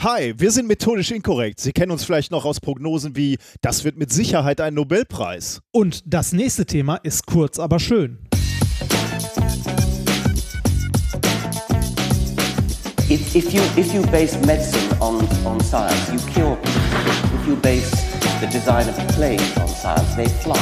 Hi, 0.00 0.32
wir 0.38 0.52
sind 0.52 0.68
methodisch 0.68 1.10
inkorrekt. 1.10 1.58
Sie 1.58 1.72
kennen 1.72 1.90
uns 1.90 2.04
vielleicht 2.04 2.30
noch 2.30 2.44
aus 2.44 2.60
Prognosen 2.60 3.16
wie, 3.16 3.36
das 3.62 3.82
wird 3.82 3.96
mit 3.96 4.12
Sicherheit 4.12 4.60
ein 4.60 4.74
Nobelpreis. 4.74 5.60
Und 5.72 6.04
das 6.06 6.32
nächste 6.32 6.66
Thema 6.66 7.00
ist 7.02 7.26
kurz, 7.26 7.58
aber 7.58 7.80
schön. 7.80 8.16
If, 13.10 13.34
if, 13.34 13.52
you, 13.52 13.60
if 13.76 13.92
you 13.92 14.02
base 14.12 14.38
medicine 14.46 14.88
on, 15.00 15.26
on 15.44 15.60
science, 15.62 16.12
you 16.12 16.20
cure 16.32 16.54
people. 16.54 17.40
If 17.40 17.48
you 17.48 17.56
base 17.56 17.90
the 18.40 18.46
design 18.46 18.88
of 18.88 18.96
planes 19.16 19.56
on 19.56 19.66
science, 19.66 20.14
they 20.14 20.28
fly. 20.28 20.54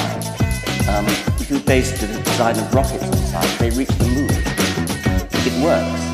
Um, 0.89 1.05
if 1.39 1.51
you 1.51 1.59
base 1.59 1.93
the 2.01 2.07
design 2.23 2.57
of 2.57 2.75
rockets 2.75 3.05
on 3.05 3.17
science, 3.19 3.59
they 3.59 3.69
reach 3.69 3.89
the 3.99 4.07
moon. 4.07 4.31
It 5.45 5.63
works. 5.63 6.06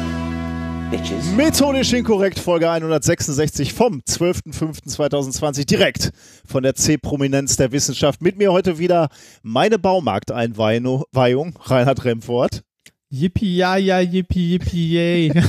Bitches. 0.92 1.24
Methodisch 1.34 1.94
inkorrekt, 1.94 2.38
Folge 2.38 2.70
166 2.70 3.72
vom 3.72 4.02
12.05.2020, 4.06 5.64
direkt 5.64 6.12
von 6.44 6.62
der 6.62 6.74
C-Prominenz 6.74 7.56
der 7.56 7.72
Wissenschaft. 7.72 8.20
Mit 8.20 8.36
mir 8.36 8.52
heute 8.52 8.76
wieder 8.76 9.08
meine 9.42 9.78
Baumarkteinweihung, 9.78 11.06
Reinhard 11.14 12.04
Remfort. 12.04 12.62
Yippie, 13.08 13.56
ja, 13.56 13.76
ja, 13.76 14.00
yippie, 14.00 14.52
yippie, 14.52 14.92
yay. 14.92 15.32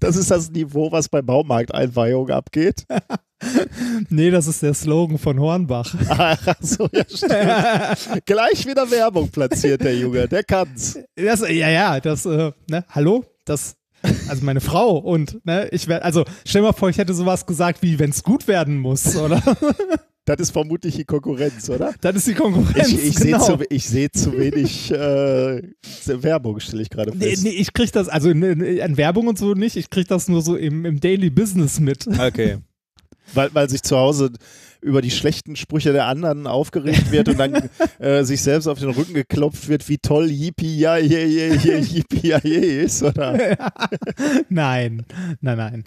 Das 0.00 0.16
ist 0.16 0.30
das 0.30 0.50
Niveau, 0.50 0.92
was 0.92 1.08
bei 1.08 1.22
Baumarkteinweihung 1.22 2.28
abgeht. 2.28 2.84
nee, 4.10 4.30
das 4.30 4.46
ist 4.46 4.62
der 4.62 4.74
Slogan 4.74 5.16
von 5.16 5.40
Hornbach. 5.40 5.94
Ach 6.10 6.56
so, 6.60 6.90
ja, 6.92 7.04
stimmt. 7.08 8.26
Gleich 8.26 8.66
wieder 8.66 8.90
Werbung 8.90 9.30
platziert, 9.30 9.82
der 9.82 9.96
Junge. 9.96 10.28
Der 10.28 10.44
kann's. 10.44 10.98
Das, 11.16 11.40
ja, 11.40 11.70
ja, 11.70 12.00
das, 12.00 12.26
äh, 12.26 12.52
ne, 12.68 12.84
hallo? 12.90 13.24
Das, 13.46 13.76
also 14.28 14.44
meine 14.44 14.60
Frau 14.60 14.96
und, 14.96 15.44
ne, 15.44 15.68
ich 15.70 15.88
werde, 15.88 16.04
also 16.04 16.24
stell 16.46 16.62
mal 16.62 16.72
vor, 16.72 16.88
ich 16.88 16.98
hätte 16.98 17.14
sowas 17.14 17.46
gesagt 17.46 17.82
wie, 17.82 17.98
wenn's 17.98 18.22
gut 18.22 18.48
werden 18.48 18.78
muss, 18.78 19.16
oder? 19.16 19.42
Das 20.26 20.38
ist 20.38 20.52
vermutlich 20.52 20.96
die 20.96 21.04
Konkurrenz, 21.04 21.68
oder? 21.68 21.92
Das 22.00 22.16
ist 22.16 22.26
die 22.26 22.32
Konkurrenz. 22.32 22.88
Ich, 22.88 23.08
ich 23.08 23.16
genau. 23.16 23.44
sehe 23.44 23.78
zu, 23.78 23.88
seh 23.90 24.10
zu 24.10 24.38
wenig 24.38 24.90
äh, 24.90 25.62
Werbung, 26.06 26.60
stelle 26.60 26.80
ich 26.80 26.88
gerade 26.88 27.14
Nee, 27.14 27.32
fest. 27.32 27.44
nee, 27.44 27.50
ich 27.50 27.74
krieg 27.74 27.92
das, 27.92 28.08
also 28.08 28.32
ne, 28.32 28.56
ne, 28.56 28.80
an 28.80 28.96
Werbung 28.96 29.26
und 29.26 29.38
so 29.38 29.52
nicht, 29.52 29.76
ich 29.76 29.90
krieg 29.90 30.08
das 30.08 30.28
nur 30.28 30.40
so 30.40 30.56
im, 30.56 30.86
im 30.86 30.98
Daily 30.98 31.28
Business 31.28 31.78
mit. 31.78 32.06
Okay. 32.06 32.56
Weil, 33.32 33.54
weil 33.54 33.70
sich 33.70 33.82
zu 33.82 33.96
Hause 33.96 34.32
über 34.84 35.00
die 35.00 35.10
schlechten 35.10 35.56
Sprüche 35.56 35.92
der 35.92 36.06
anderen 36.06 36.46
aufgeregt 36.46 37.10
wird 37.10 37.28
und 37.28 37.38
dann 37.38 37.70
äh, 37.98 38.22
sich 38.22 38.42
selbst 38.42 38.66
auf 38.66 38.78
den 38.78 38.90
Rücken 38.90 39.14
geklopft 39.14 39.68
wird, 39.68 39.88
wie 39.88 39.96
toll 39.96 40.30
Yippie 40.30 40.78
ja 40.78 40.98
je 40.98 41.24
je 41.24 41.54
je 41.56 41.78
Yippie 41.80 42.28
ja 42.28 42.38
je 42.42 42.82
ist, 42.82 43.02
oder? 43.02 43.56
Nein, 44.50 45.06
nein, 45.40 45.56
nein. 45.56 45.84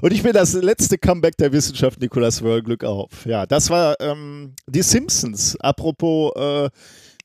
Und 0.00 0.12
ich 0.12 0.22
bin 0.22 0.32
das 0.32 0.52
letzte 0.52 0.98
Comeback 0.98 1.36
der 1.36 1.52
Wissenschaft 1.52 2.00
Nikolas 2.00 2.42
Wörl 2.42 2.62
Glück 2.62 2.84
auf. 2.84 3.26
Ja, 3.26 3.44
das 3.44 3.70
war 3.70 3.96
ähm, 4.00 4.54
die 4.68 4.82
Simpsons. 4.82 5.56
Apropos 5.58 6.32
äh, 6.36 6.70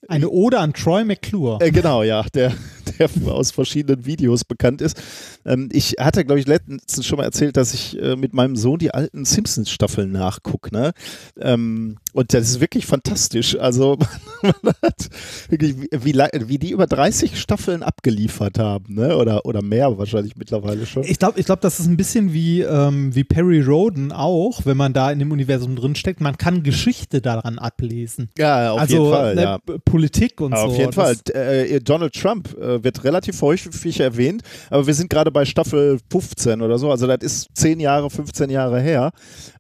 Eine 0.08 0.30
Ode 0.30 0.58
an 0.58 0.74
Troy 0.74 1.04
McClure. 1.04 1.64
Äh, 1.64 1.70
genau, 1.70 2.02
ja, 2.02 2.26
der, 2.34 2.54
der 3.00 3.10
aus 3.26 3.52
verschiedenen 3.52 4.06
Videos 4.06 4.44
bekannt 4.44 4.82
ist. 4.82 5.02
Ähm, 5.46 5.70
ich 5.72 5.96
hatte, 6.00 6.26
glaube 6.26 6.40
ich, 6.40 6.48
letztens 6.48 7.06
schon 7.06 7.18
mal 7.18 7.24
erzählt, 7.24 7.58
dass 7.58 7.74
ich 7.74 8.00
äh, 8.02 8.16
mit 8.16 8.34
meinem 8.34 8.56
Sohn 8.56 8.80
die 8.80 8.94
alten 8.94 9.26
Simpsons-Staffeln 9.26 10.12
nachgucke. 10.12 10.74
Ne? 10.74 10.92
Ähm, 11.40 11.98
und 12.14 12.34
das 12.34 12.50
ist 12.50 12.60
wirklich 12.60 12.86
fantastisch. 12.86 13.58
Also, 13.58 13.98
man 14.62 14.74
hat 14.82 15.10
wirklich, 15.50 15.76
wie, 15.92 16.14
wie, 16.14 16.58
die 16.58 16.72
über 16.72 16.88
30 16.88 17.40
Staffeln 17.40 17.84
abgeliefert 17.84 18.60
haben, 18.60 18.96
ne? 18.96 19.18
oder, 19.18 19.46
oder 19.46 19.62
mehr 19.62 19.98
wahrscheinlich 19.98 20.36
mittlerweile 20.36 20.86
schon. 20.86 21.04
Ich 21.04 21.20
glaube, 21.20 21.40
ich 21.40 21.46
glaub, 21.46 21.62
das 21.62 21.80
ist 21.80 21.88
ein 21.88 21.98
bisschen 21.98 22.34
wie, 22.34 22.62
ähm, 22.62 23.16
wie 23.16 23.24
Perry 23.24 23.62
Roden 23.62 24.12
auch, 24.12 24.66
wenn 24.66 24.78
man 24.78 24.94
da 24.94 25.12
in 25.12 25.20
dem 25.20 25.32
Universum 25.32 25.76
drinsteckt. 25.76 26.22
Man 26.22 26.38
kann 26.38 26.64
Geschichte 26.64 27.22
daran 27.22 27.60
ablesen. 27.60 28.30
ja, 28.38 28.72
auf 28.72 28.82
also 28.82 28.96
jeden 28.96 29.12
Fall. 29.12 29.36
ne, 29.36 29.42
ja. 29.42 29.60
Politik 29.86 30.42
und 30.42 30.56
so. 30.56 30.64
Auf 30.64 30.78
jeden 30.78 30.94
Fall. 30.94 31.16
Äh, 31.34 31.80
Donald 31.82 32.14
Trump 32.14 32.56
äh, 32.58 32.73
wird 32.82 33.04
relativ 33.04 33.42
häufig 33.42 34.00
erwähnt, 34.00 34.42
aber 34.70 34.88
wir 34.88 34.94
sind 34.94 35.10
gerade 35.10 35.32
bei 35.32 35.44
Staffel 35.44 36.00
15 36.10 36.62
oder 36.62 36.78
so, 36.80 36.90
also 36.90 37.08
das 37.08 37.18
ist 37.22 37.48
10 37.56 37.82
Jahre, 37.82 38.10
15 38.10 38.50
Jahre 38.50 38.80
her. 38.80 39.12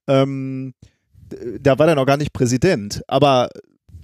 Ähm, 0.08 0.74
da 1.60 1.78
war 1.78 1.88
er 1.88 1.96
noch 1.96 2.06
gar 2.06 2.18
nicht 2.18 2.32
Präsident, 2.32 3.02
aber 3.08 3.50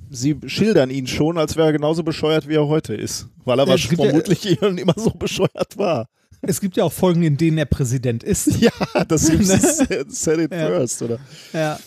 sie 0.09 0.35
schildern 0.47 0.89
ihn 0.89 1.07
schon, 1.07 1.37
als 1.37 1.55
wäre 1.55 1.67
er 1.67 1.73
genauso 1.73 2.03
bescheuert, 2.03 2.47
wie 2.47 2.55
er 2.55 2.67
heute 2.67 2.95
ist, 2.95 3.27
weil 3.45 3.59
er 3.59 3.65
Ja, 3.65 3.71
wahrscheinlich 3.71 3.89
gibt 3.89 4.01
ja- 4.01 4.09
vermutlich 4.09 4.61
immer 4.81 4.95
so 4.97 5.11
bescheuert 5.11 5.77
war. 5.77 6.07
es 6.41 6.59
gibt 6.61 6.77
ja 6.77 6.83
auch 6.85 6.91
Folgen, 6.93 7.21
in 7.23 7.37
denen 7.37 7.57
er 7.57 7.65
Präsident 7.65 8.23
ist. 8.23 8.49
Ja, 8.61 8.71
das 9.07 9.23
ist 9.29 9.77
Said 10.23 10.39
it 10.39 10.51
Ja. 10.51 10.67
first, 10.67 11.01
oder? 11.03 11.19
Ja. 11.53 11.77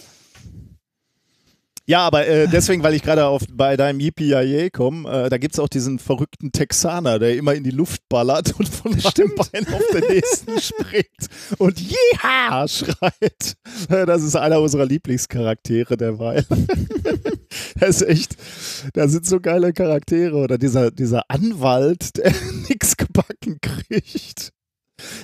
Ja, 1.84 2.00
aber 2.06 2.26
äh, 2.26 2.46
deswegen, 2.46 2.82
weil 2.82 2.94
ich 2.94 3.02
gerade 3.02 3.26
auf 3.26 3.42
bei 3.52 3.76
deinem 3.76 3.98
Yippie 3.98 4.70
komme, 4.70 5.08
äh, 5.10 5.28
da 5.28 5.38
gibt 5.38 5.54
es 5.54 5.58
auch 5.58 5.68
diesen 5.68 5.98
verrückten 5.98 6.52
Texaner, 6.52 7.18
der 7.18 7.36
immer 7.36 7.54
in 7.54 7.64
die 7.64 7.70
Luft 7.70 8.02
ballert 8.08 8.54
und 8.58 8.68
von 8.68 8.92
einem 8.92 9.34
Bein 9.34 9.66
auf 9.66 9.82
den 9.92 10.08
nächsten 10.08 10.60
springt 10.60 11.28
und 11.58 11.80
Jeha 11.80 12.68
schreit. 12.68 13.54
Das 13.88 14.22
ist 14.22 14.36
einer 14.36 14.60
unserer 14.60 14.86
Lieblingscharaktere 14.86 15.96
derweil. 15.96 16.46
das 17.78 18.00
ist 18.02 18.08
echt, 18.08 18.36
da 18.94 19.08
sind 19.08 19.26
so 19.26 19.40
geile 19.40 19.72
Charaktere. 19.72 20.36
Oder 20.36 20.58
dieser, 20.58 20.90
dieser 20.90 21.24
Anwalt, 21.28 22.16
der 22.16 22.32
nichts 22.68 22.96
gebacken 22.96 23.58
kriegt. 23.60 24.52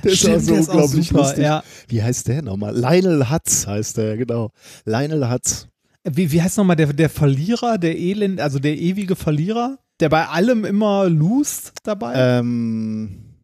Der 0.03 0.13
ist 0.13 0.25
auch 0.25 0.29
Stimmt, 0.31 0.45
so 0.45 0.55
ist 0.55 0.69
auch 0.71 0.75
unglaublich 0.75 1.09
super, 1.09 1.21
lustig. 1.21 1.45
ja. 1.45 1.63
Wie 1.87 2.03
heißt 2.03 2.27
der 2.27 2.43
nochmal? 2.43 2.77
Lionel 2.77 3.31
Hutz 3.31 3.67
heißt 3.67 3.97
der, 3.97 4.17
genau. 4.17 4.51
Lionel 4.85 5.31
Hutz. 5.31 5.69
Wie, 6.13 6.33
wie 6.33 6.43
heißt 6.43 6.59
nochmal 6.59 6.77
der, 6.77 6.93
der 6.93 7.09
Verlierer, 7.11 7.79
der 7.79 7.99
Elend, 7.99 8.41
also 8.41 8.59
der 8.59 8.77
ewige 8.77 9.17
Verlierer, 9.17 9.79
der 10.01 10.09
bei 10.09 10.27
allem 10.27 10.65
immer 10.65 11.09
lost 11.09 11.73
dabei? 11.85 12.15
Ähm, 12.17 13.35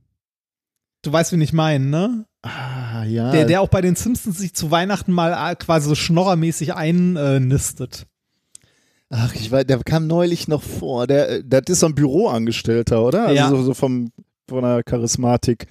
du 1.02 1.12
weißt, 1.12 1.32
wen 1.32 1.40
ich 1.40 1.52
meine, 1.52 1.84
ne? 1.84 2.26
ah, 2.42 3.04
ja. 3.04 3.30
Der, 3.30 3.46
der 3.46 3.60
auch 3.60 3.68
bei 3.68 3.80
den 3.80 3.96
Simpsons 3.96 4.38
sich 4.38 4.54
zu 4.54 4.70
Weihnachten 4.70 5.12
mal 5.12 5.32
äh, 5.32 5.56
quasi 5.56 5.88
so 5.88 5.94
schnorrermäßig 5.94 6.74
einnistet. 6.74 8.06
Ach, 9.10 9.34
ich 9.34 9.50
weiß, 9.50 9.66
der 9.66 9.78
kam 9.84 10.06
neulich 10.06 10.48
noch 10.48 10.62
vor. 10.62 11.06
Der, 11.06 11.42
das 11.42 11.62
ist 11.68 11.80
so 11.80 11.86
ein 11.86 11.94
Büroangestellter, 11.94 13.02
oder? 13.02 13.26
Also 13.26 13.34
Ja. 13.34 13.48
so, 13.48 13.62
so 13.62 13.74
vom, 13.74 14.10
von 14.48 14.62
der 14.62 14.82
Charismatik. 14.82 15.66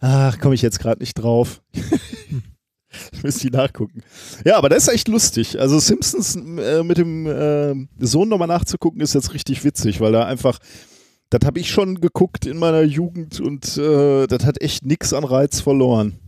Ach, 0.00 0.38
komme 0.38 0.54
ich 0.54 0.62
jetzt 0.62 0.80
gerade 0.80 1.00
nicht 1.00 1.14
drauf. 1.14 1.62
ich 3.12 3.22
müsste 3.22 3.48
die 3.48 3.56
nachgucken. 3.56 4.02
Ja, 4.44 4.56
aber 4.58 4.68
das 4.68 4.84
ist 4.88 4.94
echt 4.94 5.08
lustig. 5.08 5.58
Also 5.60 5.78
Simpsons 5.78 6.36
äh, 6.36 6.82
mit 6.82 6.98
dem 6.98 7.26
äh, 7.26 7.74
Sohn 7.98 8.28
nochmal 8.28 8.48
nachzugucken, 8.48 9.00
ist 9.00 9.14
jetzt 9.14 9.34
richtig 9.34 9.64
witzig, 9.64 10.00
weil 10.00 10.12
da 10.12 10.24
einfach, 10.26 10.58
das 11.30 11.40
habe 11.46 11.60
ich 11.60 11.70
schon 11.70 12.00
geguckt 12.00 12.46
in 12.46 12.58
meiner 12.58 12.82
Jugend 12.82 13.40
und 13.40 13.76
äh, 13.78 14.26
das 14.26 14.44
hat 14.44 14.60
echt 14.60 14.84
nix 14.84 15.12
an 15.12 15.24
Reiz 15.24 15.60
verloren. 15.60 16.18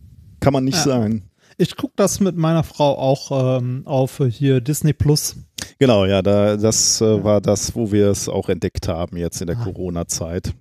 Kann 0.41 0.53
man 0.53 0.65
nicht 0.65 0.77
Ja. 0.79 0.83
sagen. 0.85 1.29
Ich 1.59 1.77
gucke 1.77 1.93
das 1.97 2.19
mit 2.19 2.37
meiner 2.37 2.63
Frau 2.65 2.97
auch 2.99 3.59
ähm, 3.61 3.83
auf 3.85 4.21
hier 4.31 4.61
Disney 4.61 4.93
Plus. 4.95 5.37
Genau, 5.79 6.07
ja, 6.07 6.23
da, 6.23 6.57
das 6.57 7.01
äh, 7.01 7.23
war 7.23 7.41
das, 7.41 7.75
wo 7.77 7.93
wir 7.93 8.09
es 8.09 8.29
auch 8.29 8.49
entdeckt 8.49 8.89
haben 8.89 9.17
jetzt 9.17 9.41
in 9.41 9.47
der 9.49 9.59
Ah. 9.59 9.65
Corona-Zeit. 9.65 10.55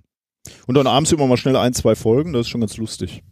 Und 0.67 0.75
dann 0.75 0.87
abends 0.87 1.11
immer 1.11 1.27
mal 1.27 1.37
schnell 1.37 1.55
ein, 1.55 1.73
zwei 1.73 1.95
Folgen, 1.95 2.33
das 2.33 2.41
ist 2.41 2.49
schon 2.49 2.61
ganz 2.61 2.77
lustig. 2.77 3.23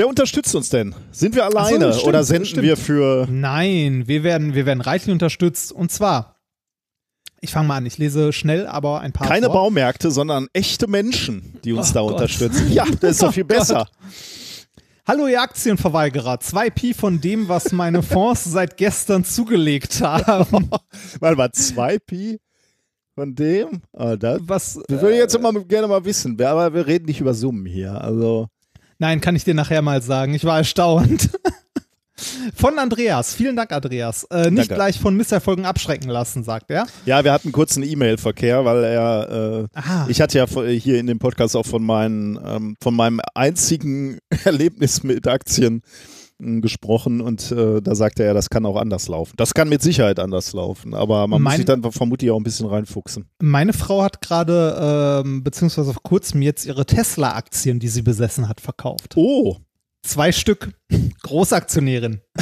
Wer 0.00 0.08
unterstützt 0.08 0.54
uns 0.54 0.70
denn? 0.70 0.94
Sind 1.12 1.34
wir 1.34 1.44
alleine 1.44 1.92
stimmt, 1.92 2.08
oder 2.08 2.24
senden 2.24 2.46
stimmt. 2.46 2.62
wir 2.62 2.78
für. 2.78 3.28
Nein, 3.30 4.04
wir 4.06 4.22
werden, 4.24 4.54
wir 4.54 4.64
werden 4.64 4.80
reichlich 4.80 5.12
unterstützt. 5.12 5.72
Und 5.72 5.92
zwar, 5.92 6.36
ich 7.42 7.50
fange 7.50 7.68
mal 7.68 7.76
an, 7.76 7.84
ich 7.84 7.98
lese 7.98 8.32
schnell, 8.32 8.66
aber 8.66 9.00
ein 9.02 9.12
paar 9.12 9.28
Keine 9.28 9.48
vor. 9.48 9.56
Baumärkte, 9.56 10.10
sondern 10.10 10.48
echte 10.54 10.86
Menschen, 10.86 11.58
die 11.64 11.74
uns 11.74 11.90
Oh 11.90 11.92
da 11.92 12.00
Gott. 12.00 12.12
unterstützen. 12.12 12.68
Ja, 12.72 12.86
das 12.98 13.10
ist 13.10 13.22
doch 13.22 13.34
viel 13.34 13.42
Oh 13.42 13.48
Gott. 13.48 13.58
besser. 13.58 13.88
Hallo 15.06 15.26
ihr 15.26 15.42
Aktienverweigerer, 15.42 16.40
2 16.40 16.70
Pi 16.70 16.94
von 16.94 17.20
dem, 17.20 17.50
was 17.50 17.70
meine 17.72 18.02
Fonds 18.02 18.44
seit 18.50 18.78
gestern 18.78 19.22
zugelegt 19.26 20.00
haben. 20.00 20.70
Warte 21.20 21.36
mal, 21.36 21.52
zwei 21.52 21.98
Pi 21.98 22.40
von 23.14 23.34
dem? 23.34 23.82
Ah, 23.92 24.16
das, 24.16 24.40
Was, 24.44 24.80
das 24.88 25.02
würde 25.02 25.12
ich 25.16 25.20
jetzt 25.20 25.34
immer 25.34 25.52
gerne 25.52 25.88
mal 25.88 26.02
wissen. 26.06 26.40
Aber 26.40 26.72
wir 26.72 26.86
reden 26.86 27.04
nicht 27.04 27.20
über 27.20 27.34
Summen 27.34 27.66
hier. 27.66 28.00
Also. 28.00 28.48
Nein, 29.00 29.22
kann 29.22 29.34
ich 29.34 29.44
dir 29.44 29.54
nachher 29.54 29.80
mal 29.80 30.02
sagen. 30.02 30.34
Ich 30.34 30.44
war 30.44 30.58
erstaunt. 30.58 31.30
Von 32.54 32.78
Andreas. 32.78 33.34
Vielen 33.34 33.56
Dank, 33.56 33.72
Andreas. 33.72 34.24
Äh, 34.24 34.50
nicht 34.50 34.58
Danke. 34.58 34.74
gleich 34.74 35.00
von 35.00 35.16
Misserfolgen 35.16 35.64
abschrecken 35.64 36.10
lassen, 36.10 36.44
sagt 36.44 36.70
er. 36.70 36.86
Ja, 37.06 37.24
wir 37.24 37.32
hatten 37.32 37.50
kurz 37.50 37.78
einen 37.78 37.88
E-Mail-Verkehr, 37.88 38.62
weil 38.66 38.84
er, 38.84 39.68
äh, 39.72 39.78
Aha. 39.78 40.06
ich 40.10 40.20
hatte 40.20 40.36
ja 40.36 40.46
hier 40.46 40.98
in 40.98 41.06
dem 41.06 41.18
Podcast 41.18 41.56
auch 41.56 41.64
von, 41.64 41.82
meinen, 41.82 42.38
ähm, 42.44 42.76
von 42.82 42.94
meinem 42.94 43.22
einzigen 43.34 44.18
Erlebnis 44.44 45.02
mit 45.02 45.26
Aktien 45.26 45.80
gesprochen 46.40 47.20
und 47.20 47.52
äh, 47.52 47.80
da 47.82 47.94
sagte 47.94 48.22
er, 48.24 48.34
das 48.34 48.50
kann 48.50 48.64
auch 48.66 48.76
anders 48.76 49.08
laufen. 49.08 49.34
Das 49.36 49.54
kann 49.54 49.68
mit 49.68 49.82
Sicherheit 49.82 50.18
anders 50.18 50.52
laufen, 50.52 50.94
aber 50.94 51.26
man 51.26 51.42
muss 51.42 51.50
Mein- 51.52 51.56
sich 51.58 51.66
dann 51.66 51.82
vermutlich 51.92 52.30
auch 52.30 52.36
ein 52.38 52.42
bisschen 52.42 52.66
reinfuchsen. 52.66 53.26
Meine 53.40 53.72
Frau 53.72 54.02
hat 54.02 54.20
gerade, 54.20 55.22
ähm, 55.24 55.42
beziehungsweise 55.44 55.92
vor 55.92 56.02
kurzem 56.02 56.42
jetzt 56.42 56.64
ihre 56.66 56.86
Tesla-Aktien, 56.86 57.78
die 57.78 57.88
sie 57.88 58.02
besessen 58.02 58.48
hat, 58.48 58.60
verkauft. 58.60 59.16
Oh, 59.16 59.56
Zwei 60.02 60.32
Stück. 60.32 60.72
Großaktionärin. 61.22 62.20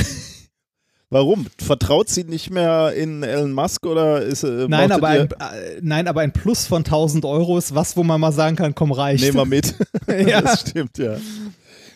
Warum? 1.11 1.47
Vertraut 1.59 2.09
sie 2.11 2.25
nicht 2.25 2.51
mehr 2.51 2.93
in 2.93 3.23
Elon 3.23 3.53
Musk 3.53 3.87
oder 3.87 4.21
ist 4.23 4.45
äh, 4.45 4.67
Nein 4.69 4.93
aber, 4.93 5.09
ein, 5.09 5.23
äh, 5.31 5.79
nein, 5.81 6.07
aber 6.07 6.21
ein 6.21 6.33
Plus 6.35 6.67
von 6.67 6.85
1000 6.85 7.25
Euro 7.25 7.57
ist 7.57 7.75
was, 7.75 7.97
wo 7.97 8.05
man 8.05 8.21
mal 8.21 8.31
sagen 8.31 8.57
kann, 8.57 8.75
komm, 8.75 8.93
reicht. 8.93 9.25
Nehmen 9.25 9.39
wir 9.39 9.45
mit. 9.47 9.75
Ja. 10.07 10.43
Das 10.43 10.61
stimmt, 10.61 10.99
ja. 10.99 11.17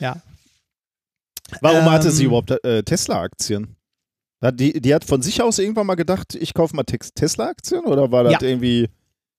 Ja. 0.01 0.17
Warum 1.61 1.81
Ähm, 1.85 1.91
hatte 1.91 2.11
sie 2.11 2.25
überhaupt 2.25 2.51
äh, 2.65 2.83
Tesla-Aktien? 2.83 3.77
Die, 4.55 4.81
die 4.81 4.93
hat 4.95 5.05
von 5.05 5.23
sich 5.23 5.41
aus 5.41 5.59
irgendwann 5.61 5.87
mal 5.87 5.95
gedacht, 5.95 6.35
ich 6.35 6.53
kaufe 6.53 6.75
mal 6.75 6.83
Tesla-Aktien 6.85 7.85
oder 7.85 8.11
war 8.11 8.25
das 8.25 8.33
Ja. 8.33 8.43
irgendwie 8.43 8.89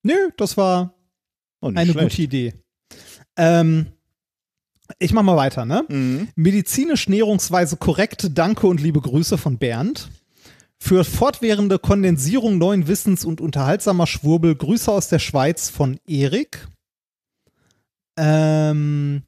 Nö, 0.04 0.30
das 0.38 0.56
war 0.57 0.94
oh, 1.62 1.68
eine 1.68 1.92
schlecht. 1.92 2.10
gute 2.10 2.21
Idee. 2.21 2.54
Ähm, 3.38 3.88
ich 5.00 5.13
mach 5.13 5.24
mal 5.24 5.36
weiter, 5.38 5.65
ne? 5.65 5.86
Mhm. 5.89 6.27
Medizinisch 6.36 7.07
näherungsweise 7.10 7.77
korrekt, 7.77 8.30
danke 8.33 8.68
und 8.68 8.81
liebe 8.81 9.01
Grüße 9.01 9.38
von 9.38 9.57
Bernd. 9.57 10.10
Für 10.77 11.06
fortwährende 11.06 11.80
Kondensierung 11.80 12.57
neuen 12.57 12.88
Wissens 12.88 13.24
und 13.24 13.39
unterhaltsamer 13.39 14.06
Schwurbel, 14.07 14.56
Grüße 14.56 14.92
aus 14.92 15.07
der 15.07 15.19
Schweiz 15.19 15.69
von 15.69 15.98
Erik. 16.06 16.68
Ähm, 18.18 19.24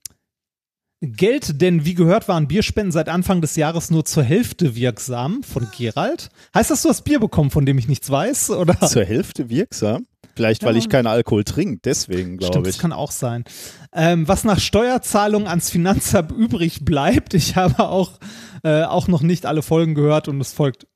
Geld, 1.06 1.62
denn 1.62 1.86
wie 1.86 1.94
gehört 1.94 2.28
waren 2.28 2.48
Bierspenden 2.48 2.92
seit 2.92 3.10
Anfang 3.10 3.42
des 3.42 3.56
Jahres 3.56 3.90
nur 3.92 4.06
zur 4.06 4.24
Hälfte 4.24 4.76
wirksam 4.76 5.44
von 5.44 5.68
Gerald. 5.78 6.30
Heißt 6.54 6.72
das, 6.72 6.82
du 6.84 6.90
hast 6.90 7.04
Bier 7.04 7.20
bekommen, 7.20 7.52
von 7.52 7.66
dem 7.66 7.78
ich 7.78 7.88
nichts 7.88 8.10
weiß? 8.10 8.52
Oder? 8.52 8.80
Zur 8.88 9.04
Hälfte 9.06 9.50
wirksam? 9.50 10.06
Vielleicht, 10.36 10.64
weil 10.64 10.74
Ja. 10.74 10.80
ich 10.80 10.90
keinen 10.90 11.08
Alkohol 11.08 11.44
trinke, 11.46 11.80
deswegen 11.86 12.36
Stimmt, 12.38 12.40
glaube 12.52 12.64
das 12.68 12.76
ich. 12.76 12.82
kann 12.82 12.92
auch 12.92 13.12
sein. 13.12 13.46
Ähm, 13.94 14.28
was 14.28 14.44
nach 14.44 14.60
Steuerzahlung 14.60 15.48
ans 15.48 15.70
Finanzamt 15.70 16.32
übrig 16.38 16.84
bleibt, 16.84 17.34
ich 17.34 17.56
habe 17.56 17.88
auch, 17.88 18.20
äh, 18.64 18.84
auch 18.84 19.08
noch 19.08 19.22
nicht 19.22 19.46
alle 19.46 19.62
Folgen 19.62 19.96
gehört 19.96 20.28
und 20.28 20.42
es 20.42 20.52
folgt 20.52 20.88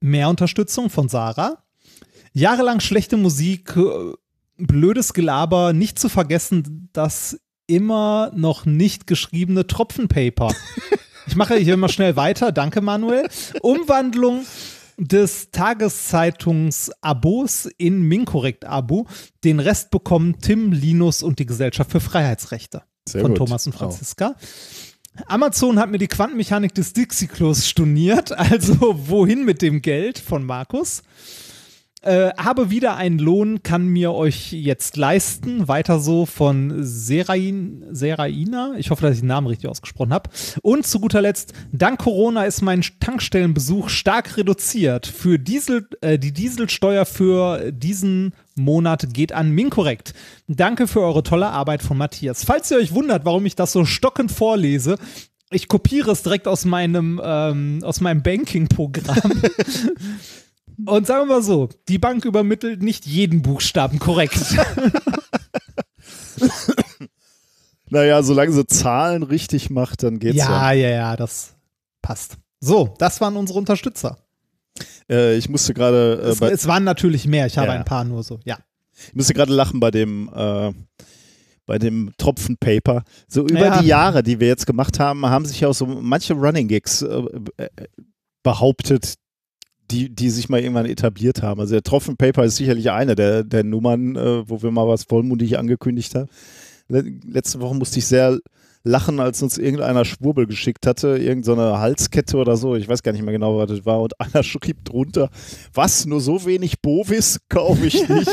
mehr 0.00 0.28
Unterstützung 0.28 0.90
von 0.90 1.08
Sarah. 1.08 1.58
Jahrelang 2.34 2.78
schlechte 2.80 3.16
Musik, 3.16 3.74
äh, 3.76 4.12
blödes 4.58 5.12
Gelaber, 5.12 5.72
nicht 5.72 5.98
zu 5.98 6.08
vergessen 6.08 6.88
das 6.92 7.40
immer 7.66 8.30
noch 8.34 8.66
nicht 8.66 9.06
geschriebene 9.06 9.66
Tropfenpaper. 9.66 10.54
Ich 11.26 11.36
mache 11.36 11.56
hier 11.56 11.78
mal 11.78 11.88
schnell 11.88 12.16
weiter. 12.16 12.52
Danke, 12.52 12.82
Manuel. 12.82 13.30
Umwandlung 13.62 14.44
des 14.98 15.50
Tageszeitungs-Abos 15.52 17.70
in 17.78 18.02
Minkorrekt-Abo. 18.02 19.06
Den 19.42 19.58
Rest 19.58 19.90
bekommen 19.90 20.38
Tim, 20.40 20.72
Linus 20.72 21.22
und 21.22 21.38
die 21.38 21.46
Gesellschaft 21.46 21.90
für 21.90 22.00
Freiheitsrechte 22.00 22.82
Sehr 23.08 23.22
von 23.22 23.30
gut. 23.30 23.38
Thomas 23.38 23.66
und 23.66 23.72
Franziska. 23.72 24.34
Amazon 25.26 25.78
hat 25.78 25.90
mir 25.90 25.98
die 25.98 26.08
Quantenmechanik 26.08 26.74
des 26.74 26.92
Dixie-Klos 26.92 27.68
storniert, 27.68 28.32
also 28.32 29.08
wohin 29.08 29.44
mit 29.44 29.62
dem 29.62 29.80
Geld 29.80 30.18
von 30.18 30.44
Markus. 30.44 31.02
Äh, 32.04 32.32
habe 32.36 32.68
wieder 32.68 32.96
einen 32.96 33.18
Lohn, 33.18 33.62
kann 33.62 33.86
mir 33.86 34.12
euch 34.12 34.52
jetzt 34.52 34.98
leisten. 34.98 35.68
Weiter 35.68 35.98
so 36.00 36.26
von 36.26 36.84
Serain, 36.84 37.82
Seraina. 37.92 38.74
Ich 38.76 38.90
hoffe, 38.90 39.00
dass 39.00 39.14
ich 39.14 39.20
den 39.20 39.28
Namen 39.28 39.46
richtig 39.46 39.70
ausgesprochen 39.70 40.12
habe. 40.12 40.28
Und 40.60 40.86
zu 40.86 41.00
guter 41.00 41.22
Letzt, 41.22 41.54
dank 41.72 41.98
Corona 42.00 42.44
ist 42.44 42.60
mein 42.60 42.82
Tankstellenbesuch 43.00 43.88
stark 43.88 44.36
reduziert. 44.36 45.06
Für 45.06 45.38
Diesel, 45.38 45.88
äh, 46.02 46.18
die 46.18 46.32
Dieselsteuer 46.32 47.06
für 47.06 47.72
diesen 47.72 48.34
Monat 48.54 49.14
geht 49.14 49.32
an 49.32 49.52
Minkorrekt. 49.52 50.12
Danke 50.46 50.86
für 50.86 51.00
eure 51.00 51.22
tolle 51.22 51.46
Arbeit 51.46 51.82
von 51.82 51.96
Matthias. 51.96 52.44
Falls 52.44 52.70
ihr 52.70 52.76
euch 52.76 52.92
wundert, 52.92 53.24
warum 53.24 53.46
ich 53.46 53.56
das 53.56 53.72
so 53.72 53.86
stockend 53.86 54.30
vorlese, 54.30 54.98
ich 55.50 55.68
kopiere 55.68 56.10
es 56.10 56.22
direkt 56.22 56.48
aus 56.48 56.66
meinem, 56.66 57.18
ähm, 57.24 57.78
aus 57.82 58.02
meinem 58.02 58.22
Banking-Programm. 58.22 59.40
Und 60.84 61.06
sagen 61.06 61.28
wir 61.28 61.36
mal 61.36 61.42
so, 61.42 61.68
die 61.88 61.98
Bank 61.98 62.24
übermittelt 62.24 62.82
nicht 62.82 63.06
jeden 63.06 63.42
Buchstaben 63.42 63.98
korrekt. 63.98 64.38
Naja, 67.90 68.22
solange 68.22 68.50
sie 68.52 68.66
Zahlen 68.66 69.22
richtig 69.22 69.70
macht, 69.70 70.02
dann 70.02 70.18
geht's 70.18 70.38
ja. 70.38 70.72
ja, 70.72 70.88
ja, 70.88 70.88
ja, 70.96 71.16
das 71.16 71.54
passt. 72.02 72.38
So, 72.60 72.94
das 72.98 73.20
waren 73.20 73.36
unsere 73.36 73.58
Unterstützer. 73.58 74.18
Äh, 75.08 75.36
ich 75.36 75.48
musste 75.48 75.74
gerade 75.74 76.20
äh, 76.24 76.28
Es, 76.30 76.40
es 76.40 76.66
waren 76.66 76.82
natürlich 76.82 77.26
mehr, 77.26 77.46
ich 77.46 77.56
habe 77.58 77.68
Ja. 77.68 77.74
ein 77.74 77.84
paar 77.84 78.04
nur 78.04 78.22
so, 78.22 78.40
ja. 78.44 78.58
ich 79.08 79.14
musste 79.14 79.34
gerade 79.34 79.52
lachen 79.52 79.78
bei 79.80 79.90
dem 79.90 80.28
äh, 80.34 80.72
bei 81.66 81.78
dem 81.78 82.12
Tropfenpaper. 82.18 83.04
So 83.28 83.42
über 83.42 83.60
Ja. 83.66 83.80
die 83.80 83.86
Jahre, 83.86 84.22
die 84.22 84.40
wir 84.40 84.48
jetzt 84.48 84.66
gemacht 84.66 84.98
haben, 84.98 85.24
haben 85.26 85.46
sich 85.46 85.64
auch 85.64 85.72
so 85.72 85.86
manche 85.86 86.34
Running 86.34 86.68
Gigs 86.68 87.00
äh, 87.02 87.22
äh, 87.58 87.68
behauptet, 88.42 89.14
die, 89.94 90.08
die 90.08 90.30
sich 90.30 90.48
mal 90.48 90.60
irgendwann 90.60 90.86
etabliert 90.86 91.42
haben. 91.42 91.60
Also 91.60 91.74
der 91.74 91.82
Tropfenpaper 91.82 92.44
ist 92.44 92.56
sicherlich 92.56 92.90
eine 92.90 93.14
der, 93.14 93.44
der 93.44 93.62
Nummern, 93.62 94.16
äh, 94.16 94.48
wo 94.48 94.62
wir 94.62 94.70
mal 94.70 94.88
was 94.88 95.04
vollmundig 95.04 95.58
angekündigt 95.58 96.14
haben. 96.14 96.28
Le 96.88 97.04
letzte 97.26 97.60
Woche 97.60 97.74
musste 97.74 97.98
ich 97.98 98.06
sehr 98.06 98.38
lachen, 98.84 99.18
als 99.18 99.42
uns 99.42 99.56
irgendeiner 99.56 100.04
Schwurbel 100.04 100.46
geschickt 100.46 100.86
hatte, 100.86 101.16
irgendeine 101.16 101.78
Halskette 101.78 102.36
oder 102.36 102.56
so. 102.56 102.76
Ich 102.76 102.86
weiß 102.86 103.02
gar 103.02 103.12
nicht 103.12 103.22
mehr 103.22 103.32
genau, 103.32 103.56
was 103.56 103.68
das 103.68 103.86
war. 103.86 104.02
Und 104.02 104.20
einer 104.20 104.42
schrieb 104.42 104.84
drunter, 104.84 105.30
was, 105.72 106.04
nur 106.04 106.20
so 106.20 106.44
wenig 106.44 106.80
Bovis 106.82 107.40
kaufe 107.48 107.86
ich 107.86 108.06
nicht. 108.08 108.30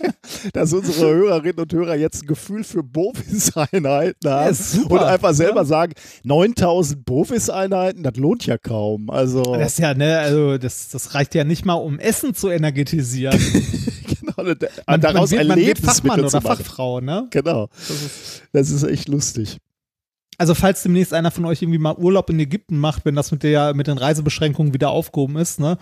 Dass 0.52 0.72
unsere 0.72 1.14
Hörerinnen 1.14 1.58
und 1.58 1.72
Hörer 1.72 1.96
jetzt 1.96 2.22
ein 2.22 2.26
Gefühl 2.26 2.62
für 2.62 2.82
Bovis-Einheiten 2.82 4.28
haben 4.30 4.54
super, 4.54 4.92
und 4.92 5.02
einfach 5.02 5.34
selber 5.34 5.62
ja. 5.62 5.66
sagen, 5.66 5.94
9000 6.22 7.04
Bovis-Einheiten, 7.04 8.02
das 8.04 8.16
lohnt 8.16 8.46
ja 8.46 8.56
kaum. 8.56 9.10
Also, 9.10 9.42
Das 9.42 9.72
ist 9.72 9.78
ja, 9.78 9.94
ne, 9.94 10.18
also 10.18 10.58
das, 10.58 10.90
das 10.90 11.14
reicht 11.14 11.34
ja 11.34 11.42
nicht 11.42 11.64
mal, 11.64 11.74
um 11.74 11.98
Essen 11.98 12.34
zu 12.34 12.50
energetisieren. 12.50 13.38
genau, 14.06 14.54
Man, 14.86 15.00
daraus 15.00 15.30
man, 15.30 15.38
wird, 15.40 15.48
man 15.48 15.58
wird 15.58 15.78
Fachmann 15.78 16.20
oder. 16.20 16.40
Fachfrau, 16.40 17.00
ne? 17.00 17.26
Genau, 17.30 17.68
Das 17.88 17.90
ist, 17.90 18.42
das 18.52 18.70
ist 18.70 18.82
echt 18.84 19.08
lustig. 19.08 19.58
Also 20.38 20.54
falls 20.54 20.82
demnächst 20.82 21.12
einer 21.12 21.30
von 21.30 21.44
euch 21.44 21.60
irgendwie 21.60 21.78
mal 21.78 21.96
Urlaub 21.96 22.30
in 22.30 22.38
Ägypten 22.38 22.78
macht, 22.78 23.04
wenn 23.04 23.16
das 23.16 23.32
mit 23.32 23.42
der 23.42 23.74
mit 23.74 23.88
den 23.88 23.98
Reisebeschränkungen 23.98 24.72
wieder 24.72 24.90
aufgehoben 24.90 25.36
ist, 25.36 25.60
ne? 25.60 25.78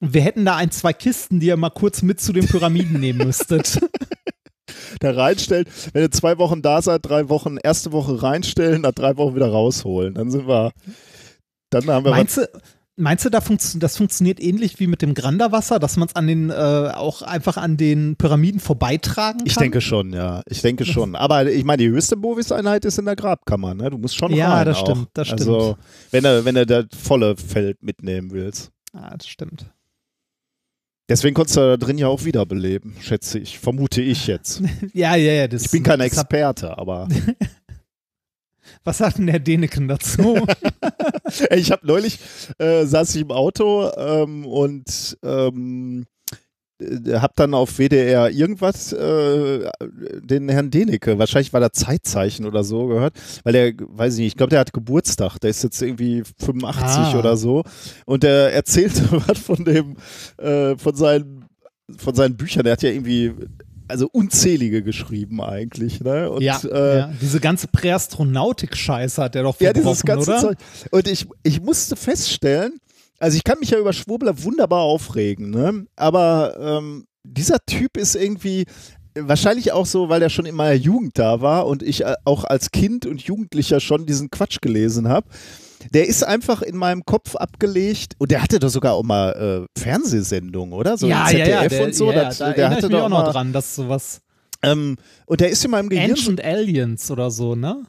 Wir 0.00 0.22
hätten 0.22 0.44
da 0.44 0.54
ein, 0.54 0.70
zwei 0.70 0.92
Kisten, 0.92 1.40
die 1.40 1.48
ihr 1.48 1.56
mal 1.56 1.70
kurz 1.70 2.02
mit 2.02 2.20
zu 2.20 2.32
den 2.32 2.46
Pyramiden 2.46 3.00
nehmen 3.00 3.26
müsstet. 3.26 3.80
Da 5.00 5.12
reinstellen, 5.12 5.66
wenn 5.92 6.02
ihr 6.02 6.10
zwei 6.10 6.38
Wochen 6.38 6.60
da 6.60 6.82
seid, 6.82 7.00
drei 7.04 7.28
Wochen, 7.28 7.56
erste 7.62 7.92
Woche 7.92 8.22
reinstellen, 8.22 8.82
nach 8.82 8.92
drei 8.92 9.16
Wochen 9.16 9.34
wieder 9.34 9.48
rausholen. 9.48 10.14
Dann 10.14 10.30
sind 10.30 10.46
wir, 10.46 10.72
dann 11.70 11.86
haben 11.86 12.04
wir 12.04 12.10
Meinst 12.10 12.38
du, 12.38 12.48
meinst 12.98 13.24
du 13.24 13.30
da 13.30 13.40
funktio 13.40 13.78
das 13.80 13.96
funktioniert 13.96 14.40
ähnlich 14.40 14.78
wie 14.80 14.86
mit 14.86 15.00
dem 15.02 15.14
Granderwasser, 15.14 15.78
dass 15.78 15.96
man 15.96 16.08
es 16.08 16.16
an 16.16 16.26
den 16.26 16.50
äh, 16.50 16.52
auch 16.54 17.22
einfach 17.22 17.56
an 17.56 17.76
den 17.76 18.16
Pyramiden 18.16 18.60
vorbeitragen 18.60 19.38
kann? 19.38 19.46
Ich 19.46 19.54
denke 19.56 19.80
schon, 19.80 20.12
ja. 20.12 20.42
Ich 20.46 20.60
denke 20.60 20.84
schon. 20.84 21.14
Aber 21.16 21.50
ich 21.50 21.64
meine, 21.64 21.82
die 21.82 21.88
höchste 21.88 22.16
Bovis-Einheit 22.16 22.84
ist 22.84 22.98
in 22.98 23.04
der 23.06 23.16
Grabkammer, 23.16 23.74
ne? 23.74 23.90
Du 23.90 23.98
musst 23.98 24.16
schon 24.16 24.32
Ja, 24.34 24.54
rein 24.54 24.66
das 24.66 24.78
auch. 24.78 24.86
stimmt, 24.90 25.08
das 25.14 25.28
stimmt. 25.28 25.40
Also, 25.40 25.78
wenn 26.10 26.24
du, 26.24 26.44
wenn 26.44 26.54
du 26.54 26.66
das 26.66 26.86
volle 27.00 27.36
Feld 27.36 27.82
mitnehmen 27.82 28.30
willst. 28.32 28.70
Ah, 28.92 29.16
das 29.16 29.26
stimmt. 29.28 29.66
Deswegen 31.10 31.34
konntest 31.34 31.56
du 31.56 31.60
da 31.60 31.76
drin 31.78 31.96
ja 31.96 32.06
auch 32.08 32.24
wiederbeleben, 32.26 32.94
schätze 33.00 33.38
ich. 33.38 33.58
Vermute 33.58 34.02
ich 34.02 34.26
jetzt. 34.26 34.62
Ja, 34.92 35.16
ja, 35.16 35.32
ja. 35.32 35.48
Das, 35.48 35.64
Ich 35.64 35.70
bin 35.70 35.82
kein 35.82 36.00
Experte, 36.00 36.76
aber 36.76 37.08
Was 38.84 38.98
sagt 38.98 39.18
denn 39.18 39.26
der 39.26 39.40
Deneken 39.40 39.88
dazu? 39.88 40.38
Ich 41.54 41.70
habe 41.70 41.86
neulich, 41.86 42.18
äh, 42.58 42.86
saß 42.86 43.14
ich 43.14 43.20
im 43.22 43.30
Auto 43.30 43.90
ähm, 43.98 44.46
und 44.46 45.18
ähm, 45.22 46.06
äh, 46.80 47.14
hab 47.14 47.36
dann 47.36 47.52
auf 47.52 47.78
WDR 47.78 48.30
irgendwas 48.30 48.92
äh, 48.94 49.68
den 50.22 50.48
Herrn 50.48 50.70
Denecke, 50.70 51.18
wahrscheinlich 51.18 51.52
war 51.52 51.60
da 51.60 51.70
Zeitzeichen 51.70 52.46
oder 52.46 52.64
so 52.64 52.86
gehört, 52.86 53.14
weil 53.44 53.52
der, 53.52 53.72
weiß 53.78 54.14
ich 54.14 54.20
nicht, 54.20 54.26
ich 54.28 54.36
glaube, 54.36 54.50
der 54.50 54.60
hat 54.60 54.72
Geburtstag, 54.72 55.38
der 55.38 55.50
ist 55.50 55.62
jetzt 55.64 55.82
irgendwie 55.82 56.22
85 56.38 57.14
Ah. 57.14 57.18
oder 57.18 57.36
so 57.36 57.62
und 58.06 58.22
der 58.22 58.54
erzählte 58.54 59.02
was 59.26 59.38
von 59.38 59.64
dem, 59.64 59.96
äh, 60.38 60.76
von 60.78 60.94
seinen, 60.94 61.44
von 61.96 62.14
seinen 62.14 62.36
Büchern, 62.38 62.64
der 62.64 62.72
hat 62.72 62.82
ja 62.82 62.90
irgendwie 62.90 63.34
also 63.88 64.08
unzählige 64.10 64.82
geschrieben 64.82 65.42
eigentlich, 65.42 66.00
ne? 66.00 66.30
Und, 66.30 66.42
ja, 66.42 66.60
äh, 66.64 66.98
ja, 66.98 67.10
diese 67.20 67.40
ganze 67.40 67.68
Präastronautik-Scheiße 67.68 69.22
hat 69.22 69.34
der 69.34 69.42
doch 69.42 69.58
ja, 69.60 69.72
verbrochen, 69.72 69.90
dieses 69.90 70.04
ganze 70.04 70.30
oder? 70.30 70.40
Zeug. 70.40 70.58
Und 70.90 71.08
ich, 71.08 71.26
ich 71.42 71.60
musste 71.60 71.96
feststellen, 71.96 72.78
also 73.18 73.36
ich 73.36 73.44
kann 73.44 73.58
mich 73.58 73.70
ja 73.70 73.78
über 73.78 73.92
Schwurbler 73.92 74.42
wunderbar 74.44 74.82
aufregen, 74.82 75.50
ne? 75.50 75.86
aber 75.96 76.56
ähm, 76.60 77.06
dieser 77.24 77.58
Typ 77.66 77.96
ist 77.96 78.14
irgendwie 78.14 78.64
wahrscheinlich 79.14 79.72
auch 79.72 79.86
so, 79.86 80.08
weil 80.08 80.22
er 80.22 80.30
schon 80.30 80.46
in 80.46 80.54
meiner 80.54 80.74
Jugend 80.74 81.18
da 81.18 81.40
war 81.40 81.66
und 81.66 81.82
ich 81.82 82.04
äh, 82.04 82.14
auch 82.24 82.44
als 82.44 82.70
Kind 82.70 83.06
und 83.06 83.22
Jugendlicher 83.22 83.80
schon 83.80 84.06
diesen 84.06 84.30
Quatsch 84.30 84.60
gelesen 84.60 85.08
habe. 85.08 85.28
Der 85.92 86.06
ist 86.06 86.24
einfach 86.24 86.62
in 86.62 86.76
meinem 86.76 87.04
Kopf 87.04 87.36
abgelegt 87.36 88.14
und 88.18 88.30
der 88.30 88.42
hatte 88.42 88.58
doch 88.58 88.68
sogar 88.68 88.94
auch 88.94 89.02
mal 89.02 89.66
äh, 89.76 89.80
Fernsehsendungen, 89.80 90.72
oder? 90.72 90.96
So 90.96 91.06
ja, 91.08 91.26
ZDF 91.26 91.48
ja, 91.48 91.62
ja, 91.62 91.68
der, 91.68 91.84
und 91.84 91.94
so. 91.94 92.12
ja, 92.12 92.24
das, 92.24 92.38
da 92.38 92.52
der 92.52 92.70
hatte 92.70 92.78
ich 92.78 92.84
mich 92.86 92.92
doch 92.92 93.04
auch 93.04 93.08
noch 93.08 93.32
dran, 93.32 93.52
dass 93.52 93.74
sowas 93.74 94.20
ähm, 94.62 94.96
und 95.26 95.40
der 95.40 95.50
ist 95.50 95.64
in 95.64 95.70
meinem 95.70 95.88
Gehirn 95.88 96.10
Ancient 96.10 96.44
Aliens 96.44 97.10
oder 97.10 97.30
so, 97.30 97.54
ne? 97.54 97.84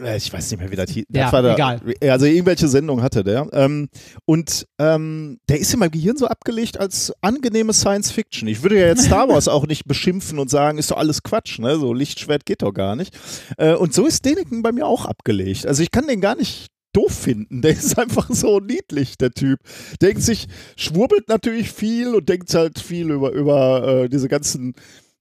Äh, 0.00 0.16
Ich 0.16 0.32
weiß 0.32 0.50
nicht 0.50 0.60
mehr, 0.60 0.70
wie 0.70 0.76
das 0.76 0.90
hieß. 0.90 1.06
Ja, 1.12 1.24
das 1.24 1.32
war 1.32 1.42
da, 1.42 1.54
egal. 1.54 1.80
Also 2.02 2.26
irgendwelche 2.26 2.68
Sendung 2.68 3.02
hatte 3.02 3.24
der. 3.24 3.48
Ähm, 3.52 3.88
und 4.24 4.66
ähm, 4.78 5.38
der 5.48 5.58
ist 5.60 5.72
in 5.72 5.80
meinem 5.80 5.90
Gehirn 5.90 6.16
so 6.16 6.26
abgelegt 6.26 6.78
als 6.78 7.12
angenehme 7.20 7.72
Science 7.72 8.10
Fiction. 8.10 8.48
Ich 8.48 8.62
würde 8.62 8.78
ja 8.78 8.86
jetzt 8.86 9.04
Star 9.06 9.28
Wars 9.28 9.48
auch 9.48 9.66
nicht 9.66 9.86
beschimpfen 9.86 10.38
und 10.38 10.50
sagen, 10.50 10.78
ist 10.78 10.90
doch 10.90 10.98
alles 10.98 11.22
Quatsch, 11.22 11.58
ne? 11.58 11.78
So 11.78 11.92
Lichtschwert 11.92 12.46
geht 12.46 12.62
doch 12.62 12.72
gar 12.72 12.96
nicht. 12.96 13.16
Äh, 13.56 13.74
und 13.74 13.92
so 13.94 14.06
ist 14.06 14.24
Deneken 14.24 14.62
bei 14.62 14.72
mir 14.72 14.86
auch 14.86 15.06
abgelegt. 15.06 15.66
Also 15.66 15.82
ich 15.82 15.90
kann 15.90 16.06
den 16.06 16.20
gar 16.20 16.36
nicht 16.36 16.68
doof 16.94 17.12
finden. 17.12 17.60
Der 17.62 17.72
ist 17.72 17.98
einfach 17.98 18.30
so 18.30 18.60
niedlich, 18.60 19.18
der 19.18 19.32
Typ. 19.32 19.60
Denkt 20.00 20.22
sich, 20.22 20.46
schwurbelt 20.76 21.28
natürlich 21.28 21.70
viel 21.70 22.14
und 22.14 22.28
denkt 22.28 22.52
halt 22.54 22.78
viel 22.78 23.10
über, 23.10 23.32
über 23.32 24.04
äh, 24.04 24.08
diese 24.08 24.28
ganzen, 24.28 24.74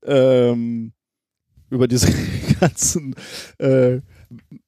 ähm, 0.05 0.93
über 1.69 1.87
diese 1.87 2.07
ganzen 2.59 3.15
äh, 3.57 3.99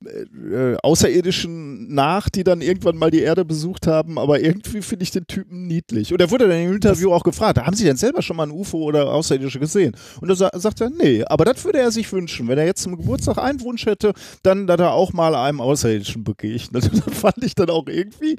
äh, 0.06 0.76
Außerirdischen 0.82 1.94
nach, 1.94 2.30
die 2.30 2.44
dann 2.44 2.62
irgendwann 2.62 2.98
mal 2.98 3.12
die 3.12 3.22
Erde 3.22 3.46
besucht 3.46 3.88
haben, 3.88 4.18
aber 4.18 4.40
irgendwie 4.40 4.82
finde 4.82 5.04
ich 5.04 5.12
den 5.12 5.28
Typen 5.28 5.68
niedlich. 5.68 6.12
Und 6.14 6.22
er 6.22 6.32
wurde 6.32 6.48
dann 6.48 6.60
im 6.60 6.74
Interview 6.74 7.12
auch 7.12 7.24
gefragt, 7.24 7.60
haben 7.60 7.76
Sie 7.76 7.86
denn 7.86 7.98
selber 7.98 8.22
schon 8.22 8.38
mal 8.38 8.44
ein 8.44 8.52
UFO 8.52 8.78
oder 8.78 9.12
Außerirdische 9.12 9.60
gesehen? 9.60 9.96
Und 10.22 10.30
da 10.30 10.36
sa 10.36 10.50
sagt 10.54 10.82
er, 10.82 10.90
nee, 10.90 11.24
aber 11.26 11.46
das 11.46 11.64
würde 11.64 11.80
er 11.80 11.92
sich 11.92 12.12
wünschen. 12.12 12.48
Wenn 12.48 12.58
er 12.58 12.66
jetzt 12.66 12.84
zum 12.84 12.98
Geburtstag 12.98 13.38
einen 13.38 13.62
Wunsch 13.62 13.86
hätte, 13.86 14.14
dann, 14.44 14.68
dass 14.68 14.80
er 14.80 14.94
auch 14.94 15.14
mal 15.14 15.36
einem 15.36 15.62
Außerirdischen 15.62 16.24
begegnet. 16.24 16.92
Das 17.06 17.14
fand 17.14 17.44
ich 17.44 17.56
dann 17.56 17.70
auch 17.70 17.88
irgendwie, 17.88 18.38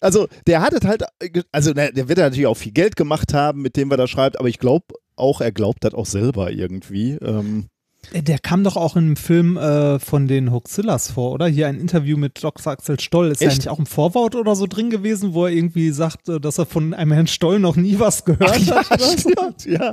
also 0.00 0.26
der 0.46 0.60
hat 0.60 0.72
es 0.72 0.84
halt, 0.86 1.04
also 1.52 1.72
der 1.72 2.08
wird 2.08 2.18
natürlich 2.18 2.46
auch 2.46 2.56
viel 2.56 2.72
Geld 2.72 2.96
gemacht 2.96 3.32
haben, 3.32 3.62
mit 3.62 3.76
dem 3.76 3.90
er 3.90 3.96
da 3.96 4.06
schreibt, 4.06 4.38
aber 4.38 4.48
ich 4.48 4.58
glaube 4.58 4.86
auch, 5.16 5.40
er 5.40 5.52
glaubt 5.52 5.84
das 5.84 5.94
auch 5.94 6.06
selber 6.06 6.50
irgendwie. 6.50 7.12
Ähm, 7.22 7.68
Der 8.12 8.38
kam 8.38 8.64
doch 8.64 8.76
auch 8.76 8.96
im 8.96 9.16
Film 9.16 9.56
äh, 9.56 9.98
von 9.98 10.28
den 10.28 10.52
Hoaxillas 10.52 11.10
vor, 11.10 11.32
oder? 11.32 11.46
Hier 11.46 11.66
ein 11.66 11.78
Interview 11.78 12.16
mit 12.16 12.42
Dr. 12.42 12.72
Axel 12.72 12.98
Stoll. 13.00 13.30
Ist 13.30 13.40
ja 13.42 13.48
Echt? 13.48 13.58
nicht 13.58 13.68
auch 13.68 13.78
im 13.78 13.86
Vorwort 13.86 14.34
oder 14.34 14.54
so 14.54 14.66
drin 14.66 14.90
gewesen, 14.90 15.34
wo 15.34 15.46
er 15.46 15.52
irgendwie 15.52 15.90
sagt, 15.90 16.28
äh, 16.28 16.40
dass 16.40 16.58
er 16.58 16.66
von 16.66 16.94
einem 16.94 17.12
Herrn 17.12 17.26
Stoll 17.26 17.58
noch 17.58 17.76
nie 17.76 17.98
was 17.98 18.24
gehört 18.24 18.70
hat? 18.70 18.90
Oder 18.92 19.08
so? 19.08 19.18
stimmt, 19.18 19.66
ja. 19.66 19.92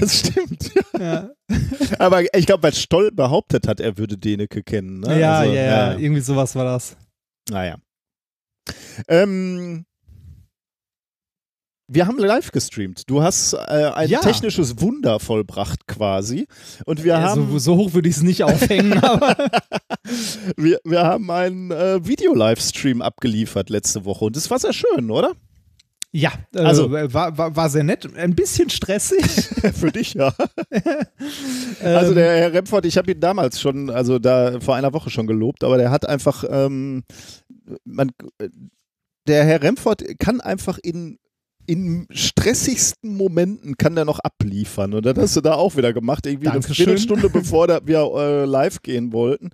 Das 0.00 0.18
stimmt. 0.18 0.70
Ja. 0.98 1.04
Ja, 1.04 1.30
Aber 1.98 2.22
ich 2.36 2.46
glaube, 2.46 2.62
weil 2.62 2.74
Stoll 2.74 3.10
behauptet 3.12 3.68
hat, 3.68 3.80
er 3.80 3.98
würde 3.98 4.16
Deneke 4.16 4.62
kennen. 4.62 5.00
Ne? 5.00 5.20
ja, 5.20 5.38
Also, 5.40 5.52
ja, 5.52 5.62
ja, 5.62 5.98
irgendwie 5.98 6.22
sowas 6.22 6.54
war 6.56 6.64
das. 6.64 6.96
Naja. 7.50 7.76
Ähm, 9.08 9.84
wir 11.94 12.06
haben 12.06 12.18
live 12.18 12.50
gestreamt. 12.52 13.08
Du 13.08 13.22
hast 13.22 13.52
äh, 13.54 13.56
ein 13.94 14.08
Ja. 14.08 14.20
technisches 14.20 14.80
Wunder 14.80 15.20
vollbracht 15.20 15.86
quasi. 15.86 16.46
Und 16.86 17.04
wir, 17.04 17.12
Ja, 17.14 17.22
haben, 17.22 17.50
so, 17.52 17.58
so 17.58 17.76
hoch 17.76 17.92
würde 17.94 18.08
ich 18.08 18.16
es 18.16 18.22
nicht 18.22 18.42
aufhängen, 18.42 18.92
aber 19.02 19.36
wir, 20.56 20.80
wir 20.84 21.04
haben 21.04 21.30
einen 21.30 21.70
äh, 21.70 22.04
Video-Livestream 22.06 23.00
abgeliefert 23.02 23.70
letzte 23.70 24.04
Woche. 24.04 24.24
Und 24.26 24.36
das 24.36 24.50
war 24.50 24.58
sehr 24.58 24.72
schön, 24.72 25.10
oder? 25.10 25.32
ja, 26.16 26.30
äh, 26.54 26.60
Also- 26.60 26.92
war, 26.92 27.36
war, 27.38 27.56
war 27.56 27.68
sehr 27.70 27.82
nett. 27.82 28.08
Ein 28.16 28.34
bisschen 28.36 28.70
stressig. 28.70 29.24
Für 29.74 29.90
dich, 29.90 30.14
ja. 30.14 30.32
Also 31.82 32.10
Ähm, 32.10 32.14
der 32.14 32.36
Herr 32.36 32.52
Remford, 32.52 32.84
ich 32.86 32.96
habe 32.96 33.10
ihn 33.12 33.18
damals 33.20 33.60
schon, 33.60 33.90
also 33.90 34.18
da 34.20 34.60
vor 34.60 34.76
einer 34.76 34.92
Woche 34.92 35.10
schon 35.10 35.26
gelobt, 35.26 35.64
aber 35.64 35.76
der 35.76 35.90
hat 35.90 36.06
einfach, 36.08 36.44
ähm, 36.48 37.02
man, 37.84 38.12
der 39.26 39.44
Herr 39.44 39.62
Remford 39.62 40.04
kann 40.20 40.40
einfach 40.40 40.78
in 40.82 41.18
in 41.66 42.06
stressigsten 42.10 43.16
Momenten 43.16 43.76
kann 43.76 43.94
der 43.94 44.04
noch 44.04 44.18
abliefern. 44.18 44.94
Und 44.94 45.06
das 45.06 45.16
hast 45.16 45.36
du 45.36 45.40
da 45.40 45.54
auch 45.54 45.76
wieder 45.76 45.92
gemacht. 45.92 46.26
Irgendwie 46.26 46.48
eine 46.48 46.60
Dankeschön. 46.60 46.86
Viertelstunde 46.86 47.30
bevor 47.30 47.66
da 47.66 47.80
wir 47.84 48.10
äh, 48.16 48.44
live 48.44 48.82
gehen 48.82 49.12
wollten, 49.12 49.50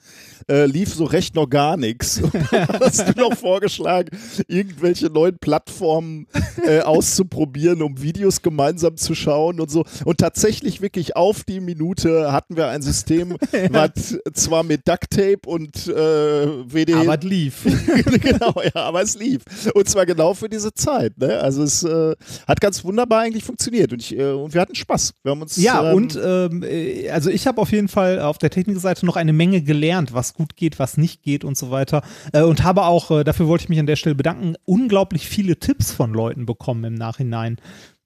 äh, 0.49 0.67
lief 0.67 0.95
so 0.95 1.05
recht 1.05 1.35
noch 1.35 1.49
gar 1.49 1.77
nichts. 1.77 2.21
Hast 2.81 3.09
du 3.09 3.21
noch 3.21 3.35
vorgeschlagen, 3.35 4.17
irgendwelche 4.49 5.07
neuen 5.07 5.39
Plattformen 5.39 6.27
äh, 6.65 6.81
auszuprobieren, 6.81 7.83
um 7.83 8.01
Videos 8.03 8.43
gemeinsam 8.43 8.97
zu 8.97 9.15
schauen 9.15 9.61
und 9.61 9.71
so. 9.71 9.85
Und 10.05 10.19
tatsächlich 10.19 10.81
wirklich 10.81 11.17
auf 11.17 11.45
die 11.45 11.61
Minute 11.61 12.33
hatten 12.33 12.57
wir 12.57 12.69
ein 12.69 12.83
System, 12.83 13.37
was 13.71 14.19
zwar 14.35 14.63
mit 14.63 14.87
Ducktape 14.89 15.41
und 15.47 15.87
äh, 15.87 15.93
WD 15.93 16.95
aber 16.95 17.19
es 17.19 17.25
lief. 17.25 17.65
genau, 18.21 18.55
ja, 18.63 18.83
aber 18.83 19.03
es 19.03 19.19
lief. 19.19 19.43
Und 19.75 19.89
zwar 19.89 20.07
genau 20.07 20.35
für 20.35 20.49
diese 20.49 20.73
Zeit. 20.75 21.19
Ne? 21.19 21.39
Also 21.39 21.63
es 21.63 21.83
äh, 22.01 22.17
hat 22.47 22.61
ganz 22.61 22.85
wunderbar 22.85 23.21
eigentlich 23.21 23.45
funktioniert 23.45 23.93
und, 23.93 24.01
ich, 24.03 24.17
äh, 24.17 24.33
und 24.33 24.55
wir 24.55 24.61
hatten 24.61 24.75
Spaß. 24.75 25.15
Wir 25.23 25.31
haben 25.31 25.43
uns 25.43 25.57
Ja, 25.57 25.91
ähm, 25.91 25.97
und 25.97 26.19
ähm, 26.23 26.63
äh, 26.63 27.11
also 27.11 27.31
ich 27.31 27.47
habe 27.47 27.61
auf 27.61 27.73
jeden 27.73 27.89
Fall 27.89 28.21
auf 28.21 28.39
der 28.39 28.51
Technikseite 28.51 29.07
noch 29.07 29.17
eine 29.17 29.33
Menge 29.33 29.63
gelernt, 29.63 30.13
was 30.15 30.35
gut 30.35 30.57
geht, 30.57 30.79
was 30.79 30.97
nicht 30.97 31.23
geht 31.23 31.45
und 31.45 31.57
so 31.57 31.71
weiter. 31.71 32.03
Äh, 32.33 32.43
und 32.43 32.63
habe 32.63 32.85
auch, 32.85 33.11
äh, 33.11 33.25
dafür 33.25 33.49
wollte 33.49 33.65
ich 33.65 33.69
mich 33.69 33.81
an 33.81 33.87
der 33.87 33.97
Stelle 33.97 34.15
bedanken, 34.15 34.55
unglaublich 34.65 35.29
viele 35.29 35.59
Tipps 35.59 35.93
von 35.93 36.13
Leuten 36.13 36.47
bekommen 36.47 36.85
im 36.85 36.95
Nachhinein. 36.95 37.59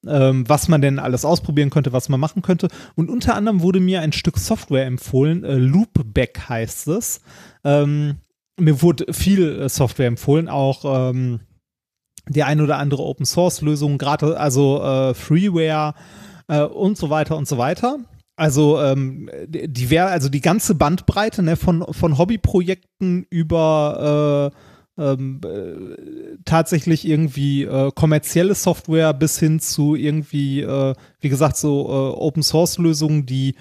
Ähm, 0.06 0.46
was 0.46 0.68
man 0.68 0.82
denn 0.82 0.98
alles 0.98 1.24
ausprobieren 1.24 1.70
könnte, 1.70 1.94
was 1.94 2.10
man 2.10 2.20
machen 2.20 2.42
könnte. 2.42 2.68
Und 2.94 3.08
unter 3.08 3.36
anderem 3.36 3.62
wurde 3.62 3.80
mir 3.80 4.02
ein 4.02 4.12
Stück 4.12 4.36
Software 4.36 4.84
empfohlen, 4.84 5.44
äh, 5.44 5.54
Loopback 5.54 6.46
heißt 6.46 6.88
es. 6.88 7.22
Ähm, 7.64 8.16
mir 8.58 8.82
wurde 8.82 9.12
viel 9.12 9.62
äh, 9.62 9.68
Software 9.68 10.08
empfohlen, 10.08 10.48
auch 10.48 11.10
ähm, 11.10 11.40
die 12.28 12.42
ein 12.42 12.60
oder 12.60 12.78
andere 12.78 13.02
Open 13.02 13.26
Source 13.26 13.60
Lösung, 13.60 13.98
gerade 13.98 14.38
also 14.38 14.82
äh, 14.82 15.14
Freeware 15.14 15.94
äh, 16.48 16.62
und 16.62 16.96
so 16.96 17.10
weiter 17.10 17.36
und 17.36 17.48
so 17.48 17.58
weiter. 17.58 17.98
Also 18.36 18.80
ähm, 18.80 19.30
die, 19.46 19.68
die 19.68 19.90
wär, 19.90 20.08
also 20.08 20.28
die 20.28 20.40
ganze 20.40 20.74
Bandbreite 20.74 21.42
ne, 21.42 21.56
von, 21.56 21.84
von 21.92 22.18
Hobbyprojekten 22.18 23.26
über 23.30 24.50
äh, 24.52 25.02
ähm, 25.02 25.40
äh, 25.44 26.36
tatsächlich 26.44 27.06
irgendwie 27.06 27.64
äh, 27.64 27.90
kommerzielle 27.94 28.54
Software 28.54 29.12
bis 29.12 29.38
hin 29.38 29.60
zu 29.60 29.94
irgendwie, 29.94 30.62
äh, 30.62 30.94
wie 31.20 31.28
gesagt, 31.28 31.56
so 31.56 31.88
Open 31.88 32.42
Source 32.42 32.78
Lösungen, 32.78 33.26
die 33.26 33.54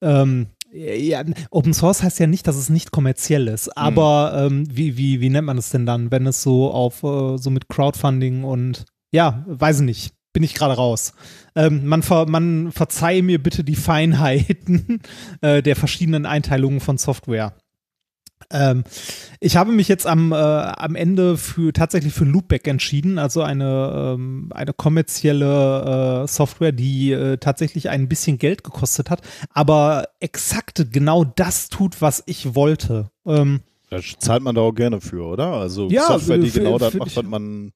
ähm, 0.00 0.48
ja, 0.72 1.22
Open 1.50 1.74
Source 1.74 2.02
heißt 2.02 2.18
ja 2.18 2.26
nicht, 2.26 2.46
dass 2.46 2.56
es 2.56 2.70
nicht 2.70 2.90
kommerziell 2.92 3.48
ist, 3.48 3.76
aber 3.76 4.46
ähm, 4.46 4.64
wie, 4.70 4.96
wie, 4.96 5.20
wie 5.20 5.28
nennt 5.28 5.46
man 5.46 5.58
es 5.58 5.70
denn 5.70 5.86
dann, 5.86 6.10
wenn 6.10 6.26
es 6.26 6.42
so 6.42 6.70
auf 6.70 7.02
äh, 7.02 7.36
so 7.36 7.50
mit 7.50 7.68
Crowdfunding 7.68 8.44
und 8.44 8.86
ja, 9.12 9.44
weiß 9.46 9.80
ich 9.80 9.86
nicht, 9.86 10.14
bin 10.32 10.42
ich 10.42 10.54
gerade 10.54 10.74
raus. 10.74 11.12
Ähm, 11.54 11.86
man, 11.86 12.02
ver, 12.02 12.26
man 12.26 12.72
verzeihe 12.72 13.22
mir 13.22 13.42
bitte 13.42 13.64
die 13.64 13.76
Feinheiten 13.76 15.00
äh, 15.42 15.62
der 15.62 15.76
verschiedenen 15.76 16.24
Einteilungen 16.24 16.80
von 16.80 16.96
Software. 16.96 17.54
Ähm, 18.52 18.84
ich 19.40 19.56
habe 19.56 19.72
mich 19.72 19.88
jetzt 19.88 20.06
am, 20.06 20.32
äh, 20.32 20.36
am 20.36 20.94
Ende 20.94 21.36
für 21.36 21.72
tatsächlich 21.72 22.12
für 22.12 22.24
Loopback 22.24 22.68
entschieden, 22.68 23.18
also 23.18 23.42
eine, 23.42 24.14
ähm, 24.16 24.50
eine 24.54 24.72
kommerzielle 24.72 26.22
äh, 26.24 26.28
Software, 26.28 26.72
die 26.72 27.12
äh, 27.12 27.38
tatsächlich 27.38 27.88
ein 27.90 28.08
bisschen 28.08 28.38
Geld 28.38 28.62
gekostet 28.64 29.10
hat, 29.10 29.22
aber 29.50 30.04
exakt 30.20 30.86
genau 30.92 31.24
das 31.24 31.68
tut, 31.68 32.00
was 32.00 32.22
ich 32.26 32.54
wollte. 32.54 33.10
Ähm, 33.26 33.60
da 33.90 33.98
zahlt 34.18 34.42
man 34.42 34.54
da 34.54 34.60
auch 34.62 34.72
gerne 34.72 35.00
für, 35.00 35.24
oder? 35.26 35.48
Also 35.48 35.88
Ja, 35.90 36.06
Software, 36.06 36.38
die 36.38 36.50
für- 36.50 36.60
genau 36.60 36.78
das 36.78 36.94
macht, 36.94 37.16
was 37.16 37.24
man 37.24 37.72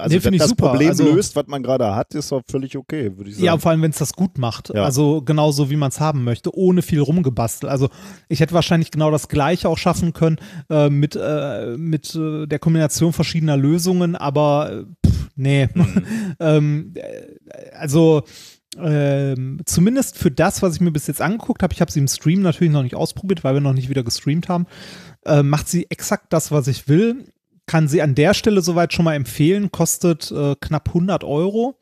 also 0.00 0.16
Nee, 0.16 0.24
wenn 0.24 0.38
das 0.38 0.48
super. 0.48 0.70
Problem 0.70 0.88
Also- 0.88 1.04
löst, 1.04 1.36
was 1.36 1.46
man 1.46 1.62
gerade 1.62 1.94
hat, 1.94 2.14
ist 2.14 2.32
doch 2.32 2.42
völlig 2.50 2.76
okay, 2.76 3.16
würde 3.16 3.30
ich 3.30 3.36
sagen. 3.36 3.46
Ja, 3.46 3.58
vor 3.58 3.70
allem, 3.70 3.82
wenn 3.82 3.90
es 3.90 3.98
das 3.98 4.12
gut 4.12 4.38
macht. 4.38 4.70
Ja. 4.74 4.84
Also 4.84 5.22
genauso, 5.22 5.70
wie 5.70 5.76
man 5.76 5.88
es 5.90 6.00
haben 6.00 6.24
möchte, 6.24 6.54
ohne 6.56 6.82
viel 6.82 7.00
rumgebastelt. 7.00 7.70
Also 7.70 7.88
ich 8.28 8.40
hätte 8.40 8.54
wahrscheinlich 8.54 8.90
genau 8.90 9.10
das 9.10 9.28
Gleiche 9.28 9.68
auch 9.68 9.78
schaffen 9.78 10.12
können 10.12 10.36
äh, 10.68 10.88
mit, 10.90 11.16
äh, 11.16 11.76
mit 11.76 12.14
äh, 12.14 12.46
der 12.46 12.58
Kombination 12.58 13.12
verschiedener 13.12 13.56
Lösungen, 13.56 14.16
aber 14.16 14.72
äh, 14.72 15.06
pff, 15.06 15.28
nee. 15.36 15.68
Mhm. 15.74 16.04
ähm, 16.40 16.94
äh, 16.94 17.70
also 17.76 18.22
ähm, 18.78 19.60
zumindest 19.64 20.16
für 20.16 20.30
das, 20.30 20.62
was 20.62 20.76
ich 20.76 20.80
mir 20.80 20.92
bis 20.92 21.06
jetzt 21.08 21.20
angeguckt 21.20 21.62
habe, 21.62 21.72
ich 21.74 21.80
habe 21.80 21.90
sie 21.90 21.98
im 21.98 22.08
Stream 22.08 22.40
natürlich 22.42 22.72
noch 22.72 22.82
nicht 22.84 22.94
ausprobiert, 22.94 23.42
weil 23.42 23.54
wir 23.54 23.60
noch 23.60 23.72
nicht 23.72 23.88
wieder 23.88 24.04
gestreamt 24.04 24.48
haben, 24.48 24.66
äh, 25.26 25.42
macht 25.42 25.68
sie 25.68 25.90
exakt 25.90 26.32
das, 26.32 26.52
was 26.52 26.68
ich 26.68 26.88
will. 26.88 27.24
Kann 27.70 27.86
sie 27.86 28.02
an 28.02 28.16
der 28.16 28.34
Stelle 28.34 28.62
soweit 28.62 28.92
schon 28.92 29.04
mal 29.04 29.14
empfehlen, 29.14 29.70
kostet 29.70 30.32
äh, 30.32 30.56
knapp 30.60 30.88
100 30.88 31.22
Euro 31.22 31.78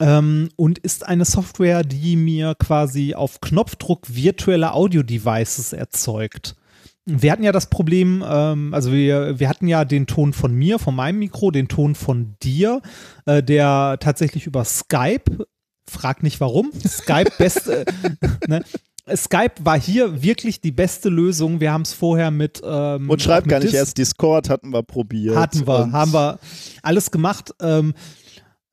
ähm, 0.00 0.48
und 0.56 0.80
ist 0.80 1.06
eine 1.06 1.24
Software, 1.24 1.84
die 1.84 2.16
mir 2.16 2.56
quasi 2.56 3.14
auf 3.14 3.40
Knopfdruck 3.40 4.12
virtuelle 4.12 4.72
Audio-Devices 4.72 5.74
erzeugt. 5.74 6.56
Wir 7.06 7.30
hatten 7.30 7.44
ja 7.44 7.52
das 7.52 7.70
Problem, 7.70 8.24
ähm, 8.28 8.74
also 8.74 8.90
wir, 8.90 9.38
wir 9.38 9.48
hatten 9.48 9.68
ja 9.68 9.84
den 9.84 10.08
Ton 10.08 10.32
von 10.32 10.52
mir, 10.52 10.80
von 10.80 10.96
meinem 10.96 11.20
Mikro, 11.20 11.52
den 11.52 11.68
Ton 11.68 11.94
von 11.94 12.34
dir, 12.42 12.82
äh, 13.26 13.44
der 13.44 13.98
tatsächlich 14.00 14.48
über 14.48 14.64
Skype, 14.64 15.46
frag 15.88 16.24
nicht 16.24 16.40
warum, 16.40 16.72
Skype 16.84 17.30
beste, 17.38 17.84
ne? 18.48 18.64
Skype 19.16 19.52
war 19.64 19.78
hier 19.80 20.22
wirklich 20.22 20.60
die 20.60 20.72
beste 20.72 21.08
Lösung. 21.08 21.60
Wir 21.60 21.72
haben 21.72 21.82
es 21.82 21.92
vorher 21.92 22.30
mit 22.30 22.60
ähm, 22.64 23.08
und 23.08 23.22
schreibt 23.22 23.48
gar 23.48 23.58
nicht 23.60 23.72
Dis- 23.72 23.78
erst 23.78 23.98
Discord, 23.98 24.48
hatten 24.50 24.70
wir 24.70 24.82
probiert. 24.82 25.36
hatten 25.36 25.66
wir, 25.66 25.92
haben 25.92 26.12
wir 26.12 26.38
alles 26.82 27.10
gemacht. 27.10 27.54
Ähm, 27.60 27.94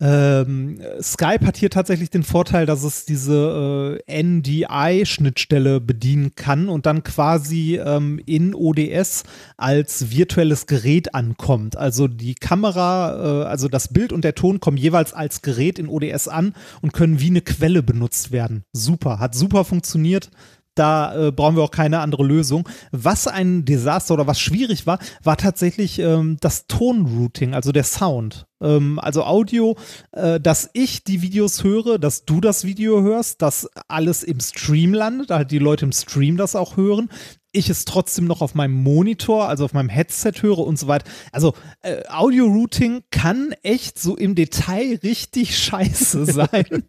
Ähm, 0.01 0.81
Skype 1.01 1.45
hat 1.45 1.55
hier 1.55 1.69
tatsächlich 1.69 2.09
den 2.09 2.23
Vorteil, 2.23 2.65
dass 2.65 2.83
es 2.83 3.05
diese 3.05 4.01
äh, 4.05 4.23
NDI-Schnittstelle 4.23 5.79
bedienen 5.79 6.35
kann 6.35 6.67
und 6.67 6.85
dann 6.85 7.03
quasi 7.03 7.77
ähm, 7.77 8.19
in 8.25 8.53
ODS 8.53 9.23
als 9.55 10.11
virtuelles 10.11 10.67
Gerät 10.67 11.15
ankommt. 11.15 11.77
Also 11.77 12.09
die 12.09 12.35
Kamera, 12.35 13.43
äh, 13.43 13.45
also 13.45 13.69
das 13.69 13.93
Bild 13.93 14.11
und 14.11 14.25
der 14.25 14.35
Ton 14.35 14.59
kommen 14.59 14.75
jeweils 14.75 15.13
als 15.13 15.41
Gerät 15.41 15.79
in 15.79 15.87
ODS 15.87 16.27
an 16.27 16.53
und 16.81 16.91
können 16.91 17.21
wie 17.21 17.29
eine 17.29 17.41
Quelle 17.41 17.81
benutzt 17.81 18.33
werden. 18.33 18.65
Super, 18.73 19.19
hat 19.19 19.33
super 19.33 19.63
funktioniert. 19.63 20.29
Da 20.75 21.27
äh, 21.27 21.31
brauchen 21.31 21.55
wir 21.55 21.63
auch 21.63 21.71
keine 21.71 21.99
andere 21.99 22.23
Lösung. 22.23 22.67
Was 22.91 23.27
ein 23.27 23.65
Desaster 23.65 24.13
oder 24.13 24.27
was 24.27 24.39
schwierig 24.39 24.85
war, 24.85 24.99
war 25.23 25.37
tatsächlich 25.37 25.99
ähm, 25.99 26.37
das 26.41 26.67
Tonrouting, 26.67 27.53
also 27.53 27.71
der 27.71 27.83
Sound. 27.83 28.45
Ähm, 28.61 28.99
also 28.99 29.23
Audio, 29.23 29.77
äh, 30.11 30.39
dass 30.39 30.69
ich 30.73 31.03
die 31.03 31.21
Videos 31.21 31.63
höre, 31.63 31.97
dass 31.97 32.25
du 32.25 32.41
das 32.41 32.65
Video 32.65 33.01
hörst, 33.01 33.41
dass 33.41 33.69
alles 33.87 34.23
im 34.23 34.39
Stream 34.39 34.93
landet, 34.93 35.31
halt 35.31 35.51
die 35.51 35.59
Leute 35.59 35.85
im 35.85 35.91
Stream 35.91 36.37
das 36.37 36.55
auch 36.55 36.77
hören 36.77 37.09
ich 37.55 37.69
es 37.69 37.85
trotzdem 37.85 38.25
noch 38.25 38.41
auf 38.41 38.53
meinem 38.53 38.83
Monitor, 38.83 39.47
also 39.47 39.65
auf 39.65 39.73
meinem 39.73 39.89
Headset 39.89 40.33
höre 40.41 40.59
und 40.59 40.77
so 40.77 40.87
weiter. 40.87 41.09
Also 41.31 41.53
äh, 41.81 42.03
Audio-Routing 42.09 43.03
kann 43.11 43.53
echt 43.63 43.97
so 43.97 44.15
im 44.15 44.35
Detail 44.35 44.99
richtig 45.01 45.57
scheiße 45.63 46.25
sein. 46.25 46.83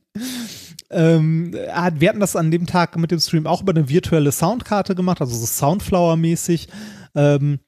Ähm, 0.91 1.53
wir 1.53 2.09
hatten 2.09 2.21
das 2.21 2.37
an 2.37 2.51
dem 2.51 2.67
Tag 2.67 2.97
mit 2.97 3.11
dem 3.11 3.19
Stream 3.19 3.47
auch 3.47 3.63
über 3.63 3.73
eine 3.73 3.89
virtuelle 3.89 4.33
Soundkarte 4.33 4.95
gemacht, 4.95 5.21
also 5.21 5.37
so 5.37 5.47
Soundflower-mäßig. 5.47 6.69
Ähm, 7.15 7.61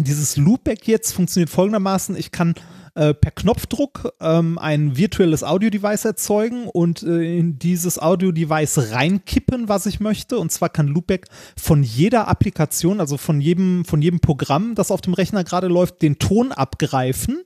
dieses 0.00 0.36
Loopback 0.36 0.86
jetzt 0.88 1.12
funktioniert 1.12 1.50
folgendermaßen: 1.50 2.16
Ich 2.16 2.30
kann 2.30 2.54
äh, 2.96 3.14
per 3.14 3.30
Knopfdruck 3.30 4.12
ähm, 4.20 4.58
ein 4.58 4.96
virtuelles 4.96 5.44
Audio-Device 5.44 6.04
erzeugen 6.04 6.66
und 6.66 7.02
äh, 7.02 7.38
in 7.38 7.58
dieses 7.58 8.00
Audio-Device 8.00 8.90
reinkippen, 8.92 9.68
was 9.68 9.86
ich 9.86 10.00
möchte. 10.00 10.38
Und 10.38 10.50
zwar 10.50 10.68
kann 10.68 10.88
Loopback 10.88 11.26
von 11.56 11.82
jeder 11.82 12.28
Applikation, 12.28 13.00
also 13.00 13.16
von 13.16 13.40
jedem, 13.40 13.84
von 13.84 14.02
jedem 14.02 14.20
Programm, 14.20 14.74
das 14.74 14.90
auf 14.90 15.00
dem 15.00 15.14
Rechner 15.14 15.44
gerade 15.44 15.68
läuft, 15.68 16.02
den 16.02 16.18
Ton 16.18 16.52
abgreifen 16.52 17.44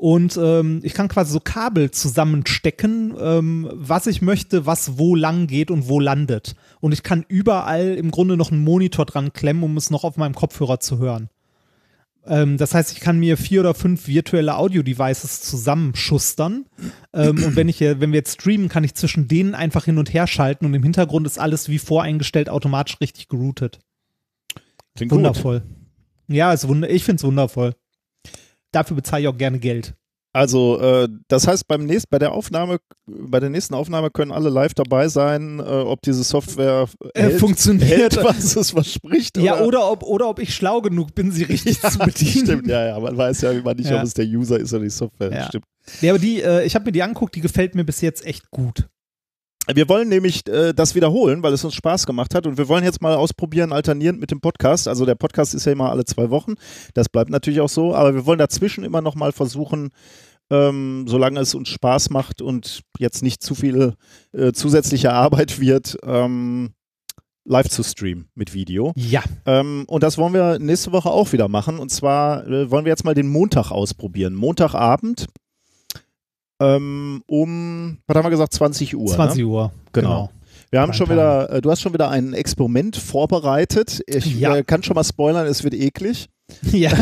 und 0.00 0.38
ähm, 0.42 0.80
ich 0.82 0.94
kann 0.94 1.08
quasi 1.08 1.30
so 1.30 1.40
Kabel 1.40 1.90
zusammenstecken, 1.90 3.14
ähm, 3.20 3.68
was 3.70 4.06
ich 4.06 4.22
möchte, 4.22 4.64
was 4.64 4.96
wo 4.96 5.14
lang 5.14 5.46
geht 5.46 5.70
und 5.70 5.90
wo 5.90 6.00
landet. 6.00 6.54
Und 6.80 6.92
ich 6.92 7.02
kann 7.02 7.26
überall 7.28 7.96
im 7.96 8.10
Grunde 8.10 8.38
noch 8.38 8.50
einen 8.50 8.64
Monitor 8.64 9.04
dran 9.04 9.34
klemmen, 9.34 9.62
um 9.62 9.76
es 9.76 9.90
noch 9.90 10.04
auf 10.04 10.16
meinem 10.16 10.34
Kopfhörer 10.34 10.80
zu 10.80 10.96
hören. 10.96 11.28
Ähm, 12.26 12.56
das 12.58 12.74
heißt, 12.74 12.92
ich 12.92 13.00
kann 13.00 13.18
mir 13.18 13.36
vier 13.36 13.60
oder 13.60 13.74
fünf 13.74 14.06
virtuelle 14.06 14.56
Audio-Devices 14.56 15.40
zusammenschustern. 15.42 16.66
Ähm, 17.12 17.42
und 17.42 17.56
wenn, 17.56 17.68
ich, 17.68 17.80
wenn 17.80 18.12
wir 18.12 18.18
jetzt 18.18 18.40
streamen, 18.40 18.68
kann 18.68 18.84
ich 18.84 18.94
zwischen 18.94 19.26
denen 19.28 19.54
einfach 19.54 19.84
hin 19.84 19.98
und 19.98 20.12
her 20.12 20.26
schalten 20.26 20.66
und 20.66 20.74
im 20.74 20.82
Hintergrund 20.82 21.26
ist 21.26 21.38
alles 21.38 21.68
wie 21.68 21.78
voreingestellt 21.78 22.48
automatisch 22.48 23.00
richtig 23.00 23.28
geroutet. 23.28 23.80
Klingt 24.94 25.12
wundervoll. 25.12 25.60
Gut. 25.60 26.36
Ja, 26.36 26.52
ist 26.52 26.68
wund 26.68 26.84
ich 26.84 27.04
finde 27.04 27.16
es 27.16 27.24
wundervoll 27.24 27.74
dafür 28.72 28.96
bezahle 28.96 29.22
ich 29.22 29.28
auch 29.28 29.36
gerne 29.36 29.58
Geld. 29.58 29.94
Also, 30.32 30.80
äh, 30.80 31.08
das 31.26 31.48
heißt, 31.48 31.66
beim 31.66 31.86
nächsten, 31.86 32.08
bei 32.08 32.20
der 32.20 32.32
Aufnahme, 32.32 32.78
bei 33.06 33.40
der 33.40 33.50
nächsten 33.50 33.74
Aufnahme 33.74 34.10
können 34.10 34.30
alle 34.30 34.48
live 34.48 34.74
dabei 34.74 35.08
sein, 35.08 35.58
äh, 35.58 35.62
ob 35.62 36.02
diese 36.02 36.22
Software 36.22 36.86
äh, 37.14 37.20
hält, 37.22 37.40
funktioniert, 37.40 38.14
hält, 38.14 38.16
was 38.24 38.54
es 38.54 38.70
verspricht. 38.70 39.36
Ja, 39.38 39.60
oder? 39.60 39.90
ob, 39.90 40.04
oder 40.04 40.28
ob 40.28 40.38
ich 40.38 40.54
schlau 40.54 40.82
genug 40.82 41.16
bin, 41.16 41.32
sie 41.32 41.42
richtig 41.42 41.82
ja, 41.82 41.90
zu 41.90 41.98
bedienen. 41.98 42.46
Stimmt, 42.46 42.68
ja, 42.68 42.86
ja. 42.86 43.00
Man 43.00 43.16
weiß 43.16 43.40
ja 43.40 43.50
immer 43.50 43.74
nicht, 43.74 43.90
ja. 43.90 43.98
ob 43.98 44.04
es 44.04 44.14
der 44.14 44.26
User 44.26 44.60
ist 44.60 44.72
oder 44.72 44.84
die 44.84 44.90
Software. 44.90 45.32
Ja. 45.32 45.46
Stimmt. 45.46 45.64
Ja, 46.00 46.12
aber 46.12 46.20
die, 46.20 46.42
äh, 46.42 46.64
ich 46.64 46.76
habe 46.76 46.84
mir 46.84 46.92
die 46.92 47.02
angeguckt, 47.02 47.34
die 47.34 47.40
gefällt 47.40 47.74
mir 47.74 47.84
bis 47.84 48.00
jetzt 48.00 48.24
echt 48.24 48.50
gut. 48.50 48.88
Wir 49.72 49.88
wollen 49.88 50.08
nämlich 50.08 50.46
äh, 50.48 50.72
das 50.72 50.94
wiederholen, 50.94 51.42
weil 51.42 51.52
es 51.52 51.64
uns 51.64 51.74
Spaß 51.74 52.06
gemacht 52.06 52.34
hat 52.34 52.46
und 52.46 52.58
wir 52.58 52.68
wollen 52.68 52.84
jetzt 52.84 53.02
mal 53.02 53.14
ausprobieren, 53.14 53.72
alternierend 53.72 54.20
mit 54.20 54.30
dem 54.30 54.40
Podcast. 54.40 54.88
Also 54.88 55.06
der 55.06 55.14
Podcast 55.14 55.54
ist 55.54 55.66
ja 55.66 55.72
immer 55.72 55.90
alle 55.90 56.04
zwei 56.04 56.30
Wochen, 56.30 56.54
das 56.94 57.08
bleibt 57.08 57.30
natürlich 57.30 57.60
auch 57.60 57.68
so, 57.68 57.94
aber 57.94 58.14
wir 58.14 58.26
wollen 58.26 58.38
dazwischen 58.38 58.84
immer 58.84 59.00
noch 59.00 59.14
mal 59.14 59.32
versuchen, 59.32 59.90
ähm, 60.50 61.04
solange 61.06 61.40
es 61.40 61.54
uns 61.54 61.68
Spaß 61.68 62.10
macht 62.10 62.42
und 62.42 62.82
jetzt 62.98 63.22
nicht 63.22 63.42
zu 63.42 63.54
viel 63.54 63.94
äh, 64.32 64.52
zusätzliche 64.52 65.12
Arbeit 65.12 65.60
wird, 65.60 65.96
ähm, 66.04 66.72
live 67.44 67.68
zu 67.68 67.82
streamen 67.82 68.28
mit 68.34 68.52
Video. 68.52 68.92
Ja. 68.96 69.22
Ähm, 69.46 69.84
und 69.86 70.02
das 70.02 70.18
wollen 70.18 70.34
wir 70.34 70.58
nächste 70.58 70.92
Woche 70.92 71.10
auch 71.10 71.32
wieder 71.32 71.48
machen. 71.48 71.78
Und 71.78 71.90
zwar 71.90 72.46
äh, 72.46 72.70
wollen 72.70 72.84
wir 72.84 72.90
jetzt 72.90 73.04
mal 73.04 73.14
den 73.14 73.28
Montag 73.28 73.70
ausprobieren. 73.70 74.34
Montagabend 74.34 75.26
ähm, 76.60 77.22
um, 77.26 77.98
was 78.06 78.16
haben 78.16 78.24
wir 78.24 78.30
gesagt, 78.30 78.52
20 78.54 78.96
Uhr. 78.96 79.08
20 79.08 79.38
ne? 79.38 79.44
Uhr, 79.44 79.72
genau. 79.92 80.08
genau. 80.08 80.30
Wir 80.70 80.80
haben 80.80 80.92
schon 80.92 81.08
wieder, 81.10 81.50
äh, 81.50 81.60
du 81.60 81.70
hast 81.70 81.80
schon 81.80 81.92
wieder 81.92 82.10
ein 82.10 82.32
Experiment 82.32 82.96
vorbereitet. 82.96 84.02
Ich 84.06 84.38
ja. 84.38 84.56
äh, 84.56 84.62
kann 84.62 84.84
schon 84.84 84.94
mal 84.94 85.04
spoilern, 85.04 85.46
es 85.46 85.64
wird 85.64 85.74
eklig. 85.74 86.28
Ja. 86.72 86.90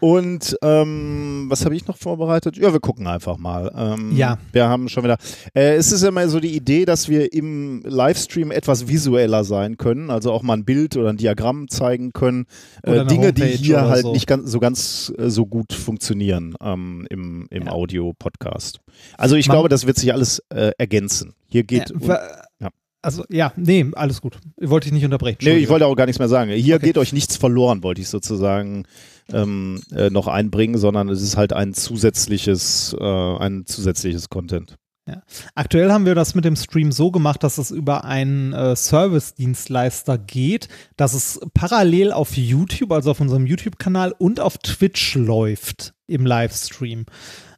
Und 0.00 0.56
ähm, 0.62 1.44
was 1.48 1.64
habe 1.66 1.76
ich 1.76 1.86
noch 1.86 1.98
vorbereitet? 1.98 2.56
Ja, 2.56 2.72
wir 2.72 2.80
gucken 2.80 3.06
einfach 3.06 3.36
mal. 3.36 3.70
Ähm, 3.76 4.16
ja. 4.16 4.38
Wir 4.50 4.66
haben 4.66 4.88
schon 4.88 5.04
wieder. 5.04 5.18
Äh, 5.54 5.74
es 5.74 5.92
ist 5.92 6.02
ja 6.02 6.08
immer 6.08 6.26
so 6.28 6.40
die 6.40 6.56
Idee, 6.56 6.86
dass 6.86 7.08
wir 7.08 7.32
im 7.34 7.82
Livestream 7.84 8.50
etwas 8.50 8.88
visueller 8.88 9.44
sein 9.44 9.76
können, 9.76 10.10
also 10.10 10.32
auch 10.32 10.42
mal 10.42 10.54
ein 10.54 10.64
Bild 10.64 10.96
oder 10.96 11.10
ein 11.10 11.18
Diagramm 11.18 11.68
zeigen 11.68 12.12
können. 12.12 12.46
Äh, 12.82 13.04
Dinge, 13.04 13.28
Homepage 13.28 13.32
die 13.32 13.56
hier 13.58 13.82
halt 13.82 14.02
so. 14.02 14.12
nicht 14.12 14.26
ganz 14.26 14.50
so 14.50 14.58
ganz 14.58 15.12
äh, 15.18 15.28
so 15.28 15.44
gut 15.44 15.74
funktionieren 15.74 16.54
ähm, 16.62 17.06
im, 17.10 17.46
im 17.50 17.64
ja. 17.64 17.72
Audio-Podcast. 17.72 18.80
Also 19.18 19.36
ich 19.36 19.48
Man 19.48 19.56
glaube, 19.56 19.68
das 19.68 19.86
wird 19.86 19.98
sich 19.98 20.12
alles 20.14 20.42
äh, 20.48 20.72
ergänzen. 20.78 21.34
Hier 21.46 21.64
geht. 21.64 21.92
Ja. 22.00 22.70
Also 23.02 23.24
ja, 23.30 23.52
nee, 23.56 23.86
alles 23.94 24.20
gut. 24.20 24.38
Wollte 24.60 24.88
ich 24.88 24.92
nicht 24.92 25.04
unterbrechen. 25.04 25.38
Nee, 25.42 25.56
ich 25.56 25.68
wollte 25.70 25.86
auch 25.86 25.96
gar 25.96 26.04
nichts 26.04 26.18
mehr 26.18 26.28
sagen. 26.28 26.50
Hier 26.50 26.76
okay. 26.76 26.86
geht 26.86 26.98
euch 26.98 27.14
nichts 27.14 27.36
verloren, 27.36 27.82
wollte 27.82 28.02
ich 28.02 28.08
sozusagen 28.08 28.84
ähm, 29.32 29.80
äh, 29.92 30.10
noch 30.10 30.26
einbringen, 30.26 30.78
sondern 30.78 31.08
es 31.08 31.22
ist 31.22 31.36
halt 31.36 31.52
ein 31.52 31.74
zusätzliches, 31.74 32.96
äh, 32.98 33.04
ein 33.04 33.66
zusätzliches 33.66 34.28
Content. 34.28 34.76
Ja. 35.08 35.22
Aktuell 35.54 35.90
haben 35.90 36.06
wir 36.06 36.14
das 36.14 36.34
mit 36.34 36.44
dem 36.44 36.56
Stream 36.56 36.92
so 36.92 37.10
gemacht, 37.10 37.42
dass 37.42 37.58
es 37.58 37.70
über 37.70 38.04
einen 38.04 38.52
äh, 38.52 38.76
Service-Dienstleister 38.76 40.18
geht, 40.18 40.68
dass 40.96 41.14
es 41.14 41.40
parallel 41.54 42.12
auf 42.12 42.36
YouTube, 42.36 42.92
also 42.92 43.10
auf 43.10 43.20
unserem 43.20 43.46
YouTube-Kanal 43.46 44.14
und 44.18 44.38
auf 44.40 44.58
Twitch 44.58 45.16
läuft 45.16 45.94
im 46.06 46.26
Livestream. 46.26 47.06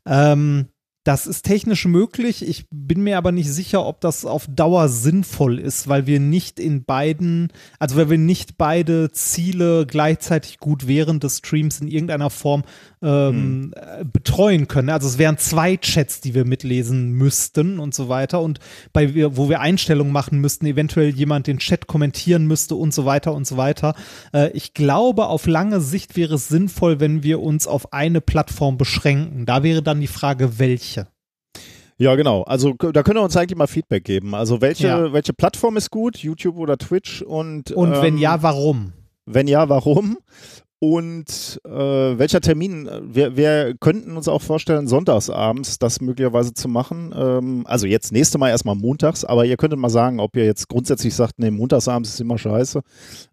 Ähm, 0.07 0.69
das 1.05 1.27
ist 1.27 1.43
technisch 1.43 1.85
möglich. 1.87 2.47
Ich 2.47 2.67
bin 2.71 3.03
mir 3.03 3.19
aber 3.19 3.33
nicht 3.33 3.51
sicher, 3.51 3.85
ob 3.85 4.01
das 4.01 4.25
auf 4.25 4.47
Dauer 4.49 4.89
sinnvoll 4.89 5.59
ist, 5.59 5.89
weil 5.89 6.07
wir 6.07 6.21
nicht 6.21 6.61
in 6.61 6.85
beiden, 6.85 7.53
also 7.81 7.97
weil 7.97 8.11
wir 8.11 8.19
nicht 8.19 8.57
beide 8.57 9.11
Ziele 9.11 9.85
gleichzeitig 9.87 10.59
gut 10.59 10.87
während 10.87 11.25
des 11.25 11.39
Streams 11.39 11.81
in 11.81 11.89
irgendeiner 11.89 12.31
Form 12.31 12.63
ähm, 13.03 13.73
hm. 13.75 14.11
betreuen 14.13 14.69
können. 14.69 14.91
Also 14.91 15.09
es 15.09 15.19
wären 15.19 15.39
zwei 15.39 15.77
Chats, 15.77 16.21
die 16.21 16.35
wir 16.35 16.45
mitlesen 16.45 17.13
müssten 17.13 17.79
und 17.79 17.95
so 17.95 18.09
weiter. 18.09 18.41
Und 18.41 18.61
bei 18.93 19.13
wo 19.37 19.49
wir 19.49 19.61
Einstellungen 19.61 20.13
machen 20.13 20.41
müssten, 20.41 20.67
eventuell 20.67 21.11
jemand 21.11 21.47
den 21.47 21.59
Chat 21.59 21.87
kommentieren 21.87 22.47
müsste 22.47 22.75
und 22.75 22.95
so 22.95 23.05
weiter 23.05 23.35
und 23.35 23.47
so 23.47 23.57
weiter. 23.57 23.95
Äh, 24.33 24.51
ich 24.53 24.75
glaube, 24.75 25.27
auf 25.27 25.47
lange 25.47 25.81
Sicht 25.81 26.17
wäre 26.17 26.35
es 26.35 26.49
sinnvoll, 26.49 27.01
wenn 27.01 27.23
wir 27.23 27.41
uns 27.41 27.67
auf 27.67 27.93
eine 27.93 28.21
Plattform 28.21 28.79
beschränken. 28.79 29.47
Da 29.47 29.63
wäre 29.63 29.83
dann 29.83 30.01
die 30.01 30.07
Frage, 30.07 30.59
welche. 30.59 31.09
Ja, 31.99 32.17
genau. 32.17 32.43
Also 32.43 32.73
da 32.73 33.03
können 33.03 33.19
wir 33.19 33.23
uns 33.23 33.37
eigentlich 33.37 33.57
mal 33.57 33.67
Feedback 33.67 34.05
geben. 34.05 34.35
Also 34.35 34.61
welche, 34.61 34.89
ja. 34.89 35.13
welche 35.13 35.33
Plattform 35.33 35.77
ist 35.77 35.91
gut, 35.91 36.17
YouTube 36.19 36.57
oder 36.57 36.77
Twitch 36.77 37.23
und 37.23 37.71
Und 37.71 37.95
ähm, 37.95 38.03
wenn 38.03 38.19
ja, 38.19 38.43
warum? 38.43 38.93
Wenn 39.25 39.47
ja, 39.47 39.69
warum? 39.69 40.19
Und 40.83 41.61
äh, 41.65 41.71
welcher 41.71 42.41
Termin? 42.41 42.91
Wir, 43.05 43.37
wir 43.37 43.77
könnten 43.79 44.17
uns 44.17 44.27
auch 44.27 44.43
vorstellen, 44.43 44.89
sonntagsabends 44.89 45.79
das 45.79 46.01
möglicherweise 46.01 46.55
zu 46.55 46.67
machen. 46.67 47.15
Ähm, 47.17 47.63
also 47.69 47.87
jetzt 47.87 48.11
nächste 48.11 48.37
Mal 48.37 48.49
erstmal 48.49 48.75
montags, 48.75 49.25
aber 49.25 49.45
ihr 49.45 49.57
könntet 49.57 49.79
mal 49.79 49.91
sagen, 49.91 50.19
ob 50.19 50.37
ihr 50.37 50.45
jetzt 50.45 50.69
grundsätzlich 50.69 51.15
sagt, 51.15 51.39
nee, 51.39 51.53
montagsabends 51.53 52.09
ist 52.15 52.21
immer 52.21 52.37
scheiße. 52.37 52.83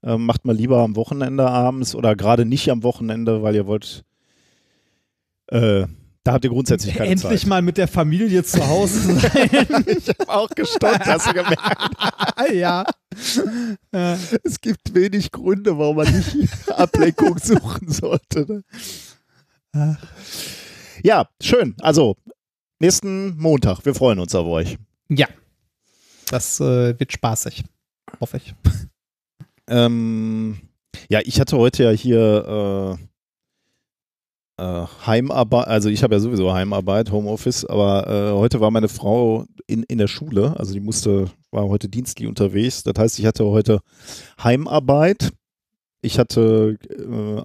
Ähm, 0.03 0.27
macht 0.27 0.45
mal 0.45 0.55
lieber 0.55 0.77
am 0.83 0.95
Wochenende 0.95 1.49
abends 1.49 1.95
oder 1.95 2.15
gerade 2.15 2.45
nicht 2.45 2.69
am 2.69 2.83
Wochenende, 2.83 3.41
weil 3.41 3.55
ihr 3.55 3.65
wollt 3.65 4.03
äh, 5.47 5.87
da 6.29 6.33
habt 6.33 6.43
ihr 6.43 6.51
grundsätzlich 6.51 6.93
keine 6.93 7.09
Endlich 7.09 7.41
Zeit. 7.41 7.49
mal 7.49 7.63
mit 7.63 7.79
der 7.79 7.87
Familie 7.87 8.43
zu 8.43 8.67
Hause 8.67 9.15
sein. 9.19 9.49
ich 9.87 10.09
habe 10.09 10.29
auch 10.29 10.49
gestockt, 10.51 11.07
hast 11.07 11.25
du 11.25 11.33
gemerkt? 11.33 11.97
ja. 12.53 12.85
ja. 13.91 14.17
Es 14.43 14.61
gibt 14.61 14.93
wenig 14.93 15.31
Gründe, 15.31 15.79
warum 15.79 15.95
man 15.95 16.15
nicht 16.15 16.69
Ablenkung 16.69 17.39
suchen 17.43 17.91
sollte. 17.91 18.63
Ne? 19.73 19.97
Ja, 21.03 21.27
schön. 21.41 21.73
Also, 21.79 22.15
nächsten 22.77 23.35
Montag. 23.37 23.83
Wir 23.83 23.95
freuen 23.95 24.19
uns 24.19 24.35
auf 24.35 24.45
euch. 24.45 24.77
Ja. 25.07 25.25
Das 26.29 26.59
äh, 26.59 26.99
wird 26.99 27.11
spaßig. 27.11 27.63
Hoffe 28.21 28.37
ich. 28.37 28.53
Ähm, 29.67 30.59
ja, 31.09 31.21
ich 31.23 31.39
hatte 31.39 31.57
heute 31.57 31.85
ja 31.85 31.89
hier. 31.89 32.99
Äh, 32.99 33.08
Heimarbeit, 35.05 35.67
also 35.67 35.89
ich 35.89 36.03
habe 36.03 36.15
ja 36.15 36.19
sowieso 36.19 36.53
Heimarbeit, 36.53 37.11
Homeoffice, 37.11 37.65
aber 37.65 38.07
äh, 38.07 38.31
heute 38.33 38.59
war 38.59 38.71
meine 38.71 38.89
Frau 38.89 39.45
in, 39.67 39.83
in 39.83 39.97
der 39.97 40.07
Schule, 40.07 40.55
also 40.57 40.73
die 40.73 40.79
musste, 40.79 41.29
war 41.51 41.67
heute 41.67 41.87
dienstlich 41.89 42.27
unterwegs. 42.27 42.83
Das 42.83 42.93
heißt, 42.97 43.19
ich 43.19 43.25
hatte 43.25 43.45
heute 43.45 43.79
Heimarbeit. 44.43 45.31
Ich 46.01 46.17
hatte 46.19 46.77
äh, 46.89 47.41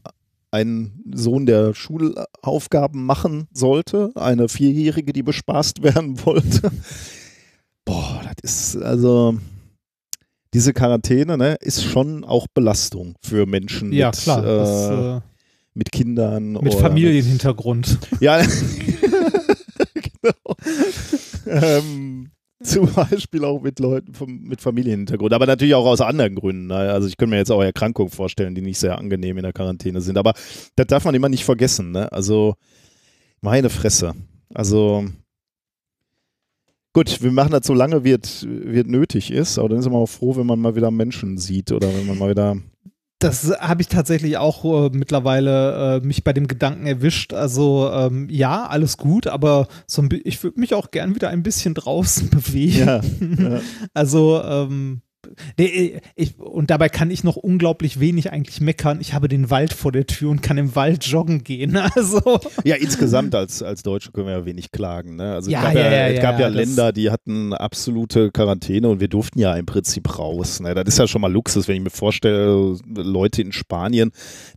einen 0.50 1.03
Sohn, 1.12 1.46
der 1.46 1.74
Schulaufgaben 1.74 3.05
machen 3.05 3.48
sollte, 3.53 4.12
eine 4.14 4.48
Vierjährige, 4.48 5.12
die 5.12 5.22
bespaßt 5.24 5.83
werden 5.83 6.24
wollte. 6.24 6.70
Boah, 7.85 8.22
das 8.40 8.74
ist 8.74 8.83
also 8.83 9.37
diese 10.55 10.72
Quarantäne 10.72 11.37
ne, 11.37 11.57
ist 11.61 11.83
schon 11.83 12.24
auch 12.24 12.46
Belastung 12.55 13.16
für 13.22 13.44
Menschen 13.46 13.92
Ja, 13.92 14.09
mit, 14.09 14.16
klar. 14.18 14.44
äh, 14.44 14.59
das, 14.59 14.90
äh, 14.90 15.20
mit 15.75 15.93
Kindern. 15.93 16.53
mit 16.53 16.75
Familienhintergrund. 16.75 17.99
ja, 18.21 18.43
genau. 19.95 20.57
ähm, 21.47 22.31
zum 22.63 22.93
Beispiel 22.93 23.45
auch 23.45 23.61
mit 23.61 23.79
Leuten 23.79 24.15
vom, 24.15 24.43
mit 24.43 24.61
Familienhintergrund, 24.61 25.33
aber 25.33 25.47
natürlich 25.47 25.75
auch 25.75 25.87
aus 25.87 26.01
anderen 26.01 26.35
Gründen. 26.35 26.69
ne? 26.69 26.77
Also 26.77 27.09
ich 27.09 27.17
könnte 27.17 27.31
mir 27.31 27.39
jetzt 27.39 27.51
auch 27.51 27.63
Erkrankungen 27.63 28.11
vorstellen, 28.11 28.55
die 28.55 28.63
nicht 28.63 28.79
sehr 28.79 28.99
angenehm 28.99 29.37
in 29.37 29.43
der 29.43 29.53
Quarantäne 29.53 30.01
sind. 30.01 30.17
Aber 30.17 30.33
das 30.77 30.87
darf 30.87 31.05
man 31.05 31.15
immer 31.15 31.29
nicht 31.29 31.45
vergessen. 31.45 31.91
Ne? 31.91 32.11
Also 32.11 32.55
meine 33.41 33.69
Fresse. 33.69 34.15
Also 34.55 35.05
gut, 36.95 37.23
wir 37.23 37.33
machen 37.33 37.53
das 37.53 37.67
so 37.67 37.75
lange, 37.75 38.05
wie 38.05 38.13
es, 38.13 38.47
wie 38.49 38.79
es 38.79 38.87
nötig 38.87 39.31
ist. 39.31 39.59
Aber 39.59 39.69
dann 39.69 39.79
ist 39.79 39.87
man 39.87 39.97
auch 39.97 40.07
froh, 40.07 40.37
wenn 40.37 40.47
man 40.47 40.61
mal 40.61 40.77
wieder 40.77 40.91
Menschen 40.91 41.37
sieht 41.37 41.71
oder 41.71 41.89
wenn 41.95 42.07
man 42.07 42.19
mal 42.19 42.31
wieder 42.31 42.57
Das 43.25 43.51
habe 43.59 43.81
ich 43.81 43.89
tatsächlich 43.89 44.37
auch 44.37 44.65
äh, 44.65 44.91
mittlerweile 44.93 45.97
äh, 45.97 46.07
mich 46.07 46.25
bei 46.25 46.35
dem 46.35 46.47
Gedanken 46.47 46.87
erwischt. 46.87 47.33
Also 47.33 47.91
ähm, 47.91 48.29
ja, 48.31 48.67
alles 48.67 48.99
gut, 48.99 49.29
aber 49.29 49.67
so 49.87 50.05
ich 50.25 50.43
würde 50.43 50.61
mich 50.61 50.75
auch 50.75 50.91
gern 50.91 51.15
wieder 51.15 51.31
ein 51.31 51.43
bisschen 51.43 51.73
draußen 51.73 52.29
bewegen. 52.31 52.87
ja, 52.87 53.01
ja. 53.39 53.61
Also 53.95 54.43
ähm, 54.45 55.01
nee, 55.59 56.01
ich, 56.15 56.39
und 56.39 56.71
dabei 56.71 56.89
kann 56.89 57.11
ich 57.11 57.25
noch 57.25 57.37
unglaublich 57.37 58.01
wenig 58.01 58.33
eigentlich 58.33 58.61
meckern. 58.61 58.99
Ich 59.01 59.15
habe 59.15 59.29
den 59.29 59.51
Wald 59.51 59.73
vor 59.73 59.93
der 59.93 60.07
Tür 60.07 60.31
und 60.31 60.43
kann 60.43 60.59
im 60.59 60.75
Wald 60.75 61.05
joggen 61.07 61.45
gehen. 61.45 61.79
Also 61.95 62.41
Ja, 62.65 62.77
insgesamt 62.77 63.35
als, 63.35 63.63
als 63.63 63.83
Deutsche 63.83 64.11
können 64.11 64.27
wir 64.27 64.33
ja 64.39 64.45
wenig 64.47 64.73
klagen. 64.73 65.17
Ne? 65.17 65.33
Also 65.35 65.51
Ja, 65.51 65.61
es 65.61 65.65
gab 65.67 65.75
ja, 65.75 65.81
ja, 65.93 66.09
es 66.09 66.21
gab 66.21 66.41
ja, 66.41 66.49
Länder, 66.49 66.93
die 66.93 67.11
hatten 67.11 67.53
absolute 67.53 68.31
Quarantäne 68.33 68.89
und 68.89 69.01
wir 69.01 69.09
durften 69.09 69.39
ja 69.39 69.55
im 69.55 69.67
Prinzip 69.67 70.19
raus. 70.19 70.61
Ne? 70.61 70.75
Das 70.75 70.85
ist 70.87 70.99
ja 70.99 71.07
schon 71.07 71.21
mal 71.21 71.33
Luxus, 71.33 71.69
wenn 71.69 71.77
ich 71.77 71.83
mir 71.83 71.91
vorstelle, 71.91 72.77
Leute 72.95 73.43
in 73.43 73.53
Spanien, 73.53 74.11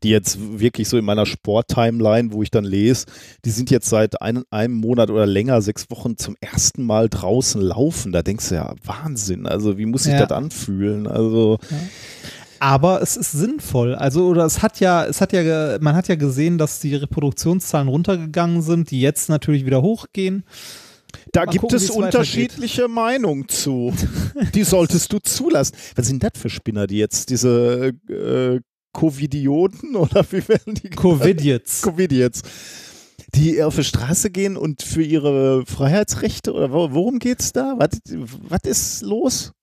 die 0.03 0.09
jetzt 0.09 0.37
wirklich 0.59 0.87
so 0.89 0.97
in 0.97 1.05
meiner 1.05 1.25
Sport-Timeline, 1.25 2.31
wo 2.31 2.43
ich 2.43 2.51
dann 2.51 2.65
lese, 2.65 3.05
die 3.45 3.49
sind 3.51 3.69
jetzt 3.71 3.89
seit 3.89 4.21
ein, 4.21 4.43
einem 4.49 4.75
Monat 4.75 5.09
oder 5.09 5.25
länger, 5.25 5.61
sechs 5.61 5.89
Wochen 5.89 6.17
zum 6.17 6.35
ersten 6.41 6.83
Mal 6.83 7.09
draußen 7.09 7.61
laufen. 7.61 8.11
Da 8.11 8.21
denkst 8.23 8.49
du 8.49 8.55
ja, 8.55 8.73
Wahnsinn. 8.83 9.45
Also 9.47 9.77
wie 9.77 9.85
muss 9.85 10.03
sich 10.03 10.13
Ja. 10.13 10.19
das 10.25 10.31
anfühlen? 10.57 11.07
Also 11.07 11.59
Aber 12.59 13.01
es 13.01 13.17
ist 13.17 13.31
sinnvoll. 13.33 13.93
Also, 13.93 14.27
oder 14.27 14.45
es 14.45 14.61
hat 14.63 14.79
ja, 14.79 15.05
es 15.05 15.21
hat 15.21 15.31
ja, 15.33 15.77
man 15.79 15.95
hat 15.95 16.07
ja 16.07 16.15
gesehen, 16.15 16.57
dass 16.57 16.79
die 16.79 16.95
Reproduktionszahlen 16.95 17.87
runtergegangen 17.87 18.61
sind, 18.61 18.89
die 18.89 18.99
jetzt 19.01 19.29
natürlich 19.29 19.65
wieder 19.65 19.81
hochgehen. 19.81 20.43
Da 21.31 21.41
Mal 21.45 21.51
gibt 21.51 21.61
gucken, 21.61 21.77
es 21.77 21.89
unterschiedliche 21.89 22.87
Meinungen 22.87 23.47
zu. 23.47 23.93
Die 24.55 24.63
solltest 24.63 25.13
du 25.13 25.19
zulassen. 25.19 25.75
Was 25.95 26.07
sind 26.07 26.23
das 26.23 26.31
für 26.35 26.49
Spinner, 26.49 26.87
die 26.87 26.97
jetzt 26.97 27.29
diese 27.29 27.93
äh, 28.09 28.59
Covidioten 28.91 29.95
oder 29.95 30.25
wie 30.31 30.47
werden 30.47 30.73
die 30.73 30.89
Covid 30.89 31.39
jetzt. 31.41 31.83
Covidiets, 31.83 32.41
die 33.35 33.61
auf 33.61 33.75
die 33.75 33.83
Straße 33.83 34.31
gehen 34.31 34.57
und 34.57 34.81
für 34.81 35.03
ihre 35.03 35.63
Freiheitsrechte 35.67 36.53
oder 36.53 36.71
wo- 36.71 36.91
worum 36.91 37.19
geht's 37.19 37.53
da? 37.53 37.75
Was, 37.77 37.99
was 38.49 38.61
ist 38.63 39.01
los? 39.03 39.53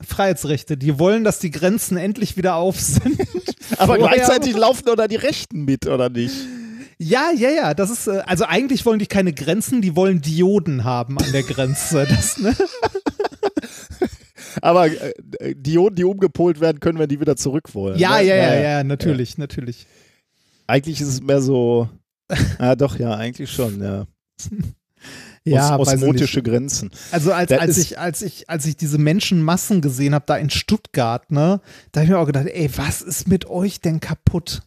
Freiheitsrechte. 0.00 0.76
Die 0.76 0.98
wollen, 0.98 1.24
dass 1.24 1.38
die 1.38 1.50
Grenzen 1.50 1.96
endlich 1.96 2.36
wieder 2.36 2.56
auf 2.56 2.80
sind. 2.80 3.18
Aber 3.78 3.96
Vorher- 3.96 4.14
gleichzeitig 4.16 4.56
laufen 4.56 4.88
oder 4.88 5.08
die 5.08 5.16
Rechten 5.16 5.64
mit 5.64 5.86
oder 5.86 6.08
nicht? 6.08 6.34
Ja, 6.98 7.30
ja, 7.36 7.50
ja. 7.50 7.74
Das 7.74 7.90
ist, 7.90 8.06
äh, 8.08 8.22
also 8.26 8.44
eigentlich 8.44 8.84
wollen 8.86 8.98
die 8.98 9.06
keine 9.06 9.32
Grenzen, 9.32 9.82
die 9.82 9.94
wollen 9.96 10.20
Dioden 10.20 10.84
haben 10.84 11.18
an 11.18 11.30
der 11.32 11.42
Grenze. 11.42 12.06
Das, 12.08 12.38
ne? 12.38 12.54
Aber 14.62 14.86
äh, 14.86 15.54
Dioden, 15.54 15.94
die 15.96 16.04
umgepolt 16.04 16.60
werden 16.60 16.80
können, 16.80 16.98
wenn 16.98 17.08
die 17.08 17.20
wieder 17.20 17.36
zurück 17.36 17.74
wollen. 17.74 17.98
Ja, 17.98 18.18
ne? 18.18 18.24
ja, 18.24 18.36
ja, 18.36 18.54
ja, 18.54 18.84
natürlich, 18.84 19.38
natürlich. 19.38 19.86
Eigentlich 20.66 21.00
ist 21.00 21.08
es 21.08 21.20
mehr 21.22 21.40
so. 21.40 21.88
Ah, 22.58 22.74
doch, 22.74 22.98
ja, 22.98 23.14
eigentlich 23.14 23.50
schon, 23.50 23.82
ja. 23.82 24.06
Ja, 25.50 25.78
Os 25.78 25.88
osmotische 25.88 26.42
Grenzen. 26.42 26.90
Also 27.12 27.32
als, 27.32 27.48
Das 27.50 27.58
als 27.60 27.78
ich, 27.78 27.98
als 27.98 28.22
ich, 28.22 28.48
als 28.50 28.66
ich 28.66 28.76
diese 28.76 28.98
Menschenmassen 28.98 29.80
gesehen 29.80 30.14
habe, 30.14 30.24
da 30.26 30.36
in 30.36 30.50
Stuttgart, 30.50 31.30
ne, 31.30 31.60
da 31.92 32.00
habe 32.00 32.04
ich 32.04 32.10
mir 32.10 32.18
auch 32.18 32.26
gedacht, 32.26 32.46
ey, 32.46 32.70
was 32.76 33.02
ist 33.02 33.28
mit 33.28 33.48
euch 33.48 33.80
denn 33.80 34.00
kaputt? 34.00 34.62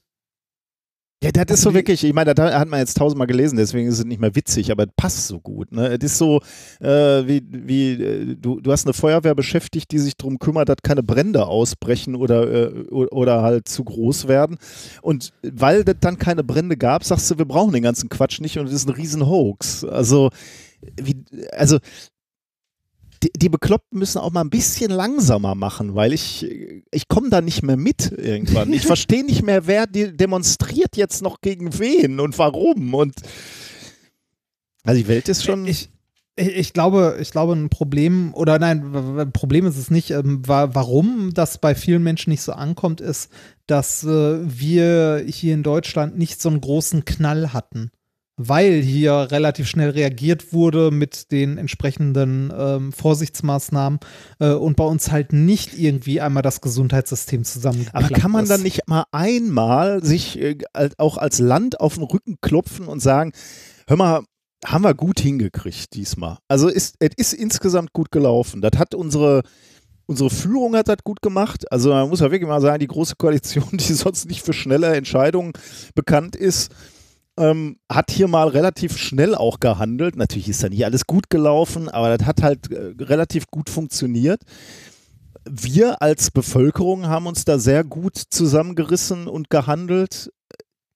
Ja, 1.23 1.29
das 1.31 1.43
ist 1.43 1.49
Also 1.51 1.63
so 1.65 1.69
die- 1.69 1.75
wirklich, 1.75 2.03
ich 2.03 2.13
meine, 2.13 2.33
das 2.33 2.51
hat 2.51 2.67
man 2.67 2.79
jetzt 2.79 2.97
tausendmal 2.97 3.27
gelesen, 3.27 3.55
deswegen 3.55 3.87
ist 3.87 3.99
es 3.99 4.05
nicht 4.05 4.19
mehr 4.19 4.33
witzig, 4.33 4.71
aber 4.71 4.85
es 4.85 4.89
passt 4.97 5.27
so 5.27 5.39
gut. 5.39 5.71
Ne? 5.71 5.89
Es 5.89 5.99
ist 6.03 6.17
so, 6.17 6.41
äh, 6.79 6.87
wie, 7.27 7.43
wie 7.47 7.91
äh, 7.91 8.35
du, 8.35 8.59
du 8.59 8.71
hast 8.71 8.87
eine 8.87 8.93
Feuerwehr 8.93 9.35
beschäftigt, 9.35 9.91
die 9.91 9.99
sich 9.99 10.17
darum 10.17 10.39
kümmert, 10.39 10.67
dass 10.69 10.77
keine 10.81 11.03
Brände 11.03 11.45
ausbrechen 11.45 12.15
oder, 12.15 12.51
äh, 12.51 12.69
oder 12.89 13.43
halt 13.43 13.69
zu 13.69 13.83
groß 13.83 14.27
werden. 14.29 14.57
Und 15.03 15.31
weil 15.43 15.83
das 15.83 15.97
dann 15.99 16.17
keine 16.17 16.43
Brände 16.43 16.75
gab, 16.75 17.03
sagst 17.03 17.29
du, 17.29 17.37
wir 17.37 17.45
brauchen 17.45 17.71
den 17.73 17.83
ganzen 17.83 18.09
Quatsch 18.09 18.41
nicht 18.41 18.57
und 18.57 18.65
es 18.65 18.73
ist 18.73 18.87
ein 18.89 18.95
riesen 18.95 19.27
Hoax. 19.27 19.83
Also, 19.83 20.31
wie, 20.99 21.23
also 21.51 21.79
die, 23.23 23.31
die 23.35 23.49
Bekloppten 23.49 23.99
müssen 23.99 24.17
auch 24.17 24.31
mal 24.31 24.41
ein 24.41 24.49
bisschen 24.49 24.91
langsamer 24.91 25.53
machen, 25.55 25.95
weil 25.95 26.11
ich, 26.13 26.45
ich 26.91 27.07
komme 27.07 27.29
da 27.29 27.41
nicht 27.41 27.61
mehr 27.61 27.77
mit 27.77 28.11
irgendwann. 28.11 28.73
Ich 28.73 28.81
verstehe 28.85 29.23
nicht 29.23 29.43
mehr, 29.43 29.67
wer 29.67 29.85
die 29.85 30.15
demonstriert 30.15 30.97
jetzt 30.97 31.21
noch 31.21 31.41
gegen 31.41 31.77
wen 31.77 32.19
und 32.19 32.37
warum. 32.37 32.93
Und 32.93 33.15
also 34.83 34.99
die 34.99 35.07
Welt 35.07 35.29
ist 35.29 35.43
schon. 35.43 35.67
Ich, 35.67 35.89
ich, 36.35 36.47
ich 36.47 36.73
glaube, 36.73 37.17
ich 37.21 37.31
glaube, 37.31 37.53
ein 37.53 37.69
Problem, 37.69 38.33
oder 38.33 38.57
nein, 38.57 38.95
ein 39.19 39.31
Problem 39.31 39.67
ist 39.67 39.77
es 39.77 39.91
nicht. 39.91 40.11
Ähm, 40.11 40.41
wa 40.47 40.73
warum 40.73 41.31
das 41.33 41.59
bei 41.59 41.75
vielen 41.75 42.03
Menschen 42.03 42.31
nicht 42.31 42.41
so 42.41 42.53
ankommt, 42.53 43.01
ist, 43.01 43.31
dass 43.67 44.03
äh, 44.03 44.39
wir 44.41 45.23
hier 45.27 45.53
in 45.53 45.63
Deutschland 45.63 46.17
nicht 46.17 46.41
so 46.41 46.49
einen 46.49 46.61
großen 46.61 47.05
Knall 47.05 47.53
hatten. 47.53 47.91
Weil 48.47 48.81
hier 48.81 49.27
relativ 49.31 49.67
schnell 49.67 49.91
reagiert 49.91 50.53
wurde 50.53 50.91
mit 50.91 51.31
den 51.31 51.57
entsprechenden 51.57 52.51
ähm, 52.57 52.91
Vorsichtsmaßnahmen 52.91 53.99
äh, 54.39 54.53
und 54.53 54.75
bei 54.75 54.83
uns 54.83 55.11
halt 55.11 55.33
nicht 55.33 55.77
irgendwie 55.77 56.21
einmal 56.21 56.43
das 56.43 56.61
Gesundheitssystem 56.61 57.43
zusammengeklappt 57.43 58.05
aber 58.05 58.15
kann 58.15 58.31
man 58.31 58.43
ist. 58.43 58.49
dann 58.49 58.61
nicht 58.61 58.87
mal 58.87 59.05
einmal 59.11 60.03
sich 60.03 60.39
äh, 60.39 60.57
auch 60.97 61.17
als 61.17 61.39
Land 61.39 61.79
auf 61.79 61.95
den 61.95 62.03
Rücken 62.03 62.37
klopfen 62.41 62.87
und 62.87 62.99
sagen, 63.01 63.31
hör 63.87 63.97
mal, 63.97 64.23
haben 64.65 64.83
wir 64.83 64.93
gut 64.93 65.19
hingekriegt 65.19 65.93
diesmal. 65.93 66.37
Also 66.47 66.67
ist, 66.67 66.95
es 66.99 67.11
ist 67.15 67.33
insgesamt 67.33 67.93
gut 67.93 68.11
gelaufen. 68.11 68.61
Das 68.61 68.77
hat 68.77 68.93
unsere, 68.93 69.43
unsere 70.05 70.29
Führung 70.29 70.75
hat 70.75 70.87
das 70.87 70.97
gut 71.03 71.21
gemacht. 71.21 71.71
Also 71.71 71.89
man 71.89 72.09
muss 72.09 72.19
ja 72.19 72.31
wirklich 72.31 72.47
mal 72.47 72.61
sagen, 72.61 72.79
die 72.79 72.87
große 72.87 73.15
Koalition, 73.17 73.69
die 73.71 73.93
sonst 73.93 74.27
nicht 74.27 74.43
für 74.43 74.53
schnelle 74.53 74.95
Entscheidungen 74.95 75.53
bekannt 75.95 76.35
ist, 76.35 76.71
ähm, 77.41 77.77
hat 77.91 78.11
hier 78.11 78.27
mal 78.27 78.47
relativ 78.47 78.97
schnell 78.97 79.35
auch 79.35 79.59
gehandelt. 79.59 80.15
Natürlich 80.15 80.47
ist 80.49 80.63
da 80.63 80.69
nicht 80.69 80.85
alles 80.85 81.05
gut 81.07 81.29
gelaufen, 81.29 81.89
aber 81.89 82.17
das 82.17 82.27
hat 82.27 82.41
halt 82.41 82.71
äh, 82.71 82.93
relativ 83.03 83.47
gut 83.47 83.69
funktioniert. 83.69 84.41
Wir 85.49 86.01
als 86.01 86.29
Bevölkerung 86.31 87.07
haben 87.07 87.25
uns 87.25 87.45
da 87.45 87.57
sehr 87.57 87.83
gut 87.83 88.15
zusammengerissen 88.15 89.27
und 89.27 89.49
gehandelt. 89.49 90.31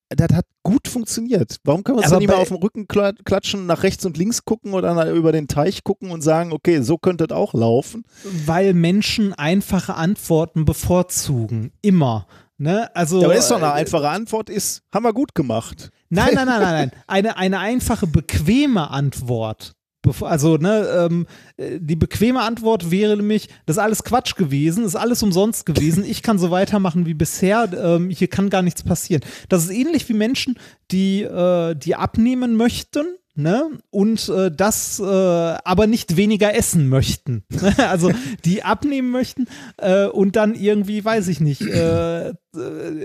Das 0.08 0.36
hat 0.36 0.46
gut 0.62 0.86
funktioniert. 0.86 1.56
Warum 1.64 1.82
können 1.82 1.98
wir 1.98 2.02
uns 2.02 2.12
da 2.12 2.18
nicht 2.20 2.28
mal 2.28 2.36
auf 2.36 2.46
den 2.48 2.58
Rücken 2.58 2.86
kla- 2.86 3.20
klatschen, 3.24 3.66
nach 3.66 3.82
rechts 3.82 4.06
und 4.06 4.16
links 4.16 4.44
gucken 4.44 4.72
oder 4.72 5.10
über 5.10 5.32
den 5.32 5.48
Teich 5.48 5.82
gucken 5.82 6.12
und 6.12 6.22
sagen, 6.22 6.52
okay, 6.52 6.80
so 6.80 6.96
könnte 6.96 7.26
das 7.26 7.36
auch 7.36 7.54
laufen? 7.54 8.04
Weil 8.22 8.72
Menschen 8.72 9.32
einfache 9.32 9.94
Antworten 9.94 10.64
bevorzugen. 10.64 11.72
Immer. 11.82 12.28
Ne? 12.58 12.94
Also, 12.94 13.20
Ja, 13.20 13.26
aber 13.26 13.36
ist 13.36 13.50
doch 13.50 13.56
eine 13.56 13.66
äh, 13.66 13.72
einfache 13.72 14.08
Antwort, 14.08 14.48
ist, 14.48 14.82
haben 14.92 15.04
wir 15.04 15.12
gut 15.12 15.34
gemacht. 15.34 15.90
Nein, 16.08 16.30
nein, 16.34 16.46
nein, 16.46 16.60
nein, 16.60 16.74
nein. 16.74 16.90
Eine, 17.06 17.36
eine 17.36 17.58
einfache, 17.58 18.06
bequeme 18.06 18.90
Antwort. 18.90 19.72
Also, 20.20 20.56
ne, 20.56 20.86
ähm, 21.10 21.26
äh, 21.56 21.78
die 21.80 21.96
bequeme 21.96 22.40
Antwort 22.40 22.90
wäre 22.90 23.16
nämlich, 23.16 23.48
das 23.66 23.76
ist 23.76 23.82
alles 23.82 24.04
Quatsch 24.04 24.36
gewesen, 24.36 24.84
ist 24.84 24.94
alles 24.94 25.22
umsonst 25.22 25.66
gewesen, 25.66 26.04
ich 26.04 26.22
kann 26.22 26.38
so 26.38 26.50
weitermachen 26.52 27.06
wie 27.06 27.14
bisher, 27.14 27.68
ähm, 27.72 28.10
hier 28.10 28.28
kann 28.28 28.48
gar 28.48 28.62
nichts 28.62 28.84
passieren. 28.84 29.22
Das 29.48 29.64
ist 29.64 29.70
ähnlich 29.70 30.08
wie 30.08 30.14
Menschen, 30.14 30.58
die, 30.92 31.22
äh, 31.22 31.74
die 31.74 31.96
abnehmen 31.96 32.56
möchten, 32.56 33.04
ne? 33.36 33.70
Und 33.90 34.28
äh, 34.28 34.50
das 34.50 35.00
äh, 35.00 35.04
aber 35.04 35.86
nicht 35.86 36.16
weniger 36.16 36.54
essen 36.54 36.88
möchten. 36.88 37.44
also 37.78 38.10
die 38.44 38.62
abnehmen 38.62 39.10
möchten 39.10 39.46
äh, 39.78 40.06
und 40.06 40.36
dann 40.36 40.54
irgendwie, 40.54 41.04
weiß 41.04 41.28
ich 41.28 41.40
nicht, 41.40 41.62
äh, 41.62 42.32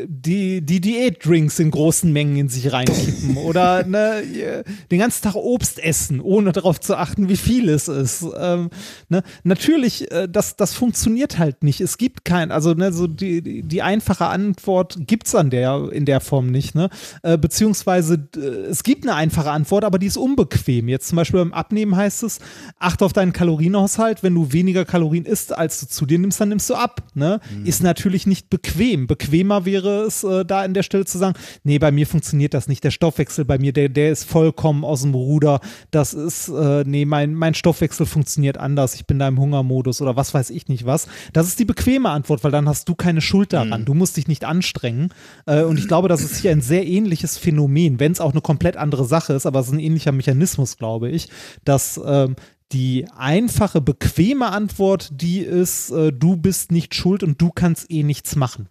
die, 0.08 0.62
die 0.62 0.82
Diätdrinks 0.82 1.60
in 1.60 1.72
großen 1.72 2.12
Mengen 2.12 2.38
in 2.38 2.50
sich 2.50 2.72
reinkippen 2.72 3.38
oder 3.46 3.86
ne, 3.86 4.64
den 4.90 5.00
ganzen 5.00 5.24
Tag 5.24 5.36
Obst 5.36 5.80
essen, 5.80 6.22
ohne 6.22 6.52
darauf 6.52 6.80
zu 6.80 6.96
achten, 6.96 7.30
wie 7.30 7.38
viel 7.38 7.70
es 7.70 7.88
ist. 7.88 8.26
Ähm, 8.38 8.70
ne? 9.10 9.24
Natürlich, 9.44 10.12
äh, 10.12 10.28
das, 10.30 10.56
das 10.56 10.74
funktioniert 10.74 11.38
halt 11.38 11.64
nicht. 11.64 11.82
Es 11.82 11.98
gibt 11.98 12.26
kein, 12.26 12.52
also 12.52 12.74
ne, 12.74 12.94
so 12.94 13.08
die, 13.08 13.62
die, 13.64 13.82
einfache 13.82 14.28
Antwort 14.28 14.98
gibt 15.08 15.28
es 15.28 15.36
an 15.36 15.50
der, 15.50 15.90
in 15.92 16.06
der 16.06 16.22
Form 16.22 16.48
nicht. 16.48 16.76
Ne? 16.76 16.90
Äh, 17.24 17.38
beziehungsweise 17.38 18.28
äh, 18.36 18.40
es 18.40 18.84
gibt 18.84 19.04
eine 19.04 19.16
einfache 19.16 19.52
Antwort, 19.52 19.84
aber 19.84 20.00
die 20.00 20.08
ist 20.08 20.18
unbequem. 20.22 20.88
Jetzt 20.88 21.08
zum 21.10 21.16
Beispiel 21.18 21.40
beim 21.40 21.54
Abnehmen 21.54 21.96
heißt 21.96 22.24
es, 22.24 22.40
achte 22.80 23.06
auf 23.06 23.14
deinen 23.14 23.34
Kalorienhaushalt. 23.34 24.24
Wenn 24.24 24.36
du 24.36 24.54
weniger 24.54 24.86
Kalorien 24.86 25.26
isst, 25.26 25.58
als 25.58 25.80
du 25.80 25.88
zu 25.88 26.06
dir 26.06 26.20
nimmst, 26.20 26.40
dann 26.40 26.50
nimmst 26.50 26.70
du 26.70 26.76
ab. 26.76 27.04
Ne? 27.14 27.40
Mhm. 27.54 27.66
Ist 27.66 27.84
natürlich 27.84 28.28
nicht 28.28 28.50
bequem. 28.50 29.08
Bequemer 29.08 29.66
wäre 29.66 30.04
es, 30.04 30.24
äh, 30.24 30.46
da 30.46 30.62
an 30.62 30.74
der 30.74 30.84
Stelle 30.84 31.06
zu 31.06 31.18
sagen, 31.18 31.38
nee, 31.64 31.80
bei 31.80 31.92
mir 31.92 32.08
funktioniert 32.08 32.54
das 32.54 32.68
nicht. 32.68 32.84
Der 32.84 32.92
Stoffwechsel 32.92 33.46
bei 33.46 33.58
mir, 33.58 33.74
der, 33.74 33.90
der 33.90 34.12
ist 34.12 34.24
vollkommen 34.24 34.86
aus 34.86 35.02
dem 35.02 35.14
Ruder. 35.14 35.60
Das 35.90 36.14
ist, 36.14 36.50
äh, 36.50 36.84
nee, 36.86 37.06
mein, 37.06 37.34
mein 37.34 37.54
Stoffwechsel 37.54 38.06
funktioniert 38.06 38.58
anders. 38.58 38.96
Ich 38.96 39.06
bin 39.06 39.20
da 39.20 39.28
im 39.28 39.40
Hungermodus 39.40 40.02
oder 40.02 40.16
was 40.16 40.34
weiß 40.34 40.50
ich 40.52 40.68
nicht 40.68 40.86
was. 40.86 41.08
Das 41.34 41.48
ist 41.48 41.60
die 41.60 41.66
bequeme 41.66 42.10
Antwort, 42.10 42.44
weil 42.44 42.52
dann 42.52 42.70
hast 42.70 42.88
du 42.88 42.96
keine 42.96 43.22
Schuld 43.22 43.54
daran. 43.54 43.82
Mhm. 43.82 43.86
Du 43.86 43.94
musst 43.94 44.18
dich 44.18 44.28
nicht 44.28 44.46
anstrengen. 44.46 45.10
Äh, 45.46 45.64
und 45.64 45.78
ich 45.78 45.88
glaube, 45.88 46.08
das 46.08 46.22
ist 46.22 46.38
hier 46.38 46.52
ein 46.52 46.62
sehr 46.62 46.86
ähnliches 46.86 47.38
Phänomen, 47.38 48.00
wenn 48.00 48.12
es 48.12 48.22
auch 48.22 48.32
eine 48.32 48.42
komplett 48.42 48.78
andere 48.78 49.06
Sache 49.06 49.34
ist, 49.34 49.46
aber 49.46 49.60
es 49.60 49.68
ist 49.68 49.74
ein 49.74 49.80
ähnlicher 49.80 50.11
Mechanismus, 50.12 50.78
glaube 50.78 51.10
ich, 51.10 51.30
dass 51.64 52.00
ähm, 52.04 52.36
die 52.72 53.08
einfache, 53.16 53.82
bequeme 53.82 54.48
Antwort, 54.52 55.10
die 55.12 55.40
ist, 55.40 55.92
äh, 55.92 56.12
du 56.12 56.38
bist 56.38 56.72
nicht 56.72 56.96
schuld 56.96 57.24
und 57.24 57.42
du 57.42 57.52
kannst 57.52 57.92
eh 57.92 58.04
nichts 58.04 58.36
machen. 58.36 58.70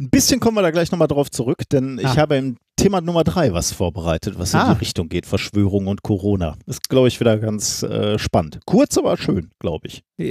Ein 0.00 0.10
bisschen 0.10 0.40
kommen 0.40 0.56
wir 0.56 0.62
da 0.62 0.70
gleich 0.70 0.90
nochmal 0.90 1.08
drauf 1.08 1.30
zurück, 1.30 1.62
denn 1.70 2.00
ah. 2.02 2.10
ich 2.10 2.18
habe 2.18 2.36
im 2.36 2.56
Thema 2.76 3.00
Nummer 3.00 3.24
drei 3.24 3.52
was 3.52 3.72
vorbereitet, 3.72 4.38
was 4.38 4.54
ah. 4.54 4.68
in 4.68 4.74
die 4.74 4.80
Richtung 4.80 5.08
geht, 5.08 5.26
Verschwörung 5.26 5.86
und 5.86 6.02
Corona. 6.02 6.56
Ist, 6.66 6.88
glaube 6.88 7.08
ich, 7.08 7.20
wieder 7.20 7.38
ganz 7.38 7.82
äh, 7.82 8.18
spannend. 8.18 8.60
Kurz, 8.66 8.98
aber 8.98 9.16
schön, 9.16 9.50
glaube 9.58 9.88
ich. 9.88 10.04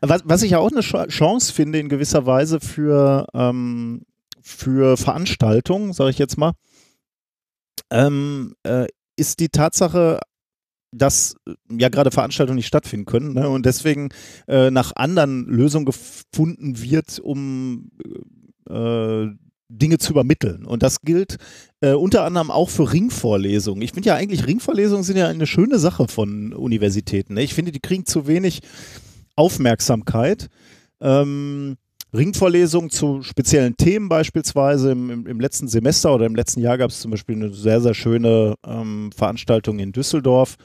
was, 0.00 0.22
was 0.24 0.42
ich 0.42 0.52
ja 0.52 0.58
auch 0.58 0.70
eine 0.70 0.80
Chance 0.80 1.52
finde 1.52 1.78
in 1.78 1.88
gewisser 1.88 2.26
Weise 2.26 2.60
für, 2.60 3.26
ähm, 3.34 4.02
für 4.40 4.96
Veranstaltungen, 4.96 5.92
sage 5.92 6.10
ich 6.10 6.18
jetzt 6.18 6.38
mal, 6.38 6.52
ähm, 7.90 8.54
äh, 8.62 8.86
ist 9.16 9.40
die 9.40 9.48
Tatsache, 9.48 10.20
dass 10.92 11.36
äh, 11.46 11.54
ja 11.70 11.88
gerade 11.88 12.10
Veranstaltungen 12.10 12.56
nicht 12.56 12.66
stattfinden 12.66 13.06
können 13.06 13.34
ne? 13.34 13.48
und 13.48 13.66
deswegen 13.66 14.10
äh, 14.48 14.70
nach 14.70 14.92
anderen 14.96 15.46
Lösungen 15.46 15.86
gefunden 15.86 16.80
wird, 16.80 17.18
um 17.18 17.90
äh, 18.68 19.26
Dinge 19.68 19.98
zu 19.98 20.12
übermitteln. 20.12 20.64
Und 20.64 20.82
das 20.82 21.00
gilt 21.00 21.36
äh, 21.80 21.92
unter 21.92 22.24
anderem 22.24 22.50
auch 22.50 22.70
für 22.70 22.92
Ringvorlesungen. 22.92 23.82
Ich 23.82 23.92
finde 23.92 24.08
ja 24.08 24.14
eigentlich, 24.14 24.46
Ringvorlesungen 24.46 25.02
sind 25.02 25.16
ja 25.16 25.26
eine 25.28 25.46
schöne 25.46 25.78
Sache 25.78 26.08
von 26.08 26.52
Universitäten. 26.52 27.34
Ne? 27.34 27.42
Ich 27.42 27.54
finde, 27.54 27.72
die 27.72 27.80
kriegen 27.80 28.06
zu 28.06 28.26
wenig 28.26 28.60
Aufmerksamkeit. 29.34 30.48
Ähm, 31.00 31.76
Ringvorlesungen 32.16 32.90
zu 32.90 33.22
speziellen 33.22 33.76
Themen 33.76 34.08
beispielsweise. 34.08 34.92
Im, 34.92 35.10
im, 35.10 35.26
im, 35.26 35.40
letzten 35.40 35.68
Semester 35.68 36.14
oder 36.14 36.26
im 36.26 36.34
letzten 36.34 36.60
Jahr 36.60 36.78
gab 36.78 36.90
es 36.90 37.00
zum 37.00 37.10
Beispiel 37.10 37.36
eine 37.36 37.52
sehr, 37.52 37.80
sehr 37.80 37.94
schöne 37.94 38.54
ähm, 38.66 39.10
Veranstaltung 39.14 39.78
in 39.78 39.92
Düsseldorf 39.92 40.56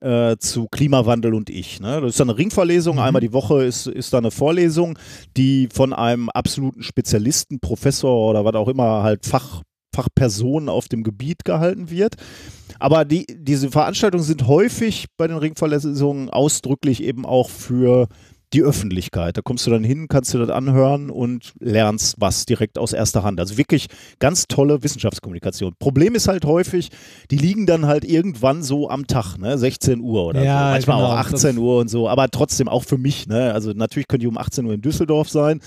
äh, 0.00 0.36
zu 0.38 0.66
Klimawandel 0.68 1.34
und 1.34 1.50
ich. 1.50 1.80
Ne? 1.80 2.00
Das 2.00 2.10
ist 2.10 2.20
dann 2.20 2.30
eine 2.30 2.38
Ringverlesung, 2.38 2.96
mhm. 2.96 3.02
einmal 3.02 3.20
die 3.20 3.32
Woche 3.32 3.64
ist, 3.64 3.86
ist 3.86 4.12
da 4.12 4.18
eine 4.18 4.30
Vorlesung, 4.30 4.98
die 5.36 5.68
von 5.72 5.92
einem 5.92 6.28
absoluten 6.30 6.82
Spezialisten, 6.82 7.60
Professor 7.60 8.30
oder 8.30 8.44
was 8.44 8.54
auch 8.54 8.68
immer, 8.68 9.02
halt 9.02 9.26
Fach, 9.26 9.62
Fachperson 9.94 10.68
auf 10.68 10.88
dem 10.88 11.02
Gebiet 11.02 11.44
gehalten 11.44 11.90
wird. 11.90 12.16
Aber 12.78 13.04
die, 13.04 13.26
diese 13.26 13.70
Veranstaltungen 13.70 14.24
sind 14.24 14.46
häufig 14.46 15.06
bei 15.16 15.26
den 15.26 15.38
Ringverlesungen 15.38 16.28
ausdrücklich 16.28 17.02
eben 17.02 17.24
auch 17.24 17.48
für 17.48 18.08
die 18.52 18.62
Öffentlichkeit. 18.62 19.36
Da 19.36 19.42
kommst 19.42 19.66
du 19.66 19.70
dann 19.70 19.84
hin, 19.84 20.06
kannst 20.08 20.32
du 20.32 20.38
das 20.38 20.50
anhören 20.50 21.10
und 21.10 21.52
lernst 21.58 22.16
was 22.18 22.46
direkt 22.46 22.78
aus 22.78 22.92
erster 22.92 23.22
Hand. 23.22 23.40
Also 23.40 23.58
wirklich 23.58 23.88
ganz 24.18 24.46
tolle 24.46 24.82
Wissenschaftskommunikation. 24.82 25.74
Problem 25.78 26.14
ist 26.14 26.28
halt 26.28 26.44
häufig, 26.44 26.90
die 27.30 27.36
liegen 27.36 27.66
dann 27.66 27.86
halt 27.86 28.04
irgendwann 28.04 28.62
so 28.62 28.88
am 28.88 29.06
Tag, 29.06 29.36
ne? 29.38 29.58
16 29.58 30.00
Uhr 30.00 30.26
oder 30.26 30.42
ja, 30.42 30.58
so. 30.58 30.64
Manchmal 30.72 30.96
genau, 30.98 31.08
auch 31.08 31.16
18 31.16 31.58
Uhr 31.58 31.78
und 31.80 31.88
so, 31.88 32.08
aber 32.08 32.30
trotzdem 32.30 32.68
auch 32.68 32.84
für 32.84 32.98
mich, 32.98 33.26
ne? 33.26 33.52
Also 33.52 33.72
natürlich 33.72 34.08
könnte 34.08 34.24
ich 34.26 34.30
um 34.30 34.38
18 34.38 34.64
Uhr 34.64 34.74
in 34.74 34.82
Düsseldorf 34.82 35.28
sein, 35.28 35.60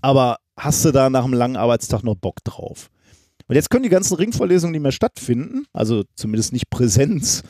aber 0.00 0.36
hast 0.56 0.84
du 0.84 0.92
da 0.92 1.10
nach 1.10 1.24
einem 1.24 1.34
langen 1.34 1.56
Arbeitstag 1.56 2.04
noch 2.04 2.14
Bock 2.14 2.44
drauf? 2.44 2.90
Und 3.50 3.56
jetzt 3.56 3.68
können 3.68 3.82
die 3.82 3.88
ganzen 3.88 4.14
Ringvorlesungen 4.14 4.70
nicht 4.70 4.82
mehr 4.82 4.92
stattfinden, 4.92 5.64
also 5.72 6.04
zumindest 6.14 6.52
nicht 6.52 6.70
Präsenz. 6.70 7.42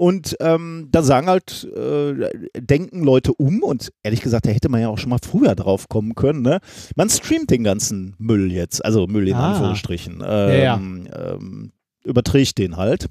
Und 0.00 0.34
ähm, 0.40 0.88
da 0.90 1.02
sagen 1.02 1.26
halt, 1.26 1.68
äh, 1.76 2.30
denken 2.58 3.04
Leute 3.04 3.34
um 3.34 3.62
und 3.62 3.92
ehrlich 4.02 4.22
gesagt, 4.22 4.46
da 4.46 4.50
hätte 4.50 4.70
man 4.70 4.80
ja 4.80 4.88
auch 4.88 4.96
schon 4.96 5.10
mal 5.10 5.18
früher 5.22 5.54
drauf 5.54 5.90
kommen 5.90 6.14
können. 6.14 6.40
Ne? 6.40 6.60
Man 6.96 7.10
streamt 7.10 7.50
den 7.50 7.64
ganzen 7.64 8.16
Müll 8.16 8.50
jetzt, 8.50 8.82
also 8.82 9.06
Müll 9.06 9.28
in 9.28 9.34
ah. 9.34 9.50
Anführungsstrichen. 9.50 10.22
Ähm, 10.24 10.48
ja, 10.48 10.56
ja. 10.56 10.76
Ähm, 10.76 11.72
überträgt 12.02 12.56
den 12.56 12.78
halt. 12.78 13.08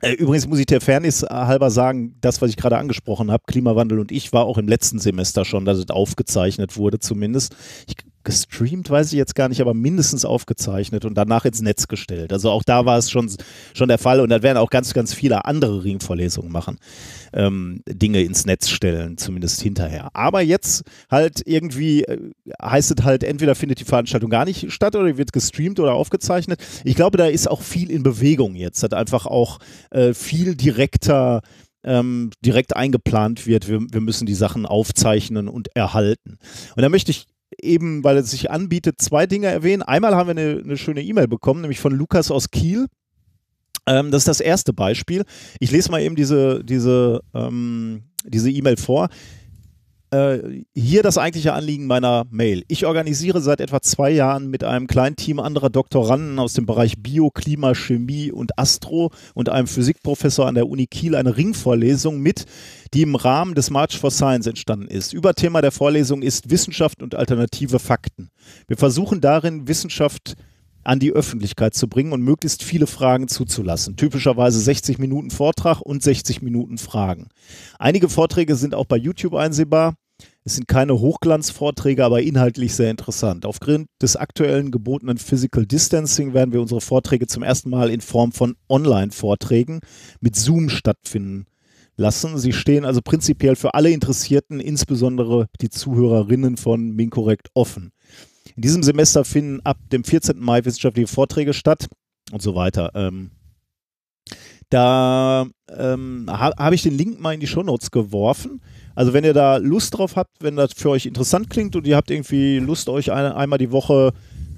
Äh, 0.00 0.12
übrigens 0.12 0.48
muss 0.48 0.58
ich 0.58 0.64
der 0.64 0.80
Fairness 0.80 1.24
halber 1.24 1.70
sagen, 1.70 2.16
das, 2.22 2.40
was 2.40 2.48
ich 2.48 2.56
gerade 2.56 2.78
angesprochen 2.78 3.30
habe, 3.30 3.44
Klimawandel 3.46 3.98
und 3.98 4.10
ich, 4.10 4.32
war 4.32 4.46
auch 4.46 4.56
im 4.56 4.66
letzten 4.66 4.98
Semester 4.98 5.44
schon, 5.44 5.66
dass 5.66 5.76
es 5.76 5.90
aufgezeichnet 5.90 6.78
wurde 6.78 7.00
zumindest. 7.00 7.54
Ich 7.86 7.96
gestreamt, 8.28 8.90
weiß 8.90 9.14
ich 9.14 9.16
jetzt 9.16 9.34
gar 9.34 9.48
nicht, 9.48 9.62
aber 9.62 9.72
mindestens 9.72 10.26
aufgezeichnet 10.26 11.06
und 11.06 11.14
danach 11.14 11.46
ins 11.46 11.62
Netz 11.62 11.88
gestellt. 11.88 12.30
Also 12.30 12.50
auch 12.50 12.62
da 12.62 12.84
war 12.84 12.98
es 12.98 13.10
schon, 13.10 13.30
schon 13.72 13.88
der 13.88 13.96
Fall 13.96 14.20
und 14.20 14.28
da 14.28 14.42
werden 14.42 14.58
auch 14.58 14.68
ganz, 14.68 14.92
ganz 14.92 15.14
viele 15.14 15.46
andere 15.46 15.82
Ringvorlesungen 15.82 16.52
machen. 16.52 16.76
Ähm, 17.32 17.80
Dinge 17.88 18.20
ins 18.20 18.44
Netz 18.44 18.68
stellen, 18.68 19.16
zumindest 19.16 19.62
hinterher. 19.62 20.10
Aber 20.12 20.42
jetzt 20.42 20.82
halt 21.10 21.40
irgendwie 21.46 22.04
äh, 22.04 22.18
heißt 22.62 22.98
es 22.98 23.02
halt, 23.02 23.24
entweder 23.24 23.54
findet 23.54 23.80
die 23.80 23.86
Veranstaltung 23.86 24.28
gar 24.28 24.44
nicht 24.44 24.70
statt 24.72 24.94
oder 24.94 25.16
wird 25.16 25.32
gestreamt 25.32 25.80
oder 25.80 25.94
aufgezeichnet. 25.94 26.60
Ich 26.84 26.96
glaube, 26.96 27.16
da 27.16 27.28
ist 27.28 27.50
auch 27.50 27.62
viel 27.62 27.90
in 27.90 28.02
Bewegung 28.02 28.56
jetzt, 28.56 28.82
hat 28.82 28.92
einfach 28.92 29.24
auch 29.24 29.58
äh, 29.88 30.12
viel 30.12 30.54
direkter 30.54 31.40
ähm, 31.82 32.30
direkt 32.44 32.76
eingeplant 32.76 33.46
wird. 33.46 33.68
Wir, 33.68 33.80
wir 33.80 34.02
müssen 34.02 34.26
die 34.26 34.34
Sachen 34.34 34.66
aufzeichnen 34.66 35.48
und 35.48 35.74
erhalten. 35.74 36.36
Und 36.76 36.82
da 36.82 36.90
möchte 36.90 37.10
ich 37.10 37.26
eben, 37.60 38.04
weil 38.04 38.16
es 38.18 38.30
sich 38.30 38.50
anbietet, 38.50 39.00
zwei 39.00 39.26
Dinge 39.26 39.48
erwähnen. 39.48 39.82
Einmal 39.82 40.14
haben 40.14 40.28
wir 40.28 40.42
eine, 40.42 40.62
eine 40.62 40.76
schöne 40.76 41.02
E-Mail 41.02 41.28
bekommen, 41.28 41.60
nämlich 41.60 41.80
von 41.80 41.92
Lukas 41.92 42.30
aus 42.30 42.50
Kiel. 42.50 42.86
Ähm, 43.86 44.10
das 44.10 44.22
ist 44.22 44.28
das 44.28 44.40
erste 44.40 44.72
Beispiel. 44.72 45.24
Ich 45.60 45.70
lese 45.70 45.90
mal 45.90 46.02
eben 46.02 46.16
diese 46.16 46.62
diese 46.64 47.20
ähm, 47.34 48.02
diese 48.24 48.50
E-Mail 48.50 48.76
vor. 48.76 49.08
Äh, 50.10 50.64
hier 50.74 51.02
das 51.02 51.18
eigentliche 51.18 51.52
Anliegen 51.52 51.86
meiner 51.86 52.24
Mail. 52.30 52.64
Ich 52.68 52.86
organisiere 52.86 53.42
seit 53.42 53.60
etwa 53.60 53.82
zwei 53.82 54.10
Jahren 54.10 54.48
mit 54.48 54.64
einem 54.64 54.86
kleinen 54.86 55.16
Team 55.16 55.38
anderer 55.38 55.68
Doktoranden 55.68 56.38
aus 56.38 56.54
dem 56.54 56.64
Bereich 56.64 57.02
Bio, 57.02 57.30
Klima, 57.30 57.74
Chemie 57.74 58.32
und 58.32 58.58
Astro 58.58 59.12
und 59.34 59.50
einem 59.50 59.66
Physikprofessor 59.66 60.46
an 60.46 60.54
der 60.54 60.66
Uni 60.66 60.86
Kiel 60.86 61.14
eine 61.14 61.36
Ringvorlesung 61.36 62.20
mit, 62.20 62.46
die 62.94 63.02
im 63.02 63.16
Rahmen 63.16 63.54
des 63.54 63.68
March 63.68 63.98
for 63.98 64.10
Science 64.10 64.46
entstanden 64.46 64.88
ist. 64.88 65.12
Überthema 65.12 65.60
der 65.60 65.72
Vorlesung 65.72 66.22
ist 66.22 66.50
Wissenschaft 66.50 67.02
und 67.02 67.14
alternative 67.14 67.78
Fakten. 67.78 68.30
Wir 68.66 68.78
versuchen 68.78 69.20
darin, 69.20 69.68
Wissenschaft 69.68 70.36
an 70.84 71.00
die 71.00 71.12
Öffentlichkeit 71.12 71.74
zu 71.74 71.88
bringen 71.88 72.12
und 72.12 72.22
möglichst 72.22 72.62
viele 72.62 72.86
Fragen 72.86 73.28
zuzulassen. 73.28 73.96
Typischerweise 73.96 74.60
60 74.60 74.98
Minuten 74.98 75.30
Vortrag 75.30 75.80
und 75.80 76.02
60 76.02 76.42
Minuten 76.42 76.78
Fragen. 76.78 77.28
Einige 77.78 78.08
Vorträge 78.08 78.56
sind 78.56 78.74
auch 78.74 78.86
bei 78.86 78.96
YouTube 78.96 79.34
einsehbar. 79.34 79.94
Es 80.44 80.54
sind 80.54 80.66
keine 80.66 80.98
Hochglanzvorträge, 80.98 82.04
aber 82.04 82.22
inhaltlich 82.22 82.74
sehr 82.74 82.90
interessant. 82.90 83.44
Aufgrund 83.44 83.88
des 84.00 84.16
aktuellen 84.16 84.70
gebotenen 84.70 85.18
Physical 85.18 85.66
Distancing 85.66 86.32
werden 86.32 86.52
wir 86.52 86.60
unsere 86.60 86.80
Vorträge 86.80 87.26
zum 87.26 87.42
ersten 87.42 87.70
Mal 87.70 87.90
in 87.90 88.00
Form 88.00 88.32
von 88.32 88.56
Online-Vorträgen 88.68 89.80
mit 90.20 90.36
Zoom 90.36 90.70
stattfinden 90.70 91.46
lassen. 91.98 92.38
Sie 92.38 92.52
stehen 92.52 92.84
also 92.84 93.02
prinzipiell 93.02 93.56
für 93.56 93.74
alle 93.74 93.90
Interessierten, 93.90 94.60
insbesondere 94.60 95.48
die 95.60 95.68
Zuhörerinnen 95.68 96.56
von 96.56 96.92
Minkorrekt 96.92 97.50
offen. 97.52 97.92
In 98.56 98.62
diesem 98.62 98.82
Semester 98.82 99.24
finden 99.24 99.60
ab 99.64 99.78
dem 99.92 100.04
14. 100.04 100.38
Mai 100.38 100.64
wissenschaftliche 100.64 101.08
Vorträge 101.08 101.54
statt 101.54 101.88
und 102.32 102.42
so 102.42 102.54
weiter. 102.54 102.90
Ähm, 102.94 103.30
da 104.70 105.46
ähm, 105.74 106.26
ha, 106.28 106.52
habe 106.58 106.74
ich 106.74 106.82
den 106.82 106.96
Link 106.96 107.20
mal 107.20 107.32
in 107.32 107.40
die 107.40 107.46
Shownotes 107.46 107.90
geworfen. 107.90 108.60
Also 108.94 109.12
wenn 109.12 109.24
ihr 109.24 109.32
da 109.32 109.56
Lust 109.56 109.96
drauf 109.96 110.16
habt, 110.16 110.42
wenn 110.42 110.56
das 110.56 110.72
für 110.74 110.90
euch 110.90 111.06
interessant 111.06 111.48
klingt 111.48 111.76
und 111.76 111.86
ihr 111.86 111.96
habt 111.96 112.10
irgendwie 112.10 112.58
Lust, 112.58 112.88
euch 112.88 113.12
eine, 113.12 113.36
einmal 113.36 113.58
die 113.58 113.70
Woche 113.70 114.12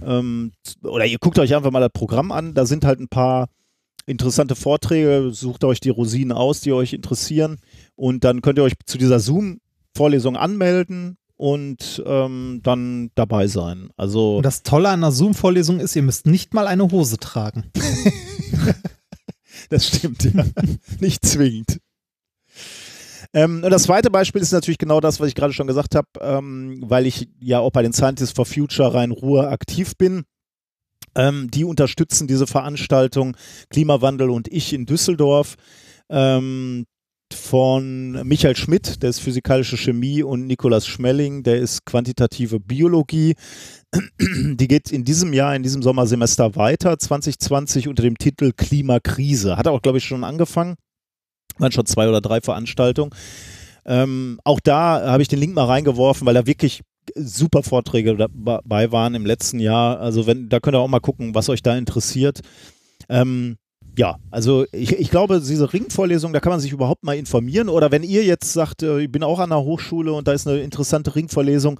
ähm, 0.04 0.52
oder 0.82 1.06
ihr 1.06 1.18
guckt 1.18 1.38
euch 1.38 1.54
einfach 1.54 1.70
mal 1.70 1.80
das 1.80 1.92
Programm 1.92 2.32
an, 2.32 2.54
da 2.54 2.66
sind 2.66 2.84
halt 2.84 3.00
ein 3.00 3.08
paar 3.08 3.48
interessante 4.06 4.56
Vorträge, 4.56 5.30
sucht 5.32 5.62
euch 5.62 5.78
die 5.78 5.90
Rosinen 5.90 6.32
aus, 6.32 6.60
die 6.60 6.72
euch 6.72 6.92
interessieren 6.92 7.58
und 7.94 8.24
dann 8.24 8.40
könnt 8.40 8.58
ihr 8.58 8.64
euch 8.64 8.74
zu 8.86 8.98
dieser 8.98 9.20
Zoom-Vorlesung 9.20 10.36
anmelden 10.36 11.18
und 11.40 12.02
ähm, 12.04 12.60
dann 12.62 13.10
dabei 13.14 13.46
sein. 13.46 13.88
Also 13.96 14.36
Und 14.36 14.42
das 14.44 14.62
Tolle 14.62 14.90
an 14.90 15.00
einer 15.00 15.10
Zoom-Vorlesung 15.10 15.80
ist, 15.80 15.96
ihr 15.96 16.02
müsst 16.02 16.26
nicht 16.26 16.52
mal 16.52 16.66
eine 16.66 16.90
Hose 16.90 17.16
tragen. 17.16 17.64
das 19.70 19.86
stimmt, 19.86 20.22
ja. 20.22 20.44
Nicht 21.00 21.24
zwingend. 21.24 21.80
Ähm, 23.32 23.62
und 23.64 23.70
das 23.70 23.84
zweite 23.84 24.10
Beispiel 24.10 24.42
ist 24.42 24.52
natürlich 24.52 24.76
genau 24.76 25.00
das, 25.00 25.18
was 25.18 25.28
ich 25.28 25.34
gerade 25.34 25.54
schon 25.54 25.66
gesagt 25.66 25.94
habe, 25.94 26.08
ähm, 26.20 26.84
weil 26.86 27.06
ich 27.06 27.30
ja 27.40 27.60
auch 27.60 27.70
bei 27.70 27.80
den 27.80 27.94
Scientists 27.94 28.36
for 28.36 28.44
Future 28.44 28.92
Rhein-Ruhr 28.92 29.48
aktiv 29.50 29.96
bin. 29.96 30.24
Ähm, 31.14 31.50
die 31.50 31.64
unterstützen 31.64 32.28
diese 32.28 32.46
Veranstaltung 32.46 33.34
Klimawandel 33.70 34.28
und 34.28 34.46
ich 34.52 34.74
in 34.74 34.84
Düsseldorf 34.84 35.56
ähm, 36.10 36.84
von 37.50 38.12
Michael 38.28 38.54
Schmidt, 38.54 39.02
der 39.02 39.10
ist 39.10 39.18
physikalische 39.18 39.76
Chemie, 39.76 40.22
und 40.22 40.46
Nikolaus 40.46 40.86
Schmelling, 40.86 41.42
der 41.42 41.56
ist 41.56 41.84
quantitative 41.84 42.60
Biologie. 42.60 43.34
Die 44.22 44.68
geht 44.68 44.92
in 44.92 45.02
diesem 45.02 45.32
Jahr, 45.32 45.56
in 45.56 45.64
diesem 45.64 45.82
Sommersemester 45.82 46.54
weiter, 46.54 46.96
2020 46.96 47.88
unter 47.88 48.04
dem 48.04 48.16
Titel 48.18 48.52
Klimakrise. 48.56 49.56
Hat 49.56 49.66
auch, 49.66 49.82
glaube 49.82 49.98
ich, 49.98 50.04
schon 50.04 50.22
angefangen. 50.22 50.76
Waren 51.58 51.72
schon 51.72 51.86
zwei 51.86 52.08
oder 52.08 52.20
drei 52.20 52.40
Veranstaltungen. 52.40 53.10
Ähm, 53.84 54.38
auch 54.44 54.60
da 54.60 55.10
habe 55.10 55.22
ich 55.22 55.28
den 55.28 55.40
Link 55.40 55.52
mal 55.52 55.64
reingeworfen, 55.64 56.28
weil 56.28 56.34
da 56.34 56.46
wirklich 56.46 56.82
super 57.16 57.64
Vorträge 57.64 58.16
dabei 58.16 58.92
waren 58.92 59.16
im 59.16 59.26
letzten 59.26 59.58
Jahr. 59.58 59.98
Also 59.98 60.28
wenn, 60.28 60.48
da 60.50 60.60
könnt 60.60 60.76
ihr 60.76 60.80
auch 60.80 60.86
mal 60.86 61.00
gucken, 61.00 61.34
was 61.34 61.48
euch 61.48 61.64
da 61.64 61.76
interessiert. 61.76 62.42
Ähm, 63.08 63.56
ja, 64.00 64.16
also 64.30 64.64
ich, 64.72 64.98
ich 64.98 65.10
glaube, 65.10 65.40
diese 65.40 65.70
Ringvorlesung, 65.74 66.32
da 66.32 66.40
kann 66.40 66.52
man 66.52 66.60
sich 66.60 66.72
überhaupt 66.72 67.04
mal 67.04 67.18
informieren. 67.18 67.68
Oder 67.68 67.92
wenn 67.92 68.02
ihr 68.02 68.24
jetzt 68.24 68.50
sagt, 68.50 68.82
äh, 68.82 69.00
ich 69.00 69.12
bin 69.12 69.22
auch 69.22 69.38
an 69.38 69.50
der 69.50 69.60
Hochschule 69.60 70.10
und 70.14 70.26
da 70.26 70.32
ist 70.32 70.48
eine 70.48 70.60
interessante 70.60 71.14
Ringvorlesung, 71.14 71.78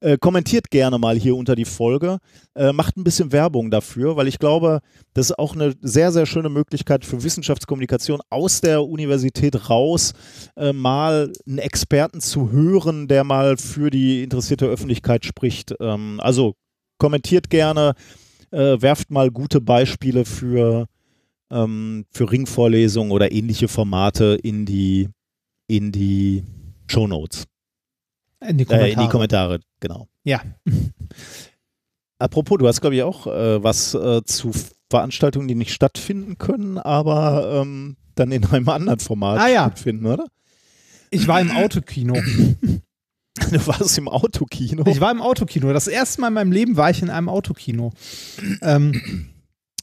äh, 0.00 0.18
kommentiert 0.18 0.72
gerne 0.72 0.98
mal 0.98 1.16
hier 1.16 1.36
unter 1.36 1.54
die 1.54 1.64
Folge, 1.64 2.18
äh, 2.56 2.72
macht 2.72 2.96
ein 2.96 3.04
bisschen 3.04 3.30
Werbung 3.30 3.70
dafür, 3.70 4.16
weil 4.16 4.26
ich 4.26 4.40
glaube, 4.40 4.80
das 5.14 5.26
ist 5.26 5.38
auch 5.38 5.54
eine 5.54 5.74
sehr, 5.80 6.10
sehr 6.10 6.26
schöne 6.26 6.48
Möglichkeit 6.48 7.04
für 7.04 7.22
Wissenschaftskommunikation 7.22 8.20
aus 8.28 8.60
der 8.60 8.82
Universität 8.84 9.70
raus, 9.70 10.14
äh, 10.56 10.72
mal 10.72 11.32
einen 11.46 11.58
Experten 11.58 12.20
zu 12.20 12.50
hören, 12.50 13.06
der 13.06 13.22
mal 13.22 13.56
für 13.56 13.90
die 13.90 14.24
interessierte 14.24 14.66
Öffentlichkeit 14.66 15.24
spricht. 15.24 15.76
Ähm, 15.78 16.18
also 16.18 16.54
kommentiert 16.98 17.50
gerne, 17.50 17.94
äh, 18.50 18.82
werft 18.82 19.12
mal 19.12 19.30
gute 19.30 19.60
Beispiele 19.60 20.24
für, 20.24 20.88
ähm, 21.52 22.06
für 22.10 22.30
Ringvorlesungen 22.30 23.12
oder 23.12 23.30
ähnliche 23.32 23.68
Formate 23.68 24.38
in 24.42 24.66
die, 24.66 25.08
in 25.68 25.92
die 25.92 26.44
Show 26.90 27.06
Notes. 27.06 27.44
In 28.40 28.58
die 28.58 28.64
Kommentare. 28.64 28.88
Äh, 28.88 28.92
in 28.94 29.00
die 29.00 29.08
Kommentare, 29.08 29.60
genau. 29.80 30.08
Ja. 30.24 30.42
Apropos, 32.18 32.58
du 32.58 32.66
hast, 32.68 32.80
glaube 32.80 32.96
ich, 32.96 33.02
auch 33.02 33.26
äh, 33.26 33.62
was 33.62 33.94
äh, 33.94 34.22
zu 34.24 34.52
Veranstaltungen, 34.90 35.48
die 35.48 35.54
nicht 35.54 35.72
stattfinden 35.72 36.38
können, 36.38 36.78
aber 36.78 37.60
ähm, 37.62 37.96
dann 38.14 38.30
in 38.30 38.44
einem 38.46 38.68
anderen 38.68 39.00
Format 39.00 39.40
Ah, 39.40 39.48
ja. 39.48 39.62
stattfinden, 39.64 40.06
oder? 40.06 40.26
Ich 41.10 41.26
war 41.28 41.40
im 41.40 41.50
Autokino. 41.50 42.14
Du 43.50 43.66
warst 43.66 43.96
im 43.96 44.08
Autokino. 44.08 44.84
Ich 44.86 45.00
war 45.00 45.10
im 45.10 45.22
Autokino. 45.22 45.72
Das 45.72 45.88
erste 45.88 46.20
Mal 46.20 46.28
in 46.28 46.34
meinem 46.34 46.52
Leben 46.52 46.76
war 46.76 46.90
ich 46.90 47.00
in 47.00 47.08
einem 47.08 47.30
Autokino. 47.30 47.90
Ähm, 48.60 49.30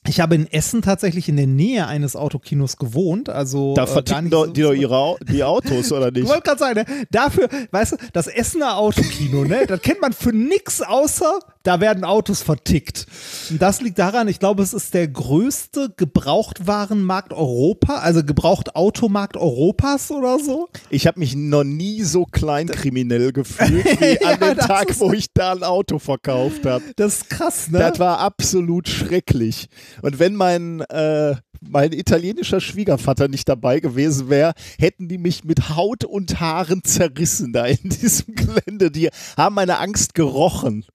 ich 0.09 0.19
habe 0.19 0.35
in 0.35 0.51
Essen 0.51 0.81
tatsächlich 0.81 1.29
in 1.29 1.37
der 1.37 1.47
Nähe 1.47 1.87
eines 1.87 2.15
Autokinos 2.15 2.77
gewohnt. 2.77 3.29
Also 3.29 3.73
da 3.75 3.83
äh, 3.83 3.87
verticken 3.87 4.23
nicht 4.25 4.33
doch, 4.33 4.45
so- 4.47 4.51
die 4.51 4.61
doch 4.63 4.73
ihre 4.73 5.15
die 5.31 5.43
Autos, 5.43 5.91
oder 5.91 6.07
Ich 6.07 6.13
nicht? 6.15 6.27
wollte 6.27 6.41
gerade 6.43 6.59
sagen, 6.59 6.79
ne, 6.79 7.05
dafür, 7.11 7.47
weißt 7.71 7.91
du, 7.93 7.97
das 8.13 8.27
Essener 8.27 8.77
Autokino, 8.77 9.43
ne, 9.45 9.65
das 9.67 9.81
kennt 9.81 10.01
man 10.01 10.11
für 10.13 10.33
nix 10.33 10.81
außer, 10.81 11.39
da 11.63 11.81
werden 11.81 12.03
Autos 12.05 12.41
vertickt. 12.41 13.05
Und 13.49 13.61
das 13.61 13.81
liegt 13.81 13.99
daran, 13.99 14.27
ich 14.27 14.39
glaube, 14.39 14.63
es 14.63 14.73
ist 14.73 14.93
der 14.93 15.07
größte 15.07 15.93
Gebrauchtwarenmarkt 15.97 17.33
Europa, 17.33 17.95
also 17.95 18.23
Gebrauchtautomarkt 18.23 19.35
Europas 19.35 20.09
oder 20.11 20.39
so. 20.39 20.69
Ich 20.89 21.05
habe 21.05 21.19
mich 21.19 21.35
noch 21.35 21.65
nie 21.65 22.03
so 22.03 22.25
kleinkriminell 22.25 23.33
gefühlt 23.33 23.85
wie 23.99 24.17
Ja, 24.21 24.29
an 24.29 24.39
dem 24.39 24.57
Tag, 24.57 24.97
wo 24.99 25.11
ich 25.11 25.27
da 25.33 25.51
ein 25.51 25.63
Auto 25.63 25.99
verkauft 25.99 26.65
habe. 26.65 26.83
Das 26.95 27.15
ist 27.15 27.29
krass, 27.29 27.69
ne? 27.69 27.79
Das 27.79 27.99
war 27.99 28.19
absolut 28.19 28.87
schrecklich. 28.87 29.67
Und 30.01 30.19
wenn 30.19 30.35
mein, 30.35 30.81
äh, 30.81 31.35
mein 31.61 31.91
italienischer 31.91 32.61
Schwiegervater 32.61 33.27
nicht 33.27 33.49
dabei 33.49 33.81
gewesen 33.81 34.29
wäre, 34.29 34.53
hätten 34.79 35.09
die 35.09 35.17
mich 35.17 35.43
mit 35.43 35.75
Haut 35.75 36.05
und 36.05 36.39
Haaren 36.39 36.83
zerrissen 36.85 37.51
da 37.51 37.65
in 37.65 37.77
diesem 37.89 38.33
Gelände. 38.35 38.91
Die 38.91 39.09
haben 39.35 39.55
meine 39.55 39.79
Angst 39.79 40.13
gerochen. 40.13 40.85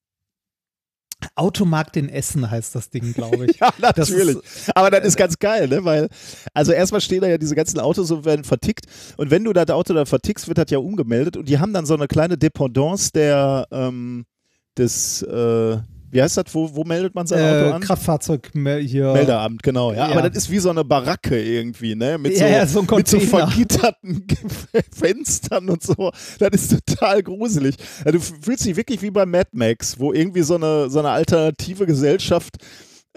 Automarkt 1.34 1.96
in 1.96 2.08
Essen 2.08 2.50
heißt 2.50 2.74
das 2.74 2.90
Ding, 2.90 3.12
glaube 3.14 3.46
ich. 3.46 3.58
Ja, 3.60 3.72
Das 3.80 4.10
natürlich. 4.10 4.37
Aber 4.74 4.90
das 4.90 5.04
ist 5.04 5.16
ganz 5.16 5.38
geil, 5.38 5.68
ne? 5.68 5.84
Weil, 5.84 6.08
also 6.52 6.72
erstmal 6.72 7.00
stehen 7.00 7.20
da 7.20 7.28
ja 7.28 7.38
diese 7.38 7.54
ganzen 7.54 7.78
Autos 7.80 8.10
und 8.10 8.24
werden 8.24 8.44
vertickt. 8.44 8.87
Und 9.16 9.30
wenn 9.30 9.44
du 9.44 9.52
das 9.52 9.70
Auto 9.70 9.94
da 9.94 10.04
vertickst, 10.04 10.48
wird 10.48 10.58
das 10.58 10.70
ja 10.70 10.78
umgemeldet. 10.78 11.37
Und 11.37 11.48
die 11.48 11.58
haben 11.58 11.72
dann 11.72 11.87
so 11.87 11.94
eine 11.94 12.08
kleine 12.08 12.37
Dependance 12.37 13.10
der, 13.12 13.66
ähm, 13.70 14.24
des, 14.76 15.22
äh, 15.22 15.78
wie 16.14 16.22
heißt 16.22 16.37
das, 16.37 16.44
wo, 16.53 16.72
wo 16.77 16.85
meldet 16.85 17.12
man 17.12 17.27
sein 17.27 17.40
Auto 17.40 17.70
Äh, 17.70 17.72
an? 17.72 17.81
Kraftfahrzeug 17.83 18.50
hier. 18.55 19.12
Meldeamt, 19.12 19.64
genau. 19.64 19.90
Ja, 19.92 20.09
Ja. 20.09 20.16
aber 20.16 20.29
das 20.31 20.44
ist 20.44 20.50
wie 20.50 20.61
so 20.61 20.70
eine 20.70 20.85
Baracke 20.85 21.42
irgendwie, 21.42 21.96
ne? 21.96 22.18
Mit 22.18 22.37
so, 22.38 22.44
Ja, 22.44 22.64
so 22.68 22.83
mit 22.83 23.09
so 23.09 23.18
vergitterten 23.18 24.24
Fenstern 24.96 25.68
und 25.70 25.83
so. 25.83 26.12
Das 26.38 26.50
ist 26.53 26.87
total 26.87 27.20
gruselig. 27.24 27.74
Ja, 28.05 28.12
du 28.12 28.20
fühlst 28.20 28.64
dich 28.64 28.77
wirklich 28.77 29.03
wie 29.03 29.11
bei 29.11 29.27
Mad 29.27 29.48
Max, 29.53 29.98
wo 29.98 30.12
irgendwie 30.12 30.42
so 30.42 30.55
eine, 30.55 30.88
so 30.88 31.00
eine 31.00 31.11
alternative 31.11 31.85
Gesellschaft 31.85 32.59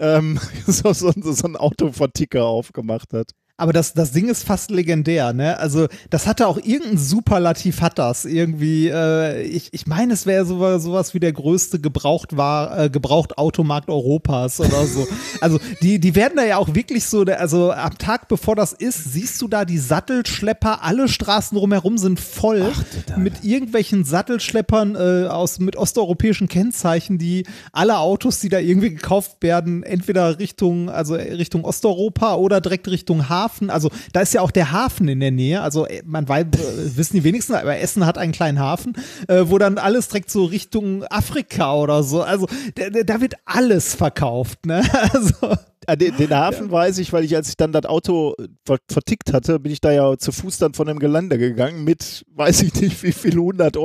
ähm, 0.00 0.40
so, 0.66 0.92
so, 0.92 1.12
so 1.14 1.44
einen 1.46 1.56
Autoverticker 1.56 2.44
aufgemacht 2.46 3.12
hat. 3.12 3.30
Aber 3.60 3.72
das, 3.72 3.92
das 3.92 4.12
Ding 4.12 4.28
ist 4.28 4.44
fast 4.44 4.70
legendär, 4.70 5.32
ne? 5.32 5.58
Also, 5.58 5.88
das 6.10 6.28
hatte 6.28 6.46
auch 6.46 6.58
irgendein 6.58 6.96
Superlativ 6.96 7.80
hat 7.80 7.98
das. 7.98 8.24
Irgendwie, 8.24 8.86
äh, 8.86 9.42
ich, 9.42 9.70
ich 9.72 9.88
meine, 9.88 10.12
es 10.12 10.26
wäre 10.26 10.44
sowas, 10.44 10.84
sowas 10.84 11.12
wie 11.12 11.18
der 11.18 11.32
größte 11.32 11.80
Gebrauchtwar, 11.80 12.84
äh, 12.84 12.88
Gebrauchtautomarkt 12.88 13.90
Europas 13.90 14.60
oder 14.60 14.86
so. 14.86 15.08
also, 15.40 15.58
die, 15.82 15.98
die 15.98 16.14
werden 16.14 16.34
da 16.36 16.44
ja 16.44 16.58
auch 16.58 16.72
wirklich 16.72 17.06
so, 17.06 17.22
also 17.22 17.72
am 17.72 17.98
Tag 17.98 18.28
bevor 18.28 18.54
das 18.54 18.72
ist, 18.72 19.12
siehst 19.12 19.42
du 19.42 19.48
da 19.48 19.64
die 19.64 19.78
Sattelschlepper, 19.78 20.84
alle 20.84 21.08
Straßen 21.08 21.58
drumherum 21.58 21.98
sind 21.98 22.20
voll 22.20 22.72
mit 23.16 23.42
irgendwelchen 23.42 24.04
Sattelschleppern 24.04 24.94
äh, 24.94 25.26
aus, 25.26 25.58
mit 25.58 25.74
osteuropäischen 25.74 26.46
Kennzeichen, 26.46 27.18
die 27.18 27.44
alle 27.72 27.98
Autos, 27.98 28.38
die 28.38 28.50
da 28.50 28.60
irgendwie 28.60 28.90
gekauft 28.90 29.38
werden, 29.40 29.82
entweder 29.82 30.38
Richtung, 30.38 30.90
also 30.90 31.16
Richtung 31.16 31.64
Osteuropa 31.64 32.36
oder 32.36 32.60
direkt 32.60 32.86
Richtung 32.86 33.28
Hafen. 33.28 33.47
Also 33.70 33.90
da 34.12 34.20
ist 34.20 34.34
ja 34.34 34.40
auch 34.40 34.50
der 34.50 34.72
Hafen 34.72 35.08
in 35.08 35.20
der 35.20 35.30
Nähe. 35.30 35.60
Also 35.62 35.86
äh, 35.86 36.02
man 36.04 36.28
weiß, 36.28 36.44
äh, 36.44 36.96
wissen 36.96 37.16
die 37.16 37.24
wenigsten, 37.24 37.54
aber 37.54 37.78
Essen 37.78 38.04
hat 38.06 38.18
einen 38.18 38.32
kleinen 38.32 38.58
Hafen, 38.58 38.94
äh, 39.28 39.44
wo 39.46 39.58
dann 39.58 39.78
alles 39.78 40.08
direkt 40.08 40.30
so 40.30 40.44
Richtung 40.44 41.04
Afrika 41.04 41.74
oder 41.74 42.02
so. 42.02 42.22
Also 42.22 42.46
da, 42.74 43.02
da- 43.02 43.20
wird 43.20 43.34
alles 43.44 43.94
verkauft. 43.94 44.66
Ne? 44.66 44.82
Also 45.12 45.54
Den, 45.96 46.16
den 46.16 46.30
Hafen 46.30 46.70
weiß 46.70 46.98
ich, 46.98 47.12
weil 47.12 47.24
ich, 47.24 47.34
als 47.36 47.48
ich 47.48 47.56
dann 47.56 47.72
das 47.72 47.84
Auto 47.86 48.34
ver 48.66 48.78
vertickt 48.90 49.32
hatte, 49.32 49.58
bin 49.58 49.72
ich 49.72 49.80
da 49.80 49.92
ja 49.92 50.16
zu 50.18 50.32
Fuß 50.32 50.58
dann 50.58 50.74
von 50.74 50.86
dem 50.86 50.98
Gelände 50.98 51.38
gegangen 51.38 51.84
mit, 51.84 52.24
weiß 52.34 52.62
ich 52.62 52.74
nicht, 52.80 53.02
wie 53.02 53.12
viel 53.12 53.34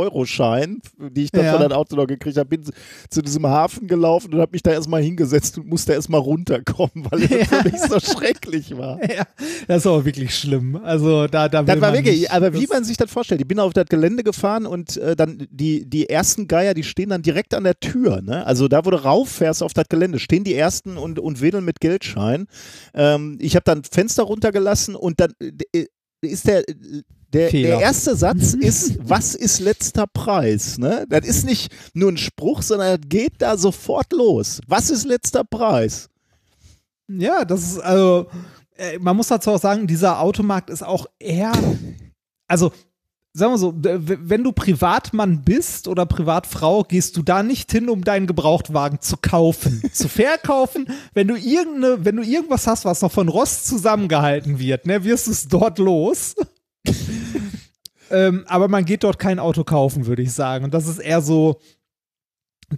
100-Euro-Schein, 0.03 0.81
die 0.99 1.23
ich 1.23 1.31
dann 1.31 1.45
Ja. 1.45 1.53
von 1.53 1.61
das 1.61 1.71
Auto 1.71 1.95
noch 1.95 2.07
gekriegt 2.07 2.37
habe. 2.37 2.49
Bin 2.49 2.63
zu 3.09 3.21
diesem 3.21 3.47
Hafen 3.47 3.87
gelaufen 3.87 4.33
und 4.33 4.39
habe 4.41 4.51
mich 4.51 4.63
da 4.63 4.71
erstmal 4.71 5.01
hingesetzt 5.01 5.57
und 5.57 5.67
musste 5.67 5.93
erstmal 5.93 6.21
runterkommen, 6.21 7.07
weil 7.09 7.23
es 7.23 7.29
Ja. 7.29 7.45
für 7.45 7.69
mich 7.69 7.81
so 7.81 7.99
schrecklich 7.99 8.77
war. 8.77 8.99
ja, 9.03 9.23
das 9.67 9.77
ist 9.77 9.87
aber 9.87 10.05
wirklich 10.05 10.35
schlimm. 10.35 10.75
Also 10.83 11.27
da, 11.27 11.49
da 11.49 11.63
Das 11.63 11.81
war 11.81 11.93
wirklich, 11.93 12.21
nicht, 12.21 12.31
aber 12.31 12.53
wie 12.53 12.67
man 12.67 12.83
sich 12.83 12.97
das 12.97 13.09
vorstellt, 13.11 13.41
ich 13.41 13.47
bin 13.47 13.59
auf 13.59 13.73
das 13.73 13.85
Gelände 13.85 14.23
gefahren 14.23 14.65
und 14.65 14.97
äh, 14.97 15.15
dann 15.15 15.47
die, 15.49 15.85
die 15.89 16.09
ersten 16.09 16.47
Geier, 16.47 16.73
die 16.73 16.83
stehen 16.83 17.09
dann 17.09 17.21
direkt 17.21 17.53
an 17.53 17.63
der 17.63 17.79
Tür. 17.79 18.21
Ne? 18.21 18.45
Also 18.45 18.67
da, 18.67 18.85
wo 18.85 18.89
du 18.91 18.97
rauffährst 19.03 19.63
auf 19.63 19.73
das 19.73 19.87
Gelände, 19.89 20.19
stehen 20.19 20.43
die 20.43 20.53
ersten 20.55 20.97
und, 20.97 21.19
und 21.19 21.41
wedeln 21.41 21.65
mit 21.65 21.79
Geldschein. 21.93 22.47
Ähm, 22.93 23.37
ich 23.39 23.55
habe 23.55 23.63
dann 23.63 23.83
Fenster 23.83 24.23
runtergelassen 24.23 24.95
und 24.95 25.19
dann 25.19 25.33
äh, 25.39 25.85
ist 26.21 26.47
der. 26.47 26.63
Der, 27.33 27.49
der 27.49 27.79
erste 27.79 28.15
Satz 28.15 28.53
ist, 28.59 28.99
was 29.01 29.33
ist 29.33 29.59
letzter 29.59 30.05
Preis? 30.05 30.77
Ne? 30.77 31.07
Das 31.09 31.25
ist 31.25 31.45
nicht 31.45 31.73
nur 31.95 32.11
ein 32.11 32.17
Spruch, 32.17 32.61
sondern 32.61 33.01
das 33.01 33.09
geht 33.09 33.33
da 33.39 33.57
sofort 33.57 34.13
los. 34.13 34.61
Was 34.67 34.91
ist 34.91 35.05
letzter 35.05 35.43
Preis? 35.43 36.09
Ja, 37.07 37.43
das 37.43 37.63
ist, 37.63 37.79
also, 37.79 38.27
äh, 38.75 38.99
man 38.99 39.17
muss 39.17 39.29
dazu 39.29 39.49
auch 39.49 39.59
sagen, 39.59 39.87
dieser 39.87 40.19
Automarkt 40.19 40.69
ist 40.69 40.83
auch 40.83 41.07
eher, 41.17 41.53
also, 42.47 42.71
sagen 43.33 43.53
wir 43.53 43.57
so, 43.57 43.73
wenn 43.75 44.43
du 44.43 44.51
Privatmann 44.51 45.43
bist 45.43 45.87
oder 45.87 46.05
Privatfrau, 46.05 46.83
gehst 46.83 47.17
du 47.17 47.23
da 47.23 47.41
nicht 47.41 47.71
hin, 47.71 47.89
um 47.89 48.03
deinen 48.03 48.27
Gebrauchtwagen 48.27 49.01
zu 49.01 49.17
kaufen, 49.17 49.81
zu 49.93 50.07
verkaufen. 50.07 50.87
Wenn 51.13 51.27
du 51.27 51.35
irgendeine, 51.35 52.05
wenn 52.05 52.17
du 52.17 52.23
irgendwas 52.23 52.67
hast, 52.67 52.85
was 52.85 53.01
noch 53.01 53.11
von 53.11 53.29
Rost 53.29 53.65
zusammengehalten 53.67 54.59
wird, 54.59 54.85
ne, 54.85 55.03
wirst 55.03 55.27
du 55.27 55.31
es 55.31 55.47
dort 55.47 55.79
los. 55.79 56.35
ähm, 58.11 58.45
aber 58.47 58.67
man 58.67 58.85
geht 58.85 59.03
dort 59.03 59.17
kein 59.17 59.39
Auto 59.39 59.63
kaufen, 59.63 60.05
würde 60.05 60.21
ich 60.21 60.31
sagen. 60.31 60.65
Und 60.65 60.73
das 60.75 60.87
ist 60.87 60.99
eher 60.99 61.21
so, 61.21 61.59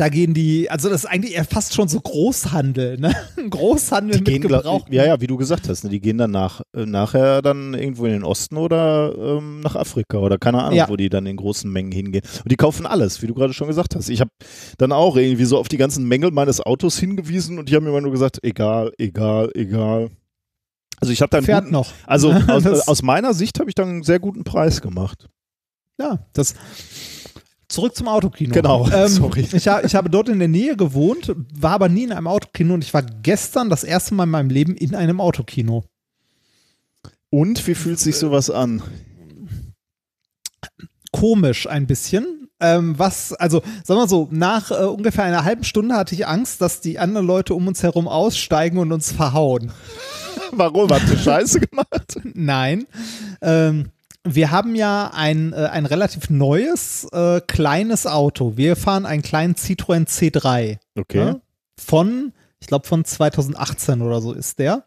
da 0.01 0.09
gehen 0.09 0.33
die, 0.33 0.69
also 0.69 0.89
das 0.89 1.03
ist 1.03 1.09
eigentlich 1.09 1.35
eher 1.35 1.45
fast 1.45 1.73
schon 1.73 1.87
so 1.87 1.99
Großhandel, 2.01 2.97
ne? 2.97 3.13
Großhandel 3.49 4.17
mit 4.17 4.25
gehen, 4.25 4.41
Gebrauchten. 4.41 4.93
ja, 4.93 5.05
ja, 5.05 5.21
wie 5.21 5.27
du 5.27 5.37
gesagt 5.37 5.69
hast, 5.69 5.83
ne, 5.83 5.89
die 5.89 5.99
gehen 6.01 6.17
dann 6.17 6.31
nach, 6.31 6.61
äh, 6.75 6.85
nachher 6.85 7.41
dann 7.41 7.73
irgendwo 7.73 8.05
in 8.05 8.11
den 8.13 8.23
Osten 8.23 8.57
oder 8.57 9.13
ähm, 9.17 9.59
nach 9.61 9.75
Afrika 9.75 10.17
oder 10.17 10.37
keine 10.37 10.63
Ahnung, 10.63 10.77
Ja. 10.77 10.89
wo 10.89 10.95
die 10.95 11.09
dann 11.09 11.25
in 11.25 11.37
großen 11.37 11.71
Mengen 11.71 11.91
hingehen. 11.91 12.23
Und 12.43 12.51
die 12.51 12.55
kaufen 12.55 12.85
alles, 12.85 13.21
wie 13.21 13.27
du 13.27 13.33
gerade 13.33 13.53
schon 13.53 13.67
gesagt 13.67 13.95
hast. 13.95 14.09
Ich 14.09 14.21
habe 14.21 14.31
dann 14.77 14.91
auch 14.91 15.15
irgendwie 15.17 15.45
so 15.45 15.57
auf 15.57 15.67
die 15.67 15.77
ganzen 15.77 16.05
Mängel 16.07 16.31
meines 16.31 16.61
Autos 16.61 16.97
hingewiesen 16.97 17.59
und 17.59 17.69
die 17.69 17.75
haben 17.75 17.83
mir 17.83 17.89
immer 17.91 18.01
nur 18.01 18.11
gesagt, 18.11 18.39
egal, 18.43 18.91
egal, 18.97 19.49
egal. 19.55 20.09
Also 21.01 21.11
ich 21.11 21.21
habe 21.21 21.29
dann 21.29 21.43
Fährt 21.43 21.65
guten, 21.65 21.73
noch. 21.73 21.91
also 22.07 22.31
aus, 22.47 22.65
aus 22.87 23.01
meiner 23.01 23.33
Sicht 23.33 23.59
habe 23.59 23.69
ich 23.69 23.75
dann 23.75 23.89
einen 23.89 24.03
sehr 24.03 24.19
guten 24.19 24.43
Preis 24.43 24.81
gemacht. 24.81 25.27
Ja, 25.99 26.25
das. 26.33 26.55
Zurück 27.75 27.93
zum 27.93 28.07
Autokino. 28.07 28.53
Genau, 28.53 28.87
Ähm, 28.93 29.09
sorry. 29.09 29.45
Ich, 29.51 29.67
ha, 29.67 29.81
ich 29.83 29.95
habe 29.95 30.09
dort 30.09 30.29
in 30.29 30.39
der 30.39 30.47
Nähe 30.47 30.77
gewohnt, 30.77 31.35
war 31.53 31.73
aber 31.73 31.89
nie 31.89 32.05
in 32.05 32.13
einem 32.13 32.27
Autokino 32.27 32.73
und 32.73 32.83
ich 32.85 32.93
war 32.93 33.01
gestern 33.01 33.69
das 33.69 33.83
erste 33.83 34.15
Mal 34.15 34.23
in 34.23 34.29
meinem 34.29 34.49
Leben 34.49 34.77
in 34.77 34.95
einem 34.95 35.19
Autokino. 35.19 35.83
Und 37.29 37.67
wie 37.67 37.75
fühlt 37.75 37.99
sich 37.99 38.15
sowas 38.15 38.49
an? 38.49 38.81
Komisch 41.11 41.67
ein 41.67 41.85
bisschen. 41.85 42.47
Ähm, 42.61 42.97
was, 42.97 43.33
also, 43.33 43.61
sagen 43.83 43.99
wir 43.99 44.07
so, 44.07 44.29
nach 44.31 44.71
äh, 44.71 44.85
ungefähr 44.85 45.25
einer 45.25 45.43
halben 45.43 45.65
Stunde 45.65 45.95
hatte 45.95 46.15
ich 46.15 46.25
Angst, 46.25 46.61
dass 46.61 46.79
die 46.79 46.97
anderen 46.97 47.27
Leute 47.27 47.55
um 47.55 47.67
uns 47.67 47.83
herum 47.83 48.07
aussteigen 48.07 48.77
und 48.77 48.93
uns 48.93 49.11
verhauen. 49.11 49.73
Warum? 50.51 50.89
Habt 50.89 51.09
ihr 51.09 51.17
Scheiße 51.17 51.59
gemacht? 51.59 52.21
Nein. 52.23 52.85
Ähm, 53.41 53.89
wir 54.25 54.51
haben 54.51 54.75
ja 54.75 55.11
ein, 55.13 55.53
äh, 55.53 55.67
ein 55.67 55.85
relativ 55.85 56.29
neues, 56.29 57.05
äh, 57.11 57.41
kleines 57.41 58.07
Auto. 58.07 58.57
Wir 58.57 58.75
fahren 58.75 59.05
einen 59.05 59.21
kleinen 59.21 59.55
Citroën 59.55 60.07
C3. 60.07 60.79
Okay. 60.97 61.17
Ne? 61.17 61.41
Von, 61.77 62.33
ich 62.59 62.67
glaube, 62.67 62.87
von 62.87 63.05
2018 63.05 64.01
oder 64.01 64.21
so 64.21 64.33
ist 64.33 64.59
der. 64.59 64.83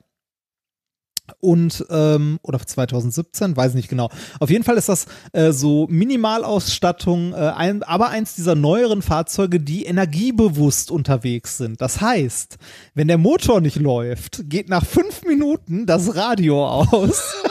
Und, 1.40 1.84
ähm, 1.90 2.38
oder 2.42 2.58
2017, 2.58 3.54
weiß 3.54 3.74
nicht 3.74 3.88
genau. 3.88 4.08
Auf 4.40 4.50
jeden 4.50 4.64
Fall 4.64 4.78
ist 4.78 4.88
das 4.88 5.06
äh, 5.32 5.52
so 5.52 5.86
Minimalausstattung, 5.88 7.34
äh, 7.34 7.52
ein, 7.54 7.82
aber 7.82 8.08
eins 8.08 8.34
dieser 8.34 8.54
neueren 8.54 9.02
Fahrzeuge, 9.02 9.60
die 9.60 9.84
energiebewusst 9.84 10.90
unterwegs 10.90 11.58
sind. 11.58 11.82
Das 11.82 12.00
heißt, 12.00 12.56
wenn 12.94 13.08
der 13.08 13.18
Motor 13.18 13.60
nicht 13.60 13.76
läuft, 13.76 14.48
geht 14.48 14.70
nach 14.70 14.86
fünf 14.86 15.24
Minuten 15.24 15.84
das 15.84 16.16
Radio 16.16 16.66
aus. 16.66 17.34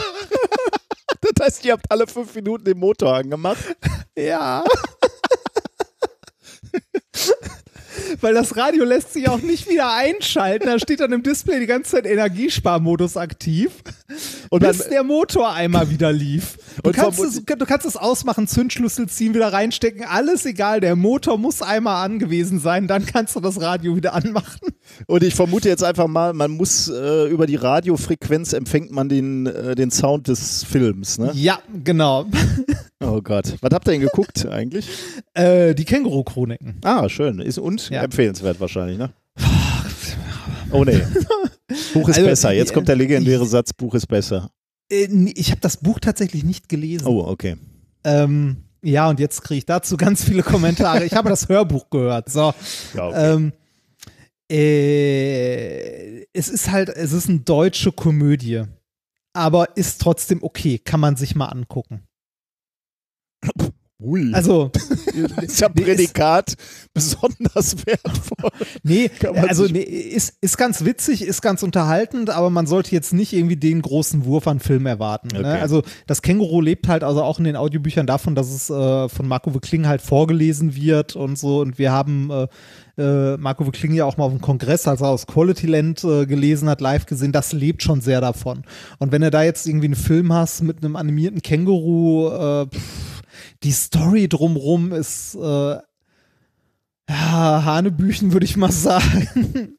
Das 1.36 1.46
heißt, 1.46 1.66
ihr 1.66 1.74
habt 1.74 1.90
alle 1.90 2.08
fünf 2.08 2.34
Minuten 2.36 2.66
den 2.66 2.78
Motor 2.78 3.16
angemacht. 3.16 3.76
Ja. 4.18 4.64
Weil 8.22 8.34
das 8.34 8.56
Radio 8.56 8.84
lässt 8.86 9.14
sich 9.14 9.30
auch 9.30 9.42
nicht 9.42 9.70
wieder 9.70 9.94
einschalten. 9.94 10.66
Da 10.68 10.80
steht 10.80 11.00
dann 11.00 11.12
im 11.14 11.24
Display 11.24 11.60
die 11.60 11.66
ganze 11.66 11.92
Zeit 11.92 12.06
Energiesparmodus 12.06 13.18
aktiv, 13.18 13.72
Und 14.50 14.62
bis 14.62 14.80
dann- 14.80 14.90
der 14.92 15.04
Motor 15.04 15.52
einmal 15.54 15.90
wieder 15.90 16.12
lief. 16.12 16.58
Du 16.84 16.92
kannst, 16.92 17.20
es, 17.20 17.44
du 17.44 17.66
kannst 17.66 17.86
es 17.86 17.98
ausmachen, 17.98 18.48
Zündschlüssel 18.48 19.08
ziehen, 19.10 19.34
wieder 19.34 19.52
reinstecken, 19.52 20.06
alles 20.06 20.46
egal. 20.46 20.80
Der 20.80 20.96
Motor 20.96 21.38
muss 21.38 21.62
einmal 21.62 22.06
angewiesen 22.06 22.60
sein, 22.60 22.88
dann 22.88 23.06
kannst 23.06 23.36
du 23.36 23.40
das 23.40 23.60
Radio 23.62 23.96
wieder 23.96 24.14
anmachen. 24.14 24.60
Und 25.08 25.24
ich 25.24 25.34
vermute 25.36 25.68
jetzt 25.70 25.84
einfach 25.84 26.08
mal, 26.08 26.34
man 26.34 26.52
muss 26.52 26.88
äh, 26.88 27.28
über 27.30 27.48
die 27.48 27.56
Radiofrequenz 27.56 28.54
empfängt 28.54 28.92
man 28.92 29.10
den, 29.10 29.48
äh, 29.48 29.76
den 29.76 29.92
Sound 29.92 30.28
des 30.28 30.64
Films, 30.64 31.18
ne? 31.18 31.32
Ja, 31.34 31.60
genau. 31.84 32.26
Oh 33.00 33.22
Gott. 33.22 33.56
Was 33.62 33.70
habt 33.74 33.88
ihr 33.88 33.92
denn 33.92 34.02
geguckt 34.02 34.46
eigentlich? 34.48 34.88
Äh, 35.34 35.76
die 35.76 35.86
Känguru-Chroniken. 35.86 36.80
Ah, 36.84 37.08
schön. 37.10 37.38
Ist 37.40 37.60
und 37.60 37.90
Ja. 37.92 38.02
empfehlenswert 38.02 38.60
wahrscheinlich, 38.60 38.98
ne? 38.98 39.12
Oh 40.72 40.84
nee. 40.84 41.00
Buch 41.94 42.10
ist 42.10 42.16
Also, 42.18 42.28
besser. 42.28 42.54
Jetzt 42.54 42.72
äh, 42.72 42.74
kommt 42.74 42.88
der 42.88 42.96
legendäre 42.96 43.46
Satz, 43.46 43.72
Buch 43.72 43.94
ist 43.94 44.08
besser. 44.08 44.50
Äh, 44.92 45.06
ich 45.36 45.52
habe 45.52 45.62
das 45.62 45.78
Buch 45.78 46.00
tatsächlich 46.00 46.44
nicht 46.44 46.70
gelesen. 46.70 47.06
Oh, 47.06 47.24
okay. 47.28 47.58
Ähm, 48.04 48.64
ja, 48.82 49.08
und 49.10 49.20
jetzt 49.20 49.44
kriege 49.44 49.60
ich 49.60 49.66
dazu 49.68 49.96
ganz 49.96 50.24
viele 50.24 50.42
Kommentare. 50.42 51.06
Ich 51.06 51.14
habe 51.14 51.30
das 51.30 51.48
Hörbuch 51.50 51.90
gehört. 51.92 52.30
So. 52.32 52.52
Ja, 52.96 53.08
okay. 53.08 53.34
Ähm, 53.34 53.54
äh, 54.50 56.26
es 56.34 56.50
ist 56.50 56.72
halt, 56.72 56.90
es 56.90 57.12
ist 57.14 57.30
eine 57.30 57.40
deutsche 57.40 57.92
Komödie. 57.92 58.64
Aber 59.34 59.78
ist 59.78 60.02
trotzdem 60.02 60.42
okay, 60.42 60.80
kann 60.80 61.00
man 61.00 61.16
sich 61.16 61.36
mal 61.36 61.46
angucken. 61.46 62.07
Ui. 64.00 64.32
Also, 64.32 64.72
ist 65.42 65.60
ja 65.60 65.70
Prädikat 65.70 66.54
besonders 66.94 67.84
wertvoll. 67.84 68.52
nee, 68.84 69.10
also 69.34 69.66
nee, 69.66 69.82
ist, 69.82 70.36
ist 70.40 70.56
ganz 70.56 70.86
witzig, 70.86 71.24
ist 71.24 71.42
ganz 71.42 71.64
unterhaltend, 71.64 72.30
aber 72.30 72.52
man 72.52 72.68
sollte 72.68 72.92
jetzt 72.92 73.12
nicht 73.12 73.34
irgendwie 73.34 73.56
den 73.56 73.82
großen 73.82 74.24
Wurf 74.26 74.48
an 74.48 74.60
Film 74.60 74.86
erwarten. 74.86 75.30
Ne? 75.30 75.40
Okay. 75.40 75.62
Also 75.62 75.82
das 76.06 76.22
Känguru 76.22 76.62
lebt 76.62 76.88
halt 76.88 77.04
also 77.04 77.24
auch 77.24 77.40
in 77.40 77.46
den 77.46 77.56
Audiobüchern 77.56 78.06
davon, 78.06 78.36
dass 78.36 78.52
es 78.52 78.70
äh, 78.70 79.10
von 79.10 79.28
Marco 79.28 79.50
Kling 79.60 79.88
halt 79.88 80.02
vorgelesen 80.02 80.76
wird 80.76 81.16
und 81.16 81.40
so. 81.40 81.62
Und 81.62 81.80
wir 81.80 81.92
haben 81.92 82.30
äh, 82.30 82.48
äh, 83.02 83.38
Marco 83.38 83.64
Kling 83.72 83.94
ja 83.94 84.06
auch 84.06 84.18
mal 84.18 84.26
auf 84.26 84.32
dem 84.32 84.42
Kongress, 84.42 84.88
als 84.88 85.02
er 85.02 85.10
aus 85.10 85.26
Quality 85.26 85.66
Land 85.66 86.04
äh, 86.04 86.28
gelesen 86.28 86.70
hat, 86.70 86.82
live 86.82 87.08
gesehen, 87.08 87.32
das 87.32 87.52
lebt 87.52 87.82
schon 87.82 88.02
sehr 88.02 88.22
davon. 88.22 88.62
Und 89.00 89.12
wenn 89.12 89.24
du 89.24 89.32
da 89.32 89.42
jetzt 89.42 89.66
irgendwie 89.66 89.88
einen 89.88 89.96
Film 89.96 90.32
hast 90.34 90.62
mit 90.62 90.84
einem 90.84 90.96
animierten 90.96 91.42
Känguru, 91.42 92.30
äh, 92.30 92.68
pff, 92.68 93.17
die 93.64 93.72
Story 93.72 94.28
drumrum 94.28 94.92
ist 94.92 95.36
äh, 95.36 95.78
ja, 97.10 97.64
Hanebüchen, 97.64 98.34
würde 98.34 98.46
ich 98.46 98.58
mal 98.58 98.72
sagen. 98.72 99.78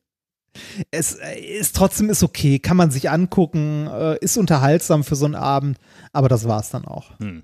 Es 0.91 1.15
äh, 1.15 1.39
ist 1.39 1.77
trotzdem 1.77 2.11
ist 2.11 2.23
okay, 2.23 2.59
kann 2.59 2.77
man 2.77 2.91
sich 2.91 3.11
angucken, 3.11 3.87
äh, 3.87 4.19
ist 4.21 4.37
unterhaltsam 4.37 5.05
für 5.05 5.17
so 5.17 5.25
einen 5.25 5.35
Abend, 5.35 5.79
aber 6.13 6.29
das 6.29 6.49
war's 6.49 6.71
dann 6.71 6.85
auch. 6.85 7.19
Hm. 7.21 7.43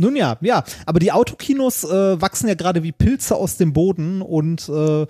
Nun 0.00 0.16
ja, 0.16 0.38
ja, 0.40 0.64
aber 0.86 0.98
die 0.98 1.12
Autokinos 1.12 1.84
äh, 1.84 2.20
wachsen 2.20 2.48
ja 2.48 2.54
gerade 2.54 2.82
wie 2.82 2.92
Pilze 2.92 3.36
aus 3.36 3.56
dem 3.56 3.72
Boden 3.72 4.22
und 4.22 4.68
äh, 4.68 5.06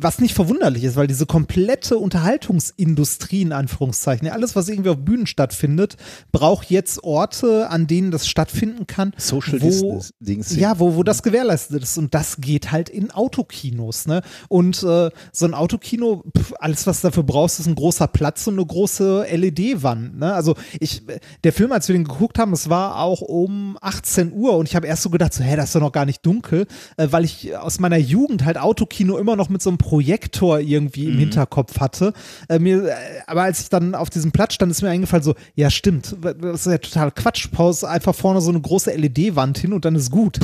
was 0.00 0.18
nicht 0.18 0.34
verwunderlich 0.34 0.84
ist, 0.84 0.96
weil 0.96 1.06
diese 1.06 1.26
komplette 1.26 1.98
Unterhaltungsindustrie 1.98 3.42
in 3.42 3.52
Anführungszeichen, 3.52 4.26
ja, 4.26 4.32
alles 4.32 4.56
was 4.56 4.68
irgendwie 4.68 4.90
auf 4.90 4.96
Bühnen 4.98 5.26
stattfindet, 5.26 5.96
braucht 6.32 6.70
jetzt 6.70 7.04
Orte, 7.04 7.70
an 7.70 7.86
denen 7.86 8.10
das 8.10 8.26
stattfinden 8.26 8.86
kann, 8.86 9.12
Social 9.16 9.60
wo, 9.62 10.00
Dings. 10.18 10.56
ja, 10.56 10.78
wo, 10.80 10.96
wo 10.96 11.02
das 11.04 11.22
gewährleistet 11.22 11.82
ist. 11.82 11.96
Und 11.96 12.14
das 12.14 12.40
geht 12.40 12.72
halt 12.72 12.88
in 12.88 13.10
Autokinos, 13.12 14.06
ne? 14.06 14.22
Und 14.48 14.82
äh, 14.82 15.10
so 15.32 15.46
ein 15.46 15.54
Autokino, 15.54 16.24
pf, 16.36 16.54
alles, 16.58 16.86
was 16.86 17.02
du 17.02 17.08
dafür 17.08 17.22
brauchst, 17.22 17.60
ist 17.60 17.66
ein 17.66 17.76
großer 17.76 18.08
Platz 18.08 18.46
und 18.48 18.54
eine 18.54 18.66
große 18.66 19.26
LED-Wand, 19.30 20.18
ne? 20.18 20.34
Also 20.34 20.56
ich, 20.80 21.02
der 21.44 21.52
Film, 21.52 21.70
als 21.70 21.86
wir 21.88 21.94
den 21.94 22.04
geguckt 22.04 22.38
haben, 22.38 22.52
es 22.52 22.68
war 22.68 22.98
auch 23.00 23.20
um 23.20 23.78
18 23.80 24.07
Uhr 24.32 24.56
und 24.56 24.68
ich 24.68 24.76
habe 24.76 24.86
erst 24.86 25.02
so 25.02 25.10
gedacht, 25.10 25.32
so, 25.32 25.42
hä, 25.42 25.56
das 25.56 25.66
ist 25.66 25.74
doch 25.74 25.80
noch 25.80 25.92
gar 25.92 26.06
nicht 26.06 26.24
dunkel, 26.24 26.66
äh, 26.96 27.08
weil 27.10 27.24
ich 27.24 27.56
aus 27.56 27.80
meiner 27.80 27.96
Jugend 27.96 28.44
halt 28.44 28.58
Autokino 28.58 29.18
immer 29.18 29.36
noch 29.36 29.48
mit 29.48 29.62
so 29.62 29.70
einem 29.70 29.78
Projektor 29.78 30.60
irgendwie 30.60 31.06
im 31.06 31.18
Hinterkopf 31.18 31.80
hatte. 31.80 32.12
Äh, 32.48 32.58
mir, 32.58 32.88
äh, 32.88 32.92
aber 33.26 33.42
als 33.42 33.60
ich 33.60 33.68
dann 33.68 33.94
auf 33.94 34.10
diesem 34.10 34.32
Platz 34.32 34.54
stand, 34.54 34.70
ist 34.70 34.82
mir 34.82 34.90
eingefallen, 34.90 35.22
so, 35.22 35.34
ja, 35.54 35.70
stimmt, 35.70 36.16
das 36.20 36.66
ist 36.66 36.72
ja 36.72 36.78
total 36.78 37.12
Quatsch. 37.12 37.50
Pause 37.50 37.88
einfach 37.88 38.14
vorne 38.14 38.40
so 38.40 38.50
eine 38.50 38.60
große 38.60 38.92
LED-Wand 38.94 39.58
hin 39.58 39.72
und 39.72 39.84
dann 39.84 39.94
ist 39.94 40.10
gut. 40.10 40.38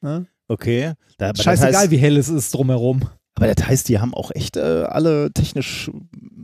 Ne? 0.00 0.26
Okay. 0.48 0.92
Da, 1.18 1.32
das 1.32 1.44
Scheißegal, 1.44 1.82
heißt, 1.82 1.90
wie 1.90 1.98
hell 1.98 2.16
es 2.16 2.28
ist 2.28 2.54
drumherum. 2.54 3.02
aber 3.34 3.52
das 3.52 3.66
heißt, 3.66 3.88
die 3.88 3.98
haben 3.98 4.14
auch 4.14 4.30
echt 4.34 4.56
äh, 4.56 4.60
alle 4.60 5.32
technisch 5.32 5.90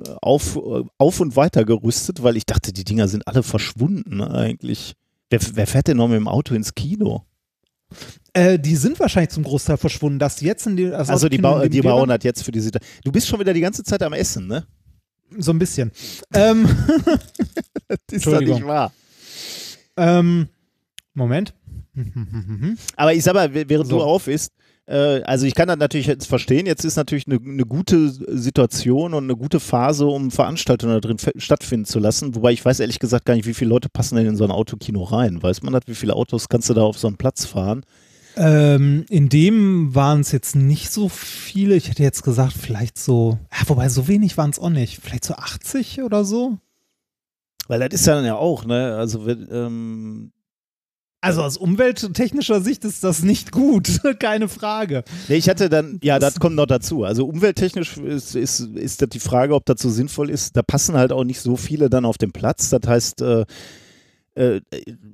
äh, 0.07 0.11
auf, 0.20 0.57
äh, 0.57 0.82
auf 0.99 1.20
und 1.20 1.36
weiter 1.36 1.64
gerüstet, 1.64 2.22
weil 2.22 2.36
ich 2.36 2.47
dachte, 2.47 2.72
die 2.72 2.84
Dinger 2.84 3.09
sind 3.09 3.26
alle 3.26 3.42
verschwunden 3.42 4.20
eigentlich. 4.20 4.95
Wer, 5.35 5.41
wer 5.55 5.66
fährt 5.66 5.89
denn 5.89 5.97
noch 5.97 6.07
mit 6.09 6.16
dem 6.16 6.28
Auto 6.28 6.55
ins 6.55 6.74
Kino? 6.74 7.24
Äh, 8.32 8.59
die 8.59 8.76
sind 8.76 8.99
wahrscheinlich 9.01 9.30
zum 9.30 9.43
Großteil 9.43 9.76
verschwunden, 9.76 10.18
dass 10.18 10.37
die 10.37 10.47
jetzt 10.47 10.66
in 10.66 10.76
die, 10.76 10.91
das 10.91 11.11
Also 11.11 11.28
die, 11.28 11.39
dem 11.39 11.70
die 11.70 11.82
bauen 11.82 12.09
das 12.09 12.20
jetzt 12.22 12.45
für 12.45 12.53
die 12.53 12.61
Situation. 12.61 13.01
Du 13.05 13.11
bist 13.12 13.26
schon 13.26 13.41
wieder 13.41 13.53
die 13.53 13.61
ganze 13.61 13.82
Zeit 13.82 14.03
am 14.03 14.12
Essen, 14.12 14.47
ne? 14.47 14.64
so 15.39 15.53
ein 15.53 15.59
bisschen. 15.59 15.91
ähm, 16.35 16.68
Das 17.89 17.99
ist 18.11 18.26
doch 18.26 18.41
nicht 18.41 18.64
wahr. 18.64 18.93
ähm, 19.97 20.49
Moment. 21.14 21.53
Aber 22.97 23.12
ich 23.14 23.22
sag 23.24 23.35
mal, 23.35 23.53
während 23.53 23.89
So. 23.89 23.99
du 23.99 24.03
auf 24.03 24.28
isst, 24.28 24.53
also 24.87 25.47
ich 25.47 25.55
kann 25.55 25.68
das 25.68 25.78
natürlich 25.78 26.07
jetzt 26.07 26.26
verstehen. 26.26 26.66
Jetzt 26.66 26.85
ist 26.85 26.97
natürlich 26.97 27.26
eine, 27.26 27.37
eine 27.37 27.64
gute 27.64 28.11
Situation 28.11 29.14
und 29.14 29.24
eine 29.24 29.37
gute 29.37 29.59
Phase, 29.61 30.07
um 30.07 30.30
Veranstaltungen 30.30 30.93
da 30.93 31.01
drin 31.01 31.16
stattfinden 31.37 31.87
zu 31.87 31.99
lassen. 31.99 32.35
Wobei 32.35 32.53
ich 32.53 32.64
weiß 32.64 32.80
ehrlich 32.80 32.99
gesagt 32.99 33.24
gar 33.24 33.35
nicht, 33.35 33.47
wie 33.47 33.55
viele 33.55 33.70
Leute 33.70 33.89
passen 33.89 34.16
denn 34.16 34.26
in 34.26 34.37
so 34.37 34.45
ein 34.45 34.51
Autokino 34.51 35.03
rein. 35.03 35.43
Weiß 35.43 35.62
man 35.62 35.72
das? 35.72 35.82
Wie 35.87 35.95
viele 35.95 36.14
Autos 36.14 36.49
kannst 36.49 36.68
du 36.68 36.74
da 36.74 36.82
auf 36.82 36.99
so 36.99 37.07
einen 37.07 37.16
Platz 37.16 37.47
fahren? 37.47 37.85
Ähm, 38.37 39.07
in 39.09 39.28
dem 39.28 39.95
waren 39.95 40.20
es 40.20 40.32
jetzt 40.32 40.57
nicht 40.57 40.91
so 40.91 41.09
viele. 41.09 41.76
Ich 41.76 41.89
hätte 41.89 42.03
jetzt 42.03 42.22
gesagt, 42.22 42.53
vielleicht 42.53 42.99
so, 42.99 43.39
ja, 43.53 43.68
wobei 43.68 43.89
so 43.89 44.09
wenig 44.09 44.37
waren 44.37 44.51
es 44.51 44.59
auch 44.59 44.70
nicht. 44.70 45.01
Vielleicht 45.01 45.24
so 45.24 45.35
80 45.35 46.03
oder 46.03 46.24
so. 46.24 46.59
Weil 47.68 47.80
das 47.80 48.01
ist 48.01 48.07
ja 48.07 48.16
dann 48.16 48.26
ja 48.26 48.37
auch, 48.37 48.66
ne? 48.66 48.97
Also 48.97 49.26
ähm, 49.28 50.32
Also 51.24 51.40
aus 51.40 51.56
umwelttechnischer 51.56 52.60
Sicht 52.60 52.84
ist 52.84 53.02
das 53.02 53.22
nicht 53.22 53.50
gut, 53.50 54.02
keine 54.18 54.46
Frage. 54.46 55.04
Nee, 55.28 55.36
ich 55.36 55.48
hatte 55.48 55.70
dann, 55.70 55.98
ja, 56.02 56.18
das 56.18 56.38
kommt 56.38 56.54
noch 56.54 56.66
dazu. 56.66 57.04
Also 57.04 57.26
umwelttechnisch 57.26 57.96
ist, 57.96 58.36
ist, 58.36 58.60
ist 58.60 59.00
das 59.00 59.08
die 59.08 59.20
Frage, 59.20 59.54
ob 59.54 59.64
das 59.64 59.80
so 59.80 59.88
sinnvoll 59.88 60.28
ist. 60.28 60.54
Da 60.54 60.62
passen 60.62 60.96
halt 60.96 61.12
auch 61.12 61.24
nicht 61.24 61.40
so 61.40 61.56
viele 61.56 61.88
dann 61.88 62.04
auf 62.04 62.18
den 62.18 62.32
Platz. 62.32 62.68
Das 62.68 62.82
heißt, 62.86 63.22
äh, 63.22 63.46
äh, 64.37 64.61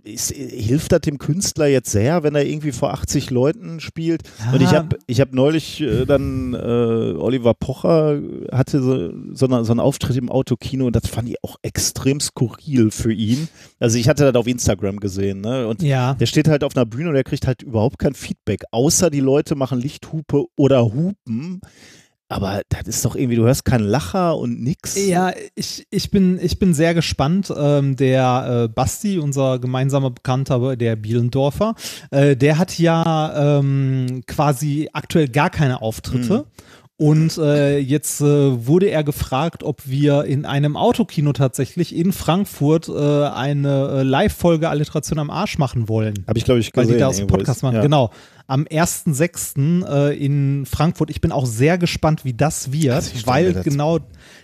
ist, 0.04 0.30
hilft 0.32 0.92
das 0.92 1.00
dem 1.02 1.18
Künstler 1.18 1.66
jetzt 1.66 1.90
sehr, 1.90 2.22
wenn 2.22 2.34
er 2.34 2.44
irgendwie 2.46 2.72
vor 2.72 2.92
80 2.92 3.30
Leuten 3.30 3.80
spielt? 3.80 4.22
Und 4.52 4.62
ich 4.62 4.68
Ah. 4.68 4.72
habe 4.76 4.98
ich 5.06 5.20
hab 5.20 5.32
neulich 5.34 5.80
äh, 5.80 6.04
dann, 6.06 6.54
äh, 6.54 6.56
Oliver 6.58 7.54
Pocher 7.54 8.20
hatte 8.52 8.82
so, 8.82 9.10
so, 9.34 9.46
eine, 9.46 9.64
so 9.64 9.72
einen 9.72 9.80
Auftritt 9.80 10.16
im 10.16 10.30
Autokino 10.30 10.86
und 10.86 10.96
das 10.96 11.06
fand 11.06 11.28
ich 11.28 11.36
auch 11.44 11.56
extrem 11.62 12.20
skurril 12.20 12.90
für 12.90 13.12
ihn. 13.12 13.48
Also 13.78 13.98
ich 13.98 14.08
hatte 14.08 14.24
das 14.24 14.34
auf 14.34 14.46
Instagram 14.46 14.98
gesehen, 15.00 15.40
ne? 15.40 15.66
Und 15.66 15.82
Ja. 15.82 16.14
der 16.14 16.26
steht 16.26 16.48
halt 16.48 16.64
auf 16.64 16.76
einer 16.76 16.86
Bühne 16.86 17.08
und 17.08 17.14
der 17.14 17.24
kriegt 17.24 17.46
halt 17.46 17.62
überhaupt 17.62 17.98
kein 17.98 18.14
Feedback, 18.14 18.62
außer 18.70 19.10
die 19.10 19.20
Leute 19.20 19.54
machen 19.54 19.80
Lichthupe 19.80 20.44
oder 20.56 20.84
Hupen. 20.92 21.60
Aber 22.30 22.62
das 22.68 22.86
ist 22.86 23.04
doch 23.04 23.16
irgendwie, 23.16 23.34
du 23.34 23.42
hörst 23.42 23.64
keinen 23.64 23.84
Lacher 23.84 24.38
und 24.38 24.62
nix. 24.62 24.94
Ja, 24.96 25.32
ich, 25.56 25.84
ich, 25.90 26.12
bin, 26.12 26.38
ich 26.40 26.60
bin 26.60 26.74
sehr 26.74 26.94
gespannt. 26.94 27.52
Ähm, 27.54 27.96
der 27.96 28.66
äh, 28.66 28.68
Basti, 28.68 29.18
unser 29.18 29.58
gemeinsamer 29.58 30.10
Bekannter, 30.10 30.76
der 30.76 30.94
Bielendorfer, 30.94 31.74
äh, 32.12 32.36
der 32.36 32.58
hat 32.58 32.78
ja 32.78 33.58
ähm, 33.58 34.22
quasi 34.28 34.88
aktuell 34.92 35.28
gar 35.28 35.50
keine 35.50 35.82
Auftritte. 35.82 36.46
Und 37.00 37.38
äh, 37.38 37.78
jetzt 37.78 38.20
äh, 38.20 38.66
wurde 38.66 38.90
er 38.90 39.02
gefragt, 39.02 39.62
ob 39.64 39.80
wir 39.86 40.24
in 40.24 40.44
einem 40.44 40.76
Autokino 40.76 41.32
tatsächlich 41.32 41.96
in 41.96 42.12
Frankfurt 42.12 42.90
äh, 42.90 42.92
eine 42.92 43.88
äh, 43.88 44.02
Live-Folge 44.02 44.68
Alliteration 44.68 45.18
am 45.18 45.30
Arsch 45.30 45.56
machen 45.56 45.88
wollen. 45.88 46.24
Habe 46.28 46.38
ich, 46.38 46.44
glaube 46.44 46.60
ich, 46.60 46.70
Weil 46.76 46.82
gesehen. 46.84 46.96
die 46.98 47.00
da 47.00 47.06
aus 47.06 47.16
dem 47.16 47.26
Podcast 47.26 47.62
machen. 47.62 47.76
ja. 47.76 47.80
Genau. 47.80 48.10
Am 48.46 48.64
1.6. 48.64 49.86
Äh, 49.88 50.14
in 50.22 50.66
Frankfurt. 50.66 51.08
Ich 51.08 51.22
bin 51.22 51.32
auch 51.32 51.46
sehr 51.46 51.78
gespannt, 51.78 52.26
wie 52.26 52.34
das 52.34 52.70
wird, 52.70 53.14
mir 53.14 53.26
weil 53.26 53.52
das- 53.54 53.64
genau, 53.64 54.00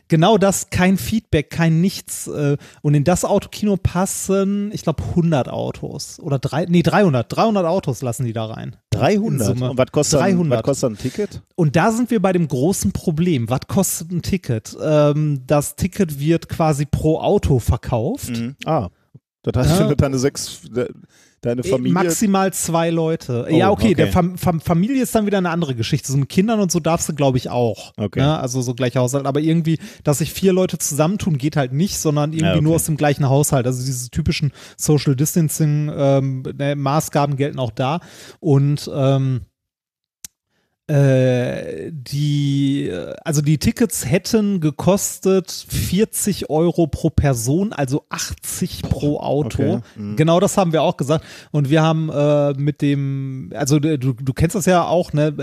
genau 0.09 0.38
das, 0.38 0.70
kein 0.70 0.96
Feedback, 0.98 1.50
kein 1.50 1.80
Nichts. 1.80 2.26
Äh, 2.26 2.57
und 2.82 2.94
in 2.94 3.04
das 3.04 3.24
Autokino 3.24 3.76
passen, 3.76 4.70
ich 4.72 4.82
glaube, 4.82 5.02
100 5.02 5.48
Autos. 5.48 6.18
Oder 6.20 6.38
drei, 6.38 6.66
nee, 6.66 6.82
300. 6.82 7.26
300 7.34 7.64
Autos 7.66 8.02
lassen 8.02 8.24
die 8.24 8.32
da 8.32 8.46
rein. 8.46 8.76
300. 8.90 9.48
In 9.48 9.54
Summe. 9.57 9.70
Und 9.70 9.78
was 9.78 9.92
kostet, 9.92 10.20
Ein, 10.20 10.36
300. 10.36 10.59
was 10.59 10.64
kostet 10.64 10.90
ein 10.92 10.98
Ticket? 10.98 11.42
Und 11.54 11.76
da 11.76 11.92
sind 11.92 12.11
wir 12.11 12.20
bei 12.20 12.32
dem 12.32 12.48
großen 12.48 12.92
Problem. 12.92 13.48
Was 13.50 13.61
kostet 13.68 14.11
ein 14.12 14.22
Ticket? 14.22 14.76
Ähm, 14.82 15.42
das 15.46 15.76
Ticket 15.76 16.18
wird 16.18 16.48
quasi 16.48 16.86
pro 16.86 17.18
Auto 17.20 17.59
verkauft. 17.59 18.32
Ah, 18.64 18.88
das 19.42 19.57
heißt, 19.57 19.70
Ja. 19.76 19.80
wenn 19.80 19.88
du 19.90 19.96
deine 19.96 20.18
sechs, 20.18 20.61
deine 21.41 21.62
Äh, 21.62 21.68
Familie. 21.68 21.93
Maximal 21.93 22.53
zwei 22.53 22.91
Leute. 22.91 23.47
Oh, 23.51 23.55
ja, 23.55 23.70
okay, 23.70 23.87
okay. 23.87 23.95
Der 23.95 24.09
Fam 24.09 24.37
Fam 24.39 24.61
Familie 24.61 25.03
ist 25.03 25.14
dann 25.14 25.26
wieder 25.26 25.39
eine 25.39 25.51
andere 25.51 25.74
Geschichte. 25.74 26.11
So 26.11 26.18
mit 26.18 26.28
Kindern 26.28 26.61
und 26.61 26.72
so 26.72 26.80
darfst 26.80 27.09
du, 27.09 27.14
glaube 27.14 27.39
ich, 27.39 27.51
auch. 27.51 27.93
Okay. 27.97 28.20
Ne? 28.20 28.39
Also 28.39 28.62
so 28.62 28.74
gleicher 28.74 29.01
Haushalt. 29.01 29.26
Aber 29.26 29.41
irgendwie, 29.41 29.78
dass 30.05 30.18
sich 30.18 30.32
vier 30.32 30.53
Leute 30.53 30.78
zusammentun, 30.78 31.39
geht 31.39 31.57
halt 31.57 31.72
nicht, 31.72 31.99
sondern 31.99 32.32
irgendwie 32.32 32.45
Ja, 32.47 32.53
okay. 32.55 32.62
nur 32.62 32.74
aus 32.76 32.84
dem 32.84 32.97
gleichen 32.97 33.28
Haushalt. 33.28 33.66
Also 33.66 33.84
diese 33.84 34.11
typischen 34.11 34.53
Social 34.76 35.14
Distancing 35.16 35.91
ähm, 35.97 36.43
ne, 36.57 36.74
Maßgaben 36.76 37.37
gelten 37.37 37.59
auch 37.59 37.70
da. 37.70 38.01
Und 38.41 38.91
ähm, 38.95 39.43
äh, 40.89 41.91
die, 41.91 42.93
also 43.24 43.43
die 43.43 43.59
Tickets 43.59 44.07
hätten 44.07 44.61
gekostet 44.61 45.51
40 45.51 46.49
Euro 46.49 46.87
pro 46.87 47.11
Person, 47.11 47.72
also 47.72 48.05
80 48.09 48.82
pro 48.82 49.18
Auto. 49.18 49.62
okay. 49.62 49.80
Mhm. 49.97 50.16
Genau 50.16 50.39
das 50.39 50.57
haben 50.57 50.72
wir 50.72 50.82
auch 50.82 50.97
gesagt. 50.97 51.24
Und 51.51 51.70
wir 51.70 51.82
haben 51.82 52.09
äh, 52.09 52.53
mit 52.53 52.82
dem, 52.82 53.53
also 53.55 53.80
du, 53.80 53.97
du 53.97 54.32
kennst 54.32 54.55
das 54.55 54.66
ja 54.66 54.84
auch, 54.84 55.12
ne? 55.12 55.34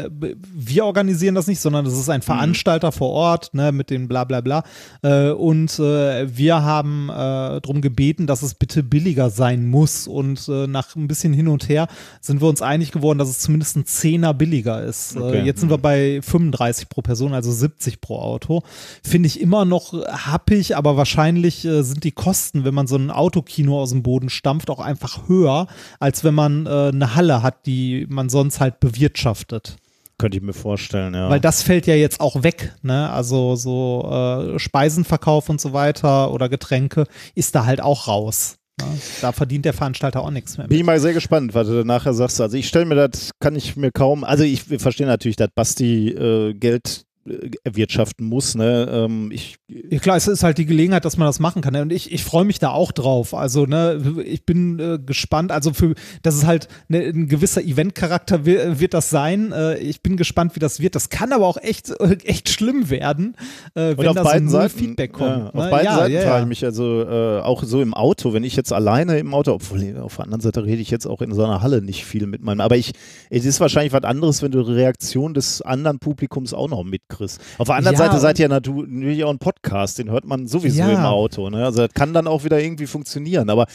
Wir 0.53 0.85
organisieren 0.85 1.35
das 1.35 1.47
nicht, 1.47 1.59
sondern 1.59 1.83
das 1.83 1.93
ist 1.93 2.09
ein 2.09 2.21
Veranstalter 2.21 2.93
vor 2.93 3.09
Ort, 3.09 3.53
ne, 3.53 3.73
mit 3.73 3.89
dem 3.89 4.07
bla 4.07 4.23
bla 4.23 4.39
bla. 4.39 4.63
Äh, 5.01 5.31
und 5.31 5.77
äh, 5.79 6.37
wir 6.37 6.63
haben 6.63 7.09
äh, 7.09 7.13
darum 7.13 7.81
gebeten, 7.81 8.27
dass 8.27 8.43
es 8.43 8.53
bitte 8.53 8.81
billiger 8.81 9.29
sein 9.29 9.67
muss. 9.67 10.07
Und 10.07 10.47
nach 10.47 10.95
ein 10.95 11.07
bisschen 11.07 11.33
hin 11.33 11.47
und 11.47 11.67
her 11.69 11.87
sind 12.21 12.41
wir 12.41 12.47
uns 12.47 12.61
einig 12.61 12.91
geworden, 12.91 13.17
dass 13.19 13.29
es 13.29 13.39
zumindest 13.39 13.75
ein 13.75 13.85
Zehner 13.85 14.33
billiger 14.33 14.83
ist. 14.83 15.17
Okay. 15.17 15.32
Äh, 15.37 15.43
jetzt 15.43 15.59
sind 15.59 15.69
wir 15.69 15.77
bei 15.77 16.21
35 16.21 16.89
pro 16.89 17.01
Person, 17.01 17.33
also 17.33 17.51
70 17.51 18.01
pro 18.01 18.19
Auto. 18.19 18.63
Finde 19.03 19.27
ich 19.27 19.39
immer 19.39 19.65
noch 19.65 19.93
happig, 19.93 20.75
aber 20.75 20.97
wahrscheinlich 20.97 21.65
äh, 21.65 21.83
sind 21.83 22.03
die 22.03 22.11
Kosten, 22.11 22.65
wenn 22.65 22.73
man 22.73 22.87
so 22.87 22.95
ein 22.95 23.11
Autokino 23.11 23.81
aus 23.81 23.91
dem 23.91 24.03
Boden 24.03 24.29
stampft, 24.29 24.69
auch 24.69 24.79
einfach 24.79 25.27
höher, 25.27 25.67
als 25.99 26.23
wenn 26.23 26.33
man 26.33 26.65
äh, 26.65 26.89
eine 26.93 27.15
Halle 27.15 27.43
hat, 27.43 27.65
die 27.65 28.05
man 28.09 28.29
sonst 28.29 28.59
halt 28.59 28.79
bewirtschaftet. 28.79 29.77
Könnte 30.17 30.37
ich 30.37 30.43
mir 30.43 30.53
vorstellen, 30.53 31.15
ja. 31.15 31.29
Weil 31.29 31.39
das 31.39 31.63
fällt 31.63 31.87
ja 31.87 31.95
jetzt 31.95 32.21
auch 32.21 32.43
weg, 32.43 32.75
ne? 32.81 33.09
Also 33.09 33.55
so 33.55 34.09
äh, 34.09 34.59
Speisenverkauf 34.59 35.49
und 35.49 35.59
so 35.59 35.73
weiter 35.73 36.31
oder 36.31 36.49
Getränke 36.49 37.05
ist 37.35 37.55
da 37.55 37.65
halt 37.65 37.81
auch 37.81 38.07
raus. 38.07 38.57
Ne? 38.79 38.85
Da 39.21 39.31
verdient 39.31 39.65
der 39.65 39.73
Veranstalter 39.73 40.21
auch 40.21 40.31
nichts 40.31 40.57
mehr. 40.57 40.67
Bin 40.67 40.77
ich 40.77 40.83
mal 40.83 40.99
sehr 40.99 41.13
gespannt, 41.13 41.53
was 41.53 41.67
du 41.67 41.83
nachher 41.83 42.13
sagst. 42.13 42.41
Also 42.41 42.57
ich 42.57 42.67
stelle 42.67 42.85
mir 42.85 42.95
das, 42.95 43.31
kann 43.39 43.55
ich 43.55 43.75
mir 43.75 43.91
kaum, 43.91 44.23
also 44.23 44.43
ich 44.43 44.63
verstehe 44.63 45.07
natürlich, 45.07 45.35
dass 45.35 45.49
Basti 45.53 46.09
äh, 46.09 46.53
Geld 46.53 47.05
erwirtschaften 47.63 48.27
muss, 48.27 48.55
ne? 48.55 48.87
Ähm, 48.91 49.31
ich, 49.31 49.55
Ja 49.67 49.99
klar, 49.99 50.17
es 50.17 50.27
ist 50.27 50.43
halt 50.43 50.57
die 50.57 50.65
Gelegenheit, 50.65 51.05
dass 51.05 51.17
man 51.17 51.27
das 51.27 51.39
machen 51.39 51.61
kann. 51.61 51.73
ne? 51.73 51.81
Und 51.81 51.93
ich, 51.93 52.11
ich 52.11 52.23
freue 52.23 52.43
mich 52.43 52.59
da 52.59 52.69
auch 52.71 52.91
drauf. 52.91 53.33
Also, 53.33 53.65
ne, 53.65 54.23
ich 54.25 54.45
bin 54.45 54.79
äh, 54.79 54.99
gespannt. 55.03 55.51
Also 55.51 55.73
für, 55.73 55.93
das 56.21 56.35
ist 56.35 56.45
halt 56.45 56.67
ne, 56.89 56.99
ein 56.99 57.27
gewisser 57.27 57.61
Event-Charakter 57.63 58.45
wird, 58.45 58.93
das 58.93 59.09
sein. 59.09 59.51
Äh, 59.51 59.77
ich 59.77 60.01
bin 60.01 60.17
gespannt, 60.17 60.55
wie 60.55 60.59
das 60.59 60.79
wird. 60.79 60.95
Das 60.95 61.09
kann 61.09 61.31
aber 61.31 61.47
auch 61.47 61.57
echt, 61.57 61.89
äh, 61.99 62.17
echt 62.25 62.49
schlimm 62.49 62.89
werden, 62.89 63.35
äh, 63.75 63.95
wenn 63.97 64.07
auf 64.07 64.15
da 64.15 64.23
so 64.23 64.29
beiden 64.29 64.45
null 64.47 64.53
Seiten, 64.53 64.77
Feedback 64.79 65.11
Ja, 65.13 65.17
kommt. 65.17 65.47
auf 65.47 65.53
ne? 65.53 65.69
beiden 65.69 65.85
ja, 65.85 65.95
Seiten 65.95 66.13
ja, 66.13 66.21
frage 66.21 66.35
ja. 66.35 66.41
ich 66.41 66.47
mich 66.47 66.65
also 66.65 67.01
äh, 67.03 67.39
auch 67.39 67.63
so 67.63 67.81
im 67.81 67.93
Auto, 67.93 68.33
wenn 68.33 68.43
ich 68.43 68.55
jetzt 68.55 68.73
alleine 68.73 69.17
im 69.17 69.33
Auto, 69.33 69.53
obwohl 69.53 69.97
auf 69.97 70.15
der 70.17 70.25
anderen 70.25 70.41
Seite 70.41 70.65
rede 70.65 70.81
ich 70.81 70.91
jetzt 70.91 71.05
auch 71.05 71.21
in 71.21 71.33
so 71.33 71.43
einer 71.43 71.61
Halle 71.61 71.81
nicht 71.81 72.05
viel 72.05 72.27
mit 72.27 72.41
meinem, 72.41 72.61
aber 72.61 72.75
ich, 72.75 72.91
es 73.29 73.45
ist 73.45 73.59
wahrscheinlich 73.59 73.93
was 73.93 74.03
anderes, 74.03 74.41
wenn 74.41 74.51
du 74.51 74.63
die 74.63 74.71
Reaktion 74.73 75.33
des 75.33 75.61
anderen 75.61 75.99
Publikums 75.99 76.53
auch 76.53 76.69
noch 76.69 76.83
mitkriegst. 77.13 77.41
Auf 77.57 77.67
der 77.67 77.75
anderen 77.75 77.97
Ja, 77.97 78.05
Seite 78.05 78.19
seid 78.19 78.39
ihr 78.39 78.49
natürlich 78.49 79.23
auch 79.23 79.29
ein 79.31 79.39
Podcast, 79.39 79.99
den 79.99 80.11
hört 80.11 80.25
man 80.25 80.47
sowieso 80.47 80.79
Ja. 80.79 80.89
im 80.91 81.05
Auto, 81.05 81.49
ne? 81.49 81.65
Also 81.65 81.85
das 81.85 81.93
kann 81.93 82.13
dann 82.13 82.27
auch 82.27 82.43
wieder 82.43 82.59
irgendwie 82.59 82.87
funktionieren, 82.87 83.49
aber 83.49 83.65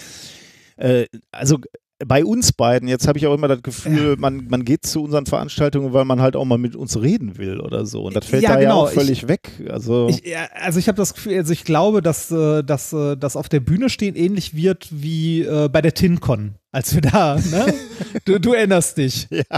äh, 0.76 1.07
also 1.32 1.59
bei 2.07 2.24
uns 2.24 2.53
beiden, 2.53 2.89
jetzt 2.89 3.09
habe 3.09 3.18
ich 3.18 3.26
auch 3.26 3.34
immer 3.34 3.49
das 3.49 3.61
Gefühl, 3.61 4.16
man, 4.18 4.47
man 4.49 4.64
geht 4.64 4.86
zu 4.86 5.03
unseren 5.03 5.26
Veranstaltungen, 5.26 5.93
weil 5.93 6.05
man 6.05 6.22
halt 6.22 6.36
auch 6.36 6.45
mal 6.45 6.57
mit 6.57 6.76
uns 6.76 7.01
reden 7.03 7.39
will 7.39 7.59
oder 7.61 7.86
so. 7.86 8.05
Und 8.05 8.14
das 8.14 8.24
fällt 8.24 8.45
Ja, 8.45 8.51
da 8.51 8.61
genau. 8.61 8.84
ja 8.84 8.89
auch 8.89 8.95
völlig 8.95 9.26
weg. 9.26 9.51
Also 9.68 10.07
Ich, 10.09 10.24
ja, 10.24 10.47
also 10.55 10.78
ich 10.78 10.86
habe 10.86 10.95
das 10.97 11.14
Gefühl, 11.14 11.36
also 11.36 11.53
ich 11.53 11.64
glaube, 11.64 12.01
dass, 12.01 12.30
äh, 12.30 12.62
dass 12.62 12.93
äh, 12.93 13.16
das 13.16 13.34
auf 13.34 13.49
der 13.49 13.59
Bühne 13.59 13.91
stehen 13.91 14.14
ähnlich 14.14 14.55
wird 14.55 14.86
wie 14.93 15.43
äh, 15.43 15.68
bei 15.68 15.82
der 15.82 15.93
TinCon, 15.93 16.55
als 16.70 16.95
wir 16.95 17.01
da, 17.01 17.34
ne? 17.34 17.74
du, 18.26 18.39
du 18.39 18.53
erinnerst 18.53 18.99
dich. 18.99 19.26
Ja. 19.30 19.43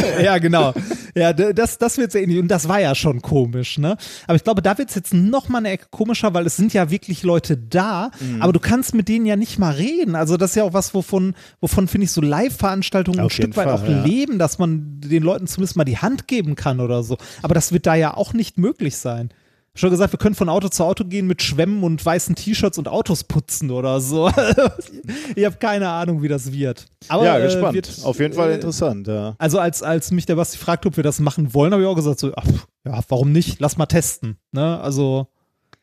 ja, 0.22 0.38
genau. 0.38 0.74
Ja, 1.14 1.32
das, 1.32 1.78
das 1.78 1.96
wird 1.96 2.12
sehr 2.12 2.22
ähnlich. 2.22 2.38
Und 2.38 2.48
das 2.48 2.68
war 2.68 2.80
ja 2.80 2.94
schon 2.94 3.22
komisch, 3.22 3.78
ne? 3.78 3.96
Aber 4.26 4.36
ich 4.36 4.44
glaube, 4.44 4.60
da 4.62 4.76
wird 4.76 4.90
es 4.90 4.94
jetzt 4.94 5.14
noch 5.14 5.48
mal 5.48 5.58
eine 5.58 5.70
Ecke 5.70 5.86
komischer, 5.90 6.34
weil 6.34 6.46
es 6.46 6.56
sind 6.56 6.74
ja 6.74 6.90
wirklich 6.90 7.22
Leute 7.22 7.56
da, 7.56 8.10
Mhm. 8.20 8.42
aber 8.42 8.52
du 8.52 8.60
kannst 8.60 8.94
mit 8.94 9.08
denen 9.08 9.26
ja 9.26 9.36
nicht 9.36 9.58
mal 9.58 9.72
reden. 9.72 10.14
Also 10.14 10.36
das 10.36 10.50
ist 10.50 10.56
ja 10.56 10.64
auch 10.64 10.72
was, 10.72 10.94
wovon, 10.94 11.34
wovon 11.60 11.88
finde 11.88 12.04
ich 12.04 12.12
so 12.12 12.20
Live-Veranstaltungen 12.20 13.20
ein 13.20 13.30
Stück 13.30 13.56
weit 13.56 13.68
Fall, 13.68 13.74
auch 13.74 13.88
ja. 13.88 14.04
leben, 14.04 14.38
dass 14.38 14.58
man 14.58 15.00
den 15.00 15.22
Leuten 15.22 15.46
zumindest 15.46 15.76
mal 15.76 15.84
die 15.84 15.98
Hand 15.98 16.28
geben 16.28 16.54
kann 16.54 16.80
oder 16.80 17.02
so. 17.02 17.16
Aber 17.42 17.54
das 17.54 17.72
wird 17.72 17.86
da 17.86 17.94
ja 17.94 18.14
auch 18.14 18.32
nicht 18.32 18.58
möglich 18.58 18.96
sein. 18.96 19.30
Schon 19.76 19.90
gesagt, 19.90 20.10
wir 20.12 20.18
können 20.18 20.34
von 20.34 20.48
Auto 20.48 20.68
zu 20.68 20.82
Auto 20.84 21.04
gehen 21.04 21.26
mit 21.26 21.42
Schwämmen 21.42 21.82
und 21.84 22.04
weißen 22.04 22.34
T-Shirts 22.34 22.78
und 22.78 22.88
Autos 22.88 23.24
putzen 23.24 23.70
oder 23.70 24.00
so. 24.00 24.28
ich 25.36 25.44
habe 25.44 25.56
keine 25.56 25.90
Ahnung, 25.90 26.22
wie 26.22 26.28
das 26.28 26.50
wird. 26.50 26.86
Aber, 27.08 27.26
ja, 27.26 27.38
äh, 27.38 27.42
gespannt. 27.42 27.74
wird, 27.74 28.00
Auf 28.02 28.18
jeden 28.18 28.32
Fall 28.32 28.50
äh, 28.50 28.54
interessant, 28.54 29.06
ja. 29.06 29.34
Also 29.36 29.58
als, 29.58 29.82
als 29.82 30.10
mich 30.12 30.24
der 30.24 30.36
Basti 30.36 30.56
fragt, 30.56 30.86
ob 30.86 30.96
wir 30.96 31.04
das 31.04 31.20
machen 31.20 31.52
wollen, 31.52 31.72
habe 31.72 31.82
ich 31.82 31.88
auch 31.88 31.94
gesagt, 31.94 32.18
so, 32.18 32.32
ach, 32.34 32.46
ja, 32.86 33.00
warum 33.08 33.32
nicht? 33.32 33.60
Lass 33.60 33.76
mal 33.76 33.84
testen. 33.84 34.38
Ne? 34.52 34.80
Also 34.80 35.26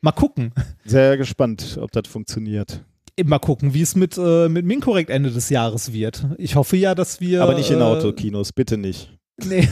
mal 0.02 0.12
gucken. 0.12 0.54
Sehr 0.86 1.16
gespannt, 1.16 1.78
ob 1.80 1.92
das 1.92 2.08
funktioniert. 2.08 2.84
Mal 3.24 3.38
gucken, 3.38 3.76
wie 3.76 3.82
es 3.84 3.96
mit, 3.96 4.18
äh, 4.18 4.50
mit 4.50 4.66
Minkorrekt 4.66 5.12
Ende 5.12 5.30
des 5.30 5.50
Jahres 5.50 5.94
wird. 5.94 6.26
Ich 6.40 6.56
hoffe 6.56 6.78
ja, 6.78 6.96
dass 6.96 7.22
wir. 7.22 7.44
Aber 7.44 7.54
nicht 7.54 7.70
in 7.70 7.80
äh, 7.80 7.84
Autokinos, 7.84 8.54
bitte 8.54 8.76
nicht. 8.76 9.14
Nee. 9.38 9.68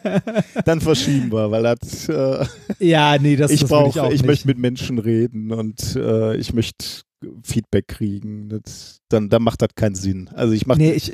Dann 0.64 0.80
verschieben 0.80 1.30
wir, 1.32 1.50
weil 1.50 1.62
das, 1.62 2.08
äh, 2.08 2.44
ja, 2.80 3.16
nee, 3.18 3.36
das 3.36 3.50
ich 3.52 3.64
brauche, 3.64 3.90
ich, 3.90 4.00
auch 4.00 4.06
ich, 4.06 4.22
nicht. 4.22 4.26
möchte 4.26 4.48
mit 4.48 4.58
Menschen 4.58 4.98
reden 4.98 5.52
und 5.52 5.94
äh, 5.96 6.36
ich 6.36 6.52
möchte 6.52 7.02
Feedback 7.42 7.88
kriegen. 7.88 8.48
Das, 8.48 8.98
dann, 9.08 9.28
dann 9.28 9.42
macht 9.42 9.62
das 9.62 9.70
keinen 9.76 9.94
Sinn. 9.94 10.28
Also 10.34 10.52
ich 10.54 10.66
mache 10.66 10.78
Nee, 10.78 10.92
ich, 10.92 11.12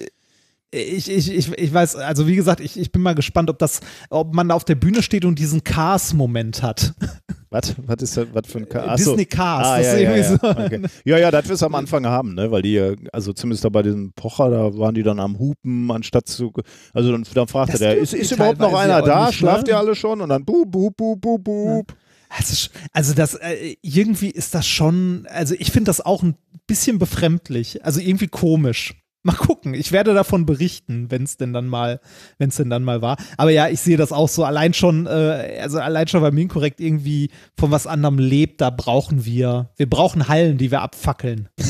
ich, 0.73 1.11
ich, 1.11 1.31
ich, 1.31 1.53
ich 1.53 1.75
weiß, 1.75 1.97
also 1.97 2.27
wie 2.27 2.35
gesagt, 2.35 2.61
ich, 2.61 2.79
ich 2.79 2.91
bin 2.91 3.03
mal 3.03 3.15
gespannt, 3.15 3.51
ob 3.51 3.59
das, 3.59 3.81
ob 4.09 4.35
man 4.35 4.49
da 4.49 4.55
auf 4.55 4.65
der 4.65 4.75
Bühne 4.75 5.03
steht 5.03 5.25
und 5.27 5.39
diesen 5.39 5.63
Cars-Moment 5.63 6.63
hat. 6.63 6.95
was? 7.51 7.75
Was 7.87 7.97
ist 8.03 8.17
das? 8.17 8.27
Was 8.33 8.47
für 8.47 8.59
ein 8.59 8.99
so. 8.99 9.11
Disney 9.11 9.27
Cars. 9.27 9.67
Ah, 9.67 9.77
das 9.77 9.87
ja, 9.87 9.93
ist 9.93 10.01
ja, 10.01 10.15
irgendwie 10.15 10.47
ja. 10.47 10.55
so. 10.55 10.65
Okay. 10.65 10.83
ja, 11.05 11.19
ja, 11.19 11.31
das 11.31 11.49
wirst 11.49 11.61
du 11.63 11.67
am 11.67 11.75
Anfang 11.75 12.07
haben, 12.07 12.35
ne? 12.35 12.51
Weil 12.51 12.63
die, 12.63 12.77
äh, 12.77 12.97
also 13.13 13.35
zumindest 13.35 13.65
da 13.65 13.69
bei 13.69 13.83
diesem 13.83 14.13
Pocher, 14.15 14.49
da 14.51 14.77
waren 14.79 14.95
die 14.95 15.03
dann 15.03 15.21
am 15.21 15.39
Hupen, 15.39 15.91
anstatt 15.91 16.27
zu. 16.27 16.51
Also 16.95 17.13
dann, 17.13 17.25
dann 17.35 17.47
fragte 17.49 17.73
Das 17.73 17.81
der, 17.81 17.99
ist, 17.99 18.15
ist 18.15 18.33
überhaupt 18.33 18.59
noch 18.59 18.75
einer 18.75 19.01
ja 19.01 19.03
da? 19.03 19.27
nicht, 19.27 19.39
Schlaft 19.39 19.67
ne? 19.67 19.75
ihr 19.75 19.79
alle 19.79 19.95
schon? 19.95 20.23
Und 20.23 20.31
dann 20.31 20.45
bub, 20.45 20.71
bub, 20.71 20.97
bub, 20.97 21.21
bub, 21.21 21.45
bub. 21.45 21.95
Also, 22.31 22.55
sch- 22.55 22.71
also 22.93 23.13
das, 23.13 23.35
äh, 23.35 23.77
irgendwie 23.83 24.31
ist 24.31 24.55
das 24.55 24.67
schon, 24.67 25.27
also 25.31 25.55
ich 25.59 25.71
finde 25.71 25.91
das 25.91 26.01
auch 26.01 26.23
ein 26.23 26.35
bisschen 26.67 26.99
befremdlich, 26.99 27.85
also 27.85 28.01
irgendwie 28.01 28.29
komisch. 28.29 28.95
Mal 29.25 29.37
gucken, 29.37 29.75
ich 29.75 29.93
werde 29.93 30.15
davon 30.15 30.47
berichten, 30.47 31.09
wenn 31.11 31.23
es 31.23 31.37
denn 31.37 31.53
dann 31.53 31.69
mal, 31.69 32.01
wenn 32.39 32.49
es 32.49 32.57
denn 32.57 32.71
dann 32.71 32.83
mal 32.83 33.03
war. 33.03 33.17
Aber 33.37 33.51
ja, 33.51 33.69
ich 33.69 33.81
sehe 33.81 33.97
das 33.97 34.11
auch 34.11 34.29
so, 34.29 34.45
allein 34.45 34.75
schon, 34.75 35.07
äh, 35.07 35.61
also 35.63 35.79
allein 35.79 36.09
schon, 36.09 36.23
weil 36.23 36.33
Minkorrekt 36.33 36.81
irgendwie 36.81 37.31
von 37.57 37.71
was 37.71 37.87
anderem 37.87 38.19
lebt, 38.19 38.61
da 38.61 38.71
brauchen 38.71 39.25
wir, 39.25 39.71
wir 39.77 39.89
brauchen 39.89 40.27
Hallen, 40.27 40.59
die 40.59 40.73
wir 40.73 40.83
abfackeln. 40.83 41.49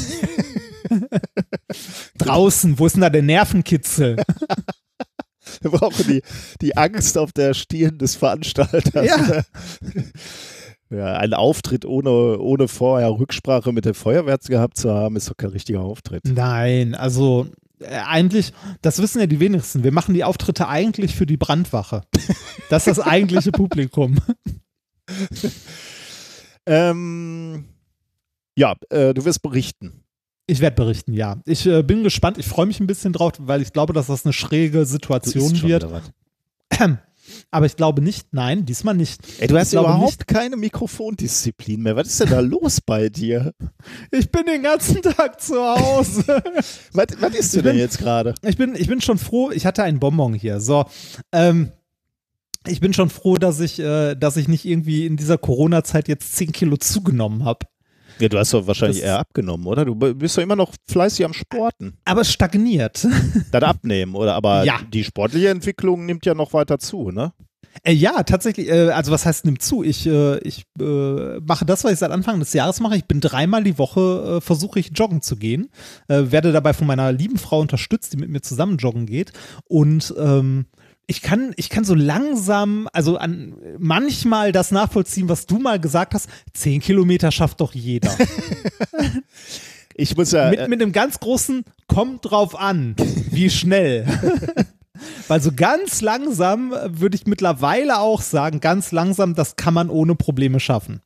Draußen, 2.18 2.78
wo 2.78 2.86
ist 2.86 2.94
denn 2.94 3.02
da 3.02 3.10
der 3.10 3.22
Nervenkitzel? 3.22 4.22
Wir 5.60 5.70
brauchen 5.70 6.06
die, 6.06 6.22
die 6.60 6.76
Angst 6.76 7.18
auf 7.18 7.32
der 7.32 7.52
Stirn 7.52 7.98
des 7.98 8.16
Veranstalters. 8.16 9.06
Ja. 9.06 9.42
Ja, 10.92 11.16
ein 11.16 11.32
Auftritt 11.32 11.86
ohne, 11.86 12.38
ohne 12.38 12.68
vorher 12.68 13.10
Rücksprache 13.10 13.72
mit 13.72 13.86
der 13.86 13.94
Feuerwehr 13.94 14.36
gehabt 14.38 14.76
zu 14.76 14.92
haben, 14.92 15.16
ist 15.16 15.30
doch 15.30 15.36
kein 15.36 15.50
richtiger 15.50 15.80
Auftritt. 15.80 16.22
Nein, 16.26 16.94
also 16.94 17.46
äh, 17.80 17.86
eigentlich, 18.06 18.52
das 18.82 19.00
wissen 19.00 19.20
ja 19.20 19.26
die 19.26 19.40
wenigsten. 19.40 19.84
Wir 19.84 19.92
machen 19.92 20.14
die 20.14 20.24
Auftritte 20.24 20.68
eigentlich 20.68 21.14
für 21.14 21.24
die 21.24 21.38
Brandwache. 21.38 22.02
Das 22.68 22.86
ist 22.86 22.98
das 22.98 23.06
eigentliche 23.06 23.52
Publikum. 23.52 24.18
Ähm, 26.66 27.64
ja, 28.56 28.74
äh, 28.90 29.14
du 29.14 29.24
wirst 29.24 29.42
berichten. 29.42 30.04
Ich 30.46 30.60
werde 30.60 30.76
berichten, 30.76 31.12
ja. 31.14 31.40
Ich 31.46 31.66
äh, 31.66 31.82
bin 31.82 32.02
gespannt. 32.02 32.36
Ich 32.36 32.46
freue 32.46 32.66
mich 32.66 32.80
ein 32.80 32.86
bisschen 32.86 33.12
drauf, 33.12 33.32
weil 33.38 33.62
ich 33.62 33.72
glaube, 33.72 33.92
dass 33.92 34.08
das 34.08 34.26
eine 34.26 34.32
schräge 34.32 34.84
Situation 34.84 35.62
wird. 35.62 35.86
Aber 37.50 37.66
ich 37.66 37.76
glaube 37.76 38.02
nicht, 38.02 38.32
nein, 38.32 38.64
diesmal 38.64 38.94
nicht. 38.94 39.20
Ey, 39.38 39.46
du 39.46 39.58
hast 39.58 39.72
überhaupt 39.72 40.26
keine 40.26 40.56
Mikrofondisziplin 40.56 41.82
mehr. 41.82 41.96
Was 41.96 42.08
ist 42.08 42.20
denn 42.20 42.30
da 42.30 42.40
los 42.40 42.80
bei 42.80 43.08
dir? 43.08 43.54
Ich 44.10 44.30
bin 44.30 44.46
den 44.46 44.62
ganzen 44.62 45.02
Tag 45.02 45.40
zu 45.40 45.56
Hause. 45.56 46.24
Was, 46.92 47.06
was 47.20 47.34
isst 47.34 47.54
du 47.54 47.62
denn 47.62 47.76
jetzt 47.76 47.98
gerade? 47.98 48.34
Ich 48.42 48.56
bin, 48.56 48.74
ich 48.74 48.88
bin 48.88 49.00
schon 49.00 49.18
froh, 49.18 49.50
ich 49.50 49.66
hatte 49.66 49.82
einen 49.82 49.98
Bonbon 49.98 50.34
hier. 50.34 50.60
So, 50.60 50.84
ähm, 51.32 51.72
ich 52.66 52.80
bin 52.80 52.92
schon 52.92 53.10
froh, 53.10 53.36
dass 53.36 53.60
ich, 53.60 53.78
äh, 53.78 54.14
dass 54.14 54.36
ich 54.36 54.48
nicht 54.48 54.64
irgendwie 54.64 55.06
in 55.06 55.16
dieser 55.16 55.38
Corona-Zeit 55.38 56.08
jetzt 56.08 56.36
10 56.36 56.52
Kilo 56.52 56.76
zugenommen 56.76 57.44
habe. 57.44 57.66
Ja, 58.18 58.28
du 58.28 58.38
hast 58.38 58.52
doch 58.54 58.66
wahrscheinlich 58.66 58.98
Das- 59.00 59.06
eher 59.08 59.18
abgenommen, 59.18 59.66
oder? 59.66 59.84
Du 59.84 59.94
bist 59.94 60.36
doch 60.36 60.42
immer 60.42 60.56
noch 60.56 60.72
fleißig 60.88 61.24
am 61.24 61.32
Sporten. 61.32 61.94
Aber 62.04 62.20
es 62.22 62.32
stagniert. 62.32 63.06
Das 63.52 63.62
Abnehmen, 63.62 64.14
oder? 64.14 64.34
Aber 64.34 64.64
Ja. 64.64 64.80
die 64.92 65.04
sportliche 65.04 65.48
Entwicklung 65.50 66.06
nimmt 66.06 66.24
ja 66.26 66.34
noch 66.34 66.52
weiter 66.52 66.78
zu, 66.78 67.10
ne? 67.10 67.32
Äh, 67.84 67.92
ja, 67.92 68.22
tatsächlich. 68.22 68.68
Äh, 68.68 68.90
also 68.90 69.12
was 69.12 69.24
heißt 69.24 69.46
nimmt 69.46 69.62
zu? 69.62 69.82
Ich, 69.82 70.06
äh, 70.06 70.38
ich 70.40 70.64
äh, 70.78 71.40
mache 71.40 71.64
das, 71.64 71.84
was 71.84 71.92
ich 71.92 71.98
seit 71.98 72.10
Anfang 72.10 72.38
des 72.38 72.52
Jahres 72.52 72.80
mache. 72.80 72.96
Ich 72.96 73.06
bin 73.06 73.20
dreimal 73.20 73.64
die 73.64 73.78
Woche 73.78 74.36
äh, 74.36 74.40
versuche 74.42 74.78
ich 74.78 74.90
joggen 74.94 75.22
zu 75.22 75.36
gehen. 75.36 75.70
Äh, 76.08 76.24
werde 76.30 76.52
dabei 76.52 76.74
von 76.74 76.86
meiner 76.86 77.10
lieben 77.12 77.38
Frau 77.38 77.60
unterstützt, 77.60 78.12
die 78.12 78.18
mit 78.18 78.28
mir 78.28 78.42
zusammen 78.42 78.76
joggen 78.76 79.06
geht. 79.06 79.32
Und 79.68 80.14
ähm, 80.18 80.66
ich 81.06 81.22
kann, 81.22 81.52
ich 81.56 81.68
kann 81.68 81.84
so 81.84 81.94
langsam, 81.94 82.88
also 82.92 83.16
an 83.16 83.56
manchmal 83.78 84.52
das 84.52 84.70
nachvollziehen, 84.70 85.28
was 85.28 85.46
du 85.46 85.58
mal 85.58 85.80
gesagt 85.80 86.14
hast. 86.14 86.28
Zehn 86.52 86.80
Kilometer 86.80 87.30
schafft 87.30 87.60
doch 87.60 87.74
jeder. 87.74 88.16
Ich 89.94 90.16
muss 90.16 90.32
ja. 90.32 90.50
mit, 90.50 90.68
mit 90.68 90.82
einem 90.82 90.92
ganz 90.92 91.20
großen 91.20 91.64
kommt 91.86 92.30
drauf 92.30 92.58
an, 92.58 92.96
wie 93.30 93.50
schnell. 93.50 94.06
Weil 95.28 95.40
so 95.40 95.52
ganz 95.54 96.00
langsam 96.00 96.72
äh, 96.72 97.00
würde 97.00 97.16
ich 97.16 97.26
mittlerweile 97.26 97.98
auch 97.98 98.22
sagen, 98.22 98.60
ganz 98.60 98.92
langsam, 98.92 99.34
das 99.34 99.56
kann 99.56 99.74
man 99.74 99.90
ohne 99.90 100.14
Probleme 100.14 100.60
schaffen. 100.60 101.02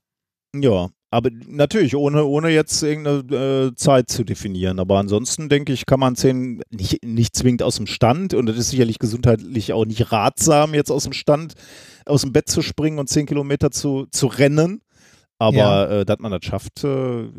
Ja, 0.54 0.90
aber 1.10 1.30
natürlich, 1.46 1.94
ohne, 1.96 2.24
ohne 2.24 2.50
jetzt 2.50 2.82
irgendeine 2.82 3.68
äh, 3.68 3.74
Zeit 3.74 4.10
zu 4.10 4.24
definieren. 4.24 4.80
Aber 4.80 4.98
ansonsten 4.98 5.48
denke 5.48 5.72
ich, 5.72 5.86
kann 5.86 6.00
man 6.00 6.16
zehn 6.16 6.62
nicht, 6.70 7.04
nicht 7.04 7.36
zwingend 7.36 7.62
aus 7.62 7.76
dem 7.76 7.86
Stand 7.86 8.34
und 8.34 8.46
das 8.46 8.56
ist 8.58 8.70
sicherlich 8.70 8.98
gesundheitlich 8.98 9.72
auch 9.72 9.84
nicht 9.84 10.12
ratsam, 10.12 10.74
jetzt 10.74 10.90
aus 10.90 11.04
dem 11.04 11.12
Stand, 11.12 11.54
aus 12.04 12.22
dem 12.22 12.32
Bett 12.32 12.48
zu 12.48 12.62
springen 12.62 12.98
und 12.98 13.08
zehn 13.08 13.26
Kilometer 13.26 13.70
zu, 13.70 14.06
zu 14.10 14.26
rennen. 14.26 14.80
Aber 15.38 15.56
Ja. 15.56 15.86
äh, 16.00 16.04
dass 16.06 16.18
man 16.18 16.32
das 16.32 16.44
schafft, 16.44 16.82
äh, 16.82 16.88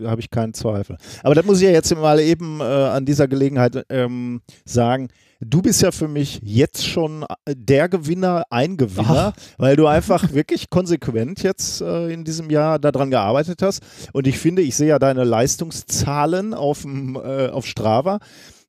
habe 0.06 0.22
ich 0.22 0.30
keinen 0.30 0.54
Zweifel. 0.54 0.98
Aber 1.24 1.34
das 1.36 1.46
muss 1.46 1.58
ich 1.60 1.66
ja 1.66 1.72
jetzt 1.72 1.96
mal 1.96 2.20
eben 2.20 2.60
äh, 2.62 2.64
an 2.64 3.06
dieser 3.06 3.28
Gelegenheit 3.28 3.86
ähm, 3.90 4.42
sagen. 4.66 5.10
Du 5.40 5.62
bist 5.62 5.84
ja 5.84 5.92
für 5.92 6.08
mich 6.08 6.40
jetzt 6.42 6.86
schon 6.88 7.24
äh, 7.46 7.56
der 7.56 7.90
Gewinner, 7.90 8.46
ein 8.50 8.76
Gewinner, 8.76 9.34
weil 9.58 9.76
du 9.76 9.86
einfach 9.86 10.32
wirklich 10.34 10.72
konsequent 10.72 11.44
jetzt 11.44 11.82
äh, 11.82 12.12
in 12.12 12.24
diesem 12.24 12.50
Jahr 12.50 12.80
daran 12.80 13.12
gearbeitet 13.12 13.62
hast. 13.62 13.84
Und 14.14 14.26
ich 14.26 14.40
finde, 14.40 14.64
ich 14.64 14.76
sehe 14.76 14.88
ja 14.88 15.00
deine 15.00 15.24
Leistungszahlen 15.24 16.56
auf, 16.56 16.82
dem, 16.82 17.16
äh, 17.16 17.50
auf 17.50 17.68
Strava. 17.68 18.20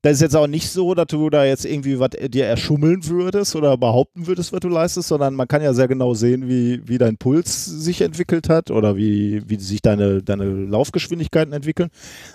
Das 0.02 0.12
ist 0.12 0.20
jetzt 0.20 0.36
auch 0.36 0.46
nicht 0.46 0.70
so, 0.70 0.94
dass 0.94 1.08
du 1.08 1.28
da 1.28 1.44
jetzt 1.44 1.64
irgendwie 1.64 1.98
was 1.98 2.10
dir 2.10 2.46
erschummeln 2.46 3.04
würdest 3.06 3.56
oder 3.56 3.76
behaupten 3.76 4.28
würdest, 4.28 4.52
was 4.52 4.60
du 4.60 4.68
leistest, 4.68 5.08
sondern 5.08 5.34
man 5.34 5.48
kann 5.48 5.60
ja 5.60 5.72
sehr 5.72 5.88
genau 5.88 6.14
sehen, 6.14 6.48
wie, 6.48 6.86
wie 6.86 6.98
dein 6.98 7.16
Puls 7.16 7.64
sich 7.64 8.00
entwickelt 8.02 8.48
hat 8.48 8.70
oder 8.70 8.96
wie, 8.96 9.42
wie 9.48 9.56
sich 9.56 9.82
deine, 9.82 10.22
deine 10.22 10.44
Laufgeschwindigkeiten 10.44 11.52
entwickeln. 11.52 11.88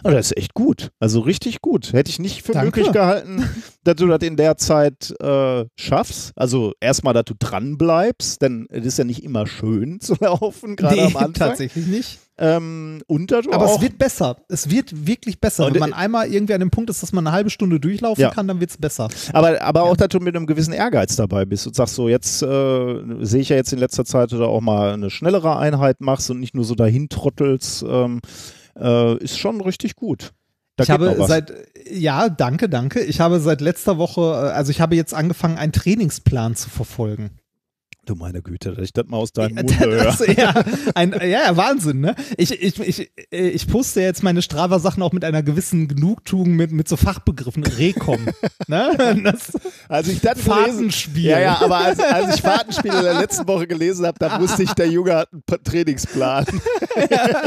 Und 0.03 0.11
das 0.11 0.31
ist 0.31 0.37
echt 0.37 0.53
gut. 0.53 0.91
Also 0.99 1.21
richtig 1.21 1.61
gut. 1.61 1.93
Hätte 1.93 2.09
ich 2.09 2.19
nicht 2.19 2.43
für 2.43 2.51
Danke. 2.51 2.65
möglich 2.65 2.91
gehalten, 2.91 3.47
dass 3.85 3.95
du 3.95 4.07
das 4.07 4.21
in 4.23 4.35
der 4.35 4.57
Zeit 4.57 5.15
äh, 5.21 5.63
schaffst. 5.77 6.33
Also 6.35 6.73
erstmal, 6.81 7.13
dass 7.13 7.25
du 7.25 7.33
dran 7.39 7.77
bleibst, 7.77 8.41
denn 8.41 8.67
es 8.71 8.85
ist 8.85 8.97
ja 8.97 9.05
nicht 9.05 9.23
immer 9.23 9.47
schön 9.47 10.01
zu 10.01 10.15
laufen, 10.19 10.75
gerade 10.75 11.01
am 11.01 11.15
Anfang. 11.15 11.33
tatsächlich 11.33 11.87
nicht. 11.87 12.19
Ähm, 12.43 13.01
du 13.07 13.51
Aber 13.51 13.65
auch 13.65 13.75
es 13.75 13.81
wird 13.81 13.97
besser. 13.97 14.37
Es 14.49 14.69
wird 14.69 15.07
wirklich 15.07 15.39
besser. 15.39 15.65
Und, 15.65 15.73
Wenn 15.73 15.79
man 15.79 15.91
äh, 15.91 15.95
einmal 15.95 16.27
irgendwie 16.27 16.53
an 16.53 16.59
dem 16.59 16.71
Punkt 16.71 16.89
ist, 16.89 17.01
dass 17.01 17.13
man 17.13 17.25
eine 17.25 17.33
halbe 17.33 17.49
Stunde 17.49 17.79
durchlaufen 17.79 18.21
Ja. 18.21 18.31
kann, 18.31 18.47
dann 18.47 18.59
wird 18.59 18.71
es 18.71 18.77
besser. 18.77 19.07
Aber, 19.31 19.61
aber 19.61 19.83
auch, 19.83 19.95
dass 19.95 20.09
du 20.09 20.19
mit 20.19 20.35
einem 20.35 20.45
gewissen 20.45 20.73
Ehrgeiz 20.73 21.15
dabei 21.15 21.45
bist 21.45 21.65
und 21.67 21.75
sagst 21.75 21.95
so, 21.95 22.09
jetzt 22.09 22.41
äh, 22.41 23.01
sehe 23.21 23.41
ich 23.41 23.49
ja 23.49 23.55
jetzt 23.55 23.71
in 23.71 23.79
letzter 23.79 24.03
Zeit, 24.03 24.31
du 24.31 24.43
auch 24.43 24.61
mal 24.61 24.93
eine 24.93 25.09
schnellere 25.09 25.57
Einheit 25.57 26.01
machst 26.01 26.29
und 26.29 26.39
nicht 26.39 26.53
nur 26.53 26.65
so 26.65 26.75
dahin 26.75 27.07
trottelst, 27.07 27.85
ähm, 27.87 28.19
äh, 28.77 29.17
ist 29.17 29.37
schon 29.37 29.61
richtig 29.61 29.95
gut. 29.95 30.33
Da 30.75 30.83
ich 30.83 30.89
habe 30.89 31.15
seit, 31.27 31.53
ja, 31.89 32.29
danke, 32.29 32.67
danke. 32.67 33.01
Ich 33.01 33.19
habe 33.19 33.39
seit 33.39 33.61
letzter 33.61 33.97
Woche, 33.97 34.21
äh, 34.21 34.51
also 34.51 34.71
ich 34.71 34.81
habe 34.81 34.95
jetzt 34.95 35.13
angefangen, 35.13 35.57
einen 35.57 35.71
Trainingsplan 35.71 36.55
zu 36.55 36.69
verfolgen. 36.69 37.31
Du 38.05 38.15
meine 38.15 38.41
Güte, 38.41 38.73
dass 38.73 38.83
ich 38.83 38.93
das 38.93 39.05
mal 39.07 39.17
aus 39.17 39.31
deinem 39.31 39.55
Mund 39.55 39.79
höre. 39.79 40.03
das, 40.03 40.25
ja, 40.27 40.53
ein, 40.95 41.15
ja, 41.25 41.55
Wahnsinn, 41.55 42.01
ne? 42.01 42.15
Ich, 42.37 42.51
ich, 42.51 42.79
ich, 42.79 43.11
äh, 43.31 43.49
ich 43.49 43.67
poste 43.67 44.01
jetzt 44.01 44.23
meine 44.23 44.41
Strava-Sachen 44.41 45.01
auch 45.01 45.13
mit 45.13 45.23
einer 45.23 45.43
gewissen 45.43 45.87
Genugtuung 45.87 46.51
mit, 46.51 46.71
mit 46.71 46.87
so 46.87 46.97
Fachbegriffen. 46.97 47.63
Rekom. 47.63 48.25
ne? 48.67 49.21
Das 49.23 49.53
Als 49.87 50.07
ich 50.07 50.19
das 50.21 50.41
Fahrtenspiel. 50.41 51.25
ja, 51.25 51.39
ja, 51.39 51.61
aber 51.61 51.77
als, 51.77 51.99
als 51.99 52.35
ich 52.35 52.41
Fahrtenspiel 52.41 52.93
in 52.93 53.03
der 53.03 53.19
letzten 53.19 53.47
Woche 53.47 53.67
gelesen 53.67 54.05
habe, 54.05 54.19
dann 54.19 54.41
wusste 54.41 54.63
ich, 54.63 54.73
der 54.73 54.87
Junge 54.87 55.15
hat 55.15 55.29
einen 55.31 55.63
Trainingsplan. 55.63 56.45
Ja, 57.09 57.41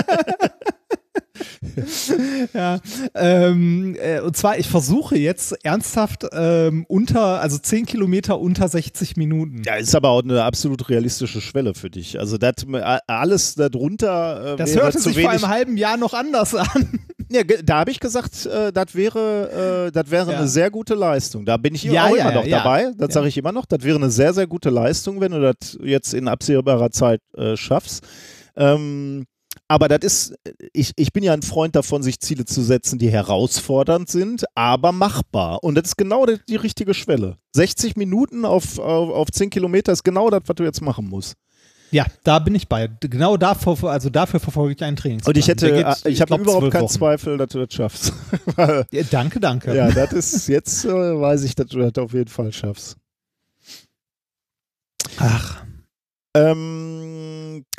ähm, 3.14 3.96
äh, 4.00 4.20
und 4.20 4.36
zwar, 4.36 4.58
ich 4.58 4.68
versuche 4.68 5.16
jetzt 5.18 5.54
ernsthaft 5.64 6.26
ähm, 6.32 6.84
unter, 6.88 7.40
also 7.40 7.58
10 7.58 7.86
Kilometer 7.86 8.38
unter 8.40 8.68
60 8.68 9.16
Minuten. 9.16 9.62
Ja, 9.64 9.76
ist 9.76 9.94
aber 9.94 10.10
auch 10.10 10.22
eine 10.22 10.42
absolut 10.42 10.88
realistische 10.88 11.40
Schwelle 11.40 11.74
für 11.74 11.90
dich. 11.90 12.18
Also 12.18 12.38
das, 12.38 12.54
äh, 12.72 12.98
alles 13.06 13.54
darunter 13.54 14.54
äh, 14.54 14.56
Das 14.56 14.74
hörte 14.74 14.98
sich 14.98 15.16
wenig. 15.16 15.22
vor 15.24 15.32
einem 15.32 15.48
halben 15.48 15.76
Jahr 15.76 15.96
noch 15.96 16.14
anders 16.14 16.54
an. 16.54 17.00
Ja, 17.28 17.42
da 17.42 17.78
habe 17.80 17.90
ich 17.90 17.98
gesagt, 17.98 18.46
äh, 18.46 18.72
das 18.72 18.94
wäre, 18.94 19.86
äh, 19.88 19.92
das 19.92 20.10
wäre 20.10 20.30
Ja. 20.30 20.38
eine 20.38 20.48
sehr 20.48 20.70
gute 20.70 20.94
Leistung. 20.94 21.44
Da 21.44 21.56
bin 21.56 21.74
ich 21.74 21.82
Ja, 21.82 22.04
auch 22.06 22.16
ja, 22.16 22.22
immer 22.22 22.32
noch 22.32 22.46
ja. 22.46 22.58
dabei. 22.58 22.92
Das 22.96 23.08
Ja. 23.08 23.14
sage 23.14 23.28
ich 23.28 23.36
immer 23.36 23.50
noch. 23.52 23.66
Das 23.66 23.82
wäre 23.82 23.96
eine 23.96 24.10
sehr, 24.10 24.32
sehr 24.32 24.46
gute 24.46 24.70
Leistung, 24.70 25.20
wenn 25.20 25.32
du 25.32 25.40
das 25.40 25.76
jetzt 25.82 26.14
in 26.14 26.28
absehbarer 26.28 26.90
Zeit 26.92 27.20
äh, 27.36 27.56
schaffst. 27.56 28.04
Ähm, 28.56 29.24
Aber 29.68 29.88
das 29.88 29.98
ist, 30.02 30.34
ich, 30.72 30.92
ich 30.94 31.12
bin 31.12 31.24
ja 31.24 31.32
ein 31.32 31.42
Freund 31.42 31.74
davon, 31.74 32.02
sich 32.02 32.20
Ziele 32.20 32.44
zu 32.44 32.62
setzen, 32.62 32.98
die 32.98 33.10
herausfordernd 33.10 34.08
sind, 34.08 34.44
aber 34.54 34.92
machbar. 34.92 35.64
Und 35.64 35.74
das 35.74 35.88
ist 35.88 35.96
genau 35.96 36.24
die, 36.24 36.38
die 36.48 36.56
richtige 36.56 36.94
Schwelle. 36.94 37.36
60 37.54 37.96
Minuten 37.96 38.44
auf, 38.44 38.78
auf, 38.78 39.10
auf 39.10 39.30
10 39.30 39.50
Kilometer 39.50 39.92
ist 39.92 40.04
genau 40.04 40.30
das, 40.30 40.42
was 40.46 40.54
du 40.54 40.62
jetzt 40.62 40.82
machen 40.82 41.08
musst. 41.08 41.34
Ja, 41.90 42.04
da 42.24 42.38
bin 42.40 42.54
ich 42.54 42.68
bei. 42.68 42.88
Genau 43.00 43.36
dafür, 43.36 43.90
also 43.90 44.10
dafür 44.10 44.40
verfolge 44.40 44.74
ich 44.74 44.82
einen 44.82 44.96
Trainingsplan. 44.96 45.34
Und 45.34 45.38
ich 45.38 45.48
hätte, 45.48 45.72
geht, 45.72 45.86
ich 46.06 46.20
habe 46.20 46.34
überhaupt 46.36 46.72
keinen 46.72 46.82
Wochen. 46.82 46.92
Zweifel, 46.92 47.38
dass 47.38 47.48
du 47.48 47.64
das 47.64 47.74
schaffst. 47.74 48.12
Ja, 48.90 49.02
danke, 49.10 49.38
danke. 49.38 49.74
ja, 49.74 49.90
das 49.90 50.12
ist, 50.12 50.48
jetzt 50.48 50.84
äh, 50.84 50.88
weiß 50.88 51.44
ich, 51.44 51.54
dass 51.54 51.68
du 51.68 51.78
das 51.78 52.02
auf 52.02 52.12
jeden 52.12 52.28
Fall 52.28 52.52
schaffst. 52.52 52.96
Ach. 55.18 55.62
Ähm, 56.34 57.15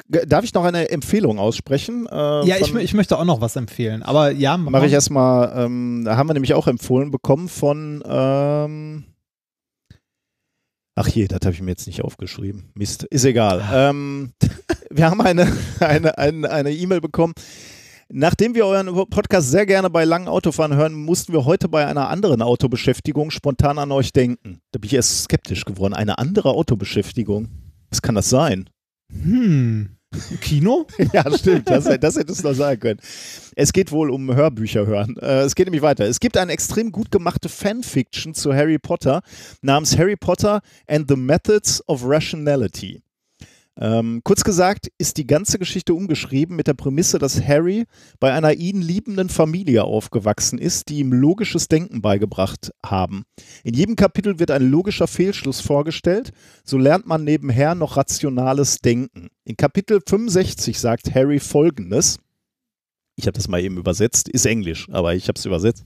darf 0.08 0.44
ich 0.44 0.54
noch 0.54 0.64
eine 0.64 0.90
Empfehlung 0.90 1.40
aussprechen? 1.40 2.08
Äh, 2.08 2.46
Ja, 2.48 2.56
ich, 2.60 2.74
ich 2.74 2.94
möchte 2.94 3.18
auch 3.18 3.26
noch 3.26 3.42
was 3.42 3.56
empfehlen. 3.56 4.04
Aber 4.04 4.32
ja, 4.32 4.58
Mache 4.58 4.86
ich 4.88 4.94
erstmal, 4.94 5.66
ähm, 5.66 6.04
da 6.06 6.18
haben 6.18 6.28
wir 6.30 6.34
nämlich 6.34 6.54
auch 6.54 6.68
empfohlen 6.68 7.12
bekommen 7.12 7.50
von, 7.50 8.04
ähm, 8.08 9.06
ach 10.96 11.08
je, 11.08 11.28
das 11.28 11.40
habe 11.44 11.52
ich 11.54 11.62
mir 11.62 11.72
jetzt 11.72 11.88
nicht 11.88 12.04
aufgeschrieben. 12.04 12.72
Mist, 12.74 13.04
ist 13.04 13.26
egal. 13.26 13.64
Ähm, 13.72 14.34
wir 14.90 15.10
haben 15.10 15.22
eine 15.22 15.52
eine 15.80 16.18
eine 16.18 16.50
eine 16.50 16.72
E-Mail 16.72 17.02
bekommen. 17.02 17.34
Nachdem 18.10 18.56
wir 18.56 18.66
euren 18.66 18.88
Podcast 19.10 19.52
sehr 19.52 19.66
gerne 19.66 19.90
bei 19.90 20.06
langen 20.06 20.30
Autofahren 20.30 20.74
hören, 20.76 20.94
mussten 20.94 21.34
wir 21.34 21.44
heute 21.44 21.68
bei 21.68 21.86
einer 21.86 22.08
anderen 22.08 22.42
Autobeschäftigung 22.42 23.32
spontan 23.32 23.78
an 23.80 23.92
euch 23.92 24.14
denken. 24.14 24.60
Da 24.72 24.80
bin 24.80 24.88
ich 24.88 24.94
erst 24.94 25.24
skeptisch 25.24 25.66
geworden. 25.66 25.94
Eine 25.94 26.18
andere 26.18 26.52
Autobeschäftigung. 26.52 27.50
Was 27.90 28.02
kann 28.02 28.16
das 28.16 28.30
sein? 28.30 28.70
Hm. 29.12 29.97
Kino? 30.41 30.88
Ja, 31.14 31.26
stimmt. 31.38 31.70
Das, 31.70 31.84
das 31.84 32.18
hätte 32.18 32.32
es 32.32 32.43
noch 32.43 32.53
sagen 32.53 32.80
können. 32.80 32.99
Es 33.55 33.74
geht 33.74 33.91
wohl 33.91 34.10
um 34.10 34.34
Hörbücher 34.34 34.86
hören. 34.86 35.18
Äh, 35.18 35.41
es 35.41 35.55
geht 35.55 35.68
nämlich 35.68 35.82
weiter. 35.82 36.05
Es 36.05 36.20
gibt 36.20 36.38
eine 36.38 36.51
extrem 36.51 36.91
gut 36.91 37.12
gemachte 37.12 37.49
Fanfiction 37.49 38.34
zu 38.34 38.53
Harry 38.53 38.80
Potter 38.80 39.22
namens 39.62 39.97
Harry 39.97 40.16
Potter 40.16 40.62
and 40.88 41.10
the 41.10 41.16
Methods 41.16 41.84
of 41.88 42.01
Rationality. 42.03 43.01
Ähm, 43.80 44.22
kurz 44.24 44.44
gesagt 44.44 44.88
ist 44.98 45.18
die 45.18 45.28
ganze 45.28 45.60
Geschichte 45.60 45.94
umgeschrieben 45.94 46.56
mit 46.56 46.68
der 46.68 46.74
Prämisse, 46.74 47.20
dass 47.20 47.42
Harry 47.42 47.86
bei 48.20 48.34
einer 48.34 48.54
ihn 48.54 48.82
liebenden 48.82 49.30
Familie 49.30 49.84
aufgewachsen 49.84 50.58
ist, 50.58 50.90
die 50.90 51.00
ihm 51.00 51.14
logisches 51.14 51.68
Denken 51.68 52.02
beigebracht 52.02 52.72
haben. 52.84 53.24
In 53.64 53.76
jedem 53.76 53.96
Kapitel 53.96 54.40
wird 54.40 54.50
ein 54.50 54.70
logischer 54.70 55.08
Fehlschluss 55.08 55.62
vorgestellt, 55.62 56.32
so 56.64 56.78
lernt 56.78 57.06
man 57.06 57.24
nebenher 57.24 57.76
noch 57.76 57.98
rationales 57.98 58.80
Denken. 58.80 59.30
In 59.44 59.58
Kapitel 59.58 60.02
65 60.06 60.80
sagt 60.80 61.14
Harry 61.14 61.40
folgendes. 61.40 62.20
Ich 63.16 63.26
habe 63.26 63.36
das 63.36 63.48
mal 63.48 63.62
eben 63.62 63.78
übersetzt, 63.78 64.30
ist 64.30 64.46
Englisch, 64.46 64.88
aber 64.92 65.16
ich 65.16 65.28
habe 65.28 65.38
es 65.38 65.46
übersetzt. 65.46 65.86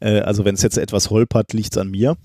Äh, 0.00 0.20
also 0.20 0.44
wenn 0.44 0.54
es 0.54 0.62
jetzt 0.62 0.78
etwas 0.78 1.10
holpert, 1.10 1.52
liegt 1.52 1.72
es 1.72 1.78
an 1.78 1.90
mir. 1.90 2.16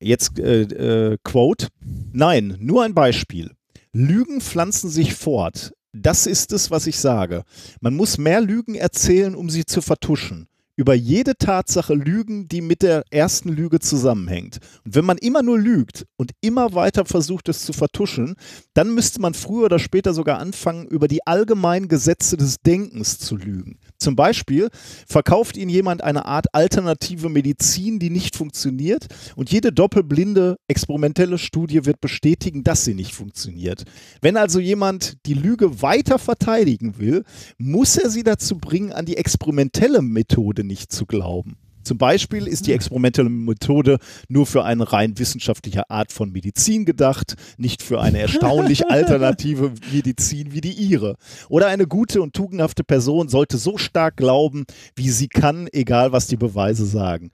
Jetzt 0.00 0.38
äh, 0.38 0.62
äh, 0.62 1.18
Quote. 1.22 1.68
Nein, 2.12 2.56
nur 2.60 2.82
ein 2.82 2.94
Beispiel. 2.94 3.52
Lügen 3.94 4.40
pflanzen 4.40 4.88
sich 4.88 5.14
fort. 5.14 5.74
Das 5.92 6.26
ist 6.26 6.52
es, 6.52 6.70
was 6.70 6.86
ich 6.86 6.98
sage. 6.98 7.44
Man 7.82 7.94
muss 7.94 8.16
mehr 8.16 8.40
Lügen 8.40 8.74
erzählen, 8.74 9.34
um 9.34 9.50
sie 9.50 9.66
zu 9.66 9.82
vertuschen. 9.82 10.48
Über 10.74 10.94
jede 10.94 11.36
Tatsache 11.36 11.92
lügen, 11.92 12.48
die 12.48 12.62
mit 12.62 12.80
der 12.80 13.04
ersten 13.10 13.50
Lüge 13.50 13.78
zusammenhängt. 13.78 14.58
Und 14.86 14.94
wenn 14.94 15.04
man 15.04 15.18
immer 15.18 15.42
nur 15.42 15.58
lügt 15.58 16.06
und 16.16 16.32
immer 16.40 16.72
weiter 16.72 17.04
versucht, 17.04 17.50
es 17.50 17.66
zu 17.66 17.74
vertuschen, 17.74 18.36
dann 18.72 18.94
müsste 18.94 19.20
man 19.20 19.34
früher 19.34 19.66
oder 19.66 19.78
später 19.78 20.14
sogar 20.14 20.38
anfangen, 20.38 20.86
über 20.86 21.08
die 21.08 21.26
allgemeinen 21.26 21.88
Gesetze 21.88 22.38
des 22.38 22.56
Denkens 22.60 23.18
zu 23.18 23.36
lügen. 23.36 23.80
Zum 23.98 24.16
Beispiel 24.16 24.70
verkauft 25.06 25.58
Ihnen 25.58 25.68
jemand 25.68 26.02
eine 26.02 26.24
Art 26.24 26.54
alternative 26.54 27.28
Medizin, 27.28 27.98
die 27.98 28.10
nicht 28.10 28.34
funktioniert 28.34 29.08
und 29.36 29.52
jede 29.52 29.72
doppelblinde 29.72 30.56
experimentelle 30.68 31.36
Studie 31.36 31.84
wird 31.84 32.00
bestätigen, 32.00 32.64
dass 32.64 32.84
sie 32.84 32.94
nicht 32.94 33.14
funktioniert. 33.14 33.84
Wenn 34.22 34.38
also 34.38 34.58
jemand 34.58 35.18
die 35.26 35.34
Lüge 35.34 35.82
weiter 35.82 36.18
verteidigen 36.18 36.98
will, 36.98 37.24
muss 37.58 37.98
er 37.98 38.08
sie 38.08 38.22
dazu 38.22 38.56
bringen, 38.58 38.92
an 38.92 39.04
die 39.04 39.18
experimentelle 39.18 40.00
Methode 40.00 40.61
nicht 40.64 40.92
zu 40.92 41.06
glauben. 41.06 41.56
Zum 41.82 41.98
Beispiel 41.98 42.46
ist 42.46 42.66
die 42.66 42.72
experimentelle 42.72 43.28
Methode 43.28 43.98
nur 44.28 44.46
für 44.46 44.64
eine 44.64 44.92
rein 44.92 45.18
wissenschaftliche 45.18 45.90
Art 45.90 46.12
von 46.12 46.30
Medizin 46.30 46.84
gedacht, 46.84 47.34
nicht 47.56 47.82
für 47.82 48.00
eine 48.00 48.20
erstaunlich 48.20 48.86
alternative 48.90 49.72
Medizin 49.92 50.52
wie 50.52 50.60
die 50.60 50.72
ihre. 50.72 51.16
Oder 51.48 51.66
eine 51.66 51.86
gute 51.86 52.22
und 52.22 52.34
tugendhafte 52.34 52.84
Person 52.84 53.28
sollte 53.28 53.58
so 53.58 53.78
stark 53.78 54.16
glauben, 54.16 54.64
wie 54.94 55.10
sie 55.10 55.28
kann, 55.28 55.68
egal 55.72 56.12
was 56.12 56.28
die 56.28 56.36
Beweise 56.36 56.86
sagen. 56.86 57.30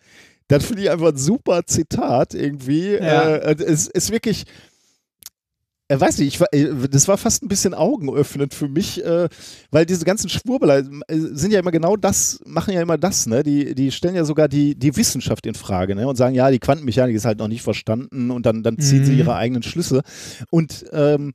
Das 0.48 0.64
finde 0.64 0.82
ich 0.82 0.90
einfach 0.90 1.08
ein 1.08 1.18
super 1.18 1.66
Zitat 1.66 2.32
irgendwie. 2.32 2.94
Ja. 2.94 3.36
Äh, 3.36 3.62
es 3.62 3.86
ist 3.86 4.10
wirklich. 4.10 4.44
Äh, 5.90 5.98
weiß 5.98 6.18
nicht, 6.18 6.40
ich 6.40 6.46
äh, 6.58 6.88
das 6.90 7.08
war 7.08 7.16
fast 7.16 7.42
ein 7.42 7.48
bisschen 7.48 7.72
augenöffnend 7.72 8.52
für 8.52 8.68
mich, 8.68 9.02
äh, 9.04 9.28
weil 9.70 9.86
diese 9.86 10.04
ganzen 10.04 10.28
Schwurbler 10.28 10.78
äh, 10.80 10.84
sind 11.08 11.50
ja 11.52 11.60
immer 11.60 11.70
genau 11.70 11.96
das, 11.96 12.40
machen 12.44 12.74
ja 12.74 12.82
immer 12.82 12.98
das, 12.98 13.26
ne? 13.26 13.42
Die, 13.42 13.74
die 13.74 13.90
stellen 13.90 14.14
ja 14.14 14.24
sogar 14.26 14.48
die, 14.48 14.74
die 14.74 14.94
Wissenschaft 14.96 15.46
in 15.46 15.54
Frage, 15.54 15.94
ne? 15.94 16.06
Und 16.06 16.16
sagen, 16.16 16.34
ja, 16.34 16.50
die 16.50 16.58
Quantenmechanik 16.58 17.16
ist 17.16 17.24
halt 17.24 17.38
noch 17.38 17.48
nicht 17.48 17.62
verstanden 17.62 18.30
und 18.30 18.44
dann, 18.44 18.62
dann 18.62 18.78
ziehen 18.78 19.04
sie 19.04 19.12
Mhm. 19.12 19.18
ihre 19.18 19.34
eigenen 19.36 19.62
Schlüsse. 19.62 20.02
Und 20.50 20.84
ähm, 20.92 21.32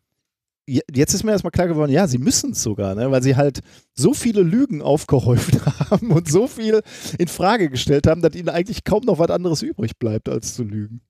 je- 0.68 0.82
jetzt 0.94 1.16
ist 1.16 1.24
mir 1.24 1.32
erstmal 1.32 1.52
klar 1.52 1.68
geworden, 1.68 1.92
ja, 1.92 2.08
sie 2.08 2.20
müssen 2.20 2.52
es 2.52 2.62
sogar, 2.62 2.94
ne? 2.94 3.10
weil 3.10 3.24
sie 3.24 3.36
halt 3.36 3.62
so 3.96 4.14
viele 4.14 4.44
Lügen 4.44 4.84
aufgehäuft 4.84 5.66
haben 5.90 6.12
und 6.12 6.30
so 6.30 6.48
viel 6.48 6.82
in 7.18 7.28
Frage 7.28 7.70
gestellt 7.72 8.06
haben, 8.06 8.22
dass 8.22 8.36
ihnen 8.36 8.50
eigentlich 8.50 8.84
kaum 8.84 9.02
noch 9.04 9.18
was 9.18 9.32
anderes 9.32 9.64
übrig 9.64 9.98
bleibt, 9.98 10.30
als 10.30 10.54
zu 10.54 10.64
lügen. 10.64 11.02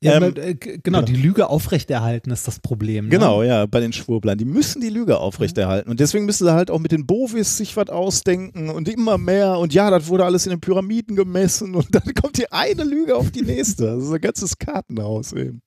Ja, 0.00 0.20
Ähm, 0.20 0.34
äh, 0.36 0.54
genau, 0.54 0.78
genau. 0.82 1.02
die 1.02 1.16
Lüge 1.16 1.48
aufrechterhalten 1.48 2.30
ist 2.30 2.46
das 2.46 2.60
Problem. 2.60 3.06
Ne? 3.06 3.10
Genau, 3.10 3.42
ja, 3.42 3.66
bei 3.66 3.80
den 3.80 3.92
Schwurblern. 3.92 4.38
Die 4.38 4.44
müssen 4.44 4.80
die 4.80 4.88
Lüge 4.88 5.18
aufrechterhalten. 5.18 5.90
Und 5.90 6.00
deswegen 6.00 6.26
müssen 6.26 6.44
sie 6.44 6.52
halt 6.52 6.70
auch 6.70 6.78
mit 6.78 6.92
den 6.92 7.06
Bovis 7.06 7.56
sich 7.56 7.76
was 7.76 7.88
ausdenken 7.88 8.70
und 8.70 8.88
immer 8.88 9.18
mehr. 9.18 9.58
Und 9.58 9.74
ja, 9.74 9.90
das 9.90 10.08
wurde 10.08 10.24
alles 10.24 10.46
in 10.46 10.50
den 10.50 10.60
Pyramiden 10.60 11.16
gemessen. 11.16 11.74
Und 11.74 11.86
dann 11.94 12.14
kommt 12.14 12.38
die 12.38 12.50
eine 12.52 12.84
Lüge 12.84 13.16
auf 13.16 13.30
die 13.30 13.42
nächste. 13.42 13.86
Das 13.86 14.04
ist 14.04 14.12
ein 14.12 14.20
ganzes 14.20 14.58
Kartenhaus 14.58 15.32
eben. 15.32 15.62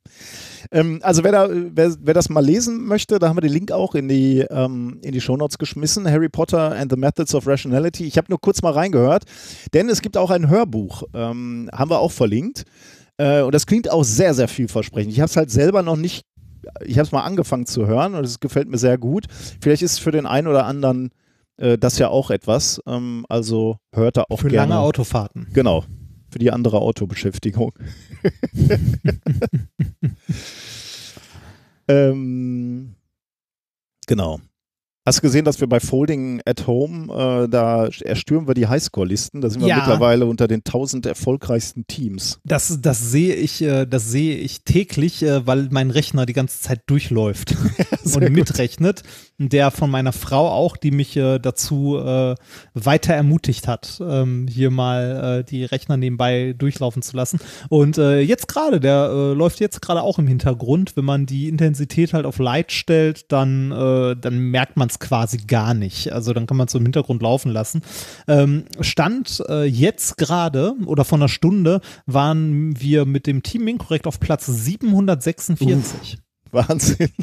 Ähm, 0.71 0.99
also 1.01 1.23
wer, 1.23 1.31
da, 1.31 1.49
wer, 1.49 1.95
wer 1.99 2.13
das 2.13 2.29
mal 2.29 2.45
lesen 2.45 2.85
möchte, 2.85 3.19
da 3.19 3.29
haben 3.29 3.37
wir 3.37 3.41
den 3.41 3.53
Link 3.53 3.71
auch 3.71 3.95
in 3.95 4.07
die, 4.07 4.45
ähm, 4.49 4.99
in 5.01 5.11
die 5.13 5.21
Shownotes 5.21 5.57
geschmissen. 5.57 6.09
Harry 6.09 6.29
Potter 6.29 6.73
and 6.75 6.91
the 6.91 6.97
Methods 6.97 7.33
of 7.33 7.47
Rationality. 7.47 8.05
Ich 8.05 8.17
habe 8.17 8.27
nur 8.29 8.39
kurz 8.39 8.61
mal 8.61 8.73
reingehört, 8.73 9.23
denn 9.73 9.89
es 9.89 10.01
gibt 10.01 10.17
auch 10.17 10.29
ein 10.29 10.49
Hörbuch. 10.49 11.03
Ähm, 11.13 11.69
haben 11.73 11.89
wir 11.89 11.99
auch 11.99 12.11
verlinkt. 12.11 12.65
Äh, 13.19 13.41
und 13.41 13.53
das 13.53 13.67
klingt 13.67 13.91
auch 13.91 14.03
sehr, 14.03 14.33
sehr 14.33 14.47
vielversprechend. 14.47 15.11
Ich 15.11 15.19
habe 15.19 15.29
es 15.29 15.35
halt 15.35 15.51
selber 15.51 15.83
noch 15.83 15.97
nicht, 15.97 16.25
ich 16.85 16.97
habe 16.97 17.05
es 17.05 17.11
mal 17.11 17.23
angefangen 17.23 17.65
zu 17.65 17.85
hören 17.85 18.15
und 18.15 18.23
es 18.23 18.39
gefällt 18.39 18.69
mir 18.69 18.77
sehr 18.77 18.97
gut. 18.97 19.25
Vielleicht 19.61 19.83
ist 19.83 19.99
für 19.99 20.11
den 20.11 20.25
einen 20.25 20.47
oder 20.47 20.65
anderen 20.65 21.09
äh, 21.57 21.77
das 21.77 21.99
ja 21.99 22.07
auch 22.07 22.31
etwas. 22.31 22.81
Ähm, 22.87 23.25
also 23.27 23.77
hört 23.93 24.17
da 24.17 24.23
auch 24.29 24.39
Für 24.39 24.47
gerne. 24.47 24.73
lange 24.73 24.81
Autofahrten. 24.81 25.47
Genau. 25.53 25.83
Für 26.31 26.39
die 26.39 26.51
andere 26.51 26.79
Autobeschäftigung. 26.79 27.73
ähm, 31.89 32.95
genau. 34.07 34.39
Hast 35.09 35.17
du 35.17 35.21
gesehen, 35.23 35.43
dass 35.43 35.59
wir 35.59 35.67
bei 35.67 35.79
Folding 35.79 36.39
at 36.45 36.67
Home, 36.67 37.11
äh, 37.11 37.49
da 37.49 37.87
erstürmen 37.87 38.47
wir 38.47 38.53
die 38.53 38.67
Highscore-Listen. 38.67 39.41
Da 39.41 39.49
sind 39.49 39.59
wir 39.61 39.67
Ja. 39.67 39.77
mittlerweile 39.77 40.27
unter 40.27 40.47
den 40.47 40.63
1000 40.63 41.07
erfolgreichsten 41.07 41.87
Teams. 41.87 42.39
Das, 42.45 42.77
das 42.79 43.09
sehe 43.09 43.33
ich, 43.33 43.59
äh, 43.63 43.87
das 43.87 44.11
sehe 44.11 44.35
ich 44.37 44.65
täglich, 44.65 45.23
äh, 45.23 45.47
weil 45.47 45.69
mein 45.71 45.89
Rechner 45.89 46.27
die 46.27 46.33
ganze 46.33 46.61
Zeit 46.61 46.81
durchläuft 46.85 47.55
und 48.03 48.19
gut. 48.21 48.29
mitrechnet. 48.29 49.01
Der 49.39 49.71
von 49.71 49.89
meiner 49.89 50.13
Frau 50.13 50.47
auch, 50.47 50.77
die 50.77 50.91
mich 50.91 51.17
äh, 51.17 51.39
dazu 51.39 51.97
äh, 51.97 52.35
weiter 52.75 53.15
ermutigt 53.15 53.67
hat, 53.67 53.99
ähm, 54.07 54.45
hier 54.47 54.69
mal 54.69 55.39
äh, 55.39 55.43
die 55.43 55.63
Rechner 55.65 55.97
nebenbei 55.97 56.53
durchlaufen 56.55 57.01
zu 57.01 57.17
lassen. 57.17 57.39
Und 57.69 57.97
jetzt 57.97 58.47
gerade, 58.47 58.79
der 58.79 59.09
läuft 59.35 59.59
jetzt 59.59 59.81
gerade 59.81 60.03
auch 60.03 60.19
im 60.19 60.27
Hintergrund. 60.27 60.95
Wenn 60.95 61.05
man 61.05 61.25
die 61.25 61.47
Intensität 61.49 62.13
halt 62.13 62.25
auf 62.27 62.37
Light 62.37 62.71
stellt, 62.71 63.31
dann, 63.31 63.69
dann 63.69 64.37
merkt 64.37 64.77
man 64.77 64.89
es 64.89 64.98
quasi 64.99 65.37
gar 65.37 65.73
nicht. 65.73 66.11
Also 66.11 66.33
dann 66.33 66.47
kann 66.47 66.57
man 66.57 66.67
es 66.67 66.75
im 66.75 66.83
Hintergrund 66.83 67.21
laufen 67.21 67.51
lassen. 67.51 67.81
Ähm, 68.27 68.65
Stand 68.81 69.43
äh, 69.47 69.63
jetzt 69.65 70.17
gerade 70.17 70.73
oder 70.85 71.05
vor 71.05 71.17
einer 71.17 71.29
Stunde 71.29 71.81
waren 72.05 72.79
wir 72.79 73.05
mit 73.05 73.27
dem 73.27 73.43
Team 73.43 73.67
Inkorrekt 73.67 74.07
auf 74.07 74.19
Platz 74.19 74.45
746. 74.45 76.17
Wahnsinn. 76.51 77.09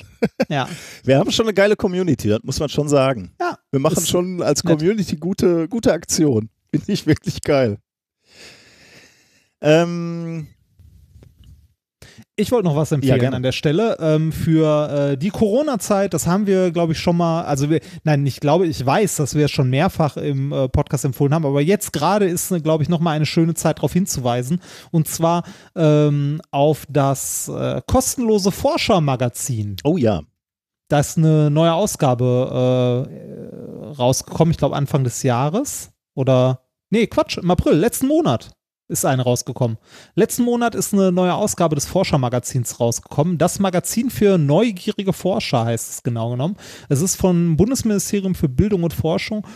Ja. 0.48 0.68
Wir 1.04 1.18
haben 1.18 1.30
schon 1.30 1.46
eine 1.46 1.54
geile 1.54 1.76
Community, 1.76 2.28
das 2.28 2.40
muss 2.42 2.58
man 2.60 2.68
schon 2.68 2.88
sagen. 2.88 3.32
Ja, 3.40 3.58
Wir 3.70 3.80
machen 3.80 4.04
schon 4.04 4.42
als 4.42 4.62
nett. 4.64 4.78
Community 4.78 5.16
gute, 5.16 5.68
gute 5.68 5.92
Aktion. 5.92 6.48
Finde 6.70 6.92
ich 6.92 7.06
wirklich 7.06 7.40
geil. 7.42 7.78
Ähm, 9.60 10.48
Ich 12.38 12.52
wollte 12.52 12.68
noch 12.68 12.76
was 12.76 12.92
empfehlen 12.92 13.18
gerne. 13.18 13.36
an 13.36 13.42
der 13.42 13.52
Stelle. 13.52 13.96
Ähm, 13.98 14.30
für 14.30 15.12
äh, 15.12 15.16
die 15.16 15.30
Corona-Zeit, 15.30 16.12
das 16.12 16.26
haben 16.26 16.46
wir, 16.46 16.70
glaube 16.70 16.92
ich, 16.92 16.98
schon 16.98 17.16
mal, 17.16 17.44
also 17.44 17.70
wir, 17.70 17.80
nein, 18.04 18.26
ich 18.26 18.40
glaube, 18.40 18.66
ich 18.66 18.84
weiß, 18.84 19.16
dass 19.16 19.34
wir 19.34 19.46
es 19.46 19.50
schon 19.50 19.70
mehrfach 19.70 20.18
im 20.18 20.52
äh, 20.52 20.68
Podcast 20.68 21.06
empfohlen 21.06 21.32
haben, 21.32 21.46
aber 21.46 21.62
jetzt 21.62 21.94
gerade 21.94 22.26
ist, 22.26 22.52
glaube 22.62 22.82
ich, 22.82 22.90
noch 22.90 23.00
mal 23.00 23.12
eine 23.12 23.24
schöne 23.24 23.54
Zeit 23.54 23.78
darauf 23.78 23.94
hinzuweisen. 23.94 24.60
Und 24.90 25.08
zwar 25.08 25.44
ähm, 25.74 26.42
auf 26.50 26.84
das 26.90 27.48
äh, 27.48 27.80
kostenlose 27.86 28.52
Forschermagazin. 28.52 29.76
Oh 29.82 29.96
ja. 29.96 30.20
Da 30.88 31.00
ist 31.00 31.16
eine 31.16 31.50
neue 31.50 31.72
Ausgabe 31.72 33.08
äh, 33.08 33.96
rausgekommen, 33.96 34.52
ich 34.52 34.58
glaube 34.58 34.76
Anfang 34.76 35.04
des 35.04 35.22
Jahres. 35.22 35.90
Oder, 36.14 36.60
nee, 36.90 37.06
Quatsch, 37.06 37.38
im 37.38 37.50
April, 37.50 37.76
letzten 37.76 38.08
Monat 38.08 38.50
ist 38.88 39.04
eine 39.04 39.22
rausgekommen. 39.22 39.78
Letzten 40.14 40.44
Monat 40.44 40.74
ist 40.74 40.92
eine 40.92 41.12
neue 41.12 41.34
Ausgabe 41.34 41.74
des 41.74 41.86
Forschermagazins 41.86 42.78
rausgekommen. 42.80 43.38
Das 43.38 43.58
Magazin 43.58 44.10
für 44.10 44.38
neugierige 44.38 45.12
Forscher 45.12 45.64
heißt 45.64 45.90
es 45.90 46.02
genau 46.02 46.30
genommen. 46.30 46.56
Es 46.88 47.00
ist 47.00 47.16
vom 47.16 47.56
Bundesministerium 47.56 48.34
für 48.34 48.48
Bildung 48.48 48.84
und 48.84 48.92
Forschung 48.92 49.46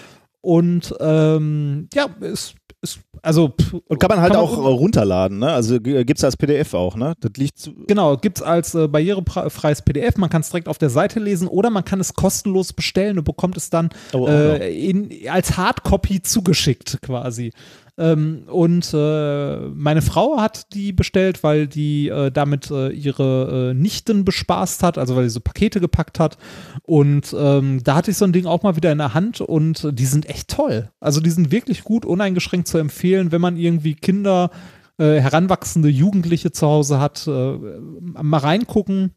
und 0.42 0.94
ähm, 1.00 1.88
ja, 1.92 2.06
ist, 2.20 2.54
ist 2.80 3.00
also 3.22 3.52
Und 3.86 3.98
kann 4.00 4.08
man 4.08 4.20
halt 4.20 4.32
Kann 4.32 4.42
man 4.42 4.50
auch 4.50 4.56
äh, 4.56 4.68
runterladen, 4.68 5.38
ne? 5.38 5.52
Also 5.52 5.78
gibt 5.80 6.16
es 6.16 6.24
als 6.24 6.36
PDF 6.36 6.72
auch, 6.72 6.96
ne? 6.96 7.14
Das 7.20 7.32
liegt 7.36 7.70
Genau, 7.86 8.16
gibt 8.16 8.38
es 8.38 8.42
als 8.42 8.74
äh, 8.74 8.88
barrierefreies 8.88 9.82
PDF. 9.82 10.16
Man 10.16 10.30
kann 10.30 10.40
es 10.40 10.48
direkt 10.48 10.68
auf 10.68 10.78
der 10.78 10.88
Seite 10.88 11.20
lesen 11.20 11.46
oder 11.46 11.68
man 11.68 11.84
kann 11.84 12.00
es 12.00 12.14
kostenlos 12.14 12.72
bestellen 12.72 13.18
und 13.18 13.24
bekommt 13.24 13.58
es 13.58 13.68
dann 13.68 13.90
Oh, 14.14 14.20
oh, 14.20 14.28
äh, 14.28 14.74
in, 14.74 15.10
als 15.28 15.58
Hardcopy 15.58 16.22
zugeschickt 16.22 17.02
quasi. 17.02 17.52
Ähm, 18.00 18.44
und 18.46 18.94
äh, 18.94 19.58
meine 19.74 20.00
Frau 20.00 20.40
hat 20.40 20.72
die 20.72 20.92
bestellt, 20.92 21.42
weil 21.42 21.66
die 21.66 22.08
äh, 22.08 22.30
damit 22.30 22.70
äh, 22.70 22.88
ihre 22.88 23.72
äh, 23.72 23.74
Nichten 23.74 24.24
bespaßt 24.24 24.82
hat, 24.82 24.96
also 24.96 25.16
weil 25.16 25.24
sie 25.24 25.34
so 25.34 25.40
Pakete 25.40 25.80
gepackt 25.80 26.18
hat. 26.18 26.38
Und 26.82 27.36
ähm, 27.38 27.84
da 27.84 27.96
hatte 27.96 28.10
ich 28.10 28.16
so 28.16 28.24
ein 28.24 28.32
Ding 28.32 28.46
auch 28.46 28.62
mal 28.62 28.74
wieder 28.74 28.90
in 28.90 28.98
der 28.98 29.12
Hand 29.12 29.42
und 29.42 29.86
die 29.92 30.06
sind 30.06 30.30
echt 30.30 30.48
toll. 30.48 30.90
Also 30.98 31.20
die 31.20 31.28
sind 31.28 31.52
wirklich 31.52 31.84
gut, 31.84 32.06
uneingeschränkt 32.06 32.68
zu 32.68 32.78
empfehlen, 32.78 33.32
wenn 33.32 33.42
man 33.42 33.58
irgendwie 33.58 33.94
Kinder 33.94 34.50
äh, 34.96 35.20
heranwachsende 35.20 35.90
Jugendliche 35.90 36.52
zu 36.52 36.66
Hause 36.66 37.00
hat, 37.00 37.26
äh, 37.26 37.30
mal 37.30 38.38
reingucken. 38.38 39.14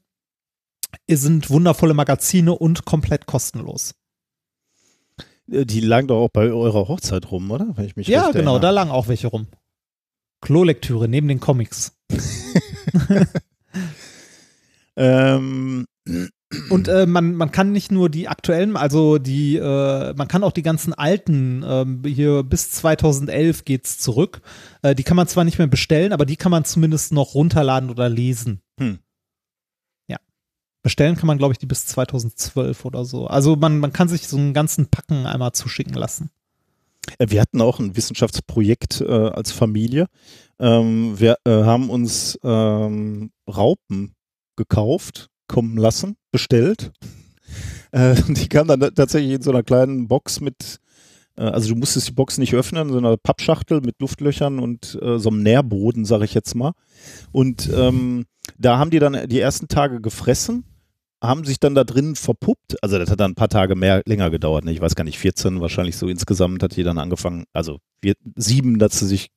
Es 1.08 1.22
sind 1.22 1.50
wundervolle 1.50 1.94
Magazine 1.94 2.54
und 2.54 2.84
komplett 2.84 3.28
kostenlos. 3.28 3.96
Äh, 5.52 5.66
die 5.66 5.80
lagen 5.82 6.08
doch 6.08 6.22
auch 6.24 6.30
bei 6.30 6.52
eurer 6.52 6.88
Hochzeit 6.88 7.32
rum, 7.32 7.50
oder? 7.52 7.74
Wenn 7.76 7.86
ich 7.86 7.96
mich 7.96 8.08
Ja, 8.08 8.32
genau, 8.32 8.60
da 8.60 8.68
erinnere. 8.68 8.72
lagen 8.74 8.92
auch 8.92 9.08
welche 9.08 9.28
rum. 9.28 9.48
Klolektüre 10.42 11.08
neben 11.08 11.28
den 11.28 11.40
Comics. 11.40 11.94
Ähm, 14.96 15.86
Und 16.70 16.88
äh, 16.88 17.06
man, 17.08 17.34
man 17.34 17.52
kann 17.52 17.72
nicht 17.72 17.92
nur 17.92 18.10
die 18.10 18.28
aktuellen, 18.28 18.78
also 18.78 19.18
die, 19.18 19.56
äh, 19.56 20.14
man 20.14 20.28
kann 20.28 20.44
auch 20.44 20.52
die 20.52 20.62
ganzen 20.62 20.94
alten, 20.94 21.64
ähm, 21.66 22.04
hier 22.06 22.44
bis 22.44 22.70
2011 22.72 23.66
geht's 23.66 23.98
zurück. 23.98 24.42
Äh, 24.84 24.94
die 24.94 25.04
kann 25.04 25.18
man 25.18 25.28
zwar 25.28 25.46
nicht 25.46 25.58
mehr 25.58 25.68
bestellen, 25.68 26.14
aber 26.14 26.26
die 26.28 26.36
kann 26.36 26.52
man 26.52 26.64
zumindest 26.66 27.12
noch 27.12 27.34
runterladen 27.34 27.90
oder 27.90 28.08
lesen. 28.08 28.62
Hm. 28.80 29.00
Bestellen 30.84 31.16
kann 31.16 31.28
man, 31.28 31.38
glaube 31.38 31.54
ich, 31.54 31.60
die 31.60 31.66
bis 31.66 31.86
2012 31.88 32.84
oder 32.84 33.06
so. 33.06 33.26
Also 33.28 33.56
man, 33.56 33.80
man 33.80 33.94
kann 33.94 34.10
sich 34.10 34.28
so 34.28 34.38
einen 34.38 34.54
ganzen 34.54 34.88
Packen 34.88 35.26
einmal 35.26 35.54
zuschicken 35.54 35.94
lassen. 35.94 36.30
Äh, 37.18 37.28
Wir 37.30 37.42
hatten 37.42 37.62
auch 37.62 37.80
ein 37.80 37.96
Wissenschaftsprojekt 37.96 39.00
äh, 39.00 39.06
als 39.06 39.54
Familie. 39.54 40.08
Ähm, 40.60 41.18
wir 41.18 41.38
äh, 41.46 41.64
haben 41.64 41.90
uns 41.90 42.38
ähm, 42.44 43.32
Raupen 43.48 44.14
gekauft, 44.58 45.30
kommen 45.48 45.78
lassen, 45.78 46.18
bestellt. 46.32 46.92
Äh, 47.92 48.16
die 48.28 48.50
kamen 48.50 48.80
dann 48.80 48.96
tatsächlich 48.96 49.34
in 49.34 49.44
so 49.44 49.52
einer 49.52 49.62
kleinen 49.62 50.08
Box 50.08 50.40
mit, 50.40 50.80
äh, 51.38 51.44
also 51.44 51.70
du 51.70 51.76
musstest 51.76 52.08
die 52.08 52.14
Box 52.14 52.40
nicht 52.40 52.56
öffnen, 52.56 52.90
so 52.90 52.98
einer 52.98 53.18
Pappschachtel 53.18 53.82
mit 53.82 54.02
Luftlöchern 54.02 54.58
und 54.58 54.98
äh, 55.00 55.20
so 55.20 55.30
einem 55.30 55.44
Nährboden, 55.44 56.04
sage 56.04 56.26
ich 56.26 56.34
jetzt 56.34 56.56
mal. 56.56 56.72
Und 57.32 57.70
ähm, 57.72 58.26
da 58.58 58.80
haben 58.80 58.90
die 58.90 58.98
dann 58.98 59.30
die 59.30 59.40
ersten 59.40 59.68
Tage 59.68 60.02
gefressen 60.02 60.64
haben 61.24 61.46
sich 61.46 61.60
dann 61.60 61.74
da 61.74 61.84
drin 61.86 62.16
verpuppt. 62.16 62.76
Also 62.84 63.00
das 63.00 63.10
hat 63.10 63.20
dann 63.20 63.32
ein 63.32 63.36
paar 63.36 63.48
Tage 63.50 63.76
mehr 63.76 64.02
länger 64.06 64.30
gedauert. 64.30 64.66
Ne? 64.66 64.72
Ich 64.74 64.82
weiß 64.82 64.96
gar 64.96 65.06
nicht, 65.06 65.18
14 65.18 65.62
wahrscheinlich 65.62 65.96
so 65.96 66.08
insgesamt 66.08 66.62
hat 66.62 66.76
die 66.76 66.84
dann 66.84 66.98
angefangen, 66.98 67.46
also 67.54 67.80
wir, 68.02 68.16
sieben, 68.36 68.78
dass 68.78 69.00
sie 69.00 69.08
sich 69.08 69.30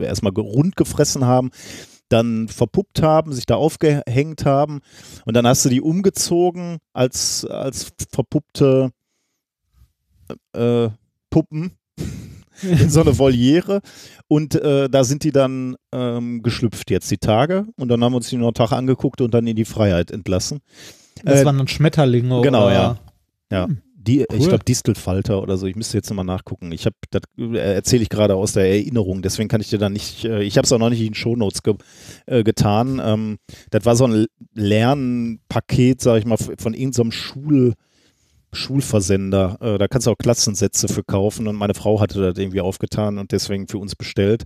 erstmal 0.00 0.32
ge- 0.32 0.42
rund 0.42 0.74
gefressen 0.74 1.26
haben, 1.26 1.50
dann 2.08 2.48
verpuppt 2.48 3.02
haben, 3.02 3.32
sich 3.32 3.44
da 3.46 3.56
aufgehängt 3.56 4.46
haben 4.46 4.80
und 5.26 5.34
dann 5.36 5.46
hast 5.46 5.64
du 5.64 5.68
die 5.68 5.80
umgezogen 5.82 6.78
als, 6.94 7.44
als 7.44 7.92
verpuppte 8.10 8.90
äh, 10.54 10.88
Puppen 11.30 11.72
in 12.62 12.88
so 12.90 13.00
eine 13.02 13.18
Voliere 13.18 13.80
und 14.28 14.54
äh, 14.54 14.88
da 14.88 15.04
sind 15.04 15.24
die 15.24 15.32
dann 15.32 15.76
ähm, 15.92 16.42
geschlüpft 16.42 16.90
jetzt 16.90 17.10
die 17.10 17.18
Tage 17.18 17.66
und 17.76 17.88
dann 17.88 18.02
haben 18.02 18.12
wir 18.12 18.18
uns 18.18 18.28
die 18.28 18.36
noch 18.36 18.46
einen 18.46 18.54
Tag 18.54 18.72
angeguckt 18.72 19.20
und 19.20 19.34
dann 19.34 19.46
in 19.46 19.56
die 19.56 19.64
Freiheit 19.66 20.10
entlassen. 20.10 20.60
Das 21.22 21.40
Äh, 21.42 21.44
waren 21.44 21.58
dann 21.58 21.68
Schmetterlinge. 21.68 22.40
genau, 22.42 22.66
oder, 22.66 22.72
ja. 22.72 22.98
Ja, 23.52 23.64
Hm. 23.66 23.78
die, 23.94 24.20
ich 24.22 24.26
Cool. 24.40 24.48
glaube 24.48 24.64
Distelfalter 24.64 25.40
oder 25.42 25.56
so. 25.56 25.66
Ich 25.66 25.76
müsste 25.76 25.96
jetzt 25.96 26.10
nochmal 26.10 26.24
nachgucken. 26.24 26.72
Ich 26.72 26.86
habe, 26.86 26.96
das 27.10 27.22
äh, 27.38 27.56
erzähle 27.74 28.02
ich 28.02 28.08
gerade 28.08 28.34
aus 28.34 28.52
der 28.52 28.66
Erinnerung. 28.68 29.22
Deswegen 29.22 29.48
kann 29.48 29.60
ich 29.60 29.70
dir 29.70 29.78
da 29.78 29.88
nicht. 29.90 30.24
Äh, 30.24 30.42
ich 30.42 30.56
habe 30.56 30.64
es 30.66 30.72
auch 30.72 30.78
noch 30.78 30.90
nicht 30.90 31.00
in 31.00 31.08
den 31.08 31.14
Shownotes 31.14 31.62
ge, 31.62 31.74
äh, 32.26 32.42
getan. 32.42 33.00
Ähm, 33.04 33.38
das 33.70 33.84
war 33.84 33.96
so 33.96 34.06
ein 34.06 34.26
Lernpaket, 34.54 36.00
sage 36.00 36.18
ich 36.20 36.26
mal, 36.26 36.36
von 36.36 36.74
irgendeinem 36.74 37.12
Schul 37.12 37.74
Schulversender. 38.52 39.58
Äh, 39.60 39.78
da 39.78 39.88
kannst 39.88 40.06
du 40.06 40.12
auch 40.12 40.18
Klassensätze 40.18 40.86
für 40.88 41.02
kaufen 41.02 41.48
und 41.48 41.56
meine 41.56 41.74
Frau 41.74 42.00
hatte 42.00 42.20
das 42.20 42.38
irgendwie 42.38 42.60
aufgetan 42.60 43.18
und 43.18 43.32
deswegen 43.32 43.66
für 43.66 43.78
uns 43.78 43.96
bestellt. 43.96 44.44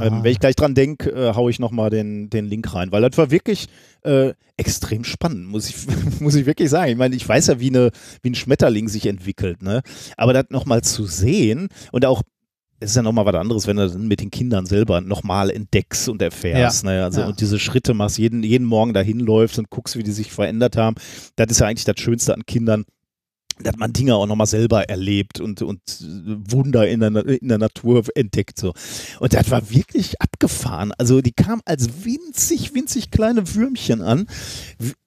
Ähm, 0.00 0.12
Ah. 0.14 0.22
wenn 0.22 0.30
ich 0.32 0.38
gleich 0.38 0.54
dran 0.54 0.74
denke, 0.74 1.10
äh, 1.10 1.34
haue 1.34 1.50
ich 1.50 1.58
nochmal 1.58 1.90
den, 1.90 2.30
den 2.30 2.46
Link 2.46 2.72
rein, 2.74 2.92
weil 2.92 3.02
das 3.02 3.18
war 3.18 3.30
wirklich 3.32 3.66
äh, 4.04 4.34
extrem 4.56 5.02
spannend, 5.04 5.46
muss 5.48 5.68
ich, 5.68 5.76
muss 6.20 6.36
ich 6.36 6.46
wirklich 6.46 6.70
sagen. 6.70 6.92
Ich 6.92 6.96
meine, 6.98 7.16
ich 7.16 7.28
weiß 7.28 7.48
ja, 7.48 7.58
wie, 7.60 7.68
eine, 7.70 7.90
wie 8.22 8.30
ein 8.30 8.34
Schmetterling 8.36 8.88
sich 8.88 9.06
entwickelt, 9.06 9.62
ne? 9.62 9.82
Aber 10.16 10.32
das 10.32 10.46
nochmal 10.50 10.82
zu 10.82 11.06
sehen 11.06 11.68
und 11.90 12.04
auch, 12.06 12.22
es 12.78 12.90
ist 12.90 12.96
ja 12.96 13.02
nochmal 13.02 13.26
was 13.26 13.34
anderes, 13.34 13.66
wenn 13.66 13.76
du 13.76 13.88
dann 13.90 14.06
mit 14.08 14.20
den 14.20 14.30
Kindern 14.30 14.64
selber 14.64 15.00
nochmal 15.00 15.50
entdeckst 15.50 16.08
und 16.08 16.22
erfährst, 16.22 16.84
ne? 16.84 17.02
Also 17.04 17.22
Ja. 17.22 17.26
und 17.26 17.40
diese 17.40 17.58
Schritte 17.58 17.92
machst, 17.92 18.16
jeden, 18.16 18.42
jeden 18.44 18.66
Morgen 18.66 18.94
dahin 18.94 19.18
läufst 19.18 19.58
und 19.58 19.70
guckst, 19.70 19.96
wie 19.96 20.02
die 20.04 20.12
sich 20.12 20.30
verändert 20.32 20.76
haben. 20.76 20.94
Das 21.36 21.48
ist 21.50 21.58
ja 21.60 21.66
eigentlich 21.66 21.84
das 21.84 21.98
Schönste 22.00 22.32
an 22.32 22.46
Kindern, 22.46 22.84
dass 23.62 23.76
man 23.76 23.92
Dinge 23.92 24.14
auch 24.14 24.26
nochmal 24.26 24.46
selber 24.46 24.88
erlebt 24.88 25.40
und, 25.40 25.62
und 25.62 25.80
Wunder 26.48 26.88
in 26.88 27.00
der, 27.00 27.26
in 27.26 27.48
der 27.48 27.58
Natur 27.58 28.04
entdeckt. 28.14 28.58
So. 28.58 28.72
Und 29.18 29.34
das 29.34 29.50
war 29.50 29.70
wirklich 29.70 30.20
abgefahren. 30.20 30.92
Also 30.98 31.20
die 31.20 31.32
kamen 31.32 31.62
als 31.64 32.04
winzig, 32.04 32.74
winzig 32.74 33.10
kleine 33.10 33.54
Würmchen 33.54 34.02
an. 34.02 34.26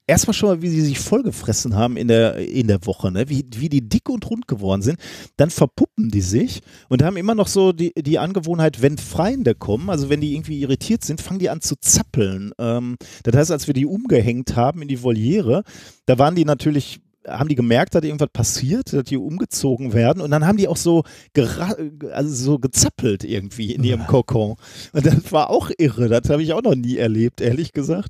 Erstmal 0.06 0.34
schon 0.34 0.50
mal, 0.50 0.62
wie 0.62 0.70
sie 0.70 0.82
sich 0.82 1.00
vollgefressen 1.00 1.76
haben 1.76 1.96
in 1.96 2.10
der, 2.10 2.36
in 2.36 2.68
der 2.68 2.86
Woche, 2.86 3.10
ne? 3.10 3.30
wie, 3.30 3.46
wie 3.56 3.70
die 3.70 3.88
dick 3.88 4.10
und 4.10 4.30
rund 4.30 4.50
geworden 4.50 4.82
sind. 4.82 5.00
Dann 5.38 5.50
verpuppen 5.50 6.10
die 6.10 6.22
sich 6.22 6.62
und 6.90 7.02
haben 7.02 7.16
immer 7.16 7.36
noch 7.36 7.48
so 7.48 7.72
die, 7.72 7.94
die 7.96 8.20
Angewohnheit, 8.20 8.82
wenn 8.82 8.98
Freunde 8.98 9.56
kommen, 9.56 9.90
also 9.90 10.10
wenn 10.10 10.20
die 10.20 10.34
irgendwie 10.36 10.60
irritiert 10.60 11.06
sind, 11.06 11.22
fangen 11.22 11.40
die 11.40 11.50
an 11.50 11.62
zu 11.62 11.76
zappeln. 11.80 12.52
Ähm, 12.60 12.98
das 13.24 13.36
heißt, 13.36 13.52
als 13.52 13.68
wir 13.68 13.74
die 13.74 13.86
umgehängt 13.86 14.58
haben 14.58 14.82
in 14.82 14.90
die 14.90 15.02
Voliere, 15.02 15.64
da 16.06 16.20
waren 16.20 16.36
die 16.36 16.46
natürlich 16.46 17.00
haben 17.28 17.50
die 17.50 17.56
gemerkt, 17.56 17.96
dass 17.96 18.04
irgendwas 18.04 18.30
passiert, 18.32 18.94
dass 18.94 19.04
die 19.04 19.18
umgezogen 19.18 19.94
werden 19.94 20.22
und 20.22 20.32
dann 20.32 20.46
haben 20.46 20.58
die 20.58 20.68
auch 20.68 20.78
so, 20.78 21.04
also 22.12 22.36
so 22.36 22.60
gezappelt 22.60 23.24
irgendwie 23.24 23.74
in 23.74 23.84
ihrem 23.84 24.06
Kokon. 24.08 24.56
Und 24.92 25.06
das 25.06 25.32
war 25.32 25.50
auch 25.50 25.72
irre, 25.78 26.10
das 26.10 26.30
habe 26.30 26.44
ich 26.44 26.54
auch 26.54 26.62
noch 26.64 26.76
nie 26.76 26.98
erlebt, 26.98 27.42
ehrlich 27.42 27.72
gesagt. 27.72 28.10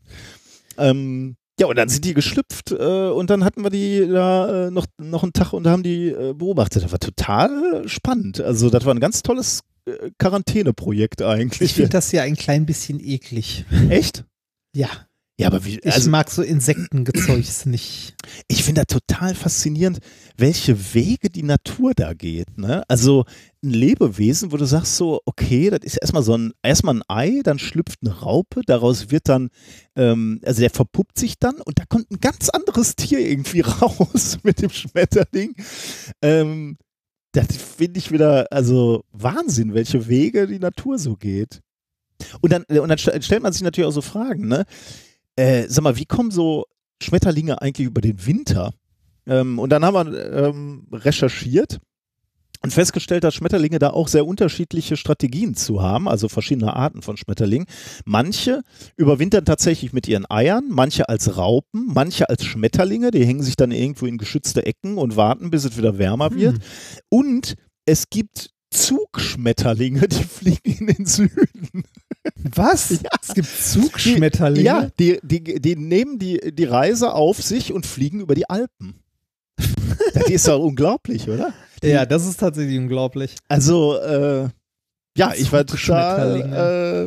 Ähm, 0.78 1.36
ja, 1.59 1.68
und 1.68 1.78
dann 1.78 1.89
sind 1.89 2.03
die 2.03 2.16
geschlüpft 2.16 2.72
äh, 2.72 3.09
und 3.09 3.30
dann 3.30 3.43
hatten 3.43 3.64
wir 3.64 3.70
die 3.70 4.07
da 4.07 4.68
äh, 4.68 4.72
noch, 4.72 4.88
noch 4.97 5.22
einen 5.22 5.34
Tag 5.34 5.53
und 5.53 5.68
haben 5.68 5.84
die 5.84 6.07
äh, 6.07 6.34
beobachtet. 6.34 6.84
Das 6.84 6.91
war 6.91 6.99
total 6.99 7.88
spannend. 7.88 8.41
Also 8.41 8.72
das 8.72 8.86
war 8.86 8.93
ein 8.93 8.99
ganz 8.99 9.22
tolles 9.22 9.61
äh, 9.86 10.09
Quarantäneprojekt 10.18 11.22
eigentlich. 11.22 11.70
Ich 11.70 11.74
finde 11.76 11.89
das 11.89 12.11
ja 12.11 12.24
ein 12.24 12.36
klein 12.36 12.66
bisschen 12.66 12.99
eklig. 12.99 13.66
Echt? 13.89 14.26
Ja. 14.76 14.89
Ja, 15.39 15.47
aber 15.47 15.65
wie, 15.65 15.79
Ich 15.79 15.91
also, 15.91 16.11
mag 16.11 16.29
so 16.29 16.43
Insektengezeugs 16.43 17.65
nicht. 17.65 18.13
ich 18.47 18.63
finde 18.63 18.84
das 18.86 18.99
total 19.01 19.34
faszinierend, 19.34 19.97
welche 20.38 20.93
Wege 20.93 21.31
die 21.31 21.41
Natur 21.41 21.93
da 21.95 22.13
geht. 22.13 22.55
Ne? 22.57 22.84
Also 22.88 23.25
ein 23.63 23.71
Lebewesen, 23.71 24.51
wo 24.51 24.57
du 24.57 24.65
sagst 24.65 24.95
so, 24.95 25.21
okay, 25.25 25.71
das 25.71 25.79
ist 25.81 25.97
erstmal 25.97 26.21
so 26.21 26.38
ein, 26.38 26.53
erstmal 26.61 26.95
ein 26.97 27.03
Ei, 27.07 27.41
dann 27.43 27.57
schlüpft 27.57 27.99
eine 28.03 28.19
Raupe, 28.19 28.61
daraus 28.67 29.09
wird 29.09 29.27
dann, 29.27 29.49
ähm, 29.95 30.39
also 30.45 30.61
der 30.61 30.69
verpuppt 30.69 31.17
sich 31.17 31.39
dann 31.39 31.55
und 31.61 31.79
da 31.79 31.86
kommt 31.89 32.11
ein 32.11 32.19
ganz 32.19 32.49
anderes 32.49 32.95
Tier 32.95 33.19
irgendwie 33.19 33.61
raus 33.61 34.38
mit 34.43 34.61
dem 34.61 34.69
Schmetterling. 34.69 35.55
Ähm, 36.21 36.77
das 37.31 37.47
finde 37.57 37.97
ich 37.97 38.11
wieder, 38.11 38.45
also 38.51 39.03
Wahnsinn, 39.11 39.73
welche 39.73 40.07
Wege 40.07 40.45
die 40.45 40.59
Natur 40.59 40.99
so 40.99 41.15
geht. 41.15 41.61
Und 42.41 42.51
dann, 42.53 42.61
und 42.65 42.89
dann 42.89 42.99
st- 42.99 43.19
stellt 43.23 43.41
man 43.41 43.51
sich 43.51 43.63
natürlich 43.63 43.88
auch 43.88 43.91
so 43.93 44.01
Fragen, 44.01 44.47
ne? 44.47 44.65
Äh, 45.36 45.65
sag 45.67 45.84
mal, 45.84 45.97
wie 45.97 46.05
kommen 46.05 46.31
so 46.31 46.65
Schmetterlinge 47.01 47.61
eigentlich 47.61 47.88
über 47.88 48.01
den 48.01 48.25
Winter? 48.25 48.73
Ähm, 49.25 49.59
und 49.59 49.69
dann 49.69 49.86
haben 49.86 50.11
wir 50.11 50.34
ähm, 50.34 50.88
recherchiert 50.91 51.79
und 52.61 52.71
festgestellt, 52.71 53.25
dass 53.25 53.36
Schmetterlinge 53.36 53.77
da 53.77 53.89
auch 53.89 54.07
sehr 54.07 54.25
unterschiedliche 54.25 54.95
Strategien 54.95 55.53
zu 55.53 55.81
haben, 55.81 56.07
also 56.07 56.29
verschiedene 56.29 56.73
Arten 56.73 57.01
von 57.01 57.17
Schmetterlingen. 57.17 57.67
Manche 58.05 58.61
überwintern 58.95 59.43
tatsächlich 59.43 59.91
mit 59.91 60.07
ihren 60.07 60.29
Eiern, 60.29 60.69
manche 60.69 61.09
als 61.09 61.36
Raupen, 61.38 61.88
manche 61.88 62.29
als 62.29 62.45
Schmetterlinge, 62.45 63.11
die 63.11 63.25
hängen 63.25 63.43
sich 63.43 63.57
dann 63.57 63.71
irgendwo 63.71 64.05
in 64.05 64.17
geschützte 64.17 64.65
Ecken 64.65 64.97
und 64.97 65.17
warten, 65.17 65.51
bis 65.51 65.65
es 65.65 65.77
wieder 65.77 65.97
wärmer 65.97 66.34
wird. 66.34 66.57
Und 67.09 67.55
es 67.86 68.09
gibt 68.09 68.51
Zugschmetterlinge, 68.74 70.07
die 70.07 70.24
fliegen 70.24 70.88
in 70.88 70.88
den 70.88 71.05
Süden. 71.05 71.84
Was? 72.55 72.89
Ja. 72.89 73.09
Es 73.21 73.34
gibt 73.34 73.47
Zugschmetterlinge? 73.47 74.65
Ja, 74.65 74.89
die, 74.99 75.19
die, 75.24 75.43
die 75.61 75.76
nehmen 75.76 76.19
die, 76.19 76.39
die 76.53 76.65
Reise 76.65 77.13
auf 77.13 77.41
sich 77.41 77.74
und 77.74 77.86
fliegen 77.86 78.19
über 78.21 78.36
die 78.36 78.49
Alpen. 78.49 78.95
das 80.13 80.30
ist 80.30 80.47
doch 80.47 80.59
unglaublich, 80.61 81.30
oder? 81.30 81.53
Ja, 81.84 82.05
das 82.05 82.26
ist 82.26 82.39
tatsächlich 82.39 82.78
unglaublich. 82.80 83.36
Also, 83.49 83.97
äh, 83.97 84.49
ja, 85.17 85.34
ich 85.38 85.51
war 85.51 85.65
total, 85.65 86.41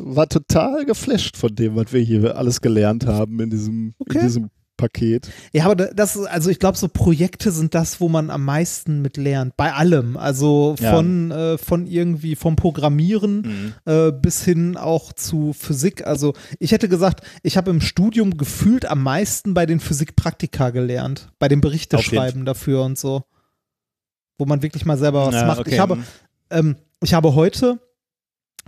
äh, 0.04 0.14
war 0.16 0.28
total 0.28 0.84
geflasht 0.84 1.36
von 1.36 1.54
dem, 1.54 1.74
was 1.76 1.92
wir 1.92 2.00
hier 2.00 2.36
alles 2.36 2.60
gelernt 2.60 3.06
haben 3.06 3.40
in 3.40 3.50
diesem, 3.50 3.94
Okay. 3.98 4.18
in 4.18 4.24
diesem 4.24 4.50
Paket. 4.76 5.28
Ja, 5.52 5.64
aber 5.64 5.76
da- 5.76 5.90
das 5.94 6.16
also 6.18 6.50
ich 6.50 6.58
glaube, 6.58 6.76
so 6.78 6.88
Projekte 6.88 7.50
sind 7.50 7.74
das, 7.74 8.00
wo 8.00 8.08
man 8.08 8.30
am 8.30 8.44
meisten 8.44 9.02
mit 9.02 9.16
lernt. 9.16 9.56
Bei 9.56 9.72
allem. 9.72 10.16
Also 10.16 10.74
Ja. 10.78 10.92
von, 10.94 11.30
äh, 11.30 11.58
von 11.58 11.86
irgendwie 11.86 12.36
vom 12.36 12.56
Programmieren 12.56 13.74
äh, 13.86 14.12
bis 14.12 14.42
hin 14.44 14.76
auch 14.76 15.12
zu 15.12 15.52
Physik. 15.52 16.06
Also 16.06 16.34
ich 16.58 16.72
hätte 16.72 16.88
gesagt, 16.88 17.20
ich 17.42 17.56
habe 17.56 17.70
im 17.70 17.80
Studium 17.80 18.36
gefühlt 18.36 18.86
am 18.86 19.02
meisten 19.02 19.54
bei 19.54 19.66
den 19.66 19.80
Physikpraktika 19.80 20.70
gelernt. 20.70 21.28
Bei 21.38 21.48
dem 21.48 21.60
Berichte 21.60 21.96
Auf 21.96 22.04
jeden 22.04 22.16
schreiben 22.16 22.44
dafür 22.44 22.82
und 22.84 22.98
so. 22.98 23.22
Wo 24.38 24.44
man 24.44 24.62
wirklich 24.62 24.84
mal 24.84 24.98
selber 24.98 25.26
was 25.26 25.34
Ja, 25.34 25.46
macht. 25.46 25.60
okay. 25.60 25.70
Ich 25.74 25.78
habe, 25.78 25.98
ähm, 26.50 26.76
ich 27.02 27.14
habe 27.14 27.34
heute, 27.34 27.78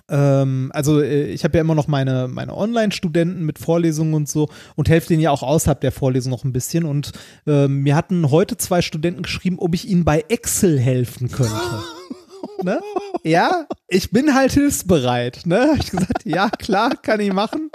ähm, 0.09 0.71
also 0.75 1.01
äh, 1.01 1.27
ich 1.27 1.45
habe 1.45 1.59
ja 1.59 1.61
immer 1.61 1.75
noch 1.75 1.87
meine, 1.87 2.29
meine 2.29 2.57
Online-Studenten 2.57 3.45
mit 3.45 3.59
Vorlesungen 3.59 4.15
und 4.15 4.29
so 4.29 4.49
und 4.77 4.89
helfe 4.89 5.09
denen 5.09 5.23
ja 5.23 5.31
auch 5.31 5.43
außerhalb 5.43 5.81
der 5.81 5.93
Vorlesung 5.93 6.31
noch 6.31 6.45
ein 6.45 6.53
bisschen. 6.53 6.85
Und 6.85 7.13
ähm, 7.47 7.83
mir 7.83 7.95
hatten 7.95 8.31
heute 8.31 8.57
zwei 8.57 8.83
Studenten 8.83 9.23
geschrieben, 9.23 9.59
ob 9.59 9.75
ich 9.75 9.89
ihnen 9.89 10.05
bei 10.05 10.25
Excel 10.29 10.79
helfen 10.79 11.31
könnte. 11.31 11.83
ne? 12.63 12.81
Ja, 13.23 13.67
ich 13.87 14.11
bin 14.11 14.35
halt 14.35 14.53
hilfsbereit. 14.53 15.43
Ne? 15.45 15.69
Hab 15.73 15.79
ich 15.79 15.91
gesagt, 15.91 16.25
ja, 16.25 16.49
klar, 16.49 16.91
kann 16.97 17.21
ich 17.21 17.33
machen. 17.33 17.71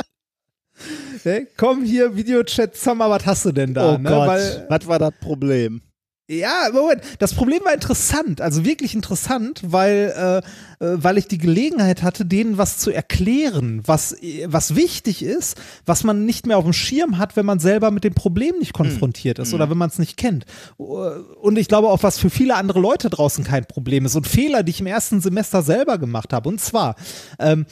Ne? 1.24 1.48
Komm 1.56 1.84
hier, 1.84 2.16
Videochat, 2.16 2.76
sag 2.76 2.98
mal, 2.98 3.10
was 3.10 3.26
hast 3.26 3.46
du 3.46 3.52
denn 3.52 3.74
da? 3.74 3.94
oh 3.94 3.98
ne? 3.98 4.10
Gott, 4.10 4.28
Weil, 4.28 4.66
was 4.70 4.88
war 4.88 5.00
das 5.00 5.14
Problem? 5.22 5.82
Ja, 6.30 6.70
Moment. 6.72 7.02
Das 7.20 7.34
Problem 7.34 7.60
war 7.66 7.74
interessant, 7.74 8.40
also 8.40 8.64
wirklich 8.64 8.96
interessant, 8.96 9.62
weil, 9.66 10.42
äh, 10.80 10.86
äh, 10.86 11.04
weil 11.04 11.18
ich 11.18 11.28
die 11.28 11.38
Gelegenheit 11.38 12.02
hatte, 12.02 12.26
denen 12.26 12.58
was 12.58 12.78
zu 12.78 12.92
erklären, 12.92 13.82
was, 13.86 14.14
äh, 14.22 14.46
was 14.48 14.76
wichtig 14.76 15.22
ist, 15.22 15.60
was 15.86 16.06
man 16.06 16.26
nicht 16.26 16.48
mehr 16.48 16.58
auf 16.58 16.64
dem 16.64 16.72
Schirm 16.72 17.18
hat, 17.18 17.36
wenn 17.36 17.46
man 17.46 17.60
selber 17.60 17.92
mit 17.92 18.06
dem 18.06 18.14
Problem 18.14 18.58
nicht 18.60 18.72
konfrontiert 18.74 19.38
ist 19.40 19.54
oder 19.54 19.70
wenn 19.70 19.78
man 19.78 19.90
es 19.90 20.00
nicht 20.00 20.16
kennt. 20.16 20.46
Äh, 20.80 20.84
Und 20.84 21.58
ich 21.58 21.68
glaube 21.68 21.90
auch, 21.90 22.04
was 22.04 22.18
für 22.18 22.30
viele 22.30 22.56
andere 22.56 22.80
Leute 22.80 23.10
draußen 23.10 23.44
kein 23.44 23.66
Problem 23.66 24.06
ist 24.06 24.16
und 24.16 24.26
Fehler, 24.26 24.64
die 24.64 24.70
ich 24.70 24.80
im 24.80 24.88
ersten 24.88 25.20
Semester 25.20 25.62
selber 25.62 25.98
gemacht 25.98 26.32
habe. 26.32 26.48
Und 26.48 26.62
zwar, 26.62 26.96
ähm, 27.38 27.66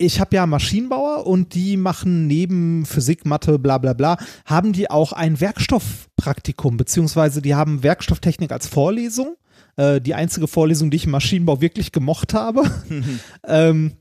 ich 0.00 0.18
habe 0.18 0.34
ja 0.34 0.46
Maschinenbauer 0.46 1.26
und 1.26 1.54
die 1.54 1.76
machen 1.76 2.26
neben 2.26 2.86
Physik, 2.86 3.26
Mathe, 3.26 3.58
bla 3.58 3.76
bla 3.78 3.92
bla, 3.92 4.16
haben 4.46 4.72
die 4.72 4.90
auch 4.90 5.12
ein 5.12 5.40
Werkstoffpraktikum, 5.40 6.78
beziehungsweise 6.78 7.42
die 7.42 7.54
haben 7.54 7.82
Werkstofftechnik 7.82 8.50
als 8.50 8.66
Vorlesung. 8.66 9.36
Äh, 9.76 10.00
die 10.00 10.14
einzige 10.14 10.48
Vorlesung, 10.48 10.90
die 10.90 10.96
ich 10.96 11.04
im 11.04 11.10
Maschinenbau 11.10 11.60
wirklich 11.60 11.92
gemocht 11.92 12.32
habe. 12.32 12.62
ähm, 13.46 13.92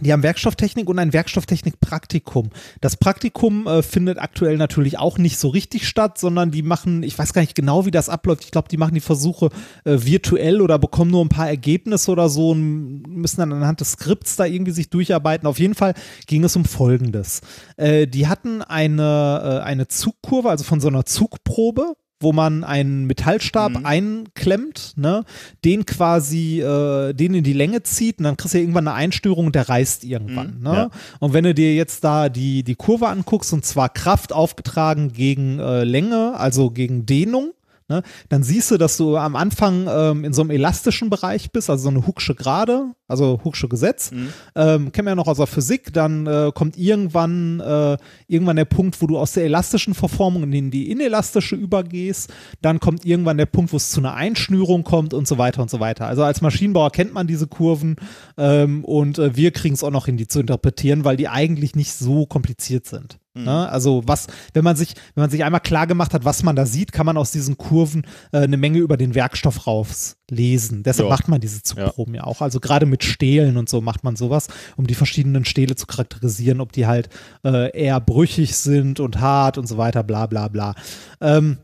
die 0.00 0.12
haben 0.12 0.24
Werkstofftechnik 0.24 0.88
und 0.88 0.98
ein 0.98 1.12
Werkstofftechnik-Praktikum. 1.12 2.50
Das 2.80 2.96
Praktikum 2.96 3.68
äh, 3.68 3.80
findet 3.82 4.18
aktuell 4.18 4.56
natürlich 4.56 4.98
auch 4.98 5.18
nicht 5.18 5.38
so 5.38 5.48
richtig 5.48 5.86
statt, 5.86 6.18
sondern 6.18 6.50
die 6.50 6.62
machen, 6.62 7.04
ich 7.04 7.16
weiß 7.16 7.32
gar 7.32 7.42
nicht 7.42 7.54
genau, 7.54 7.86
wie 7.86 7.92
das 7.92 8.08
abläuft. 8.08 8.44
Ich 8.44 8.50
glaube, 8.50 8.68
die 8.68 8.76
machen 8.76 8.94
die 8.94 9.00
Versuche 9.00 9.50
äh, 9.84 9.98
virtuell 10.00 10.60
oder 10.60 10.80
bekommen 10.80 11.12
nur 11.12 11.24
ein 11.24 11.28
paar 11.28 11.48
Ergebnisse 11.48 12.10
oder 12.10 12.28
so 12.28 12.50
und 12.50 13.02
müssen 13.06 13.38
dann 13.38 13.52
anhand 13.52 13.80
des 13.80 13.92
Skripts 13.92 14.34
da 14.34 14.46
irgendwie 14.46 14.72
sich 14.72 14.90
durcharbeiten. 14.90 15.46
Auf 15.46 15.60
jeden 15.60 15.74
Fall 15.74 15.94
ging 16.26 16.42
es 16.42 16.56
um 16.56 16.64
Folgendes. 16.64 17.40
Äh, 17.76 18.08
die 18.08 18.26
hatten 18.26 18.62
eine, 18.62 19.60
äh, 19.62 19.64
eine 19.64 19.86
Zugkurve, 19.86 20.50
also 20.50 20.64
von 20.64 20.80
so 20.80 20.88
einer 20.88 21.06
Zugprobe, 21.06 21.94
wo 22.24 22.32
man 22.32 22.64
einen 22.64 23.04
Metallstab 23.04 23.72
einklemmt, 23.84 24.94
ne, 24.96 25.24
den 25.64 25.86
quasi, 25.86 26.60
äh, 26.60 27.12
den 27.12 27.34
in 27.34 27.44
die 27.44 27.52
Länge 27.52 27.84
zieht 27.84 28.18
und 28.18 28.24
dann 28.24 28.36
kriegst 28.36 28.54
du 28.54 28.58
ja 28.58 28.62
irgendwann 28.62 28.88
eine 28.88 28.96
Einstörung 28.96 29.46
und 29.46 29.54
der 29.54 29.68
reißt 29.68 30.02
irgendwann. 30.02 30.60
ne? 30.60 30.72
ja. 30.72 30.90
Und 31.20 31.32
wenn 31.32 31.44
du 31.44 31.54
dir 31.54 31.74
jetzt 31.74 32.02
da 32.02 32.28
die, 32.28 32.64
die 32.64 32.74
Kurve 32.74 33.08
anguckst 33.08 33.52
und 33.52 33.64
zwar 33.64 33.88
Kraft 33.88 34.32
aufgetragen 34.32 35.12
gegen 35.12 35.60
äh, 35.60 35.84
Länge, 35.84 36.34
also 36.36 36.70
gegen 36.70 37.06
Dehnung, 37.06 37.52
ne, 37.88 38.02
dann 38.28 38.42
siehst 38.42 38.70
du, 38.70 38.78
dass 38.78 38.96
du 38.96 39.16
am 39.16 39.36
Anfang 39.36 39.86
ähm, 39.88 40.24
in 40.24 40.32
so 40.32 40.42
einem 40.42 40.50
elastischen 40.50 41.10
Bereich 41.10 41.52
bist, 41.52 41.70
also 41.70 41.84
so 41.84 41.88
eine 41.90 42.06
Hooksche 42.06 42.34
Gerade, 42.34 42.92
also 43.08 43.40
Hooksche 43.44 43.68
Gesetz. 43.68 44.10
Ähm, 44.54 44.92
kennen 44.92 45.06
wir 45.06 45.10
ja 45.10 45.16
noch 45.16 45.26
aus 45.26 45.36
der 45.36 45.46
Physik, 45.46 45.92
dann 45.92 46.26
äh, 46.26 46.50
kommt 46.54 46.76
irgendwann, 46.76 47.60
äh, 47.60 47.96
irgendwann 48.26 48.56
der 48.56 48.64
Punkt, 48.64 49.00
wo 49.00 49.06
du 49.06 49.18
aus 49.18 49.32
der 49.32 49.44
elastischen 49.44 49.94
Verformung 49.94 50.52
in 50.52 50.70
die 50.70 50.90
inelastische 50.90 51.56
übergehst. 51.56 52.32
Dann 52.62 52.80
kommt 52.80 53.04
irgendwann 53.04 53.36
der 53.36 53.46
Punkt, 53.46 53.72
wo 53.72 53.76
es 53.76 53.90
zu 53.90 54.00
einer 54.00 54.14
Einschnürung 54.14 54.84
kommt 54.84 55.14
und 55.14 55.28
so 55.28 55.38
weiter 55.38 55.62
und 55.62 55.70
so 55.70 55.80
weiter. 55.80 56.06
Also 56.06 56.22
als 56.22 56.40
Maschinenbauer 56.40 56.90
kennt 56.90 57.12
man 57.12 57.26
diese 57.26 57.46
Kurven 57.46 57.96
ähm, 58.36 58.84
und 58.84 59.18
äh, 59.18 59.36
wir 59.36 59.50
kriegen 59.50 59.74
es 59.74 59.84
auch 59.84 59.90
noch 59.90 60.06
hin, 60.06 60.16
die 60.16 60.26
zu 60.26 60.40
interpretieren, 60.40 61.04
weil 61.04 61.16
die 61.16 61.28
eigentlich 61.28 61.74
nicht 61.74 61.92
so 61.92 62.26
kompliziert 62.26 62.86
sind. 62.86 63.18
Ne? 63.36 63.68
Also 63.68 64.02
was, 64.06 64.28
wenn 64.52 64.62
man 64.62 64.76
sich, 64.76 64.94
wenn 65.14 65.22
man 65.22 65.30
sich 65.30 65.42
einmal 65.42 65.60
klar 65.60 65.88
gemacht 65.88 66.14
hat, 66.14 66.24
was 66.24 66.44
man 66.44 66.54
da 66.54 66.66
sieht, 66.66 66.92
kann 66.92 67.04
man 67.04 67.16
aus 67.16 67.32
diesen 67.32 67.58
Kurven 67.58 68.06
äh, 68.30 68.38
eine 68.38 68.56
Menge 68.56 68.78
über 68.78 68.96
den 68.96 69.16
Werkstoff 69.16 69.66
rauslesen. 69.66 70.84
Deshalb 70.84 71.08
Ja. 71.08 71.14
macht 71.16 71.26
man 71.26 71.40
diese 71.40 71.62
Zugproben 71.62 72.14
ja. 72.14 72.22
auch. 72.24 72.42
Also 72.42 72.60
gerade 72.60 72.86
mit 72.86 73.02
Stählen 73.02 73.56
und 73.56 73.68
so 73.68 73.80
macht 73.80 74.04
man 74.04 74.14
sowas, 74.14 74.46
um 74.76 74.86
die 74.86 74.94
verschiedenen 74.94 75.44
Stähle 75.44 75.74
zu 75.74 75.86
charakterisieren, 75.86 76.60
ob 76.60 76.70
die 76.70 76.86
halt 76.86 77.08
äh, 77.44 77.76
eher 77.76 78.00
brüchig 78.00 78.56
sind 78.56 79.00
und 79.00 79.20
hart 79.20 79.58
und 79.58 79.66
so 79.66 79.78
weiter, 79.78 80.04
bla 80.04 80.26
bla 80.26 80.46
bla. 80.46 80.74
Ähm, 81.20 81.58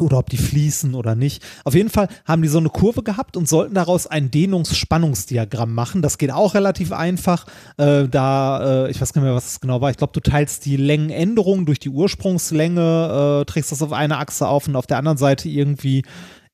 oder 0.00 0.18
ob 0.18 0.30
die 0.30 0.36
fließen 0.36 0.94
oder 0.94 1.14
nicht. 1.14 1.42
Auf 1.64 1.74
jeden 1.74 1.90
Fall 1.90 2.08
haben 2.24 2.42
die 2.42 2.48
so 2.48 2.58
eine 2.58 2.68
Kurve 2.68 3.02
gehabt 3.02 3.36
und 3.36 3.48
sollten 3.48 3.74
daraus 3.74 4.06
ein 4.06 4.30
Dehnungsspannungsdiagramm 4.30 5.74
machen. 5.74 6.02
Das 6.02 6.18
geht 6.18 6.32
auch 6.32 6.54
relativ 6.54 6.92
einfach. 6.92 7.46
Äh, 7.76 8.08
da, 8.08 8.86
äh, 8.86 8.90
ich 8.90 9.00
weiß 9.00 9.12
gar 9.12 9.22
nicht 9.22 9.28
mehr, 9.28 9.36
was 9.36 9.52
es 9.52 9.60
genau 9.60 9.80
war. 9.80 9.90
Ich 9.90 9.96
glaube, 9.96 10.12
du 10.12 10.20
teilst 10.20 10.64
die 10.64 10.76
Längenänderung 10.76 11.66
durch 11.66 11.78
die 11.78 11.90
Ursprungslänge, 11.90 13.40
äh, 13.42 13.44
trägst 13.44 13.72
das 13.72 13.82
auf 13.82 13.92
eine 13.92 14.18
Achse 14.18 14.48
auf 14.48 14.68
und 14.68 14.76
auf 14.76 14.86
der 14.86 14.98
anderen 14.98 15.18
Seite 15.18 15.48
irgendwie 15.48 16.02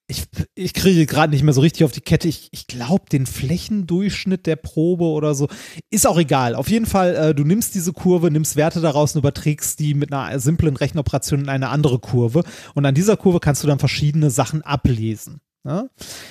ich, 0.08 0.24
ich 0.54 0.72
kriege 0.72 1.04
gerade 1.06 1.32
nicht 1.32 1.42
mehr 1.42 1.52
so 1.52 1.60
richtig 1.60 1.84
auf 1.84 1.92
die 1.92 2.00
Kette. 2.00 2.28
Ich, 2.28 2.48
ich 2.52 2.66
glaube, 2.66 3.06
den 3.10 3.26
Flächendurchschnitt 3.26 4.46
der 4.46 4.56
Probe 4.56 5.04
oder 5.04 5.34
so. 5.34 5.48
Ist 5.90 6.06
auch 6.06 6.18
egal. 6.18 6.54
Auf 6.54 6.68
jeden 6.68 6.86
Fall, 6.86 7.14
äh, 7.16 7.34
du 7.34 7.44
nimmst 7.44 7.74
diese 7.74 7.92
Kurve, 7.92 8.30
nimmst 8.30 8.56
Werte 8.56 8.80
daraus 8.80 9.14
und 9.14 9.20
überträgst 9.20 9.80
die 9.80 9.94
mit 9.94 10.12
einer 10.12 10.38
simplen 10.38 10.76
Rechenoperation 10.76 11.40
in 11.40 11.48
eine 11.48 11.70
andere 11.70 11.98
Kurve. 11.98 12.44
Und 12.74 12.86
an 12.86 12.94
dieser 12.94 13.16
Kurve 13.16 13.40
kannst 13.40 13.64
du 13.64 13.66
dann 13.66 13.80
verschiedene 13.80 14.30
Sachen 14.30 14.62
ablesen. 14.62 15.40
Ja? 15.64 15.88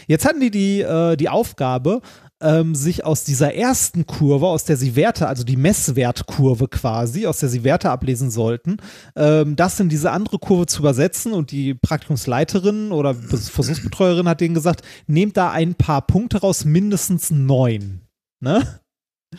Jetzt 0.08 0.26
hatten 0.26 0.40
die 0.40 0.52
die, 0.52 0.80
äh, 0.80 1.18
die 1.18 1.30
Aufgabe, 1.30 2.02
ähm, 2.42 2.76
sich 2.76 3.06
aus 3.06 3.24
dieser 3.24 3.54
ersten 3.54 4.06
Kurve, 4.06 4.48
aus 4.48 4.66
der 4.66 4.78
sie 4.78 4.96
Werte, 4.96 5.28
also 5.28 5.44
die 5.44 5.56
Messwertkurve 5.56 6.68
quasi, 6.68 7.28
aus 7.28 7.40
der 7.40 7.50
sie 7.50 7.64
Werte 7.64 7.90
ablesen 7.90 8.30
sollten, 8.32 8.78
ähm, 9.16 9.56
das 9.56 9.80
in 9.80 9.90
diese 9.90 10.12
andere 10.12 10.40
Kurve 10.40 10.66
zu 10.66 10.80
übersetzen 10.80 11.34
und 11.34 11.52
die 11.52 11.74
Praktikumsleiterin 11.74 12.92
oder 12.92 13.14
Versuchsbetreuerin 13.16 14.28
hat 14.28 14.42
denen 14.42 14.54
gesagt, 14.56 14.82
nehmt 15.08 15.38
da 15.38 15.52
ein 15.52 15.76
paar 15.76 16.06
Punkte 16.06 16.42
raus, 16.42 16.66
mindestens 16.66 17.32
neun. 17.32 18.02
Ne? 18.42 18.80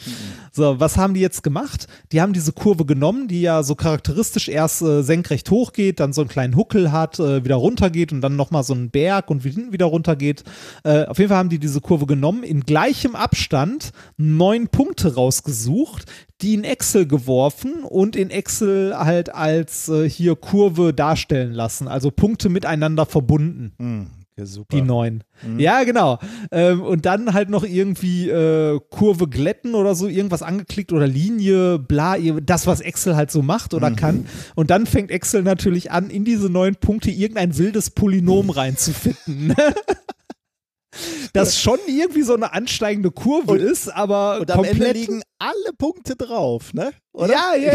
So, 0.52 0.80
was 0.80 0.96
haben 0.96 1.12
die 1.12 1.20
jetzt 1.20 1.42
gemacht? 1.42 1.86
Die 2.12 2.22
haben 2.22 2.32
diese 2.32 2.52
Kurve 2.52 2.86
genommen, 2.86 3.28
die 3.28 3.42
ja 3.42 3.62
so 3.62 3.74
charakteristisch 3.74 4.48
erst 4.48 4.80
äh, 4.80 5.02
senkrecht 5.02 5.50
hochgeht, 5.50 6.00
dann 6.00 6.14
so 6.14 6.22
einen 6.22 6.30
kleinen 6.30 6.56
Huckel 6.56 6.92
hat, 6.92 7.18
äh, 7.18 7.44
wieder 7.44 7.56
runtergeht 7.56 8.10
und 8.10 8.22
dann 8.22 8.36
nochmal 8.36 8.64
so 8.64 8.72
einen 8.72 8.88
Berg 8.88 9.28
und 9.30 9.42
hinten 9.42 9.72
wieder 9.72 9.84
runtergeht. 9.84 10.44
Äh, 10.82 11.04
auf 11.04 11.18
jeden 11.18 11.28
Fall 11.28 11.36
haben 11.36 11.50
die 11.50 11.58
diese 11.58 11.82
Kurve 11.82 12.06
genommen, 12.06 12.42
in 12.42 12.62
gleichem 12.62 13.14
Abstand 13.14 13.90
neun 14.16 14.68
Punkte 14.68 15.14
rausgesucht, 15.14 16.06
die 16.40 16.54
in 16.54 16.64
Excel 16.64 17.06
geworfen 17.06 17.84
und 17.84 18.16
in 18.16 18.30
Excel 18.30 18.96
halt 18.96 19.34
als 19.34 19.88
äh, 19.88 20.08
hier 20.08 20.36
Kurve 20.36 20.94
darstellen 20.94 21.52
lassen, 21.52 21.88
also 21.88 22.10
Punkte 22.10 22.48
miteinander 22.48 23.04
verbunden. 23.04 23.72
Hm. 23.78 24.06
Ja, 24.38 24.44
die 24.70 24.82
neuen. 24.82 25.24
Ja, 25.56 25.84
genau. 25.84 26.18
Ähm, 26.50 26.82
und 26.82 27.06
dann 27.06 27.32
halt 27.32 27.48
noch 27.48 27.64
irgendwie 27.64 28.28
äh, 28.28 28.78
Kurve 28.90 29.28
glätten 29.28 29.74
oder 29.74 29.94
so, 29.94 30.08
irgendwas 30.08 30.42
angeklickt 30.42 30.92
oder 30.92 31.06
Linie, 31.06 31.78
bla, 31.78 32.16
das, 32.18 32.66
was 32.66 32.82
Excel 32.82 33.16
halt 33.16 33.30
so 33.30 33.40
macht 33.40 33.72
oder 33.72 33.90
kann. 33.92 34.26
Und 34.54 34.70
dann 34.70 34.84
fängt 34.84 35.10
Excel 35.10 35.42
natürlich 35.42 35.90
an, 35.90 36.10
in 36.10 36.24
diese 36.24 36.50
neuen 36.50 36.76
Punkte 36.76 37.10
irgendein 37.10 37.56
wildes 37.56 37.90
Polynom 37.90 38.50
reinzufinden. 38.50 39.54
das 41.32 41.58
schon 41.60 41.78
irgendwie 41.86 42.22
so 42.22 42.34
eine 42.34 42.52
ansteigende 42.52 43.10
Kurve 43.10 43.56
ist, 43.56 43.88
aber 43.88 44.40
Und 44.40 44.50
am 44.50 44.64
Ende 44.64 44.92
liegen 44.92 45.22
alle 45.38 45.72
Punkte 45.78 46.16
drauf, 46.16 46.74
ne? 46.74 46.92
Oder? 47.16 47.32
ja, 47.32 47.54
ja, 47.56 47.72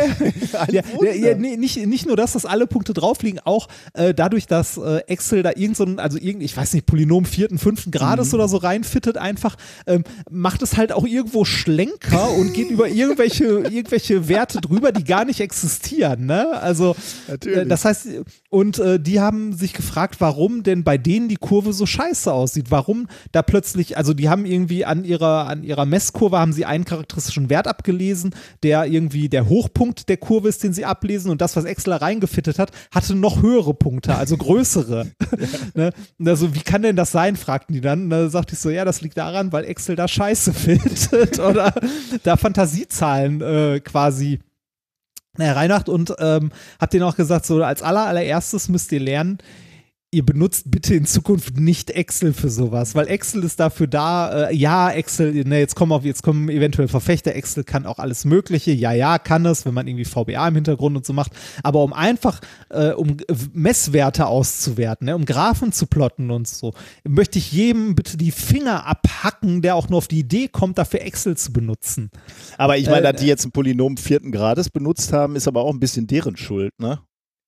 ja. 0.70 0.82
Ja, 1.02 1.12
ja, 1.14 1.36
nee, 1.36 1.58
nicht, 1.58 1.84
nicht 1.88 2.06
nur, 2.06 2.16
dass 2.16 2.34
das 2.34 2.46
alle 2.46 2.68
Punkte 2.68 2.94
drauf 2.94 3.24
liegen, 3.24 3.40
auch 3.40 3.68
äh, 3.94 4.14
dadurch, 4.14 4.46
dass 4.46 4.78
äh, 4.78 4.98
Excel 5.08 5.42
da 5.42 5.52
irgend 5.56 5.78
so 5.78 5.84
ein, 5.84 5.98
also 5.98 6.20
irgend, 6.20 6.44
ich 6.44 6.56
weiß 6.56 6.74
nicht, 6.74 6.86
Polynom 6.86 7.26
vierten, 7.26 7.58
fünften 7.58 7.90
Grades 7.90 8.36
oder 8.36 8.48
so 8.48 8.58
reinfittet 8.58 9.18
einfach, 9.18 9.56
ähm, 9.88 10.04
macht 10.30 10.62
es 10.62 10.78
halt 10.78 10.92
auch 10.92 11.08
irgendwo 11.08 11.44
Schlenker 11.44 12.32
und 12.34 12.54
geht 12.54 12.70
über 12.70 12.88
irgendwelche, 12.88 13.46
irgendwelche 13.72 14.28
Werte 14.28 14.62
drüber, 14.62 14.92
die 14.92 15.04
gar 15.04 15.26
nicht 15.26 15.40
existieren, 15.40 16.28
ne? 16.28 16.62
Also, 16.62 16.96
Natürlich. 17.28 17.58
äh, 17.58 17.66
das 17.66 17.84
heißt, 17.84 18.08
und 18.50 18.78
äh, 18.78 19.00
die 19.00 19.20
haben 19.20 19.54
sich 19.54 19.74
gefragt, 19.74 20.18
warum 20.20 20.62
denn 20.62 20.84
bei 20.84 21.00
denen 21.00 21.30
die 21.30 21.38
Kurve 21.38 21.74
so 21.74 21.88
scheiße 21.88 22.32
aussieht, 22.32 22.68
warum 22.70 23.08
da 23.32 23.42
plötzlich, 23.42 23.98
also 23.98 24.14
die 24.14 24.30
haben 24.30 24.46
irgendwie 24.46 24.86
an 24.86 25.04
ihrer, 25.04 25.48
an 25.48 25.64
ihrer 25.64 25.88
Messkurve 25.88 26.38
haben 26.38 26.54
sie 26.54 26.66
einen 26.66 26.86
charakteristischen 26.86 27.50
Wert 27.50 27.68
abgelesen, 27.68 28.36
der 28.62 28.86
irgendwie 28.86 29.31
der 29.32 29.48
Hochpunkt 29.48 30.10
der 30.10 30.18
Kurve 30.18 30.50
ist, 30.50 30.64
den 30.64 30.74
sie 30.74 30.86
ablesen 30.86 31.32
und 31.32 31.42
das, 31.42 31.56
was 31.56 31.66
Excel 31.66 31.92
da 31.92 31.98
reingefittet 31.98 32.60
hat, 32.60 32.72
hatte 32.92 33.16
noch 33.16 33.42
höhere 33.42 33.74
Punkte, 33.74 34.16
also 34.16 34.38
größere. 34.38 35.08
ne? 35.74 35.92
Also 36.24 36.54
wie 36.56 36.62
kann 36.62 36.82
denn 36.82 36.96
das 36.96 37.12
sein, 37.12 37.36
fragten 37.36 37.74
die 37.74 37.82
dann. 37.82 38.04
Und 38.04 38.10
da 38.10 38.30
sagte 38.30 38.54
ich 38.54 38.60
so, 38.60 38.70
ja, 38.70 38.86
das 38.86 39.02
liegt 39.02 39.18
daran, 39.18 39.52
weil 39.52 39.66
Excel 39.66 39.96
da 39.96 40.08
Scheiße 40.08 40.54
findet 40.54 41.40
oder 41.40 41.74
da 42.24 42.38
Fantasiezahlen 42.38 43.42
äh, 43.42 43.80
quasi 43.80 44.40
naja, 45.38 45.54
Reinhard 45.54 45.88
und 45.88 46.14
ähm, 46.20 46.52
hab 46.80 46.90
denen 46.90 47.04
auch 47.04 47.16
gesagt, 47.16 47.46
so 47.46 47.64
als 47.64 47.82
aller, 47.82 48.06
allererstes 48.06 48.68
müsst 48.68 48.92
ihr 48.92 49.00
lernen, 49.00 49.38
ihr 50.14 50.26
benutzt 50.26 50.70
bitte 50.70 50.94
in 50.94 51.06
Zukunft 51.06 51.58
nicht 51.58 51.90
Excel 51.90 52.34
für 52.34 52.50
sowas, 52.50 52.96
weil 52.96 53.08
Excel 53.08 53.46
ist 53.46 53.62
dafür 53.62 53.88
da, 53.88 54.50
äh, 54.50 54.56
ja, 54.56 54.92
Excel, 54.92 55.46
ne, 55.46 55.60
jetzt 55.60 55.76
kommen 55.76 55.94
auf, 55.94 56.04
jetzt 56.04 56.22
kommen 56.22 56.50
eventuell 56.50 56.90
Verfechter, 56.90 57.34
Excel 57.34 57.64
kann 57.64 57.86
auch 57.86 57.98
alles 57.98 58.26
Mögliche, 58.26 58.72
ja, 58.72 58.92
ja, 58.92 59.20
kann 59.20 59.46
es, 59.46 59.66
wenn 59.66 59.74
man 59.74 59.88
irgendwie 59.88 60.04
VBA 60.04 60.50
im 60.50 60.56
Hintergrund 60.56 60.98
und 60.98 61.06
so 61.06 61.14
macht, 61.14 61.32
aber 61.64 61.82
um 61.82 61.94
einfach, 61.94 62.42
äh, 62.70 62.92
um 62.92 63.18
Messwerte 63.54 64.28
auszuwerten, 64.28 65.06
ne, 65.06 65.16
um 65.16 65.24
Graphen 65.24 65.72
zu 65.72 65.88
plotten 65.88 66.30
und 66.30 66.46
so, 66.46 66.74
möchte 67.08 67.40
ich 67.40 67.54
jedem 67.54 67.96
bitte 67.96 68.18
die 68.18 68.32
Finger 68.32 68.86
abhacken, 68.86 69.62
der 69.62 69.76
auch 69.76 69.88
nur 69.88 70.00
auf 70.00 70.10
die 70.10 70.20
Idee 70.20 70.50
kommt, 70.50 70.78
dafür 70.78 71.02
Excel 71.04 71.38
zu 71.38 71.54
benutzen. 71.54 72.12
Aber 72.58 72.78
ich 72.78 72.88
meine, 72.88 73.08
Äh, 73.08 73.14
dass 73.14 73.22
die 73.22 73.28
jetzt 73.28 73.46
ein 73.46 73.52
Polynom 73.52 73.96
vierten 73.96 74.32
Grades 74.34 74.70
benutzt 74.70 75.14
haben, 75.14 75.38
ist 75.38 75.48
aber 75.48 75.62
auch 75.62 75.74
ein 75.74 75.80
bisschen 75.80 76.06
deren 76.06 76.36
Schuld, 76.36 76.78
ne? 76.80 77.00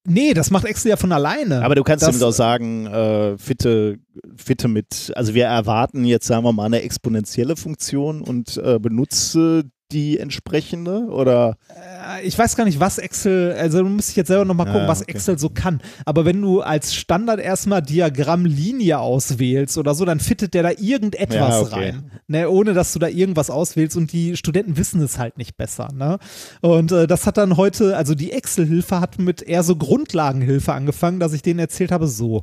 Nee, 0.06 0.34
das 0.34 0.52
macht 0.52 0.66
Excel 0.66 0.90
ja 0.90 0.98
von 0.98 1.12
alleine. 1.14 1.64
Aber 1.64 1.76
du 1.76 1.84
kannst 1.84 2.06
damit 2.06 2.22
auch 2.24 2.32
sagen, 2.32 2.88
äh, 2.88 3.38
fitte, 3.38 4.00
fitte 4.36 4.68
mit, 4.68 5.14
also 5.16 5.34
wir 5.34 5.46
erwarten 5.46 6.04
jetzt, 6.04 6.28
sagen 6.28 6.44
wir 6.44 6.52
mal, 6.52 6.66
eine 6.66 6.82
exponentielle 6.82 7.56
Funktion 7.56 8.22
und 8.22 8.58
äh, 8.58 8.80
benutze 8.80 9.64
die 9.94 10.20
entsprechende 10.20 11.06
oder 11.06 11.58
Äh, 11.70 12.26
ich 12.26 12.38
weiß 12.38 12.56
gar 12.56 12.66
nicht, 12.66 12.80
was 12.80 12.98
Excel, 12.98 13.54
also 13.54 13.80
du 13.84 13.90
musst 13.90 14.16
jetzt 14.16 14.28
selber 14.28 14.46
nochmal 14.46 14.66
gucken, 14.66 14.82
Ja, 14.82 14.88
was 14.88 15.02
okay. 15.02 15.12
Excel 15.14 15.38
so 15.40 15.50
kann. 15.50 15.82
Aber 16.06 16.26
wenn 16.26 16.42
du 16.42 16.62
als 16.62 16.94
Standard 16.96 17.40
erstmal 17.40 17.82
Diagrammlinie 17.82 19.00
auswählst 19.00 19.78
oder 19.78 19.94
so, 19.96 20.06
dann 20.06 20.20
fittet 20.20 20.54
der 20.54 20.64
da 20.64 20.72
irgendetwas 20.72 21.36
Ja, 21.38 21.60
okay. 21.62 21.74
rein. 21.92 22.12
Ne, 22.28 22.50
ohne 22.50 22.74
dass 22.74 22.94
du 22.94 23.00
da 23.00 23.08
irgendwas 23.08 23.50
auswählst 23.50 23.96
und 23.98 24.12
die 24.12 24.36
Studenten 24.38 24.78
wissen 24.78 25.02
es 25.02 25.18
halt 25.18 25.38
nicht 25.38 25.58
besser. 25.58 25.90
Ne? 25.94 26.18
Und 26.62 26.92
äh, 26.92 27.08
das 27.08 27.28
hat 27.28 27.38
dann 27.38 27.58
heute, 27.58 27.96
also 27.98 28.16
die 28.16 28.32
Excel-Hilfe 28.32 29.00
hat 29.00 29.20
mit 29.20 29.42
eher 29.42 29.64
so 29.64 29.76
Grundlagenhilfe 29.76 30.74
angefangen, 30.74 31.20
dass 31.20 31.34
ich 31.34 31.42
denen 31.42 31.60
erzählt 31.60 31.92
habe, 31.92 32.08
so. 32.08 32.42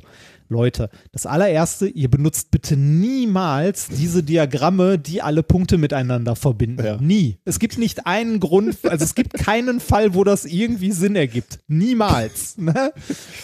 Leute, 0.51 0.89
das 1.13 1.25
allererste, 1.25 1.87
ihr 1.87 2.09
benutzt 2.09 2.51
bitte 2.51 2.75
niemals 2.75 3.87
diese 3.87 4.21
Diagramme, 4.21 4.99
die 4.99 5.21
alle 5.21 5.43
Punkte 5.43 5.77
miteinander 5.77 6.35
verbinden. 6.35 6.85
Ja. 6.85 6.97
Nie. 6.97 7.37
Es 7.45 7.57
gibt 7.57 7.77
nicht 7.77 8.05
einen 8.05 8.39
Grund, 8.41 8.77
also 8.83 9.03
es 9.03 9.15
gibt 9.15 9.33
keinen 9.33 9.79
Fall, 9.79 10.13
wo 10.13 10.23
das 10.23 10.45
irgendwie 10.45 10.91
Sinn 10.91 11.15
ergibt. 11.15 11.59
Niemals. 11.67 12.57
Ne? 12.57 12.91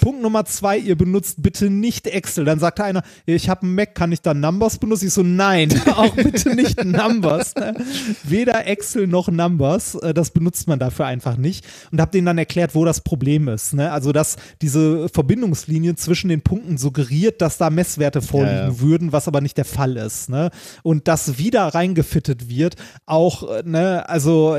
Punkt 0.01 0.21
Nummer 0.21 0.45
zwei, 0.45 0.77
ihr 0.77 0.97
benutzt 0.97 1.41
bitte 1.41 1.69
nicht 1.69 2.07
Excel. 2.07 2.45
Dann 2.45 2.59
sagt 2.59 2.81
einer, 2.81 3.03
ich 3.25 3.49
habe 3.49 3.63
einen 3.63 3.75
Mac, 3.75 3.95
kann 3.95 4.11
ich 4.11 4.21
da 4.21 4.33
Numbers 4.33 4.77
benutzen? 4.77 5.07
Ich 5.07 5.13
so, 5.13 5.23
nein, 5.23 5.69
auch 5.95 6.13
bitte 6.13 6.55
nicht 6.55 6.83
Numbers. 6.83 7.55
Ne? 7.55 7.73
Weder 8.23 8.67
Excel 8.67 9.07
noch 9.07 9.29
Numbers, 9.29 9.95
äh, 9.95 10.13
das 10.13 10.31
benutzt 10.31 10.67
man 10.67 10.77
dafür 10.77 11.05
einfach 11.05 11.37
nicht. 11.37 11.65
Und 11.91 12.01
habe 12.01 12.11
denen 12.11 12.25
dann 12.25 12.37
erklärt, 12.37 12.75
wo 12.75 12.83
das 12.83 13.01
Problem 13.01 13.47
ist. 13.47 13.73
Ne? 13.73 13.91
Also, 13.91 14.11
dass 14.11 14.35
diese 14.61 15.07
Verbindungslinie 15.09 15.95
zwischen 15.95 16.27
den 16.27 16.41
Punkten 16.41 16.77
suggeriert, 16.97 17.41
dass 17.41 17.57
da 17.57 17.69
Messwerte 17.69 18.21
vorliegen 18.21 18.55
Ja, 18.57 18.67
ja. 18.67 18.79
würden, 18.79 19.11
was 19.11 19.27
aber 19.27 19.41
nicht 19.41 19.57
der 19.57 19.65
Fall 19.65 19.97
ist. 19.97 20.29
Ne? 20.29 20.49
Und 20.83 21.07
das 21.07 21.37
wieder 21.37 21.67
reingefittet 21.67 22.49
wird, 22.49 22.75
auch, 23.05 23.49
äh, 23.49 23.63
ne, 23.65 24.07
also 24.09 24.55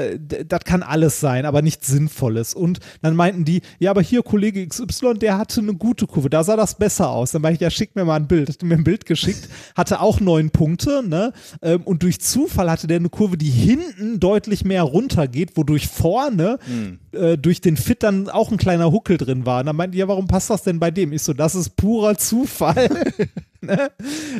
das 0.47 0.61
kann 0.65 0.83
alles 0.83 1.21
sein, 1.21 1.47
aber 1.47 1.63
nichts 1.63 1.89
Sinnvolles. 1.89 2.55
Und 2.55 2.81
dann 3.03 3.17
meinten 3.17 3.45
die, 3.45 3.63
ja, 3.79 3.91
aber 3.91 4.03
hier 4.03 4.23
Kollege 4.23 4.67
XY, 4.67 5.15
der 5.15 5.39
hatte 5.39 5.61
eine 5.61 5.75
gute 5.75 6.07
Kurve, 6.07 6.31
da 6.31 6.45
sah 6.45 6.57
das 6.57 6.77
besser 6.77 7.11
aus. 7.11 7.33
Dann 7.33 7.43
meinte 7.43 7.57
ich, 7.57 7.61
ja, 7.61 7.71
schick 7.71 7.97
mir 7.97 8.05
mal 8.05 8.17
ein 8.17 8.29
Bild. 8.29 8.49
Hat 8.49 8.63
mir 8.63 8.75
ein 8.77 8.85
Bild 8.85 9.07
geschickt, 9.07 9.49
hatte 9.75 10.01
auch 10.01 10.21
neun 10.21 10.51
Punkte, 10.51 11.03
ne? 11.07 11.33
Ähm, 11.63 11.83
und 11.83 12.03
durch 12.03 12.21
Zufall 12.21 12.71
hatte 12.71 12.87
der 12.87 12.99
eine 12.99 13.09
Kurve, 13.09 13.37
die 13.37 13.51
hinten 13.51 14.21
deutlich 14.21 14.65
mehr 14.65 14.83
runtergeht, 14.83 15.57
wodurch 15.57 15.89
vorne 15.89 16.59
äh, 17.13 17.37
durch 17.39 17.61
den 17.61 17.77
Fit 17.77 18.03
dann 18.03 18.29
auch 18.29 18.51
ein 18.51 18.59
kleiner 18.59 18.93
Huckel 18.93 19.17
drin 19.17 19.47
war. 19.47 19.61
Und 19.61 19.67
dann 19.67 19.77
meinte 19.77 19.97
ich, 19.97 20.01
ja, 20.01 20.09
warum 20.09 20.27
passt 20.27 20.51
das 20.51 20.63
denn 20.63 20.79
bei 20.79 20.91
dem? 20.91 21.13
Ich 21.13 21.23
so, 21.23 21.33
das 21.33 21.55
ist 21.55 21.77
purer 21.77 22.17
Zufall. 22.17 22.28
ne? 23.61 23.91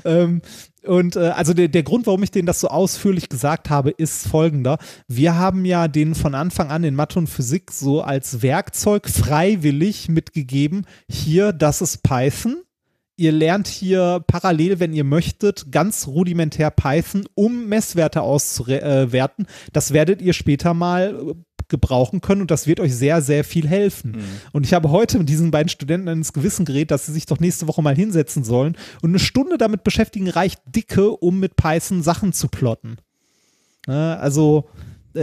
ähm, 0.05 0.43
und 0.85 1.17
äh, 1.17 1.31
also 1.31 1.55
der, 1.55 1.69
der 1.69 1.83
Grund, 1.83 2.07
warum 2.07 2.23
ich 2.23 2.31
denen 2.31 2.47
das 2.47 2.61
so 2.61 2.69
ausführlich 2.69 3.29
gesagt 3.29 3.71
habe, 3.71 3.91
ist 3.91 4.27
folgender. 4.29 4.79
Wir 5.07 5.37
haben 5.37 5.65
ja 5.65 5.89
den 5.89 6.15
von 6.15 6.35
Anfang 6.35 6.71
an 6.71 6.85
in 6.85 6.95
Mathe 6.95 7.19
und 7.19 7.27
Physik 7.27 7.73
so 7.73 8.01
als 8.01 8.43
Werkzeug 8.43 9.09
freiwillig 9.09 10.09
mitgegeben, 10.09 10.87
hier, 11.09 11.53
das 11.53 11.83
ist 11.83 12.03
Python. 12.03 12.63
Ihr 13.17 13.33
lernt 13.33 13.67
hier 13.67 14.23
parallel, 14.29 14.79
wenn 14.79 14.93
ihr 14.93 15.03
möchtet, 15.03 15.73
ganz 15.73 16.07
rudimentär 16.07 16.71
Python, 16.71 17.25
um 17.35 17.67
Messwerte 17.69 18.23
auszuwerten. 18.23 19.47
Das 19.73 19.93
werdet 19.93 20.23
ihr 20.23 20.33
später 20.33 20.73
mal 20.73 21.17
äh, 21.31 21.35
gebrauchen 21.69 22.21
können 22.21 22.41
und 22.41 22.51
das 22.51 22.67
wird 22.67 22.81
euch 22.81 22.95
sehr, 22.95 23.23
sehr 23.23 23.45
viel 23.45 23.69
helfen. 23.69 24.13
Und 24.53 24.65
ich 24.65 24.75
habe 24.75 24.91
heute 24.91 25.19
mit 25.19 25.29
diesen 25.29 25.51
beiden 25.51 25.69
Studenten 25.69 26.09
ins 26.09 26.33
Gewissen 26.33 26.65
gerät, 26.65 26.91
dass 26.91 27.07
sie 27.07 27.13
sich 27.13 27.27
doch 27.27 27.41
nächste 27.41 27.69
Woche 27.69 27.83
mal 27.83 27.95
hinsetzen 27.95 28.45
sollen 28.45 28.77
und 29.03 29.11
eine 29.11 29.19
Stunde 29.19 29.59
damit 29.59 29.85
beschäftigen 29.85 30.29
reicht 30.29 30.61
dicke, 30.67 31.11
um 31.11 31.41
mit 31.41 31.57
Python 31.57 32.03
Sachen 32.03 32.33
zu 32.33 32.49
plotten. 32.49 32.97
Also 33.87 34.69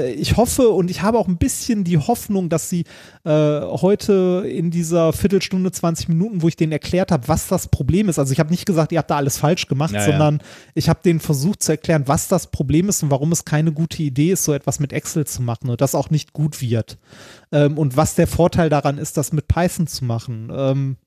ich 0.03 0.37
hoffe 0.37 0.69
und 0.69 0.91
ich 0.91 1.01
habe 1.01 1.17
auch 1.17 1.27
ein 1.27 1.37
bisschen 1.37 1.83
die 1.83 1.97
Hoffnung, 1.97 2.49
dass 2.49 2.69
sie 2.69 2.85
äh, 3.23 3.29
heute 3.61 4.43
in 4.47 4.71
dieser 4.71 5.13
Viertelstunde, 5.13 5.71
20 5.71 6.09
Minuten, 6.09 6.41
wo 6.41 6.47
ich 6.47 6.55
denen 6.55 6.71
erklärt 6.71 7.11
habe, 7.11 7.27
was 7.27 7.47
das 7.47 7.67
Problem 7.67 8.09
ist. 8.09 8.19
Also 8.19 8.33
ich 8.33 8.39
habe 8.39 8.51
nicht 8.51 8.65
gesagt, 8.65 8.91
ihr 8.91 8.99
habt 8.99 9.11
da 9.11 9.17
alles 9.17 9.37
falsch 9.37 9.67
gemacht, 9.67 9.93
Ja, 9.93 9.99
ja. 9.99 10.05
sondern 10.05 10.41
ich 10.73 10.89
habe 10.89 10.99
denen 11.03 11.19
versucht 11.19 11.63
zu 11.63 11.71
erklären, 11.71 12.03
was 12.07 12.27
das 12.27 12.47
Problem 12.47 12.89
ist 12.89 13.03
und 13.03 13.11
warum 13.11 13.31
es 13.31 13.45
keine 13.45 13.71
gute 13.71 14.03
Idee 14.03 14.31
ist, 14.31 14.43
so 14.43 14.53
etwas 14.53 14.79
mit 14.79 14.93
Excel 14.93 15.25
zu 15.25 15.41
machen 15.41 15.69
und 15.69 15.81
das 15.81 15.95
auch 15.95 16.09
nicht 16.09 16.33
gut 16.33 16.61
wird. 16.61 16.97
Ähm, 17.51 17.77
und 17.77 17.95
was 17.95 18.15
der 18.15 18.27
Vorteil 18.27 18.69
daran 18.69 18.97
ist, 18.97 19.17
das 19.17 19.31
mit 19.31 19.47
Python 19.47 19.87
zu 19.87 20.05
machen. 20.05 20.51
Ähm, 20.53 20.97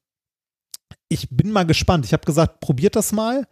ich 1.08 1.28
bin 1.30 1.50
mal 1.50 1.64
gespannt. 1.64 2.04
Ich 2.04 2.12
habe 2.12 2.24
gesagt, 2.24 2.60
probiert 2.60 2.96
das 2.96 3.12
mal. 3.12 3.46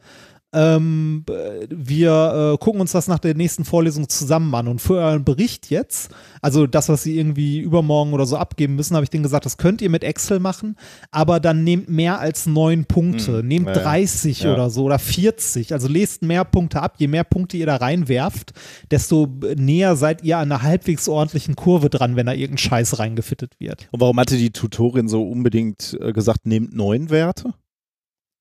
Ähm, 0.53 1.25
äh, 1.29 1.67
wir 1.71 2.53
äh, 2.55 2.59
gucken 2.59 2.81
uns 2.81 2.93
das 2.93 3.09
nach 3.09 3.19
der 3.19 3.35
nächsten 3.35 3.65
Vorlesung 3.65 4.09
zusammen 4.09 4.55
an. 4.55 4.69
Und 4.69 4.81
für 4.81 4.95
euren 4.95 5.25
Bericht 5.25 5.71
jetzt, 5.71 6.11
also 6.41 6.67
das, 6.67 6.89
was 6.89 7.03
Sie 7.03 7.19
irgendwie 7.19 7.59
übermorgen 7.59 8.13
oder 8.13 8.27
so 8.27 8.37
abgeben 8.37 8.77
müssen, 8.77 8.95
habe 8.95 9.05
ich 9.05 9.11
denen 9.11 9.25
gesagt, 9.25 9.45
das 9.45 9.57
könnt 9.57 9.83
ihr 9.83 9.91
mit 9.91 10.05
Excel 10.05 10.39
machen, 10.39 10.77
aber 11.11 11.41
dann 11.41 11.65
nehmt 11.65 11.89
mehr 11.89 12.21
als 12.21 12.47
neun 12.47 12.85
Punkte. 12.85 13.41
Hm, 13.41 13.49
nehmt 13.49 13.67
ja, 13.69 13.75
ja. 13.75 13.83
30 13.83 14.41
Ja. 14.41 14.55
oder 14.55 14.71
so 14.71 14.85
oder 14.85 14.99
40. 14.99 15.73
Also 15.73 15.89
lest 15.89 16.23
mehr 16.23 16.45
Punkte 16.45 16.81
ab. 16.81 16.95
Je 16.99 17.09
mehr 17.09 17.25
Punkte 17.25 17.57
ihr 17.57 17.67
da 17.67 17.77
reinwerft, 17.77 18.53
desto 18.91 19.29
näher 19.57 19.97
seid 19.97 20.23
ihr 20.23 20.39
an 20.39 20.51
einer 20.53 20.63
halbwegs 20.63 21.09
ordentlichen 21.09 21.57
Kurve 21.57 21.91
dran, 21.91 22.17
wenn 22.17 22.27
da 22.27 22.33
irgendein 22.33 22.59
Scheiß 22.59 22.99
reingefittet 22.99 23.59
wird. 23.59 23.89
Und 23.91 24.01
warum 24.01 24.19
hatte 24.21 24.37
die 24.37 24.53
Tutorin 24.53 25.09
so 25.09 25.29
unbedingt 25.29 25.99
äh, 26.01 26.13
gesagt, 26.13 26.47
nehmt 26.47 26.75
neun 26.75 27.11
Werte? 27.11 27.53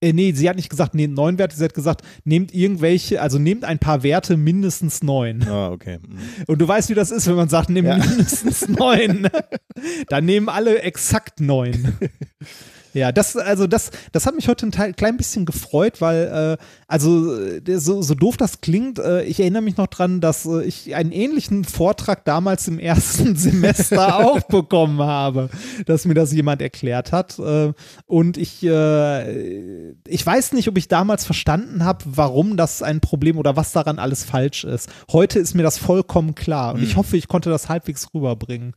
Äh, 0.02 0.12
nee, 0.12 0.32
sie 0.32 0.48
hat 0.48 0.56
nicht 0.56 0.68
gesagt, 0.68 0.94
nehmt 0.94 1.14
neun 1.14 1.38
Werte, 1.38 1.56
sie 1.56 1.64
hat 1.64 1.72
gesagt, 1.72 2.02
nehmt 2.24 2.52
irgendwelche, 2.54 3.22
also 3.22 3.38
nehmt 3.38 3.64
ein 3.64 3.78
paar 3.78 4.02
Werte 4.02 4.36
mindestens 4.36 5.02
neun. 5.02 5.42
Ah, 5.48 5.70
okay. 5.70 5.98
Mhm. 6.06 6.18
Und 6.46 6.58
du 6.60 6.68
weißt, 6.68 6.90
wie 6.90 6.94
das 6.94 7.10
ist, 7.10 7.26
wenn 7.26 7.34
man 7.36 7.48
sagt, 7.48 7.70
nimm 7.70 7.86
Ja. 7.86 7.96
mindestens 7.96 8.68
neun. 8.68 9.28
Dann 10.08 10.24
nehmen 10.26 10.48
alle 10.50 10.80
exakt 10.82 11.40
neun. 11.40 11.96
Ja, 12.96 13.12
das, 13.12 13.36
also 13.36 13.66
das, 13.66 13.90
das 14.12 14.24
hat 14.24 14.34
mich 14.34 14.48
heute 14.48 14.66
ein 14.66 14.72
Teil, 14.72 14.94
klein 14.94 15.18
bisschen 15.18 15.44
gefreut, 15.44 16.00
weil, 16.00 16.56
äh, 16.58 16.64
also 16.88 17.34
äh, 17.36 17.78
so, 17.78 18.00
so 18.00 18.14
doof 18.14 18.38
das 18.38 18.62
klingt, 18.62 18.98
äh, 18.98 19.22
ich 19.24 19.38
erinnere 19.38 19.60
mich 19.60 19.76
noch 19.76 19.88
dran, 19.88 20.22
dass 20.22 20.46
äh, 20.46 20.62
ich 20.64 20.94
einen 20.94 21.12
ähnlichen 21.12 21.64
Vortrag 21.64 22.24
damals 22.24 22.66
im 22.68 22.78
ersten 22.78 23.36
Semester 23.36 24.24
auch 24.24 24.40
bekommen 24.48 25.02
habe, 25.02 25.50
dass 25.84 26.06
mir 26.06 26.14
das 26.14 26.32
jemand 26.32 26.62
erklärt 26.62 27.12
hat. 27.12 27.38
Äh, 27.38 27.74
und 28.06 28.38
ich, 28.38 28.62
äh, 28.64 29.90
ich 30.08 30.24
weiß 30.24 30.54
nicht, 30.54 30.68
ob 30.68 30.78
ich 30.78 30.88
damals 30.88 31.26
verstanden 31.26 31.84
habe, 31.84 32.02
warum 32.06 32.56
das 32.56 32.82
ein 32.82 33.00
Problem 33.00 33.36
oder 33.36 33.56
was 33.56 33.72
daran 33.72 33.98
alles 33.98 34.24
falsch 34.24 34.64
ist. 34.64 34.88
Heute 35.12 35.38
ist 35.38 35.52
mir 35.54 35.62
das 35.62 35.76
vollkommen 35.76 36.34
klar 36.34 36.72
und 36.74 36.82
ich 36.82 36.94
Mhm. 36.94 36.98
hoffe, 37.00 37.16
ich 37.18 37.28
konnte 37.28 37.50
das 37.50 37.68
halbwegs 37.68 38.08
rüberbringen. 38.14 38.72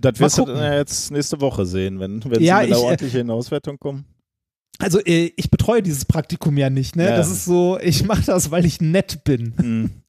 Das 0.00 0.18
wirst 0.18 0.38
du 0.38 0.44
dann 0.46 0.72
jetzt 0.74 1.10
nächste 1.10 1.40
Woche 1.40 1.66
sehen, 1.66 2.00
wenn, 2.00 2.22
wenn 2.24 2.42
Ja, 2.42 2.58
sie 2.58 2.62
mit 2.62 2.70
der 2.70 2.76
ich, 2.78 2.82
äh, 2.82 2.86
ordentlichen 2.86 3.30
Auswertung 3.30 3.78
kommen. 3.78 4.04
Also 4.78 4.98
äh, 5.00 5.32
ich 5.36 5.50
betreue 5.50 5.82
dieses 5.82 6.04
Praktikum 6.04 6.56
ja 6.56 6.70
nicht, 6.70 6.96
ne? 6.96 7.04
Ja. 7.10 7.16
Das 7.16 7.30
ist 7.30 7.44
so, 7.44 7.78
ich 7.80 8.04
mache 8.04 8.22
das, 8.24 8.50
weil 8.50 8.64
ich 8.64 8.80
nett 8.80 9.24
bin. 9.24 9.54
Hm. 9.56 9.90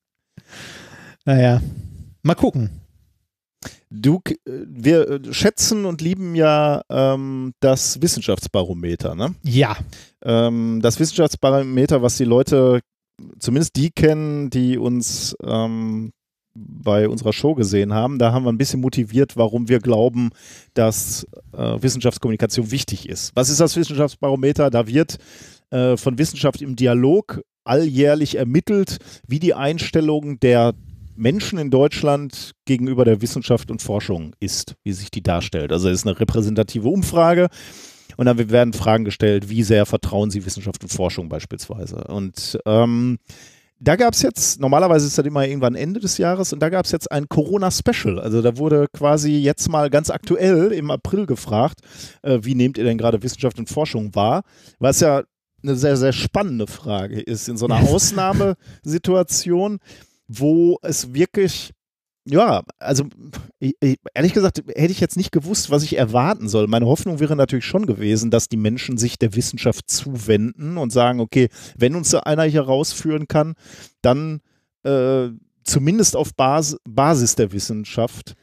Naja, 1.24 1.62
mal 2.24 2.34
gucken. 2.34 2.72
Du, 3.92 4.22
äh, 4.28 4.36
wir 4.46 5.22
schätzen 5.32 5.86
und 5.86 6.02
lieben 6.02 6.34
ja 6.34 6.82
ähm, 6.90 7.54
das 7.60 8.02
Wissenschaftsbarometer, 8.02 9.14
ne? 9.14 9.36
Ja, 9.44 9.78
Ähm, 10.24 10.80
das 10.82 11.00
Wissenschaftsbarometer, 11.00 12.02
was 12.02 12.18
die 12.18 12.24
Leute, 12.26 12.80
zumindest 13.40 13.76
die 13.76 13.92
kennen, 13.92 14.50
die 14.50 14.78
uns 14.78 15.36
ähm, 15.44 16.12
bei 16.54 17.08
unserer 17.08 17.34
Show 17.34 17.56
gesehen 17.56 17.94
haben, 17.94 18.20
da 18.20 18.34
haben 18.34 18.46
wir 18.46 18.52
ein 18.52 18.58
bisschen 18.58 18.82
motiviert, 18.82 19.38
warum 19.38 19.70
wir 19.70 19.80
glauben, 19.80 20.32
dass 20.74 21.26
äh, 21.54 21.82
Wissenschaftskommunikation 21.82 22.72
wichtig 22.72 23.08
ist. 23.08 23.32
Was 23.36 23.50
ist 23.50 23.60
das 23.60 23.76
Wissenschaftsbarometer? 23.76 24.70
Da 24.70 24.88
wird 24.88 25.18
äh, 25.70 25.98
von 25.98 26.18
Wissenschaft 26.18 26.62
im 26.62 26.76
Dialog 26.76 27.42
alljährlich 27.64 28.36
ermittelt, 28.36 28.98
wie 29.28 29.40
die 29.40 29.54
Einstellung 29.54 30.40
der 30.40 30.74
Menschen 31.16 31.60
in 31.60 31.70
Deutschland 31.70 32.52
gegenüber 32.66 33.06
der 33.06 33.22
Wissenschaft 33.22 33.70
und 33.70 33.82
Forschung 33.82 34.36
ist, 34.40 34.76
wie 34.84 34.94
sich 34.94 35.12
die 35.12 35.22
darstellt. 35.22 35.72
Also 35.72 35.90
es 35.90 36.00
ist 36.00 36.08
eine 36.08 36.20
repräsentative 36.20 36.88
Umfrage 36.88 37.50
und 38.18 38.26
dann 38.26 38.50
werden 38.50 38.74
Fragen 38.74 39.06
gestellt, 39.06 39.50
wie 39.50 39.64
sehr 39.64 39.86
vertrauen 39.86 40.32
Sie 40.32 40.46
Wissenschaft 40.46 40.84
und 40.84 40.90
Forschung 40.90 41.30
beispielsweise. 41.30 42.04
Und 42.06 42.60
ähm, 42.66 43.20
da 43.84 43.96
gab 43.96 44.14
es 44.14 44.22
jetzt, 44.22 44.60
normalerweise 44.60 45.08
ist 45.08 45.18
das 45.18 45.26
immer 45.26 45.46
irgendwann 45.46 45.74
Ende 45.74 46.00
des 46.00 46.20
Jahres 46.20 46.54
und 46.54 46.60
da 46.60 46.70
gab 46.70 46.86
es 46.86 46.92
jetzt 46.92 47.12
ein 47.12 47.28
Corona-Special. 47.28 48.20
Also 48.20 48.44
da 48.44 48.58
wurde 48.58 48.88
quasi 48.94 49.32
jetzt 49.38 49.70
mal 49.70 49.90
ganz 49.90 50.12
aktuell 50.12 50.72
im 50.72 50.92
April 50.92 51.26
gefragt, 51.26 51.80
äh, 52.22 52.40
wie 52.44 52.54
nehmt 52.54 52.78
ihr 52.78 52.84
denn 52.84 53.00
gerade 53.00 53.24
Wissenschaft 53.24 53.58
und 53.58 53.70
Forschung 53.70 54.14
wahr? 54.14 54.44
Was 54.78 55.00
ja 55.00 55.24
eine 55.64 55.76
sehr, 55.76 55.98
sehr 55.98 56.14
spannende 56.14 56.68
Frage 56.68 57.20
ist 57.20 57.50
in 57.50 57.58
so 57.58 57.66
einer 57.66 57.80
Ausnahmesituation, 57.90 59.80
wo 60.28 60.78
es 60.84 61.16
wirklich, 61.16 61.72
ja, 62.26 62.62
also 62.78 63.06
ich, 63.60 63.76
ich, 63.80 63.98
ehrlich 64.14 64.34
gesagt, 64.34 64.64
hätte 64.76 64.92
ich 64.92 65.00
jetzt 65.00 65.18
nicht 65.18 65.32
gewusst, 65.32 65.72
was 65.72 65.84
ich 65.84 65.98
erwarten 65.98 66.50
soll. 66.50 66.68
Meine 66.68 66.86
Hoffnung 66.86 67.20
wäre 67.20 67.36
natürlich 67.36 67.66
schon 67.66 67.86
gewesen, 67.88 68.30
dass 68.30 68.48
die 68.48 68.58
Menschen 68.58 68.98
sich 68.98 69.18
der 69.18 69.36
Wissenschaft 69.36 69.90
zuwenden 69.90 70.78
und 70.78 70.92
sagen, 70.92 71.20
okay, 71.20 71.50
wenn 71.78 71.96
uns 71.96 72.14
einer 72.14 72.44
hier 72.44 72.62
rausführen 72.62 73.28
kann, 73.28 73.56
dann 74.02 74.42
äh, 74.84 75.30
zumindest 75.64 76.16
auf 76.16 76.34
Bas 76.36 76.78
Basis 76.88 77.36
der 77.36 77.52
Wissenschaft. 77.52 78.36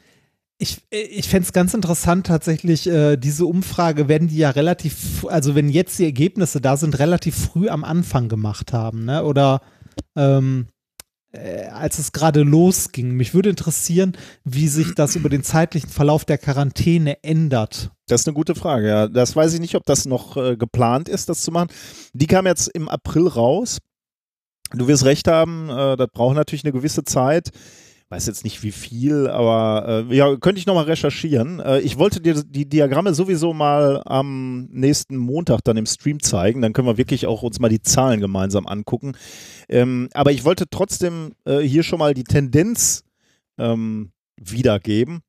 ich, 0.58 0.78
ich 0.90 1.28
fände 1.28 1.46
es 1.46 1.52
ganz 1.52 1.72
interessant 1.72 2.26
tatsächlich, 2.26 2.88
äh, 2.88 3.16
diese 3.16 3.46
Umfrage 3.46 4.08
werden 4.08 4.28
die 4.28 4.38
ja 4.38 4.50
relativ, 4.50 5.24
also 5.28 5.54
wenn 5.54 5.68
jetzt 5.68 5.98
die 6.00 6.04
Ergebnisse 6.04 6.60
da 6.60 6.76
sind, 6.76 6.98
relativ 6.98 7.36
früh 7.36 7.68
am 7.68 7.84
Anfang 7.84 8.28
gemacht 8.28 8.72
haben, 8.72 9.04
ne? 9.04 9.24
Oder 9.24 9.60
ähm, 10.16 10.66
äh, 11.32 11.66
als 11.66 11.98
es 11.98 12.12
gerade 12.12 12.42
losging. 12.42 13.12
Mich 13.12 13.34
würde 13.34 13.50
interessieren, 13.50 14.16
wie 14.44 14.68
sich 14.68 14.94
das 14.94 15.16
über 15.16 15.28
den 15.28 15.42
zeitlichen 15.42 15.90
Verlauf 15.90 16.24
der 16.24 16.38
Quarantäne 16.38 17.22
ändert. 17.22 17.90
Das 18.06 18.22
ist 18.22 18.26
eine 18.26 18.34
gute 18.34 18.54
Frage, 18.54 18.88
ja. 18.88 19.08
Das 19.08 19.36
weiß 19.36 19.52
ich 19.54 19.60
nicht, 19.60 19.74
ob 19.74 19.84
das 19.84 20.06
noch 20.06 20.36
äh, 20.36 20.56
geplant 20.56 21.08
ist, 21.08 21.28
das 21.28 21.42
zu 21.42 21.50
machen. 21.50 21.68
Die 22.12 22.26
kam 22.26 22.46
jetzt 22.46 22.68
im 22.68 22.88
April 22.88 23.26
raus. 23.26 23.78
Du 24.72 24.86
wirst 24.88 25.04
recht 25.04 25.28
haben, 25.28 25.68
äh, 25.70 25.96
das 25.96 26.08
braucht 26.12 26.36
natürlich 26.36 26.64
eine 26.64 26.72
gewisse 26.72 27.04
Zeit. 27.04 27.50
Weiß 28.10 28.26
jetzt 28.26 28.42
nicht 28.42 28.62
wie 28.62 28.72
viel, 28.72 29.28
aber 29.28 30.06
äh, 30.08 30.16
ja, 30.16 30.34
könnte 30.36 30.58
ich 30.58 30.66
nochmal 30.66 30.84
recherchieren. 30.84 31.60
Äh, 31.60 31.80
ich 31.80 31.98
wollte 31.98 32.22
dir 32.22 32.42
die 32.42 32.66
Diagramme 32.66 33.12
sowieso 33.12 33.52
mal 33.52 34.02
am 34.06 34.64
nächsten 34.70 35.18
Montag 35.18 35.60
dann 35.64 35.76
im 35.76 35.84
Stream 35.84 36.22
zeigen. 36.22 36.62
Dann 36.62 36.72
können 36.72 36.88
wir 36.88 36.96
wirklich 36.96 37.26
auch 37.26 37.42
uns 37.42 37.60
mal 37.60 37.68
die 37.68 37.82
Zahlen 37.82 38.20
gemeinsam 38.20 38.66
angucken. 38.66 39.12
Ähm, 39.68 40.08
aber 40.14 40.32
ich 40.32 40.46
wollte 40.46 40.64
trotzdem 40.70 41.34
äh, 41.44 41.58
hier 41.58 41.82
schon 41.82 41.98
mal 41.98 42.14
die 42.14 42.24
Tendenz 42.24 43.04
ähm, 43.58 44.12
wiedergeben. 44.40 45.20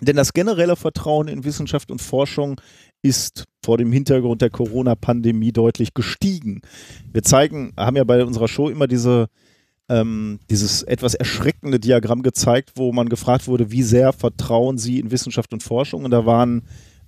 Denn 0.00 0.16
das 0.16 0.32
generelle 0.32 0.74
Vertrauen 0.74 1.28
in 1.28 1.44
Wissenschaft 1.44 1.92
und 1.92 2.02
Forschung 2.02 2.60
ist 3.02 3.44
vor 3.64 3.78
dem 3.78 3.92
Hintergrund 3.92 4.42
der 4.42 4.50
Corona-Pandemie 4.50 5.52
deutlich 5.52 5.94
gestiegen. 5.94 6.62
Wir 7.12 7.22
zeigen, 7.22 7.72
haben 7.76 7.96
ja 7.96 8.02
bei 8.02 8.24
unserer 8.24 8.48
Show 8.48 8.68
immer 8.68 8.88
diese, 8.88 9.28
ähm, 9.88 10.40
dieses 10.50 10.82
etwas 10.82 11.14
erschreckende 11.14 11.80
Diagramm 11.80 12.22
gezeigt, 12.22 12.72
wo 12.76 12.92
man 12.92 13.08
gefragt 13.08 13.46
wurde, 13.46 13.70
wie 13.70 13.82
sehr 13.82 14.12
vertrauen 14.12 14.78
Sie 14.78 14.98
in 14.98 15.10
Wissenschaft 15.10 15.52
und 15.52 15.62
Forschung? 15.62 16.04
Und 16.04 16.10
da 16.10 16.24
waren 16.26 16.62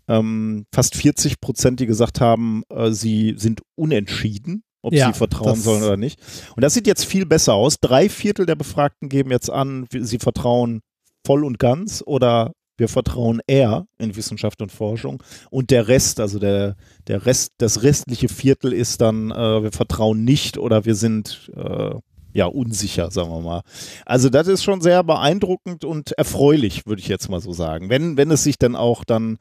ähm, 0.09 0.67
fast 0.73 0.97
40 0.97 1.41
Prozent, 1.41 1.81
die 1.81 1.87
gesagt 1.87 2.21
haben, 2.21 2.63
äh, 2.69 2.93
sie 2.93 3.35
sind 3.37 3.63
unentschieden, 3.75 4.65
ob 4.83 4.93
Ja, 4.93 5.07
sie 5.07 5.19
vertrauen 5.19 5.57
sollen 5.57 5.83
oder 5.83 5.97
nicht. 5.97 6.21
Und 6.57 6.63
das 6.63 6.75
sieht 6.75 6.87
jetzt 6.87 7.05
viel 7.05 7.27
besser 7.27 7.55
aus. 7.55 7.79
Drei 7.81 8.09
Viertel 8.09 8.47
der 8.47 8.57
Befragten 8.57 9.09
geben 9.09 9.31
jetzt 9.31 9.51
an, 9.51 9.87
sie 9.91 10.19
vertrauen 10.19 10.81
voll 11.27 11.45
und 11.45 11.59
ganz 11.59 12.03
oder 12.05 12.53
wir 12.77 12.89
vertrauen 12.89 13.41
eher 13.47 13.87
in 13.99 14.17
Wissenschaft 14.17 14.61
und 14.61 14.73
Forschung. 14.73 15.23
Und 15.51 15.71
der 15.71 15.89
Rest, 15.89 16.21
also 16.21 16.39
der, 16.39 16.77
der 17.07 17.25
Rest, 17.25 17.53
das 17.59 17.83
restliche 17.83 18.29
Viertel 18.29 18.73
ist 18.73 19.01
dann, 19.01 19.31
äh, 19.31 19.63
wir 19.63 19.73
vertrauen 19.73 20.25
nicht 20.25 20.59
oder 20.59 20.85
wir 20.85 20.97
sind 20.97 21.51
äh, 21.57 21.95
ja 22.35 22.45
unsicher, 22.47 23.11
sagen 23.11 23.31
wir 23.31 23.41
mal. 23.41 23.63
Also 24.05 24.29
das 24.29 24.47
ist 24.49 24.63
schon 24.63 24.83
sehr 24.83 25.03
beeindruckend 25.03 25.85
und 25.85 26.13
erfreulich, 26.13 26.85
würde 26.87 27.01
ich 27.01 27.09
jetzt 27.09 27.31
mal 27.31 27.41
so 27.41 27.53
sagen. 27.55 27.89
Wenn, 27.89 28.19
wenn 28.19 28.31
es 28.31 28.45
sich 28.45 28.59
dann 28.59 28.77
auch 28.77 29.05
dann 29.05 29.39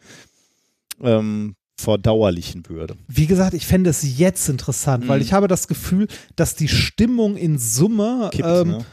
ähm, 1.01 1.55
verdauerlichen 1.77 2.69
würde. 2.69 2.95
Wie 3.07 3.25
gesagt, 3.27 3.53
ich 3.55 3.65
fände 3.65 3.89
es 3.89 4.17
jetzt 4.17 4.47
interessant, 4.47 5.07
weil 5.07 5.19
Mhm. 5.19 5.25
ich 5.25 5.33
habe 5.33 5.47
das 5.47 5.67
Gefühl, 5.67 6.07
dass 6.35 6.55
die 6.55 6.67
Stimmung 6.67 7.35
in 7.35 7.57
Summe 7.57 8.29
Kippt, 8.31 8.47
ähm, 8.47 8.67
ne? 8.69 8.85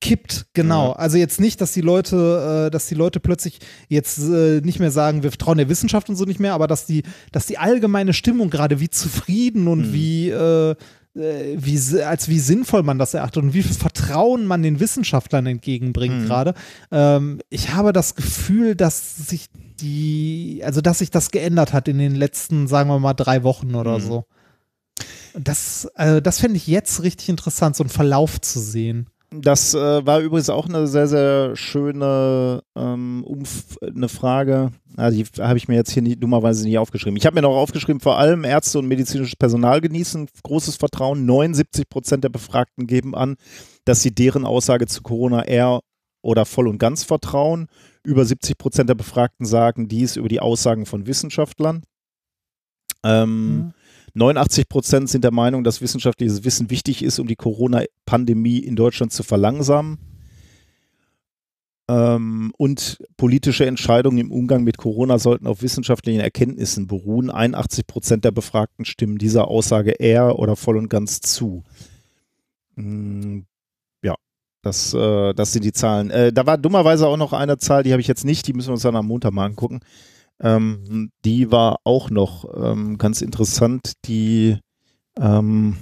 kippt, 0.00 0.46
genau. 0.54 0.88
Ja. 0.92 0.96
Also 0.96 1.18
jetzt 1.18 1.38
nicht, 1.38 1.60
dass 1.60 1.72
die 1.72 1.82
Leute, 1.82 2.66
äh, 2.66 2.70
dass 2.70 2.86
die 2.88 2.94
Leute 2.94 3.20
plötzlich 3.20 3.58
jetzt 3.88 4.18
äh, 4.18 4.62
nicht 4.62 4.80
mehr 4.80 4.90
sagen, 4.90 5.22
wir 5.22 5.30
vertrauen 5.30 5.58
der 5.58 5.68
Wissenschaft 5.68 6.08
und 6.08 6.16
so 6.16 6.24
nicht 6.24 6.40
mehr, 6.40 6.54
aber 6.54 6.66
dass 6.66 6.86
die, 6.86 7.02
dass 7.30 7.44
die 7.44 7.58
allgemeine 7.58 8.14
Stimmung 8.14 8.48
gerade 8.48 8.80
wie 8.80 8.88
zufrieden 8.88 9.68
und 9.68 9.88
Mhm. 9.90 9.92
wie 9.92 10.30
äh, 10.30 10.74
wie, 11.14 11.78
si- 11.78 12.02
als 12.02 12.28
wie 12.28 12.40
sinnvoll 12.40 12.82
man 12.82 12.98
das 12.98 13.14
erachtet 13.14 13.42
und 13.42 13.54
wie 13.54 13.62
viel 13.62 13.76
Vertrauen 13.76 14.46
man 14.46 14.62
den 14.62 14.80
Wissenschaftlern 14.80 15.46
entgegenbringt 15.46 16.22
Mhm. 16.22 16.26
gerade. 16.26 16.54
Ähm, 16.90 17.40
ich 17.50 17.72
habe 17.72 17.92
das 17.92 18.16
Gefühl, 18.16 18.74
dass 18.74 19.16
sich 19.16 19.46
die, 19.80 20.62
also 20.64 20.80
dass 20.80 20.98
sich 20.98 21.10
das 21.10 21.30
geändert 21.30 21.72
hat 21.72 21.86
in 21.88 21.98
den 21.98 22.14
letzten, 22.16 22.66
sagen 22.66 22.90
wir 22.90 22.98
mal, 22.98 23.14
drei 23.14 23.42
Wochen 23.44 23.74
oder 23.76 23.98
Mhm. 23.98 24.02
so. 24.02 24.24
Das, 25.36 25.88
äh, 25.96 26.22
das 26.22 26.38
fände 26.40 26.56
ich 26.56 26.66
jetzt 26.66 27.02
richtig 27.02 27.28
interessant, 27.28 27.74
so 27.76 27.82
einen 27.84 27.90
Verlauf 27.90 28.40
zu 28.40 28.60
sehen. 28.60 29.08
Das 29.40 29.74
äh, 29.74 30.06
war 30.06 30.20
übrigens 30.20 30.50
auch 30.50 30.68
eine 30.68 30.86
sehr, 30.86 31.08
sehr 31.08 31.56
schöne 31.56 32.62
ähm, 32.76 33.24
Umf 33.24 33.76
eine 33.82 34.08
Frage. 34.08 34.70
Ah, 34.96 35.10
die 35.10 35.24
habe 35.40 35.58
ich 35.58 35.66
mir 35.66 35.74
jetzt 35.74 35.90
hier 35.90 36.02
nie, 36.02 36.14
dummerweise 36.14 36.64
nicht 36.64 36.78
aufgeschrieben. 36.78 37.16
Ich 37.16 37.26
habe 37.26 37.34
mir 37.34 37.42
noch 37.42 37.56
aufgeschrieben, 37.56 38.00
vor 38.00 38.18
allem 38.18 38.44
Ärzte 38.44 38.78
und 38.78 38.86
medizinisches 38.86 39.36
Personal 39.36 39.80
genießen 39.80 40.28
großes 40.42 40.76
Vertrauen. 40.76 41.26
79 41.26 41.88
Prozent 41.88 42.22
der 42.22 42.28
Befragten 42.28 42.86
geben 42.86 43.14
an, 43.14 43.36
dass 43.84 44.02
sie 44.02 44.14
deren 44.14 44.44
Aussage 44.44 44.86
zu 44.86 45.02
Corona 45.02 45.44
eher 45.44 45.80
oder 46.22 46.44
voll 46.44 46.68
und 46.68 46.78
ganz 46.78 47.02
vertrauen. 47.02 47.66
Über 48.04 48.24
70 48.24 48.56
Prozent 48.56 48.88
der 48.88 48.94
Befragten 48.94 49.46
sagen 49.46 49.88
dies 49.88 50.16
über 50.16 50.28
die 50.28 50.40
Aussagen 50.40 50.86
von 50.86 51.06
Wissenschaftlern. 51.06 51.82
Ähm, 53.04 53.72
89 54.14 54.68
Prozent 54.68 55.10
sind 55.10 55.24
der 55.24 55.32
Meinung, 55.32 55.64
dass 55.64 55.80
wissenschaftliches 55.80 56.44
Wissen 56.44 56.70
wichtig 56.70 57.02
ist, 57.02 57.18
um 57.18 57.26
die 57.26 57.36
Corona-Pandemie 57.36 58.58
in 58.58 58.76
Deutschland 58.76 59.12
zu 59.12 59.22
verlangsamen. 59.24 59.98
Ähm, 61.86 62.52
und 62.56 62.98
politische 63.16 63.66
Entscheidungen 63.66 64.18
im 64.18 64.32
Umgang 64.32 64.64
mit 64.64 64.78
Corona 64.78 65.18
sollten 65.18 65.46
auf 65.46 65.60
wissenschaftlichen 65.62 66.20
Erkenntnissen 66.20 66.86
beruhen. 66.86 67.30
81 67.30 67.86
Prozent 67.86 68.24
der 68.24 68.30
Befragten 68.30 68.84
stimmen 68.84 69.18
dieser 69.18 69.48
Aussage 69.48 69.90
eher 69.90 70.38
oder 70.38 70.56
voll 70.56 70.78
und 70.78 70.88
ganz 70.88 71.20
zu. 71.20 71.62
Mm, 72.76 73.40
Ja, 74.02 74.14
das, 74.62 74.94
äh, 74.94 75.34
das 75.34 75.52
sind 75.52 75.64
die 75.64 75.72
Zahlen. 75.72 76.10
Äh, 76.10 76.32
da 76.32 76.46
war 76.46 76.56
dummerweise 76.56 77.06
auch 77.06 77.16
noch 77.18 77.32
eine 77.32 77.58
Zahl, 77.58 77.82
die 77.82 77.92
habe 77.92 78.00
ich 78.00 78.08
jetzt 78.08 78.24
nicht, 78.24 78.46
die 78.46 78.54
müssen 78.54 78.68
wir 78.68 78.74
uns 78.74 78.82
dann 78.82 78.96
am 78.96 79.06
Montag 79.06 79.32
mal 79.32 79.44
angucken. 79.46 79.80
Ähm, 80.40 81.10
die 81.24 81.50
war 81.50 81.78
auch 81.84 82.10
noch 82.10 82.44
ähm, 82.56 82.98
ganz 82.98 83.22
interessant. 83.22 83.92
Die, 84.04 84.58
ähm, 85.18 85.76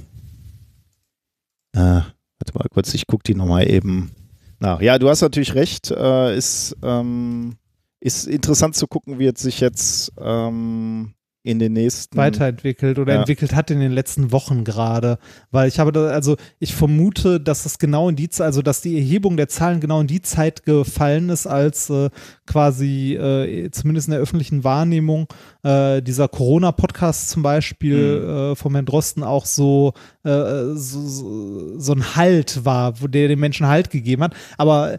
äh, 1.75 1.79
warte 1.81 2.55
mal 2.55 2.69
kurz, 2.71 2.95
ich 2.95 3.07
gucke 3.07 3.25
die 3.25 3.35
nochmal 3.35 3.69
eben 3.69 4.13
nach. 4.59 4.81
Ja, 4.81 4.99
du 4.99 5.09
hast 5.09 5.23
natürlich 5.23 5.55
recht. 5.55 5.91
Äh, 5.91 6.37
ist, 6.37 6.77
ähm, 6.83 7.57
ist 8.01 8.27
interessant 8.27 8.77
zu 8.77 8.87
gucken, 8.87 9.19
wie 9.19 9.25
jetzt 9.25 9.43
sich 9.43 9.61
jetzt 9.61 10.13
ähm, 10.19 11.15
in 11.45 11.59
den 11.59 11.73
nächsten 11.73 12.17
weiterentwickelt 12.17 12.99
oder 13.01 13.15
Ja. 13.15 13.19
entwickelt 13.21 13.53
hat 13.55 13.71
in 13.73 13.81
den 13.81 13.91
letzten 13.93 14.31
Wochen 14.31 14.63
gerade, 14.63 15.19
weil 15.51 15.67
ich 15.69 15.79
habe 15.81 15.91
da, 15.91 16.07
also 16.09 16.37
ich 16.61 16.73
vermute, 16.75 17.41
dass 17.41 17.67
es 17.67 17.79
genau 17.79 18.09
in 18.09 18.15
die 18.17 18.29
Zeit, 18.29 18.47
also 18.47 18.63
dass 18.63 18.81
die 18.81 18.97
Erhebung 18.97 19.37
der 19.37 19.49
Zahlen 19.49 19.81
genau 19.81 20.01
in 20.01 20.07
die 20.07 20.23
Zeit 20.23 20.65
gefallen 20.65 21.31
ist, 21.31 21.47
als 21.49 21.91
äh, 21.91 22.11
quasi 22.47 23.15
äh, 23.15 23.71
zumindest 23.73 24.07
in 24.09 24.13
der 24.13 24.21
öffentlichen 24.21 24.63
Wahrnehmung 24.63 25.27
äh, 25.65 26.01
dieser 26.01 26.29
Corona-Podcast 26.29 27.31
zum 27.31 27.43
Beispiel 27.43 28.21
Mhm. 28.21 28.29
äh, 28.53 28.55
vom 28.57 28.75
Herrn 28.75 28.87
Drosten 28.87 29.23
auch 29.25 29.45
so, 29.47 29.95
äh, 30.25 30.31
so, 30.75 31.01
so, 31.07 31.79
so 31.79 31.93
ein 31.93 32.15
Halt 32.17 32.65
war, 32.65 33.01
wo 33.01 33.09
der 33.09 33.29
den 33.29 33.41
Menschen 33.41 33.67
Halt 33.67 33.91
gegeben 33.91 34.23
hat, 34.23 34.35
aber 34.59 34.99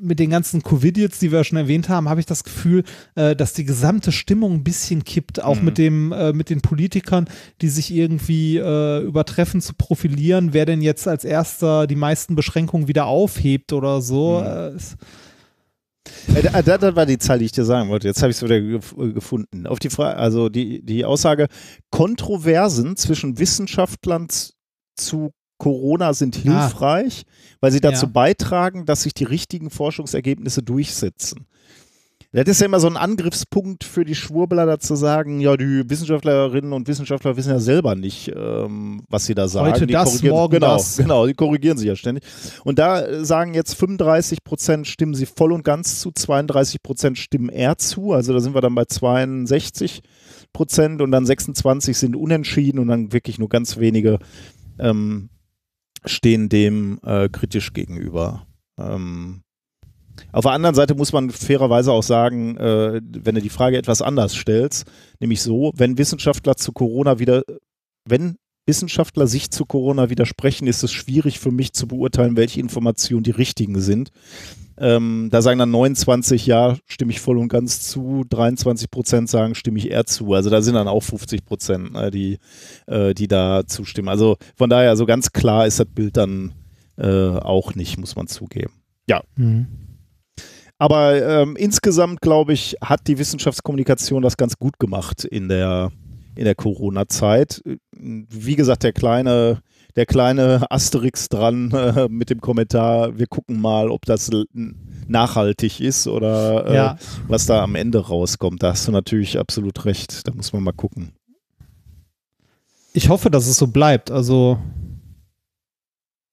mit 0.00 0.18
den 0.18 0.30
ganzen 0.30 0.62
Covidians, 0.62 1.20
die 1.20 1.30
wir 1.30 1.44
schon 1.44 1.56
erwähnt 1.58 1.88
haben, 1.88 2.08
habe 2.08 2.18
ich 2.18 2.26
das 2.26 2.42
Gefühl, 2.42 2.82
äh, 3.14 3.36
dass 3.36 3.52
die 3.52 3.64
gesamte 3.64 4.10
Stimmung 4.10 4.54
ein 4.54 4.64
bisschen 4.64 5.04
kippt, 5.04 5.42
auch 5.42 5.56
Mhm. 5.60 5.64
mit 5.64 5.78
dem, 5.78 6.12
äh, 6.12 6.32
mit 6.32 6.50
den 6.50 6.60
Politikern, 6.62 7.28
die 7.60 7.68
sich 7.68 7.92
irgendwie 7.94 8.56
äh, 8.58 9.00
übertreffen 9.02 9.60
zu 9.60 9.74
profilieren, 9.74 10.52
wer 10.52 10.66
denn 10.66 10.82
jetzt 10.82 11.06
als 11.06 11.24
erster 11.24 11.86
die 11.86 11.94
meisten 11.96 12.34
Beschränkungen 12.34 12.88
wieder 12.88 13.06
aufhebt 13.06 13.72
oder 13.72 14.00
so. 14.00 14.40
Mhm. 14.40 14.46
Äh, 14.46 14.74
ist- 14.76 14.96
Äh, 16.34 16.42
da- 16.42 16.60
da- 16.62 16.76
Das 16.78 16.96
war 16.96 17.06
die 17.06 17.16
Zahl, 17.18 17.38
die 17.38 17.46
ich 17.46 17.52
dir 17.52 17.64
sagen 17.64 17.88
wollte. 17.88 18.08
Jetzt 18.08 18.20
habe 18.20 18.30
ich 18.30 18.36
es 18.36 18.42
wieder 18.42 18.60
gef 18.60 18.94
äh, 18.98 19.12
gefunden. 19.12 19.66
Auf 19.66 19.78
die 19.78 19.88
Frage, 19.90 20.16
also 20.18 20.48
die, 20.50 20.84
die 20.84 21.04
Aussage, 21.04 21.46
Kontroversen 21.90 22.96
zwischen 22.96 23.38
Wissenschaftlern 23.38 24.26
zu 24.96 25.30
Corona 25.58 26.12
sind 26.14 26.36
Ah. 26.46 26.62
hilfreich, 26.68 27.24
weil 27.60 27.72
sie 27.72 27.80
dazu 27.80 28.06
Ja. 28.06 28.12
beitragen, 28.12 28.86
dass 28.86 29.02
sich 29.02 29.14
die 29.14 29.24
richtigen 29.24 29.70
Forschungsergebnisse 29.70 30.62
durchsetzen. 30.62 31.46
Das 32.32 32.48
ist 32.48 32.60
ja 32.60 32.66
immer 32.66 32.80
so 32.80 32.88
ein 32.88 32.96
Angriffspunkt 32.96 33.84
für 33.84 34.04
die 34.04 34.16
Schwurbler, 34.16 34.66
da 34.66 34.80
zu 34.80 34.96
sagen, 34.96 35.38
ja, 35.38 35.56
die 35.56 35.88
Wissenschaftlerinnen 35.88 36.72
und 36.72 36.88
Wissenschaftler 36.88 37.36
wissen 37.36 37.50
ja 37.50 37.60
selber 37.60 37.94
nicht, 37.94 38.32
ähm, 38.34 39.04
was 39.08 39.26
sie 39.26 39.36
da 39.36 39.46
sagen. 39.46 39.70
Heute 39.70 39.86
die 39.86 39.92
das, 39.92 40.20
morgen 40.24 40.54
genau, 40.54 40.74
das. 40.74 40.96
Genau, 40.96 41.28
die 41.28 41.34
korrigieren 41.34 41.78
sich 41.78 41.86
ja 41.86 41.94
ständig. 41.94 42.24
Und 42.64 42.80
da 42.80 43.02
äh, 43.06 43.24
sagen 43.24 43.54
jetzt 43.54 43.74
35 43.74 44.42
Prozent 44.42 44.88
stimmen 44.88 45.14
sie 45.14 45.26
voll 45.26 45.52
und 45.52 45.62
ganz 45.62 46.00
zu, 46.00 46.10
32 46.10 46.82
Prozent 46.82 47.18
stimmen 47.18 47.50
eher 47.50 47.78
zu. 47.78 48.10
Also 48.12 48.32
da 48.32 48.40
sind 48.40 48.52
wir 48.56 48.60
dann 48.60 48.74
bei 48.74 48.86
62 48.86 50.02
Prozent 50.52 51.02
und 51.02 51.12
dann 51.12 51.26
26 51.26 51.96
sind 51.96 52.16
unentschieden 52.16 52.80
und 52.80 52.88
dann 52.88 53.12
wirklich 53.12 53.38
nur 53.38 53.48
ganz 53.48 53.76
wenige 53.76 54.18
ähm, 54.80 55.28
stehen 56.04 56.48
dem 56.48 56.98
äh, 57.04 57.28
kritisch 57.28 57.72
gegenüber. 57.72 58.46
Ähm, 58.78 59.42
auf 60.32 60.42
der 60.42 60.52
anderen 60.52 60.74
Seite 60.74 60.94
muss 60.94 61.12
man 61.12 61.30
fairerweise 61.30 61.92
auch 61.92 62.02
sagen, 62.02 62.56
äh, 62.56 63.00
wenn 63.02 63.34
du 63.34 63.40
die 63.40 63.48
Frage 63.48 63.76
etwas 63.76 64.02
anders 64.02 64.34
stellst, 64.34 64.86
nämlich 65.20 65.42
so, 65.42 65.72
wenn 65.74 65.98
Wissenschaftler 65.98 66.56
zu 66.56 66.72
Corona 66.72 67.18
wieder, 67.18 67.42
wenn 68.04 68.36
Wissenschaftler 68.66 69.26
sich 69.26 69.50
zu 69.50 69.66
Corona 69.66 70.10
widersprechen, 70.10 70.66
ist 70.66 70.82
es 70.82 70.92
schwierig 70.92 71.38
für 71.38 71.50
mich 71.50 71.72
zu 71.72 71.86
beurteilen, 71.86 72.36
welche 72.36 72.60
Informationen 72.60 73.22
die 73.22 73.30
richtigen 73.30 73.80
sind. 73.80 74.10
Ähm, 74.76 75.28
da 75.30 75.40
sagen 75.40 75.58
dann 75.58 75.70
29, 75.70 76.46
ja, 76.46 76.76
stimme 76.86 77.12
ich 77.12 77.20
voll 77.20 77.38
und 77.38 77.48
ganz 77.48 77.80
zu, 77.88 78.24
23 78.28 78.90
Prozent 78.90 79.30
sagen, 79.30 79.54
stimme 79.54 79.78
ich 79.78 79.90
eher 79.90 80.04
zu. 80.04 80.34
Also 80.34 80.50
da 80.50 80.62
sind 80.62 80.74
dann 80.74 80.88
auch 80.88 81.02
50 81.02 81.44
Prozent, 81.44 81.94
äh, 81.96 82.10
die, 82.10 82.38
äh, 82.86 83.14
die 83.14 83.28
da 83.28 83.66
zustimmen. 83.66 84.08
Also 84.08 84.36
von 84.56 84.70
daher, 84.70 84.96
so 84.96 85.06
ganz 85.06 85.32
klar 85.32 85.66
ist 85.66 85.78
das 85.78 85.86
Bild 85.86 86.16
dann 86.16 86.52
äh, 86.96 87.28
auch 87.28 87.74
nicht, 87.74 87.98
muss 87.98 88.16
man 88.16 88.26
zugeben. 88.26 88.72
Mhm. 89.36 89.66
Aber 90.78 91.22
ähm, 91.22 91.56
insgesamt, 91.56 92.20
glaube 92.20 92.52
ich, 92.52 92.76
hat 92.80 93.06
die 93.06 93.18
Wissenschaftskommunikation 93.18 94.22
das 94.22 94.36
ganz 94.36 94.58
gut 94.58 94.78
gemacht 94.78 95.24
in 95.24 95.48
der, 95.48 95.92
in 96.34 96.44
der 96.44 96.56
Corona-Zeit. 96.56 97.62
Wie 97.92 98.56
gesagt, 98.56 98.82
der 98.82 98.92
kleine, 98.92 99.60
der 99.96 100.06
kleine 100.06 100.66
Asterix 100.70 101.28
dran 101.28 101.70
äh, 101.72 102.08
mit 102.08 102.30
dem 102.30 102.40
Kommentar, 102.40 103.18
wir 103.18 103.26
gucken 103.26 103.60
mal, 103.60 103.90
ob 103.90 104.04
das 104.06 104.30
nachhaltig 105.06 105.80
ist 105.80 106.06
oder 106.08 106.66
äh, 106.66 106.74
Ja. 106.74 106.98
was 107.28 107.46
da 107.46 107.62
am 107.62 107.74
Ende 107.74 107.98
rauskommt. 108.06 108.62
Da 108.62 108.70
hast 108.72 108.88
du 108.88 108.92
natürlich 108.92 109.38
absolut 109.38 109.84
recht. 109.84 110.26
Da 110.26 110.32
muss 110.32 110.52
man 110.52 110.62
mal 110.62 110.72
gucken. 110.72 111.12
Ich 112.92 113.08
hoffe, 113.08 113.30
dass 113.30 113.46
es 113.46 113.56
so 113.56 113.66
bleibt. 113.66 114.10
Also 114.10 114.58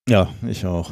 Ja, 0.08 0.30
ich 0.48 0.66
auch. 0.66 0.92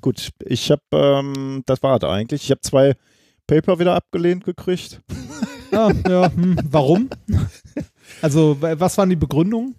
Gut, 0.00 0.30
ich 0.44 0.70
habe, 0.70 0.82
ähm, 0.92 1.62
das 1.66 1.82
war 1.82 1.96
es 1.96 2.04
eigentlich. 2.04 2.44
Ich 2.44 2.50
habe 2.50 2.60
zwei 2.60 2.94
Paper 3.46 3.78
wieder 3.78 3.94
abgelehnt 3.94 4.44
gekriegt. 4.44 5.00
ja, 5.72 5.90
ja, 6.08 6.30
hm, 6.32 6.58
warum? 6.64 7.08
Also 8.22 8.56
wa- 8.60 8.74
was 8.78 8.96
waren 8.98 9.10
die 9.10 9.16
Begründungen? 9.16 9.74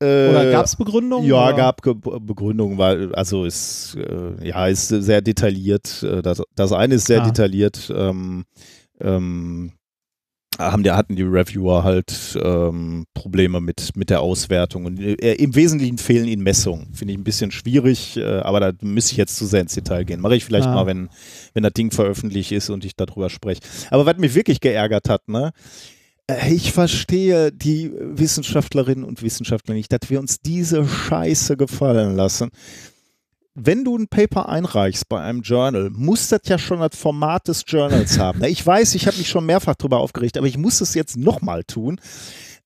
Oder 0.00 0.48
Äh, 0.48 0.52
gab 0.52 0.66
es 0.66 0.76
Begründungen? 0.76 1.26
Ja, 1.28 1.48
oder? 1.48 1.56
gab 1.56 1.82
Ge 1.82 1.92
Begründungen, 1.94 2.78
weil, 2.78 3.12
also 3.16 3.44
ist, 3.44 3.96
äh, 3.96 4.46
ja, 4.48 4.66
ist 4.68 4.88
sehr 4.88 5.20
detailliert. 5.22 6.02
Äh, 6.04 6.22
Das, 6.22 6.40
das 6.54 6.72
eine 6.72 6.94
ist 6.94 7.06
sehr 7.08 7.22
Ah. 7.22 7.26
detailliert. 7.26 7.92
Ähm, 7.94 8.44
ähm, 9.00 9.72
haben 10.56 10.82
die, 10.82 10.90
hatten 10.90 11.14
die 11.16 11.22
Reviewer 11.22 11.84
halt 11.84 12.36
ähm, 12.42 13.06
Probleme 13.14 13.60
mit, 13.60 13.96
mit 13.96 14.10
der 14.10 14.20
Auswertung. 14.20 14.86
Und 14.86 15.00
äh, 15.00 15.34
im 15.34 15.54
Wesentlichen 15.54 15.98
fehlen 15.98 16.26
ihnen 16.26 16.42
Messungen. 16.42 16.92
Finde 16.94 17.12
ich 17.14 17.18
ein 17.18 17.24
bisschen 17.24 17.50
schwierig, 17.52 18.16
äh, 18.16 18.40
aber 18.40 18.58
da 18.60 18.72
müsste 18.82 19.12
ich 19.12 19.18
jetzt 19.18 19.36
zu 19.36 19.46
sehr 19.46 19.60
ins 19.62 19.74
Detail 19.74 20.04
gehen. 20.04 20.20
Mache 20.20 20.36
ich 20.36 20.44
vielleicht 20.44 20.66
Ah. 20.66 20.74
mal, 20.74 20.86
wenn, 20.86 21.08
wenn 21.54 21.62
das 21.64 21.72
Ding 21.74 21.90
veröffentlicht 21.92 22.50
ist 22.52 22.70
und 22.70 22.84
ich 22.84 22.94
darüber 22.96 23.30
spreche. 23.30 23.60
Aber 23.90 24.04
was 24.06 24.16
mich 24.18 24.34
wirklich 24.34 24.60
geärgert 24.60 25.08
hat, 25.08 25.28
ne? 25.28 25.50
Äh, 26.28 26.54
Ich 26.54 26.72
verstehe 26.72 27.50
die 27.50 27.92
Wissenschaftlerinnen 27.98 29.04
und 29.04 29.22
Wissenschaftler 29.22 29.74
nicht, 29.74 29.92
dass 29.92 30.08
wir 30.08 30.20
uns 30.20 30.40
diese 30.40 30.86
Scheiße 30.86 31.56
gefallen 31.56 32.16
lassen. 32.16 32.50
Wenn 33.60 33.84
du 33.84 33.96
ein 33.98 34.06
Paper 34.06 34.48
einreichst 34.48 35.08
bei 35.08 35.20
einem 35.20 35.42
Journal, 35.42 35.90
muss 35.90 36.28
das 36.28 36.42
ja 36.44 36.58
schon 36.58 36.78
das 36.78 36.96
Format 36.96 37.48
des 37.48 37.64
Journals 37.66 38.16
haben. 38.16 38.44
Ich 38.44 38.64
weiß, 38.64 38.94
ich 38.94 39.08
habe 39.08 39.16
mich 39.16 39.28
schon 39.28 39.46
mehrfach 39.46 39.74
darüber 39.74 39.98
aufgeregt, 39.98 40.36
aber 40.38 40.46
ich 40.46 40.56
muss 40.56 40.80
es 40.80 40.94
jetzt 40.94 41.16
nochmal 41.16 41.64
tun. 41.64 42.00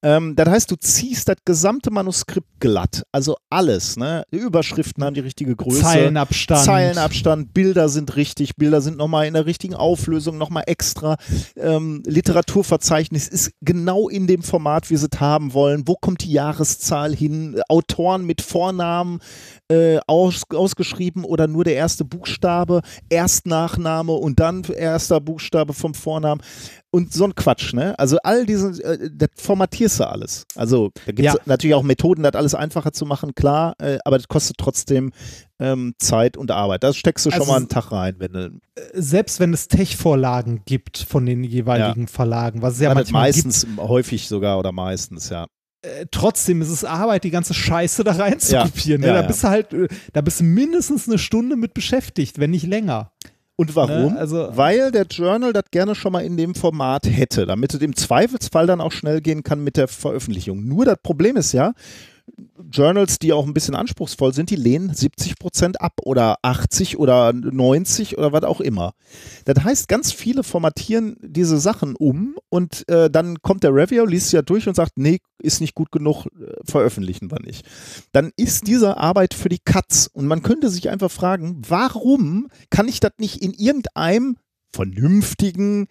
Ähm, 0.04 0.34
das 0.34 0.48
heißt, 0.48 0.70
du 0.70 0.76
ziehst 0.76 1.28
das 1.28 1.36
gesamte 1.44 1.90
Manuskript 1.90 2.48
glatt, 2.58 3.04
also 3.12 3.36
alles. 3.50 3.96
Ne? 3.96 4.24
Die 4.32 4.38
Überschriften 4.38 5.04
haben 5.04 5.14
die 5.14 5.20
richtige 5.20 5.54
Größe. 5.54 5.82
Zeilenabstand. 5.82 6.64
Zeilenabstand, 6.64 7.54
Bilder 7.54 7.88
sind 7.88 8.16
richtig, 8.16 8.56
Bilder 8.56 8.80
sind 8.80 8.96
nochmal 8.96 9.26
in 9.26 9.34
der 9.34 9.46
richtigen 9.46 9.74
Auflösung, 9.74 10.38
nochmal 10.38 10.64
extra. 10.66 11.16
Ähm, 11.56 12.02
Literaturverzeichnis 12.06 13.28
ist 13.28 13.52
genau 13.60 14.08
in 14.08 14.26
dem 14.26 14.42
Format, 14.42 14.90
wie 14.90 14.96
sie 14.96 15.08
es 15.10 15.20
haben 15.20 15.54
wollen. 15.54 15.86
Wo 15.86 15.94
kommt 15.94 16.24
die 16.24 16.32
Jahreszahl 16.32 17.14
hin? 17.14 17.60
Autoren 17.68 18.24
mit 18.24 18.42
Vornamen 18.42 19.20
äh, 19.68 19.98
aus, 20.06 20.42
ausgeschrieben 20.52 21.24
oder 21.24 21.46
nur 21.46 21.64
der 21.64 21.74
erste 21.74 22.04
Buchstabe, 22.04 22.82
Erstnachname 23.08 24.12
und 24.12 24.40
dann 24.40 24.64
erster 24.64 25.20
Buchstabe 25.20 25.72
vom 25.74 25.94
Vornamen. 25.94 26.42
Und 26.94 27.10
so 27.14 27.24
ein 27.24 27.34
Quatsch, 27.34 27.72
ne? 27.72 27.98
Also 27.98 28.18
all 28.22 28.44
diese, 28.44 28.68
äh, 28.84 29.08
das 29.10 29.30
formatierst 29.36 30.00
du 30.00 30.04
alles. 30.08 30.44
Also 30.54 30.90
da 31.06 31.12
gibt 31.12 31.20
es 31.20 31.24
Ja. 31.34 31.40
natürlich 31.46 31.74
auch 31.74 31.82
Methoden, 31.82 32.22
das 32.22 32.34
alles 32.34 32.54
einfacher 32.54 32.92
zu 32.92 33.06
machen, 33.06 33.34
klar, 33.34 33.74
äh, 33.80 33.98
aber 34.04 34.18
das 34.18 34.28
kostet 34.28 34.58
trotzdem 34.58 35.10
ähm, 35.58 35.94
Zeit 35.98 36.36
und 36.36 36.50
Arbeit. 36.50 36.84
Da 36.84 36.92
steckst 36.92 37.24
du 37.24 37.30
schon 37.30 37.40
Also 37.40 37.50
mal 37.50 37.56
einen 37.56 37.68
Tag 37.70 37.92
rein, 37.92 38.16
wenn 38.18 38.32
du 38.34 38.50
Selbst 38.92 39.40
wenn 39.40 39.54
es 39.54 39.68
Tech-Vorlagen 39.68 40.62
gibt 40.66 40.98
von 40.98 41.24
den 41.24 41.44
jeweiligen 41.44 42.08
Verlagen, 42.08 42.60
was 42.60 42.74
es 42.74 42.80
ja 42.80 42.90
ja, 42.90 42.94
manchmal 42.94 43.22
meistens, 43.22 43.66
häufig 43.78 44.28
sogar 44.28 44.58
oder 44.58 44.72
meistens, 44.72 45.30
ja. 45.30 45.46
gibt, 45.82 45.92
äh, 45.94 46.06
trotzdem 46.10 46.60
ist 46.60 46.68
es 46.68 46.84
Arbeit, 46.84 47.24
die 47.24 47.30
ganze 47.30 47.54
Scheiße 47.54 48.04
da 48.04 48.12
rein 48.12 48.38
zu 48.38 48.52
Ja. 48.52 48.64
kopieren. 48.64 49.00
Ne? 49.00 49.06
Ja, 49.06 49.14
da 49.14 49.20
ja. 49.22 49.26
bist 49.26 49.42
du 49.44 49.48
halt, 49.48 49.72
äh, 49.72 49.88
da 50.12 50.20
bist 50.20 50.40
du 50.40 50.44
mindestens 50.44 51.08
eine 51.08 51.18
Stunde 51.18 51.56
mit 51.56 51.72
beschäftigt, 51.72 52.38
wenn 52.38 52.50
nicht 52.50 52.66
länger. 52.66 53.12
Und 53.56 53.76
warum? 53.76 54.14
Ne, 54.14 54.18
also- 54.18 54.48
Weil 54.52 54.90
der 54.90 55.04
Journal 55.06 55.52
das 55.52 55.64
gerne 55.70 55.94
schon 55.94 56.12
mal 56.12 56.24
in 56.24 56.36
dem 56.36 56.54
Format 56.54 57.06
hätte, 57.06 57.46
damit 57.46 57.74
es 57.74 57.80
im 57.80 57.94
Zweifelsfall 57.94 58.66
dann 58.66 58.80
auch 58.80 58.92
schnell 58.92 59.20
gehen 59.20 59.42
kann 59.42 59.62
mit 59.62 59.76
der 59.76 59.88
Veröffentlichung. 59.88 60.64
Nur 60.64 60.84
das 60.84 60.96
Problem 61.02 61.36
ist 61.36 61.52
ja, 61.52 61.72
Journals, 62.70 63.18
die 63.18 63.32
auch 63.32 63.46
ein 63.46 63.54
bisschen 63.54 63.74
anspruchsvoll 63.74 64.32
sind, 64.32 64.50
die 64.50 64.56
lehnen 64.56 64.94
70 64.94 65.38
Prozent 65.38 65.80
ab 65.80 65.94
oder 66.02 66.36
80 66.42 66.98
oder 66.98 67.32
90 67.32 68.18
oder 68.18 68.32
was 68.32 68.44
auch 68.44 68.60
immer. 68.60 68.92
Das 69.44 69.62
heißt, 69.62 69.88
ganz 69.88 70.12
viele 70.12 70.42
formatieren 70.42 71.16
diese 71.20 71.58
Sachen 71.58 71.94
um 71.96 72.36
und 72.48 72.88
äh, 72.88 73.10
dann 73.10 73.42
kommt 73.42 73.62
der 73.62 73.74
Reviewer, 73.74 74.06
liest 74.06 74.30
sie 74.30 74.36
ja 74.36 74.42
durch 74.42 74.68
und 74.68 74.74
sagt, 74.74 74.92
nee, 74.96 75.18
ist 75.38 75.60
nicht 75.60 75.74
gut 75.74 75.92
genug, 75.92 76.26
äh, 76.26 76.54
veröffentlichen 76.64 77.30
wir 77.30 77.40
nicht. 77.40 77.66
Dann 78.12 78.30
ist 78.36 78.66
diese 78.66 78.96
Arbeit 78.96 79.34
für 79.34 79.48
die 79.48 79.60
Katz 79.62 80.08
und 80.12 80.26
man 80.26 80.42
könnte 80.42 80.70
sich 80.70 80.88
einfach 80.88 81.10
fragen, 81.10 81.62
warum 81.68 82.48
kann 82.70 82.88
ich 82.88 83.00
das 83.00 83.12
nicht 83.18 83.42
in 83.42 83.52
irgendeinem 83.52 84.36
vernünftigen 84.74 85.86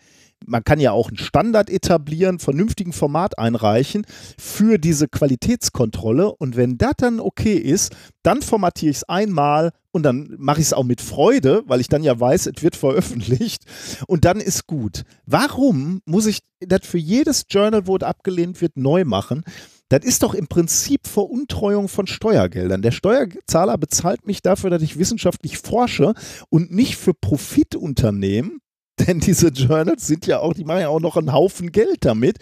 man 0.45 0.63
kann 0.63 0.79
ja 0.79 0.91
auch 0.91 1.09
einen 1.09 1.17
Standard 1.17 1.69
etablieren, 1.69 2.39
vernünftigen 2.39 2.93
Format 2.93 3.37
einreichen 3.37 4.05
für 4.37 4.77
diese 4.77 5.07
Qualitätskontrolle. 5.07 6.31
Und 6.31 6.55
wenn 6.55 6.77
das 6.77 6.93
dann 6.97 7.19
okay 7.19 7.55
ist, 7.55 7.95
dann 8.23 8.41
formatiere 8.41 8.91
ich 8.91 8.97
es 8.97 9.03
einmal 9.03 9.71
und 9.91 10.03
dann 10.03 10.35
mache 10.37 10.61
ich 10.61 10.67
es 10.67 10.73
auch 10.73 10.83
mit 10.83 11.01
Freude, 11.01 11.63
weil 11.65 11.81
ich 11.81 11.89
dann 11.89 12.03
ja 12.03 12.19
weiß, 12.19 12.47
es 12.47 12.63
wird 12.63 12.75
veröffentlicht 12.75 13.65
und 14.07 14.25
dann 14.25 14.39
ist 14.39 14.67
gut. 14.67 15.03
Warum 15.25 16.01
muss 16.05 16.25
ich 16.25 16.39
das 16.59 16.85
für 16.85 16.97
jedes 16.97 17.45
Journal, 17.49 17.87
wo 17.87 17.97
es 17.97 18.03
abgelehnt 18.03 18.61
wird, 18.61 18.77
neu 18.77 19.05
machen? 19.05 19.43
Das 19.89 20.05
ist 20.05 20.23
doch 20.23 20.33
im 20.33 20.47
Prinzip 20.47 21.05
Veruntreuung 21.05 21.89
von 21.89 22.07
Steuergeldern. 22.07 22.81
Der 22.81 22.91
Steuerzahler 22.91 23.77
bezahlt 23.77 24.25
mich 24.25 24.41
dafür, 24.41 24.69
dass 24.69 24.81
ich 24.81 24.97
wissenschaftlich 24.97 25.57
forsche 25.57 26.13
und 26.47 26.71
nicht 26.71 26.95
für 26.95 27.13
Profitunternehmen, 27.13 28.60
denn 29.07 29.19
diese 29.19 29.47
Journals 29.49 30.07
sind 30.07 30.27
ja 30.27 30.39
auch, 30.39 30.53
die 30.53 30.63
machen 30.63 30.81
ja 30.81 30.89
auch 30.89 30.99
noch 30.99 31.17
einen 31.17 31.33
Haufen 31.33 31.71
Geld 31.71 32.05
damit, 32.05 32.37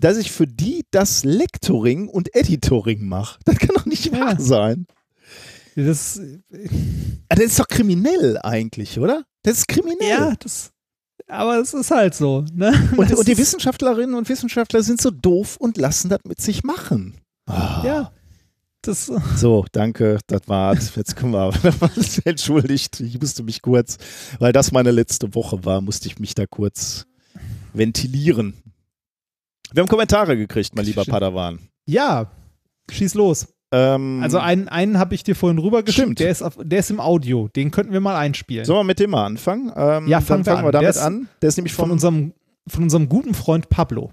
dass 0.00 0.16
ich 0.16 0.30
für 0.30 0.46
die 0.46 0.84
das 0.90 1.24
Lectoring 1.24 2.08
und 2.08 2.34
Editoring 2.34 3.06
mache. 3.06 3.38
Das 3.44 3.58
kann 3.58 3.70
doch 3.74 3.86
nicht 3.86 4.12
wahr 4.12 4.40
sein. 4.40 4.86
Das, 5.76 6.20
das 7.28 7.38
ist 7.38 7.60
doch 7.60 7.68
kriminell 7.68 8.38
eigentlich, 8.42 8.98
oder? 8.98 9.24
Das 9.42 9.58
ist 9.58 9.68
kriminell. 9.68 10.08
Ja, 10.08 10.34
das, 10.38 10.72
aber 11.28 11.58
es 11.60 11.74
ist 11.74 11.90
halt 11.90 12.14
so. 12.14 12.44
Ne? 12.52 12.72
Und, 12.96 13.14
und 13.14 13.28
die 13.28 13.38
Wissenschaftlerinnen 13.38 14.14
und 14.14 14.28
Wissenschaftler 14.28 14.82
sind 14.82 15.00
so 15.00 15.10
doof 15.10 15.56
und 15.58 15.76
lassen 15.76 16.08
das 16.08 16.20
mit 16.24 16.40
sich 16.40 16.64
machen. 16.64 17.20
Oh. 17.48 17.52
Ja. 17.84 18.12
Das 18.82 19.06
so, 19.36 19.66
danke, 19.72 20.18
das 20.28 20.42
war's. 20.46 20.94
Jetzt 20.94 21.16
können 21.16 21.32
wir. 21.32 21.52
Entschuldigt, 22.24 23.00
ich 23.00 23.20
musste 23.20 23.42
mich 23.42 23.60
kurz, 23.60 23.98
weil 24.38 24.52
das 24.52 24.72
meine 24.72 24.92
letzte 24.92 25.34
Woche 25.34 25.64
war, 25.64 25.80
musste 25.80 26.08
ich 26.08 26.18
mich 26.18 26.34
da 26.34 26.46
kurz 26.46 27.06
ventilieren. 27.72 28.54
Wir 29.72 29.82
haben 29.82 29.88
Kommentare 29.88 30.36
gekriegt, 30.36 30.74
mein 30.74 30.86
lieber 30.86 31.04
Padawan. 31.04 31.58
Ja, 31.86 32.30
schieß 32.90 33.14
los. 33.14 33.48
Ähm, 33.70 34.20
also 34.22 34.38
einen, 34.38 34.68
einen 34.68 34.98
habe 34.98 35.14
ich 35.14 35.24
dir 35.24 35.34
vorhin 35.34 35.58
rübergeschickt, 35.58 36.20
der 36.20 36.30
ist, 36.30 36.40
auf, 36.40 36.56
der 36.62 36.78
ist 36.78 36.90
im 36.90 37.00
Audio, 37.00 37.48
den 37.48 37.70
könnten 37.70 37.92
wir 37.92 38.00
mal 38.00 38.16
einspielen. 38.16 38.64
Sollen 38.64 38.78
wir 38.78 38.84
mit 38.84 38.98
dem 38.98 39.10
mal 39.10 39.26
anfangen? 39.26 39.70
Ähm, 39.76 40.08
ja, 40.08 40.22
fangen, 40.22 40.46
wir, 40.46 40.52
fangen 40.52 40.66
wir, 40.66 40.72
damit 40.72 40.84
der 40.84 40.90
ist, 40.90 40.98
an. 40.98 41.28
Der 41.42 41.48
ist 41.50 41.56
nämlich 41.56 41.74
von 41.74 41.90
unserem, 41.90 42.32
von 42.66 42.84
unserem 42.84 43.10
guten 43.10 43.34
Freund 43.34 43.68
Pablo 43.68 44.10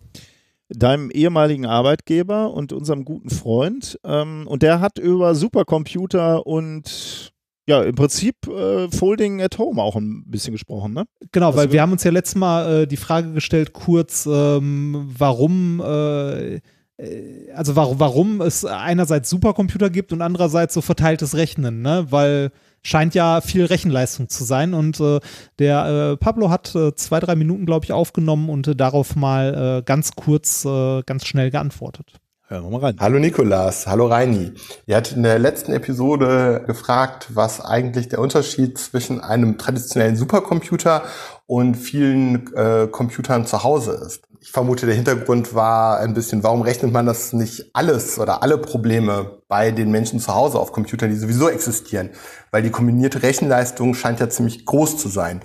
deinem 0.70 1.12
ehemaligen 1.12 1.66
Arbeitgeber 1.66 2.54
und 2.54 2.74
unserem 2.74 3.06
guten 3.06 3.30
Freund. 3.30 4.00
Ähm, 4.04 4.48
und 4.48 4.64
der 4.64 4.80
hat 4.80 4.98
über 4.98 5.36
Supercomputer 5.36 6.46
und 6.46 7.34
ja, 7.68 7.82
im 7.82 7.96
Prinzip 7.96 8.48
äh, 8.48 8.90
Folding 8.92 9.42
at 9.42 9.58
Home 9.58 9.82
auch 9.82 9.96
ein 9.96 10.24
bisschen 10.28 10.54
gesprochen, 10.54 10.94
ne? 10.94 11.06
Genau, 11.32 11.48
also 11.48 11.58
weil 11.58 11.72
wir 11.72 11.82
haben 11.82 11.92
uns 11.92 12.04
ja 12.04 12.12
letztes 12.12 12.36
Mal 12.36 12.84
äh, 12.84 12.88
die 12.88 12.98
Frage 12.98 13.34
gestellt, 13.34 13.74
kurz, 13.74 14.28
ähm, 14.28 15.10
warum 15.18 15.82
äh, 15.84 16.56
äh 16.98 17.52
also 17.56 17.76
warum, 17.76 18.00
warum 18.00 18.42
es 18.42 18.66
einerseits 18.66 19.30
Supercomputer 19.32 19.90
gibt 19.90 20.14
und 20.14 20.22
andererseits 20.22 20.76
so 20.76 20.82
verteiltes 20.82 21.36
Rechnen, 21.36 21.82
ne? 21.82 22.06
Weil 22.10 22.52
scheint 22.86 23.16
ja 23.16 23.41
viel 23.41 23.66
Rechenleistung 23.66 24.30
zu 24.30 24.44
sein. 24.44 24.74
Und 24.74 24.99
äh, 24.99 25.20
der 25.60 26.14
äh, 26.14 26.18
Pablo 26.18 26.49
hat 26.49 26.74
äh, 26.76 26.95
zwei, 26.95 27.20
drei 27.20 27.36
Minuten, 27.36 27.66
glaube 27.66 27.86
ich, 27.86 27.91
aufgenommen 27.91 28.49
und 28.49 28.68
äh, 28.68 28.76
darauf 28.76 29.16
mal 29.16 29.80
äh, 29.80 29.84
ganz 29.84 30.16
kurz, 30.16 30.64
äh, 30.66 31.02
ganz 31.03 31.26
schnell 31.26 31.52
geantwortet. 31.52 32.14
Hören 32.48 32.64
wir 32.64 32.70
mal 32.70 32.82
rein. 32.82 32.98
Hallo 32.99 33.18
Nikolas, 33.18 33.88
hallo 33.88 34.06
Reini. 34.06 34.52
Ihr 34.86 34.98
habt 34.98 35.14
in 35.14 35.24
der 35.24 35.40
letzten 35.40 35.74
Episode 35.74 36.64
gefragt, 36.68 37.30
was 37.34 37.60
eigentlich 37.60 38.07
der 38.07 38.20
Unterschied 38.20 38.78
zwischen 38.78 39.20
einem 39.20 39.57
traditionellen 39.57 40.16
Supercomputer 40.16 41.02
und 41.48 41.74
vielen 41.74 42.53
äh, 42.53 42.88
Computern 42.91 43.48
zu 43.48 43.64
Hause 43.64 43.99
ist. 44.06 44.28
Ich 44.46 44.52
vermute, 44.52 44.86
der 44.86 44.94
Hintergrund 44.94 45.56
war 45.56 45.98
ein 45.98 46.14
bisschen, 46.14 46.44
warum 46.44 46.62
rechnet 46.62 46.94
man 46.94 47.08
das 47.08 47.34
nicht 47.34 47.72
alles 47.74 48.20
oder 48.20 48.44
alle 48.44 48.60
Probleme 48.60 49.40
bei 49.48 49.72
den 49.72 49.90
Menschen 49.90 50.20
zu 50.20 50.36
Hause 50.36 50.60
auf 50.60 50.72
Computern, 50.72 51.10
die 51.10 51.16
sowieso 51.16 51.50
existieren? 51.50 52.12
Weil 52.52 52.62
die 52.62 52.70
kombinierte 52.70 53.24
Rechenleistung 53.24 53.96
scheint 53.96 54.20
ja 54.20 54.30
ziemlich 54.30 54.64
groß 54.68 55.00
zu 55.00 55.10
sein. 55.10 55.42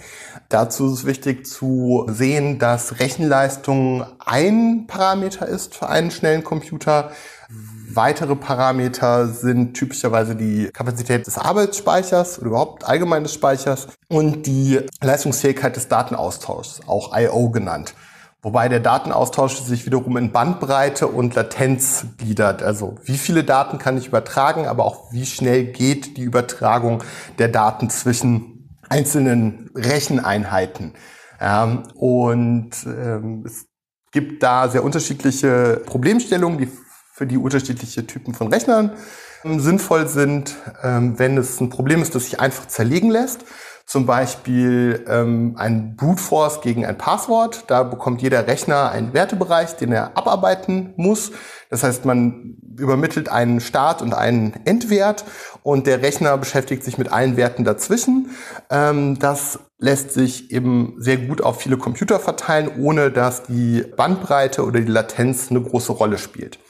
Dazu 0.50 0.86
ist 0.88 0.98
es 0.98 1.06
wichtig 1.06 1.46
zu 1.46 2.06
sehen, 2.10 2.58
dass 2.58 3.00
Rechenleistung 3.00 4.04
ein 4.18 4.84
Parameter 4.86 5.48
ist 5.48 5.74
für 5.74 5.88
einen 5.88 6.10
schnellen 6.10 6.44
Computer. 6.44 7.10
Weitere 7.88 8.36
Parameter 8.36 9.28
sind 9.28 9.72
typischerweise 9.72 10.36
die 10.36 10.68
Kapazität 10.74 11.26
des 11.26 11.38
Arbeitsspeichers 11.38 12.38
oder 12.38 12.48
überhaupt 12.48 12.84
allgemein 12.84 13.22
des 13.22 13.32
Speichers 13.32 13.88
und 14.10 14.44
die 14.46 14.78
Leistungsfähigkeit 15.00 15.74
des 15.74 15.88
Datenaustauschs, 15.88 16.82
auch 16.86 17.16
I.O. 17.16 17.48
genannt. 17.48 17.94
Wobei 18.42 18.70
der 18.70 18.80
Datenaustausch 18.80 19.60
sich 19.60 19.84
wiederum 19.84 20.16
in 20.16 20.32
Bandbreite 20.32 21.06
und 21.06 21.34
Latenz 21.34 22.06
gliedert. 22.16 22.62
Also 22.62 22.96
wie 23.04 23.18
viele 23.18 23.44
Daten 23.44 23.76
kann 23.76 23.98
ich 23.98 24.06
übertragen, 24.06 24.66
aber 24.66 24.84
auch 24.84 25.12
wie 25.12 25.26
schnell 25.26 25.64
geht 25.64 26.16
die 26.16 26.22
Übertragung 26.22 27.02
der 27.38 27.48
Daten 27.48 27.90
zwischen 27.90 28.78
einzelnen 28.88 29.70
Recheneinheiten. 29.74 30.94
Ähm, 31.38 31.82
und 31.94 32.70
ähm, 32.86 33.44
es 33.44 33.66
gibt 34.10 34.42
da 34.42 34.68
sehr 34.68 34.84
unterschiedliche 34.84 35.82
Problemstellungen, 35.84 36.58
die 36.58 36.68
für 37.12 37.26
die 37.26 37.36
unterschiedliche 37.36 38.06
Typen 38.06 38.32
von 38.32 38.48
Rechnern 38.48 38.92
ähm, 39.44 39.60
sinnvoll 39.60 40.08
sind. 40.08 40.56
Ähm, 40.82 41.18
wenn 41.18 41.36
es 41.36 41.60
ein 41.60 41.68
Problem 41.68 42.00
ist, 42.00 42.14
das 42.14 42.24
sich 42.24 42.40
einfach 42.40 42.66
zerlegen 42.66 43.10
lässt, 43.10 43.44
zum 43.90 44.06
Beispiel 44.06 45.04
ähm, 45.08 45.56
ein 45.58 45.96
Brute 45.96 46.22
Force 46.22 46.60
gegen 46.60 46.86
ein 46.86 46.96
Passwort. 46.96 47.64
Da 47.66 47.82
bekommt 47.82 48.22
jeder 48.22 48.46
Rechner 48.46 48.92
einen 48.92 49.14
Wertebereich, 49.14 49.74
den 49.74 49.90
er 49.90 50.16
abarbeiten 50.16 50.94
muss. 50.94 51.32
Das 51.70 51.82
heißt, 51.82 52.04
man 52.04 52.56
übermittelt 52.78 53.28
einen 53.28 53.58
Start 53.58 54.00
und 54.00 54.14
einen 54.14 54.54
Endwert 54.64 55.24
und 55.64 55.88
der 55.88 56.02
Rechner 56.02 56.38
beschäftigt 56.38 56.84
sich 56.84 56.98
mit 56.98 57.10
allen 57.12 57.36
Werten 57.36 57.64
dazwischen. 57.64 58.30
Ähm, 58.70 59.18
das 59.18 59.58
lässt 59.80 60.12
sich 60.12 60.52
eben 60.52 60.94
sehr 60.98 61.16
gut 61.16 61.42
auf 61.42 61.60
viele 61.60 61.76
Computer 61.76 62.20
verteilen, 62.20 62.70
ohne 62.78 63.10
dass 63.10 63.42
die 63.42 63.84
Bandbreite 63.96 64.64
oder 64.64 64.78
die 64.78 64.92
Latenz 64.92 65.50
eine 65.50 65.62
große 65.62 65.90
Rolle 65.90 66.18
spielt 66.18 66.60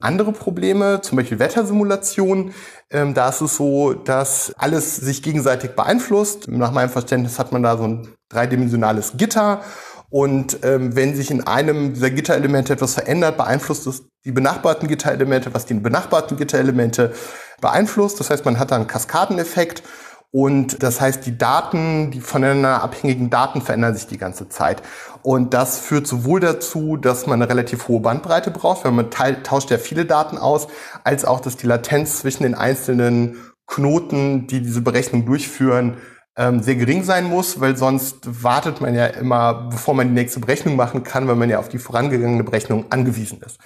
andere 0.00 0.32
Probleme, 0.32 1.00
zum 1.00 1.16
Beispiel 1.16 1.38
Wettersimulationen. 1.38 2.54
Ähm, 2.90 3.14
da 3.14 3.28
ist 3.28 3.40
es 3.40 3.56
so, 3.56 3.94
dass 3.94 4.52
alles 4.56 4.96
sich 4.96 5.22
gegenseitig 5.22 5.72
beeinflusst. 5.72 6.48
Nach 6.48 6.72
meinem 6.72 6.90
Verständnis 6.90 7.38
hat 7.38 7.52
man 7.52 7.62
da 7.62 7.76
so 7.76 7.84
ein 7.84 8.08
dreidimensionales 8.28 9.14
Gitter. 9.16 9.62
Und 10.10 10.60
ähm, 10.62 10.96
wenn 10.96 11.14
sich 11.14 11.30
in 11.30 11.46
einem 11.46 11.92
dieser 11.92 12.10
Gitterelemente 12.10 12.72
etwas 12.72 12.94
verändert, 12.94 13.36
beeinflusst 13.36 13.86
es 13.86 14.04
die 14.24 14.32
benachbarten 14.32 14.88
Gitterelemente, 14.88 15.52
was 15.52 15.66
die 15.66 15.74
benachbarten 15.74 16.36
Gitterelemente 16.36 17.12
beeinflusst. 17.60 18.18
Das 18.20 18.30
heißt, 18.30 18.44
man 18.44 18.58
hat 18.58 18.70
da 18.70 18.76
einen 18.76 18.86
Kaskadeneffekt. 18.86 19.82
Und 20.30 20.82
das 20.82 21.00
heißt, 21.00 21.24
die 21.24 21.38
Daten, 21.38 22.10
die 22.10 22.20
voneinander 22.20 22.82
abhängigen 22.82 23.30
Daten 23.30 23.62
verändern 23.62 23.94
sich 23.94 24.06
die 24.06 24.18
ganze 24.18 24.48
Zeit. 24.48 24.82
Und 25.22 25.54
das 25.54 25.78
führt 25.78 26.06
sowohl 26.06 26.40
dazu, 26.40 26.98
dass 26.98 27.26
man 27.26 27.40
eine 27.40 27.50
relativ 27.50 27.88
hohe 27.88 28.00
Bandbreite 28.00 28.50
braucht, 28.50 28.84
weil 28.84 28.92
man 28.92 29.10
tauscht 29.10 29.70
ja 29.70 29.78
viele 29.78 30.04
Daten 30.04 30.36
aus, 30.36 30.68
als 31.02 31.24
auch, 31.24 31.40
dass 31.40 31.56
die 31.56 31.66
Latenz 31.66 32.18
zwischen 32.20 32.42
den 32.42 32.54
einzelnen 32.54 33.36
Knoten, 33.66 34.46
die 34.46 34.60
diese 34.60 34.82
Berechnung 34.82 35.24
durchführen, 35.24 35.96
ähm, 36.36 36.62
sehr 36.62 36.76
gering 36.76 37.04
sein 37.04 37.24
muss, 37.24 37.60
weil 37.60 37.76
sonst 37.76 38.42
wartet 38.42 38.80
man 38.80 38.94
ja 38.94 39.06
immer, 39.06 39.68
bevor 39.70 39.94
man 39.94 40.08
die 40.08 40.14
nächste 40.14 40.40
Berechnung 40.40 40.76
machen 40.76 41.02
kann, 41.02 41.26
weil 41.26 41.36
man 41.36 41.50
ja 41.50 41.58
auf 41.58 41.68
die 41.68 41.78
vorangegangene 41.78 42.44
Berechnung 42.44 42.86
angewiesen 42.90 43.40
ist. 43.44 43.58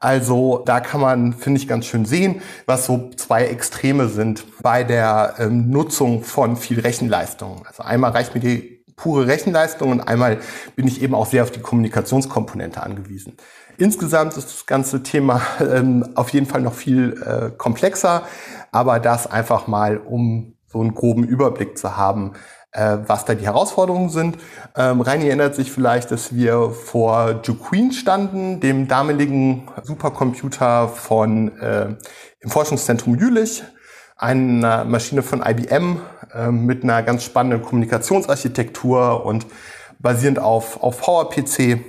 Also 0.00 0.62
da 0.64 0.80
kann 0.80 1.00
man, 1.00 1.32
finde 1.32 1.60
ich, 1.60 1.68
ganz 1.68 1.86
schön 1.86 2.04
sehen, 2.04 2.40
was 2.66 2.86
so 2.86 3.10
zwei 3.16 3.46
Extreme 3.46 4.08
sind 4.08 4.44
bei 4.62 4.84
der 4.84 5.34
ähm, 5.38 5.70
Nutzung 5.70 6.22
von 6.22 6.56
viel 6.56 6.80
Rechenleistung. 6.80 7.64
Also 7.66 7.82
einmal 7.82 8.12
reicht 8.12 8.34
mir 8.34 8.40
die 8.40 8.84
pure 8.96 9.26
Rechenleistung 9.26 9.90
und 9.90 10.00
einmal 10.00 10.38
bin 10.76 10.86
ich 10.86 11.02
eben 11.02 11.14
auch 11.14 11.26
sehr 11.26 11.42
auf 11.42 11.50
die 11.50 11.60
Kommunikationskomponente 11.60 12.82
angewiesen. 12.82 13.36
Insgesamt 13.78 14.36
ist 14.36 14.48
das 14.48 14.66
ganze 14.66 15.02
Thema 15.02 15.40
ähm, 15.60 16.04
auf 16.14 16.30
jeden 16.30 16.46
Fall 16.46 16.60
noch 16.60 16.74
viel 16.74 17.22
äh, 17.22 17.50
komplexer, 17.56 18.24
aber 18.72 19.00
das 19.00 19.26
einfach 19.26 19.66
mal, 19.66 19.98
um 19.98 20.54
so 20.66 20.80
einen 20.80 20.94
groben 20.94 21.24
Überblick 21.24 21.78
zu 21.78 21.96
haben, 21.96 22.32
äh, 22.72 22.98
was 23.06 23.24
da 23.24 23.34
die 23.34 23.44
Herausforderungen 23.44 24.10
sind. 24.10 24.38
Ähm, 24.76 25.00
Reini 25.00 25.26
erinnert 25.26 25.54
sich 25.54 25.70
vielleicht, 25.70 26.10
dass 26.10 26.34
wir 26.34 26.70
vor 26.70 27.40
Juqueen 27.42 27.92
standen, 27.92 28.60
dem 28.60 28.88
damaligen 28.88 29.68
Supercomputer 29.82 30.88
von 30.88 31.56
äh, 31.58 31.94
im 32.40 32.50
Forschungszentrum 32.50 33.16
Jülich, 33.16 33.62
eine 34.16 34.84
Maschine 34.86 35.22
von 35.22 35.42
IBM, 35.46 36.00
äh, 36.34 36.50
mit 36.50 36.82
einer 36.82 37.02
ganz 37.02 37.24
spannenden 37.24 37.62
Kommunikationsarchitektur 37.62 39.24
und 39.24 39.46
basierend 39.98 40.38
auf, 40.38 40.82
auf 40.82 41.00
PowerPC 41.00 41.80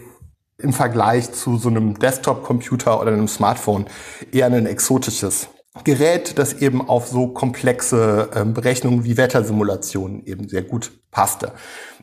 im 0.57 0.73
Vergleich 0.73 1.31
zu 1.31 1.57
so 1.57 1.69
einem 1.69 1.97
Desktop-Computer 1.97 2.99
oder 2.99 3.11
einem 3.11 3.27
Smartphone 3.27 3.85
eher 4.31 4.47
ein 4.47 4.65
exotisches 4.65 5.49
Gerät, 5.83 6.37
das 6.39 6.53
eben 6.61 6.87
auf 6.87 7.07
so 7.07 7.27
komplexe 7.27 8.29
äh, 8.33 8.43
Berechnungen 8.43 9.03
wie 9.05 9.17
Wettersimulationen 9.17 10.25
eben 10.25 10.49
sehr 10.49 10.63
gut 10.63 10.91
passte. 11.11 11.51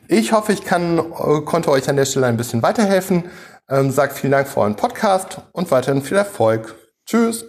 Ich 0.07 0.31
hoffe, 0.31 0.53
ich 0.53 0.63
kann, 0.63 0.99
äh, 0.99 1.41
konnte 1.43 1.69
euch 1.71 1.89
an 1.89 1.97
der 1.97 2.05
Stelle 2.05 2.27
ein 2.27 2.37
bisschen 2.37 2.61
weiterhelfen. 2.63 3.25
Ähm, 3.69 3.91
sagt 3.91 4.17
vielen 4.17 4.31
Dank 4.31 4.47
für 4.47 4.61
euren 4.61 4.77
Podcast 4.77 5.41
und 5.51 5.69
weiterhin 5.69 6.01
viel 6.01 6.15
Erfolg. 6.17 6.75
Tschüss. 7.05 7.45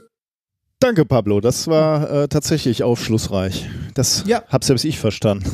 Danke, 0.80 1.04
Pablo. 1.04 1.40
Das 1.40 1.68
war 1.68 2.10
äh, 2.10 2.28
tatsächlich 2.28 2.82
aufschlussreich. 2.82 3.68
Das 3.94 4.24
Ja. 4.26 4.42
hab 4.48 4.64
selbst 4.64 4.84
ich 4.84 4.98
verstanden. 4.98 5.50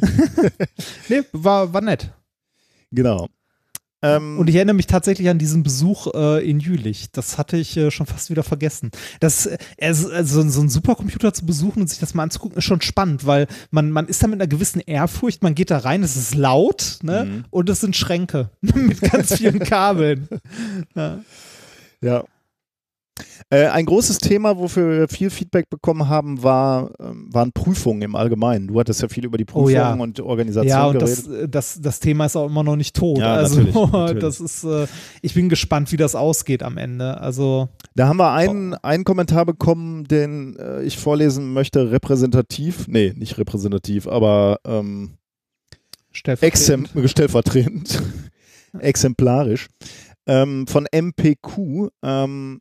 Nee, 1.08 1.22
war, 1.32 1.72
war 1.74 1.80
nett. 1.82 2.10
Genau. 2.90 3.26
Ähm, 4.02 4.38
Und 4.38 4.48
ich 4.48 4.56
erinnere 4.56 4.76
mich 4.76 4.86
tatsächlich 4.86 5.28
an 5.28 5.38
diesen 5.38 5.62
Besuch 5.62 6.06
äh, 6.14 6.48
in 6.48 6.58
Jülich. 6.58 7.10
Das 7.12 7.36
hatte 7.36 7.56
ich 7.58 7.76
äh, 7.76 7.90
schon 7.90 8.06
fast 8.06 8.30
wieder 8.30 8.42
vergessen. 8.42 8.90
Das, 9.20 9.46
äh, 9.46 9.58
also, 9.80 10.08
so 10.22 10.40
einen 10.60 10.70
Supercomputer 10.70 11.34
zu 11.34 11.44
besuchen 11.44 11.82
und 11.82 11.88
sich 11.88 11.98
das 11.98 12.14
mal 12.14 12.22
anzugucken, 12.22 12.58
ist 12.58 12.64
schon 12.64 12.80
spannend, 12.80 13.26
weil 13.26 13.46
man, 13.70 13.90
man 13.90 14.06
ist 14.06 14.22
da 14.22 14.26
mit 14.26 14.40
einer 14.40 14.48
gewissen 14.48 14.80
Ehrfurcht, 14.80 15.42
man 15.42 15.54
geht 15.54 15.70
da 15.70 15.78
rein, 15.78 16.02
es 16.02 16.16
ist 16.16 16.34
laut 16.34 16.98
ne? 17.02 17.24
Mhm. 17.24 17.44
und 17.50 17.68
es 17.68 17.80
sind 17.80 17.94
Schränke 17.96 18.50
mit 18.60 19.00
ganz 19.00 19.36
vielen 19.36 19.58
Kabeln. 19.60 20.28
Ja. 20.94 21.20
Ja. 22.00 22.24
Äh, 23.50 23.66
ein 23.66 23.84
großes 23.84 24.18
Thema, 24.18 24.58
wofür 24.58 25.00
wir 25.00 25.08
viel 25.08 25.30
Feedback 25.30 25.68
bekommen 25.68 26.08
haben, 26.08 26.42
war, 26.42 26.90
ähm, 27.00 27.28
waren 27.32 27.52
Prüfungen 27.52 28.02
im 28.02 28.14
Allgemeinen. 28.14 28.68
Du 28.68 28.78
hattest 28.78 29.02
ja 29.02 29.08
viel 29.08 29.24
über 29.24 29.38
die 29.38 29.44
Oh 29.44 29.52
Prüfungen 29.64 29.74
ja. 29.74 29.92
und 29.94 30.20
Organisation 30.20 30.68
Ja, 30.68 30.86
und 30.86 30.98
geredet. 30.98 31.18
das, 31.18 31.26
äh, 31.26 31.48
das, 31.48 31.80
das 31.80 32.00
Thema 32.00 32.26
ist 32.26 32.36
auch 32.36 32.46
immer 32.46 32.62
noch 32.62 32.76
nicht 32.76 32.94
tot. 32.94 33.18
Ja, 33.18 33.34
also 33.34 33.60
natürlich, 33.60 33.74
natürlich. 33.92 34.22
das 34.22 34.40
ist, 34.40 34.64
äh, 34.64 34.86
ich 35.22 35.34
bin 35.34 35.48
gespannt, 35.48 35.90
wie 35.92 35.96
das 35.96 36.14
ausgeht 36.14 36.62
am 36.62 36.76
Ende. 36.78 37.20
Also 37.20 37.68
Da 37.96 38.06
haben 38.08 38.18
wir 38.18 38.32
einen, 38.32 38.74
einen 38.74 39.04
Kommentar 39.04 39.44
bekommen, 39.46 40.04
den 40.04 40.56
äh, 40.56 40.82
ich 40.82 40.98
vorlesen 40.98 41.52
möchte, 41.52 41.90
repräsentativ, 41.90 42.86
nee, 42.88 43.12
nicht 43.16 43.38
repräsentativ, 43.38 44.06
aber 44.06 44.58
ähm, 44.64 45.14
exem 46.12 46.86
stellvertretend. 46.86 46.90
stellvertretend, 47.10 48.02
exemplarisch, 48.78 49.68
ähm, 50.26 50.66
von 50.66 50.86
MPQ, 50.92 51.88
ähm, 52.02 52.60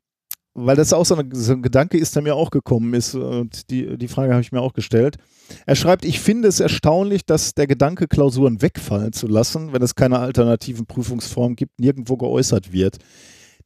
weil 0.54 0.76
das 0.76 0.94
auch 0.94 1.06
so, 1.06 1.16
eine, 1.16 1.30
so 1.34 1.54
ein 1.54 1.62
Gedanke 1.62 1.98
ist, 1.98 2.16
der 2.16 2.24
mir 2.24 2.36
auch 2.36 2.52
gekommen 2.52 2.94
ist 2.94 3.16
und 3.16 3.70
die, 3.70 3.98
die 3.98 4.08
Frage 4.08 4.34
habe 4.34 4.42
ich 4.42 4.52
mir 4.52 4.62
auch 4.62 4.74
gestellt. 4.74 5.18
Er 5.66 5.76
schreibt, 5.76 6.06
ich 6.06 6.20
finde 6.20 6.48
es 6.48 6.60
erstaunlich, 6.60 7.26
dass 7.26 7.54
der 7.54 7.68
Gedanke, 7.68 8.08
Klausuren 8.08 8.62
wegfallen 8.62 9.14
zu 9.14 9.28
lassen, 9.28 9.74
wenn 9.74 9.82
es 9.82 9.96
keine 9.96 10.20
alternativen 10.20 10.86
Prüfungsformen 10.86 11.56
gibt, 11.56 11.80
nirgendwo 11.80 12.18
geäußert 12.18 12.72
wird. 12.72 12.98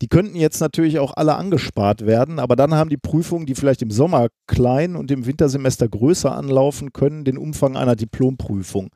Die 0.02 0.08
könnten 0.08 0.36
jetzt 0.36 0.60
natürlich 0.60 1.00
auch 1.00 1.14
alle 1.16 1.36
angespart 1.36 2.06
werden, 2.06 2.40
aber 2.40 2.56
dann 2.56 2.74
haben 2.74 2.90
die 2.90 2.98
Prüfungen, 2.98 3.46
die 3.46 3.56
vielleicht 3.56 3.82
im 3.82 3.92
Sommer 3.92 4.28
klein 4.48 4.96
und 4.96 5.12
im 5.12 5.26
Wintersemester 5.26 5.88
größer 5.88 6.36
anlaufen 6.36 6.92
können, 6.94 7.24
den 7.24 7.38
Umfang 7.38 7.78
einer 7.78 7.96
Diplomprüfung. 7.96 8.90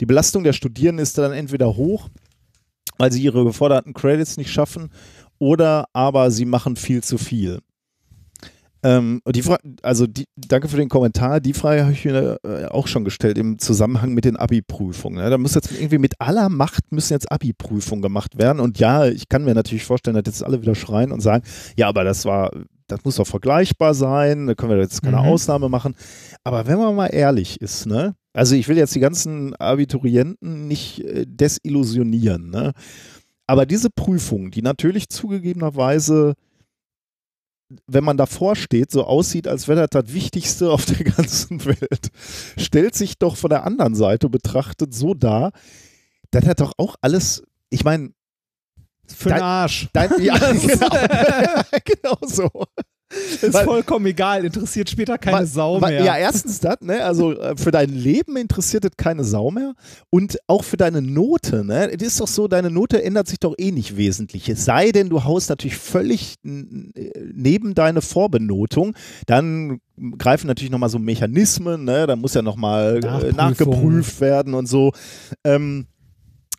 Die 0.00 0.06
Belastung 0.06 0.44
der 0.44 0.52
Studierenden 0.52 1.02
ist 1.02 1.18
dann 1.18 1.32
entweder 1.32 1.76
hoch, 1.76 2.08
weil 2.98 3.12
sie 3.12 3.22
ihre 3.22 3.44
geforderten 3.44 3.94
Credits 3.94 4.36
nicht 4.36 4.50
schaffen, 4.50 4.90
oder 5.38 5.86
aber 5.92 6.30
sie 6.30 6.44
machen 6.44 6.76
viel 6.76 7.02
zu 7.02 7.18
viel. 7.18 7.60
Ähm, 8.84 9.20
die 9.26 9.42
Frage, 9.42 9.62
also 9.82 10.06
die, 10.06 10.26
danke 10.36 10.68
für 10.68 10.76
den 10.76 10.88
Kommentar. 10.88 11.40
Die 11.40 11.52
Frage 11.52 11.82
habe 11.82 11.92
ich 11.92 12.04
mir 12.04 12.38
äh, 12.44 12.66
auch 12.66 12.86
schon 12.86 13.04
gestellt 13.04 13.36
im 13.36 13.58
Zusammenhang 13.58 14.14
mit 14.14 14.24
den 14.24 14.36
Abi-Prüfungen. 14.36 15.18
Ne? 15.18 15.28
Da 15.30 15.36
muss 15.36 15.54
jetzt 15.54 15.72
irgendwie 15.72 15.98
mit 15.98 16.14
aller 16.20 16.48
Macht 16.48 16.92
müssen 16.92 17.12
jetzt 17.12 17.30
Abi-Prüfungen 17.32 18.02
gemacht 18.02 18.38
werden. 18.38 18.60
Und 18.60 18.78
ja, 18.78 19.06
ich 19.06 19.28
kann 19.28 19.44
mir 19.44 19.54
natürlich 19.54 19.84
vorstellen, 19.84 20.14
dass 20.14 20.26
jetzt 20.26 20.44
alle 20.44 20.62
wieder 20.62 20.76
schreien 20.76 21.10
und 21.10 21.20
sagen, 21.20 21.42
ja, 21.76 21.88
aber 21.88 22.04
das 22.04 22.24
war, 22.24 22.52
das 22.86 23.04
muss 23.04 23.16
doch 23.16 23.26
vergleichbar 23.26 23.94
sein. 23.94 24.46
Da 24.46 24.54
können 24.54 24.70
wir 24.70 24.78
jetzt 24.78 25.02
keine 25.02 25.16
Mhm. 25.16 25.24
Ausnahme 25.24 25.68
machen. 25.68 25.96
Aber 26.44 26.68
wenn 26.68 26.78
man 26.78 26.94
mal 26.94 27.08
ehrlich 27.08 27.60
ist, 27.60 27.86
ne? 27.86 28.14
Also 28.32 28.54
ich 28.54 28.68
will 28.68 28.76
jetzt 28.76 28.94
die 28.94 29.00
ganzen 29.00 29.56
Abiturienten 29.56 30.68
nicht 30.68 31.00
äh, 31.00 31.26
desillusionieren, 31.26 32.50
ne? 32.50 32.72
Aber 33.48 33.66
diese 33.66 33.88
Prüfung, 33.90 34.50
die 34.52 34.62
natürlich 34.62 35.08
zugegebenerweise, 35.08 36.34
wenn 37.86 38.04
man 38.04 38.16
davor 38.16 38.56
steht, 38.56 38.90
so 38.90 39.04
aussieht, 39.04 39.48
als 39.48 39.68
wäre 39.68 39.86
das 39.88 40.04
das 40.04 40.14
Wichtigste 40.14 40.70
auf 40.70 40.84
der 40.84 41.04
ganzen 41.16 41.64
Welt, 41.64 42.10
stellt 42.56 42.94
sich 42.94 43.18
doch 43.18 43.36
von 43.36 43.50
der 43.50 43.64
anderen 43.64 43.94
Seite 43.94 44.28
betrachtet 44.28 44.94
so 44.94 45.14
dar, 45.14 45.52
dass 46.30 46.44
das 46.44 46.56
doch 46.56 46.72
auch 46.76 46.96
alles, 47.00 47.42
ich 47.70 47.84
meine, 47.84 48.10
Für 49.06 49.30
den 49.30 49.36
Dein- 49.38 49.42
Arsch. 49.42 49.88
dein, 49.94 50.10
ja, 50.22 50.36
genau, 50.52 50.88
genau 51.84 52.18
so. 52.26 52.50
Ist 53.40 53.54
Weil- 53.54 53.64
vollkommen 53.64 54.04
egal, 54.06 54.44
interessiert 54.44 54.90
später 54.90 55.16
keine 55.16 55.38
Wa- 55.38 55.46
Sau 55.46 55.80
mehr. 55.80 56.04
Ja, 56.04 56.16
erstens 56.18 56.60
das, 56.60 56.76
ne? 56.80 57.02
Also 57.04 57.32
äh, 57.38 57.56
für 57.56 57.70
dein 57.70 57.88
Leben 57.90 58.36
interessiert 58.36 58.84
es 58.84 58.90
keine 58.98 59.24
Sau 59.24 59.50
mehr. 59.50 59.74
Und 60.10 60.38
auch 60.46 60.62
für 60.62 60.76
deine 60.76 61.00
Note, 61.00 61.64
ne? 61.64 61.90
Es 61.90 62.02
ist 62.02 62.20
doch 62.20 62.28
so, 62.28 62.48
deine 62.48 62.70
Note 62.70 63.02
ändert 63.02 63.28
sich 63.28 63.38
doch 63.38 63.54
eh 63.56 63.70
nicht 63.72 63.96
wesentlich. 63.96 64.48
Es 64.48 64.64
sei 64.66 64.92
denn, 64.92 65.08
du 65.08 65.24
haust 65.24 65.48
natürlich 65.48 65.78
völlig 65.78 66.34
neben 66.42 67.74
deine 67.74 68.02
Vorbenotung. 68.02 68.94
Dann 69.26 69.80
greifen 70.18 70.46
natürlich 70.46 70.70
nochmal 70.70 70.90
so 70.90 70.98
Mechanismen, 70.98 71.84
ne? 71.84 72.06
Da 72.06 72.14
muss 72.16 72.34
ja 72.34 72.42
nochmal 72.42 73.00
äh, 73.02 73.32
nachgeprüft 73.32 74.20
werden 74.20 74.52
und 74.54 74.66
so. 74.66 74.92
Ähm, 75.44 75.86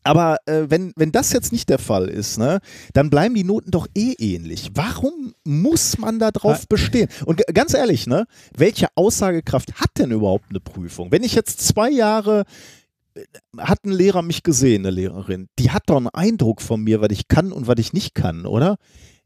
aber 0.03 0.37
äh, 0.45 0.69
wenn, 0.69 0.93
wenn 0.95 1.11
das 1.11 1.33
jetzt 1.33 1.51
nicht 1.51 1.69
der 1.69 1.79
Fall 1.79 2.07
ist, 2.07 2.37
ne, 2.37 2.59
dann 2.93 3.09
bleiben 3.09 3.35
die 3.35 3.43
Noten 3.43 3.71
doch 3.71 3.87
eh 3.95 4.13
ähnlich. 4.17 4.71
Warum 4.73 5.33
muss 5.43 5.97
man 5.97 6.19
da 6.19 6.31
drauf 6.31 6.67
bestehen? 6.67 7.09
Und 7.25 7.41
ganz 7.53 7.73
ehrlich, 7.73 8.07
ne, 8.07 8.25
welche 8.55 8.87
Aussagekraft 8.95 9.79
hat 9.79 9.91
denn 9.97 10.11
überhaupt 10.11 10.45
eine 10.49 10.59
Prüfung? 10.59 11.11
Wenn 11.11 11.23
ich 11.23 11.35
jetzt 11.35 11.61
zwei 11.61 11.89
Jahre 11.89 12.45
äh, 13.13 13.23
hat 13.57 13.85
ein 13.85 13.91
Lehrer 13.91 14.21
mich 14.21 14.43
gesehen, 14.43 14.85
eine 14.85 14.91
Lehrerin, 14.91 15.47
die 15.59 15.71
hat 15.71 15.83
doch 15.87 15.97
einen 15.97 16.07
Eindruck 16.07 16.61
von 16.61 16.81
mir, 16.81 17.01
was 17.01 17.11
ich 17.11 17.27
kann 17.27 17.51
und 17.51 17.67
was 17.67 17.79
ich 17.79 17.93
nicht 17.93 18.15
kann, 18.15 18.45
oder? 18.45 18.77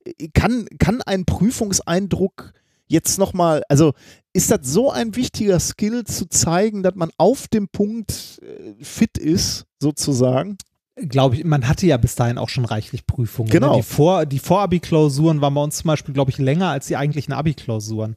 Äh, 0.05 0.29
Kann, 0.33 0.67
kann 0.79 1.01
ein 1.01 1.25
Prüfungseindruck 1.25 2.53
jetzt 2.88 3.18
nochmal, 3.18 3.64
also 3.69 3.93
ist 4.34 4.51
das 4.51 4.60
so 4.64 4.91
ein 4.91 5.15
wichtiger 5.15 5.60
Skill 5.60 6.03
zu 6.05 6.27
zeigen, 6.27 6.84
dass 6.84 6.95
man 6.95 7.11
auf 7.18 7.47
dem 7.47 7.68
Punkt 7.68 8.39
äh, 8.41 8.84
fit 8.84 9.18
ist, 9.18 9.65
sozusagen? 9.80 10.57
glaube 10.95 11.35
ich, 11.35 11.43
man 11.43 11.68
hatte 11.68 11.88
ja 11.88 11.97
bis 11.97 12.15
dahin 12.15 12.38
auch 12.38 12.49
schon 12.49 12.65
reichlich 12.65 13.05
Prüfungen. 13.05 13.49
Genau. 13.49 13.72
Ne? 13.72 13.77
Die, 13.77 13.84
Vor, 13.84 14.26
die 14.26 14.39
Vor-Abi-Klausuren 14.39 15.41
waren 15.41 15.53
bei 15.53 15.61
uns 15.61 15.77
zum 15.77 15.88
Beispiel, 15.88 16.14
glaube 16.14 16.31
ich, 16.31 16.38
länger 16.38 16.69
als 16.69 16.88
die 16.88 16.97
eigentlichen 16.97 17.34
Abi-Klausuren. 17.34 18.15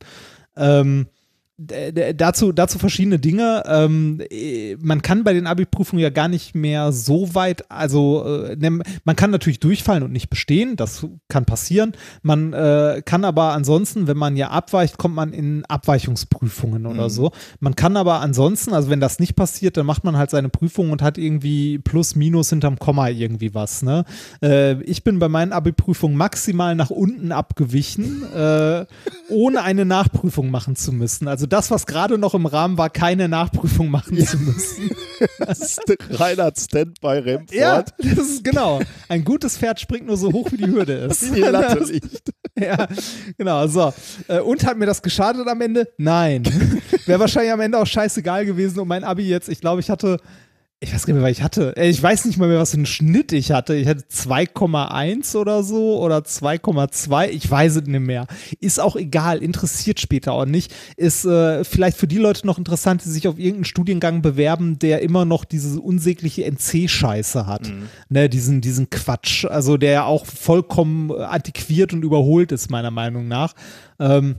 Ähm, 0.56 1.08
dazu, 1.58 2.52
dazu 2.52 2.78
verschiedene 2.78 3.18
Dinge. 3.18 3.62
Ähm, 3.66 4.20
äh, 4.30 4.76
man 4.76 5.00
kann 5.00 5.24
bei 5.24 5.32
den 5.32 5.46
Abi-Prüfungen 5.46 6.02
ja 6.02 6.10
gar 6.10 6.28
nicht 6.28 6.54
mehr 6.54 6.92
so 6.92 7.34
weit, 7.34 7.70
also 7.70 8.44
äh, 8.46 8.56
man 9.04 9.16
kann 9.16 9.30
natürlich 9.30 9.60
durchfallen 9.60 10.02
und 10.02 10.12
nicht 10.12 10.28
bestehen, 10.28 10.76
das 10.76 11.06
kann 11.28 11.46
passieren. 11.46 11.92
Man 12.22 12.52
äh, 12.52 13.00
kann 13.04 13.24
aber 13.24 13.52
ansonsten, 13.52 14.06
wenn 14.06 14.18
man 14.18 14.36
ja 14.36 14.50
abweicht, 14.50 14.98
kommt 14.98 15.14
man 15.14 15.32
in 15.32 15.64
Abweichungsprüfungen 15.64 16.84
oder 16.86 17.04
Mhm. 17.04 17.10
so. 17.10 17.30
Man 17.60 17.74
kann 17.74 17.96
aber 17.96 18.20
ansonsten, 18.20 18.74
also 18.74 18.90
wenn 18.90 19.00
das 19.00 19.18
nicht 19.18 19.34
passiert, 19.34 19.76
dann 19.78 19.86
macht 19.86 20.04
man 20.04 20.16
halt 20.18 20.30
seine 20.30 20.50
Prüfung 20.50 20.90
und 20.90 21.00
hat 21.00 21.16
irgendwie 21.16 21.78
plus, 21.78 22.16
minus 22.16 22.50
hinterm 22.50 22.78
Komma 22.78 23.08
irgendwie 23.08 23.54
was. 23.54 23.82
Ne? 23.82 24.04
Äh, 24.42 24.82
ich 24.82 25.04
bin 25.04 25.18
bei 25.18 25.28
meinen 25.28 25.52
Abi-Prüfungen 25.52 26.16
maximal 26.16 26.74
nach 26.74 26.90
unten 26.90 27.32
abgewichen, 27.32 28.22
äh, 28.34 28.84
ohne 29.30 29.62
eine 29.62 29.84
Nachprüfung 29.86 30.50
machen 30.50 30.76
zu 30.76 30.92
müssen. 30.92 31.28
Also 31.28 31.45
das, 31.46 31.70
was 31.70 31.86
gerade 31.86 32.18
noch 32.18 32.34
im 32.34 32.46
Rahmen 32.46 32.76
war, 32.78 32.90
keine 32.90 33.28
Nachprüfung 33.28 33.90
machen 33.90 34.16
zu 34.24 34.38
müssen. 34.38 34.90
Das 35.38 35.60
ist 35.60 35.80
Reinhard 36.10 36.58
Standby 36.58 37.06
Remford. 37.20 37.54
Ja, 37.54 37.82
das 37.98 38.18
ist 38.18 38.44
genau. 38.44 38.80
Ein 39.08 39.24
gutes 39.24 39.56
Pferd 39.56 39.80
springt 39.80 40.06
nur 40.06 40.18
so 40.18 40.30
hoch, 40.30 40.52
wie 40.52 40.58
die 40.58 40.66
Hürde 40.66 40.92
ist. 41.10 41.34
Wie 41.34 41.36
die 41.36 41.48
Latte 41.48 41.84
liegt. 41.84 42.30
Ja, 42.58 42.86
genau, 43.36 43.66
so. 43.66 43.92
Äh, 44.28 44.40
Und 44.40 44.64
hat 44.64 44.78
mir 44.78 44.86
das 44.86 45.02
geschadet 45.02 45.46
am 45.46 45.60
Ende? 45.60 45.88
Nein. 45.98 46.42
Wäre 47.04 47.20
wahrscheinlich 47.20 47.52
am 47.52 47.60
Ende 47.60 47.76
auch 47.78 47.86
scheißegal 47.86 48.46
gewesen 48.46 48.80
und 48.80 48.88
mein 48.88 49.04
Abi 49.04 49.28
jetzt, 49.28 49.50
ich 49.50 49.60
glaube, 49.60 49.80
ich 49.82 49.90
hatte, 49.90 50.16
ich 50.78 50.92
weiß 50.92 51.06
gar 51.06 51.14
nicht 51.14 51.22
mehr, 51.22 51.30
was 51.30 51.38
ich 51.38 51.42
hatte. 51.42 51.72
Ich 51.78 52.02
weiß 52.02 52.26
nicht 52.26 52.36
mal 52.36 52.48
mehr, 52.48 52.58
was 52.58 52.72
für 52.72 52.76
einen 52.76 52.84
Schnitt 52.84 53.32
ich 53.32 53.50
hatte. 53.50 53.74
Ich 53.74 53.88
hatte 53.88 54.04
2,1 54.12 55.34
oder 55.34 55.62
so 55.62 55.98
oder 56.02 56.18
2,2. 56.18 57.28
Ich 57.28 57.50
weiß 57.50 57.76
es 57.76 57.86
nicht 57.86 58.00
mehr. 58.00 58.26
Ist 58.60 58.78
auch 58.78 58.94
egal, 58.94 59.38
interessiert 59.38 60.00
später 60.00 60.32
auch 60.32 60.44
nicht. 60.44 60.74
Ist 60.98 61.24
äh, 61.24 61.64
vielleicht 61.64 61.96
für 61.96 62.06
die 62.06 62.18
Leute 62.18 62.46
noch 62.46 62.58
interessant, 62.58 63.02
die 63.06 63.08
sich 63.08 63.26
auf 63.26 63.38
irgendeinen 63.38 63.64
Studiengang 63.64 64.20
bewerben, 64.20 64.78
der 64.78 65.00
immer 65.00 65.24
noch 65.24 65.46
diese 65.46 65.80
unsägliche 65.80 66.44
NC-Scheiße 66.44 67.46
hat. 67.46 67.72
Ne, 68.10 68.28
diesen, 68.28 68.60
diesen 68.60 68.90
Quatsch. 68.90 69.46
Also 69.46 69.78
der 69.78 70.04
auch 70.04 70.26
vollkommen 70.26 71.08
äh, 71.08 71.22
antiquiert 71.22 71.94
und 71.94 72.02
überholt 72.02 72.52
ist, 72.52 72.70
meiner 72.70 72.90
Meinung 72.90 73.28
nach. 73.28 73.54
Ähm, 73.98 74.36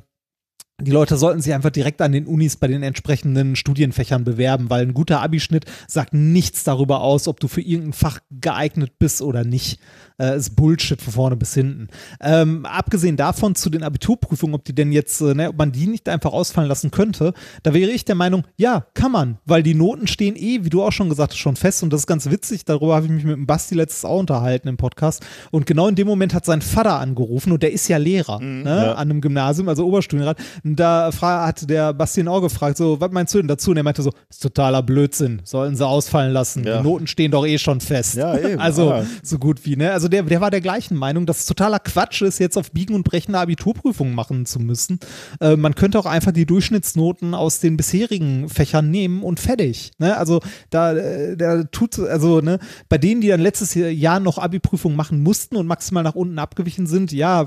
die 0.79 0.91
Leute 0.91 1.17
sollten 1.17 1.41
sich 1.41 1.53
einfach 1.53 1.71
direkt 1.71 2.01
an 2.01 2.11
den 2.11 2.27
Unis 2.27 2.55
bei 2.55 2.67
den 2.67 2.83
entsprechenden 2.83 3.55
Studienfächern 3.55 4.23
bewerben, 4.23 4.69
weil 4.69 4.83
ein 4.83 4.93
guter 4.93 5.21
Abischnitt 5.21 5.65
sagt 5.87 6.13
nichts 6.13 6.63
darüber 6.63 7.01
aus, 7.01 7.27
ob 7.27 7.39
du 7.39 7.47
für 7.47 7.61
irgendein 7.61 7.93
Fach 7.93 8.19
geeignet 8.29 8.99
bist 8.99 9.21
oder 9.21 9.43
nicht. 9.43 9.79
Äh, 10.19 10.37
ist 10.37 10.55
Bullshit 10.55 10.99
von 10.99 11.13
vorne 11.13 11.35
bis 11.35 11.53
hinten. 11.53 11.89
Ähm, 12.19 12.65
abgesehen 12.65 13.17
davon 13.17 13.53
zu 13.53 13.69
den 13.69 13.83
Abiturprüfungen, 13.83 14.55
ob 14.55 14.65
die 14.65 14.73
denn 14.73 14.91
jetzt, 14.91 15.21
äh, 15.21 15.35
ne, 15.35 15.49
ob 15.49 15.57
man 15.57 15.71
die 15.71 15.85
nicht 15.85 16.09
einfach 16.09 16.33
ausfallen 16.33 16.67
lassen 16.67 16.89
könnte, 16.89 17.33
da 17.61 17.73
wäre 17.75 17.91
ich 17.91 18.03
der 18.03 18.15
Meinung, 18.15 18.43
ja, 18.57 18.87
kann 18.95 19.11
man, 19.11 19.37
weil 19.45 19.61
die 19.61 19.75
Noten 19.75 20.07
stehen 20.07 20.35
eh, 20.35 20.63
wie 20.63 20.71
du 20.71 20.81
auch 20.83 20.91
schon 20.91 21.09
gesagt 21.09 21.33
hast, 21.33 21.37
schon 21.37 21.55
fest 21.55 21.83
und 21.83 21.93
das 21.93 22.01
ist 22.01 22.07
ganz 22.07 22.29
witzig. 22.31 22.65
Darüber 22.65 22.95
habe 22.95 23.05
ich 23.05 23.11
mich 23.11 23.25
mit 23.25 23.35
dem 23.35 23.45
Basti 23.45 23.75
letztes 23.75 24.05
auch 24.05 24.19
unterhalten 24.19 24.67
im 24.67 24.77
Podcast. 24.77 25.23
Und 25.51 25.67
genau 25.67 25.87
in 25.87 25.95
dem 25.95 26.07
Moment 26.07 26.33
hat 26.33 26.45
sein 26.45 26.61
Vater 26.61 26.99
angerufen 26.99 27.51
und 27.51 27.61
der 27.61 27.71
ist 27.71 27.87
ja 27.87 27.97
Lehrer 27.97 28.39
Mhm, 28.39 28.63
ne, 28.63 28.69
ja. 28.69 28.91
an 28.93 29.09
einem 29.09 29.21
Gymnasium, 29.21 29.69
also 29.69 29.85
Oberstudienrat. 29.85 30.37
Und 30.67 30.75
da 30.75 31.11
hat 31.21 31.69
der 31.69 31.93
Basti 31.93 32.19
ihn 32.19 32.27
auch 32.27 32.41
gefragt, 32.41 32.77
so, 32.77 32.99
was 32.99 33.11
meinst 33.11 33.33
du 33.33 33.37
denn 33.39 33.47
dazu? 33.47 33.71
Und 33.71 33.77
er 33.77 33.83
meinte 33.83 34.01
so, 34.01 34.11
ist 34.29 34.43
totaler 34.43 34.83
Blödsinn, 34.83 35.41
sollten 35.45 35.75
sie 35.75 35.85
ausfallen 35.85 36.33
lassen. 36.33 36.65
Ja. 36.65 36.77
Die 36.77 36.83
Noten 36.83 37.07
stehen 37.07 37.31
doch 37.31 37.45
eh 37.45 37.57
schon 37.57 37.79
fest. 37.79 38.15
Ja, 38.15 38.37
eben, 38.37 38.59
also 38.59 38.91
ah. 38.91 39.05
so 39.23 39.39
gut 39.39 39.65
wie, 39.65 39.77
ne? 39.77 39.91
Also 39.91 40.07
der, 40.07 40.23
der 40.23 40.41
war 40.41 40.51
der 40.51 40.61
gleichen 40.61 40.97
Meinung, 40.97 41.25
dass 41.25 41.39
es 41.39 41.45
totaler 41.45 41.79
Quatsch 41.79 42.21
ist, 42.21 42.39
jetzt 42.39 42.57
auf 42.57 42.71
Biegen 42.71 42.95
und 42.95 43.03
Brechen 43.03 43.33
eine 43.33 43.43
Abiturprüfung 43.43 44.13
machen 44.13 44.45
zu 44.45 44.59
müssen. 44.59 44.99
Äh, 45.39 45.55
man 45.55 45.75
könnte 45.75 45.99
auch 45.99 46.05
einfach 46.05 46.31
die 46.31 46.45
Durchschnittsnoten 46.45 47.33
aus 47.33 47.59
den 47.59 47.77
bisherigen 47.77 48.49
Fächern 48.49 48.91
nehmen 48.91 49.23
und 49.23 49.39
fertig. 49.39 49.91
Ne? 49.99 50.17
Also 50.17 50.41
da, 50.69 50.93
äh, 50.93 51.37
da 51.37 51.63
tut, 51.63 51.97
also 51.99 52.41
ne, 52.41 52.59
bei 52.89 52.97
denen, 52.97 53.21
die 53.21 53.29
dann 53.29 53.41
letztes 53.41 53.73
Jahr 53.73 54.19
noch 54.19 54.37
Abi-Prüfung 54.37 54.95
machen 54.95 55.23
mussten 55.23 55.55
und 55.55 55.67
maximal 55.67 56.03
nach 56.03 56.15
unten 56.15 56.39
abgewichen 56.39 56.87
sind, 56.87 57.11
ja, 57.11 57.45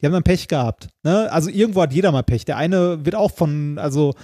die 0.00 0.06
haben 0.06 0.12
dann 0.12 0.22
Pech 0.22 0.48
gehabt. 0.48 0.88
Ne? 1.02 1.30
Also 1.30 1.50
irgendwo 1.50 1.82
hat 1.82 1.92
jeder 1.92 2.12
mal 2.12 2.22
Pech. 2.22 2.44
Der 2.44 2.56
eine 2.56 3.04
wird 3.04 3.14
auch 3.14 3.32
von, 3.32 3.78
also 3.78 4.14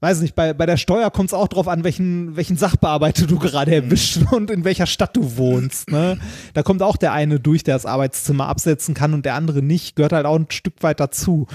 weiß 0.00 0.22
nicht, 0.22 0.34
bei, 0.34 0.54
bei 0.54 0.64
der 0.64 0.78
Steuer 0.78 1.10
kommt 1.10 1.28
es 1.28 1.34
auch 1.34 1.48
drauf 1.48 1.68
an, 1.68 1.84
welchen, 1.84 2.34
welchen 2.36 2.56
Sachbearbeiter 2.56 3.26
du 3.26 3.38
gerade 3.38 3.74
erwischt 3.74 4.20
und 4.32 4.50
in 4.50 4.64
welcher 4.64 4.86
Stadt 4.86 5.16
du 5.16 5.36
wohnst. 5.36 5.90
Ne? 5.90 6.18
Da 6.54 6.62
kommt 6.62 6.82
auch 6.82 6.96
der 6.96 7.12
eine 7.12 7.38
durch, 7.38 7.64
der 7.64 7.74
das 7.74 7.86
Arbeitszimmer 7.86 8.48
absetzen 8.48 8.94
kann 8.94 9.12
und 9.12 9.26
der 9.26 9.34
andere 9.34 9.62
nicht. 9.62 9.96
Gehört 9.96 10.12
halt 10.12 10.26
auch 10.26 10.36
ein 10.36 10.46
Stück 10.48 10.82
weit 10.82 11.00
dazu. 11.00 11.46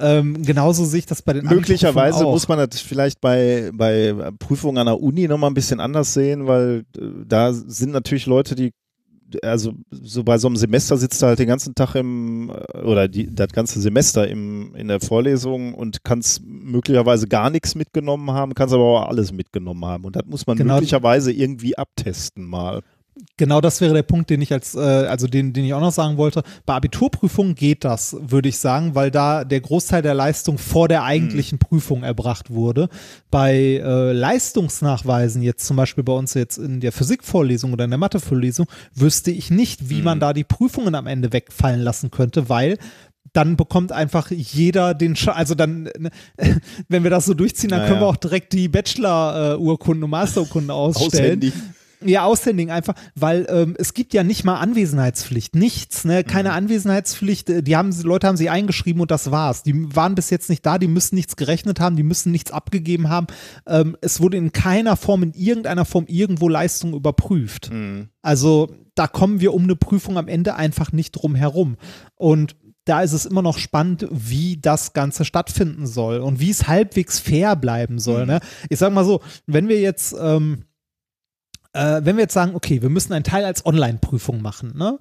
Ähm, 0.00 0.42
genauso 0.42 0.84
sehe 0.84 1.00
ich 1.00 1.06
das 1.06 1.22
bei 1.22 1.32
den 1.32 1.46
Möglicherweise 1.46 2.24
muss 2.24 2.48
man 2.48 2.58
das 2.68 2.80
vielleicht 2.80 3.20
bei, 3.20 3.70
bei 3.72 4.14
Prüfungen 4.38 4.78
an 4.78 4.86
der 4.86 5.00
Uni 5.00 5.28
nochmal 5.28 5.50
ein 5.50 5.54
bisschen 5.54 5.80
anders 5.80 6.12
sehen, 6.12 6.46
weil 6.46 6.84
äh, 6.98 7.02
da 7.24 7.52
sind 7.52 7.92
natürlich 7.92 8.26
Leute, 8.26 8.54
die, 8.54 8.72
also 9.42 9.72
so 9.90 10.24
bei 10.24 10.38
so 10.38 10.48
einem 10.48 10.56
Semester 10.56 10.96
sitzt 10.96 11.22
du 11.22 11.26
halt 11.26 11.38
den 11.38 11.48
ganzen 11.48 11.74
Tag 11.74 11.94
im, 11.94 12.50
äh, 12.50 12.78
oder 12.78 13.08
die, 13.08 13.32
das 13.34 13.48
ganze 13.52 13.80
Semester 13.80 14.28
im, 14.28 14.74
in 14.74 14.88
der 14.88 15.00
Vorlesung 15.00 15.74
und 15.74 16.04
kannst 16.04 16.42
möglicherweise 16.44 17.26
gar 17.28 17.50
nichts 17.50 17.74
mitgenommen 17.74 18.30
haben, 18.30 18.54
kannst 18.54 18.74
aber 18.74 18.84
auch 18.84 19.08
alles 19.08 19.32
mitgenommen 19.32 19.84
haben. 19.84 20.04
Und 20.04 20.16
das 20.16 20.24
muss 20.26 20.46
man 20.46 20.56
Genau. 20.56 20.74
möglicherweise 20.74 21.32
irgendwie 21.32 21.76
abtesten 21.78 22.44
mal. 22.44 22.82
Genau 23.36 23.60
das 23.60 23.82
wäre 23.82 23.92
der 23.92 24.04
Punkt, 24.04 24.30
den 24.30 24.40
ich 24.40 24.52
als, 24.52 24.74
äh, 24.74 24.78
also 24.78 25.26
den, 25.26 25.52
den 25.52 25.66
ich 25.66 25.74
auch 25.74 25.80
noch 25.80 25.92
sagen 25.92 26.16
wollte. 26.16 26.42
Bei 26.64 26.74
Abiturprüfungen 26.74 27.54
geht 27.54 27.84
das, 27.84 28.16
würde 28.18 28.48
ich 28.48 28.58
sagen, 28.58 28.94
weil 28.94 29.10
da 29.10 29.44
der 29.44 29.60
Großteil 29.60 30.00
der 30.00 30.14
Leistung 30.14 30.56
vor 30.56 30.88
der 30.88 31.04
eigentlichen 31.04 31.58
Prüfung 31.58 32.04
erbracht 32.04 32.50
wurde. 32.50 32.88
Bei 33.30 33.54
äh, 33.54 34.12
Leistungsnachweisen, 34.12 35.42
jetzt 35.42 35.66
zum 35.66 35.76
Beispiel 35.76 36.04
bei 36.04 36.14
uns 36.14 36.32
jetzt 36.32 36.56
in 36.56 36.80
der 36.80 36.92
Physikvorlesung 36.92 37.74
oder 37.74 37.84
in 37.84 37.90
der 37.90 37.98
Mathevorlesung, 37.98 38.66
wüsste 38.94 39.30
ich 39.30 39.50
nicht, 39.50 39.90
wie 39.90 40.00
man 40.00 40.18
da 40.18 40.32
die 40.32 40.44
Prüfungen 40.44 40.94
am 40.94 41.06
Ende 41.06 41.34
wegfallen 41.34 41.80
lassen 41.80 42.10
könnte, 42.10 42.48
weil 42.48 42.78
dann 43.34 43.56
bekommt 43.56 43.92
einfach 43.92 44.30
jeder 44.30 44.94
den, 44.94 45.16
Sch 45.16 45.28
also 45.28 45.54
dann, 45.54 45.84
ne, 45.98 46.10
wenn 46.88 47.02
wir 47.02 47.10
das 47.10 47.26
so 47.26 47.34
durchziehen, 47.34 47.70
dann 47.70 47.80
Naja. 47.80 47.90
können 47.90 48.02
wir 48.02 48.08
auch 48.08 48.16
direkt 48.16 48.52
die 48.52 48.68
Bachelor-Urkunden 48.68 50.04
und 50.04 50.10
Masterurkunden 50.10 50.70
ausstellen. 50.70 51.38
Aushändigen. 51.38 51.74
Ja, 52.04 52.24
aushändigen 52.24 52.72
einfach, 52.72 52.94
weil 53.14 53.46
ähm, 53.48 53.74
es 53.78 53.94
gibt 53.94 54.14
ja 54.14 54.22
nicht 54.22 54.44
mal 54.44 54.56
Anwesenheitspflicht, 54.58 55.54
nichts, 55.54 56.04
ne, 56.04 56.24
keine 56.24 56.50
Mhm. 56.50 56.54
Anwesenheitspflicht. 56.56 57.50
äh, 57.50 57.62
Die 57.62 57.76
haben, 57.76 57.92
Leute 58.02 58.26
haben 58.26 58.36
sie 58.36 58.50
eingeschrieben 58.50 59.00
und 59.02 59.10
das 59.10 59.30
war's. 59.30 59.62
Die 59.62 59.94
waren 59.96 60.14
bis 60.14 60.30
jetzt 60.30 60.48
nicht 60.50 60.64
da, 60.66 60.78
die 60.78 60.88
müssen 60.88 61.14
nichts 61.14 61.36
gerechnet 61.36 61.80
haben, 61.80 61.96
die 61.96 62.02
müssen 62.02 62.32
nichts 62.32 62.50
abgegeben 62.50 63.08
haben. 63.08 63.26
Ähm, 63.66 63.96
es 64.00 64.20
wurde 64.20 64.36
in 64.36 64.52
keiner 64.52 64.96
Form, 64.96 65.22
in 65.22 65.32
irgendeiner 65.32 65.84
Form 65.84 66.04
irgendwo 66.08 66.48
Leistung 66.48 66.94
überprüft. 66.94 67.70
Mhm. 67.72 68.08
Also 68.22 68.74
da 68.94 69.06
kommen 69.06 69.40
wir 69.40 69.54
um 69.54 69.62
eine 69.64 69.76
Prüfung 69.76 70.18
am 70.18 70.28
Ende 70.28 70.54
einfach 70.54 70.92
nicht 70.92 71.12
drum 71.12 71.34
herum. 71.34 71.76
Und 72.16 72.56
da 72.84 73.02
ist 73.02 73.12
es 73.12 73.26
immer 73.26 73.42
noch 73.42 73.58
spannend, 73.58 74.08
wie 74.10 74.58
das 74.60 74.92
Ganze 74.92 75.24
stattfinden 75.24 75.86
soll 75.86 76.18
und 76.18 76.40
wie 76.40 76.50
es 76.50 76.66
halbwegs 76.66 77.20
fair 77.20 77.54
bleiben 77.54 78.00
soll. 78.00 78.26
Ne? 78.26 78.40
Ich 78.70 78.80
sag 78.80 78.92
mal 78.92 79.04
so, 79.04 79.20
wenn 79.46 79.68
wir 79.68 79.80
jetzt, 79.80 80.16
ähm, 80.20 80.64
äh, 81.72 82.00
wenn 82.04 82.16
wir 82.16 82.22
jetzt 82.22 82.34
sagen, 82.34 82.54
okay, 82.54 82.82
wir 82.82 82.90
müssen 82.90 83.12
einen 83.12 83.24
Teil 83.24 83.44
als 83.44 83.64
Online-Prüfung 83.64 84.42
machen, 84.42 84.72
ne? 84.76 84.98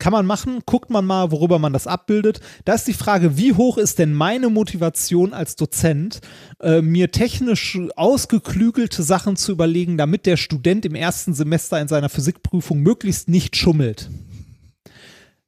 Kann 0.00 0.12
man 0.12 0.26
machen, 0.26 0.60
guckt 0.64 0.90
man 0.90 1.04
mal, 1.04 1.32
worüber 1.32 1.58
man 1.58 1.72
das 1.72 1.88
abbildet. 1.88 2.38
Da 2.64 2.74
ist 2.74 2.86
die 2.86 2.92
Frage, 2.92 3.36
wie 3.36 3.54
hoch 3.54 3.78
ist 3.78 3.98
denn 3.98 4.12
meine 4.14 4.48
Motivation 4.48 5.34
als 5.34 5.56
Dozent, 5.56 6.20
äh, 6.60 6.80
mir 6.82 7.10
technisch 7.10 7.76
ausgeklügelte 7.96 9.02
Sachen 9.02 9.34
zu 9.34 9.50
überlegen, 9.50 9.98
damit 9.98 10.24
der 10.24 10.36
Student 10.36 10.86
im 10.86 10.94
ersten 10.94 11.34
Semester 11.34 11.80
in 11.80 11.88
seiner 11.88 12.08
Physikprüfung 12.08 12.78
möglichst 12.78 13.28
nicht 13.28 13.56
schummelt. 13.56 14.08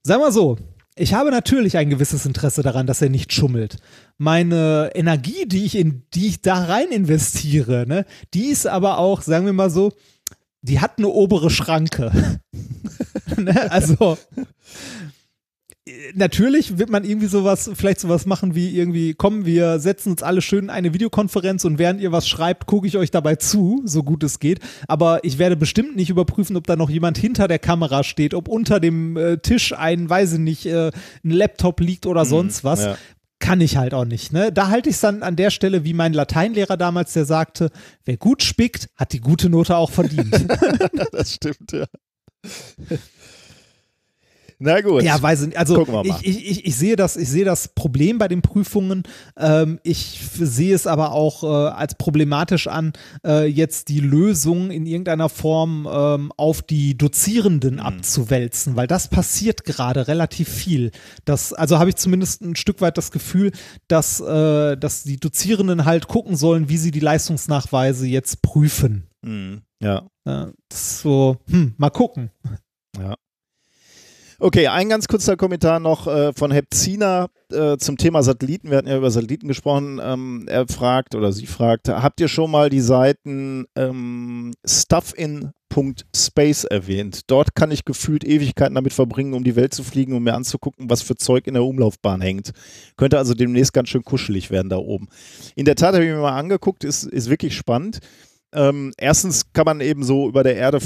Sagen 0.02 0.20
wir 0.20 0.32
so, 0.32 0.56
ich 0.96 1.14
habe 1.14 1.30
natürlich 1.30 1.76
ein 1.76 1.88
gewisses 1.88 2.26
Interesse 2.26 2.62
daran, 2.62 2.88
dass 2.88 3.00
er 3.00 3.08
nicht 3.08 3.32
schummelt. 3.32 3.76
Meine 4.18 4.90
Energie, 4.94 5.46
die 5.46 5.64
ich 5.64 5.76
in 5.76 6.02
die 6.12 6.26
ich 6.26 6.42
da 6.42 6.64
rein 6.64 6.90
investiere, 6.90 7.86
ne, 7.86 8.04
die 8.34 8.46
ist 8.46 8.66
aber 8.66 8.98
auch, 8.98 9.22
sagen 9.22 9.46
wir 9.46 9.52
mal 9.52 9.70
so, 9.70 9.92
die 10.62 10.80
hat 10.80 10.98
eine 10.98 11.08
obere 11.08 11.50
Schranke. 11.50 12.40
ne? 13.36 13.70
Also 13.70 14.16
natürlich 16.14 16.78
wird 16.78 16.90
man 16.90 17.04
irgendwie 17.04 17.26
sowas, 17.26 17.70
vielleicht 17.74 18.00
sowas 18.00 18.26
machen 18.26 18.54
wie 18.54 18.76
irgendwie, 18.76 19.14
komm, 19.14 19.44
wir 19.46 19.78
setzen 19.78 20.10
uns 20.12 20.22
alle 20.22 20.42
schön 20.42 20.64
in 20.64 20.70
eine 20.70 20.92
Videokonferenz 20.94 21.64
und 21.64 21.78
während 21.78 22.00
ihr 22.00 22.12
was 22.12 22.28
schreibt, 22.28 22.66
gucke 22.66 22.86
ich 22.86 22.96
euch 22.96 23.10
dabei 23.10 23.36
zu, 23.36 23.82
so 23.84 24.02
gut 24.02 24.22
es 24.22 24.38
geht. 24.38 24.60
Aber 24.88 25.24
ich 25.24 25.38
werde 25.38 25.56
bestimmt 25.56 25.96
nicht 25.96 26.10
überprüfen, 26.10 26.56
ob 26.56 26.66
da 26.66 26.76
noch 26.76 26.90
jemand 26.90 27.18
hinter 27.18 27.48
der 27.48 27.58
Kamera 27.58 28.04
steht, 28.04 28.34
ob 28.34 28.48
unter 28.48 28.80
dem 28.80 29.16
äh, 29.16 29.38
Tisch 29.38 29.72
ein, 29.72 30.08
weiß 30.08 30.34
ich 30.34 30.38
nicht, 30.38 30.66
äh, 30.66 30.90
ein 31.24 31.30
Laptop 31.30 31.80
liegt 31.80 32.06
oder 32.06 32.24
sonst 32.24 32.64
was. 32.64 32.84
ja. 32.84 32.96
Kann 33.40 33.60
ich 33.60 33.76
halt 33.76 33.94
auch 33.94 34.04
nicht. 34.04 34.32
Ne? 34.32 34.52
Da 34.52 34.68
halte 34.68 34.90
ich 34.90 34.96
es 34.96 35.00
dann 35.00 35.22
an 35.22 35.34
der 35.34 35.50
Stelle 35.50 35.82
wie 35.82 35.94
mein 35.94 36.12
Lateinlehrer 36.12 36.76
damals, 36.76 37.14
der 37.14 37.24
sagte, 37.24 37.70
wer 38.04 38.16
gut 38.16 38.42
spickt, 38.42 38.90
hat 38.96 39.12
die 39.12 39.20
gute 39.20 39.48
Note 39.50 39.76
auch 39.76 39.90
verdient. 39.90 40.30
Das 41.12 41.34
stimmt, 41.34 41.72
ja. 41.72 41.86
Na 44.62 44.80
gut. 44.82 45.02
Ja, 45.02 45.20
weiß 45.20 45.40
ich 45.40 45.46
nicht. 45.48 45.58
Also 45.58 45.74
Gucken 45.74 45.94
wir 45.94 46.04
mal. 46.04 46.18
ich, 46.20 46.26
ich, 46.26 46.50
ich, 46.50 46.66
ich, 46.66 46.76
sehe 46.76 46.94
das, 46.94 47.16
ich 47.16 47.28
sehe 47.30 47.46
das 47.46 47.68
Problem 47.68 48.18
bei 48.18 48.28
den 48.28 48.42
Prüfungen. 48.42 49.04
Ähm, 49.38 49.80
ich 49.84 50.20
sehe 50.38 50.74
es 50.74 50.86
aber 50.86 51.12
auch 51.12 51.42
äh, 51.42 51.46
als 51.46 51.94
problematisch 51.94 52.66
an, 52.66 52.92
äh, 53.26 53.46
jetzt 53.46 53.88
die 53.88 54.00
Lösung 54.00 54.70
in 54.70 54.84
irgendeiner 54.84 55.30
Form 55.30 55.88
ähm, 55.90 56.30
auf 56.36 56.60
die 56.60 56.96
Dozierenden 56.98 57.74
Mhm. 57.76 57.80
abzuwälzen, 57.80 58.76
weil 58.76 58.86
das 58.86 59.08
passiert 59.08 59.64
gerade 59.64 60.08
relativ 60.08 60.48
viel. 60.50 60.90
Das, 61.24 61.54
also 61.54 61.78
habe 61.78 61.88
ich 61.88 61.96
zumindest 61.96 62.42
ein 62.42 62.54
Stück 62.54 62.82
weit 62.82 62.98
das 62.98 63.10
Gefühl, 63.12 63.52
dass, 63.88 64.20
äh, 64.20 64.76
dass 64.76 65.04
die 65.04 65.16
Dozierenden 65.18 65.86
halt 65.86 66.06
gucken 66.06 66.36
sollen, 66.36 66.68
wie 66.68 66.76
sie 66.76 66.90
die 66.90 67.00
Leistungsnachweise 67.00 68.06
jetzt 68.06 68.42
prüfen. 68.42 69.06
Mhm. 69.22 69.62
Ja. 69.82 70.00
Äh, 70.26 70.52
das 70.68 70.80
ist 70.80 71.00
so, 71.00 71.38
hm, 71.48 71.72
mal 71.78 71.88
gucken. 71.90 72.30
Okay, 74.42 74.68
ein 74.68 74.88
ganz 74.88 75.06
kurzer 75.06 75.36
Kommentar 75.36 75.80
noch 75.80 76.06
äh, 76.06 76.32
von 76.32 76.50
Hepzina 76.50 77.28
äh, 77.52 77.76
zum 77.76 77.98
Thema 77.98 78.22
Satelliten. 78.22 78.70
Wir 78.70 78.78
hatten 78.78 78.88
ja 78.88 78.96
über 78.96 79.10
Satelliten 79.10 79.48
gesprochen. 79.48 80.00
Ähm, 80.02 80.46
er 80.48 80.66
fragt 80.66 81.14
oder 81.14 81.30
sie 81.30 81.44
fragt, 81.44 81.90
habt 81.90 82.22
ihr 82.22 82.28
schon 82.28 82.50
mal 82.50 82.70
die 82.70 82.80
Seiten 82.80 83.66
ähm, 83.76 84.54
stuffin.space 84.66 86.64
erwähnt? 86.64 87.20
Dort 87.26 87.54
kann 87.54 87.70
ich 87.70 87.84
gefühlt 87.84 88.24
Ewigkeiten 88.24 88.76
damit 88.76 88.94
verbringen, 88.94 89.34
um 89.34 89.44
die 89.44 89.56
Welt 89.56 89.74
zu 89.74 89.84
fliegen, 89.84 90.14
um 90.14 90.22
mir 90.22 90.32
anzugucken, 90.32 90.88
was 90.88 91.02
für 91.02 91.16
Zeug 91.16 91.46
in 91.46 91.52
der 91.52 91.64
Umlaufbahn 91.64 92.22
hängt. 92.22 92.52
Könnte 92.96 93.18
also 93.18 93.34
demnächst 93.34 93.74
ganz 93.74 93.90
schön 93.90 94.04
kuschelig 94.04 94.50
werden 94.50 94.70
da 94.70 94.78
oben. 94.78 95.08
In 95.54 95.66
der 95.66 95.76
Tat 95.76 95.92
habe 95.92 96.06
ich 96.06 96.10
mir 96.10 96.16
mal 96.16 96.38
angeguckt, 96.38 96.82
ist, 96.84 97.04
ist 97.04 97.28
wirklich 97.28 97.54
spannend. 97.54 97.98
Ähm, 98.54 98.94
erstens 98.96 99.52
kann 99.52 99.66
man 99.66 99.82
eben 99.82 100.02
so 100.02 100.28
über 100.28 100.42
der 100.42 100.56
Erde 100.56 100.80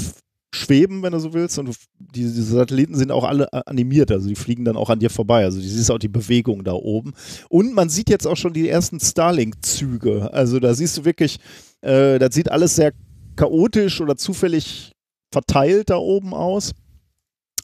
schweben, 0.55 1.03
wenn 1.03 1.11
du 1.11 1.19
so 1.19 1.33
willst. 1.33 1.59
Und 1.59 1.69
die, 1.99 2.21
diese 2.21 2.43
Satelliten 2.43 2.95
sind 2.95 3.11
auch 3.11 3.23
alle 3.23 3.47
äh, 3.51 3.61
animiert, 3.65 4.11
also 4.11 4.27
die 4.27 4.35
fliegen 4.35 4.65
dann 4.65 4.77
auch 4.77 4.89
an 4.89 4.99
dir 4.99 5.09
vorbei. 5.09 5.43
Also 5.43 5.59
du 5.59 5.67
siehst 5.67 5.91
auch 5.91 5.99
die 5.99 6.07
Bewegung 6.07 6.63
da 6.63 6.73
oben. 6.73 7.13
Und 7.49 7.73
man 7.73 7.89
sieht 7.89 8.09
jetzt 8.09 8.25
auch 8.25 8.37
schon 8.37 8.53
die 8.53 8.69
ersten 8.69 8.99
Starlink-Züge. 8.99 10.33
Also 10.33 10.59
da 10.59 10.73
siehst 10.73 10.97
du 10.97 11.05
wirklich, 11.05 11.39
äh, 11.81 12.19
das 12.19 12.33
sieht 12.33 12.51
alles 12.51 12.75
sehr 12.75 12.93
chaotisch 13.35 14.01
oder 14.01 14.15
zufällig 14.15 14.93
verteilt 15.31 15.89
da 15.89 15.97
oben 15.97 16.33
aus. 16.33 16.71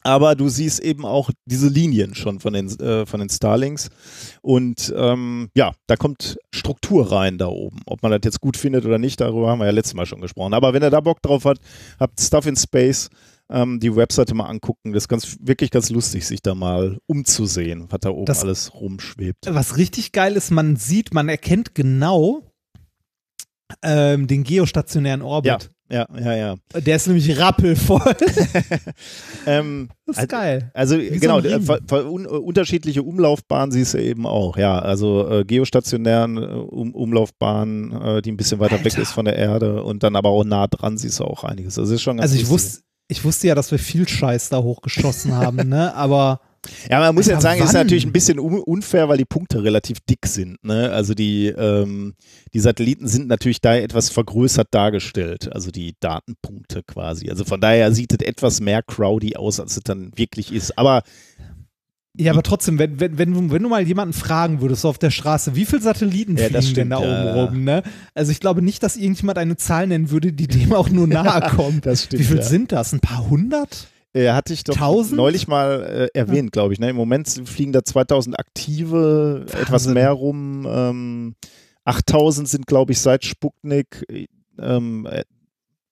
Aber 0.03 0.35
du 0.35 0.49
siehst 0.49 0.79
eben 0.79 1.05
auch 1.05 1.29
diese 1.45 1.67
Linien 1.67 2.15
schon 2.15 2.39
von 2.39 2.53
den, 2.53 2.67
äh, 2.79 3.05
von 3.05 3.19
den 3.19 3.29
Starlinks. 3.29 3.89
Und 4.41 4.93
ähm, 4.95 5.49
ja, 5.55 5.73
da 5.87 5.95
kommt 5.95 6.37
Struktur 6.53 7.11
rein 7.11 7.37
da 7.37 7.47
oben. 7.47 7.79
Ob 7.85 8.01
man 8.01 8.11
das 8.11 8.21
jetzt 8.23 8.41
gut 8.41 8.57
findet 8.57 8.85
oder 8.85 8.97
nicht, 8.97 9.21
darüber 9.21 9.49
haben 9.49 9.59
wir 9.59 9.65
ja 9.65 9.71
letztes 9.71 9.93
Mal 9.93 10.05
schon 10.05 10.21
gesprochen. 10.21 10.53
Aber 10.53 10.73
wenn 10.73 10.83
ihr 10.83 10.89
da 10.89 11.01
Bock 11.01 11.21
drauf 11.21 11.45
hat, 11.45 11.59
habt 11.99 12.19
Stuff 12.19 12.45
in 12.47 12.55
Space, 12.55 13.09
ähm, 13.49 13.79
die 13.79 13.95
Webseite 13.95 14.33
mal 14.33 14.45
angucken. 14.45 14.93
Das 14.93 15.03
ist 15.03 15.07
ganz, 15.09 15.37
wirklich 15.41 15.71
ganz 15.71 15.89
lustig, 15.89 16.25
sich 16.25 16.41
da 16.41 16.55
mal 16.55 16.97
umzusehen, 17.05 17.85
was 17.89 17.99
da 17.99 18.09
oben 18.09 18.25
Das- 18.25 18.41
alles 18.43 18.73
rumschwebt. 18.73 19.45
Was 19.49 19.77
richtig 19.77 20.13
geil 20.13 20.35
ist, 20.37 20.51
man 20.51 20.77
sieht, 20.77 21.13
man 21.13 21.27
erkennt 21.29 21.75
genau 21.75 22.43
ähm, 23.83 24.27
den 24.27 24.43
geostationären 24.43 25.21
Orbit. 25.21 25.47
ja, 25.49 25.57
ja, 25.91 26.35
ja. 26.35 26.55
Der 26.73 26.95
ist 26.95 27.07
nämlich 27.07 27.37
rappelvoll. 27.37 28.01
Ähm, 29.45 29.89
Das 30.05 30.15
ist 30.17 30.19
Also- 30.19 30.27
geil. 30.27 30.71
Also 30.73 30.97
Wie 30.99 31.13
so 31.15 31.19
genau, 31.19 31.41
ver, 31.87 32.11
un, 32.11 32.25
unterschiedliche 32.25 33.03
Umlaufbahnen 33.03 33.71
siehst 33.71 33.93
du 33.93 33.97
eben 33.97 34.25
auch, 34.25 34.57
ja. 34.57 34.77
Also 34.79 35.27
äh, 35.29 35.45
geostationären 35.45 36.37
äh, 36.37 36.41
um, 36.45 36.93
Umlaufbahnen, 36.93 37.91
äh, 38.01 38.21
die 38.21 38.31
ein 38.31 38.37
bisschen 38.37 38.59
weiter 38.59 38.79
weg 38.79 38.85
Alter. 38.93 39.01
ist 39.01 39.11
von 39.11 39.25
der 39.25 39.35
Erde 39.35 39.83
und 39.83 40.03
dann 40.03 40.15
aber 40.15 40.29
auch 40.29 40.43
nah 40.43 40.67
dran 40.67 40.97
siehst 40.97 41.19
du 41.19 41.23
auch 41.25 41.43
einiges. 41.43 41.77
Also 41.79 41.93
ist 41.93 42.01
schon 42.01 42.17
ganz 42.17 42.23
Also 42.31 42.35
ich 42.35 42.41
lustig. 42.49 42.53
wusste, 42.53 42.83
ich 43.07 43.23
wusste 43.25 43.47
ja, 43.47 43.55
dass 43.55 43.71
wir 43.71 43.79
viel 43.79 44.07
Scheiß 44.07 44.49
da 44.49 44.57
hochgeschossen 44.61 45.35
haben, 45.35 45.67
ne? 45.69 45.93
Aber 45.95 46.41
Ja, 46.89 46.99
man 46.99 47.15
muss 47.15 47.25
Alter, 47.25 47.33
jetzt 47.33 47.43
sagen, 47.43 47.61
ist 47.61 47.73
wann? 47.73 47.81
natürlich 47.81 48.05
ein 48.05 48.11
bisschen 48.11 48.39
un 48.39 48.59
unfair, 48.59 49.09
weil 49.09 49.17
die 49.17 49.25
Punkte 49.25 49.63
relativ 49.63 49.99
dick 50.01 50.27
sind. 50.27 50.63
Ne? 50.63 50.91
Also 50.91 51.13
die, 51.13 51.47
ähm, 51.47 52.13
die 52.53 52.59
Satelliten 52.59 53.07
sind 53.07 53.27
natürlich 53.27 53.61
da 53.61 53.75
etwas 53.75 54.09
vergrößert 54.09 54.67
dargestellt, 54.71 55.51
also 55.53 55.71
die 55.71 55.95
Datenpunkte 55.99 56.83
quasi. 56.83 57.29
Also 57.29 57.45
von 57.45 57.61
daher 57.61 57.91
sieht 57.91 58.13
es 58.13 58.25
etwas 58.25 58.61
mehr 58.61 58.83
crowdy 58.83 59.35
aus, 59.35 59.59
als 59.59 59.77
es 59.77 59.83
dann 59.83 60.11
wirklich 60.15 60.51
ist. 60.53 60.77
Aber 60.77 61.03
ja, 62.17 62.33
aber 62.33 62.43
trotzdem, 62.43 62.77
wenn, 62.77 62.99
wenn, 62.99 63.17
wenn, 63.17 63.33
du, 63.33 63.51
wenn 63.51 63.63
du 63.63 63.69
mal 63.69 63.87
jemanden 63.87 64.13
fragen 64.13 64.59
würdest 64.59 64.81
so 64.81 64.89
auf 64.89 64.97
der 64.97 65.11
Straße, 65.11 65.55
wie 65.55 65.65
viele 65.65 65.81
Satelliten 65.81 66.35
Ja, 66.35 66.49
fliegen 66.49 66.73
denn 66.75 66.89
da 66.89 66.97
oben 66.97 67.07
ja, 67.07 67.25
ja. 67.25 67.45
rum, 67.45 67.63
ne? 67.63 67.83
Also 68.13 68.33
ich 68.33 68.41
glaube 68.41 68.61
nicht, 68.61 68.83
dass 68.83 68.97
irgendjemand 68.97 69.37
eine 69.37 69.55
Zahl 69.55 69.87
nennen 69.87 70.11
würde, 70.11 70.33
die 70.33 70.47
dem 70.47 70.73
auch 70.73 70.89
nur 70.89 71.07
nahe 71.07 71.49
kommt. 71.55 71.85
das 71.85 72.03
stimmt. 72.03 72.21
Wie 72.21 72.25
viel 72.25 72.37
ja. 72.37 72.43
sind 72.43 72.73
das? 72.73 72.91
Ein 72.91 72.99
paar 72.99 73.29
hundert? 73.29 73.87
Äh, 74.13 74.31
hatte 74.31 74.53
ich 74.53 74.63
doch 74.63 74.75
Tausend? 74.75 75.15
neulich 75.17 75.47
mal 75.47 76.09
äh, 76.13 76.17
erwähnt, 76.17 76.51
glaube 76.51 76.73
ich. 76.73 76.79
Ne? 76.79 76.89
Im 76.89 76.95
Moment 76.95 77.27
fliegen 77.45 77.71
da 77.71 77.83
2000 77.83 78.37
aktive, 78.37 79.45
etwas 79.47 79.69
Wahnsinn. 79.71 79.93
mehr 79.93 80.11
rum. 80.11 80.67
Ähm, 80.69 81.35
8000 81.85 82.47
sind, 82.47 82.67
glaube 82.67 82.91
ich, 82.91 82.99
seit 82.99 83.23
Sputnik, 83.25 84.03
äh, 84.09 84.27
ähm, 84.59 85.07
äh, 85.09 85.23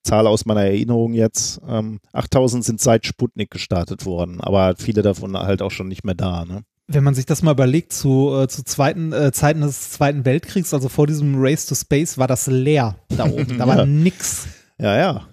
Zahl 0.03 0.27
aus 0.27 0.45
meiner 0.45 0.61
Erinnerung 0.63 1.13
jetzt, 1.13 1.59
ähm, 1.67 1.99
8000 2.13 2.63
sind 2.63 2.81
seit 2.81 3.05
Sputnik 3.05 3.51
gestartet 3.51 4.05
worden, 4.05 4.39
aber 4.41 4.75
viele 4.77 5.01
davon 5.01 5.37
halt 5.37 5.61
auch 5.61 5.71
schon 5.71 5.87
nicht 5.87 6.03
mehr 6.05 6.15
da. 6.15 6.45
Ne? 6.45 6.63
Wenn 6.87 7.03
man 7.03 7.13
sich 7.15 7.25
das 7.25 7.41
mal 7.43 7.51
überlegt, 7.51 7.93
zu, 7.93 8.33
äh, 8.35 8.47
zu 8.47 8.63
zweiten, 8.63 9.11
äh, 9.13 9.31
Zeiten 9.31 9.61
des 9.61 9.91
Zweiten 9.91 10.25
Weltkriegs, 10.25 10.73
also 10.73 10.89
vor 10.89 11.05
diesem 11.05 11.35
Race 11.37 11.65
to 11.65 11.75
Space, 11.75 12.17
war 12.17 12.27
das 12.27 12.47
leer 12.47 12.95
da 13.09 13.25
oben. 13.25 13.57
Da 13.57 13.67
war 13.67 13.77
Ja. 13.79 13.85
nix. 13.85 14.47
Ja, 14.79 14.97
ja, 14.97 15.27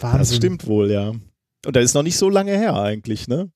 Wahnsinn. 0.00 0.18
das 0.18 0.36
stimmt 0.36 0.66
wohl, 0.66 0.90
ja. 0.90 1.10
Und 1.10 1.76
das 1.76 1.84
ist 1.84 1.94
noch 1.94 2.02
nicht 2.02 2.16
so 2.16 2.28
lange 2.28 2.52
her 2.56 2.74
eigentlich, 2.76 3.26
ne? 3.28 3.50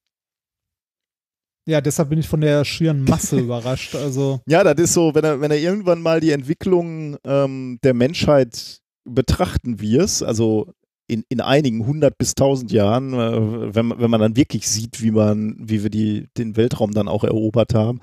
Ja, 1.67 1.81
deshalb 1.83 2.09
bin 2.09 2.19
ich 2.19 2.29
von 2.29 2.41
der 2.41 2.65
schieren 2.65 3.05
Masse 3.05 3.39
überrascht. 3.41 3.95
Also, 3.95 4.41
Ja, 4.49 4.65
das 4.65 4.83
ist 4.83 4.95
so, 4.95 5.15
wenn 5.15 5.25
er, 5.25 5.41
wenn 5.41 5.51
er 5.51 5.59
irgendwann 5.59 6.01
mal 6.01 6.21
die 6.21 6.31
Entwicklung 6.31 7.17
ähm, 7.25 7.79
der 7.83 7.93
Menschheit 7.95 8.79
betrachten 9.05 9.81
wirst, 9.81 10.23
also 10.23 10.73
in, 11.11 11.25
in 11.29 11.41
einigen 11.41 11.87
hundert 11.87 12.17
bis 12.19 12.35
tausend 12.35 12.71
Jahren, 12.73 13.13
äh, 13.15 13.75
wenn, 13.75 13.87
man- 13.87 13.99
wenn 14.01 14.11
man 14.11 14.21
dann 14.21 14.37
wirklich 14.37 14.69
sieht, 14.69 15.03
wie 15.03 15.11
man, 15.11 15.57
wie 15.59 15.83
wir 15.83 15.91
die, 15.91 16.27
den 16.37 16.57
Weltraum 16.57 16.93
dann 16.93 17.09
auch 17.09 17.25
erobert 17.25 17.75
haben, 17.75 18.01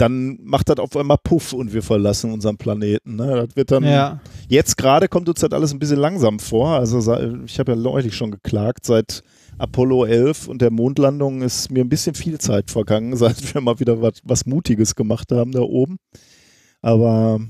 dann 0.00 0.38
macht 0.42 0.68
das 0.68 0.78
auf 0.78 0.96
einmal 0.96 1.18
Puff 1.22 1.52
und 1.52 1.74
wir 1.74 1.82
verlassen 1.82 2.32
unseren 2.32 2.56
Planeten. 2.56 3.16
Ne? 3.16 3.46
Das 3.46 3.56
wird 3.56 3.70
dann 3.70 3.84
ja. 3.84 4.20
Jetzt 4.48 4.76
gerade 4.76 5.08
kommt 5.08 5.28
uns 5.28 5.40
das 5.40 5.52
alles 5.52 5.72
ein 5.72 5.78
bisschen 5.78 5.98
langsam 5.98 6.38
vor. 6.38 6.70
Also 6.70 6.98
ich 7.44 7.58
habe 7.58 7.72
ja 7.72 7.76
neulich 7.76 8.16
schon 8.16 8.30
geklagt, 8.30 8.86
seit 8.86 9.22
Apollo 9.58 10.06
11 10.06 10.48
und 10.48 10.62
der 10.62 10.70
Mondlandung 10.70 11.42
ist 11.42 11.70
mir 11.70 11.84
ein 11.84 11.90
bisschen 11.90 12.14
viel 12.14 12.38
Zeit 12.38 12.70
vergangen, 12.70 13.14
seit 13.16 13.54
wir 13.54 13.60
mal 13.60 13.78
wieder 13.78 14.00
was, 14.00 14.14
was 14.24 14.46
Mutiges 14.46 14.94
gemacht 14.94 15.30
haben 15.32 15.52
da 15.52 15.60
oben. 15.60 15.98
Aber 16.80 17.40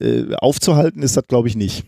äh, 0.00 0.34
aufzuhalten 0.36 1.02
ist 1.02 1.16
das, 1.16 1.26
glaube 1.26 1.48
ich, 1.48 1.56
nicht. 1.56 1.84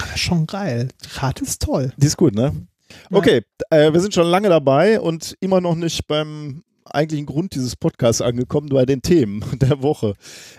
Aber 0.00 0.16
schon 0.16 0.46
geil. 0.46 0.88
Karte 1.14 1.44
ist 1.44 1.62
toll. 1.62 1.92
Die 1.96 2.06
ist 2.06 2.16
gut, 2.16 2.34
ne? 2.34 2.66
Ja. 3.10 3.18
Okay, 3.18 3.42
äh, 3.70 3.92
wir 3.92 4.00
sind 4.00 4.12
schon 4.12 4.26
lange 4.26 4.48
dabei 4.48 5.00
und 5.00 5.36
immer 5.40 5.60
noch 5.60 5.76
nicht 5.76 6.06
beim 6.08 6.64
eigentlichen 6.84 7.26
Grund 7.26 7.54
dieses 7.54 7.76
Podcasts 7.76 8.20
angekommen, 8.20 8.68
bei 8.68 8.86
den 8.86 9.02
Themen 9.02 9.44
der 9.60 9.82
Woche. 9.82 10.14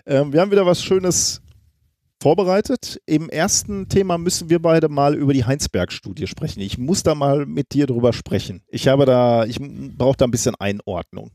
Ähm, 0.05 0.33
wir 0.33 0.41
haben 0.41 0.51
wieder 0.51 0.65
was 0.65 0.83
Schönes 0.83 1.41
vorbereitet. 2.21 3.01
Im 3.05 3.29
ersten 3.29 3.89
Thema 3.89 4.17
müssen 4.17 4.49
wir 4.49 4.61
beide 4.61 4.89
mal 4.89 5.15
über 5.15 5.33
die 5.33 5.45
Heinsberg-Studie 5.45 6.27
sprechen. 6.27 6.61
Ich 6.61 6.77
muss 6.77 7.03
da 7.03 7.15
mal 7.15 7.45
mit 7.45 7.73
dir 7.73 7.85
drüber 7.85 8.13
sprechen. 8.13 8.61
Ich 8.69 8.87
habe 8.87 9.05
da, 9.05 9.45
ich 9.45 9.59
brauche 9.59 10.17
da 10.17 10.25
ein 10.25 10.31
bisschen 10.31 10.55
Einordnung. 10.55 11.31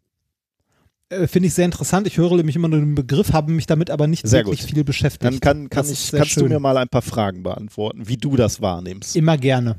Äh, 1.10 1.26
Finde 1.26 1.48
ich 1.48 1.54
sehr 1.54 1.64
interessant. 1.64 2.06
Ich 2.06 2.16
höre 2.16 2.36
nämlich 2.36 2.56
immer 2.56 2.68
nur 2.68 2.80
den 2.80 2.94
Begriff, 2.94 3.32
habe 3.32 3.52
mich 3.52 3.66
damit 3.66 3.90
aber 3.90 4.06
nicht 4.06 4.26
Sehr 4.26 4.40
wirklich 4.40 4.62
gut. 4.62 4.70
viel 4.70 4.84
beschäftigt. 4.84 5.24
Dann 5.24 5.40
kann, 5.40 5.70
kann 5.70 5.90
ich, 5.90 6.10
kannst 6.10 6.36
du 6.36 6.40
schön. 6.40 6.48
mir 6.48 6.60
mal 6.60 6.76
ein 6.76 6.88
paar 6.88 7.02
Fragen 7.02 7.42
beantworten, 7.42 8.08
wie 8.08 8.16
du 8.16 8.36
das 8.36 8.60
wahrnimmst. 8.60 9.16
Immer 9.16 9.36
gerne. 9.36 9.76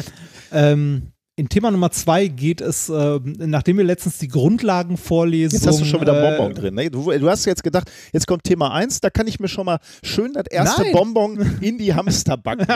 ähm, 0.52 1.12
in 1.38 1.48
Thema 1.48 1.70
Nummer 1.70 1.92
zwei 1.92 2.26
geht 2.26 2.60
es, 2.60 2.88
äh, 2.88 3.20
nachdem 3.22 3.78
wir 3.78 3.84
letztens 3.84 4.18
die 4.18 4.26
Grundlagenvorlesung. 4.26 5.56
Jetzt 5.56 5.68
hast 5.68 5.80
du 5.80 5.84
schon 5.84 6.00
wieder 6.00 6.18
äh, 6.20 6.36
Bonbon 6.36 6.52
drin. 6.52 6.74
Ne? 6.74 6.90
Du, 6.90 7.12
du 7.12 7.30
hast 7.30 7.44
jetzt 7.44 7.62
gedacht, 7.62 7.88
jetzt 8.12 8.26
kommt 8.26 8.42
Thema 8.42 8.72
1, 8.74 9.00
da 9.00 9.08
kann 9.08 9.28
ich 9.28 9.38
mir 9.38 9.46
schon 9.46 9.66
mal 9.66 9.78
schön 10.02 10.32
das 10.32 10.46
erste 10.50 10.82
Nein. 10.82 10.92
Bonbon 10.92 11.58
in 11.60 11.78
die 11.78 11.94
Hamsterbacke. 11.94 12.66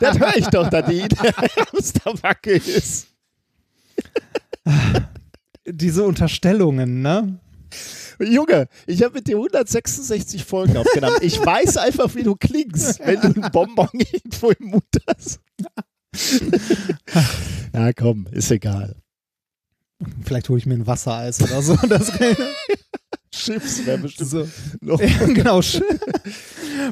das 0.00 0.18
höre 0.18 0.36
ich 0.36 0.46
doch, 0.48 0.68
dass 0.68 0.86
die 0.86 0.98
in 0.98 1.08
der 1.08 1.34
Hamsterbacke 1.72 2.52
ist. 2.52 3.08
Diese 5.66 6.04
Unterstellungen, 6.04 7.00
ne? 7.00 7.40
Junge, 8.18 8.68
ich 8.86 9.02
habe 9.02 9.14
mit 9.14 9.28
dir 9.28 9.36
166 9.36 10.44
Folgen 10.44 10.76
aufgenommen. 10.76 11.16
Ich 11.22 11.42
weiß 11.42 11.78
einfach, 11.78 12.14
wie 12.14 12.22
du 12.22 12.36
klingst, 12.36 13.00
wenn 13.00 13.18
du 13.18 13.28
einen 13.28 13.50
Bonbon 13.50 13.88
irgendwo 13.94 14.50
im 14.50 14.66
Mund 14.66 14.84
hast. 15.06 15.40
ja, 17.74 17.92
komm, 17.92 18.26
ist 18.32 18.50
egal. 18.50 18.96
Vielleicht 20.24 20.48
hole 20.48 20.58
ich 20.58 20.66
mir 20.66 20.74
ein 20.74 20.86
Wassereis 20.86 21.40
oder 21.42 21.62
so. 21.62 21.76
Das 21.88 22.10
Chips 23.32 23.86
wäre 23.86 23.98
bestimmt 23.98 24.28
so. 24.28 24.48
noch. 24.80 25.00
Ja, 25.00 25.24
genau. 25.26 25.60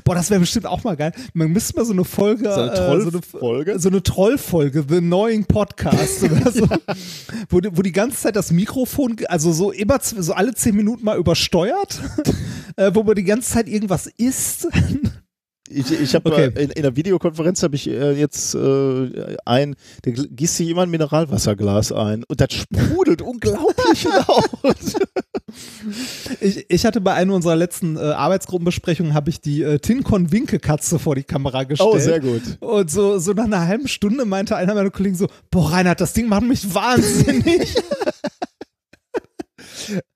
Boah, 0.04 0.14
das 0.14 0.30
wäre 0.30 0.38
bestimmt 0.40 0.66
auch 0.66 0.84
mal 0.84 0.96
geil. 0.96 1.12
Man 1.34 1.50
müsste 1.50 1.76
mal 1.76 1.84
so 1.84 1.92
eine 1.92 2.04
Folge, 2.04 2.44
So 2.44 2.60
eine 2.60 2.72
äh, 2.72 2.76
so 2.76 2.82
eine, 2.82 3.02
Trollfolge? 3.20 3.78
so 3.80 3.88
eine 3.88 4.02
Trollfolge, 4.04 4.84
The 4.88 4.96
Annoying 4.98 5.44
Podcast 5.46 6.22
oder 6.22 6.52
so, 6.52 6.66
wo, 7.50 7.60
die- 7.60 7.76
wo 7.76 7.82
die 7.82 7.90
ganze 7.92 8.18
Zeit 8.18 8.36
das 8.36 8.52
Mikrofon, 8.52 9.16
also 9.26 9.52
so 9.52 9.72
immer, 9.72 9.98
so 10.00 10.32
alle 10.32 10.54
zehn 10.54 10.76
Minuten 10.76 11.04
mal 11.04 11.18
übersteuert, 11.18 12.00
äh, 12.76 12.92
wo 12.94 13.02
man 13.02 13.16
die 13.16 13.24
ganze 13.24 13.50
Zeit 13.50 13.68
irgendwas 13.68 14.06
isst. 14.06 14.68
Ich, 15.70 15.90
ich 15.92 16.14
habe 16.14 16.30
Okay. 16.32 16.50
in, 16.62 16.70
in 16.70 16.82
der 16.82 16.96
Videokonferenz 16.96 17.62
habe 17.62 17.76
ich 17.76 17.88
äh, 17.88 18.12
jetzt 18.12 18.54
äh, 18.54 19.36
ein, 19.44 19.76
da 20.02 20.10
gießt 20.10 20.56
sich 20.56 20.66
jemand 20.66 20.88
ein 20.88 20.90
Mineralwasserglas 20.90 21.92
ein 21.92 22.24
und 22.24 22.40
das 22.40 22.52
sprudelt 22.52 23.22
unglaublich 23.32 24.04
laut. 24.04 24.74
Ich, 26.40 26.66
ich 26.68 26.84
hatte 26.84 27.00
bei 27.00 27.14
einer 27.14 27.32
unserer 27.34 27.56
letzten 27.56 27.96
äh, 27.96 28.00
Arbeitsgruppenbesprechungen 28.00 29.14
habe 29.14 29.30
ich 29.30 29.40
die 29.40 29.62
äh, 29.62 29.78
Tincon 29.78 30.30
Winkelkatze 30.30 30.98
vor 30.98 31.14
die 31.14 31.22
Kamera 31.22 31.64
gestellt. 31.64 31.90
Oh, 31.90 31.98
sehr 31.98 32.20
gut. 32.20 32.42
Und 32.60 32.90
so, 32.90 33.18
so 33.18 33.32
nach 33.32 33.44
einer 33.44 33.66
halben 33.66 33.88
Stunde 33.88 34.26
meinte 34.26 34.56
einer 34.56 34.74
meiner 34.74 34.90
Kollegen 34.90 35.16
so, 35.16 35.26
boah, 35.50 35.72
Reinhard, 35.72 36.02
das 36.02 36.12
Ding 36.12 36.28
macht 36.28 36.42
mich 36.42 36.74
wahnsinnig. 36.74 37.74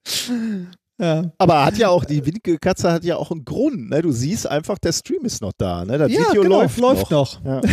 ja. 1.03 1.33
Aber 1.39 1.65
hat 1.65 1.77
ja 1.77 1.89
auch, 1.89 2.05
die 2.05 2.25
Winkelkatze 2.25 2.91
hat 2.93 3.05
ja 3.05 3.17
auch 3.17 3.31
einen 3.31 3.45
Grund. 3.45 3.91
Ne? 3.91 4.01
Du 4.03 4.13
siehst 4.13 4.47
einfach, 4.47 4.79
der 4.79 4.93
Stream 4.93 5.25
ist 5.25 5.43
noch 5.43 5.53
da. 5.59 5.85
Ne? 5.85 5.99
Das 5.99 6.11
Ja, 6.11 6.21
Video 6.31 6.43
genau, 6.43 6.61
läuft, 6.61 6.79
läuft 6.79 7.11
noch. 7.11 7.43
noch. 7.43 7.45
Ja. 7.45 7.61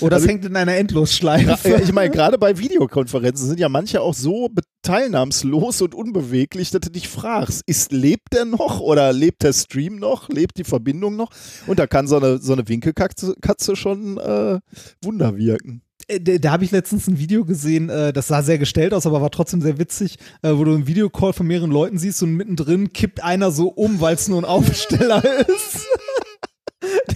Oder 0.00 0.16
es 0.16 0.22
Also- 0.22 0.28
hängt 0.28 0.44
in 0.44 0.56
einer 0.56 0.74
Endlosschleife. 0.76 1.68
Ja, 1.68 1.78
ich 1.78 1.92
meine, 1.92 2.10
gerade 2.10 2.36
bei 2.38 2.58
Videokonferenzen 2.58 3.48
sind 3.48 3.58
ja 3.60 3.68
manche 3.68 4.00
auch 4.02 4.12
so 4.14 4.50
teilnahmslos 4.82 5.80
und 5.80 5.94
unbeweglich, 5.94 6.70
dass 6.70 6.82
du 6.82 6.90
dich 6.90 7.08
fragst, 7.08 7.62
ist, 7.66 7.92
lebt 7.92 8.32
der 8.34 8.44
noch 8.44 8.80
oder 8.80 9.12
lebt 9.12 9.42
der 9.42 9.52
Stream 9.54 9.96
noch, 9.96 10.28
lebt 10.28 10.58
die 10.58 10.64
Verbindung 10.64 11.16
noch? 11.16 11.30
Und 11.66 11.78
da 11.78 11.86
kann 11.86 12.06
so 12.06 12.16
eine, 12.18 12.38
so 12.38 12.52
eine 12.52 12.68
Winkelkatze 12.68 13.34
Katze 13.40 13.74
schon 13.76 14.18
äh, 14.18 14.60
Wunder 15.02 15.36
wirken. 15.36 15.80
Äh, 16.08 16.20
Da, 16.40 16.52
habe 16.52 16.64
ich 16.64 16.70
letztens 16.70 17.06
ein 17.06 17.18
Video 17.18 17.44
gesehen, 17.44 17.88
äh, 17.88 18.12
das 18.12 18.28
sah 18.28 18.42
sehr 18.42 18.58
gestellt 18.58 18.94
aus, 18.94 19.06
aber 19.06 19.20
war 19.20 19.30
trotzdem 19.30 19.60
sehr 19.62 19.78
witzig, 19.78 20.18
äh, 20.42 20.52
wo 20.52 20.64
du 20.64 20.74
einen 20.74 20.86
Videocall 20.86 21.32
von 21.32 21.46
mehreren 21.46 21.70
Leuten 21.70 21.98
siehst 21.98 22.22
und 22.22 22.34
mittendrin 22.34 22.92
kippt 22.92 23.22
einer 23.22 23.50
so 23.50 23.68
um, 23.68 24.00
weil 24.00 24.14
es 24.14 24.28
nur 24.28 24.40
ein 24.40 24.44
Aufsteller 24.44 25.22
ist. 25.48 25.86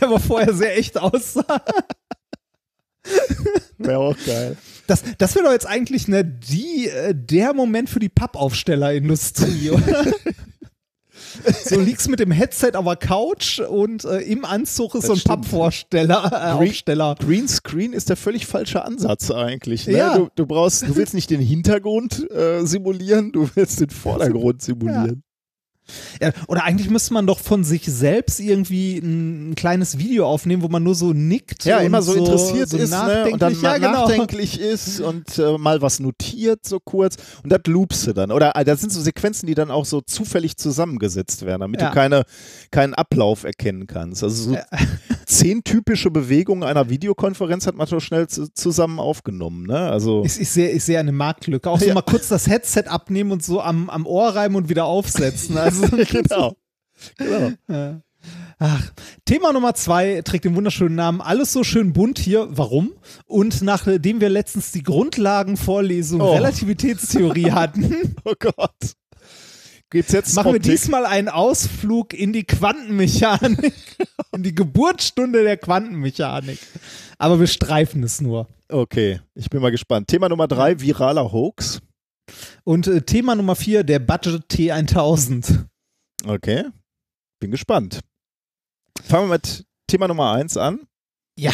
der 0.01 0.09
aber 0.09 0.21
vorher 0.21 0.55
sehr 0.55 0.77
echt 0.79 0.99
aussah. 0.99 1.63
Wäre 3.79 3.99
auch 3.99 4.17
geil. 4.27 4.57
Das, 4.87 5.03
das 5.19 5.35
wäre 5.35 5.47
doch 5.47 5.53
jetzt 5.53 5.67
eigentlich 5.67 6.09
ne, 6.09 6.25
die, 6.25 6.91
der 7.13 7.55
Moment 7.55 7.89
für 7.89 8.01
die 8.01 8.09
Pappaufstellerindustrie, 8.09 9.71
oder? 9.71 10.07
so 11.65 11.79
liegst 11.81 12.09
mit 12.09 12.21
dem 12.21 12.31
Headset 12.31 12.73
auf 12.75 12.85
der 12.85 12.97
Couch 12.97 13.61
und 13.61 14.05
äh, 14.05 14.19
im 14.21 14.45
Anzug 14.45 14.95
ist 14.95 15.09
Das 15.09 15.09
so 15.09 15.13
ein. 15.15 15.21
Pappvorsteller, 15.43 16.25
äh, 16.27 16.57
Green- 16.59 16.69
Aufsteller. 16.71 17.15
Greenscreen 17.19 17.93
ist 17.93 18.09
der 18.09 18.17
völlig 18.17 18.47
falsche 18.47 18.85
Ansatz 18.85 19.31
eigentlich. 19.31 19.87
Ne? 19.87 19.97
Ja. 19.99 20.17
Du, 20.19 20.29
du 20.35 20.47
brauchst, 20.47 20.83
du 20.89 20.97
willst 20.97 21.15
nicht 21.15 21.31
den 21.31 21.41
Hintergrund 21.41 22.31
äh, 22.31 22.65
simulieren, 22.65 23.33
du 23.33 23.49
willst 23.55 23.81
den 23.81 23.91
Vordergrund 23.91 24.63
simulieren. 24.63 25.23
Ja, 26.21 26.33
oder 26.47 26.65
eigentlich 26.65 26.91
müsste 26.91 27.15
man 27.15 27.27
doch 27.27 27.39
von 27.39 27.65
sich 27.65 27.85
selbst 27.87 28.41
irgendwie 28.41 28.99
ein, 28.99 29.51
ein 29.51 29.55
kleines 29.55 29.99
Video 29.99 30.27
aufnehmen, 30.27 30.63
wo 30.63 30.69
man 30.69 30.83
nur 30.83 30.95
so 30.95 31.13
nickt. 31.13 31.65
Ja, 31.65 31.79
immer 31.79 32.03
so, 32.03 32.15
interessiert 32.15 32.69
so 32.69 32.77
ist 32.77 32.91
ne? 32.91 33.29
und 33.33 33.41
dann 33.43 33.55
mal 33.61 33.73
ja, 33.73 33.79
genau. 33.79 34.07
nachdenklich 34.07 34.61
ist 34.61 35.01
und 35.01 35.39
äh, 35.39 35.59
mal 35.59 35.81
was 35.83 36.01
notiert 36.01 36.67
so 36.67 36.81
kurz 36.81 37.17
und 37.43 37.51
das 37.51 37.61
loopst 37.67 38.07
du 38.07 38.13
dann. 38.13 38.31
Oder 38.33 38.55
äh, 38.57 38.65
das 38.65 38.81
sind 38.81 38.93
so 38.93 39.01
Sequenzen, 39.01 39.47
die 39.47 39.55
dann 39.55 39.71
auch 39.71 39.85
so 39.85 40.01
zufällig 40.01 40.57
zusammengesetzt 40.57 41.45
werden, 41.47 41.61
damit 41.61 41.81
Ja. 41.81 41.89
du 41.89 41.95
keine, 41.95 42.23
keinen 42.71 42.95
Ablauf 42.95 43.45
erkennen 43.45 43.87
kannst. 43.87 44.23
Also 44.23 44.53
so 44.53 44.59
zehn 45.27 45.63
typische 45.65 46.11
Bewegungen 46.11 46.63
einer 46.63 46.89
Videokonferenz 46.89 47.67
hat 47.67 47.75
man 47.77 47.87
doch 47.89 48.01
schnell 48.01 48.29
zu, 48.29 48.53
zusammen 48.53 48.99
aufgenommen. 48.99 49.67
Ne? 49.67 49.79
Also 49.79 50.23
Ich, 50.25 50.41
ich 50.41 50.51
sehe 50.51 50.71
ich 50.71 50.85
sehe 50.85 50.99
eine 50.99 51.13
Marktlücke. 51.13 51.71
Auch 51.71 51.79
so 51.81 51.87
Ja. 51.87 51.95
mal 51.95 52.03
kurz 52.03 52.29
das 52.29 52.47
Headset 52.47 52.85
abnehmen 52.89 53.33
und 53.33 53.43
so 53.45 53.61
am, 53.61 53.89
am 53.91 54.07
Ohr 54.07 54.35
reiben 54.35 54.55
und 54.57 54.69
wieder 54.69 54.85
aufsetzen. 54.85 55.57
Also, 55.69 55.78
genau. 56.11 56.57
genau. 57.17 57.53
Ja. 57.69 58.01
Ach, 58.59 58.93
Thema 59.25 59.53
Nummer 59.53 59.75
zwei 59.75 60.21
trägt 60.23 60.45
den 60.45 60.57
wunderschönen 60.57 60.97
Namen 60.97 61.21
Alles 61.21 61.53
so 61.53 61.63
schön 61.63 61.93
bunt 61.93 62.19
hier. 62.19 62.49
Warum? 62.51 62.93
Und 63.27 63.63
nachdem 63.63 64.21
wir 64.21 64.29
letztens 64.29 64.73
die 64.73 64.83
Grundlagenvorlesung 64.83 66.21
Oh. 66.21 66.35
Relativitätstheorie 66.35 67.53
hatten, 67.53 68.17
Oh 68.25 68.35
Gott. 68.39 68.95
Gibt's 69.91 70.13
jetzt 70.13 70.35
machen 70.35 70.53
wir 70.53 70.57
Optik? 70.57 70.73
diesmal 70.73 71.07
einen 71.07 71.29
Ausflug 71.29 72.13
in 72.13 72.35
die 72.35 72.45
Quantenmechanik, 72.45 73.97
in 74.35 74.43
die 74.43 74.55
Geburtsstunde 74.55 75.43
der 75.45 75.57
Quantenmechanik. 75.57 76.59
Aber 77.17 77.41
wir 77.41 77.47
streifen 77.47 78.03
es 78.03 78.21
nur. 78.21 78.49
Okay, 78.69 79.21
ich 79.35 79.49
bin 79.49 79.63
mal 79.63 79.71
gespannt. 79.71 80.09
Thema 80.09 80.29
Nummer 80.29 80.47
drei, 80.47 80.79
viraler 80.79 81.33
Hoax. 81.33 81.81
Und 82.65 82.87
äh, 82.87 83.03
Thema 83.03 83.35
Nummer 83.35 83.57
vier, 83.57 83.85
der 83.85 83.99
Budget 83.99 84.45
T1000. 84.51 85.65
Okay, 86.27 86.65
bin 87.41 87.51
gespannt. 87.51 88.01
Fangen 89.05 89.29
wir 89.29 89.35
mit 89.35 89.65
Thema 89.87 90.09
Nummer 90.09 90.33
eins 90.33 90.57
an. 90.57 90.81
Ja, 91.39 91.53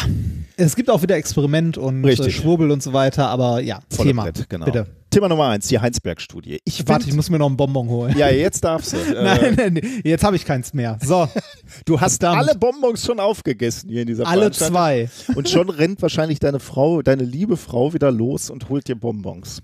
es 0.57 0.77
gibt 0.77 0.89
auch 0.89 1.03
wieder 1.03 1.17
Experiment 1.17 1.77
und 1.77 2.05
äh, 2.05 2.09
Richtig. 2.09 2.37
Schwurbel 2.37 2.71
und 2.71 2.83
so 2.83 2.95
weiter, 2.95 3.29
aber 3.29 3.61
ja, 3.61 3.81
Volle 3.91 4.09
Thema. 4.09 4.23
Brett, 4.25 4.49
genau. 4.49 4.65
Bitte. 4.65 4.87
Thema 5.11 5.29
Nummer 5.29 5.49
eins, 5.49 5.69
die 5.69 5.79
Heinsberg-Studie. 5.79 6.59
Ich 6.65 6.89
Warte, 6.89 7.09
ich 7.09 7.15
muss 7.15 7.29
mir 7.31 7.39
noch 7.39 7.47
einen 7.47 7.57
Bonbon 7.57 7.89
holen. 7.89 8.17
Ja, 8.19 8.31
jetzt 8.31 8.65
darfst 8.65 8.95
du. 8.95 8.97
Äh, 9.15 9.23
Nein, 9.23 9.55
nein, 9.57 9.75
nein, 9.75 10.01
jetzt 10.03 10.25
habe 10.25 10.35
ich 10.37 10.45
keins 10.47 10.73
mehr. 10.73 10.99
So, 11.05 11.29
du 11.85 12.01
hast 12.01 12.21
verdammt. 12.23 12.49
alle 12.49 12.59
Bonbons 12.59 13.05
schon 13.05 13.21
aufgegessen 13.21 13.91
hier 13.91 14.01
in 14.01 14.09
dieser 14.09 14.27
alle 14.27 14.51
zwei. 14.51 15.09
Und 15.37 15.49
schon 15.51 15.69
rennt 15.69 16.01
wahrscheinlich 16.03 16.41
deine 16.41 16.59
Frau, 16.61 17.03
deine 17.03 17.23
liebe 17.25 17.57
Frau 17.59 17.93
wieder 17.93 18.11
los 18.11 18.49
und 18.51 18.71
holt 18.71 18.89
dir 18.89 18.97
Bonbons. 18.97 19.61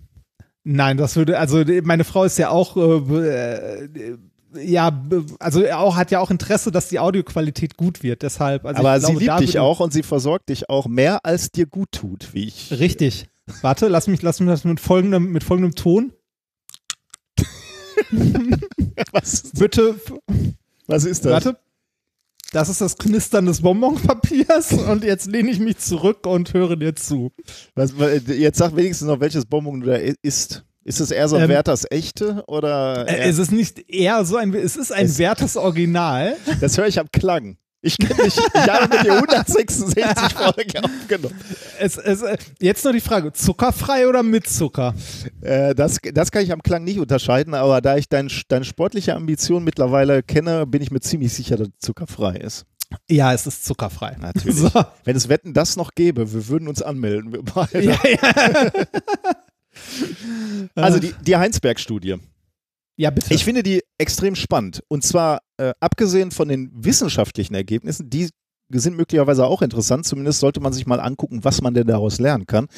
Nein, 0.64 0.96
das 0.96 1.16
würde, 1.16 1.38
also 1.38 1.64
meine 1.84 2.04
Frau 2.04 2.24
ist 2.24 2.38
ja 2.38 2.50
auch, 2.50 2.76
äh, 2.76 3.84
äh, 3.84 4.18
ja, 4.54 5.04
also 5.38 5.66
auch 5.70 5.96
hat 5.96 6.10
ja 6.10 6.20
auch 6.20 6.30
Interesse, 6.30 6.70
dass 6.70 6.88
die 6.88 6.98
Audioqualität 6.98 7.76
gut 7.76 8.02
wird. 8.02 8.22
Deshalb, 8.22 8.66
also 8.66 8.80
Aber 8.80 9.00
sie 9.00 9.06
glaube, 9.06 9.24
da 9.24 9.38
liebt 9.38 9.48
dich 9.48 9.58
auch 9.58 9.80
und 9.80 9.92
sie 9.92 10.02
versorgt 10.02 10.48
dich 10.48 10.68
auch 10.68 10.86
mehr, 10.86 11.24
als 11.24 11.50
dir 11.50 11.66
gut 11.66 11.92
tut, 11.92 12.34
wie 12.34 12.48
ich. 12.48 12.72
Richtig. 12.72 13.28
Warte, 13.62 13.88
lass 13.88 14.06
mich, 14.06 14.22
lass 14.22 14.40
mich 14.40 14.48
das 14.48 14.64
mit 14.64 14.80
folgendem, 14.80 15.32
mit 15.32 15.44
folgendem 15.44 15.74
Ton. 15.74 16.12
Was, 19.12 19.50
Bitte, 19.52 19.96
was 20.86 21.04
ist 21.04 21.24
das? 21.24 21.32
warte. 21.32 21.58
Das 22.52 22.68
ist 22.68 22.80
das 22.80 22.98
Knistern 22.98 23.46
des 23.46 23.60
Bonbonpapiers 23.62 24.72
und 24.88 25.04
jetzt 25.04 25.26
lehne 25.26 25.50
ich 25.50 25.60
mich 25.60 25.78
zurück 25.78 26.26
und 26.26 26.52
höre 26.52 26.76
dir 26.76 26.94
zu. 26.96 27.30
Was, 27.74 27.92
jetzt 28.26 28.58
sag 28.58 28.74
wenigstens 28.74 29.06
noch, 29.08 29.20
welches 29.20 29.46
Bonbon 29.46 29.80
du 29.80 29.86
da 29.86 29.94
isst. 30.22 30.64
Ist 30.82 30.98
es 30.98 31.10
eher 31.10 31.28
so 31.28 31.36
ein 31.36 31.42
Ähm, 31.42 31.48
Werthers 31.50 31.84
echte 31.90 32.42
oder? 32.48 33.06
Äh, 33.06 33.28
es 33.28 33.38
ist 33.38 33.52
nicht 33.52 33.88
eher 33.90 34.24
so 34.24 34.36
ein, 34.36 34.52
es 34.54 34.76
ist 34.76 34.92
ein 34.92 35.04
Es- 35.06 35.18
wertes 35.18 35.56
Original. 35.56 36.36
das 36.60 36.76
höre 36.78 36.86
ich 36.88 36.98
am 36.98 37.10
Klang. 37.12 37.58
Ich 37.82 37.96
kenne 37.96 38.24
dich. 38.24 38.36
Ich 38.36 38.68
habe 38.68 38.94
mit 38.94 39.04
dir 39.04 39.14
166 39.14 40.04
Folgen 40.36 40.84
aufgenommen. 40.84 41.40
Es, 41.78 41.96
es, 41.96 42.20
äh, 42.20 42.36
jetzt 42.60 42.84
nur 42.84 42.92
die 42.92 43.00
Frage, 43.00 43.32
zuckerfrei 43.32 44.06
oder 44.06 44.22
mit 44.22 44.46
Zucker? 44.48 44.94
Äh, 45.40 45.74
das, 45.74 45.98
das 46.12 46.30
kann 46.30 46.42
ich 46.42 46.52
am 46.52 46.62
Klang 46.62 46.84
nicht 46.84 46.98
unterscheiden, 46.98 47.54
aber 47.54 47.80
da 47.80 47.96
ich 47.96 48.08
dein, 48.08 48.30
deine 48.48 48.66
sportliche 48.66 49.14
Ambition 49.14 49.64
mittlerweile 49.64 50.22
kenne, 50.22 50.66
bin 50.66 50.82
ich 50.82 50.90
mir 50.90 51.00
ziemlich 51.00 51.32
sicher, 51.32 51.56
dass 51.56 51.68
es 51.68 51.78
zuckerfrei 51.78 52.36
ist. 52.36 52.66
Ja, 53.08 53.32
es 53.32 53.46
ist 53.46 53.64
zuckerfrei. 53.64 54.16
Natürlich. 54.20 54.56
So. 54.56 54.70
Wenn 55.04 55.16
es 55.16 55.28
Wetten 55.28 55.54
das 55.54 55.76
noch 55.76 55.94
gäbe, 55.94 56.32
wir 56.32 56.48
würden 56.48 56.68
uns 56.68 56.82
anmelden, 56.82 57.32
wir 57.32 57.42
beide. 57.42 57.82
Ja, 57.82 57.98
ja. 58.04 58.72
Also 60.74 60.98
die, 60.98 61.14
die 61.22 61.36
Heinsberg-Studie. 61.36 62.16
ja, 62.96 63.10
bitte. 63.10 63.32
Ich 63.32 63.44
finde 63.44 63.62
die 63.62 63.82
extrem 63.96 64.34
spannend. 64.34 64.82
Und 64.88 65.04
zwar 65.04 65.40
äh, 65.60 65.74
abgesehen 65.78 66.30
von 66.30 66.48
den 66.48 66.70
wissenschaftlichen 66.72 67.54
Ergebnissen, 67.54 68.08
die 68.08 68.30
sind 68.72 68.96
möglicherweise 68.96 69.44
auch 69.46 69.62
interessant. 69.62 70.06
Zumindest 70.06 70.40
sollte 70.40 70.60
man 70.60 70.72
sich 70.72 70.86
mal 70.86 71.00
angucken, 71.00 71.44
was 71.44 71.60
man 71.60 71.74
denn 71.74 71.86
daraus 71.86 72.18
lernen 72.18 72.46
kann. 72.46 72.68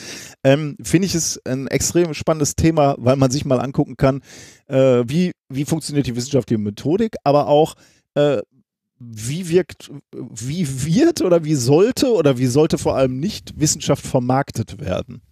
Ähm, 0.42 0.76
finde 0.82 1.06
ich 1.06 1.14
es 1.14 1.40
ein 1.44 1.68
extrem 1.68 2.14
spannendes 2.14 2.56
Thema, 2.56 2.96
weil 2.98 3.16
man 3.16 3.30
sich 3.30 3.44
mal 3.44 3.60
angucken 3.60 3.96
kann, 3.96 4.22
äh, 4.66 5.04
wie, 5.06 5.32
wie 5.48 5.64
funktioniert 5.64 6.06
die 6.06 6.16
wissenschaftliche 6.16 6.60
Methodik, 6.60 7.16
aber 7.24 7.46
auch 7.46 7.74
äh, 8.14 8.38
wie 8.98 9.48
wirkt, 9.48 9.90
wie 10.12 10.66
wird 10.84 11.22
oder 11.22 11.44
wie 11.44 11.56
sollte 11.56 12.12
oder 12.12 12.38
wie 12.38 12.46
sollte 12.46 12.78
vor 12.78 12.96
allem 12.96 13.20
nicht 13.20 13.58
Wissenschaft 13.58 14.06
vermarktet 14.06 14.80
werden. 14.80 15.22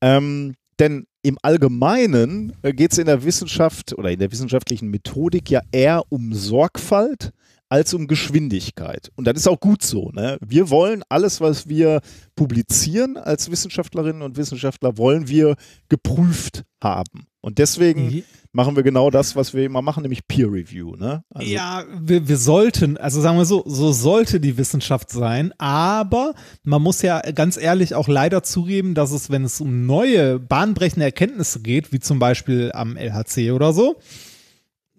Ähm, 0.00 0.54
denn 0.78 1.06
im 1.22 1.36
Allgemeinen 1.42 2.52
geht 2.62 2.92
es 2.92 2.98
in 2.98 3.06
der 3.06 3.24
Wissenschaft 3.24 3.96
oder 3.96 4.10
in 4.10 4.18
der 4.18 4.32
wissenschaftlichen 4.32 4.88
Methodik 4.88 5.50
ja 5.50 5.60
eher 5.70 6.04
um 6.08 6.32
Sorgfalt 6.32 7.32
als 7.68 7.94
um 7.94 8.06
Geschwindigkeit. 8.06 9.10
Und 9.14 9.26
das 9.26 9.36
ist 9.36 9.48
auch 9.48 9.60
gut 9.60 9.82
so. 9.82 10.10
Ne? 10.10 10.38
Wir 10.40 10.70
wollen 10.70 11.02
alles, 11.08 11.40
was 11.40 11.68
wir 11.68 12.00
publizieren 12.34 13.16
als 13.16 13.50
Wissenschaftlerinnen 13.50 14.22
und 14.22 14.36
Wissenschaftler, 14.36 14.98
wollen 14.98 15.28
wir 15.28 15.54
geprüft 15.88 16.64
haben. 16.82 17.26
Und 17.42 17.58
deswegen 17.58 18.22
machen 18.52 18.76
wir 18.76 18.82
genau 18.82 19.10
das, 19.10 19.36
was 19.36 19.54
wir 19.54 19.64
immer 19.64 19.80
machen, 19.80 20.02
nämlich 20.02 20.26
Peer 20.26 20.48
Review. 20.52 20.96
Ne? 20.96 21.22
Also, 21.32 21.50
ja, 21.50 21.84
wir, 21.98 22.28
wir 22.28 22.36
sollten, 22.36 22.96
also 22.96 23.20
sagen 23.20 23.38
wir 23.38 23.44
so, 23.44 23.62
so 23.66 23.92
sollte 23.92 24.40
die 24.40 24.58
Wissenschaft 24.58 25.10
sein, 25.10 25.52
aber 25.58 26.34
man 26.64 26.82
muss 26.82 27.00
ja 27.00 27.20
ganz 27.32 27.56
ehrlich 27.56 27.94
auch 27.94 28.08
leider 28.08 28.42
zugeben, 28.42 28.94
dass 28.94 29.12
es, 29.12 29.30
wenn 29.30 29.44
es 29.44 29.60
um 29.60 29.86
neue, 29.86 30.38
bahnbrechende 30.38 31.04
Erkenntnisse 31.06 31.60
geht, 31.60 31.92
wie 31.92 32.00
zum 32.00 32.18
Beispiel 32.18 32.72
am 32.74 32.96
LHC 32.96 33.52
oder 33.52 33.72
so, 33.72 33.96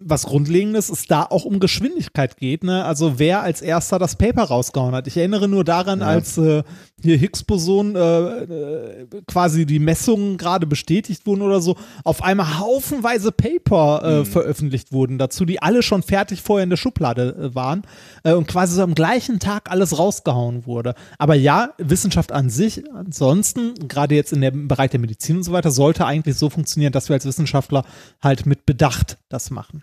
was 0.04 0.24
Grundlegendes 0.24 0.88
es 0.88 1.06
da 1.06 1.22
auch 1.22 1.44
um 1.44 1.60
Geschwindigkeit 1.60 2.36
geht, 2.36 2.64
ne? 2.64 2.84
Also 2.84 3.20
wer 3.20 3.42
als 3.42 3.62
erster 3.62 4.00
das 4.00 4.16
Paper 4.16 4.42
rausgehauen 4.42 4.96
hat. 4.96 5.06
Ich 5.06 5.16
erinnere 5.16 5.46
nur 5.46 5.62
daran, 5.62 6.00
Ja. 6.00 6.06
als 6.06 6.36
äh, 6.38 6.64
hier 7.02 7.16
Higgs-Boson 7.16 7.96
äh, 7.96 7.98
äh, 7.98 9.06
quasi 9.26 9.66
die 9.66 9.78
Messungen 9.78 10.36
gerade 10.36 10.66
bestätigt 10.66 11.26
wurden 11.26 11.42
oder 11.42 11.60
so, 11.60 11.76
auf 12.04 12.22
einmal 12.22 12.58
haufenweise 12.58 13.32
Paper 13.32 14.02
äh, 14.02 14.24
veröffentlicht 14.24 14.92
wurden 14.92 15.18
dazu, 15.18 15.44
die 15.44 15.60
alle 15.60 15.82
schon 15.82 16.02
fertig 16.02 16.42
vorher 16.42 16.64
in 16.64 16.70
der 16.70 16.76
Schublade 16.76 17.50
äh, 17.50 17.54
waren 17.54 17.82
äh, 18.24 18.32
und 18.32 18.46
quasi 18.48 18.76
so 18.76 18.82
am 18.82 18.94
gleichen 18.94 19.38
Tag 19.38 19.70
alles 19.70 19.98
rausgehauen 19.98 20.66
wurde. 20.66 20.94
Aber 21.18 21.34
ja, 21.34 21.70
Wissenschaft 21.78 22.32
an 22.32 22.50
sich, 22.50 22.82
ansonsten, 22.92 23.74
gerade 23.88 24.14
jetzt 24.14 24.32
in 24.32 24.40
dem 24.40 24.68
Bereich 24.68 24.90
der 24.90 25.00
Medizin 25.00 25.36
und 25.38 25.42
so 25.42 25.52
weiter, 25.52 25.70
sollte 25.70 26.06
eigentlich 26.06 26.36
so 26.36 26.50
funktionieren, 26.50 26.92
dass 26.92 27.08
wir 27.08 27.14
als 27.14 27.26
Wissenschaftler 27.26 27.84
halt 28.20 28.46
mit 28.46 28.66
Bedacht 28.66 29.18
das 29.28 29.50
machen. 29.50 29.82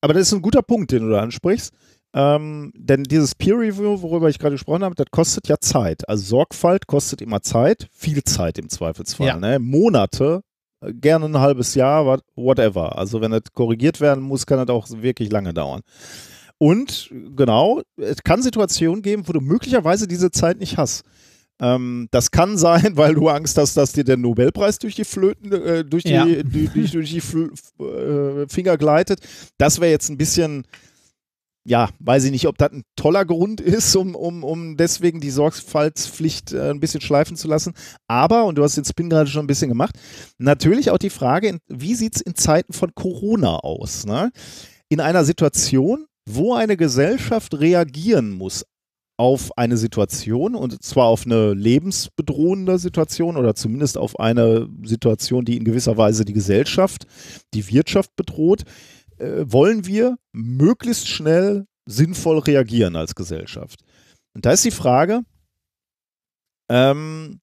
Aber 0.00 0.14
das 0.14 0.28
ist 0.28 0.32
ein 0.32 0.42
guter 0.42 0.62
Punkt, 0.62 0.92
den 0.92 1.02
du 1.02 1.10
da 1.10 1.20
ansprichst. 1.20 1.74
Ähm, 2.14 2.72
denn 2.74 3.04
dieses 3.04 3.34
Peer 3.34 3.58
Review, 3.58 4.00
worüber 4.00 4.28
ich 4.28 4.38
gerade 4.38 4.54
gesprochen 4.54 4.82
habe, 4.82 4.94
das 4.94 5.06
kostet 5.10 5.46
ja 5.48 5.56
Zeit. 5.60 6.08
Also 6.08 6.24
Sorgfalt 6.24 6.86
kostet 6.86 7.20
immer 7.20 7.42
Zeit, 7.42 7.88
viel 7.92 8.24
Zeit 8.24 8.58
im 8.58 8.68
Zweifelsfall. 8.68 9.26
Ja. 9.26 9.36
Ne? 9.36 9.58
Monate, 9.58 10.40
äh, 10.80 10.92
gerne 10.94 11.26
ein 11.26 11.38
halbes 11.38 11.74
Jahr, 11.74 12.06
what- 12.06 12.24
whatever. 12.34 12.96
Also 12.96 13.20
wenn 13.20 13.30
das 13.32 13.42
korrigiert 13.52 14.00
werden 14.00 14.22
muss, 14.24 14.46
kann 14.46 14.64
das 14.64 14.74
auch 14.74 14.88
wirklich 14.90 15.30
lange 15.30 15.52
dauern. 15.52 15.82
Und 16.56 17.10
genau, 17.36 17.82
es 17.96 18.16
kann 18.24 18.42
Situationen 18.42 19.02
geben, 19.02 19.22
wo 19.28 19.32
du 19.32 19.40
möglicherweise 19.40 20.08
diese 20.08 20.30
Zeit 20.30 20.58
nicht 20.58 20.76
hast. 20.76 21.04
Ähm, 21.60 22.08
das 22.10 22.30
kann 22.30 22.56
sein, 22.56 22.92
weil 22.96 23.14
du 23.14 23.28
Angst 23.28 23.58
hast, 23.58 23.76
dass 23.76 23.92
dir 23.92 24.04
der 24.04 24.16
Nobelpreis 24.16 24.78
durch 24.78 24.94
die 24.94 25.04
Flöten, 25.04 25.52
äh, 25.52 25.84
durch 25.84 26.04
die, 26.04 26.12
Ja. 26.12 26.24
durch, 26.24 26.90
durch, 26.92 27.10
die 27.10 27.18
äh, 27.84 28.46
Finger 28.48 28.76
gleitet. 28.76 29.20
Das 29.58 29.80
wäre 29.80 29.90
jetzt 29.90 30.08
ein 30.08 30.16
bisschen, 30.18 30.64
ja, 31.68 31.90
weiß 32.00 32.24
ich 32.24 32.30
nicht, 32.30 32.48
ob 32.48 32.56
das 32.56 32.72
ein 32.72 32.82
toller 32.96 33.26
Grund 33.26 33.60
ist, 33.60 33.94
um, 33.94 34.14
um, 34.14 34.42
um 34.42 34.78
deswegen 34.78 35.20
die 35.20 35.30
Sorgfaltspflicht 35.30 36.52
äh, 36.52 36.70
ein 36.70 36.80
bisschen 36.80 37.02
schleifen 37.02 37.36
zu 37.36 37.46
lassen. 37.46 37.74
Aber, 38.06 38.46
und 38.46 38.56
du 38.56 38.62
hast 38.62 38.78
den 38.78 38.86
Spin 38.86 39.10
gerade 39.10 39.28
schon 39.28 39.44
ein 39.44 39.48
bisschen 39.48 39.68
gemacht, 39.68 39.94
natürlich 40.38 40.90
auch 40.90 40.98
die 40.98 41.10
Frage, 41.10 41.58
wie 41.68 41.94
sieht 41.94 42.16
es 42.16 42.22
in 42.22 42.34
Zeiten 42.34 42.72
von 42.72 42.94
Corona 42.94 43.56
aus? 43.58 44.06
Ne? 44.06 44.30
In 44.88 45.00
einer 45.00 45.24
Situation, 45.24 46.06
wo 46.26 46.54
eine 46.54 46.78
Gesellschaft 46.78 47.60
reagieren 47.60 48.30
muss 48.30 48.64
auf 49.18 49.50
eine 49.58 49.76
Situation 49.76 50.54
und 50.54 50.82
zwar 50.82 51.06
auf 51.06 51.26
eine 51.26 51.52
lebensbedrohende 51.52 52.78
Situation 52.78 53.36
oder 53.36 53.54
zumindest 53.54 53.98
auf 53.98 54.18
eine 54.18 54.68
Situation, 54.84 55.44
die 55.44 55.56
in 55.56 55.64
gewisser 55.64 55.96
Weise 55.98 56.24
die 56.24 56.32
Gesellschaft, 56.32 57.06
die 57.52 57.68
Wirtschaft 57.68 58.14
bedroht, 58.16 58.62
äh, 59.18 59.44
wollen 59.46 59.86
wir 59.86 60.18
möglichst 60.32 61.08
schnell 61.08 61.66
sinnvoll 61.86 62.38
reagieren 62.38 62.96
als 62.96 63.14
Gesellschaft. 63.14 63.80
Und 64.34 64.46
da 64.46 64.52
ist 64.52 64.64
die 64.64 64.70
Frage, 64.70 65.22
ähm, 66.68 67.40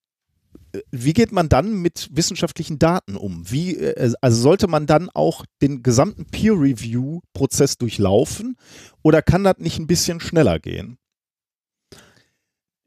wie 0.91 1.13
geht 1.13 1.31
man 1.31 1.49
dann 1.49 1.81
mit 1.81 2.09
wissenschaftlichen 2.11 2.79
Daten 2.79 3.15
um? 3.15 3.49
Wie, 3.49 3.75
äh, 3.75 4.13
also 4.21 4.41
sollte 4.41 4.67
man 4.67 4.85
dann 4.85 5.09
auch 5.09 5.45
den 5.61 5.83
gesamten 5.83 6.25
Peer-Review-Prozess 6.25 7.77
durchlaufen 7.77 8.57
oder 9.01 9.21
kann 9.21 9.43
das 9.43 9.57
nicht 9.57 9.79
ein 9.79 9.87
bisschen 9.87 10.19
schneller 10.19 10.59
gehen? 10.59 10.97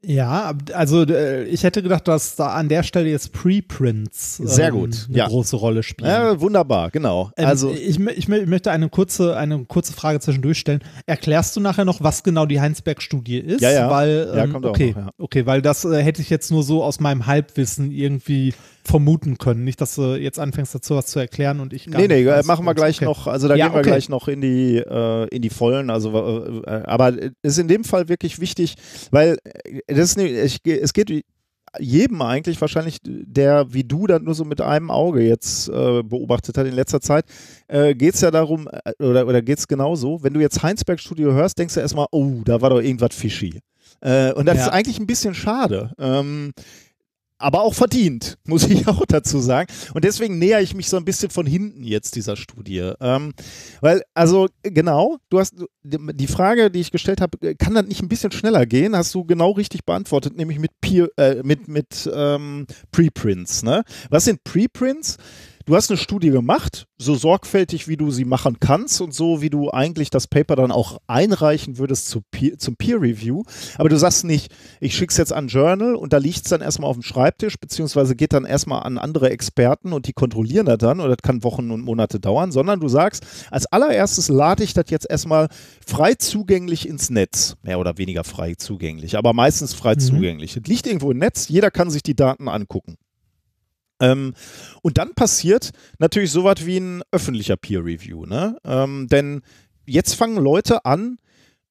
Ja, 0.01 0.53
also 0.73 1.03
äh, 1.03 1.43
ich 1.43 1.63
hätte 1.63 1.83
gedacht, 1.83 2.07
dass 2.07 2.37
da 2.37 2.53
an 2.53 2.69
der 2.69 2.83
Stelle 2.83 3.09
jetzt 3.09 3.33
Preprints 3.33 4.39
ähm, 4.39 4.47
Sehr 4.47 4.71
gut. 4.71 5.07
eine 5.09 5.17
ja. 5.17 5.27
große 5.27 5.57
Rolle 5.57 5.83
spielen. 5.83 6.09
Ja, 6.09 6.39
wunderbar, 6.39 6.89
genau. 6.89 7.31
Ähm, 7.35 7.47
also 7.47 7.69
ich, 7.71 7.99
ich, 7.99 8.29
ich 8.29 8.47
möchte 8.47 8.71
eine 8.71 8.87
kurze, 8.87 9.35
eine 9.35 9.65
kurze 9.65 9.91
Frage 9.91 10.21
zwischendurch 10.21 10.57
stellen. 10.57 10.81
Erklärst 11.05 11.57
du 11.57 11.59
nachher 11.59 11.83
noch, 11.83 12.01
was 12.01 12.23
genau 12.23 12.45
die 12.45 12.61
Heinsberg-Studie 12.61 13.39
ist? 13.39 13.61
Ja, 13.61 13.71
ja. 13.71 13.89
Weil, 13.89 14.31
Ja, 14.33 14.43
ähm, 14.45 14.53
kommt 14.53 14.65
auch 14.65 14.69
okay, 14.69 14.93
noch, 14.95 15.01
ja. 15.05 15.09
okay, 15.17 15.45
weil 15.45 15.61
das 15.61 15.83
äh, 15.83 16.01
hätte 16.01 16.21
ich 16.21 16.29
jetzt 16.29 16.49
nur 16.49 16.63
so 16.63 16.81
aus 16.81 17.01
meinem 17.01 17.25
Halbwissen 17.25 17.91
irgendwie 17.91 18.53
vermuten 18.89 19.37
können. 19.37 19.63
Nicht, 19.63 19.79
dass 19.81 19.95
du 19.95 20.15
jetzt 20.15 20.39
anfängst 20.39 20.73
dazu 20.75 20.95
was 20.95 21.05
zu 21.07 21.19
erklären 21.19 21.59
und 21.59 21.73
ich 21.73 21.89
gar 21.89 22.01
Nee, 22.01 22.07
nee, 22.07 22.25
weiß, 22.25 22.45
machen 22.45 22.65
wir 22.65 22.73
gleich 22.75 22.97
okay. 22.97 23.05
noch, 23.05 23.27
also 23.27 23.47
da 23.47 23.55
Ja, 23.55 23.67
gehen 23.67 23.73
wir 23.75 23.79
okay. 23.79 23.89
gleich 23.89 24.09
noch 24.09 24.27
in 24.27 24.41
die, 24.41 24.77
äh, 24.77 25.27
in 25.29 25.41
die 25.41 25.49
Vollen, 25.49 25.89
also 25.89 26.11
äh, 26.65 26.69
äh, 26.69 26.83
aber 26.85 27.13
es 27.41 27.53
ist 27.53 27.57
in 27.59 27.67
dem 27.67 27.83
Fall 27.83 28.09
wirklich 28.09 28.39
wichtig, 28.39 28.75
weil 29.11 29.37
äh, 29.43 29.79
das 29.87 30.09
ist, 30.11 30.17
ne, 30.17 30.27
ich, 30.27 30.59
es 30.65 30.93
geht 30.93 31.23
jedem 31.79 32.19
eigentlich 32.23 32.59
wahrscheinlich, 32.61 32.97
der 33.03 33.71
wie 33.73 33.83
du 33.83 34.07
dann 34.07 34.23
nur 34.23 34.33
so 34.33 34.43
mit 34.43 34.59
einem 34.59 34.89
Auge 34.89 35.21
jetzt 35.21 35.69
äh, 35.69 36.01
beobachtet 36.01 36.57
hat 36.57 36.65
in 36.65 36.73
letzter 36.73 36.99
Zeit, 36.99 37.25
äh, 37.67 37.93
geht 37.93 38.15
es 38.15 38.21
ja 38.21 38.31
darum, 38.31 38.67
äh, 38.67 39.03
oder, 39.03 39.27
oder 39.27 39.41
geht 39.43 39.59
es 39.59 39.67
genauso, 39.67 40.23
wenn 40.23 40.33
du 40.33 40.39
jetzt 40.39 40.63
Heinsberg 40.63 40.99
Studio 40.99 41.31
hörst, 41.33 41.59
denkst 41.59 41.75
du 41.75 41.79
erstmal, 41.79 42.07
oh, 42.11 42.41
da 42.43 42.59
war 42.61 42.71
doch 42.71 42.81
irgendwas 42.81 43.13
fishy. 43.13 43.59
Äh, 44.01 44.31
und 44.33 44.47
das 44.47 44.57
Ja. 44.57 44.63
ist 44.65 44.69
eigentlich 44.69 44.99
ein 44.99 45.05
bisschen 45.07 45.35
schade. 45.35 45.91
Ähm, 45.99 46.53
aber 47.39 47.61
auch 47.61 47.73
verdient, 47.73 48.37
muss 48.45 48.67
ich 48.67 48.87
auch 48.87 49.05
dazu 49.07 49.39
sagen. 49.39 49.71
Und 49.93 50.03
deswegen 50.03 50.37
näher 50.37 50.61
ich 50.61 50.75
mich 50.75 50.89
so 50.89 50.97
ein 50.97 51.05
bisschen 51.05 51.31
von 51.31 51.47
hinten 51.47 51.83
jetzt 51.83 52.15
dieser 52.15 52.35
Studie. 52.35 52.91
Ähm, 52.99 53.33
weil, 53.81 54.03
also 54.13 54.47
genau, 54.61 55.17
du 55.29 55.39
hast 55.39 55.55
die 55.83 56.27
Frage, 56.27 56.69
die 56.69 56.81
ich 56.81 56.91
gestellt 56.91 57.21
habe, 57.21 57.55
kann 57.55 57.73
das 57.73 57.85
nicht 57.85 58.01
ein 58.01 58.09
bisschen 58.09 58.31
schneller 58.31 58.65
gehen? 58.65 58.95
Hast 58.95 59.15
du 59.15 59.23
genau 59.23 59.51
richtig 59.51 59.85
beantwortet, 59.85 60.35
nämlich 60.37 60.59
mit, 60.59 60.71
Peer, 60.81 61.09
äh, 61.17 61.41
mit, 61.43 61.67
mit 61.67 62.09
ähm, 62.13 62.67
Preprints. 62.91 63.63
Ne? 63.63 63.83
Was 64.09 64.25
sind 64.25 64.43
Preprints? 64.43 65.17
Du 65.69 65.75
hast 65.75 65.91
eine 65.91 65.97
Studie 65.97 66.31
gemacht, 66.31 66.87
so 66.97 67.13
sorgfältig 67.13 67.87
wie 67.87 67.95
du 67.95 68.09
sie 68.09 68.25
machen 68.25 68.59
kannst 68.59 69.01
und 69.01 69.13
so 69.13 69.43
wie 69.43 69.51
du 69.51 69.69
eigentlich 69.69 70.09
das 70.09 70.25
Paper 70.25 70.55
dann 70.55 70.71
auch 70.71 70.97
einreichen 71.05 71.77
würdest 71.77 72.09
zu 72.09 72.21
Peer, 72.31 72.57
zum 72.57 72.75
Peer 72.75 72.99
Review. 72.99 73.43
Aber 73.77 73.87
du 73.87 73.95
sagst 73.95 74.23
nicht, 74.23 74.51
ich 74.79 74.95
schicke 74.95 75.11
es 75.11 75.17
jetzt 75.17 75.31
an 75.31 75.47
Journal 75.47 75.93
und 75.93 76.11
da 76.11 76.17
liegt 76.17 76.37
es 76.37 76.49
dann 76.49 76.61
erstmal 76.61 76.89
auf 76.89 76.95
dem 76.95 77.03
Schreibtisch, 77.03 77.59
beziehungsweise 77.59 78.15
geht 78.15 78.33
dann 78.33 78.45
erstmal 78.45 78.81
an 78.81 78.97
andere 78.97 79.29
Experten 79.29 79.93
und 79.93 80.07
die 80.07 80.13
kontrollieren 80.13 80.65
das 80.65 80.79
dann 80.79 80.99
und 81.01 81.07
das 81.07 81.19
kann 81.21 81.43
Wochen 81.43 81.69
und 81.69 81.81
Monate 81.81 82.19
dauern, 82.19 82.51
sondern 82.51 82.79
du 82.79 82.87
sagst, 82.87 83.23
als 83.51 83.67
allererstes 83.67 84.27
lade 84.27 84.63
ich 84.63 84.73
das 84.73 84.85
jetzt 84.89 85.07
erstmal 85.07 85.49
frei 85.85 86.15
zugänglich 86.15 86.89
ins 86.89 87.11
Netz. 87.11 87.57
Mehr 87.61 87.77
oder 87.79 87.99
weniger 87.99 88.23
frei 88.23 88.55
zugänglich, 88.55 89.19
aber 89.19 89.33
meistens 89.33 89.75
frei 89.75 89.93
Mhm. 89.93 89.99
zugänglich. 89.99 90.57
Es 90.57 90.63
liegt 90.67 90.87
irgendwo 90.87 91.11
im 91.11 91.19
Netz, 91.19 91.47
jeder 91.47 91.69
kann 91.69 91.91
sich 91.91 92.01
die 92.01 92.15
Daten 92.15 92.47
angucken. 92.47 92.97
Ähm, 93.99 94.33
und 94.81 94.97
dann 94.97 95.13
passiert 95.13 95.71
natürlich 95.97 96.31
sowas 96.31 96.65
wie 96.65 96.77
ein 96.77 97.01
öffentlicher 97.11 97.57
Peer 97.57 97.83
Review. 97.83 98.25
Ne? 98.25 98.57
Ähm, 98.63 99.07
denn 99.09 99.41
jetzt 99.85 100.13
fangen 100.13 100.37
Leute 100.37 100.85
an, 100.85 101.17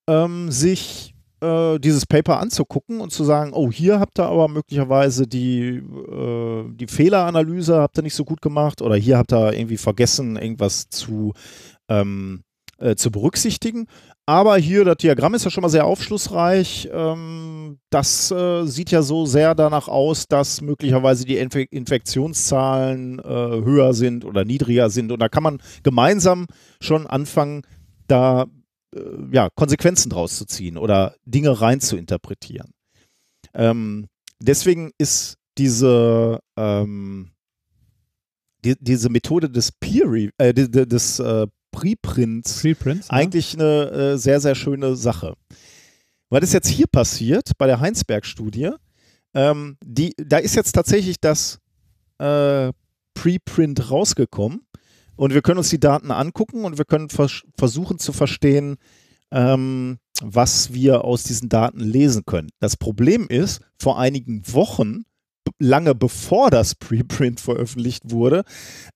ähm, 0.08 0.50
sich 0.50 1.14
äh, 1.40 1.78
dieses 1.78 2.06
Paper 2.06 2.40
anzugucken 2.40 3.00
und 3.00 3.12
zu 3.12 3.24
sagen, 3.24 3.52
oh, 3.52 3.70
hier 3.70 4.00
habt 4.00 4.18
ihr 4.18 4.26
aber 4.26 4.48
möglicherweise 4.48 5.26
die, 5.26 5.76
äh, 5.76 6.64
die 6.72 6.86
Fehleranalyse 6.86 7.76
habt 7.76 7.98
ihr 7.98 8.02
nicht 8.02 8.14
so 8.14 8.24
gut 8.24 8.42
gemacht 8.42 8.82
oder 8.82 8.96
hier 8.96 9.18
habt 9.18 9.32
ihr 9.32 9.52
irgendwie 9.52 9.76
vergessen, 9.76 10.36
irgendwas 10.36 10.88
zu, 10.88 11.34
ähm, 11.88 12.42
äh, 12.78 12.96
zu 12.96 13.10
berücksichtigen. 13.10 13.86
Aber 14.28 14.58
hier, 14.58 14.84
das 14.84 14.98
Diagramm 14.98 15.32
ist 15.32 15.46
ja 15.46 15.50
schon 15.50 15.62
mal 15.62 15.70
sehr 15.70 15.86
aufschlussreich. 15.86 16.86
Ähm, 16.92 17.78
das 17.88 18.30
äh, 18.30 18.66
sieht 18.66 18.90
ja 18.90 19.00
so 19.00 19.24
sehr 19.24 19.54
danach 19.54 19.88
aus, 19.88 20.26
dass 20.28 20.60
möglicherweise 20.60 21.24
die 21.24 21.38
Infe 21.38 21.62
Infektionszahlen 21.62 23.20
äh, 23.20 23.22
höher 23.24 23.94
sind 23.94 24.26
oder 24.26 24.44
niedriger 24.44 24.90
sind. 24.90 25.12
Und 25.12 25.20
da 25.20 25.30
kann 25.30 25.42
man 25.42 25.62
gemeinsam 25.82 26.46
schon 26.78 27.06
anfangen, 27.06 27.62
da 28.06 28.48
äh, 28.94 29.00
ja, 29.32 29.48
Konsequenzen 29.54 30.10
draus 30.10 30.36
zu 30.36 30.44
ziehen 30.44 30.76
oder 30.76 31.14
Dinge 31.24 31.62
rein 31.62 31.80
zu 31.80 31.96
interpretieren. 31.96 32.72
Ähm, 33.54 34.08
deswegen 34.40 34.90
ist 34.98 35.38
diese, 35.56 36.40
ähm, 36.58 37.30
die, 38.62 38.74
diese 38.78 39.08
Methode 39.08 39.48
des 39.48 39.72
Peer 39.72 40.28
äh, 40.36 40.52
des, 40.52 40.70
des 40.70 41.18
äh, 41.18 41.46
Preprints 41.80 42.60
Preprints. 42.60 43.08
ne? 43.08 43.14
eigentlich 43.14 43.54
eine 43.54 43.90
äh, 43.90 44.16
sehr, 44.18 44.40
sehr 44.40 44.54
schöne 44.54 44.96
Sache. 44.96 45.34
Was 46.30 46.42
ist 46.42 46.52
jetzt 46.52 46.68
hier 46.68 46.86
passiert 46.86 47.52
bei 47.56 47.66
der 47.66 47.80
Heinsberg-Studie? 47.80 48.70
Ähm, 49.34 49.76
die, 49.84 50.14
da 50.16 50.38
ist 50.38 50.54
jetzt 50.54 50.72
tatsächlich 50.72 51.20
das 51.20 51.58
äh, 52.18 52.72
Preprint 53.14 53.90
rausgekommen 53.90 54.62
und 55.16 55.34
wir 55.34 55.42
können 55.42 55.58
uns 55.58 55.70
die 55.70 55.80
Daten 55.80 56.10
angucken 56.10 56.64
und 56.64 56.78
wir 56.78 56.84
können 56.84 57.08
vers 57.08 57.42
versuchen 57.56 57.98
zu 57.98 58.12
verstehen, 58.12 58.76
ähm, 59.30 59.98
was 60.22 60.72
wir 60.72 61.04
aus 61.04 61.24
diesen 61.24 61.48
Daten 61.48 61.80
lesen 61.80 62.24
können. 62.26 62.50
Das 62.60 62.76
Problem 62.76 63.26
ist, 63.28 63.60
vor 63.78 63.98
einigen 63.98 64.42
Wochen, 64.52 65.04
lange 65.58 65.94
bevor 65.94 66.50
das 66.50 66.74
Preprint 66.74 67.40
veröffentlicht 67.40 68.10
wurde, 68.10 68.44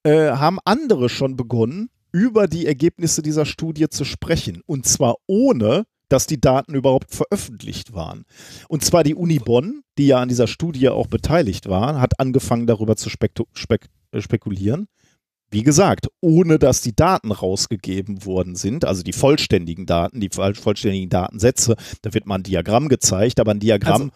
äh, 0.03 0.31
haben 0.31 0.59
andere 0.65 1.09
schon 1.09 1.37
begonnen, 1.37 1.91
über 2.13 2.47
die 2.47 2.67
Ergebnisse 2.67 3.23
dieser 3.23 3.47
Studie 3.47 3.89
zu 3.89 4.05
sprechen. 4.05 4.63
Und 4.67 4.87
zwar 4.87 5.17
ohne, 5.27 5.85
dass 6.09 6.27
die 6.27 6.41
Daten 6.41 6.75
überhaupt 6.75 7.15
veröffentlicht 7.15 7.95
waren. 7.95 8.25
Und 8.69 8.85
zwar 8.85 9.03
die 9.03 9.15
Uni 9.15 9.39
Bonn, 9.39 9.83
die 9.99 10.09
ja 10.09 10.21
an 10.21 10.29
dieser 10.29 10.47
Studie 10.47 10.91
auch 10.91 11.07
beteiligt 11.07 11.69
war, 11.69 12.01
hat 12.01 12.21
angefangen 12.21 12.67
darüber 12.67 12.97
zu 12.97 13.09
spektu- 13.09 13.47
spek 13.55 13.87
äh, 14.13 14.21
spekulieren. 14.21 14.89
Wie 15.51 15.63
gesagt, 15.63 16.09
ohne 16.21 16.59
dass 16.59 16.81
die 16.81 16.97
Daten 16.97 17.31
rausgegeben 17.31 18.25
worden 18.25 18.57
sind, 18.57 18.85
also 18.87 19.03
die 19.03 19.13
vollständigen 19.13 19.85
Daten, 19.87 20.21
die 20.21 20.29
voll- 20.31 20.55
vollständigen 20.55 21.11
Datensätze, 21.11 21.77
da 22.03 22.13
wird 22.15 22.27
mal 22.27 22.37
ein 22.37 22.43
Diagramm 22.43 22.89
gezeigt, 22.89 23.41
aber 23.41 23.53
ein 23.53 23.61
Diagramm 23.61 24.13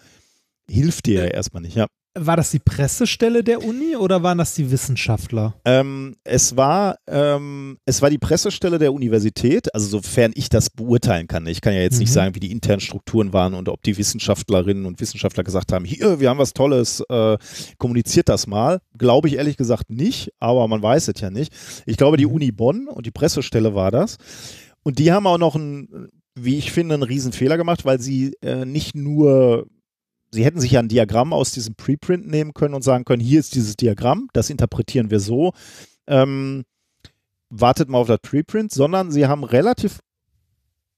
hilft 0.71 1.07
dir 1.07 1.25
ja 1.25 1.31
erstmal 1.31 1.63
nicht. 1.63 1.77
Ja. 1.77 1.87
War 2.19 2.37
das 2.37 2.51
die 2.51 2.59
Pressestelle 2.59 3.45
der 3.45 3.63
Uni 3.63 3.95
oder 3.95 4.23
waren 4.23 4.39
das 4.39 4.55
die 4.55 4.71
Wissenschaftler? 4.71 5.55
Ähm, 5.67 6.17
es, 6.25 6.57
war, 6.57 6.97
ähm, 7.07 7.77
es 7.85 8.01
war 8.01 8.09
die 8.09 8.17
Pressestelle 8.17 8.79
der 8.79 8.95
Universität, 8.95 9.75
also 9.75 9.87
sofern 9.87 10.33
ich 10.35 10.49
das 10.49 10.71
beurteilen 10.71 11.27
kann. 11.27 11.47
Ich 11.47 11.61
kann 11.61 11.75
ja 11.75 11.81
jetzt 11.81 11.99
nicht 11.99 12.09
Mhm. 12.09 12.15
sagen, 12.15 12.35
wie 12.35 12.41
die 12.41 12.53
internen 12.53 12.81
Strukturen 12.81 13.35
waren 13.35 13.53
und 13.53 13.69
ob 13.69 13.83
die 13.83 13.99
Wissenschaftlerinnen 13.99 14.87
und 14.87 14.99
Wissenschaftler 15.01 15.45
gesagt 15.45 15.73
haben, 15.73 15.85
hier, 15.85 16.19
wir 16.19 16.31
haben 16.31 16.39
was 16.39 16.55
Tolles, 16.55 17.03
äh, 17.11 17.37
kommuniziert 17.77 18.31
das 18.31 18.47
mal. 18.47 18.81
Glaube 18.97 19.29
ich 19.29 19.35
ehrlich 19.37 19.59
gesagt 19.59 19.91
nicht, 19.91 20.33
aber 20.41 20.67
man 20.69 20.83
weiß 20.83 21.09
es 21.09 21.21
ja 21.21 21.29
nicht. 21.31 21.53
Ich 21.85 21.99
glaube, 21.99 22.17
die 22.17 22.27
Uni 22.27 22.51
Bonn 22.51 22.89
und 22.89 23.05
die 23.05 23.11
Pressestelle 23.11 23.75
war 23.75 23.91
das. 23.91 24.17
Und 24.83 24.99
die 24.99 25.13
haben 25.13 25.27
auch 25.27 25.39
noch 25.39 25.55
einen, 25.55 26.09
wie 26.35 26.57
ich 26.57 26.73
finde, 26.73 26.95
einen 26.95 27.03
riesen 27.03 27.33
Fehler 27.33 27.59
gemacht, 27.59 27.85
weil 27.85 28.01
sie 28.01 28.35
äh, 28.41 28.65
nicht 28.65 28.95
nur 28.95 29.67
Sie 30.37 30.45
hätten 30.45 30.61
sich 30.61 30.73
ja 30.73 30.81
ein 30.81 30.89
Diagramm 30.89 31.33
aus 31.33 31.53
diesem 31.53 31.75
Preprint 31.75 32.29
nehmen 32.29 32.53
können 32.53 32.75
und 32.75 32.83
sagen 32.83 33.07
können, 33.07 33.23
hier 33.23 33.41
ist 33.41 33.55
dieses 33.55 33.75
Diagramm, 33.75 34.29
das 34.35 34.51
interpretieren 34.51 35.11
wir 35.11 35.19
so. 35.19 35.53
Ähm, 36.07 36.65
wartet 37.49 37.89
mal 37.89 37.99
auf 37.99 38.09
das 38.09 38.21
Preprint, 38.21 38.71
sondern 38.71 39.11
sie 39.11 39.27
haben 39.27 39.45
relativ 39.45 40.01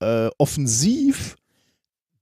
äh, 0.00 0.28
offensiv 0.38 1.36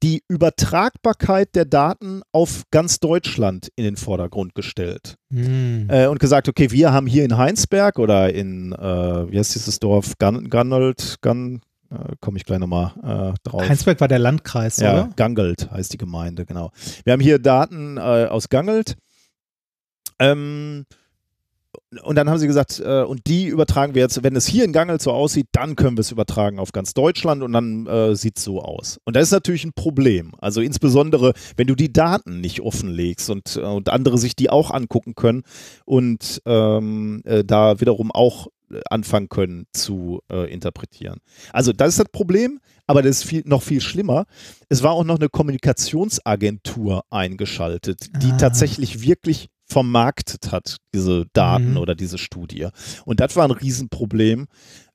die 0.03 0.23
Übertragbarkeit 0.29 1.55
der 1.55 1.65
Daten 1.65 2.21
auf 2.33 2.65
ganz 2.71 3.01
Deutschland 3.01 3.71
in 3.77 3.85
den 3.85 3.97
Vordergrund 3.97 4.55
gestellt 4.55 5.17
Hm. 5.33 5.89
äh, 5.89 6.07
und 6.09 6.21
gesagt, 6.21 6.49
okay, 6.51 6.71
wir 6.71 6.93
haben 6.93 7.07
hier 7.07 7.25
in 7.25 7.39
Heinsberg 7.39 7.99
oder 7.99 8.33
in, 8.33 8.73
äh, 8.73 9.31
wie 9.31 9.39
heißt 9.39 9.55
dieses 9.55 9.79
Dorf, 9.79 10.19
Gun, 10.19 10.51
Gunnelt, 10.51 11.17
Gun, 11.23 11.63
Äh, 11.91 12.17
Komme 12.21 12.39
ich 12.39 12.45
gleich 12.45 12.59
nochmal 12.59 12.93
äh, 13.03 13.49
drauf. 13.49 13.69
Heinsberg 13.69 14.01
war 14.01 14.09
der 14.09 14.19
Landkreis, 14.19 14.79
ja, 14.79 14.93
oder? 14.93 15.11
Gangelt 15.17 15.71
heißt 15.71 15.93
die 15.93 15.99
Gemeinde, 15.99 16.45
genau. 16.47 16.71
Wir 17.05 17.13
haben 17.13 17.21
hier 17.21 17.39
Daten 17.39 17.97
äh, 17.97 18.01
aus 18.01 18.49
Gangelt. 18.49 18.97
Ähm, 20.19 20.87
und 22.03 22.17
dann 22.17 22.29
haben 22.29 22.39
sie 22.39 22.47
gesagt, 22.47 22.81
äh, 22.81 23.03
und 23.03 23.27
die 23.27 23.47
übertragen 23.47 23.95
wir 23.95 24.03
jetzt, 24.03 24.23
wenn 24.23 24.35
es 24.35 24.47
hier 24.47 24.65
in 24.65 24.73
Gangelt 24.73 25.01
so 25.01 25.13
aussieht, 25.13 25.47
dann 25.53 25.77
können 25.77 25.97
wir 25.97 26.01
es 26.01 26.11
übertragen 26.11 26.59
auf 26.59 26.73
ganz 26.73 26.95
Deutschland 26.95 27.43
und 27.43 27.53
dann 27.53 27.87
äh, 27.87 28.17
sieht 28.17 28.39
es 28.39 28.45
so 28.45 28.61
aus. 28.61 28.99
Und 29.05 29.15
das 29.15 29.25
ist 29.25 29.33
natürlich 29.33 29.65
ein 29.65 29.73
Problem. 29.73 30.33
Also 30.39 30.61
insbesondere, 30.61 31.33
wenn 31.57 31.67
du 31.67 31.75
die 31.75 31.93
Daten 31.93 32.41
nicht 32.41 32.61
offenlegst 32.61 33.31
und, 33.31 33.57
äh, 33.57 33.61
und 33.61 33.89
andere 33.89 34.19
sich 34.19 34.35
die 34.35 34.51
auch 34.51 34.71
angucken 34.71 35.15
können 35.15 35.43
und 35.85 36.43
ähm, 36.45 37.23
äh, 37.25 37.45
da 37.45 37.81
wiederum 37.81 38.11
auch 38.11 38.49
anfangen 38.91 39.29
können 39.29 39.67
zu 39.73 40.21
äh, 40.31 40.53
interpretieren. 40.53 41.19
Also 41.53 41.73
das 41.73 41.91
ist 41.91 41.99
das 42.01 42.09
Problem, 42.11 42.61
aber 42.87 43.03
das 43.03 43.19
ist 43.19 43.25
viel, 43.25 43.43
noch 43.47 43.63
viel 43.63 43.81
schlimmer. 43.81 44.27
Es 44.69 44.83
war 44.83 44.93
auch 44.93 45.05
noch 45.05 45.17
eine 45.19 45.29
Kommunikationsagentur 45.29 47.05
eingeschaltet, 47.11 48.09
die 48.23 48.33
Ah. 48.33 48.37
tatsächlich 48.37 49.03
wirklich 49.03 49.49
vermarktet 49.69 50.53
hat, 50.53 50.77
diese 50.95 51.27
Daten 51.33 51.73
Mhm. 51.73 51.77
oder 51.79 51.95
diese 51.95 52.19
Studie. 52.19 52.69
Und 53.05 53.21
das 53.21 53.35
war 53.37 53.45
ein 53.45 53.51
Riesenproblem. 53.51 54.47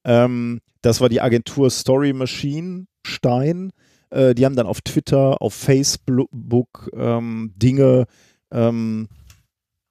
Ähm, 0.06 0.60
das 0.81 1.02
war 1.02 1.10
die 1.10 1.22
Agentur 1.22 1.69
Story 1.69 2.14
Machine 2.14 2.85
Stein. 3.06 3.72
Äh, 4.10 4.34
die 4.34 4.45
haben 4.45 4.56
dann 4.56 4.68
auf 4.68 4.81
Twitter, 4.81 5.41
auf 5.41 5.53
Facebook 5.53 6.89
ähm, 6.93 7.53
Dinge 7.57 8.06
ähm, 8.52 9.07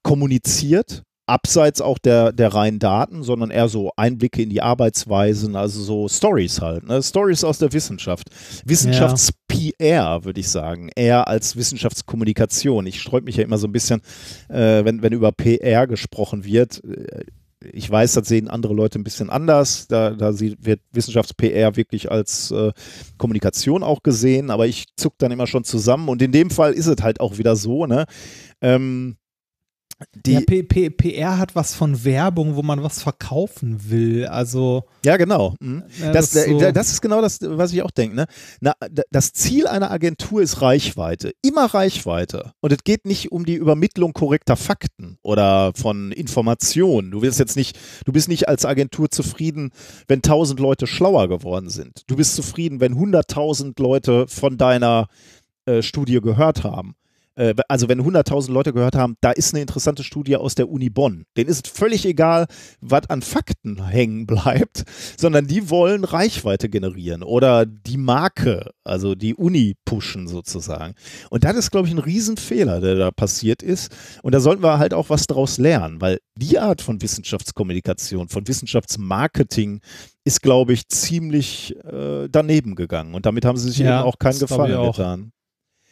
kommuniziert, 0.03 1.03
abseits 1.31 1.81
auch 1.81 1.99
der, 1.99 2.33
der 2.33 2.53
reinen 2.53 2.79
Daten, 2.79 3.23
sondern 3.23 3.51
eher 3.51 3.69
so 3.69 3.93
Einblicke 3.97 4.43
in 4.43 4.51
die 4.51 4.61
Arbeitsweisen, 4.63 5.57
also 5.57 5.81
so 5.83 6.09
Stories 6.09 6.61
halt, 6.61 6.87
ne? 6.87 7.03
Stories 7.03 7.45
aus 7.45 7.59
der 7.59 7.73
Wissenschaft. 7.73 8.29
Wissenschafts-PR, 8.65 10.25
würde 10.25 10.41
ich 10.41 10.49
sagen, 10.49 10.91
eher 10.95 11.29
als 11.29 11.57
Wissenschaftskommunikation. 11.57 12.87
Ich 12.87 13.01
sträube 13.01 13.25
mich 13.25 13.37
ja 13.37 13.45
immer 13.45 13.59
so 13.59 13.67
ein 13.67 13.73
bisschen, 13.73 14.01
äh, 14.49 14.85
wenn, 14.85 15.03
wenn 15.03 15.13
über 15.13 15.33
PR 15.33 15.87
gesprochen 15.87 16.45
wird. 16.45 16.83
Äh, 16.85 17.25
Ich 17.73 17.91
weiß, 17.91 18.15
das 18.15 18.27
sehen 18.27 18.49
andere 18.49 18.73
Leute 18.73 18.99
ein 18.99 19.05
bisschen 19.05 19.29
anders. 19.29 19.87
Da, 19.87 20.11
da 20.11 20.33
wird 20.41 20.81
Wissenschafts-PR 20.93 21.77
wirklich 21.77 22.11
als 22.11 22.51
äh, 22.53 22.73
Kommunikation 23.19 23.83
auch 23.83 24.03
gesehen, 24.03 24.51
aber 24.51 24.67
ich 24.67 24.87
zuck 24.97 25.19
dann 25.19 25.31
immer 25.31 25.47
schon 25.47 25.65
zusammen. 25.65 26.09
Und 26.09 26.23
in 26.23 26.33
dem 26.33 26.49
Fall 26.51 26.73
ist 26.73 26.87
es 26.87 27.03
halt 27.03 27.21
auch 27.21 27.37
wieder 27.37 27.57
so, 27.57 27.85
ne? 27.87 28.07
Ähm, 28.63 29.17
die, 30.27 30.33
ja, 30.33 30.41
P 30.41 30.63
P 30.63 30.91
PR 30.91 31.39
hat 31.39 31.55
was 31.55 31.75
von 31.75 32.05
Werbung, 32.05 32.57
wo 32.57 32.63
man 32.63 32.83
was 32.83 33.03
verkaufen 33.03 33.91
will. 33.91 34.27
Also 34.27 34.85
Ja, 35.05 35.17
genau. 35.17 35.55
Mhm. 35.61 35.83
Ja, 36.01 36.13
das, 36.13 36.31
das 36.31 36.47
ist 36.47 36.51
so- 36.61 36.73
das 36.73 36.93
ist 36.93 37.01
genau 37.03 37.21
das, 37.21 37.39
was 37.43 37.73
ich 37.73 37.83
auch 37.83 37.91
denke. 37.91 38.17
Ne? 38.17 38.27
Na, 38.61 38.75
das 39.11 39.33
Ziel 39.33 39.67
einer 39.67 39.91
Agentur 39.91 40.43
ist 40.43 40.63
Reichweite. 40.63 41.33
Immer 41.43 41.67
Reichweite. 41.67 42.53
Und 42.61 42.73
es 42.73 42.85
geht 42.85 43.05
nicht 43.07 43.33
um 43.33 43.45
die 43.45 43.55
Übermittlung 43.55 44.13
korrekter 44.13 44.57
Fakten 44.57 45.19
oder 45.23 45.73
von 45.75 46.13
Informationen. 46.13 47.11
Du 47.11 47.23
willst 47.23 47.39
jetzt 47.39 47.57
nicht, 47.57 47.79
du 48.05 48.13
bist 48.13 48.29
nicht 48.29 48.49
als 48.49 48.65
Agentur 48.65 49.11
zufrieden, 49.11 49.71
wenn 50.09 50.23
tausend 50.23 50.61
Leute 50.61 50.87
schlauer 50.87 51.29
geworden 51.29 51.69
sind. 51.69 52.03
Du 52.07 52.17
bist 52.17 52.35
zufrieden, 52.37 52.81
wenn 52.81 52.95
hunderttausend 52.97 53.79
Leute 53.79 54.27
von 54.29 54.57
deiner 54.57 55.09
äh, 55.67 55.83
Studie 55.83 56.21
gehört 56.21 56.65
haben. 56.65 56.95
Äh, 57.41 57.55
Also 57.69 57.89
wenn 57.89 58.03
100.000 58.03 58.53
Leute 58.53 58.73
gehört 58.73 58.95
haben, 58.95 59.17
da 59.21 59.31
ist 59.31 59.55
eine 59.55 59.63
interessante 59.63 60.05
Studie 60.05 60.37
aus 60.37 60.55
der 60.55 60.69
Uni 60.69 60.91
Bonn. 60.91 61.25
Denen 61.37 61.49
ist 61.49 61.67
es 61.67 61.73
völlig 61.73 62.05
egal, 62.05 62.47
was 62.81 63.09
an 63.09 63.23
Fakten 63.23 63.87
hängen 63.87 64.27
bleibt, 64.27 64.85
sondern 65.17 65.47
die 65.47 65.71
wollen 65.71 66.05
Reichweite 66.05 66.69
generieren 66.69 67.23
oder 67.23 67.65
die 67.65 67.97
Marke, 67.97 68.71
also 68.85 69.15
die 69.15 69.35
Uni 69.35 69.77
pushen 69.85 70.29
sozusagen. 70.29 70.95
Und 71.31 71.45
das 71.45 71.57
ist, 71.57 71.71
glaube 71.71 71.89
ich, 71.89 71.95
ein 71.95 71.99
Riesenfehler, 71.99 72.81
der 72.81 72.97
da 72.97 73.11
passiert 73.11 73.63
ist. 73.63 73.91
Und 74.23 74.35
da 74.35 74.41
sollten 74.41 74.63
wir 74.63 74.79
halt 74.79 74.93
auch 74.93 75.09
was 75.09 75.27
daraus 75.27 75.57
lernen, 75.59 76.01
weil 76.01 76.19
die 76.37 76.59
Art 76.59 76.83
von 76.83 77.01
Wissenschaftskommunikation, 77.01 78.29
von 78.29 78.47
Wissenschaftsmarketing 78.47 79.81
ist, 80.25 80.43
glaube 80.43 80.73
ich, 80.75 80.89
ziemlich 80.89 81.75
äh, 81.85 82.29
daneben 82.31 82.75
gegangen. 82.75 83.15
Und 83.15 83.25
damit 83.27 83.45
haben 83.45 83.57
sie 83.57 83.71
sich 83.71 83.79
Ja, 83.79 84.01
eben 84.01 84.09
auch 84.09 84.19
keinen 84.19 84.39
Gefallen 84.39 84.83
getan. 84.83 85.33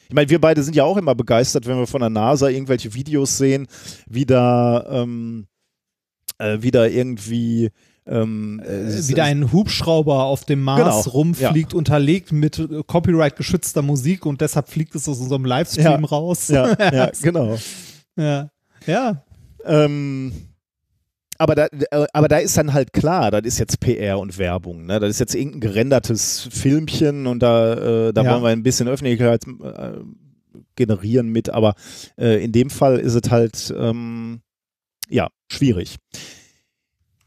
Ich 0.08 0.14
meine, 0.14 0.30
wir 0.30 0.40
beide 0.40 0.62
sind 0.62 0.74
ja 0.74 0.84
auch 0.84 0.96
immer 0.96 1.14
begeistert, 1.14 1.66
wenn 1.66 1.76
wir 1.76 1.86
von 1.86 2.00
der 2.00 2.10
NASA 2.10 2.48
irgendwelche 2.48 2.94
Videos 2.94 3.36
sehen, 3.36 3.66
wie 4.08 4.24
da, 4.24 4.86
ähm, 4.90 5.46
äh, 6.38 6.58
wie 6.60 6.70
da 6.70 6.86
irgendwie 6.86 7.70
ähm, 8.06 8.60
äh, 8.64 9.06
wieder 9.08 9.24
ein 9.24 9.52
Hubschrauber 9.52 10.24
auf 10.24 10.46
dem 10.46 10.62
Mars 10.62 11.04
Genau, 11.04 11.14
rumfliegt, 11.14 11.74
unterlegt 11.74 12.32
mit 12.32 12.58
äh, 12.58 12.82
Copyright 12.86 13.36
geschützter 13.36 13.82
Musik 13.82 14.24
und 14.24 14.40
deshalb 14.40 14.68
fliegt 14.70 14.94
es 14.94 15.06
aus 15.08 15.18
unserem 15.20 15.44
Livestream 15.44 16.00
Ja. 16.00 16.06
raus. 16.08 16.48
Ja, 16.48 16.74
ja, 16.90 17.10
genau. 17.22 17.58
ja. 18.16 18.50
ja. 18.86 19.22
Ähm, 19.66 20.32
aber 21.38 21.54
da, 21.54 21.66
äh, 21.66 22.06
aber 22.12 22.28
da 22.28 22.38
ist 22.38 22.56
dann 22.58 22.72
halt 22.74 22.92
klar, 22.92 23.30
das 23.30 23.42
ist 23.44 23.58
jetzt 23.58 23.80
PR 23.80 24.18
und 24.18 24.36
Werbung. 24.38 24.86
Ne? 24.86 24.98
Das 25.00 25.10
ist 25.10 25.20
jetzt 25.20 25.34
irgendein 25.34 25.60
gerendertes 25.60 26.48
Filmchen 26.50 27.26
und 27.26 27.40
da, 27.42 28.08
äh, 28.08 28.12
da 28.12 28.22
Ja. 28.24 28.32
wollen 28.32 28.42
wir 28.42 28.48
ein 28.50 28.62
bisschen 28.62 28.88
Öffentlichkeit 28.88 29.44
äh, 29.46 29.92
generieren 30.76 31.28
mit, 31.30 31.50
aber 31.50 31.74
äh, 32.18 32.42
in 32.44 32.52
dem 32.52 32.70
Fall 32.70 32.98
ist 32.98 33.14
es 33.14 33.30
halt 33.30 33.72
ähm, 33.76 34.40
ja 35.08 35.28
schwierig. 35.50 35.96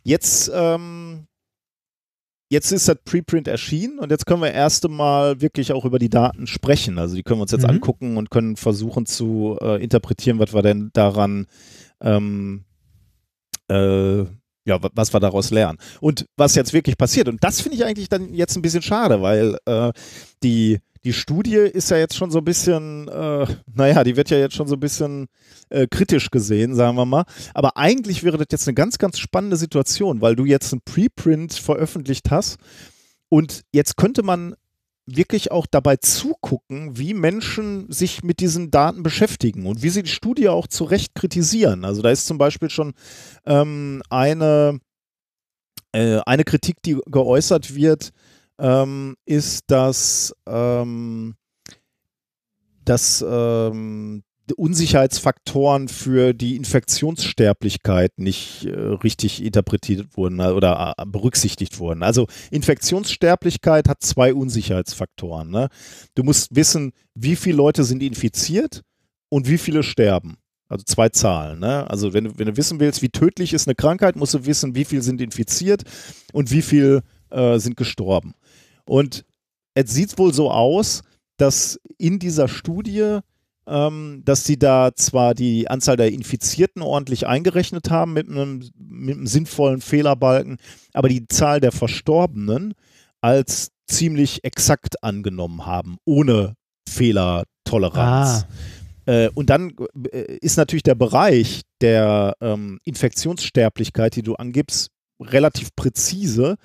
Jetzt, 0.04 0.52
ähm, 0.54 1.28
jetzt 2.50 2.72
ist 2.72 2.88
das 2.88 2.98
Preprint 3.06 3.48
erschienen 3.48 4.00
und 4.00 4.10
jetzt 4.12 4.26
können 4.26 4.42
wir 4.42 4.52
erst 4.52 4.86
einmal 4.86 5.42
wirklich 5.42 5.72
auch 5.74 5.86
über 5.86 6.00
die 6.00 6.10
Daten 6.10 6.48
sprechen. 6.48 6.98
Also 6.98 7.16
die 7.16 7.24
können 7.24 7.40
wir 7.40 7.44
uns 7.44 7.52
jetzt 7.52 7.64
Mhm. 7.64 7.70
angucken 7.76 8.18
und 8.18 8.30
können 8.32 8.56
versuchen 8.58 9.06
zu 9.06 9.58
äh, 9.62 9.82
interpretieren, 9.82 10.40
was 10.40 10.54
wir 10.54 10.62
denn 10.62 10.90
daran 10.94 11.46
ähm, 12.02 12.66
äh, 13.70 14.20
ja, 14.66 14.82
wa- 14.84 14.90
was 14.94 15.14
wir 15.14 15.20
daraus 15.20 15.50
lernen. 15.52 15.78
Und 16.00 16.26
was 16.38 16.56
jetzt 16.56 16.74
wirklich 16.74 16.98
passiert. 16.98 17.28
Und 17.28 17.44
das 17.44 17.62
finde 17.62 17.78
ich 17.78 17.86
eigentlich 17.86 18.10
dann 18.10 18.34
jetzt 18.34 18.56
ein 18.56 18.62
bisschen 18.62 18.82
schade, 18.84 19.22
weil 19.22 19.58
äh, 19.66 19.92
die, 20.44 20.80
die 21.04 21.14
Studie 21.14 21.56
ist 21.56 21.90
ja 21.90 21.98
jetzt 21.98 22.16
schon 22.16 22.30
so 22.30 22.38
ein 22.40 22.46
bisschen, 22.46 23.08
äh, 23.08 23.48
naja, 23.74 24.04
die 24.04 24.16
wird 24.16 24.30
ja 24.30 24.38
jetzt 24.38 24.56
schon 24.56 24.68
so 24.68 24.76
ein 24.76 24.80
bisschen 24.80 25.28
äh, 25.70 25.88
kritisch 25.88 26.30
gesehen, 26.30 26.76
sagen 26.76 26.96
wir 26.96 27.06
mal. 27.06 27.24
Aber 27.54 27.76
eigentlich 27.78 28.24
wäre 28.24 28.38
das 28.38 28.48
jetzt 28.52 28.68
eine 28.68 28.76
ganz, 28.76 28.98
ganz 29.00 29.18
spannende 29.18 29.58
Situation, 29.58 30.22
weil 30.22 30.36
du 30.36 30.46
jetzt 30.46 30.72
ein 30.74 30.82
Preprint 30.86 31.54
veröffentlicht 31.54 32.30
hast 32.30 32.58
und 33.30 33.62
jetzt 33.72 33.98
könnte 33.98 34.24
man 34.24 34.56
wirklich 35.16 35.52
auch 35.52 35.66
dabei 35.66 35.98
zugucken, 35.98 36.98
wie 36.98 37.14
Menschen 37.14 37.92
sich 37.92 38.24
mit 38.24 38.40
diesen 38.40 38.72
Daten 38.72 39.04
beschäftigen 39.04 39.66
und 39.66 39.84
wie 39.84 39.90
sie 39.90 40.04
die 40.04 40.10
Studie 40.10 40.50
auch 40.50 40.68
zu 40.68 40.84
Recht 40.84 41.16
kritisieren. 41.16 41.86
Also 41.86 42.02
da 42.02 42.10
ist 42.10 42.28
zum 42.28 42.38
Beispiel 42.38 42.70
schon 42.70 42.94
ähm, 43.46 44.02
eine, 44.10 44.80
äh, 45.92 46.20
eine 46.26 46.44
Kritik, 46.44 46.82
die 46.84 47.00
geäußert 47.06 47.76
wird, 47.76 48.12
ähm, 48.60 49.16
ist, 49.26 49.64
dass, 49.68 50.36
ähm, 50.48 51.36
dass 52.86 53.26
ähm, 53.28 54.24
Unsicherheitsfaktoren 54.56 55.88
für 55.88 56.34
die 56.34 56.56
Infektionssterblichkeit 56.56 58.12
nicht 58.18 58.66
äh, 58.66 58.72
richtig 58.72 59.44
interpretiert 59.44 60.18
wurden 60.18 60.40
oder 60.40 60.96
äh, 60.98 61.06
berücksichtigt 61.06 61.80
wurden. 61.80 62.04
Also 62.04 62.28
Infektionssterblichkeit 62.50 63.88
hat 63.88 64.02
zwei 64.02 64.34
Unsicherheitsfaktoren. 64.34 65.50
Ne? 65.50 65.70
Du 66.16 66.24
musst 66.24 66.56
wissen, 66.56 66.92
wie 67.16 67.36
viele 67.36 67.58
Leute 67.58 67.84
sind 67.84 68.04
infiziert 68.04 68.82
und 69.30 69.48
wie 69.48 69.58
viele 69.58 69.84
sterben. 69.84 70.38
Also 70.68 70.84
zwei 70.86 71.10
Zahlen. 71.10 71.60
Ne? 71.60 71.90
Also 71.90 72.14
wenn 72.14 72.26
du, 72.26 72.40
wenn 72.40 72.48
du 72.48 72.58
wissen 72.58 72.80
willst, 72.80 73.02
wie 73.02 73.10
tödlich 73.10 73.54
ist 73.54 73.68
eine 73.68 73.76
Krankheit, 73.76 74.16
musst 74.16 74.34
du 74.34 74.46
wissen, 74.46 74.76
wie 74.76 74.86
viel 74.86 75.02
sind 75.02 75.22
infiziert 75.22 75.84
und 76.34 76.52
wie 76.52 76.62
viel 76.62 77.02
äh, 77.30 77.60
sind 77.60 77.78
gestorben. 77.78 78.34
Und 78.86 79.26
es 79.74 79.94
sieht 79.94 80.18
wohl 80.18 80.34
so 80.34 80.52
aus, 80.52 81.02
dass 81.38 81.80
in 81.98 82.20
dieser 82.20 82.48
Studie, 82.48 83.20
ähm, 83.68 84.22
dass 84.26 84.46
sie 84.46 84.58
da 84.58 84.92
zwar 84.96 85.34
die 85.34 85.70
Anzahl 85.70 85.98
der 85.98 86.12
Infizierten 86.12 86.82
ordentlich 86.82 87.28
eingerechnet 87.28 87.90
haben 87.90 88.14
mit 88.14 88.28
einem, 88.28 88.70
mit 88.78 89.18
einem 89.18 89.28
sinnvollen 89.28 89.82
Fehlerbalken, 89.82 90.58
aber 90.94 91.10
die 91.10 91.28
Zahl 91.28 91.60
der 91.60 91.72
Verstorbenen 91.72 92.74
als 93.22 93.72
ziemlich 93.88 94.44
exakt 94.44 95.04
angenommen 95.04 95.66
haben, 95.66 95.98
ohne 96.06 96.56
Fehlertoleranz. 96.90 98.46
Äh, 99.06 99.30
und 99.34 99.50
dann 99.50 99.74
äh, 100.12 100.38
ist 100.42 100.58
natürlich 100.58 100.84
der 100.84 100.96
Bereich 100.96 101.62
der 101.82 102.36
ähm, 102.42 102.80
Infektionssterblichkeit, 102.84 104.16
die 104.16 104.24
du 104.24 104.36
angibst, 104.36 104.90
relativ 105.20 105.76
präzise. 105.76 106.56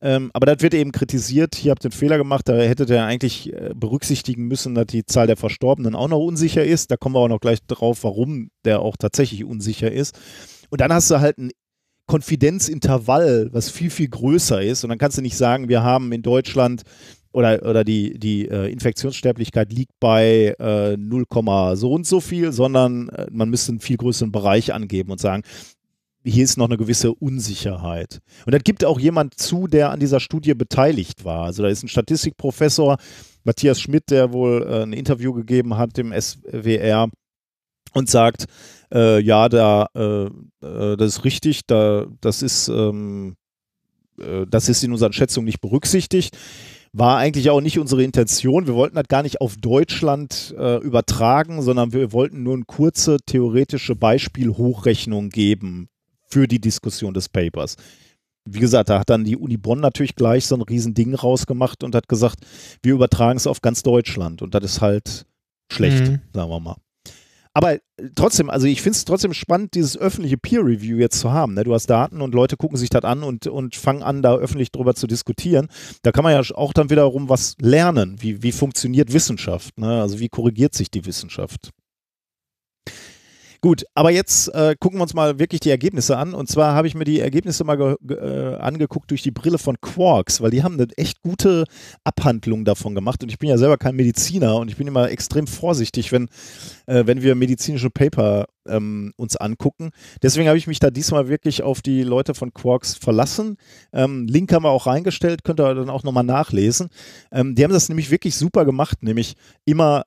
Ähm, 0.00 0.30
aber 0.32 0.46
das 0.46 0.62
wird 0.62 0.74
eben 0.74 0.92
kritisiert. 0.92 1.54
Hier 1.56 1.72
habt 1.72 1.84
ihr 1.84 1.90
einen 1.90 1.98
Fehler 1.98 2.18
gemacht. 2.18 2.48
Da 2.48 2.56
hättet 2.56 2.90
ihr 2.90 3.04
eigentlich 3.04 3.52
äh, 3.52 3.70
berücksichtigen 3.74 4.46
müssen, 4.46 4.74
dass 4.74 4.86
die 4.86 5.04
Zahl 5.04 5.26
der 5.26 5.36
Verstorbenen 5.36 5.94
auch 5.94 6.08
noch 6.08 6.20
unsicher 6.20 6.64
ist. 6.64 6.90
Da 6.90 6.96
kommen 6.96 7.14
wir 7.14 7.20
auch 7.20 7.28
noch 7.28 7.40
gleich 7.40 7.58
drauf, 7.66 8.04
warum 8.04 8.50
der 8.64 8.80
auch 8.80 8.96
tatsächlich 8.96 9.44
unsicher 9.44 9.90
ist. 9.90 10.18
Und 10.70 10.80
dann 10.80 10.92
hast 10.92 11.10
du 11.10 11.20
halt 11.20 11.38
einen 11.38 11.50
Konfidenzintervall, 12.06 13.50
was 13.52 13.70
viel, 13.70 13.90
viel 13.90 14.08
größer 14.08 14.62
ist. 14.62 14.84
Und 14.84 14.90
dann 14.90 14.98
kannst 14.98 15.18
du 15.18 15.22
nicht 15.22 15.36
sagen, 15.36 15.68
wir 15.68 15.82
haben 15.82 16.12
in 16.12 16.22
Deutschland 16.22 16.82
oder, 17.32 17.62
oder 17.68 17.84
die, 17.84 18.18
die 18.18 18.48
äh, 18.48 18.72
Infektionssterblichkeit 18.72 19.72
liegt 19.72 19.92
bei 20.00 20.54
äh, 20.58 20.96
0, 20.96 21.24
so 21.74 21.92
und 21.92 22.06
so 22.06 22.20
viel, 22.20 22.52
sondern 22.52 23.10
äh, 23.10 23.26
man 23.30 23.50
müsste 23.50 23.72
einen 23.72 23.80
viel 23.80 23.96
größeren 23.96 24.32
Bereich 24.32 24.72
angeben 24.72 25.12
und 25.12 25.20
sagen, 25.20 25.42
hier 26.28 26.44
ist 26.44 26.56
noch 26.56 26.66
eine 26.66 26.76
gewisse 26.76 27.12
Unsicherheit. 27.14 28.20
Und 28.46 28.54
das 28.54 28.62
gibt 28.62 28.84
auch 28.84 29.00
jemand 29.00 29.38
zu, 29.38 29.66
der 29.66 29.90
an 29.90 30.00
dieser 30.00 30.20
Studie 30.20 30.54
beteiligt 30.54 31.24
war. 31.24 31.44
Also 31.44 31.62
da 31.62 31.68
ist 31.68 31.82
ein 31.82 31.88
Statistikprofessor, 31.88 32.98
Matthias 33.44 33.80
Schmidt, 33.80 34.10
der 34.10 34.32
wohl 34.32 34.66
äh, 34.68 34.82
ein 34.82 34.92
Interview 34.92 35.32
gegeben 35.32 35.76
hat 35.76 35.96
dem 35.96 36.12
SWR 36.12 37.08
und 37.94 38.10
sagt, 38.10 38.46
äh, 38.92 39.20
ja, 39.20 39.48
da, 39.48 39.86
äh, 39.94 40.26
äh, 40.26 40.96
das 40.96 41.16
ist 41.16 41.24
richtig, 41.24 41.62
da, 41.66 42.06
das 42.20 42.42
ist, 42.42 42.68
ähm, 42.68 43.36
äh, 44.20 44.44
das 44.48 44.68
ist 44.68 44.84
in 44.84 44.92
unseren 44.92 45.12
Schätzungen 45.12 45.46
nicht 45.46 45.60
berücksichtigt. 45.60 46.36
War 46.92 47.18
eigentlich 47.18 47.50
auch 47.50 47.60
nicht 47.60 47.78
unsere 47.78 48.02
Intention. 48.02 48.66
Wir 48.66 48.74
wollten 48.74 48.96
das 48.96 49.08
gar 49.08 49.22
nicht 49.22 49.40
auf 49.40 49.56
Deutschland 49.56 50.54
äh, 50.58 50.76
übertragen, 50.78 51.62
sondern 51.62 51.92
wir 51.92 52.12
wollten 52.12 52.42
nur 52.42 52.54
eine 52.54 52.64
kurze 52.64 53.18
theoretische 53.24 53.94
Beispielhochrechnung 53.94 55.28
geben 55.28 55.88
für 56.28 56.46
die 56.46 56.60
Diskussion 56.60 57.14
des 57.14 57.28
Papers. 57.28 57.76
Wie 58.44 58.60
gesagt, 58.60 58.88
da 58.88 59.00
hat 59.00 59.10
dann 59.10 59.24
die 59.24 59.36
Uni 59.36 59.56
Bonn 59.56 59.80
natürlich 59.80 60.14
gleich 60.14 60.46
so 60.46 60.54
ein 60.54 60.62
Riesending 60.62 61.14
rausgemacht 61.14 61.84
und 61.84 61.94
hat 61.94 62.08
gesagt, 62.08 62.40
wir 62.82 62.94
übertragen 62.94 63.36
es 63.36 63.46
auf 63.46 63.60
ganz 63.60 63.82
Deutschland. 63.82 64.40
Und 64.40 64.54
das 64.54 64.64
ist 64.64 64.80
halt 64.80 65.26
schlecht, 65.70 66.08
mhm. 66.08 66.20
sagen 66.32 66.50
wir 66.50 66.60
mal. 66.60 66.76
Aber 67.58 67.74
äh, 67.74 67.80
trotzdem, 68.14 68.50
also 68.50 68.68
ich 68.68 68.82
finde 68.82 68.96
es 68.96 69.04
trotzdem 69.04 69.32
spannend, 69.34 69.74
dieses 69.74 69.98
öffentliche 69.98 70.38
Peer 70.38 70.60
Review 70.64 70.98
jetzt 70.98 71.18
zu 71.18 71.32
haben. 71.32 71.54
Ne? 71.54 71.64
Du 71.64 71.74
hast 71.74 71.90
Daten 71.90 72.20
und 72.20 72.32
Leute 72.32 72.56
gucken 72.56 72.78
sich 72.78 72.88
das 72.88 73.02
an 73.02 73.24
und, 73.24 73.48
und 73.48 73.74
fangen 73.74 74.04
an, 74.04 74.22
da 74.22 74.36
öffentlich 74.36 74.70
drüber 74.70 74.94
zu 74.94 75.08
diskutieren. 75.08 75.66
Da 76.02 76.12
kann 76.12 76.22
man 76.22 76.32
ja 76.32 76.54
auch 76.54 76.72
dann 76.72 76.88
wiederum 76.88 77.28
was 77.28 77.56
lernen. 77.60 78.16
Wie, 78.20 78.44
wie 78.44 78.52
funktioniert 78.52 79.12
Wissenschaft? 79.12 79.76
Ne? 79.76 80.00
Also 80.00 80.20
wie 80.20 80.28
korrigiert 80.28 80.74
sich 80.74 80.90
die 80.90 81.04
Wissenschaft? 81.04 81.70
Gut, 83.60 83.84
aber 83.94 84.12
jetzt 84.12 84.54
äh, 84.54 84.76
gucken 84.78 85.00
wir 85.00 85.02
uns 85.02 85.14
mal 85.14 85.40
wirklich 85.40 85.60
die 85.60 85.70
Ergebnisse 85.70 86.16
an. 86.16 86.32
Und 86.32 86.48
zwar 86.48 86.74
habe 86.74 86.86
ich 86.86 86.94
mir 86.94 87.04
die 87.04 87.18
Ergebnisse 87.18 87.64
mal 87.64 87.96
äh, 88.08 88.54
angeguckt 88.54 89.10
durch 89.10 89.22
die 89.22 89.32
Brille 89.32 89.58
von 89.58 89.80
Quarks, 89.80 90.40
weil 90.40 90.52
die 90.52 90.62
haben 90.62 90.74
eine 90.74 90.86
echt 90.96 91.22
gute 91.22 91.64
Abhandlung 92.04 92.64
davon 92.64 92.94
gemacht. 92.94 93.20
Und 93.22 93.30
ich 93.30 93.38
bin 93.38 93.48
ja 93.48 93.58
selber 93.58 93.76
kein 93.76 93.96
Mediziner 93.96 94.56
und 94.56 94.68
ich 94.68 94.76
bin 94.76 94.86
immer 94.86 95.10
extrem 95.10 95.48
vorsichtig, 95.48 96.12
wenn, 96.12 96.28
äh, 96.86 97.06
wenn 97.06 97.22
wir 97.22 97.34
medizinische 97.34 97.90
Paper 97.90 98.46
ähm, 98.68 99.12
uns 99.16 99.36
angucken. 99.36 99.90
Deswegen 100.22 100.46
habe 100.46 100.58
ich 100.58 100.68
mich 100.68 100.78
da 100.78 100.90
diesmal 100.90 101.28
wirklich 101.28 101.64
auf 101.64 101.82
die 101.82 102.04
Leute 102.04 102.34
von 102.34 102.54
Quarks 102.54 102.94
verlassen. 102.94 103.56
Ähm, 103.92 104.28
Link 104.28 104.52
haben 104.52 104.62
wir 104.62 104.70
auch 104.70 104.86
reingestellt, 104.86 105.42
könnt 105.42 105.58
ihr 105.58 105.74
dann 105.74 105.90
auch 105.90 106.04
nochmal 106.04 106.22
nachlesen. 106.22 106.90
Ähm, 107.32 107.56
die 107.56 107.64
haben 107.64 107.72
das 107.72 107.88
nämlich 107.88 108.12
wirklich 108.12 108.36
super 108.36 108.64
gemacht, 108.64 109.02
nämlich 109.02 109.34
immer 109.64 110.04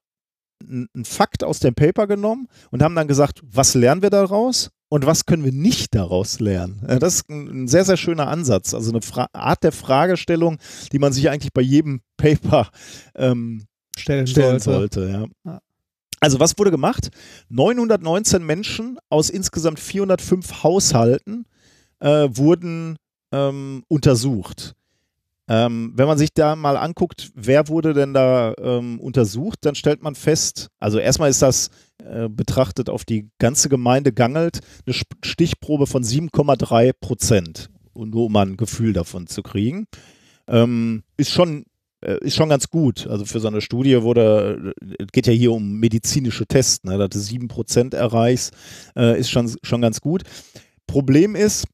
einen 0.94 1.06
Fakt 1.06 1.44
aus 1.44 1.60
dem 1.60 1.74
Paper 1.74 2.08
genommen 2.08 2.48
und 2.70 2.82
haben 2.82 2.96
dann 2.96 3.08
gesagt, 3.08 3.42
was 3.44 3.74
lernen 3.74 4.02
wir 4.02 4.10
daraus 4.10 4.72
und 4.90 5.06
was 5.06 5.26
können 5.26 5.46
wir 5.46 5.54
nicht 5.54 5.96
daraus 5.96 6.40
lernen. 6.40 6.86
Das 7.00 7.16
ist 7.16 7.30
ein 7.30 7.68
sehr, 7.68 7.86
sehr 7.86 7.98
schöner 7.98 8.28
Ansatz. 8.28 8.74
Also 8.74 8.92
eine 8.92 9.02
Fra 9.02 9.28
Art 9.32 9.64
der 9.64 9.72
Fragestellung, 9.72 10.58
die 10.92 11.00
man 11.00 11.14
sich 11.14 11.30
eigentlich 11.30 11.54
bei 11.54 11.62
jedem 11.62 12.02
Paper 12.18 12.70
ähm, 13.16 13.66
stellen, 13.98 14.28
stellen, 14.28 14.60
sollte. 14.60 15.02
sollte 15.02 15.30
ja. 15.46 15.62
Also 16.20 16.40
was 16.40 16.58
wurde 16.60 16.72
gemacht? 16.72 17.10
919 17.50 18.44
Menschen 18.46 19.00
aus 19.10 19.30
insgesamt 19.30 19.80
405 19.80 20.64
Haushalten 20.64 21.46
äh, 22.00 22.28
wurden 22.30 22.98
ähm, 23.32 23.84
untersucht. 23.88 24.76
Ähm, 25.48 25.92
wenn 25.96 26.08
man 26.08 26.18
sich 26.18 26.34
da 26.34 26.56
mal 26.56 26.78
anguckt, 26.78 27.32
wer 27.36 27.68
wurde 27.68 27.94
denn 27.94 28.14
da 28.14 28.54
ähm, 28.60 29.00
untersucht, 29.00 29.60
dann 29.62 29.76
stellt 29.76 30.02
man 30.02 30.16
fest, 30.16 30.68
also 30.80 30.98
erstmal 31.00 31.30
ist 31.30 31.42
das 31.42 31.70
äh, 32.04 32.30
betrachtet 32.30 32.90
auf 32.90 33.06
die 33.06 33.30
ganze 33.40 33.68
Gemeinde 33.68 34.14
Gangelt 34.14 34.60
eine 34.86 34.96
Stichprobe 35.24 35.88
von 35.88 36.04
7,3 36.04 36.94
Prozent, 37.00 37.70
nur 37.96 38.26
um 38.26 38.32
mal 38.32 38.48
ein 38.48 38.58
Gefühl 38.58 38.94
davon 38.94 39.28
zu 39.28 39.42
kriegen. 39.44 39.88
Ähm, 40.48 41.04
ist 41.18 41.32
schon 41.32 41.66
äh, 42.02 42.18
ist 42.22 42.36
schon 42.36 42.50
ganz 42.50 42.70
gut. 42.70 43.08
Also 43.08 43.26
für 43.26 43.40
so 43.40 43.48
eine 43.48 43.62
Studie 43.62 44.02
wurde, 44.02 44.74
es 45.00 45.08
geht 45.12 45.28
ja 45.28 45.34
hier 45.34 45.52
um 45.52 45.80
medizinische 45.80 46.46
Tests, 46.46 46.84
ne, 46.84 46.98
dass 46.98 47.10
du 47.10 47.20
7% 47.20 47.96
erreichst, 47.96 48.54
äh, 48.96 49.20
ist 49.20 49.30
schon, 49.30 49.54
schon 49.64 49.82
ganz 49.82 50.02
gut. 50.02 50.24
Problem 50.88 51.36
ist, 51.36 51.66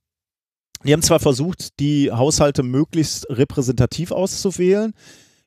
die 0.84 0.94
haben 0.94 1.02
zwar 1.02 1.20
versucht, 1.20 1.80
die 1.80 2.12
Haushalte 2.12 2.64
möglichst 2.64 3.30
repräsentativ 3.30 4.12
auszuwählen, 4.12 4.94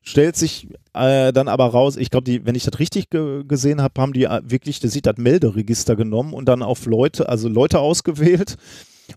stellt 0.01 0.35
sich 0.35 0.67
äh, 0.93 1.31
dann 1.31 1.47
aber 1.47 1.67
raus, 1.67 1.95
ich 1.95 2.09
glaube, 2.09 2.45
wenn 2.45 2.55
ich 2.55 2.63
das 2.63 2.79
richtig 2.79 3.09
ge 3.09 3.43
gesehen 3.47 3.81
habe, 3.81 4.01
haben 4.01 4.13
die 4.13 4.23
äh, 4.23 4.41
wirklich, 4.43 4.79
das 4.79 4.93
das 4.93 5.17
Melderegister 5.17 5.95
genommen 5.95 6.33
und 6.33 6.45
dann 6.45 6.63
auf 6.63 6.85
Leute, 6.85 7.29
also 7.29 7.47
Leute 7.47 7.79
ausgewählt 7.79 8.55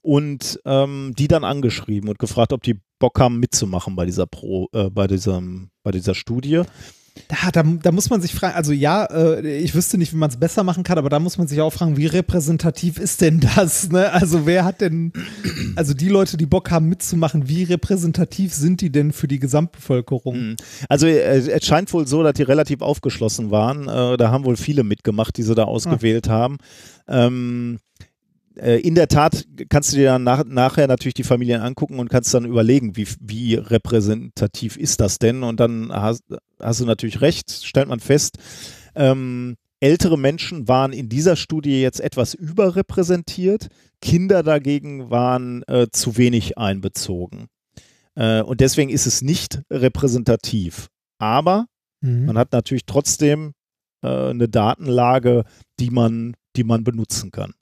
und 0.02 0.60
ähm, 0.64 1.14
die 1.16 1.28
dann 1.28 1.44
angeschrieben 1.44 2.08
und 2.08 2.18
gefragt, 2.18 2.52
ob 2.52 2.62
die 2.62 2.80
Bock 2.98 3.18
haben 3.18 3.38
mitzumachen 3.40 3.96
bei 3.96 4.06
dieser 4.06 4.26
Pro, 4.26 4.68
äh, 4.72 4.90
bei 4.90 5.06
diesem, 5.06 5.70
bei 5.82 5.90
dieser 5.90 6.14
Studie. 6.14 6.62
Da, 7.28 7.52
da, 7.52 7.62
da, 7.62 7.92
muss 7.92 8.10
man 8.10 8.20
sich 8.20 8.34
fragen, 8.34 8.56
also 8.56 8.72
ja, 8.72 9.04
äh, 9.04 9.58
ich 9.58 9.76
wüsste 9.76 9.98
nicht, 9.98 10.12
wie 10.12 10.16
man 10.16 10.30
es 10.30 10.36
besser 10.36 10.64
machen 10.64 10.82
kann, 10.82 10.98
aber 10.98 11.08
da 11.08 11.20
muss 11.20 11.38
man 11.38 11.46
sich 11.46 11.60
auch 11.60 11.72
fragen, 11.72 11.96
wie 11.96 12.06
repräsentativ 12.06 12.98
ist 12.98 13.20
denn 13.20 13.38
das? 13.38 13.88
Ne? 13.88 14.12
Also 14.12 14.46
wer 14.46 14.64
hat 14.64 14.80
denn, 14.80 15.12
also 15.76 15.94
die 15.94 16.08
Leute, 16.08 16.36
die 16.36 16.46
Bock 16.46 16.72
haben 16.72 16.88
mitzumachen, 16.88 17.48
wie 17.48 17.62
repräsentativ 17.62 18.52
sind 18.52 18.80
die 18.80 18.90
denn 18.90 19.12
für 19.12 19.28
die 19.28 19.38
Gesamtbevölkerung? 19.38 20.34
Hm. 20.34 20.56
Also 20.88 21.06
äh, 21.06 21.38
es 21.38 21.64
scheint 21.64 21.92
wohl 21.92 22.08
so, 22.08 22.24
dass 22.24 22.34
die 22.34 22.42
relativ 22.42 22.80
aufgeschlossen 22.80 23.52
waren. 23.52 23.86
Äh, 23.86 24.16
da 24.16 24.32
haben 24.32 24.44
wohl 24.44 24.56
viele 24.56 24.82
mitgemacht, 24.82 25.36
die 25.36 25.44
sie 25.44 25.54
da 25.54 25.64
ausgewählt 25.64 26.28
ah. 26.28 26.32
haben. 26.32 26.58
Ähm, 27.06 27.78
äh, 27.78 27.83
in 28.56 28.94
der 28.94 29.08
Tat 29.08 29.46
kannst 29.68 29.92
du 29.92 29.96
dir 29.96 30.06
dann 30.06 30.22
nach, 30.22 30.44
nachher 30.44 30.86
natürlich 30.86 31.14
die 31.14 31.24
Familien 31.24 31.60
angucken 31.60 31.98
und 31.98 32.08
kannst 32.08 32.32
dann 32.34 32.44
überlegen, 32.44 32.96
wie, 32.96 33.08
wie 33.20 33.54
repräsentativ 33.56 34.76
ist 34.76 35.00
das 35.00 35.18
denn? 35.18 35.42
Und 35.42 35.58
dann 35.58 35.90
hast, 35.92 36.22
hast 36.60 36.80
du 36.80 36.84
natürlich 36.84 37.20
recht, 37.20 37.50
stellt 37.50 37.88
man 37.88 37.98
fest, 37.98 38.38
ähm, 38.94 39.56
ältere 39.80 40.16
Menschen 40.16 40.68
waren 40.68 40.92
in 40.92 41.08
dieser 41.08 41.36
Studie 41.36 41.82
jetzt 41.82 42.00
etwas 42.00 42.34
überrepräsentiert, 42.34 43.68
Kinder 44.00 44.42
dagegen 44.42 45.10
waren 45.10 45.62
äh, 45.64 45.88
zu 45.90 46.16
wenig 46.16 46.56
einbezogen. 46.56 47.48
Äh, 48.14 48.42
und 48.42 48.60
deswegen 48.60 48.90
ist 48.90 49.06
es 49.06 49.20
nicht 49.20 49.62
repräsentativ. 49.70 50.88
Aber 51.18 51.66
mhm. 52.00 52.26
man 52.26 52.38
hat 52.38 52.52
natürlich 52.52 52.86
trotzdem 52.86 53.52
äh, 54.02 54.30
eine 54.30 54.48
Datenlage, 54.48 55.44
die 55.80 55.90
man, 55.90 56.34
die 56.56 56.64
man 56.64 56.84
benutzen 56.84 57.30
kann 57.30 57.52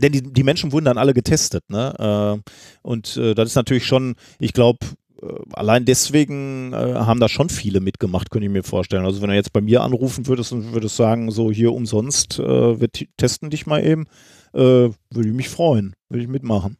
denn 0.00 0.12
die, 0.12 0.22
die 0.22 0.42
Menschen 0.42 0.72
wurden 0.72 0.84
dann 0.84 0.98
alle 0.98 1.14
getestet, 1.14 1.64
ne? 1.68 2.40
Äh, 2.44 2.50
und 2.82 3.16
äh, 3.16 3.34
das 3.34 3.50
ist 3.50 3.54
natürlich 3.54 3.86
schon, 3.86 4.14
ich 4.38 4.52
glaube, 4.52 4.78
äh, 5.22 5.26
allein 5.52 5.84
deswegen 5.84 6.72
äh, 6.72 6.94
haben 6.94 7.20
da 7.20 7.28
schon 7.28 7.48
viele 7.48 7.80
mitgemacht, 7.80 8.30
könnte 8.30 8.46
ich 8.46 8.52
mir 8.52 8.62
vorstellen. 8.62 9.04
Also 9.04 9.22
wenn 9.22 9.30
du 9.30 9.36
jetzt 9.36 9.52
bei 9.52 9.60
mir 9.60 9.82
anrufen 9.82 10.26
würdest 10.26 10.52
und 10.52 10.72
würdest 10.72 10.96
sagen, 10.96 11.30
so 11.30 11.50
hier 11.50 11.72
umsonst, 11.72 12.38
äh, 12.38 12.80
wir 12.80 12.88
testen 13.16 13.50
dich 13.50 13.66
mal 13.66 13.84
eben, 13.84 14.06
äh, 14.54 14.58
würde 14.60 15.28
ich 15.28 15.34
mich 15.34 15.48
freuen, 15.48 15.94
würde 16.08 16.22
ich 16.22 16.28
mitmachen. 16.28 16.76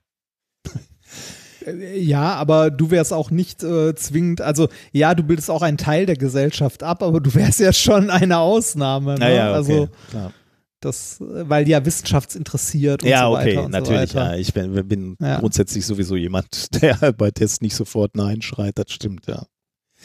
Ja, 1.94 2.34
aber 2.34 2.70
du 2.70 2.90
wärst 2.90 3.12
auch 3.12 3.30
nicht 3.30 3.62
äh, 3.62 3.94
zwingend, 3.94 4.40
also 4.40 4.68
ja, 4.92 5.14
du 5.14 5.22
bildest 5.22 5.50
auch 5.50 5.60
einen 5.60 5.76
Teil 5.76 6.06
der 6.06 6.16
Gesellschaft 6.16 6.82
ab, 6.82 7.02
aber 7.02 7.20
du 7.20 7.34
wärst 7.34 7.60
ja 7.60 7.72
schon 7.72 8.08
eine 8.08 8.38
Ausnahme. 8.38 9.14
Ne? 9.14 9.20
Naja, 9.20 9.48
okay, 9.48 9.54
also 9.54 9.88
klar. 10.10 10.32
Das, 10.80 11.16
weil 11.20 11.68
ja 11.68 11.84
wissenschaftsinteressiert 11.84 13.02
und 13.02 13.08
ja, 13.08 13.26
so 13.26 13.32
weiter. 13.32 13.50
Ja, 13.50 13.60
okay, 13.60 13.68
natürlich. 13.70 14.12
So 14.12 14.18
ja, 14.18 14.34
ich 14.34 14.54
bin, 14.54 14.88
bin 14.88 15.16
ja. 15.20 15.38
grundsätzlich 15.38 15.84
sowieso 15.84 16.16
jemand, 16.16 16.74
der 16.82 17.12
bei 17.12 17.30
Tests 17.30 17.60
nicht 17.60 17.74
sofort 17.74 18.16
Nein 18.16 18.40
schreit. 18.40 18.78
Das 18.78 18.90
stimmt, 18.90 19.26
ja. 19.26 19.46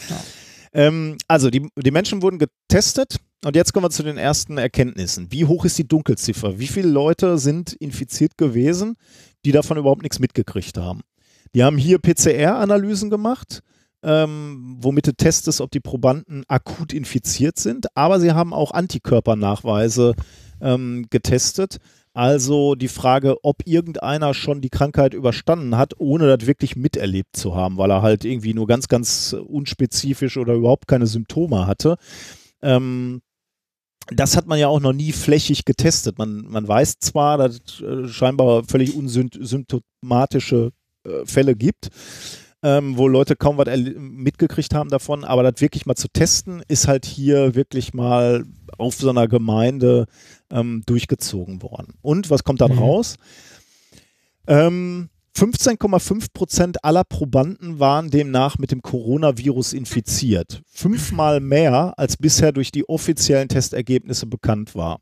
ja. 0.10 0.24
Ähm, 0.74 1.18
also, 1.30 1.50
die, 1.50 1.70
die 1.78 1.92
Menschen 1.92 2.22
wurden 2.22 2.38
getestet 2.38 3.18
und 3.46 3.56
jetzt 3.56 3.74
kommen 3.74 3.86
wir 3.86 3.92
zu 3.92 4.04
den 4.04 4.18
ersten 4.18 4.58
Erkenntnissen. 4.58 5.32
Wie 5.32 5.46
hoch 5.46 5.66
ist 5.66 5.78
die 5.78 5.88
Dunkelziffer? 5.88 6.60
Wie 6.60 6.68
viele 6.68 6.90
Leute 6.90 7.38
sind 7.38 7.74
infiziert 7.74 8.38
gewesen, 8.38 8.98
die 9.46 9.52
davon 9.52 9.78
überhaupt 9.78 10.02
nichts 10.02 10.20
mitgekriegt 10.20 10.78
haben? 10.78 11.02
Die 11.54 11.64
haben 11.64 11.78
hier 11.78 12.00
PCR-Analysen 12.00 13.10
gemacht. 13.10 13.62
Ähm, 14.04 14.78
womit 14.80 15.08
du 15.08 15.14
testest, 15.14 15.62
ob 15.62 15.72
die 15.72 15.80
Probanden 15.80 16.44
akut 16.48 16.94
infiziert 16.94 17.58
sind, 17.58 17.88
aber 17.96 18.20
sie 18.20 18.34
haben 18.34 18.54
auch 18.54 18.72
Antikörpernachweise 18.72 20.14
ähm, 20.62 21.06
getestet. 21.10 21.78
Also 22.14 22.76
die 22.76 22.88
Frage, 22.88 23.44
ob 23.44 23.68
irgendeiner 23.68 24.34
schon 24.34 24.62
die 24.62 24.70
Krankheit 24.70 25.14
überstanden 25.14 25.78
hat, 25.78 26.00
ohne 26.00 26.38
das 26.38 26.48
wirklich 26.48 26.78
miterlebt 26.78 27.36
zu 27.36 27.56
haben, 27.56 27.78
weil 27.78 27.92
er 27.92 28.02
halt 28.02 28.24
irgendwie 28.24 28.54
nur 28.54 28.68
ganz, 28.68 28.88
ganz 28.88 29.34
unspezifisch 29.34 30.38
oder 30.38 30.54
überhaupt 30.54 30.88
keine 30.88 31.08
Symptome 31.08 31.68
hatte. 31.68 31.98
Ähm, 32.62 33.22
das 34.08 34.38
hat 34.38 34.48
man 34.48 34.60
ja 34.60 34.68
auch 34.68 34.80
noch 34.80 34.94
nie 34.94 35.12
flächig 35.12 35.66
getestet. 35.66 36.18
Man, 36.18 36.46
man 36.48 36.68
weiß 36.68 37.00
zwar, 37.00 37.38
dass 37.38 37.60
es 37.60 37.82
äh, 37.82 38.08
scheinbar 38.08 38.64
völlig 38.64 38.96
unsymptomatische 38.96 40.72
äh, 41.04 41.26
Fälle 41.26 41.56
gibt, 41.56 41.90
ähm, 42.66 42.98
wo 42.98 43.08
Leute 43.08 43.36
kaum 43.36 43.60
was 43.60 43.68
mitgekriegt 43.96 44.74
haben 44.74 44.90
davon, 44.90 45.24
aber 45.24 45.44
das 45.44 45.62
wirklich 45.62 45.86
mal 45.86 45.94
zu 45.94 46.08
testen, 46.08 46.64
ist 46.68 46.88
halt 46.88 47.06
hier 47.06 47.54
wirklich 47.54 47.94
mal 47.94 48.44
auf 48.80 48.96
so 48.96 49.08
einer 49.12 49.28
Gemeinde 49.28 50.08
ähm, 50.50 50.82
durchgezogen 50.88 51.62
worden. 51.62 51.94
Und 52.02 52.32
was 52.32 52.44
kommt 52.44 52.62
dann 52.62 52.72
mhm. 52.72 52.80
raus? 52.80 53.18
Ähm, 54.48 55.10
15,5 55.38 56.28
Prozent 56.34 56.84
aller 56.84 57.04
Probanden 57.04 57.80
waren 57.80 58.10
demnach 58.10 58.58
mit 58.58 58.72
dem 58.72 58.82
Coronavirus 58.82 59.74
infiziert. 59.74 60.64
Fünfmal 60.66 61.42
mehr, 61.42 61.94
als 61.98 62.18
bisher 62.18 62.52
durch 62.52 62.72
die 62.72 62.90
offiziellen 62.90 63.48
Testergebnisse 63.48 64.26
bekannt 64.26 64.74
war. 64.74 65.02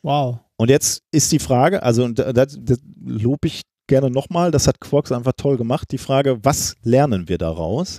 Wow. 0.00 0.38
Und 0.56 0.70
jetzt 0.70 1.02
ist 1.10 1.30
die 1.32 1.38
Frage, 1.38 1.82
also 1.82 2.08
das, 2.08 2.56
das 2.58 2.78
lobe 3.04 3.48
ich 3.48 3.62
gerne 3.92 4.10
nochmal, 4.10 4.50
das 4.50 4.66
hat 4.66 4.80
Quarks 4.80 5.12
einfach 5.12 5.34
toll 5.36 5.58
gemacht, 5.58 5.88
die 5.90 5.98
Frage, 5.98 6.42
was 6.42 6.76
lernen 6.82 7.28
wir 7.28 7.36
daraus? 7.36 7.98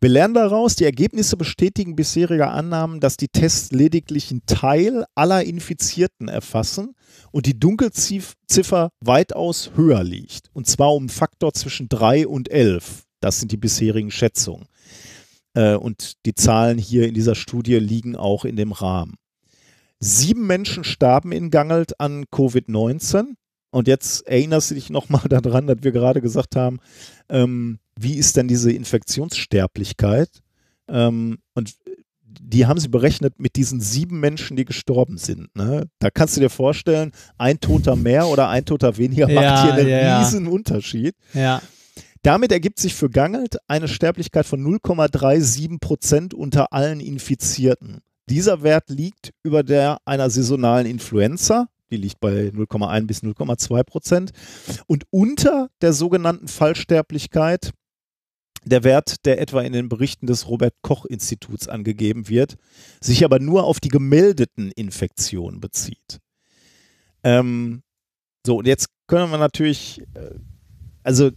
Wir 0.00 0.10
lernen 0.10 0.34
daraus, 0.34 0.76
die 0.76 0.84
Ergebnisse 0.84 1.36
bestätigen 1.36 1.96
bisherige 1.96 2.46
Annahmen, 2.46 3.00
dass 3.00 3.16
die 3.16 3.26
Tests 3.26 3.72
lediglich 3.72 4.30
einen 4.30 4.46
Teil 4.46 5.06
aller 5.16 5.42
Infizierten 5.42 6.28
erfassen 6.28 6.94
und 7.32 7.46
die 7.46 7.58
Dunkelziffer 7.58 8.90
weitaus 9.00 9.72
höher 9.74 10.04
liegt. 10.04 10.50
Und 10.52 10.68
zwar 10.68 10.94
um 10.94 11.08
Faktor 11.08 11.52
zwischen 11.52 11.88
3 11.88 12.28
und 12.28 12.48
11. 12.48 13.02
Das 13.18 13.40
sind 13.40 13.50
die 13.50 13.56
bisherigen 13.56 14.12
Schätzungen. 14.12 14.68
Äh, 15.54 15.74
und 15.74 16.12
die 16.26 16.34
Zahlen 16.36 16.78
hier 16.78 17.08
in 17.08 17.14
dieser 17.14 17.34
Studie 17.34 17.80
liegen 17.80 18.14
auch 18.14 18.44
in 18.44 18.54
dem 18.54 18.70
Rahmen. 18.70 19.16
Sieben 19.98 20.46
Menschen 20.46 20.84
starben 20.84 21.32
in 21.32 21.50
Gangelt 21.50 21.98
an 21.98 22.26
Covid-19. 22.26 23.34
Und 23.70 23.88
jetzt 23.88 24.26
erinnerst 24.26 24.70
du 24.70 24.74
dich 24.74 24.90
nochmal 24.90 25.22
daran, 25.28 25.66
dass 25.66 25.78
wir 25.82 25.92
gerade 25.92 26.20
gesagt 26.20 26.56
haben, 26.56 26.78
ähm, 27.28 27.78
wie 27.98 28.14
ist 28.14 28.36
denn 28.36 28.48
diese 28.48 28.72
Infektionssterblichkeit? 28.72 30.30
Ähm, 30.88 31.38
und 31.54 31.74
die 32.40 32.66
haben 32.66 32.78
sie 32.78 32.88
berechnet 32.88 33.38
mit 33.38 33.56
diesen 33.56 33.80
sieben 33.80 34.20
Menschen, 34.20 34.56
die 34.56 34.64
gestorben 34.64 35.18
sind. 35.18 35.54
Ne? 35.56 35.88
Da 35.98 36.10
kannst 36.10 36.36
du 36.36 36.40
dir 36.40 36.50
vorstellen, 36.50 37.12
ein 37.36 37.60
Toter 37.60 37.96
mehr 37.96 38.26
oder 38.28 38.48
ein 38.48 38.64
Toter 38.64 38.96
weniger 38.96 39.28
ja, 39.28 39.40
macht 39.40 39.64
hier 39.64 39.74
einen 39.74 39.88
ja, 39.88 40.20
riesen 40.20 40.46
Unterschied. 40.46 41.14
Ja. 41.34 41.60
Damit 42.22 42.52
ergibt 42.52 42.78
sich 42.78 42.94
für 42.94 43.10
Gangelt 43.10 43.58
eine 43.68 43.88
Sterblichkeit 43.88 44.46
von 44.46 44.64
0,37 44.64 45.78
Prozent 45.80 46.34
unter 46.34 46.72
allen 46.72 47.00
Infizierten. 47.00 48.00
Dieser 48.28 48.62
Wert 48.62 48.90
liegt 48.90 49.32
über 49.42 49.62
der 49.62 49.98
einer 50.04 50.28
saisonalen 50.28 50.86
Influenza, 50.86 51.68
die 51.90 51.96
liegt 51.96 52.20
bei 52.20 52.48
0,1 52.48 53.06
bis 53.06 53.22
0,2 53.22 53.82
Prozent, 53.84 54.32
und 54.86 55.04
unter 55.10 55.68
der 55.80 55.92
sogenannten 55.92 56.48
Fallsterblichkeit 56.48 57.72
der 58.64 58.84
Wert, 58.84 59.24
der 59.24 59.40
etwa 59.40 59.62
in 59.62 59.72
den 59.72 59.88
Berichten 59.88 60.26
des 60.26 60.48
Robert 60.48 60.74
Koch 60.82 61.04
Instituts 61.04 61.68
angegeben 61.68 62.28
wird, 62.28 62.56
sich 63.00 63.24
aber 63.24 63.38
nur 63.38 63.64
auf 63.64 63.80
die 63.80 63.88
gemeldeten 63.88 64.70
Infektionen 64.72 65.60
bezieht. 65.60 66.18
Ähm, 67.22 67.82
so, 68.46 68.58
und 68.58 68.66
jetzt 68.66 68.88
können 69.06 69.30
wir 69.30 69.38
natürlich, 69.38 70.00
äh, 70.14 70.34
also 71.02 71.30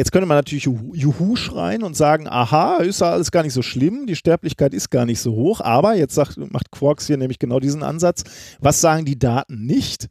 jetzt 0.00 0.12
könnte 0.12 0.24
man 0.24 0.38
natürlich 0.38 0.64
Juhu 0.64 1.36
schreien 1.36 1.82
und 1.82 1.94
sagen, 1.94 2.26
aha, 2.26 2.78
ist 2.78 3.02
ja 3.02 3.10
alles 3.10 3.30
gar 3.30 3.42
nicht 3.42 3.52
so 3.52 3.60
schlimm, 3.60 4.06
die 4.06 4.16
Sterblichkeit 4.16 4.72
ist 4.72 4.90
gar 4.90 5.04
nicht 5.04 5.20
so 5.20 5.32
hoch, 5.32 5.60
aber 5.60 5.94
jetzt 5.94 6.14
sagt, 6.14 6.38
macht 6.38 6.70
Quarks 6.70 7.06
hier 7.06 7.18
nämlich 7.18 7.38
genau 7.38 7.60
diesen 7.60 7.82
Ansatz, 7.82 8.24
was 8.60 8.80
sagen 8.80 9.04
die 9.04 9.18
Daten 9.18 9.66
nicht? 9.66 10.06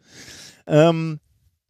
Ähm, 0.68 1.20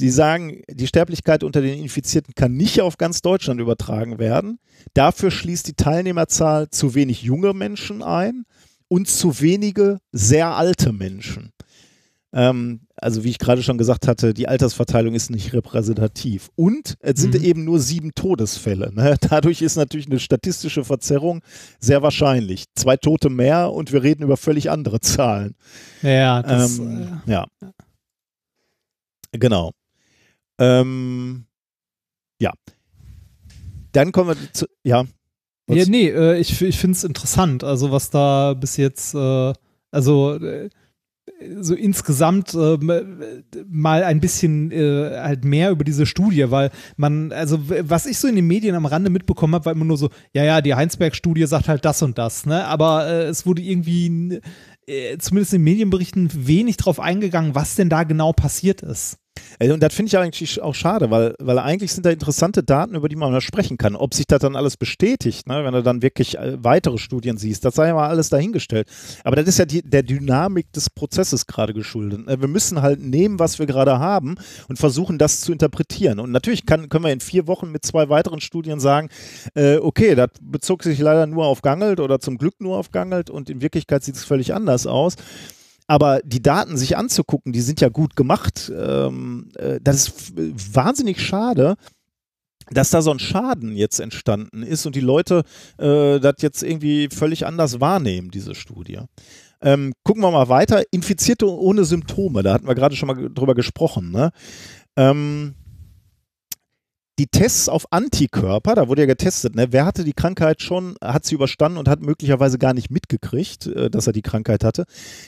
die 0.01 0.09
sagen, 0.09 0.63
die 0.69 0.87
Sterblichkeit 0.87 1.45
unter 1.45 1.61
den 1.61 1.79
Infizierten 1.79 2.35
kann 2.35 2.57
nicht 2.57 2.81
auf 2.81 2.97
ganz 2.97 3.21
Deutschland 3.21 3.61
übertragen 3.61 4.19
werden. 4.19 4.59
Dafür 4.93 5.31
schließt 5.31 5.67
die 5.67 5.75
Teilnehmerzahl 5.75 6.69
zu 6.69 6.95
wenig 6.95 7.23
junge 7.23 7.53
Menschen 7.53 8.03
ein 8.03 8.43
und 8.89 9.07
zu 9.07 9.39
wenige 9.39 9.99
sehr 10.11 10.55
alte 10.57 10.91
Menschen. 10.91 11.53
Ähm, 12.31 12.81
also 12.95 13.23
wie 13.23 13.29
ich 13.29 13.39
gerade 13.39 13.63
schon 13.63 13.77
gesagt 13.77 14.07
hatte, 14.07 14.33
die 14.33 14.47
Altersverteilung 14.47 15.15
ist 15.15 15.31
nicht 15.31 15.53
repräsentativ. 15.53 16.49
Und 16.55 16.95
es 16.99 17.19
sind 17.21 17.33
mhm. 17.33 17.43
eben 17.43 17.63
nur 17.63 17.79
sieben 17.79 18.13
Todesfälle. 18.13 18.93
Ne? 18.93 19.15
Dadurch 19.29 19.61
ist 19.61 19.77
natürlich 19.77 20.07
eine 20.07 20.19
statistische 20.19 20.83
Verzerrung 20.83 21.41
sehr 21.79 22.03
wahrscheinlich. 22.03 22.65
Zwei 22.75 22.97
Tote 22.97 23.29
mehr 23.29 23.71
und 23.71 23.91
wir 23.91 24.03
reden 24.03 24.23
über 24.23 24.37
völlig 24.37 24.69
andere 24.69 24.99
Zahlen. 25.01 25.55
Ja, 26.01 26.43
das, 26.43 26.77
ähm, 26.77 27.21
äh, 27.25 27.31
ja. 27.31 27.47
Genau. 29.31 29.71
Ähm, 30.59 31.45
ja. 32.39 32.53
Dann 33.91 34.11
kommen 34.11 34.37
wir 34.37 34.53
zu, 34.53 34.65
ja. 34.83 35.05
Ja, 35.67 35.85
nee, 35.87 36.09
äh, 36.09 36.39
ich, 36.39 36.61
ich 36.61 36.77
finde 36.77 36.95
es 36.95 37.03
interessant, 37.03 37.63
also 37.63 37.91
was 37.91 38.09
da 38.09 38.55
bis 38.55 38.77
jetzt, 38.77 39.13
äh, 39.13 39.53
also 39.91 40.33
äh, 40.33 40.69
so 41.59 41.73
insgesamt 41.73 42.53
äh, 42.53 42.77
mal 43.67 44.03
ein 44.03 44.19
bisschen 44.19 44.71
äh, 44.71 45.19
halt 45.21 45.45
mehr 45.45 45.71
über 45.71 45.83
diese 45.83 46.05
Studie, 46.05 46.51
weil 46.51 46.71
man, 46.97 47.31
also 47.31 47.59
was 47.67 48.05
ich 48.05 48.17
so 48.17 48.27
in 48.27 48.35
den 48.35 48.47
Medien 48.47 48.75
am 48.75 48.85
Rande 48.85 49.09
mitbekommen 49.09 49.55
habe, 49.55 49.65
war 49.65 49.73
immer 49.73 49.85
nur 49.85 49.97
so, 49.97 50.09
ja, 50.33 50.43
ja, 50.43 50.61
die 50.61 50.75
Heinsberg-Studie 50.75 51.45
sagt 51.47 51.67
halt 51.67 51.85
das 51.85 52.01
und 52.01 52.17
das, 52.17 52.45
ne? 52.45 52.65
Aber 52.65 53.07
äh, 53.07 53.23
es 53.25 53.45
wurde 53.45 53.61
irgendwie, 53.61 54.39
äh, 54.87 55.17
zumindest 55.17 55.53
in 55.53 55.63
Medienberichten, 55.63 56.29
wenig 56.33 56.77
drauf 56.77 56.99
eingegangen, 56.99 57.55
was 57.55 57.75
denn 57.75 57.89
da 57.89 58.03
genau 58.03 58.33
passiert 58.33 58.81
ist. 58.81 59.17
Also, 59.59 59.73
und 59.73 59.83
das 59.83 59.93
finde 59.93 60.07
ich 60.07 60.17
eigentlich 60.17 60.61
auch 60.61 60.75
schade, 60.75 61.11
weil, 61.11 61.35
weil 61.39 61.59
eigentlich 61.59 61.91
sind 61.91 62.05
da 62.05 62.09
interessante 62.11 62.63
Daten, 62.63 62.95
über 62.95 63.09
die 63.09 63.15
man 63.15 63.31
mal 63.31 63.41
sprechen 63.41 63.77
kann. 63.77 63.95
Ob 63.95 64.13
sich 64.13 64.25
das 64.27 64.39
dann 64.39 64.55
alles 64.55 64.77
bestätigt, 64.77 65.47
ne, 65.47 65.63
wenn 65.63 65.73
du 65.73 65.83
dann 65.83 66.01
wirklich 66.01 66.37
äh, 66.37 66.57
weitere 66.63 66.97
Studien 66.97 67.37
siehst, 67.37 67.65
das 67.65 67.75
sei 67.75 67.87
ja 67.87 67.93
mal 67.93 68.09
alles 68.09 68.29
dahingestellt. 68.29 68.87
Aber 69.23 69.35
das 69.35 69.47
ist 69.47 69.59
ja 69.59 69.65
die, 69.65 69.81
der 69.81 70.03
Dynamik 70.03 70.71
des 70.73 70.89
Prozesses 70.89 71.45
gerade 71.45 71.73
geschuldet. 71.73 72.25
Ne. 72.25 72.39
Wir 72.39 72.47
müssen 72.47 72.81
halt 72.81 73.01
nehmen, 73.01 73.39
was 73.39 73.59
wir 73.59 73.65
gerade 73.65 73.99
haben 73.99 74.35
und 74.67 74.77
versuchen, 74.77 75.17
das 75.17 75.41
zu 75.41 75.51
interpretieren. 75.51 76.19
Und 76.19 76.31
natürlich 76.31 76.65
kann, 76.65 76.89
können 76.89 77.05
wir 77.05 77.11
in 77.11 77.19
vier 77.19 77.47
Wochen 77.47 77.71
mit 77.71 77.85
zwei 77.85 78.09
weiteren 78.09 78.41
Studien 78.41 78.79
sagen, 78.79 79.09
äh, 79.55 79.77
okay, 79.77 80.15
das 80.15 80.29
bezog 80.41 80.83
sich 80.83 80.99
leider 80.99 81.27
nur 81.27 81.45
auf 81.45 81.61
Gangelt 81.61 81.99
oder 81.99 82.19
zum 82.19 82.37
Glück 82.37 82.55
nur 82.59 82.77
auf 82.77 82.91
Gangelt 82.91 83.29
und 83.29 83.49
in 83.49 83.61
Wirklichkeit 83.61 84.03
sieht 84.03 84.15
es 84.15 84.23
völlig 84.23 84.53
anders 84.53 84.87
aus. 84.87 85.15
Aber 85.89 86.21
die 86.23 86.43
Daten 86.43 86.77
sich 86.77 86.97
anzugucken, 86.97 87.51
die 87.51 87.61
sind 87.61 87.81
ja 87.81 87.89
gut 87.89 88.15
gemacht. 88.15 88.71
Ähm, 88.77 89.49
äh, 89.55 89.79
das 89.81 90.07
ist 90.07 90.75
wahnsinnig 90.75 91.19
schade, 91.19 91.77
dass 92.69 92.91
da 92.91 93.01
so 93.01 93.09
ein 93.09 93.17
Schaden 93.17 93.75
jetzt 93.75 93.99
entstanden 93.99 94.61
ist 94.61 94.85
und 94.85 94.95
die 94.95 94.99
Leute 94.99 95.41
äh, 95.79 96.19
das 96.19 96.35
jetzt 96.41 96.61
irgendwie 96.61 97.09
völlig 97.09 97.47
anders 97.47 97.81
wahrnehmen, 97.81 98.29
diese 98.29 98.53
Studie. 98.53 98.99
Ähm, 99.61 99.93
gucken 100.03 100.21
wir 100.21 100.29
mal 100.29 100.47
weiter. 100.47 100.83
Infizierte 100.91 101.49
ohne 101.49 101.83
Symptome, 101.85 102.43
da 102.43 102.53
hatten 102.53 102.67
wir 102.67 102.75
gerade 102.75 102.95
schon 102.95 103.07
mal 103.07 103.29
drüber 103.33 103.55
gesprochen. 103.55 104.11
Ne? 104.11 104.29
Ähm, 104.95 105.55
die 107.19 107.27
Tests 107.27 107.67
auf 107.67 107.91
Antikörper, 107.91 108.75
da 108.75 108.87
wurde 108.87 109.01
ja 109.01 109.05
getestet, 109.05 109.53
ne? 109.53 109.67
wer 109.71 109.85
hatte 109.85 110.05
die 110.05 110.13
Krankheit 110.13 110.61
schon, 110.61 110.95
hat 111.03 111.25
sie 111.25 111.35
überstanden 111.35 111.77
und 111.77 111.89
hat 111.89 111.99
möglicherweise 111.99 112.57
gar 112.57 112.73
nicht 112.73 112.89
mitgekriegt, 112.89 113.67
äh, 113.67 113.89
dass 113.89 114.07
er 114.07 114.13
die 114.13 114.21
Krankheit 114.21 114.63
hatte. 114.63 114.85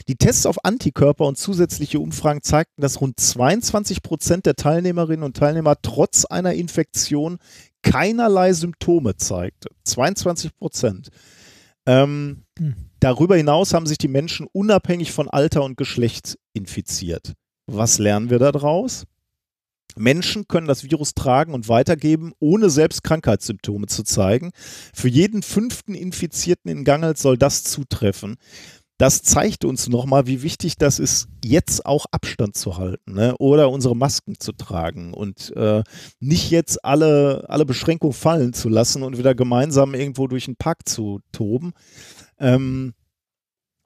Die 0.08 0.16
Tests 0.16 0.46
auf 0.46 0.64
Antikörper 0.64 1.26
und 1.26 1.36
zusätzliche 1.36 2.00
Umfragen 2.00 2.42
zeigten, 2.42 2.80
dass 2.80 3.02
rund 3.02 3.20
22 3.20 4.02
Prozent 4.02 4.46
der 4.46 4.56
Teilnehmerinnen 4.56 5.22
und 5.22 5.36
Teilnehmer 5.36 5.76
trotz 5.82 6.24
einer 6.24 6.54
Infektion 6.54 7.36
keinerlei 7.82 8.54
Symptome 8.54 9.16
zeigte. 9.16 9.68
22 9.84 10.56
Prozent. 10.56 11.10
Ähm, 11.84 12.44
hm. 12.58 12.74
Darüber 13.00 13.36
hinaus 13.36 13.74
haben 13.74 13.86
sich 13.86 13.98
die 13.98 14.08
Menschen 14.08 14.46
unabhängig 14.50 15.12
von 15.12 15.28
Alter 15.28 15.62
und 15.62 15.76
Geschlecht 15.76 16.38
infiziert. 16.54 17.34
Was 17.66 17.98
lernen 17.98 18.30
wir 18.30 18.38
daraus? 18.38 19.04
Menschen 19.96 20.48
können 20.48 20.66
das 20.66 20.84
Virus 20.84 21.14
tragen 21.14 21.54
und 21.54 21.68
weitergeben, 21.68 22.32
ohne 22.38 22.70
selbst 22.70 23.02
Krankheitssymptome 23.02 23.86
zu 23.86 24.02
zeigen. 24.02 24.52
Für 24.94 25.08
jeden 25.08 25.42
fünften 25.42 25.94
Infizierten 25.94 26.70
in 26.70 26.84
Gangelt 26.84 27.18
soll 27.18 27.36
das 27.36 27.64
zutreffen. 27.64 28.36
Das 29.02 29.22
zeigt 29.22 29.64
uns 29.64 29.88
nochmal, 29.88 30.28
wie 30.28 30.42
wichtig 30.42 30.76
das 30.76 31.00
ist, 31.00 31.26
jetzt 31.44 31.86
auch 31.86 32.06
Abstand 32.12 32.56
zu 32.56 32.76
halten 32.76 33.14
ne? 33.14 33.34
oder 33.38 33.68
unsere 33.68 33.96
Masken 33.96 34.38
zu 34.38 34.52
tragen 34.52 35.12
und 35.12 35.52
äh, 35.56 35.82
nicht 36.20 36.52
jetzt 36.52 36.84
alle, 36.84 37.46
alle 37.48 37.66
Beschränkungen 37.66 38.12
fallen 38.12 38.52
zu 38.52 38.68
lassen 38.68 39.02
und 39.02 39.18
wieder 39.18 39.34
gemeinsam 39.34 39.94
irgendwo 39.94 40.28
durch 40.28 40.44
den 40.44 40.54
Park 40.54 40.88
zu 40.88 41.20
toben. 41.32 41.72
Ähm, 42.38 42.94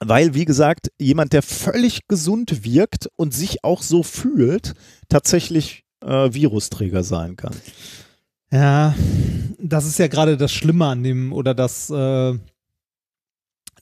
weil, 0.01 0.35
wie 0.35 0.45
gesagt, 0.45 0.89
jemand, 0.99 1.33
der 1.33 1.41
völlig 1.41 2.07
gesund 2.09 2.65
wirkt 2.65 3.09
und 3.17 3.33
sich 3.33 3.65
auch 3.65 3.81
so 3.81 4.03
fühlt, 4.03 4.75
tatsächlich 5.09 5.86
äh, 6.03 6.33
Virusträger 6.33 7.03
sein 7.03 7.37
kann. 7.37 7.55
Ja, 8.51 8.95
das 9.59 9.87
ist 9.87 9.99
ja 9.99 10.07
gerade 10.07 10.37
das 10.37 10.53
Schlimme 10.53 10.87
an 10.87 11.03
dem 11.03 11.33
oder 11.33 11.55
das, 11.55 11.91
äh, 11.91 12.35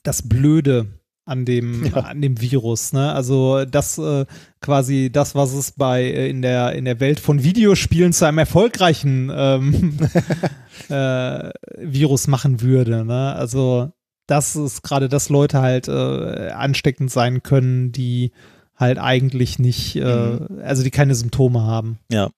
das 0.03 0.27
Blöde 0.27 0.87
an 1.25 1.45
dem, 1.45 1.85
ja. 1.95 2.01
an 2.01 2.21
dem 2.21 2.39
Virus. 2.39 2.93
Ne? 2.93 3.11
Also 3.13 3.65
das 3.65 3.97
äh, 3.97 4.25
quasi 4.61 5.09
das, 5.11 5.35
was 5.35 5.53
es 5.53 5.71
bei 5.71 6.03
äh, 6.03 6.29
in 6.29 6.41
der 6.41 6.73
in 6.73 6.85
der 6.85 6.99
Welt 6.99 7.19
von 7.19 7.43
Videospielen 7.43 8.13
zu 8.13 8.25
einem 8.25 8.37
erfolgreichen 8.37 9.31
ähm, 9.33 9.99
äh, 10.89 11.49
Virus 11.77 12.27
machen 12.27 12.61
würde. 12.61 13.05
Ne? 13.05 13.35
Also 13.35 13.91
das 14.27 14.55
ist 14.55 14.81
gerade, 14.81 15.09
dass 15.09 15.29
Leute 15.29 15.61
halt 15.61 15.87
äh, 15.87 16.49
ansteckend 16.49 17.11
sein 17.11 17.43
können, 17.43 17.91
die 17.91 18.31
halt 18.75 18.97
eigentlich 18.97 19.59
nicht, 19.59 19.95
äh, 19.95 20.01
mhm. 20.01 20.59
also 20.63 20.83
die 20.83 20.91
keine 20.91 21.15
Symptome 21.15 21.61
haben. 21.61 21.99
Ja. 22.11 22.29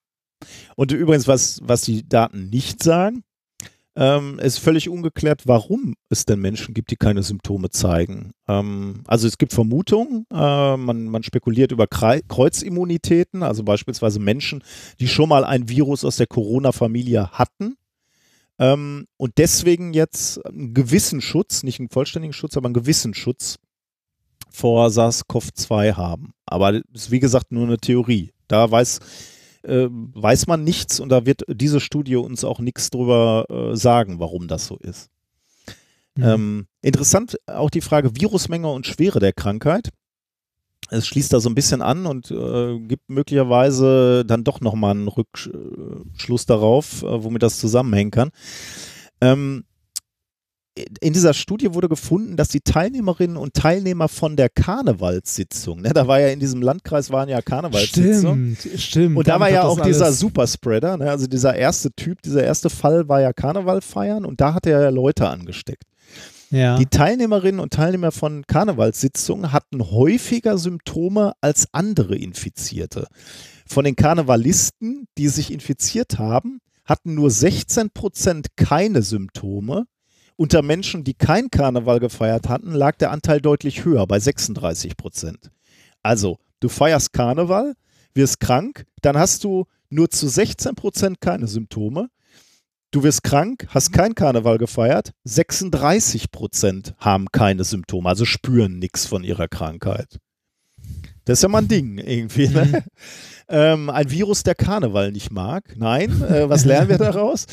Und 0.75 0.91
übrigens, 0.91 1.27
was, 1.27 1.61
was 1.63 1.81
die 1.81 2.07
Daten 2.07 2.49
nicht 2.49 2.83
sagen, 2.83 3.23
ähm, 3.95 4.37
ist 4.37 4.59
völlig 4.59 4.89
ungeklärt, 4.89 5.47
warum 5.47 5.95
es 6.09 6.25
denn 6.25 6.39
Menschen 6.39 6.75
gibt, 6.75 6.91
die 6.91 6.97
keine 6.97 7.23
Symptome 7.23 7.71
zeigen. 7.71 8.31
Ähm, 8.47 9.01
also 9.07 9.27
es 9.27 9.39
gibt 9.39 9.53
Vermutungen, 9.53 10.27
äh, 10.31 10.77
man, 10.77 11.05
man 11.05 11.23
spekuliert 11.23 11.71
über 11.71 11.87
Kreuzimmunitäten, 11.87 13.41
also 13.41 13.63
beispielsweise 13.63 14.19
Menschen, 14.19 14.63
die 14.99 15.07
schon 15.07 15.29
mal 15.29 15.43
ein 15.43 15.67
Virus 15.67 16.05
aus 16.05 16.17
der 16.17 16.27
Corona-Familie 16.27 17.31
hatten 17.31 17.75
ähm, 18.59 19.07
und 19.17 19.37
deswegen 19.37 19.93
jetzt 19.93 20.45
einen 20.45 20.73
gewissen 20.73 21.21
Schutz, 21.21 21.63
nicht 21.63 21.79
einen 21.79 21.89
vollständigen 21.89 22.33
Schutz, 22.33 22.57
aber 22.57 22.67
einen 22.67 22.73
gewissen 22.73 23.13
Schutz 23.13 23.57
vor 24.51 24.87
SARS-CoV-2 24.89 25.95
haben. 25.95 26.33
Aber 26.45 26.73
das 26.73 26.83
ist 26.93 27.11
wie 27.11 27.19
gesagt 27.19 27.51
nur 27.51 27.65
eine 27.65 27.77
Theorie. 27.77 28.31
Da 28.47 28.69
weiß 28.69 28.99
äh, 29.63 29.87
weiß 29.89 30.47
man 30.47 30.63
nichts 30.63 30.99
und 30.99 31.09
da 31.09 31.25
wird 31.25 31.43
diese 31.47 31.79
Studie 31.79 32.15
uns 32.15 32.43
auch 32.43 32.59
nichts 32.59 32.89
drüber 32.89 33.45
äh, 33.49 33.75
sagen, 33.75 34.19
warum 34.19 34.47
das 34.47 34.67
so 34.67 34.77
ist. 34.77 35.09
Mhm. 36.15 36.23
Ähm, 36.23 36.67
interessant 36.81 37.37
auch 37.47 37.69
die 37.69 37.81
Frage 37.81 38.15
Virusmenge 38.15 38.71
und 38.71 38.87
Schwere 38.87 39.19
der 39.19 39.33
Krankheit. 39.33 39.89
Es 40.89 41.05
schließt 41.05 41.33
da 41.33 41.39
so 41.39 41.49
ein 41.49 41.55
bisschen 41.55 41.81
an 41.81 42.05
und 42.05 42.31
äh, 42.31 42.79
gibt 42.79 43.09
möglicherweise 43.09 44.23
dann 44.25 44.45
doch 44.45 44.61
nochmal 44.61 44.91
einen 44.91 45.09
Rückschluss 45.09 46.45
darauf, 46.45 47.03
äh, 47.03 47.23
womit 47.23 47.43
das 47.43 47.59
zusammenhängen 47.59 48.11
kann. 48.11 48.29
Ähm, 49.19 49.65
in 51.01 51.13
dieser 51.13 51.33
Studie 51.33 51.73
wurde 51.73 51.89
gefunden, 51.89 52.37
dass 52.37 52.49
die 52.49 52.61
Teilnehmerinnen 52.61 53.37
und 53.37 53.53
Teilnehmer 53.53 54.07
von 54.07 54.35
der 54.35 54.49
Karnevalssitzung, 54.49 55.81
ne, 55.81 55.91
da 55.93 56.07
war 56.07 56.19
ja 56.19 56.27
in 56.27 56.39
diesem 56.39 56.61
Landkreis 56.61 57.11
waren 57.11 57.29
ja 57.29 57.41
Karnevalssitzungen. 57.41 58.55
Stimmt, 58.59 58.79
stimmt. 58.79 59.17
Und 59.17 59.27
da 59.27 59.39
war 59.39 59.49
ja 59.49 59.63
auch 59.63 59.81
dieser 59.81 60.11
Superspreader, 60.11 60.97
ne, 60.97 61.09
also 61.09 61.27
dieser 61.27 61.55
erste 61.55 61.91
Typ, 61.91 62.21
dieser 62.21 62.43
erste 62.43 62.69
Fall 62.69 63.07
war 63.07 63.21
ja 63.21 63.33
Karneval 63.33 63.81
feiern 63.81 64.25
und 64.25 64.41
da 64.41 64.53
hat 64.53 64.65
er 64.65 64.81
ja 64.81 64.89
Leute 64.89 65.27
angesteckt. 65.27 65.83
Ja. 66.49 66.77
Die 66.77 66.85
Teilnehmerinnen 66.85 67.59
und 67.59 67.73
Teilnehmer 67.73 68.11
von 68.11 68.45
Karnevalssitzungen 68.47 69.51
hatten 69.51 69.91
häufiger 69.91 70.57
Symptome 70.57 71.33
als 71.41 71.67
andere 71.73 72.15
Infizierte. 72.15 73.07
Von 73.65 73.83
den 73.83 73.97
Karnevalisten, 73.97 75.07
die 75.17 75.27
sich 75.27 75.51
infiziert 75.51 76.19
haben, 76.19 76.59
hatten 76.85 77.15
nur 77.15 77.29
16 77.29 77.89
Prozent 77.89 78.55
keine 78.55 79.01
Symptome 79.01 79.87
unter 80.37 80.61
Menschen, 80.61 81.03
die 81.03 81.13
kein 81.13 81.51
Karneval 81.51 81.99
gefeiert 81.99 82.47
hatten, 82.47 82.71
lag 82.71 82.95
der 82.95 83.11
Anteil 83.11 83.41
deutlich 83.41 83.83
höher, 83.83 84.07
bei 84.07 84.19
36 84.19 84.95
Prozent. 84.95 85.51
Also, 86.03 86.37
du 86.61 86.69
feierst 86.69 87.11
Karneval, 87.11 87.73
wirst 88.13 88.39
krank, 88.39 88.85
dann 89.01 89.17
hast 89.17 89.43
du 89.43 89.65
nur 89.89 90.09
zu 90.09 90.27
16 90.27 90.75
Prozent 90.75 91.21
keine 91.21 91.47
Symptome. 91.47 92.09
Du 92.91 93.03
wirst 93.03 93.23
krank, 93.23 93.67
hast 93.69 93.91
kein 93.91 94.15
Karneval 94.15 94.57
gefeiert, 94.57 95.11
36 95.25 96.31
Prozent 96.31 96.95
haben 96.99 97.27
keine 97.31 97.65
Symptome, 97.65 98.07
also 98.07 98.23
spüren 98.23 98.79
nichts 98.79 99.05
von 99.05 99.23
ihrer 99.23 99.49
Krankheit. 99.49 100.19
Das 101.25 101.39
ist 101.39 101.43
ja 101.43 101.49
mal 101.49 101.63
ein 101.63 101.67
Ding 101.67 101.97
irgendwie. 101.97 102.47
Ne? 102.47 102.85
Ähm, 103.49 103.89
ein 103.89 104.11
Virus, 104.11 104.43
der 104.43 104.55
Karneval 104.55 105.11
nicht 105.11 105.31
mag. 105.31 105.75
Nein, 105.77 106.21
äh, 106.21 106.49
was 106.49 106.65
lernen 106.65 106.89
wir 106.89 106.97
daraus? 106.97 107.45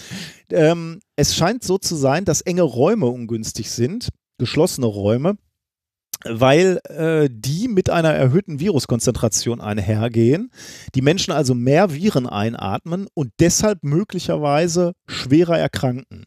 Ähm, 0.50 1.00
es 1.16 1.36
scheint 1.36 1.62
so 1.62 1.78
zu 1.78 1.94
sein, 1.94 2.24
dass 2.24 2.40
enge 2.40 2.62
Räume 2.62 3.06
ungünstig 3.06 3.70
sind, 3.70 4.08
geschlossene 4.38 4.86
Räume, 4.86 5.36
weil 6.24 6.80
äh, 6.88 7.28
die 7.30 7.68
mit 7.68 7.90
einer 7.90 8.12
erhöhten 8.12 8.58
Viruskonzentration 8.58 9.60
einhergehen, 9.60 10.50
die 10.94 11.02
Menschen 11.02 11.32
also 11.32 11.54
mehr 11.54 11.92
Viren 11.92 12.26
einatmen 12.26 13.06
und 13.14 13.32
deshalb 13.38 13.84
möglicherweise 13.84 14.94
schwerer 15.06 15.58
erkranken. 15.58 16.24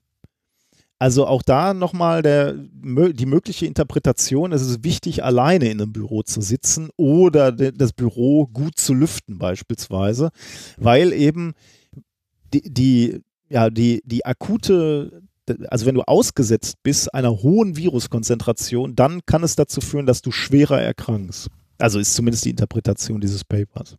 Also 0.99 1.27
auch 1.27 1.43
da 1.43 1.75
nochmal 1.75 2.23
die 2.23 3.25
mögliche 3.27 3.67
Interpretation, 3.67 4.51
es 4.51 4.63
ist 4.63 4.83
wichtig, 4.83 5.23
alleine 5.23 5.69
in 5.69 5.79
einem 5.79 5.93
Büro 5.93 6.23
zu 6.23 6.41
sitzen 6.41 6.89
oder 6.97 7.51
das 7.51 7.93
Büro 7.93 8.47
gut 8.47 8.79
zu 8.79 8.95
lüften 8.95 9.37
beispielsweise, 9.37 10.31
weil 10.77 11.13
eben 11.13 11.53
die, 12.53 12.61
die, 12.61 13.21
ja, 13.49 13.69
die, 13.69 14.01
die 14.05 14.25
akute, 14.25 15.21
also 15.69 15.85
wenn 15.85 15.95
du 15.95 16.01
ausgesetzt 16.01 16.77
bist 16.81 17.13
einer 17.13 17.43
hohen 17.43 17.77
Viruskonzentration, 17.77 18.95
dann 18.95 19.23
kann 19.27 19.43
es 19.43 19.55
dazu 19.55 19.81
führen, 19.81 20.07
dass 20.07 20.23
du 20.23 20.31
schwerer 20.31 20.81
erkrankst. 20.81 21.49
Also 21.77 21.99
ist 21.99 22.15
zumindest 22.15 22.45
die 22.45 22.49
Interpretation 22.49 23.21
dieses 23.21 23.43
Papers. 23.43 23.97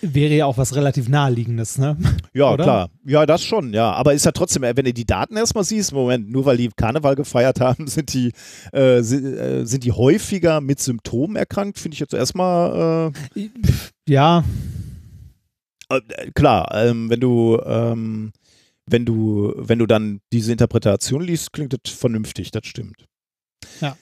Wäre 0.00 0.34
ja 0.34 0.46
auch 0.46 0.58
was 0.58 0.74
relativ 0.74 1.08
naheliegendes, 1.08 1.78
ne? 1.78 1.96
Ja, 2.34 2.52
Oder? 2.52 2.64
klar. 2.64 2.90
Ja, 3.04 3.26
das 3.26 3.42
schon, 3.42 3.72
ja. 3.72 3.92
Aber 3.92 4.14
ist 4.14 4.24
ja 4.24 4.32
trotzdem, 4.32 4.62
wenn 4.62 4.84
du 4.84 4.92
die 4.92 5.04
Daten 5.04 5.36
erstmal 5.36 5.64
siehst, 5.64 5.92
Moment, 5.92 6.30
nur 6.30 6.44
weil 6.44 6.56
die 6.56 6.68
Karneval 6.68 7.14
gefeiert 7.14 7.60
haben, 7.60 7.86
sind 7.88 8.12
die, 8.12 8.32
äh, 8.72 9.02
sind, 9.02 9.24
äh, 9.24 9.64
sind, 9.64 9.84
die 9.84 9.92
häufiger 9.92 10.60
mit 10.60 10.80
Symptomen 10.80 11.36
erkrankt, 11.36 11.78
finde 11.78 11.94
ich 11.94 12.00
jetzt 12.00 12.14
erstmal. 12.14 13.12
Äh, 13.36 13.48
ja. 14.08 14.44
Äh, 15.88 16.00
klar, 16.34 16.72
ähm, 16.74 17.10
wenn 17.10 17.20
du. 17.20 17.60
Ähm, 17.64 18.32
wenn 18.84 19.04
du, 19.04 19.54
wenn 19.56 19.78
du 19.78 19.86
dann 19.86 20.20
diese 20.32 20.50
Interpretation 20.50 21.22
liest, 21.22 21.52
klingt 21.52 21.72
das 21.72 21.92
vernünftig, 21.92 22.50
das 22.50 22.66
stimmt. 22.66 23.06
Ja. 23.80 23.96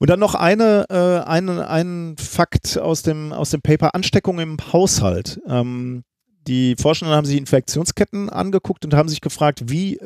Und 0.00 0.08
dann 0.08 0.18
noch 0.18 0.34
eine, 0.34 0.86
äh, 0.88 1.28
ein, 1.28 1.50
ein 1.50 2.16
Fakt 2.18 2.78
aus 2.78 3.02
dem, 3.02 3.34
aus 3.34 3.50
dem 3.50 3.60
Paper 3.60 3.94
Ansteckung 3.94 4.38
im 4.40 4.56
Haushalt. 4.72 5.40
Ähm, 5.46 6.04
die 6.48 6.74
Forschenden 6.80 7.14
haben 7.14 7.26
sich 7.26 7.36
Infektionsketten 7.36 8.30
angeguckt 8.30 8.82
und 8.86 8.94
haben 8.94 9.10
sich 9.10 9.20
gefragt, 9.20 9.64
wie 9.68 10.00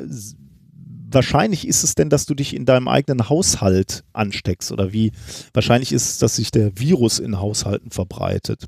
wahrscheinlich 1.09 1.65
ist 1.65 1.83
es 1.83 1.95
denn, 1.95 2.09
dass 2.09 2.25
du 2.25 2.35
dich 2.35 2.53
in 2.53 2.65
deinem 2.65 2.89
eigenen 2.89 3.29
Haushalt 3.29 4.03
ansteckst 4.11 4.73
oder 4.73 4.91
wie 4.91 5.13
wahrscheinlich 5.53 5.93
ist 5.93 6.09
es, 6.09 6.17
dass 6.17 6.35
sich 6.35 6.51
der 6.51 6.77
Virus 6.77 7.19
in 7.19 7.39
Haushalten 7.39 7.89
verbreitet. 7.89 8.65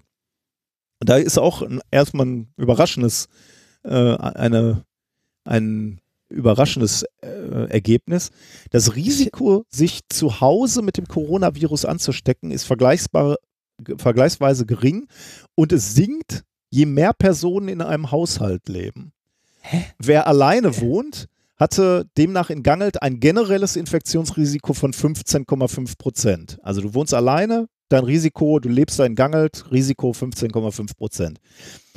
Und 1.01 1.09
da 1.09 1.17
ist 1.17 1.37
auch 1.37 1.61
erstmal 1.91 2.25
ein 2.25 2.53
überraschendes, 2.55 3.27
äh, 3.83 4.15
eine, 4.15 4.85
ein 5.43 5.99
überraschendes 6.29 7.03
äh, 7.21 7.69
Ergebnis. 7.69 8.31
Das 8.71 8.95
Risiko, 8.95 9.65
sich 9.69 10.01
zu 10.09 10.41
Hause 10.41 10.81
mit 10.81 10.97
dem 10.97 11.07
Coronavirus 11.07 11.85
anzustecken, 11.85 12.51
ist 12.51 12.65
vergleichsbar, 12.65 13.37
vergleichsweise 13.97 14.65
gering 14.65 15.07
und 15.55 15.71
es 15.71 15.93
sinkt, 15.95 16.43
je 16.69 16.85
mehr 16.85 17.13
Personen 17.13 17.69
in 17.69 17.81
einem 17.81 18.11
Haushalt 18.11 18.67
leben. 18.67 19.13
Hä? 19.61 19.85
Wer 19.99 20.27
alleine 20.27 20.79
wohnt, 20.81 21.27
hatte 21.57 22.05
demnach 22.17 22.49
in 22.49 22.63
Gangelt 22.63 23.01
ein 23.01 23.19
generelles 23.19 23.75
Infektionsrisiko 23.75 24.73
von 24.73 24.93
15,5 24.93 25.97
Prozent. 25.97 26.59
Also 26.61 26.81
du 26.81 26.93
wohnst 26.93 27.13
alleine, 27.13 27.67
dein 27.89 28.03
Risiko, 28.03 28.59
du 28.59 28.69
lebst 28.69 28.99
da 28.99 29.05
in 29.05 29.15
Gangelt, 29.15 29.65
Risiko 29.71 30.11
15,5 30.11 30.95
Prozent. 30.95 31.39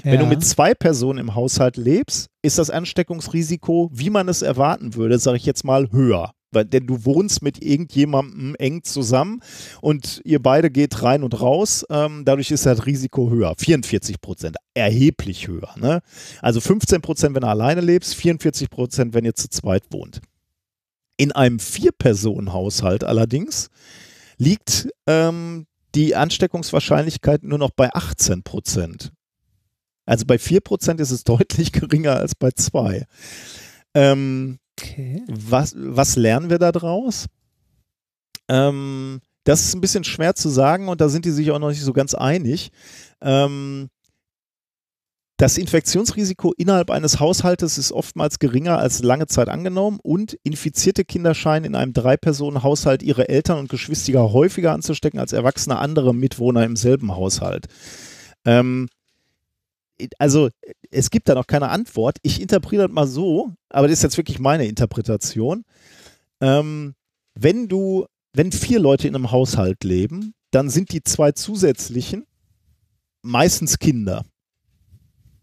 Ja. 0.03 0.13
Wenn 0.13 0.21
du 0.21 0.27
mit 0.27 0.45
zwei 0.45 0.75
Personen 0.75 1.19
im 1.19 1.35
Haushalt 1.35 1.77
lebst, 1.77 2.30
ist 2.43 2.59
das 2.59 2.71
Ansteckungsrisiko, 2.71 3.91
wie 3.93 4.11
man 4.11 4.29
es 4.29 4.43
erwarten 4.43 4.95
würde, 4.95 5.19
sage 5.19 5.37
ich 5.37 5.47
jetzt 5.47 5.65
mal, 5.65 5.91
höher. 5.93 6.33
Weil, 6.53 6.65
denn 6.65 6.87
du 6.87 7.05
wohnst 7.05 7.43
mit 7.43 7.63
irgendjemandem 7.63 8.57
eng 8.57 8.83
zusammen 8.83 9.41
und 9.81 10.21
ihr 10.25 10.43
beide 10.43 10.69
geht 10.71 11.03
rein 11.03 11.23
und 11.23 11.41
raus. 11.41 11.87
Ähm, 11.91 12.25
dadurch 12.25 12.51
ist 12.51 12.67
das 12.67 12.87
Risiko 12.87 13.31
höher. 13.31 13.55
44 13.57 14.21
Prozent, 14.21 14.57
erheblich 14.75 15.47
höher. 15.47 15.73
Ne? 15.79 16.01
Also 16.43 16.61
15 16.61 17.03
Prozent, 17.03 17.35
wenn 17.37 17.43
du 17.43 17.49
alleine 17.49 17.81
lebst, 17.81 18.17
44 18.17 18.69
Prozent, 18.69 19.15
wenn 19.15 19.25
ihr 19.25 19.35
zu 19.35 19.49
zweit 19.49 19.85
wohnt. 19.91 20.21
In 21.17 21.31
einem 21.31 21.61
Vier-Personen-Haushalt 21.61 23.05
allerdings 23.05 23.69
liegt 24.39 24.89
ähm, 25.07 25.67
die 25.95 26.17
Ansteckungswahrscheinlichkeit 26.17 27.45
nur 27.45 27.59
noch 27.59 27.71
bei 27.71 27.93
18 27.95 28.43
Prozent. 28.43 29.13
Also 30.11 30.27
bei 30.27 30.39
4 30.39 30.61
Prozent 30.61 31.01
ist 31.01 31.13
es 31.13 31.23
deutlich 31.33 31.71
geringer 31.71 32.17
als 32.17 32.35
bei 32.35 32.51
2. 32.51 33.07
Ähm, 33.95 34.59
okay. 34.79 35.23
was, 35.29 35.75
was 35.77 36.17
lernen 36.17 36.51
wir 36.51 36.59
da 36.59 36.73
draus? 36.73 37.27
Ähm, 38.49 39.21
das 39.45 39.63
ist 39.63 39.75
ein 39.75 39.81
bisschen 39.81 40.03
schwer 40.05 40.35
zu 40.35 40.49
sagen 40.49 40.89
und 40.89 41.01
da 41.01 41.09
sind 41.09 41.25
die 41.27 41.31
sich 41.31 41.53
auch 41.53 41.61
noch 41.61 41.69
nicht 41.69 41.83
so 41.83 41.93
ganz 41.93 42.15
einig. 42.15 42.73
Ähm, 43.21 43.89
Das 45.39 45.57
Infektionsrisiko 45.59 46.53
innerhalb 46.59 46.91
eines 46.91 47.19
Haushaltes 47.19 47.79
ist 47.79 47.93
oftmals 47.93 48.41
geringer 48.41 48.79
als 48.79 49.03
lange 49.03 49.27
Zeit 49.29 49.49
angenommen 49.49 49.99
und 50.03 50.37
infizierte 50.43 51.05
Kinder 51.05 51.35
scheinen 51.35 51.65
in 51.65 51.75
einem 51.77 51.93
Drei-Personen-Haushalt 51.93 53.03
ihre 53.03 53.29
Eltern 53.29 53.59
und 53.59 53.71
Geschwister 53.71 54.33
häufiger 54.33 54.73
anzustecken 54.73 55.21
als 55.21 55.33
erwachsene 55.33 55.79
andere 55.79 56.15
Mitwohner 56.15 56.65
im 56.65 56.77
selben 56.77 57.15
Haushalt. 57.15 57.69
Ähm, 58.45 58.89
also 60.19 60.49
es 60.91 61.11
gibt 61.11 61.29
da 61.29 61.35
noch 61.35 61.47
keine 61.47 61.69
Antwort. 61.69 62.17
Ich 62.23 62.41
interpretiere 62.41 62.89
das 62.89 62.95
mal 62.95 63.07
so, 63.07 63.53
aber 63.69 63.89
das 63.89 63.99
ist 63.99 64.03
jetzt 64.03 64.17
wirklich 64.17 64.39
meine 64.39 64.65
Interpretation. 64.67 65.65
Ähm, 66.41 66.95
wenn 67.35 67.69
du, 67.69 68.07
wenn 68.33 68.53
vier 68.53 68.81
Leute 68.81 69.09
in 69.09 69.15
einem 69.15 69.31
Haushalt 69.31 69.85
leben, 69.85 70.33
dann 70.51 70.71
sind 70.71 70.93
die 70.93 71.03
zwei 71.03 71.33
zusätzlichen 71.33 72.25
meistens 73.23 73.79
Kinder. 73.79 74.25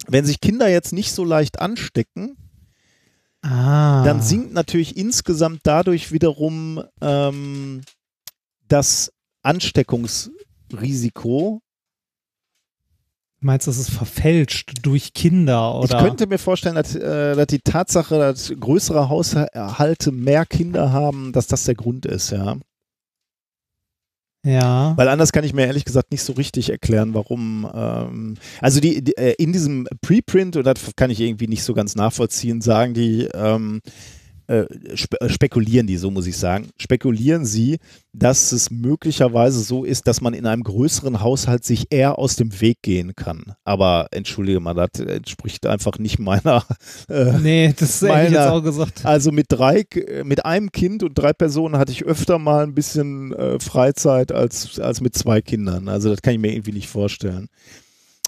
Wenn 0.07 0.25
sich 0.25 0.41
Kinder 0.41 0.67
jetzt 0.67 0.93
nicht 0.93 1.11
so 1.11 1.23
leicht 1.23 1.59
anstecken, 1.59 2.35
Ah. 3.43 4.03
dann 4.03 4.19
sinkt 4.21 4.51
natürlich 4.53 4.97
insgesamt 4.97 5.59
dadurch 5.63 6.11
wiederum 6.11 6.83
ähm, 7.01 7.81
das 8.67 9.11
Ansteckungsrisiko. 9.43 11.61
Meinst 13.39 13.67
du, 13.67 13.71
das 13.71 13.77
ist 13.77 13.91
verfälscht 13.91 14.73
durch 14.81 15.13
Kinder 15.13 15.75
oder? 15.75 15.97
Ich 15.97 16.03
könnte 16.03 16.25
mir 16.25 16.39
vorstellen, 16.39 16.75
dass, 16.75 16.95
äh, 16.95 17.35
dass 17.35 17.47
die 17.47 17.59
Tatsache, 17.59 18.17
dass 18.17 18.51
größere 18.59 19.09
Haushalte 19.09 20.11
mehr 20.11 20.45
Kinder 20.45 20.91
haben, 20.91 21.33
dass 21.33 21.45
das 21.45 21.63
der 21.65 21.75
Grund 21.75 22.07
ist, 22.07 22.31
ja. 22.31 22.57
ja. 24.43 24.93
Weil 24.97 25.07
anders 25.07 25.31
kann 25.31 25.43
ich 25.43 25.53
mir 25.53 25.67
ehrlich 25.67 25.85
gesagt 25.85 26.11
nicht 26.11 26.23
so 26.23 26.33
richtig 26.33 26.71
erklären, 26.71 27.13
warum. 27.13 27.69
Ähm, 27.71 28.37
also 28.59 28.79
die, 28.79 29.03
die 29.03 29.15
äh, 29.17 29.35
in 29.37 29.53
diesem 29.53 29.87
Preprint, 30.01 30.55
und 30.55 30.65
das 30.65 30.95
kann 30.95 31.11
ich 31.11 31.19
irgendwie 31.19 31.47
nicht 31.47 31.63
so 31.63 31.75
ganz 31.75 31.93
nachvollziehen, 31.93 32.61
sagen 32.61 32.95
die, 32.95 33.29
ähm, 33.35 33.81
äh, 34.47 34.65
spe 34.95 35.19
äh, 35.21 35.29
spekulieren 35.29 35.87
die, 35.87 35.97
so 35.97 36.09
muss 36.09 36.25
ich 36.27 36.37
sagen, 36.37 36.67
spekulieren 36.77 37.45
sie, 37.45 37.77
dass 38.13 38.51
es 38.51 38.71
möglicherweise 38.71 39.59
so 39.61 39.83
ist, 39.83 40.07
dass 40.07 40.21
man 40.21 40.33
in 40.33 40.45
einem 40.45 40.63
größeren 40.63 41.21
Haushalt 41.21 41.63
sich 41.65 41.87
eher 41.89 42.17
aus 42.17 42.35
dem 42.35 42.59
Weg 42.61 42.77
gehen 42.81 43.13
kann. 43.15 43.53
Aber 43.65 44.07
entschuldige 44.11 44.59
mal, 44.59 44.73
das 44.73 44.99
entspricht 45.05 45.65
einfach 45.67 45.99
nicht 45.99 46.17
meiner. 46.19 46.63
Äh, 47.09 47.33
Nee, 47.39 47.73
das 47.77 48.01
hätte 48.01 48.05
ich 48.05 48.11
meiner- 48.11 48.29
jetzt 48.29 48.47
auch 48.47 48.63
gesagt. 48.63 49.05
also 49.05 49.31
mit 49.31 49.45
drei, 49.49 49.83
mit 50.23 50.45
einem 50.45 50.71
Kind 50.71 51.03
und 51.03 51.13
drei 51.15 51.33
Personen 51.33 51.77
hatte 51.77 51.91
ich 51.91 52.05
öfter 52.05 52.39
mal 52.39 52.63
ein 52.63 52.73
bisschen 52.73 53.33
äh, 53.33 53.59
Freizeit 53.59 54.31
als, 54.31 54.79
als 54.79 55.01
mit 55.01 55.15
zwei 55.15 55.41
Kindern. 55.41 55.89
Also 55.89 56.09
das 56.09 56.21
kann 56.21 56.33
ich 56.33 56.39
mir 56.39 56.53
irgendwie 56.53 56.71
nicht 56.73 56.87
vorstellen. 56.87 57.47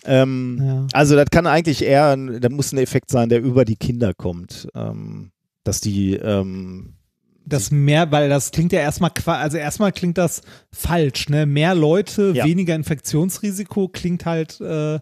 Ähm, 0.05 0.61
Ja. 0.63 0.87
Also 0.93 1.15
das 1.15 1.25
kann 1.31 1.47
eigentlich 1.47 1.81
eher, 1.83 2.15
das 2.15 2.51
muss 2.51 2.71
ein 2.71 2.77
Effekt 2.77 3.09
sein, 3.11 3.29
der 3.29 3.41
über 3.41 3.65
die 3.65 3.75
Kinder 3.75 4.13
kommt. 4.13 4.67
Ähm, 4.75 5.31
dass 5.69 5.79
die, 5.81 6.15
ähm, 6.15 6.95
Das 7.45 7.71
mehr, 7.71 8.11
weil 8.11 8.29
das 8.29 8.51
klingt 8.51 8.73
ja 8.73 8.79
erstmal, 8.79 9.11
also 9.25 9.57
erstmal 9.57 9.91
klingt 9.91 10.17
das 10.17 10.41
falsch, 10.71 11.29
ne? 11.29 11.45
Mehr 11.45 11.73
Leute, 11.73 12.33
Ja. 12.35 12.45
weniger 12.45 12.75
Infektionsrisiko 12.75 13.87
klingt 13.87 14.25
halt, 14.25 14.59
äh, 14.61 14.99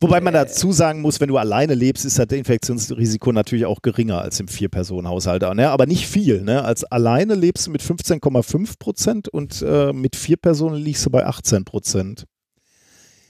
wobei 0.00 0.20
man 0.20 0.34
dazu 0.34 0.72
sagen 0.72 1.00
muss, 1.00 1.20
wenn 1.20 1.28
du 1.28 1.38
alleine 1.38 1.74
lebst, 1.74 2.04
ist 2.04 2.18
das 2.18 2.26
Infektionsrisiko 2.26 3.32
natürlich 3.32 3.64
auch 3.66 3.80
geringer 3.82 4.20
als 4.20 4.40
im 4.40 4.48
Vier-Personen-Haushalt. 4.48 5.42
Ne? 5.54 5.70
Aber 5.70 5.86
nicht 5.86 6.06
viel. 6.06 6.42
Ne? 6.42 6.62
Als 6.64 6.84
alleine 6.84 7.34
lebst 7.34 7.66
du 7.66 7.70
mit 7.70 7.82
15,5 7.82 8.78
Prozent 8.78 9.28
und 9.28 9.62
äh, 9.62 9.92
mit 9.92 10.16
vier 10.16 10.36
Personen 10.36 10.76
liegst 10.76 11.06
du 11.06 11.10
bei 11.10 11.24
18 11.24 11.64
Prozent. 11.64 12.24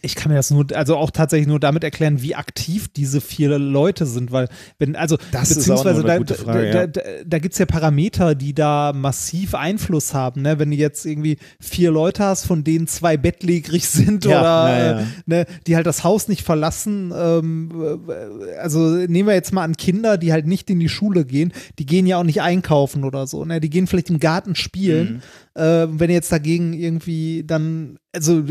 Ich 0.07 0.15
kann 0.15 0.31
mir 0.31 0.37
das 0.37 0.51
nur, 0.51 0.65
also 0.75 0.97
auch 0.97 1.11
tatsächlich 1.11 1.47
nur 1.47 1.61
damit 1.61 1.85
erklären, 1.85 2.23
wie 2.23 2.35
aktiv 2.35 2.89
diese 2.89 3.21
vier 3.21 3.59
Leute 3.59 4.07
sind, 4.07 4.33
weil 4.33 4.49
wenn, 4.79 4.97
also 4.97 5.19
Das 5.33 5.55
beziehungsweise 5.55 6.03
da, 6.03 6.35
Frage, 6.35 6.71
da, 6.71 6.87
da, 6.87 7.01
da 7.27 7.39
gibt 7.39 7.53
es 7.53 7.59
ja 7.59 7.67
Parameter, 7.67 8.35
die 8.35 8.55
da 8.55 8.93
massiv 8.95 9.55
Einfluss 9.55 10.15
haben, 10.15 10.43
ne? 10.43 10.59
Wenn 10.59 10.71
du 10.71 10.77
jetzt 10.77 11.05
irgendwie 11.05 11.39
vier 11.61 11.91
Leute 11.91 12.25
hast, 12.25 12.47
von 12.47 12.65
denen 12.65 12.87
zwei 12.87 13.17
bettlägerig 13.17 13.87
sind 13.89 14.25
Ja, 14.25 14.41
oder 14.41 14.79
ja, 14.79 15.01
äh, 15.01 15.05
Ne, 15.27 15.47
die 15.67 15.77
halt 15.77 15.87
das 15.87 16.05
Haus 16.05 16.29
nicht 16.29 16.43
verlassen, 16.43 17.13
ähm, 17.17 17.99
äh, 18.09 18.57
also 18.59 18.81
nehmen 18.81 19.29
wir 19.29 19.35
jetzt 19.35 19.53
mal 19.53 19.65
an 19.65 19.77
Kinder, 19.77 20.19
die 20.19 20.33
halt 20.33 20.47
nicht 20.47 20.71
in 20.71 20.81
die 20.81 20.89
Schule 20.89 21.25
gehen, 21.25 21.53
die 21.79 21.87
gehen 21.87 22.07
ja 22.07 22.19
auch 22.19 22.25
nicht 22.25 22.41
einkaufen 22.41 23.05
oder 23.05 23.27
so, 23.27 23.45
ne? 23.45 23.61
Die 23.61 23.71
gehen 23.71 23.87
vielleicht 23.87 24.11
im 24.11 24.21
Garten 24.21 24.55
spielen. 24.55 25.23
Mhm. 25.55 25.63
Äh, 25.63 25.87
wenn 25.99 26.11
jetzt 26.11 26.31
dagegen 26.31 26.75
irgendwie 26.75 27.45
dann, 27.45 27.99
also 28.17 28.43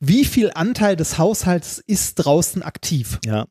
wie 0.00 0.24
viel 0.24 0.50
Anteil 0.54 0.96
des 0.96 1.16
Haushalts 1.16 1.82
ist 1.86 2.16
draußen 2.16 2.62
aktiv? 2.62 3.18
Ja. 3.24 3.46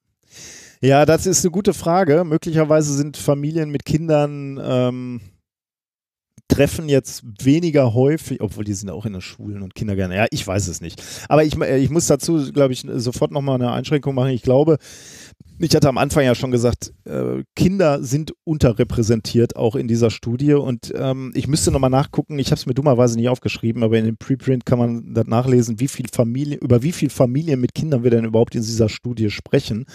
Ja, 0.82 1.06
das 1.06 1.26
ist 1.26 1.44
eine 1.44 1.52
gute 1.52 1.74
Frage. 1.74 2.24
Möglicherweise 2.24 2.94
sind 2.94 3.18
Familien 3.18 3.70
mit 3.70 3.84
Kindern 3.84 4.60
ähm, 4.64 5.22
treffen 6.49 6.90
jetzt 6.90 7.24
weniger 7.44 7.94
häufig, 7.94 8.41
obwohl 8.41 8.66
die 8.66 8.74
sind 8.74 8.90
auch 8.90 9.06
in 9.06 9.14
den 9.14 9.22
Schulen 9.22 9.61
und 9.61 9.76
Kindergärten. 9.76 10.16
Ja, 10.16 10.26
ich 10.32 10.45
weiß 10.45 10.68
es 10.68 10.82
nicht. 10.82 11.02
Aber 11.30 11.44
ich, 11.44 11.56
äh, 11.57 11.78
ich 11.78 11.90
muss 11.90 12.07
dazu, 12.07 12.52
glaube 12.52 12.74
ich, 12.74 12.86
sofort 12.95 13.32
nochmal 13.32 13.56
eine 13.56 13.72
Einschränkung 13.72 14.16
machen. 14.16 14.32
Ich 14.32 14.41
glaube, 14.41 14.78
ich 15.60 15.76
hatte 15.76 15.90
am 15.90 15.98
Anfang 15.98 16.24
ja 16.24 16.36
schon 16.36 16.52
gesagt, 16.52 16.94
äh, 17.06 17.44
Kinder 17.56 18.02
sind 18.02 18.34
unterrepräsentiert 18.45 19.57
auch 19.57 19.76
in 19.76 19.88
dieser 19.88 20.10
Studie 20.10 20.53
und 20.53 20.94
ähm, 20.95 21.32
ich 21.36 21.48
müsste 21.48 21.72
nochmal 21.72 21.90
nachgucken, 21.90 22.40
ich 22.40 22.48
habe 22.48 22.56
es 22.56 22.66
mir 22.66 22.74
dummerweise 22.74 23.18
nicht 23.18 23.28
aufgeschrieben, 23.28 23.84
aber 23.84 23.98
in 23.98 24.06
dem 24.06 24.18
Preprint 24.18 24.66
kann 24.66 24.80
man 24.80 25.14
das 25.14 25.28
nachlesen, 25.28 25.80
wie 25.80 25.90
viel 25.90 26.07
Familien, 26.11 26.60
über 26.60 26.82
wie 26.82 26.94
viele 26.94 27.11
Familien 27.11 27.60
mit 27.60 27.76
Kindern 27.76 28.03
wir 28.03 28.11
denn 28.11 28.26
überhaupt 28.26 28.56
in 28.56 28.61
dieser 28.61 28.88
Studie 28.88 29.30
sprechen. 29.30 29.86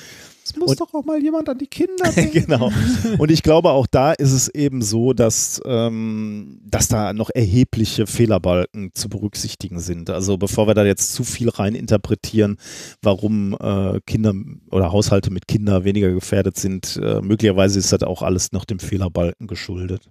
Es 0.47 0.55
muss 0.57 0.73
Und- 0.73 0.81
doch 0.83 0.93
auch 0.93 1.05
mal 1.07 1.23
jemand 1.23 1.49
an 1.49 1.57
die 1.57 1.67
Kinder 1.67 2.05
denken. 2.17 2.45
genau. 2.47 2.71
Und 3.19 3.31
ich 3.31 3.43
glaube, 3.43 3.71
auch 3.71 3.87
da 3.87 4.13
ist 4.13 4.33
es 4.33 4.49
eben 4.49 4.83
so, 4.83 5.15
dass, 5.15 5.61
ähm, 5.65 6.61
dass 6.67 6.89
da 6.89 7.15
noch 7.15 7.31
erhebliche 7.35 8.07
Fehlerbalken 8.07 8.91
zu 8.95 9.09
berücksichtigen 9.09 9.81
sind. 9.81 10.11
Also 10.11 10.37
bevor 10.37 10.67
wir 10.67 10.75
da 10.75 10.85
jetzt 10.85 11.15
zu 11.15 11.25
viel 11.25 11.49
rein 11.49 11.75
interpretieren, 11.75 12.59
warum 13.01 13.57
äh, 13.59 14.01
Kinder 14.07 14.35
oder 14.71 14.93
Haushalte 14.93 15.31
mit 15.31 15.49
Kindern 15.49 15.85
weniger 15.85 16.11
gefährdet 16.13 16.59
sind, 16.59 17.01
äh, 17.03 17.23
möglicherweise 17.23 17.79
ist 17.79 17.91
das 17.93 18.03
auch 18.03 18.21
alles 18.21 18.53
noch 18.53 18.67
dem 18.67 18.81
Fehlerbalken 18.81 19.47
geschuldet. 19.47 20.11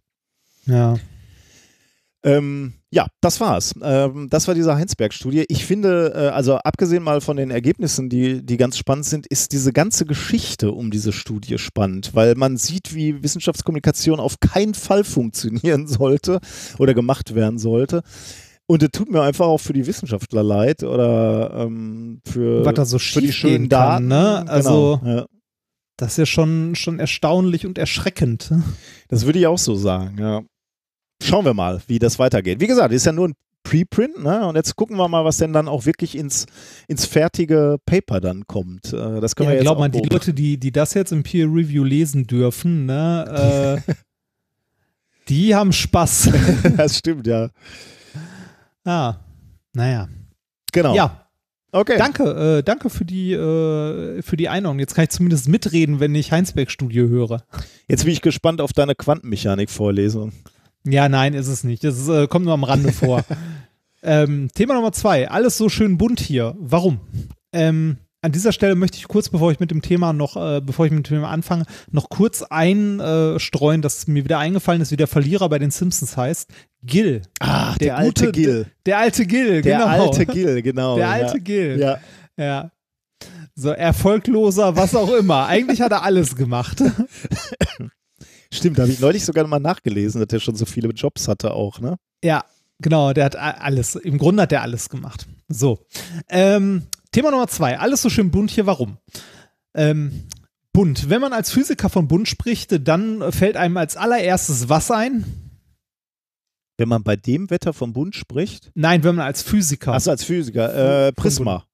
Ja. 0.65 0.95
Ähm, 2.23 2.73
ja, 2.93 3.07
das 3.21 3.41
war's. 3.41 3.73
Ähm, 3.81 4.27
das 4.29 4.47
war 4.47 4.53
diese 4.53 4.75
Heinsberg-Studie. 4.75 5.45
Ich 5.49 5.65
finde, 5.65 6.13
äh, 6.15 6.27
also 6.29 6.57
abgesehen 6.57 7.01
mal 7.01 7.21
von 7.21 7.37
den 7.37 7.49
Ergebnissen, 7.49 8.07
die, 8.07 8.45
die 8.45 8.57
ganz 8.57 8.77
spannend 8.77 9.05
sind, 9.05 9.25
ist 9.25 9.51
diese 9.51 9.73
ganze 9.73 10.05
Geschichte 10.05 10.71
um 10.71 10.91
diese 10.91 11.11
Studie 11.11 11.57
spannend, 11.57 12.11
weil 12.13 12.35
man 12.35 12.55
sieht, 12.57 12.93
wie 12.93 13.23
Wissenschaftskommunikation 13.23 14.19
auf 14.19 14.39
keinen 14.39 14.75
Fall 14.75 15.03
funktionieren 15.03 15.87
sollte 15.87 16.39
oder 16.77 16.93
gemacht 16.93 17.33
werden 17.33 17.57
sollte. 17.57 18.03
Und 18.67 18.83
es 18.83 18.89
tut 18.91 19.11
mir 19.11 19.21
einfach 19.21 19.47
auch 19.47 19.57
für 19.59 19.73
die 19.73 19.87
Wissenschaftler 19.87 20.43
leid 20.43 20.83
oder 20.83 21.65
ähm, 21.65 22.21
für, 22.25 22.63
Was 22.63 22.73
da 22.75 22.85
so 22.85 22.99
für 22.99 23.21
die 23.21 23.33
schönen 23.33 23.69
kann, 23.69 24.07
Daten. 24.07 24.07
ne? 24.07 24.47
Also- 24.47 24.99
genau, 25.01 25.15
ja. 25.17 25.25
Das 25.97 26.13
ist 26.13 26.17
ja 26.17 26.25
schon, 26.25 26.73
schon 26.75 26.97
erstaunlich 26.99 27.67
und 27.67 27.77
erschreckend. 27.77 28.51
Das 29.09 29.25
würde 29.27 29.37
ich 29.37 29.45
auch 29.47 29.59
so 29.59 29.75
sagen, 29.75 30.17
ja. 30.19 30.41
Schauen 31.23 31.45
wir 31.45 31.53
mal, 31.53 31.81
wie 31.87 31.99
das 31.99 32.19
weitergeht. 32.19 32.59
Wie 32.59 32.67
gesagt, 32.67 32.93
ist 32.93 33.05
ja 33.05 33.11
nur 33.11 33.29
ein 33.29 33.33
Preprint, 33.63 34.21
ne? 34.21 34.45
Und 34.45 34.55
jetzt 34.55 34.75
gucken 34.75 34.97
wir 34.97 35.07
mal, 35.07 35.23
was 35.23 35.37
denn 35.37 35.53
dann 35.53 35.67
auch 35.69 35.85
wirklich 35.85 36.17
ins, 36.17 36.45
ins 36.87 37.05
fertige 37.05 37.77
Paper 37.85 38.19
dann 38.19 38.45
kommt. 38.45 38.91
Äh, 38.91 39.21
Das 39.21 39.35
können 39.35 39.47
Ja, 39.47 39.51
wir 39.51 39.55
jetzt 39.55 39.63
glaub 39.63 39.79
mal, 39.79 39.89
die. 39.89 40.01
Leute, 40.01 40.33
die, 40.33 40.57
die 40.59 40.71
das 40.71 40.93
jetzt 40.93 41.11
im 41.13 41.23
Peer 41.23 41.45
Review 41.47 41.83
lesen 41.85 42.27
dürfen, 42.27 42.85
ne, 42.85 43.81
äh, 43.87 43.93
die 45.29 45.55
haben 45.55 45.71
Spaß. 45.71 46.29
Das 46.77 46.97
stimmt, 46.97 47.25
ja. 47.27 47.49
ah, 48.83 49.15
naja. 49.73 50.09
Genau. 50.73 50.93
Ja, 50.95 51.27
okay. 51.71 51.95
danke, 51.97 52.57
äh, 52.59 52.63
danke 52.63 52.89
für 52.89 53.05
die, 53.05 53.31
äh, 53.31 54.21
für 54.21 54.35
die 54.35 54.49
Einordnung. 54.49 54.79
Jetzt 54.79 54.95
kann 54.95 55.03
ich 55.05 55.11
zumindest 55.11 55.47
mitreden, 55.47 55.99
wenn 56.01 56.13
ich 56.15 56.31
Heinsberg-Studio 56.33 57.07
höre. 57.07 57.43
Jetzt 57.87 58.03
bin 58.03 58.11
ich 58.13 58.21
gespannt 58.21 58.59
auf 58.59 58.73
deine 58.73 58.95
Quantenmechanik-Vorlesung. 58.95 60.33
Ja, 60.85 61.07
nein, 61.09 61.33
ist 61.33 61.47
es 61.47 61.63
nicht. 61.63 61.83
Das 61.83 61.97
ist, 61.97 62.09
äh, 62.09 62.27
kommt 62.27 62.45
nur 62.45 62.53
am 62.53 62.63
Rande 62.63 62.91
vor. 62.93 63.23
ähm, 64.01 64.49
Thema 64.53 64.73
Nummer 64.75 64.91
zwei. 64.91 65.29
Alles 65.29 65.57
so 65.57 65.69
schön 65.69 65.97
bunt 65.97 66.19
hier. 66.19 66.55
Warum? 66.59 66.99
Ähm, 67.53 67.97
an 68.21 68.31
dieser 68.31 68.51
Stelle 68.53 68.75
möchte 68.75 68.97
ich 68.97 69.07
kurz, 69.09 69.27
bevor 69.29 69.51
ich 69.51 69.59
mit 69.59 69.69
dem 69.71 69.81
Thema 69.81 70.13
noch, 70.13 70.37
äh, 70.37 70.61
bevor 70.61 70.85
ich 70.85 70.91
mit 70.91 71.05
dem 71.05 71.09
Thema 71.15 71.29
anfange, 71.29 71.65
noch 71.91 72.09
kurz 72.09 72.41
einstreuen, 72.41 73.81
dass 73.81 74.07
mir 74.07 74.23
wieder 74.23 74.39
eingefallen 74.39 74.81
ist, 74.81 74.91
wie 74.91 74.97
der 74.97 75.07
Verlierer 75.07 75.49
bei 75.49 75.59
den 75.59 75.71
Simpsons 75.71 76.15
heißt. 76.15 76.49
Gil. 76.83 77.21
Ah, 77.39 77.71
der, 77.75 77.87
Der 77.87 77.97
alte 77.97 78.25
gute- 78.27 78.31
Gil. 78.41 78.65
Der 78.85 78.97
alte 78.99 79.25
Gil, 79.25 79.61
Der 79.61 79.77
genau. 79.79 79.87
alte 79.87 80.25
Gil, 80.25 80.61
genau. 80.61 80.95
Der 80.95 81.05
ja. 81.07 81.11
alte 81.13 81.41
Gil. 81.41 81.79
Ja. 81.79 81.97
Ja. 82.37 82.71
So, 83.55 83.69
erfolgloser, 83.69 84.75
was 84.75 84.95
auch 84.95 85.13
immer. 85.13 85.45
Eigentlich 85.47 85.81
hat 85.81 85.91
er 85.91 86.03
alles 86.03 86.35
gemacht. 86.35 86.81
Stimmt, 88.53 88.77
da 88.77 88.83
habe 88.83 88.91
ich 88.91 88.99
neulich 88.99 89.25
sogar 89.25 89.45
mal 89.47 89.59
nachgelesen, 89.59 90.21
dass 90.21 90.31
er 90.31 90.39
schon 90.39 90.55
so 90.55 90.65
viele 90.65 90.89
Jobs 90.89 91.27
hatte 91.27 91.51
auch, 91.51 91.79
ne? 91.79 91.97
Ja, 92.23 92.45
genau, 92.79 93.11
der 93.13 93.25
hat 93.25 93.35
alles. 93.35 93.95
Im 93.95 94.17
Grunde 94.17 94.43
hat 94.43 94.51
er 94.51 94.61
alles 94.61 94.89
gemacht. 94.89 95.27
So. 95.49 95.79
Ähm, 96.29 96.83
Thema 97.11 97.31
Nummer 97.31 97.47
zwei. 97.47 97.79
Alles 97.79 98.01
so 98.01 98.09
schön 98.09 98.31
bunt 98.31 98.51
hier. 98.51 98.65
Warum? 98.65 98.97
Ähm, 99.73 100.27
bunt. 100.71 101.09
Wenn 101.09 101.21
man 101.21 101.33
als 101.33 101.51
Physiker 101.51 101.89
von 101.89 102.07
bunt 102.07 102.27
spricht, 102.27 102.87
dann 102.87 103.31
fällt 103.31 103.57
einem 103.57 103.77
als 103.77 103.97
allererstes 103.97 104.69
was 104.69 104.91
ein? 104.91 105.25
Wenn 106.77 106.89
man 106.89 107.03
bei 107.03 107.15
dem 107.15 107.49
Wetter 107.49 107.73
vom 107.73 107.93
Bund 107.93 108.15
spricht? 108.15 108.71
Nein, 108.73 109.03
wenn 109.03 109.15
man 109.15 109.25
als 109.25 109.43
Physiker. 109.43 109.93
Achso, 109.93 110.11
als 110.11 110.23
Physiker. 110.23 111.07
Äh, 111.07 111.13
Prisma. 111.13 111.65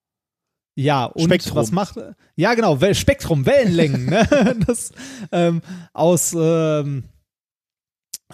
Ja, 0.79 1.05
und 1.05 1.25
Spektrum. 1.25 1.57
was 1.57 1.71
macht. 1.71 1.99
Ja, 2.37 2.53
genau, 2.53 2.79
Spektrum, 2.93 3.45
Wellenlängen. 3.45 4.05
ne? 4.05 4.55
das, 4.65 4.93
ähm, 5.29 5.61
aus, 5.91 6.33
ähm, 6.39 7.03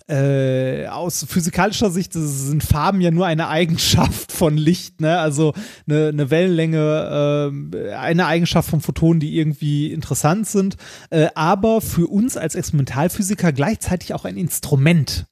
äh, 0.08 0.86
aus 0.86 1.26
physikalischer 1.28 1.90
Sicht 1.90 2.14
sind 2.14 2.64
Farben 2.64 3.02
ja 3.02 3.10
nur 3.10 3.26
eine 3.26 3.48
Eigenschaft 3.48 4.32
von 4.32 4.58
Licht, 4.58 5.02
ne? 5.02 5.18
Also 5.18 5.54
eine, 5.88 6.10
eine 6.10 6.30
Wellenlänge, 6.30 7.10
ähm, 7.12 7.72
eine 7.98 8.28
Eigenschaft 8.28 8.70
von 8.70 8.82
Photonen, 8.82 9.20
die 9.20 9.38
irgendwie 9.38 9.92
interessant 9.92 10.46
sind, 10.46 10.76
äh, 11.10 11.30
aber 11.34 11.82
für 11.82 12.06
uns 12.06 12.38
als 12.38 12.54
Experimentalphysiker 12.54 13.54
gleichzeitig 13.54 14.14
auch 14.14 14.24
ein 14.24 14.38
Instrument. 14.38 15.26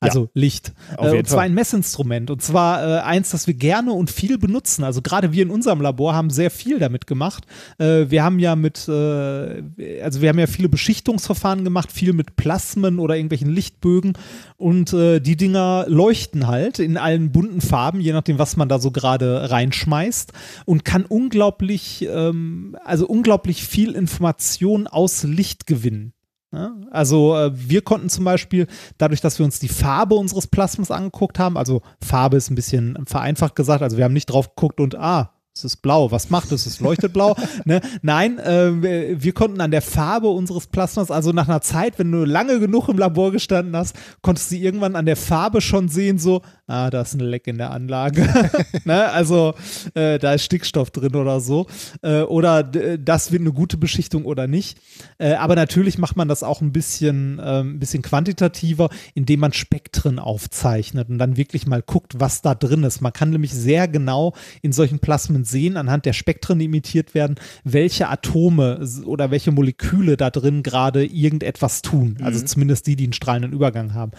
Also 0.00 0.30
Licht. 0.32 0.72
auf 0.96 1.12
Äh, 1.12 1.18
und 1.18 1.28
zwar 1.28 1.42
ein 1.42 1.52
Messinstrument. 1.52 2.30
Und 2.30 2.40
zwar 2.40 2.82
äh, 2.82 3.00
eins, 3.02 3.30
das 3.30 3.46
wir 3.46 3.52
gerne 3.52 3.92
und 3.92 4.10
viel 4.10 4.38
benutzen. 4.38 4.82
Also 4.82 5.02
gerade 5.02 5.32
wir 5.32 5.42
in 5.42 5.50
unserem 5.50 5.82
Labor 5.82 6.14
haben 6.14 6.30
sehr 6.30 6.50
viel 6.50 6.78
damit 6.78 7.06
gemacht. 7.06 7.46
Äh, 7.76 8.06
wir 8.08 8.24
haben 8.24 8.38
ja 8.38 8.56
mit, 8.56 8.88
äh, 8.88 10.00
also 10.02 10.22
wir 10.22 10.30
haben 10.30 10.38
ja 10.38 10.46
viele 10.46 10.70
Beschichtungsverfahren 10.70 11.64
gemacht, 11.64 11.92
viel 11.92 12.14
mit 12.14 12.36
Plasmen 12.36 12.98
oder 12.98 13.14
irgendwelchen 13.14 13.50
Lichtbögen. 13.50 14.14
Und 14.56 14.94
äh, 14.94 15.20
die 15.20 15.36
Dinger 15.36 15.84
leuchten 15.86 16.46
halt 16.46 16.78
in 16.78 16.96
allen 16.96 17.30
bunten 17.30 17.60
Farben, 17.60 18.00
je 18.00 18.12
nachdem, 18.12 18.38
was 18.38 18.56
man 18.56 18.70
da 18.70 18.78
so 18.78 18.90
gerade 18.92 19.50
reinschmeißt. 19.50 20.32
Und 20.64 20.86
kann 20.86 21.04
unglaublich, 21.04 22.08
ähm, 22.10 22.74
also 22.86 23.06
unglaublich 23.06 23.64
viel 23.66 23.92
Information 23.92 24.86
aus 24.86 25.24
Licht 25.24 25.66
gewinnen. 25.66 26.14
Ja, 26.52 26.74
also 26.90 27.36
äh, 27.36 27.52
wir 27.54 27.82
konnten 27.82 28.08
zum 28.08 28.24
Beispiel, 28.24 28.66
dadurch, 28.98 29.20
dass 29.20 29.38
wir 29.38 29.44
uns 29.44 29.60
die 29.60 29.68
Farbe 29.68 30.16
unseres 30.16 30.48
Plasmas 30.48 30.90
angeguckt 30.90 31.38
haben, 31.38 31.56
also 31.56 31.80
Farbe 32.02 32.36
ist 32.36 32.50
ein 32.50 32.56
bisschen 32.56 32.98
vereinfacht 33.06 33.54
gesagt, 33.54 33.82
also 33.82 33.96
wir 33.96 34.04
haben 34.04 34.14
nicht 34.14 34.26
drauf 34.26 34.56
geguckt 34.56 34.80
und 34.80 34.96
ah, 34.96 35.32
es 35.64 35.74
ist 35.74 35.82
blau, 35.82 36.10
was 36.10 36.30
macht 36.30 36.52
es? 36.52 36.66
Es 36.66 36.80
leuchtet 36.80 37.12
blau. 37.12 37.36
ne? 37.64 37.80
Nein, 38.02 38.38
äh, 38.38 39.22
wir, 39.22 39.32
konnten 39.32 39.60
an 39.60 39.70
der 39.70 39.82
Farbe 39.82 40.28
unseres 40.28 40.66
Plasmas, 40.66 41.10
also 41.10 41.32
nach 41.32 41.48
einer 41.48 41.60
Zeit, 41.60 41.98
wenn 41.98 42.10
du 42.10 42.24
lange 42.24 42.60
genug 42.60 42.88
im 42.88 42.98
Labor 42.98 43.32
gestanden 43.32 43.76
hast, 43.76 43.94
konntest 44.22 44.50
du 44.50 44.56
irgendwann 44.56 44.96
an 44.96 45.06
der 45.06 45.16
Farbe 45.16 45.60
schon 45.60 45.88
sehen, 45.88 46.18
so, 46.18 46.42
ah, 46.66 46.90
da 46.90 47.02
ist 47.02 47.14
ein 47.14 47.20
Leck 47.20 47.46
in 47.46 47.58
der 47.58 47.70
Anlage. 47.70 48.28
ne? 48.84 49.10
Also 49.10 49.54
äh, 49.94 50.18
da 50.18 50.34
ist 50.34 50.44
Stickstoff 50.44 50.90
drin 50.90 51.14
oder 51.14 51.40
so. 51.40 51.66
Äh, 52.02 52.22
oder 52.22 52.62
das 52.62 53.32
wird 53.32 53.42
eine 53.42 53.52
gute 53.52 53.76
Beschichtung 53.76 54.24
oder 54.24 54.46
nicht. 54.46 54.78
Äh, 55.18 55.34
aber 55.34 55.56
natürlich 55.56 55.98
macht 55.98 56.16
man 56.16 56.28
das 56.28 56.42
auch 56.42 56.60
ein 56.60 56.72
bisschen, 56.72 57.40
ähm, 57.42 57.74
ein 57.74 57.78
bisschen 57.78 58.02
quantitativer, 58.02 58.88
indem 59.14 59.40
man 59.40 59.52
Spektren 59.52 60.18
aufzeichnet 60.18 61.08
und 61.08 61.18
dann 61.18 61.36
wirklich 61.36 61.66
mal 61.66 61.82
guckt, 61.82 62.18
was 62.18 62.42
da 62.42 62.54
drin 62.54 62.84
ist. 62.84 63.00
Man 63.00 63.12
kann 63.12 63.30
nämlich 63.30 63.52
sehr 63.52 63.88
genau 63.88 64.34
in 64.62 64.72
solchen 64.72 65.00
Plasmen 65.00 65.44
sehen, 65.50 65.76
anhand 65.76 66.06
der 66.06 66.12
Spektren, 66.12 66.58
die 66.58 66.64
imitiert 66.66 67.14
werden, 67.14 67.34
welche 67.64 68.08
Atome 68.08 68.86
oder 69.04 69.30
welche 69.30 69.50
Moleküle 69.52 70.16
da 70.16 70.30
drin 70.30 70.62
gerade 70.62 71.04
irgendetwas 71.04 71.82
tun. 71.82 72.18
Also 72.22 72.44
zumindest 72.44 72.86
die, 72.86 72.96
die 72.96 73.04
einen 73.04 73.12
strahlenden 73.12 73.52
Übergang 73.52 73.94
haben. 73.94 74.12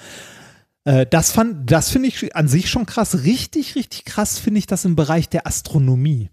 Äh, 0.84 1.06
Das 1.10 1.32
fand, 1.32 1.72
das 1.72 1.90
finde 1.90 2.08
ich 2.10 2.36
an 2.36 2.48
sich 2.48 2.70
schon 2.70 2.86
krass. 2.86 3.24
Richtig, 3.24 3.76
richtig 3.76 4.06
krass 4.06 4.38
finde 4.40 4.60
ich 4.60 4.68
das 4.68 4.86
im 4.86 4.96
Bereich 4.96 5.30
der 5.30 5.48
Astronomie. 5.48 6.30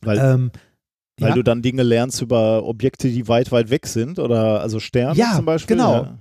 Weil, 0.00 0.18
Ähm, 0.18 0.50
weil 1.20 1.28
ja. 1.30 1.34
du 1.34 1.42
dann 1.42 1.62
Dinge 1.62 1.82
lernst 1.82 2.20
über 2.22 2.64
Objekte, 2.64 3.08
die 3.08 3.28
weit, 3.28 3.52
weit 3.52 3.70
weg 3.70 3.86
sind 3.86 4.18
oder 4.18 4.60
also 4.60 4.80
Sterne 4.80 5.16
Ja, 5.18 5.34
zum 5.36 5.44
Beispiel. 5.44 5.76
genau. 5.76 5.92
Ja. 5.94 6.00
Genau, 6.02 6.18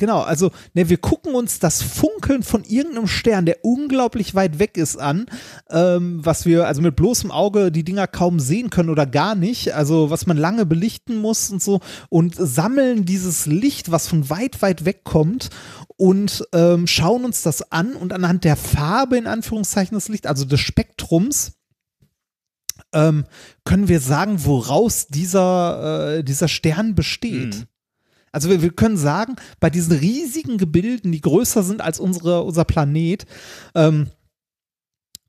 also 0.00 0.50
ne, 0.74 0.88
wir 0.88 0.98
gucken 0.98 1.34
uns 1.34 1.58
das 1.58 1.82
Funkeln 1.82 2.42
von 2.42 2.64
irgendeinem 2.64 3.06
Stern, 3.06 3.46
der 3.46 3.64
unglaublich 3.64 4.34
weit 4.34 4.58
weg 4.58 4.76
ist, 4.76 4.96
an, 4.96 5.26
ähm, 5.70 6.20
was 6.24 6.46
wir 6.46 6.66
also 6.66 6.82
mit 6.82 6.96
bloßem 6.96 7.30
Auge 7.30 7.70
die 7.70 7.84
Dinger 7.84 8.06
kaum 8.06 8.40
sehen 8.40 8.70
können 8.70 8.90
oder 8.90 9.06
gar 9.06 9.34
nicht, 9.34 9.74
also 9.74 10.10
was 10.10 10.26
man 10.26 10.36
lange 10.36 10.66
belichten 10.66 11.16
muss 11.16 11.50
und 11.50 11.62
so 11.62 11.80
und 12.08 12.34
sammeln 12.36 13.04
dieses 13.04 13.46
Licht, 13.46 13.90
was 13.90 14.08
von 14.08 14.28
weit, 14.30 14.62
weit 14.62 14.84
weg 14.84 15.04
kommt 15.04 15.50
und 15.96 16.44
ähm, 16.52 16.86
schauen 16.86 17.24
uns 17.24 17.42
das 17.42 17.70
an 17.70 17.94
und 17.94 18.12
anhand 18.12 18.44
der 18.44 18.56
Farbe 18.56 19.16
in 19.16 19.26
Anführungszeichen 19.26 19.96
des 19.96 20.08
Lichts, 20.08 20.26
also 20.26 20.44
des 20.44 20.60
Spektrums, 20.60 21.52
ähm, 22.92 23.24
können 23.64 23.88
wir 23.88 24.00
sagen, 24.00 24.44
woraus 24.44 25.06
dieser, 25.08 26.16
äh, 26.16 26.24
dieser 26.24 26.48
Stern 26.48 26.94
besteht. 26.94 27.56
Mhm. 27.56 27.64
Also 28.34 28.50
wir, 28.50 28.62
wir 28.62 28.72
können 28.72 28.96
sagen, 28.96 29.36
bei 29.60 29.70
diesen 29.70 29.96
riesigen 29.96 30.58
Gebilden, 30.58 31.12
die 31.12 31.20
größer 31.20 31.62
sind 31.62 31.80
als 31.80 32.00
unsere, 32.00 32.42
unser 32.42 32.64
Planet, 32.64 33.26
ähm, 33.76 34.08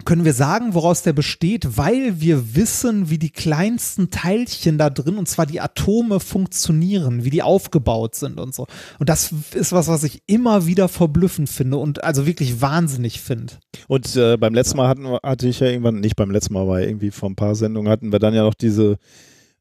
können 0.06 0.26
wir 0.26 0.34
sagen, 0.34 0.74
woraus 0.74 1.04
der 1.04 1.14
besteht, 1.14 1.78
weil 1.78 2.20
wir 2.20 2.56
wissen, 2.56 3.10
wie 3.10 3.18
die 3.18 3.30
kleinsten 3.30 4.10
Teilchen 4.10 4.78
da 4.78 4.90
drin, 4.90 5.18
und 5.18 5.28
zwar 5.28 5.46
die 5.46 5.62
Atome, 5.62 6.20
funktionieren, 6.20 7.24
wie 7.24 7.30
die 7.30 7.44
aufgebaut 7.44 8.16
sind 8.16 8.40
und 8.40 8.54
so. 8.54 8.68
Und 9.00 9.10
das 9.10 9.34
ist 9.54 9.72
was, 9.72 9.88
was 9.88 10.04
ich 10.04 10.22
immer 10.26 10.66
wieder 10.66 10.88
verblüffend 10.88 11.50
finde 11.50 11.78
und 11.78 12.04
also 12.04 12.26
wirklich 12.26 12.60
wahnsinnig 12.62 13.22
finde. 13.22 13.54
Und 13.88 14.16
äh, 14.16 14.38
beim 14.38 14.54
letzten 14.54 14.78
Mal 14.78 14.88
hatten, 14.88 15.06
hatte 15.24 15.48
ich 15.48 15.60
ja 15.60 15.68
irgendwann, 15.68 16.00
nicht 16.00 16.16
beim 16.16 16.32
letzten 16.32 16.54
Mal, 16.54 16.64
aber 16.64 16.82
irgendwie 16.82 17.12
vor 17.12 17.30
ein 17.30 17.36
paar 17.36 17.56
Sendungen 17.56 17.92
hatten 17.92 18.12
wir 18.12 18.20
dann 18.20 18.34
ja 18.34 18.44
noch 18.44 18.56
diese, 18.56 18.98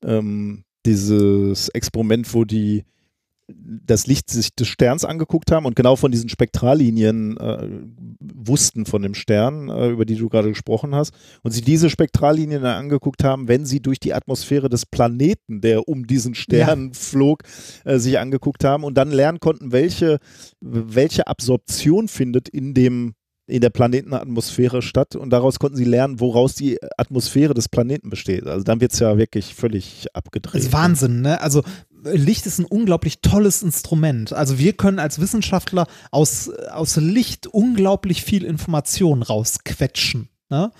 ähm, 0.03 0.65
dieses 0.87 1.69
Experiment, 1.71 2.33
wo 2.35 2.45
die 2.45 2.85
das 3.49 4.07
Licht 4.07 4.31
sich 4.31 4.55
des 4.55 4.69
Sterns 4.69 5.05
angeguckt 5.05 5.53
haben 5.53 5.67
und 5.67 5.77
genau 5.77 5.97
von 5.97 6.11
diesen 6.11 6.29
Spektrallinien 6.29 7.37
äh, 7.37 7.69
wussten 8.21 8.87
von 8.87 9.03
dem 9.03 9.15
Stern, 9.15 9.69
äh, 9.69 9.89
über 9.89 10.07
die 10.07 10.17
du 10.17 10.29
gerade 10.29 10.49
gesprochen 10.49 10.95
hast, 10.95 11.13
und 11.43 11.51
sie 11.51 11.61
diese 11.61 11.91
Spektrallinien 11.91 12.63
dann 12.63 12.77
angeguckt 12.77 13.23
haben, 13.23 13.49
wenn 13.49 13.67
sie 13.67 13.81
durch 13.81 14.01
die 14.01 14.15
Atmosphäre 14.15 14.69
des 14.69 14.87
Planeten, 14.87 15.61
der 15.61 15.89
um 15.89 16.07
diesen 16.07 16.35
Stern 16.35 16.95
flog, 16.95 17.43
äh, 17.85 17.99
sich 17.99 18.19
angeguckt 18.19 18.65
haben 18.65 18.85
und 18.85 18.95
dann 18.95 19.11
lernen 19.11 19.41
konnten, 19.41 19.73
welche, 19.73 20.19
welche 20.61 21.27
Absorption 21.27 22.09
findet 22.09 22.49
in 22.49 22.75
dem 22.75 23.15
in 23.47 23.61
der 23.61 23.69
Planetenatmosphäre 23.71 24.81
statt 24.81 25.17
und 25.17 25.29
daraus 25.29 25.59
konnten 25.59 25.77
sie 25.77 25.85
lernen, 25.85 26.19
woraus 26.19 26.55
die 26.55 26.79
Atmosphäre 26.97 27.53
des 27.53 27.69
Planeten 27.69 28.09
besteht. 28.09 28.47
Also 28.47 28.65
dann 28.65 28.81
wird 28.81 28.93
es 28.93 29.01
ja 29.01 29.19
wirklich 29.19 29.55
völlig 29.55 30.07
abgedreht. 30.15 30.55
Das 30.55 30.69
ist 30.69 30.73
Wahnsinn, 30.73 31.21
ne? 31.21 31.41
Also 31.43 31.63
Licht 32.05 32.47
ist 32.47 32.59
ein 32.59 32.65
unglaublich 32.65 33.21
tolles 33.21 33.63
Instrument. 33.63 34.33
Also 34.33 34.59
wir 34.59 34.75
können 34.75 34.99
als 34.99 35.21
Wissenschaftler 35.21 35.87
aus, 36.11 36.51
aus 36.51 36.97
Licht 36.97 37.47
unglaublich 37.47 38.23
viel 38.23 38.45
Information 38.45 39.23
rausquetschen. 39.23 40.29
Ne? 40.51 40.71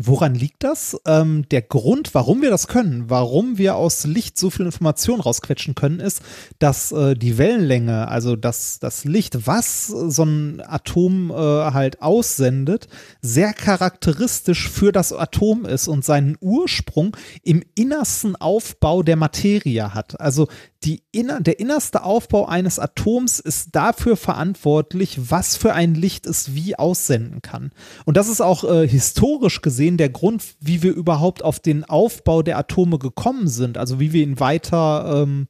Woran 0.00 0.36
liegt 0.36 0.62
das? 0.62 0.96
Ähm, 1.06 1.48
der 1.50 1.60
Grund, 1.60 2.14
warum 2.14 2.40
wir 2.40 2.50
das 2.50 2.68
können, 2.68 3.10
warum 3.10 3.58
wir 3.58 3.74
aus 3.74 4.04
Licht 4.04 4.38
so 4.38 4.48
viel 4.48 4.64
Information 4.64 5.18
rausquetschen 5.18 5.74
können, 5.74 5.98
ist, 5.98 6.22
dass 6.60 6.92
äh, 6.92 7.16
die 7.16 7.36
Wellenlänge, 7.36 8.06
also 8.06 8.36
das, 8.36 8.78
das 8.78 9.04
Licht, 9.04 9.48
was 9.48 9.88
so 9.88 10.22
ein 10.22 10.62
Atom 10.64 11.32
äh, 11.32 11.34
halt 11.34 12.00
aussendet, 12.00 12.86
sehr 13.22 13.52
charakteristisch 13.52 14.68
für 14.68 14.92
das 14.92 15.12
Atom 15.12 15.64
ist 15.64 15.88
und 15.88 16.04
seinen 16.04 16.36
Ursprung 16.40 17.16
im 17.42 17.64
innersten 17.74 18.36
Aufbau 18.36 19.02
der 19.02 19.16
Materie 19.16 19.94
hat. 19.94 20.20
Also 20.20 20.46
die 20.84 21.02
inner, 21.10 21.40
der 21.40 21.58
innerste 21.58 22.04
Aufbau 22.04 22.46
eines 22.46 22.78
Atoms 22.78 23.40
ist 23.40 23.74
dafür 23.74 24.16
verantwortlich, 24.16 25.18
was 25.28 25.56
für 25.56 25.74
ein 25.74 25.96
Licht 25.96 26.24
es 26.24 26.54
wie 26.54 26.78
aussenden 26.78 27.42
kann. 27.42 27.72
Und 28.04 28.16
das 28.16 28.28
ist 28.28 28.40
auch 28.40 28.62
äh, 28.62 28.86
historisch 28.86 29.60
gesehen 29.60 29.87
der 29.96 30.10
Grund, 30.10 30.56
wie 30.60 30.82
wir 30.82 30.92
überhaupt 30.92 31.42
auf 31.42 31.60
den 31.60 31.84
Aufbau 31.84 32.42
der 32.42 32.58
Atome 32.58 32.98
gekommen 32.98 33.48
sind, 33.48 33.78
also 33.78 34.00
wie 34.00 34.12
wir 34.12 34.22
ihn 34.22 34.40
weiter 34.40 35.22
ähm, 35.22 35.48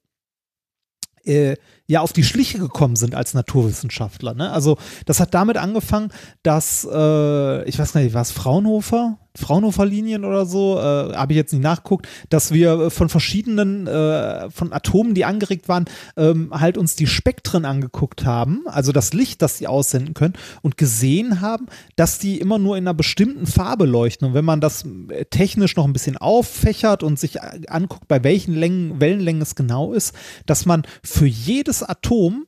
äh, 1.24 1.56
ja 1.88 2.02
auf 2.02 2.12
die 2.12 2.22
Schliche 2.22 2.58
gekommen 2.58 2.94
sind 2.94 3.14
als 3.14 3.34
Naturwissenschaftler. 3.34 4.34
Ne? 4.34 4.52
Also 4.52 4.76
das 5.06 5.20
hat 5.20 5.34
damit 5.34 5.56
angefangen, 5.56 6.12
dass 6.42 6.86
äh, 6.90 7.64
ich 7.68 7.78
weiß 7.78 7.94
nicht, 7.94 8.14
war 8.14 8.22
es 8.22 8.30
Fraunhofer? 8.30 9.18
Fraunhofer-Linien 9.38 10.24
oder 10.24 10.46
so, 10.46 10.78
äh, 10.78 11.14
habe 11.14 11.32
ich 11.32 11.36
jetzt 11.36 11.52
nicht 11.52 11.62
nachgeguckt, 11.62 12.08
dass 12.28 12.52
wir 12.52 12.90
von 12.90 13.08
verschiedenen, 13.08 13.86
äh, 13.86 14.50
von 14.50 14.72
Atomen, 14.72 15.14
die 15.14 15.24
angeregt 15.24 15.68
waren, 15.68 15.84
ähm, 16.16 16.50
halt 16.52 16.76
uns 16.76 16.96
die 16.96 17.06
Spektren 17.06 17.64
angeguckt 17.64 18.24
haben, 18.24 18.62
also 18.66 18.90
das 18.90 19.12
Licht, 19.12 19.40
das 19.40 19.58
sie 19.58 19.68
aussenden 19.68 20.14
können 20.14 20.34
und 20.62 20.76
gesehen 20.76 21.40
haben, 21.40 21.66
dass 21.96 22.18
die 22.18 22.38
immer 22.38 22.58
nur 22.58 22.76
in 22.76 22.84
einer 22.84 22.94
bestimmten 22.94 23.46
Farbe 23.46 23.86
leuchten. 23.86 24.28
Und 24.28 24.34
wenn 24.34 24.44
man 24.44 24.60
das 24.60 24.84
äh, 25.08 25.24
technisch 25.26 25.76
noch 25.76 25.84
ein 25.84 25.92
bisschen 25.92 26.16
auffächert 26.16 27.02
und 27.02 27.18
sich 27.18 27.36
äh, 27.36 27.60
anguckt, 27.68 28.08
bei 28.08 28.24
welchen 28.24 28.54
Längen, 28.54 29.00
Wellenlängen 29.00 29.42
es 29.42 29.54
genau 29.54 29.92
ist, 29.92 30.14
dass 30.46 30.66
man 30.66 30.82
für 31.04 31.26
jedes 31.26 31.77
Atom 31.82 32.46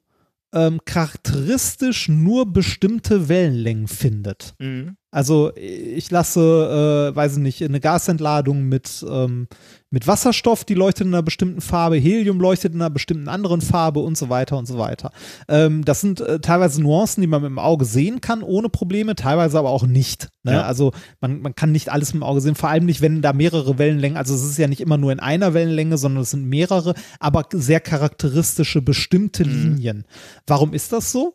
ähm, 0.53 0.81
charakteristisch 0.85 2.09
nur 2.09 2.53
bestimmte 2.53 3.29
Wellenlängen 3.29 3.89
findet. 3.89 4.55
Mhm. 4.59 4.97
Also 5.13 5.51
ich 5.57 6.09
lasse, 6.11 7.11
äh, 7.11 7.17
weiß 7.17 7.33
ich 7.33 7.43
nicht, 7.43 7.63
eine 7.65 7.81
Gasentladung 7.81 8.65
mit, 8.69 9.05
ähm, 9.09 9.49
mit 9.91 10.07
Wasserstoff, 10.07 10.65
die 10.65 10.75
leuchtet 10.75 11.09
in 11.09 11.15
einer 11.15 11.25
bestimmten 11.25 11.61
Farbe, 11.61 11.97
Helium 11.97 12.41
leuchtet 12.41 12.75
in 12.75 12.81
einer 12.81 12.91
bestimmten 12.91 13.29
anderen 13.29 13.61
Farbe 13.61 13.99
und 13.99 14.17
so 14.17 14.29
weiter 14.29 14.57
und 14.57 14.67
so 14.67 14.79
weiter. 14.79 15.11
Ähm, 15.49 15.85
das 15.85 16.01
sind 16.01 16.21
äh, 16.21 16.39
teilweise 16.39 16.81
Nuancen, 16.81 17.23
die 17.23 17.27
man 17.27 17.43
mit 17.43 17.51
dem 17.51 17.59
Auge 17.59 17.85
sehen 17.85 18.21
kann, 18.21 18.45
ohne 18.45 18.69
Probleme, 18.69 19.17
teilweise 19.17 19.59
aber 19.59 19.71
auch 19.71 19.85
nicht. 19.85 20.29
Ne? 20.45 20.53
Ja. 20.53 20.63
Also 20.63 20.93
man, 21.21 21.43
man 21.43 21.57
kann 21.57 21.73
nicht 21.73 21.89
alles 21.89 22.15
mit 22.15 22.23
dem 22.23 22.27
Auge 22.27 22.41
sehen, 22.41 22.55
vor 22.55 22.69
allem 22.69 22.87
nicht, 22.87 23.01
wenn 23.01 23.21
da 23.21 23.33
mehrere 23.33 23.79
Wellenlängen, 23.79 24.17
also 24.17 24.33
es 24.33 24.45
ist 24.45 24.59
ja 24.59 24.69
nicht 24.69 24.81
immer 24.81 24.97
nur 24.97 25.11
in 25.11 25.19
einer 25.19 25.55
Wellenlänge, 25.55 25.99
sondern 25.99 26.23
es 26.23 26.31
sind 26.31 26.45
mehrere, 26.45 26.95
aber 27.19 27.47
sehr 27.53 27.81
charakteristische 27.81 28.81
bestimmte 28.81 29.43
Linien. 29.43 30.05
Warum 30.47 30.73
ist 30.73 30.93
das 30.93 31.11
so? 31.11 31.35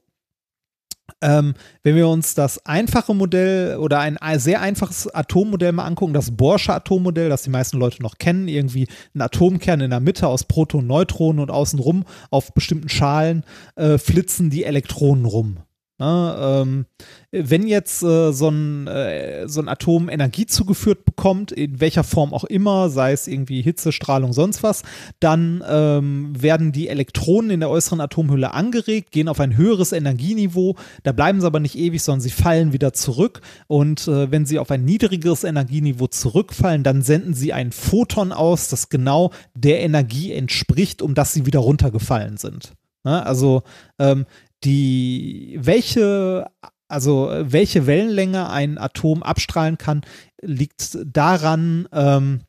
Ähm, 1.22 1.53
wenn 1.84 1.95
wir 1.95 2.08
uns 2.08 2.34
das 2.34 2.66
einfache 2.66 3.14
Modell 3.14 3.77
oder 3.77 4.00
ein 4.00 4.17
sehr 4.40 4.61
einfaches 4.61 5.14
Atommodell 5.14 5.72
mal 5.72 5.85
angucken, 5.85 6.14
das 6.14 6.35
Borsche 6.35 6.74
Atommodell, 6.74 7.30
das 7.30 7.43
die 7.43 7.50
meisten 7.50 7.77
Leute 7.77 8.01
noch 8.01 8.17
kennen, 8.17 8.48
irgendwie 8.48 8.88
ein 9.14 9.22
Atomkern 9.22 9.82
in 9.82 9.92
der 9.92 10.00
Mitte 10.00 10.27
aus 10.27 10.43
Protonen, 10.43 10.88
Neutronen 10.88 11.40
und 11.40 11.51
außenrum 11.51 12.06
auf 12.32 12.53
bestimmten 12.53 12.90
Schalen 12.90 13.43
äh, 13.75 13.98
flitzen 13.98 14.50
die 14.50 14.64
Elektronen 14.64 15.25
rum. 15.25 15.58
Ne, 15.98 16.35
ähm, 16.38 16.85
wenn 17.32 17.67
jetzt 17.67 18.03
äh, 18.03 18.33
so, 18.33 18.49
ein, 18.49 18.85
äh, 18.88 19.48
so 19.48 19.61
ein 19.61 19.69
Atom 19.69 20.09
Energie 20.09 20.45
zugeführt 20.45 21.06
bekommt, 21.06 21.53
in 21.53 21.80
welcher 21.80 22.03
Form 22.03 22.33
auch 22.33 22.43
immer, 22.43 22.90
sei 22.90 23.14
es 23.14 23.27
irgendwie 23.27 23.61
Hitze, 23.61 23.93
Strahlung, 23.93 24.33
sonst 24.33 24.61
was, 24.61 24.83
dann 25.22 25.64
ähm, 25.65 26.33
werden 26.38 26.74
die 26.74 26.90
Elektronen 26.90 27.49
in 27.49 27.59
der 27.61 27.69
äußeren 27.69 28.01
Atomhülle 28.01 28.53
angeregt, 28.53 29.14
gehen 29.14 29.30
auf 29.30 29.40
ein 29.40 29.56
höheres 29.56 29.93
Energieniveau, 29.93 30.75
da 31.03 31.14
bleiben 31.14 31.40
sie 31.40 31.48
aber 31.48 31.61
nicht 31.61 31.77
ewig, 31.77 32.03
sondern 32.03 32.19
sie 32.19 32.30
fallen 32.30 32.74
wieder 32.74 32.91
zurück 32.91 33.40
und 33.67 34.06
äh, 34.09 34.30
wenn 34.30 34.45
sie 34.45 34.59
auf 34.59 34.72
ein 34.72 34.83
niedrigeres 34.83 35.45
Energieniveau 35.45 36.07
zurückfallen, 36.07 36.83
dann 36.83 37.03
senden 37.03 37.33
sie 37.33 37.53
ein 37.53 37.72
Photon 37.72 38.33
aus, 38.33 38.67
das 38.67 38.90
genau 38.90 39.32
der 39.53 39.80
Energie 39.80 40.33
entspricht, 40.33 41.01
um 41.01 41.14
das 41.14 41.32
sie 41.32 41.45
wieder 41.45 41.59
runtergefallen 41.59 42.35
sind. 42.35 42.74
Ne? 43.06 43.25
Also 43.25 43.64
ähm, 43.99 44.25
die, 44.64 45.58
welche, 45.61 46.48
also 46.88 47.30
welche 47.40 47.88
Wellenlänge 47.88 48.50
ein 48.50 48.77
Atom 48.77 49.24
abstrahlen 49.24 49.77
kann, 49.77 50.01
liegt 50.42 50.98
daran, 51.06 51.88
ähm, 51.92 52.42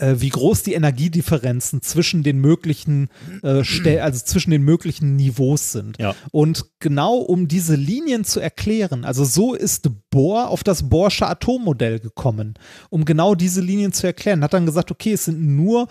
äh, 0.00 0.20
wie 0.20 0.30
groß 0.30 0.62
die 0.62 0.72
Energiedifferenzen 0.74 1.82
zwischen 1.82 2.22
den 2.22 2.38
möglichen 2.38 3.08
äh, 3.42 3.62
also 4.00 4.24
zwischen 4.24 4.50
den 4.50 4.62
möglichen 4.62 5.16
Niveaus 5.16 5.72
sind. 5.72 5.98
Ja. 5.98 6.14
Und 6.32 6.66
genau 6.80 7.16
um 7.16 7.48
diese 7.48 7.76
Linien 7.76 8.24
zu 8.24 8.40
erklären, 8.40 9.04
also 9.04 9.24
so 9.24 9.54
ist 9.54 9.90
Bohr 10.10 10.48
auf 10.48 10.64
das 10.64 10.88
Bohrsche 10.88 11.26
Atommodell 11.26 12.00
gekommen, 12.00 12.54
um 12.88 13.04
genau 13.04 13.34
diese 13.34 13.60
Linien 13.60 13.92
zu 13.92 14.06
erklären. 14.06 14.42
Hat 14.42 14.54
dann 14.54 14.66
gesagt, 14.66 14.90
okay, 14.90 15.12
es 15.12 15.26
sind 15.26 15.40
nur 15.40 15.88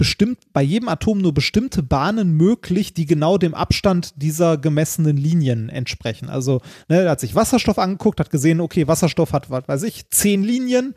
bestimmt 0.00 0.38
bei 0.54 0.62
jedem 0.62 0.88
Atom 0.88 1.18
nur 1.18 1.34
bestimmte 1.34 1.82
Bahnen 1.82 2.32
möglich, 2.32 2.94
die 2.94 3.04
genau 3.04 3.36
dem 3.36 3.52
Abstand 3.52 4.14
dieser 4.16 4.56
gemessenen 4.56 5.18
Linien 5.18 5.68
entsprechen. 5.68 6.30
Also, 6.30 6.62
ne, 6.88 7.02
er 7.02 7.10
hat 7.10 7.20
sich 7.20 7.34
Wasserstoff 7.34 7.78
angeguckt, 7.78 8.18
hat 8.18 8.30
gesehen, 8.30 8.62
okay, 8.62 8.88
Wasserstoff 8.88 9.34
hat, 9.34 9.50
was 9.50 9.68
weiß 9.68 9.82
ich, 9.82 10.08
zehn 10.08 10.42
Linien, 10.42 10.94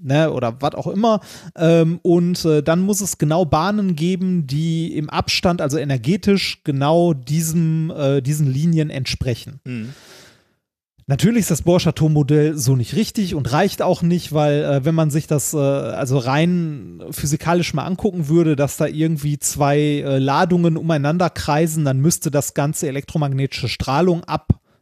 ne, 0.00 0.32
oder 0.32 0.62
was 0.62 0.76
auch 0.76 0.86
immer. 0.86 1.18
Ähm, 1.56 1.98
und 2.02 2.44
äh, 2.44 2.62
dann 2.62 2.82
muss 2.82 3.00
es 3.00 3.18
genau 3.18 3.44
Bahnen 3.44 3.96
geben, 3.96 4.46
die 4.46 4.96
im 4.96 5.10
Abstand, 5.10 5.60
also 5.60 5.76
energetisch, 5.76 6.62
genau 6.62 7.12
diesem, 7.12 7.90
äh, 7.90 8.20
diesen 8.20 8.46
Linien 8.46 8.90
entsprechen. 8.90 9.58
Natürlich 11.10 11.40
ist 11.40 11.50
das 11.50 11.62
Borsche 11.62 11.88
Atommodell 11.88 12.56
so 12.56 12.76
nicht 12.76 12.94
richtig 12.94 13.34
und 13.34 13.50
reicht 13.50 13.82
auch 13.82 14.00
nicht, 14.00 14.32
weil 14.32 14.62
äh, 14.62 14.84
wenn 14.84 14.94
man 14.94 15.10
sich 15.10 15.26
das 15.26 15.52
äh, 15.52 15.56
also 15.56 16.18
rein 16.18 17.02
physikalisch 17.10 17.74
mal 17.74 17.84
angucken 17.84 18.28
würde, 18.28 18.54
dass 18.54 18.76
da 18.76 18.86
irgendwie 18.86 19.36
zwei 19.40 19.78
äh, 19.78 20.18
Ladungen 20.18 20.76
umeinander 20.76 21.28
kreisen, 21.28 21.84
dann 21.84 21.98
müsste 21.98 22.30
das 22.30 22.54
ganze 22.54 22.86
elektromagnetische 22.86 23.68
Strahlung 23.68 24.22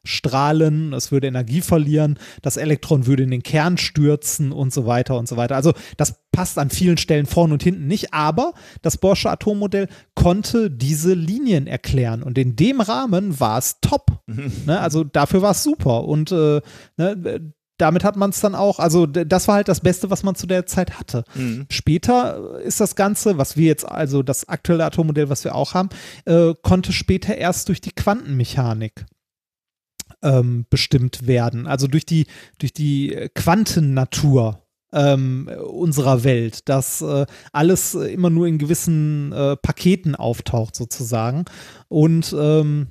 abstrahlen, 0.08 0.94
es 0.94 1.12
würde 1.12 1.26
Energie 1.26 1.60
verlieren, 1.60 2.18
das 2.40 2.56
Elektron 2.56 3.06
würde 3.06 3.24
in 3.24 3.30
den 3.30 3.42
Kern 3.42 3.76
stürzen 3.76 4.52
und 4.52 4.72
so 4.72 4.86
weiter 4.86 5.18
und 5.18 5.28
so 5.28 5.36
weiter. 5.36 5.54
Also 5.54 5.74
das 5.98 6.14
passt 6.32 6.58
an 6.58 6.70
vielen 6.70 6.96
Stellen 6.96 7.26
vorn 7.26 7.52
und 7.52 7.62
hinten 7.62 7.86
nicht, 7.86 8.14
aber 8.14 8.54
das 8.80 8.96
Borsche 8.96 9.30
Atommodell 9.30 9.86
konnte 10.14 10.70
diese 10.70 11.12
Linien 11.12 11.66
erklären 11.66 12.22
und 12.22 12.38
in 12.38 12.56
dem 12.56 12.80
Rahmen 12.80 13.38
war 13.38 13.58
es 13.58 13.80
top. 13.82 14.22
ne? 14.26 14.80
Also 14.80 15.04
dafür 15.04 15.42
war 15.42 15.50
es 15.50 15.62
super 15.62 16.04
und 16.04 16.32
äh, 16.32 16.62
ne, 16.96 17.52
damit 17.76 18.02
hat 18.02 18.16
man 18.16 18.30
es 18.30 18.40
dann 18.40 18.54
auch, 18.54 18.80
also 18.80 19.06
das 19.06 19.46
war 19.46 19.56
halt 19.56 19.68
das 19.68 19.80
Beste, 19.80 20.10
was 20.10 20.24
man 20.24 20.34
zu 20.34 20.46
der 20.48 20.66
Zeit 20.66 20.98
hatte. 20.98 21.22
Später 21.70 22.58
ist 22.60 22.80
das 22.80 22.96
Ganze, 22.96 23.38
was 23.38 23.56
wir 23.56 23.66
jetzt, 23.66 23.86
also 23.86 24.24
das 24.24 24.48
aktuelle 24.48 24.84
Atommodell, 24.84 25.28
was 25.28 25.44
wir 25.44 25.54
auch 25.54 25.74
haben, 25.74 25.90
äh, 26.24 26.54
konnte 26.62 26.92
später 26.92 27.36
erst 27.36 27.68
durch 27.68 27.80
die 27.80 27.92
Quantenmechanik 27.92 29.04
ähm, 30.22 30.66
bestimmt 30.70 31.26
werden. 31.26 31.66
Also 31.66 31.86
durch 31.86 32.06
die, 32.06 32.26
durch 32.58 32.72
die 32.72 33.28
Quantennatur 33.34 34.62
ähm, 34.92 35.50
unserer 35.66 36.24
Welt, 36.24 36.68
dass 36.68 37.02
äh, 37.02 37.26
alles 37.52 37.94
äh, 37.94 38.12
immer 38.12 38.30
nur 38.30 38.47
in 38.47 38.58
gewissen 38.58 39.32
äh, 39.32 39.56
Paketen 39.56 40.14
auftaucht 40.14 40.74
sozusagen. 40.74 41.44
Und 41.88 42.34
ähm, 42.38 42.88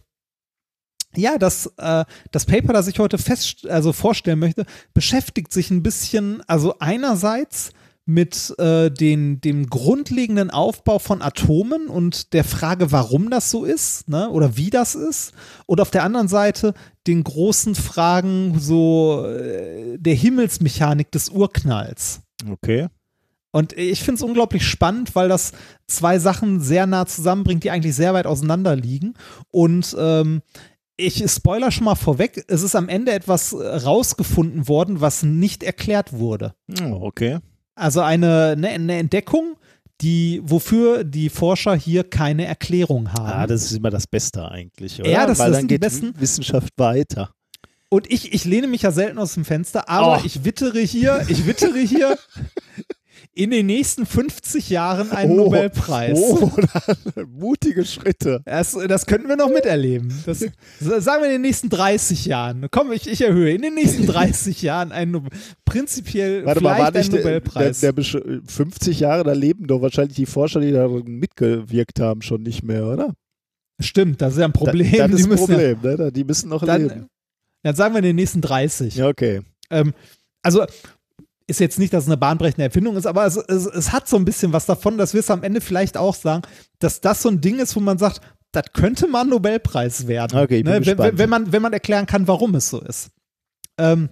ja, 1.15 1.37
das, 1.37 1.73
äh, 1.77 2.05
das 2.31 2.45
Paper, 2.45 2.73
das 2.73 2.87
ich 2.87 2.99
heute 2.99 3.17
fest, 3.17 3.67
also 3.67 3.93
vorstellen 3.93 4.39
möchte, 4.39 4.65
beschäftigt 4.93 5.51
sich 5.51 5.71
ein 5.71 5.81
bisschen, 5.81 6.41
also 6.47 6.75
einerseits 6.79 7.71
mit 8.07 8.57
äh, 8.57 8.89
den, 8.89 9.41
dem 9.41 9.67
grundlegenden 9.67 10.49
Aufbau 10.49 10.97
von 10.97 11.21
Atomen 11.21 11.87
und 11.87 12.31
der 12.31 12.45
Frage, 12.45 12.91
warum 12.93 13.29
das 13.29 13.51
so 13.51 13.65
ist, 13.65 14.07
ne, 14.07 14.29
oder 14.29 14.55
wie 14.55 14.69
das 14.69 14.95
ist, 14.95 15.33
und 15.65 15.81
auf 15.81 15.91
der 15.91 16.03
anderen 16.03 16.29
Seite 16.29 16.73
den 17.05 17.23
großen 17.23 17.75
Fragen 17.75 18.59
so 18.59 19.25
äh, 19.27 19.97
der 19.99 20.15
Himmelsmechanik 20.15 21.11
des 21.11 21.29
Urknalls. 21.29 22.21
Okay. 22.49 22.87
Und 23.51 23.73
ich 23.73 24.03
finde 24.03 24.19
es 24.19 24.23
unglaublich 24.23 24.65
spannend, 24.65 25.13
weil 25.13 25.27
das 25.27 25.51
zwei 25.87 26.17
Sachen 26.17 26.61
sehr 26.61 26.85
nah 26.87 27.05
zusammenbringt, 27.05 27.65
die 27.65 27.71
eigentlich 27.71 27.95
sehr 27.95 28.13
weit 28.13 28.25
auseinander 28.25 28.75
liegen. 28.75 29.15
Und 29.51 29.95
ähm, 29.99 30.41
ich 30.95 31.29
spoiler 31.29 31.71
schon 31.71 31.85
mal 31.85 31.95
vorweg, 31.95 32.45
es 32.47 32.63
ist 32.63 32.75
am 32.75 32.87
Ende 32.87 33.11
etwas 33.11 33.51
äh, 33.51 33.57
rausgefunden 33.65 34.69
worden, 34.69 35.01
was 35.01 35.23
nicht 35.23 35.63
erklärt 35.63 36.13
wurde. 36.13 36.53
Oh, 36.81 36.99
okay. 37.01 37.39
Also 37.77 38.01
eine, 38.01 38.55
eine, 38.57 38.69
eine 38.69 38.97
Entdeckung, 38.97 39.55
die, 40.01 40.41
wofür 40.43 41.03
die 41.03 41.29
Forscher 41.29 41.75
hier 41.75 42.03
keine 42.03 42.45
Erklärung 42.45 43.11
haben. 43.13 43.25
Ah, 43.25 43.47
das 43.47 43.63
ist 43.63 43.71
immer 43.77 43.89
das 43.89 44.05
Beste 44.07 44.49
eigentlich, 44.49 44.99
oder? 44.99 45.09
Ja, 45.09 45.25
das- 45.25 45.39
Weil 45.39 45.51
das 45.51 45.59
dann 45.59 45.67
geht 45.67 45.81
besten. 45.81 46.13
Wissenschaft 46.19 46.73
weiter. 46.77 47.31
Und 47.89 48.11
ich, 48.11 48.33
ich 48.33 48.43
lehne 48.43 48.67
mich 48.67 48.81
ja 48.81 48.91
selten 48.91 49.17
aus 49.17 49.33
dem 49.35 49.45
Fenster, 49.45 49.87
aber 49.89 50.19
Oh. 50.21 50.25
ich 50.25 50.43
wittere 50.43 50.79
hier, 50.81 51.25
ich 51.29 51.45
wittere 51.47 51.79
hier 51.79 52.17
in 53.37 53.51
den 53.51 53.67
nächsten 53.67 54.05
50 54.05 54.69
Jahren 54.69 55.11
einen 55.11 55.31
Oh. 55.31 55.35
Nobelpreis. 55.45 56.17
Oh, 56.19 56.51
mutige 57.27 57.85
Schritte. 57.85 58.41
Das, 58.45 58.71
das 58.87 59.05
könnten 59.05 59.27
wir 59.29 59.35
noch 59.35 59.49
miterleben. 59.49 60.11
Das, 60.25 60.39
sagen 60.39 61.21
wir 61.21 61.25
in 61.27 61.33
den 61.33 61.41
nächsten 61.41 61.69
30 61.69 62.25
Jahren. 62.25 62.67
Komm, 62.71 62.91
ich, 62.91 63.07
ich 63.09 63.21
erhöhe. 63.21 63.53
In 63.53 63.61
den 63.61 63.75
nächsten 63.75 64.05
30 64.07 64.61
Jahren 64.61 64.91
einen 64.91 65.11
Nobe- 65.11 65.29
prinzipiell 65.65 66.45
Warte 66.45 66.61
mal, 66.61 66.75
vielleicht 66.75 66.93
war 66.93 66.99
nicht 66.99 67.13
einen 67.13 67.23
der, 67.23 67.33
Nobelpreis. 67.35 67.79
der, 67.79 67.93
der 67.93 68.03
besch- 68.03 68.41
50 68.51 68.99
Jahre, 68.99 69.23
da 69.23 69.33
leben 69.33 69.67
doch 69.67 69.81
wahrscheinlich 69.81 70.15
die 70.15 70.25
Forscher, 70.25 70.59
die 70.59 70.71
darin 70.71 71.05
mitgewirkt 71.19 71.99
haben, 71.99 72.21
schon 72.21 72.41
nicht 72.43 72.63
mehr, 72.63 72.85
oder? 72.87 73.13
Stimmt, 73.79 74.21
das 74.21 74.33
ist 74.33 74.39
ja 74.39 74.45
ein 74.45 74.53
Problem. 74.53 74.91
Da, 74.97 75.07
das 75.07 75.19
ist 75.19 75.25
ein 75.27 75.29
müssen 75.29 75.51
ja- 75.51 75.57
Problem, 75.75 75.77
ne? 75.83 75.97
Da- 75.97 76.11
Die 76.11 76.23
müssen 76.23 76.49
noch 76.49 76.65
Dann, 76.65 76.81
leben. 76.87 77.07
dann 77.63 77.75
sagen 77.75 77.93
wir 77.93 77.99
in 77.99 78.05
den 78.05 78.15
nächsten 78.15 78.41
30. 78.41 78.95
Ja, 78.95 79.07
okay. 79.07 79.41
Ähm, 79.69 79.93
also 80.41 80.65
ist 81.47 81.59
jetzt 81.59 81.79
nicht, 81.79 81.93
dass 81.93 82.03
es 82.03 82.09
eine 82.09 82.17
bahnbrechende 82.17 82.63
Erfindung 82.63 82.97
ist, 82.97 83.07
aber 83.07 83.25
es, 83.25 83.37
es, 83.37 83.65
es 83.65 83.91
hat 83.93 84.07
so 84.07 84.17
ein 84.17 84.25
bisschen 84.25 84.53
was 84.53 84.65
davon, 84.65 84.97
dass 84.97 85.13
wir 85.13 85.21
es 85.21 85.31
am 85.31 85.43
Ende 85.43 85.61
vielleicht 85.61 85.97
auch 85.97 86.13
sagen, 86.13 86.43
dass 86.79 87.01
das 87.01 87.21
so 87.21 87.29
ein 87.29 87.41
Ding 87.41 87.59
ist, 87.59 87.75
wo 87.75 87.79
man 87.79 87.97
sagt, 87.97 88.21
das 88.51 88.65
könnte 88.73 89.07
mal 89.07 89.21
ein 89.21 89.29
Nobelpreis 89.29 90.07
werden. 90.07 90.37
Okay, 90.37 90.59
ich 90.59 90.63
bin 90.63 90.73
ne? 90.73 90.85
wenn, 90.85 91.17
wenn, 91.17 91.29
man, 91.29 91.51
wenn 91.51 91.61
man 91.61 91.73
erklären 91.73 92.05
kann, 92.05 92.27
warum 92.27 92.55
es 92.55 92.69
so 92.69 92.81
ist. 92.81 93.11
Ähm, 93.77 94.09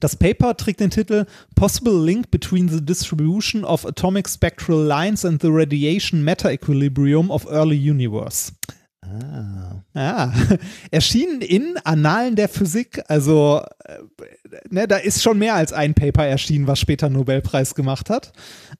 das 0.00 0.16
Paper 0.16 0.56
trägt 0.56 0.80
den 0.80 0.90
Titel 0.90 1.26
Possible 1.54 2.04
Link 2.04 2.30
Between 2.30 2.68
the 2.68 2.84
Distribution 2.84 3.64
of 3.64 3.84
Atomic 3.84 4.28
Spectral 4.28 4.78
Lines 4.78 5.24
and 5.24 5.42
the 5.42 5.48
Radiation 5.50 6.22
Matter 6.22 6.50
Equilibrium 6.50 7.30
of 7.30 7.46
Early 7.46 7.76
Universe. 7.76 8.52
Ah. 9.06 9.82
Ja, 9.94 10.32
erschienen 10.90 11.40
in 11.40 11.76
Annalen 11.84 12.36
der 12.36 12.48
Physik. 12.48 13.02
Also, 13.08 13.62
äh, 13.84 13.98
ne, 14.68 14.86
da 14.86 14.96
ist 14.96 15.22
schon 15.22 15.38
mehr 15.38 15.54
als 15.54 15.72
ein 15.72 15.94
Paper 15.94 16.26
erschienen, 16.26 16.66
was 16.66 16.78
später 16.78 17.08
Nobelpreis 17.08 17.74
gemacht 17.74 18.10
hat. 18.10 18.32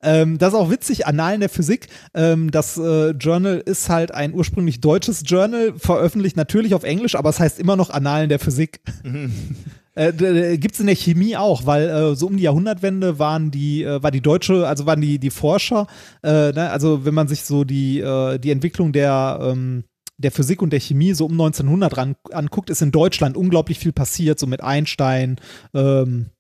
Ähm, 0.03 0.37
das 0.39 0.53
ist 0.53 0.59
auch 0.59 0.71
witzig, 0.71 1.07
Annalen 1.07 1.41
der 1.41 1.49
Physik. 1.49 1.89
Ähm, 2.13 2.51
das 2.51 2.77
äh, 2.77 3.11
Journal 3.11 3.63
ist 3.65 3.89
halt 3.89 4.13
ein 4.13 4.35
ursprünglich 4.35 4.81
deutsches 4.81 5.23
Journal, 5.25 5.75
veröffentlicht 5.79 6.37
natürlich 6.37 6.75
auf 6.75 6.85
Englisch, 6.85 7.15
aber 7.15 7.31
es 7.31 7.41
heißt 7.41 7.59
immer 7.59 7.77
noch 7.77 7.91
Annalen 7.91 8.29
der 8.29 8.39
Physik. 8.39 8.81
Äh, 9.99 10.59
Gibt 10.59 10.75
es 10.75 10.81
in 10.81 10.89
der 10.89 10.95
Chemie 10.95 11.39
auch, 11.39 11.65
weil 11.65 11.89
äh, 11.89 12.15
so 12.15 12.27
um 12.27 12.37
die 12.37 12.43
Jahrhundertwende 12.43 13.19
waren 13.19 13.51
die, 13.51 13.83
äh, 13.83 14.03
war 14.03 14.11
die 14.11 14.21
deutsche, 14.21 14.69
also 14.69 14.85
waren 14.85 15.01
die, 15.01 15.19
die 15.19 15.31
Forscher, 15.31 15.87
äh, 16.23 16.53
ne, 16.53 16.69
also 16.71 17.07
wenn 17.07 17.15
man 17.15 17.29
sich 17.29 17.45
so 17.45 17.65
die, 17.65 18.01
äh, 18.01 18.39
die 18.39 18.51
Entwicklung 18.51 18.93
der, 18.93 19.39
ähm, 19.41 19.85
der 20.19 20.31
Physik 20.33 20.63
und 20.63 20.71
der 20.73 20.81
Chemie 20.81 21.13
so 21.15 21.27
um 21.27 21.33
1900 21.33 21.97
ran 21.97 22.17
anguckt, 22.33 22.71
ist 22.71 22.83
in 22.83 22.91
Deutschland 22.93 23.37
unglaublich 23.37 23.79
viel 23.79 23.93
passiert, 23.93 24.39
so 24.39 24.47
mit 24.47 24.63
Einstein, 24.63 25.37
ähm, 25.75 26.31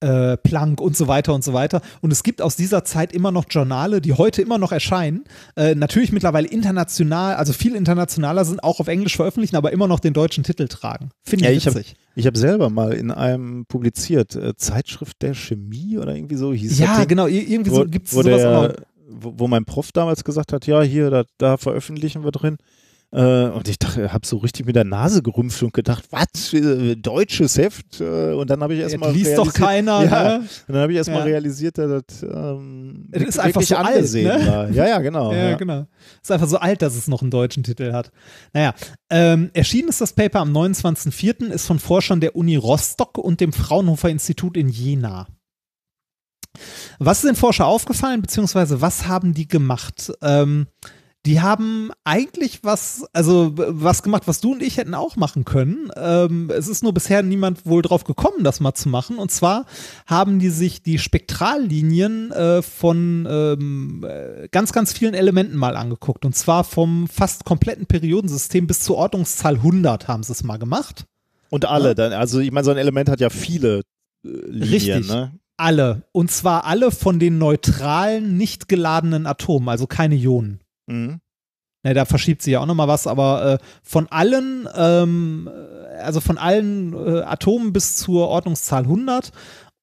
äh, 0.00 0.36
Planck 0.36 0.80
und 0.82 0.94
so 0.94 1.08
weiter 1.08 1.32
und 1.32 1.42
so 1.42 1.54
weiter. 1.54 1.80
Und 2.02 2.12
es 2.12 2.22
gibt 2.22 2.42
aus 2.42 2.54
dieser 2.54 2.84
Zeit 2.84 3.12
immer 3.14 3.32
noch 3.32 3.46
Journale, 3.48 4.02
die 4.02 4.12
heute 4.12 4.42
immer 4.42 4.58
noch 4.58 4.70
erscheinen. 4.70 5.24
Äh, 5.56 5.74
natürlich 5.74 6.12
mittlerweile 6.12 6.46
international, 6.48 7.36
also 7.36 7.54
viel 7.54 7.74
internationaler 7.74 8.44
sind, 8.44 8.62
auch 8.62 8.78
auf 8.78 8.88
Englisch 8.88 9.16
veröffentlichen, 9.16 9.56
aber 9.56 9.72
immer 9.72 9.88
noch 9.88 9.98
den 9.98 10.12
deutschen 10.12 10.44
Titel 10.44 10.68
tragen. 10.68 11.08
Finde 11.24 11.50
ich 11.50 11.64
Ja, 11.64 11.74
witzig. 11.74 11.96
Ich 12.14 12.26
habe 12.26 12.36
selber 12.38 12.68
mal 12.68 12.92
in 12.92 13.10
einem 13.10 13.64
publiziert, 13.66 14.36
äh, 14.36 14.54
Zeitschrift 14.56 15.22
der 15.22 15.32
Chemie 15.34 15.96
oder 15.98 16.14
irgendwie 16.14 16.36
so 16.36 16.52
hieß 16.52 16.78
ja, 16.78 16.88
das 16.88 16.98
Ding, 16.98 17.08
genau. 17.08 17.26
ir- 17.26 17.48
Irgendwie 17.48 17.70
so 17.70 17.84
gibt 17.86 18.06
es 18.08 18.12
sowas 18.12 18.44
auch 18.44 18.68
der, 18.68 18.76
wo, 19.18 19.34
wo 19.36 19.48
mein 19.48 19.64
Prof 19.64 19.92
damals 19.92 20.24
gesagt 20.24 20.52
hat, 20.52 20.66
ja, 20.66 20.82
hier, 20.82 21.10
da, 21.10 21.24
da 21.38 21.56
veröffentlichen 21.56 22.24
wir 22.24 22.32
drin. 22.32 22.56
Äh, 23.12 23.46
und 23.50 23.68
ich 23.68 23.78
dachte, 23.78 24.12
habe 24.12 24.26
so 24.26 24.38
richtig 24.38 24.66
mit 24.66 24.74
der 24.74 24.82
Nase 24.82 25.22
gerümpft 25.22 25.62
und 25.62 25.72
gedacht, 25.72 26.04
was, 26.10 26.52
äh, 26.52 26.96
deutsches 26.96 27.56
Heft? 27.56 28.00
Äh, 28.00 28.32
und 28.32 28.50
dann 28.50 28.60
habe 28.60 28.74
ich 28.74 28.80
erstmal 28.80 29.12
liest 29.12 29.38
doch 29.38 29.54
keiner, 29.54 30.02
Ja, 30.10 30.38
ne? 30.38 30.38
und 30.66 30.74
dann 30.74 30.82
habe 30.82 30.92
ich 30.92 30.98
erstmal 30.98 31.20
Ja. 31.20 31.24
realisiert, 31.26 31.78
dass 31.78 32.02
das 32.04 32.22
ähm, 32.24 33.06
Es 33.12 33.22
ist 33.22 33.38
einfach 33.38 33.62
so 33.62 33.76
alt, 33.76 33.94
angesehen 33.94 34.26
ne? 34.26 34.46
war. 34.48 34.70
Ja, 34.70 34.88
ja, 34.88 34.98
genau. 34.98 35.32
Ja, 35.36 35.50
ja. 35.50 35.56
genau. 35.56 35.86
Ist 36.20 36.32
einfach 36.32 36.48
so 36.48 36.58
alt, 36.58 36.82
dass 36.82 36.96
es 36.96 37.06
noch 37.06 37.22
einen 37.22 37.30
deutschen 37.30 37.62
Titel 37.62 37.92
hat. 37.92 38.10
Naja, 38.52 38.74
ähm, 39.08 39.50
erschienen 39.54 39.88
ist 39.88 40.00
das 40.00 40.12
Paper 40.12 40.40
am 40.40 40.52
29.04., 40.52 41.46
ist 41.46 41.66
von 41.66 41.78
Forschern 41.78 42.20
der 42.20 42.34
Uni 42.34 42.56
Rostock 42.56 43.18
und 43.18 43.40
dem 43.40 43.52
Fraunhofer 43.52 44.10
Institut 44.10 44.56
in 44.56 44.68
Jena. 44.68 45.28
Was 46.98 47.18
ist 47.18 47.28
den 47.28 47.36
Forscher 47.36 47.66
aufgefallen, 47.66 48.22
beziehungsweise 48.22 48.80
was 48.80 49.06
haben 49.06 49.34
die 49.34 49.48
gemacht? 49.48 50.12
Ähm, 50.22 50.66
die 51.26 51.40
haben 51.40 51.90
eigentlich 52.04 52.60
was, 52.62 53.04
also 53.12 53.52
was 53.54 54.04
gemacht, 54.04 54.22
was 54.26 54.40
du 54.40 54.52
und 54.52 54.62
ich 54.62 54.76
hätten 54.76 54.94
auch 54.94 55.16
machen 55.16 55.44
können. 55.44 55.90
Ähm, 55.96 56.50
es 56.50 56.68
ist 56.68 56.84
nur 56.84 56.94
bisher 56.94 57.22
niemand 57.24 57.66
wohl 57.66 57.82
drauf 57.82 58.04
gekommen, 58.04 58.44
das 58.44 58.60
mal 58.60 58.74
zu 58.74 58.88
machen. 58.88 59.18
Und 59.18 59.32
zwar 59.32 59.66
haben 60.06 60.38
die 60.38 60.50
sich 60.50 60.84
die 60.84 60.98
Spektrallinien 60.98 62.30
äh, 62.30 62.62
von 62.62 63.26
ähm, 63.28 64.06
äh, 64.08 64.48
ganz, 64.52 64.72
ganz 64.72 64.92
vielen 64.92 65.14
Elementen 65.14 65.56
mal 65.56 65.76
angeguckt. 65.76 66.24
Und 66.24 66.36
zwar 66.36 66.62
vom 66.62 67.08
fast 67.08 67.44
kompletten 67.44 67.86
Periodensystem 67.86 68.68
bis 68.68 68.80
zur 68.80 68.96
Ordnungszahl 68.96 69.56
100 69.56 70.06
haben 70.06 70.22
sie 70.22 70.32
es 70.32 70.44
mal 70.44 70.58
gemacht. 70.58 71.06
Und 71.50 71.64
alle 71.64 71.96
dann, 71.96 72.12
also 72.12 72.38
ich 72.38 72.52
meine, 72.52 72.64
so 72.64 72.70
ein 72.70 72.76
Element 72.76 73.08
hat 73.08 73.20
ja 73.20 73.30
viele 73.30 73.78
äh, 74.24 74.28
Linien, 74.28 74.98
Richtig. 74.98 75.08
ne? 75.08 75.32
Alle. 75.56 76.02
Und 76.12 76.30
zwar 76.30 76.64
alle 76.64 76.90
von 76.90 77.18
den 77.18 77.38
neutralen, 77.38 78.36
nicht 78.36 78.68
geladenen 78.68 79.26
Atomen, 79.26 79.68
also 79.68 79.86
keine 79.86 80.14
Ionen. 80.16 80.60
Mhm. 80.86 81.20
Ne, 81.82 81.94
da 81.94 82.04
verschiebt 82.04 82.42
sie 82.42 82.50
ja 82.50 82.60
auch 82.60 82.66
nochmal 82.66 82.88
was, 82.88 83.06
aber 83.06 83.54
äh, 83.54 83.58
von 83.82 84.08
allen, 84.08 84.68
ähm, 84.74 85.48
also 86.02 86.20
von 86.20 86.36
allen 86.36 86.92
äh, 86.94 87.20
Atomen 87.22 87.72
bis 87.72 87.96
zur 87.96 88.28
Ordnungszahl 88.28 88.82
100 88.82 89.30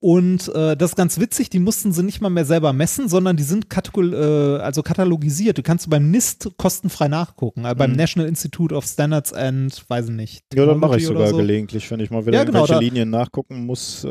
und 0.04 0.54
äh, 0.54 0.76
das 0.76 0.92
ist 0.92 0.96
ganz 0.98 1.18
witzig, 1.18 1.50
die 1.50 1.60
mussten 1.60 1.94
sie 1.94 2.04
nicht 2.04 2.20
mal 2.20 2.30
mehr 2.30 2.44
selber 2.44 2.74
messen, 2.74 3.08
sondern 3.08 3.38
die 3.38 3.44
sind 3.44 3.68
äh, 3.72 4.58
also 4.58 4.84
katalogisiert. 4.84 5.58
Du 5.58 5.64
kannst 5.64 5.90
beim 5.90 6.12
NIST 6.12 6.58
kostenfrei 6.58 7.08
nachgucken, 7.08 7.64
äh, 7.64 7.74
beim 7.74 7.92
Mhm. 7.92 7.96
National 7.96 8.28
Institute 8.28 8.76
of 8.76 8.86
Standards 8.86 9.32
and, 9.32 9.86
weiß 9.88 10.10
ich 10.10 10.16
nicht. 10.16 10.44
Ja, 10.54 10.66
dann 10.66 10.80
mache 10.80 10.98
ich 10.98 11.04
Technology 11.04 11.28
sogar 11.28 11.28
so. 11.30 11.38
gelegentlich, 11.38 11.90
wenn 11.90 12.02
ich 12.02 12.12
mal 12.12 12.26
wieder 12.26 12.40
Ja, 12.40 12.44
genau, 12.44 12.66
irgendwelche 12.66 12.84
Linien 12.84 13.12
nachgucken 13.12 13.66
muss. 13.66 14.04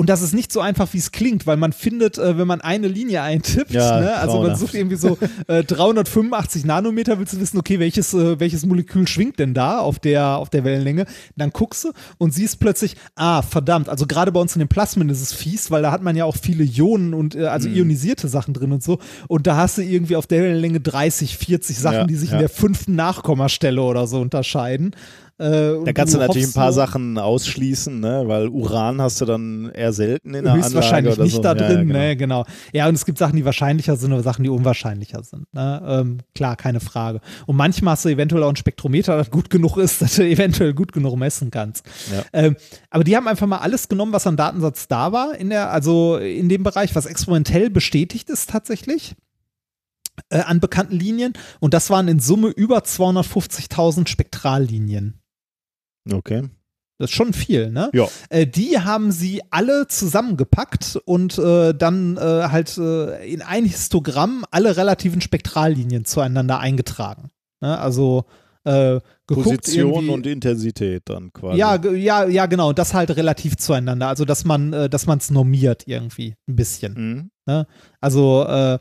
Und 0.00 0.08
das 0.08 0.22
ist 0.22 0.32
nicht 0.32 0.50
so 0.50 0.60
einfach, 0.60 0.88
wie 0.94 0.98
es 0.98 1.12
klingt, 1.12 1.46
weil 1.46 1.58
man 1.58 1.74
findet, 1.74 2.16
äh, 2.16 2.38
wenn 2.38 2.46
man 2.46 2.62
eine 2.62 2.88
Linie 2.88 3.20
eintippt, 3.20 3.70
Ja, 3.70 4.00
ne? 4.00 4.14
also 4.16 4.40
man 4.40 4.56
sucht 4.56 4.72
irgendwie 4.74 4.96
so 4.96 5.18
äh, 5.46 5.62
385 5.62 6.64
Nanometer, 6.64 7.18
willst 7.18 7.34
du 7.34 7.38
wissen, 7.40 7.58
okay, 7.58 7.78
welches, 7.80 8.14
äh, 8.14 8.40
welches 8.40 8.64
Molekül 8.64 9.06
schwingt 9.06 9.38
denn 9.38 9.52
da 9.52 9.78
auf 9.78 9.98
der, 9.98 10.38
auf 10.38 10.48
der 10.48 10.64
Wellenlänge? 10.64 11.04
Dann 11.36 11.50
guckst 11.50 11.84
du 11.84 11.92
und 12.16 12.32
siehst 12.32 12.60
plötzlich, 12.60 12.96
ah, 13.14 13.42
verdammt, 13.42 13.90
also 13.90 14.06
gerade 14.06 14.32
bei 14.32 14.40
uns 14.40 14.54
in 14.56 14.60
den 14.60 14.68
Plasmen 14.68 15.10
ist 15.10 15.20
es 15.20 15.34
fies, 15.34 15.70
weil 15.70 15.82
da 15.82 15.92
hat 15.92 16.02
man 16.02 16.16
ja 16.16 16.24
auch 16.24 16.36
viele 16.40 16.64
Ionen 16.64 17.12
und 17.12 17.34
äh, 17.34 17.44
also 17.48 17.68
Mhm. 17.68 17.74
ionisierte 17.76 18.28
Sachen 18.28 18.54
drin 18.54 18.72
und 18.72 18.82
so. 18.82 19.00
Und 19.28 19.46
da 19.46 19.56
hast 19.56 19.76
du 19.76 19.82
irgendwie 19.82 20.16
auf 20.16 20.26
der 20.26 20.42
Wellenlänge 20.42 20.80
30, 20.80 21.36
40 21.36 21.78
Sachen, 21.78 21.94
Ja, 21.98 22.04
die 22.06 22.16
sich 22.16 22.30
ja. 22.30 22.36
in 22.36 22.40
der 22.40 22.48
fünften 22.48 22.94
Nachkommastelle 22.94 23.82
oder 23.82 24.06
so 24.06 24.18
unterscheiden. 24.18 24.92
Äh, 25.40 25.84
da 25.84 25.92
kannst 25.94 26.12
du 26.12 26.18
natürlich 26.18 26.48
ein 26.48 26.52
paar 26.52 26.74
Sachen 26.74 27.16
ausschließen, 27.16 27.98
ne? 27.98 28.24
weil 28.26 28.48
Uran 28.48 29.00
hast 29.00 29.22
du 29.22 29.24
dann 29.24 29.70
eher 29.72 29.94
selten 29.94 30.34
in 30.34 30.44
der 30.44 30.52
Anlage 30.52 30.66
höchstwahrscheinlich 30.66 31.14
oder 31.14 31.24
nicht 31.24 31.36
so. 31.36 31.40
da 31.40 31.54
drin, 31.54 31.70
ja, 31.70 31.82
genau. 31.82 31.98
ne, 31.98 32.16
genau. 32.16 32.44
Ja, 32.74 32.88
und 32.88 32.94
es 32.94 33.06
gibt 33.06 33.16
Sachen, 33.16 33.36
die 33.36 33.44
wahrscheinlicher 33.46 33.96
sind 33.96 34.12
oder 34.12 34.22
Sachen, 34.22 34.42
die 34.42 34.50
unwahrscheinlicher 34.50 35.22
sind. 35.22 35.46
Ne? 35.54 35.82
Ähm, 35.86 36.18
klar, 36.34 36.56
keine 36.56 36.80
Frage. 36.80 37.22
Und 37.46 37.56
manchmal 37.56 37.92
hast 37.92 38.04
du 38.04 38.10
eventuell 38.10 38.42
auch 38.42 38.50
ein 38.50 38.56
Spektrometer, 38.56 39.16
das 39.16 39.30
gut 39.30 39.48
genug 39.48 39.78
ist, 39.78 40.02
dass 40.02 40.16
du 40.16 40.26
eventuell 40.26 40.74
gut 40.74 40.92
genug 40.92 41.16
messen 41.16 41.50
kannst. 41.50 41.86
Ja. 42.12 42.22
Ähm, 42.34 42.56
aber 42.90 43.04
die 43.04 43.16
haben 43.16 43.26
einfach 43.26 43.46
mal 43.46 43.58
alles 43.58 43.88
genommen, 43.88 44.12
was 44.12 44.26
an 44.26 44.36
Datensatz 44.36 44.88
da 44.88 45.10
war, 45.12 45.34
in 45.36 45.48
der, 45.48 45.70
also 45.70 46.18
in 46.18 46.50
dem 46.50 46.64
Bereich, 46.64 46.94
was 46.94 47.06
experimentell 47.06 47.70
bestätigt 47.70 48.28
ist 48.28 48.50
tatsächlich. 48.50 49.14
Äh, 50.28 50.40
an 50.40 50.60
bekannten 50.60 50.96
Linien 50.96 51.32
und 51.60 51.72
das 51.72 51.88
waren 51.88 52.08
in 52.08 52.20
Summe 52.20 52.48
über 52.48 52.80
250.000 52.80 54.06
Spektrallinien. 54.06 55.19
Okay. 56.12 56.48
Das 56.98 57.08
ist 57.08 57.16
schon 57.16 57.32
viel, 57.32 57.70
ne? 57.70 57.88
Ja. 57.94 58.08
Äh, 58.28 58.46
die 58.46 58.78
haben 58.78 59.10
sie 59.10 59.40
alle 59.50 59.88
zusammengepackt 59.88 61.00
und 61.06 61.38
äh, 61.38 61.72
dann 61.72 62.18
äh, 62.18 62.20
halt 62.20 62.76
äh, 62.76 63.26
in 63.26 63.40
ein 63.40 63.64
Histogramm 63.64 64.44
alle 64.50 64.76
relativen 64.76 65.22
Spektrallinien 65.22 66.04
zueinander 66.04 66.58
eingetragen. 66.58 67.30
Ne? 67.62 67.78
Also 67.78 68.26
äh, 68.64 69.00
geguckt 69.26 69.62
Position 69.62 70.10
und 70.10 70.26
Intensität 70.26 71.04
dann 71.06 71.32
quasi. 71.32 71.58
ja, 71.58 71.82
ja, 71.86 72.26
ja, 72.26 72.44
genau. 72.44 72.68
Und 72.68 72.78
das 72.78 72.92
halt 72.92 73.16
relativ 73.16 73.56
zueinander. 73.56 74.08
Also, 74.08 74.26
dass 74.26 74.44
man, 74.44 74.74
äh, 74.74 74.90
dass 74.90 75.06
man 75.06 75.16
es 75.16 75.30
normiert 75.30 75.84
irgendwie 75.86 76.34
ein 76.46 76.56
bisschen. 76.56 77.30
Mhm. 77.46 77.66
Also, 78.00 78.44
äh, 78.46 78.78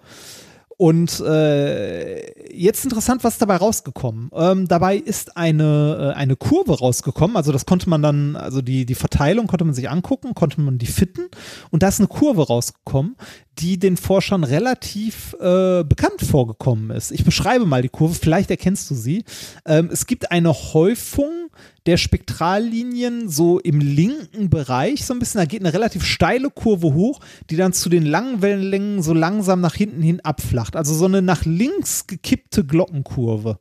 und 0.80 1.20
äh, 1.20 2.54
jetzt 2.56 2.86
interessant, 2.86 3.26
was 3.26 3.38
dabei 3.38 3.58
rausgekommen? 3.58 4.32
Ähm, 4.34 4.66
dabei 4.66 4.96
ist 4.96 5.36
eine, 5.36 6.14
äh, 6.14 6.18
eine 6.18 6.38
Kurve 6.38 6.80
rausgekommen, 6.80 7.36
also 7.36 7.52
das 7.52 7.66
konnte 7.66 7.90
man 7.90 8.02
dann, 8.02 8.38
also 8.38 8.62
die, 8.62 8.86
die 8.86 8.96
Verteilung 8.96 9.48
konnte 9.48 9.66
man 9.66 9.74
sich 9.74 9.90
angucken, 9.90 10.34
konnte 10.36 10.62
man 10.62 10.78
die 10.78 10.86
fitten 10.86 11.26
und 11.70 11.84
da 11.84 11.90
ist 11.90 12.00
eine 12.00 12.08
Kurve 12.08 12.48
rausgekommen, 12.48 13.18
die 13.58 13.78
den 13.78 13.98
Forschern 13.98 14.46
relativ 14.46 15.34
äh, 15.42 15.84
bekannt 15.84 16.22
vorgekommen 16.22 16.92
ist. 16.92 17.12
Ich 17.12 17.26
beschreibe 17.26 17.66
mal 17.66 17.82
die 17.82 17.90
Kurve, 17.90 18.16
vielleicht 18.16 18.50
erkennst 18.50 18.90
du 18.90 18.96
sie. 18.96 19.26
Ähm, 19.66 19.90
es 19.92 20.08
gibt 20.08 20.32
eine 20.32 20.54
Häufung 20.54 21.49
der 21.86 21.98
Spektrallinien 21.98 23.30
so 23.30 23.60
im 23.60 23.80
linken 23.80 24.50
Bereich, 24.50 25.06
so 25.06 25.14
ein 25.14 25.20
bisschen, 25.20 25.40
da 25.40 25.46
geht 25.46 25.62
eine 25.62 25.74
relativ 25.74 26.04
steile 26.04 26.50
Kurve 26.50 26.94
hoch, 26.94 27.20
die 27.50 27.56
dann 27.56 27.74
zu 27.74 27.90
den 27.90 28.06
langen 28.06 28.42
Wellenlängen 28.42 29.02
so 29.02 29.14
langsam 29.14 29.62
nach 29.62 29.76
hinten 29.76 30.02
hin 30.02 30.20
abflacht. 30.22 30.76
Also 30.76 30.94
so 30.94 31.06
eine 31.06 31.22
nach 31.22 31.46
links 31.46 32.08
gekippte 32.08 32.66
Glockenkurve. 32.66 33.60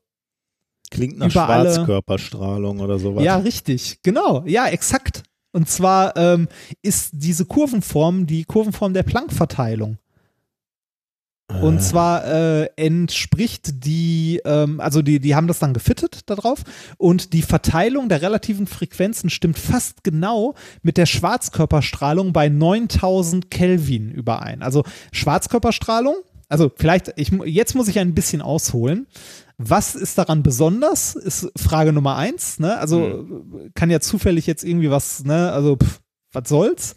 Klingt 0.90 1.18
nach 1.18 1.30
Schwarzkörperstrahlung 1.30 2.80
oder 2.80 2.98
sowas. 2.98 3.22
Ja, 3.22 3.36
richtig, 3.36 4.00
genau, 4.02 4.44
ja, 4.46 4.66
exakt. 4.66 5.22
Und 5.52 5.68
zwar 5.68 6.16
ähm, 6.16 6.48
ist 6.82 7.10
diese 7.14 7.44
Kurvenform 7.44 8.26
die 8.26 8.44
Kurvenform 8.44 8.94
der 8.94 9.02
Planck-Verteilung. 9.02 9.98
Und 11.48 11.82
zwar 11.82 12.24
äh, 12.26 12.68
entspricht 12.76 13.84
die, 13.84 14.40
ähm, 14.44 14.80
also 14.80 15.00
die, 15.00 15.18
die 15.18 15.34
haben 15.34 15.48
das 15.48 15.58
dann 15.58 15.72
gefittet 15.72 16.28
darauf 16.28 16.62
und 16.98 17.32
die 17.32 17.42
Verteilung 17.42 18.08
der 18.08 18.20
relativen 18.20 18.66
Frequenzen 18.66 19.30
stimmt 19.30 19.58
fast 19.58 20.04
genau 20.04 20.54
mit 20.82 20.98
der 20.98 21.06
Schwarzkörperstrahlung 21.06 22.32
bei 22.32 22.48
9000 22.48 23.50
Kelvin 23.50 24.10
überein. 24.10 24.62
Also 24.62 24.84
Schwarzkörperstrahlung, 25.10 26.16
also 26.48 26.70
vielleicht, 26.76 27.14
ich, 27.16 27.30
jetzt 27.46 27.74
muss 27.74 27.88
ich 27.88 27.98
ein 27.98 28.14
bisschen 28.14 28.42
ausholen. 28.42 29.06
Was 29.56 29.94
ist 29.94 30.18
daran 30.18 30.42
besonders? 30.42 31.16
Ist 31.16 31.50
Frage 31.56 31.92
Nummer 31.92 32.16
eins. 32.16 32.60
Ne? 32.60 32.78
Also 32.78 33.26
kann 33.74 33.90
ja 33.90 34.00
zufällig 34.00 34.46
jetzt 34.46 34.64
irgendwie 34.64 34.90
was, 34.90 35.24
ne? 35.24 35.50
Also 35.50 35.76
pff, 35.76 36.00
was 36.32 36.48
soll's? 36.48 36.94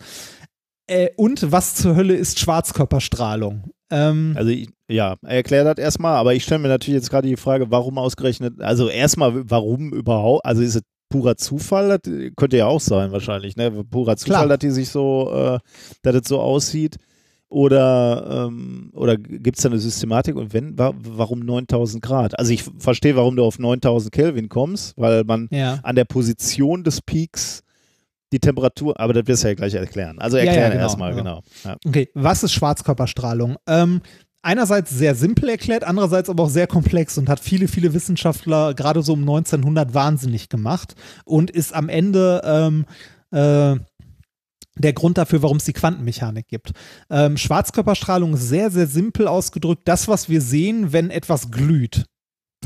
Äh, 0.87 1.09
und 1.15 1.51
was 1.51 1.75
zur 1.75 1.95
Hölle 1.95 2.15
ist 2.15 2.39
Schwarzkörperstrahlung? 2.39 3.71
Ähm, 3.91 4.33
Also 4.35 4.49
ich, 4.49 4.69
ja, 4.87 5.15
erklär 5.21 5.63
das 5.63 5.77
erstmal, 5.77 6.15
aber 6.15 6.33
ich 6.33 6.43
stelle 6.43 6.59
mir 6.59 6.67
natürlich 6.69 6.99
jetzt 6.99 7.09
gerade 7.09 7.27
die 7.27 7.37
Frage, 7.37 7.69
warum 7.69 7.97
ausgerechnet, 7.97 8.59
also 8.61 8.87
erstmal, 8.87 9.49
warum 9.49 9.93
überhaupt, 9.93 10.45
also 10.45 10.61
ist 10.61 10.75
es 10.75 10.81
purer 11.09 11.35
Zufall, 11.35 11.99
das 11.99 12.13
könnte 12.35 12.57
ja 12.57 12.65
auch 12.65 12.79
sein 12.79 13.11
wahrscheinlich, 13.11 13.55
ne? 13.57 13.69
Purer 13.83 14.17
Zufall, 14.17 14.45
Klar. 14.45 14.47
dass 14.47 14.59
die 14.59 14.71
sich 14.71 14.89
so, 14.89 15.31
äh, 15.33 15.59
dass 16.01 16.15
es 16.15 16.27
so 16.27 16.39
aussieht. 16.39 16.97
Oder, 17.49 18.47
ähm, 18.47 18.91
oder 18.93 19.17
gibt 19.17 19.57
es 19.57 19.63
da 19.63 19.67
eine 19.67 19.77
Systematik 19.77 20.37
und 20.37 20.53
wenn, 20.53 20.79
wa 20.79 20.93
warum 20.97 21.41
9000 21.41 22.01
Grad? 22.01 22.39
Also 22.39 22.53
ich 22.53 22.63
verstehe, 22.77 23.17
warum 23.17 23.35
du 23.35 23.43
auf 23.43 23.59
9000 23.59 24.09
Kelvin 24.13 24.47
kommst, 24.47 24.93
weil 24.97 25.25
man 25.25 25.49
ja. 25.51 25.77
an 25.83 25.97
der 25.97 26.05
Position 26.05 26.85
des 26.85 27.01
Peaks 27.01 27.61
die 28.31 28.39
Temperatur, 28.39 28.99
aber 28.99 29.13
das 29.13 29.27
wirst 29.27 29.43
du 29.43 29.49
ja 29.49 29.53
gleich 29.53 29.73
erklären. 29.73 30.19
Also 30.19 30.37
Ja, 30.37 30.43
ja, 30.43 30.51
erklären 30.51 30.71
genau, 30.73 30.83
erstmal, 30.83 31.15
genau. 31.15 31.41
genau. 31.63 31.73
Ja. 31.73 31.77
Okay, 31.85 32.09
was 32.13 32.43
ist 32.43 32.53
Schwarzkörperstrahlung? 32.53 33.57
Ähm, 33.67 34.01
einerseits 34.41 34.91
sehr 34.91 35.15
simpel 35.15 35.49
erklärt, 35.49 35.83
andererseits 35.83 36.29
aber 36.29 36.43
auch 36.43 36.49
sehr 36.49 36.67
komplex 36.67 37.17
und 37.17 37.29
hat 37.29 37.39
viele, 37.39 37.67
viele 37.67 37.93
Wissenschaftler 37.93 38.73
gerade 38.73 39.01
so 39.01 39.13
um 39.13 39.21
1900 39.21 39.93
wahnsinnig 39.93 40.49
gemacht 40.49 40.95
und 41.25 41.51
ist 41.51 41.73
am 41.73 41.89
Ende 41.89 42.41
ähm, 42.43 42.85
äh, 43.31 43.79
der 44.77 44.93
Grund 44.93 45.17
dafür, 45.17 45.41
warum 45.43 45.57
es 45.57 45.65
die 45.65 45.73
Quantenmechanik 45.73 46.47
gibt. 46.47 46.71
Ähm, 47.09 47.37
Schwarzkörperstrahlung 47.37 48.33
ist 48.33 48.47
sehr, 48.47 48.71
sehr 48.71 48.87
simpel 48.87 49.27
ausgedrückt. 49.27 49.83
Das, 49.85 50.07
was 50.07 50.29
wir 50.29 50.41
sehen, 50.41 50.93
wenn 50.93 51.09
etwas 51.09 51.51
glüht. 51.51 52.05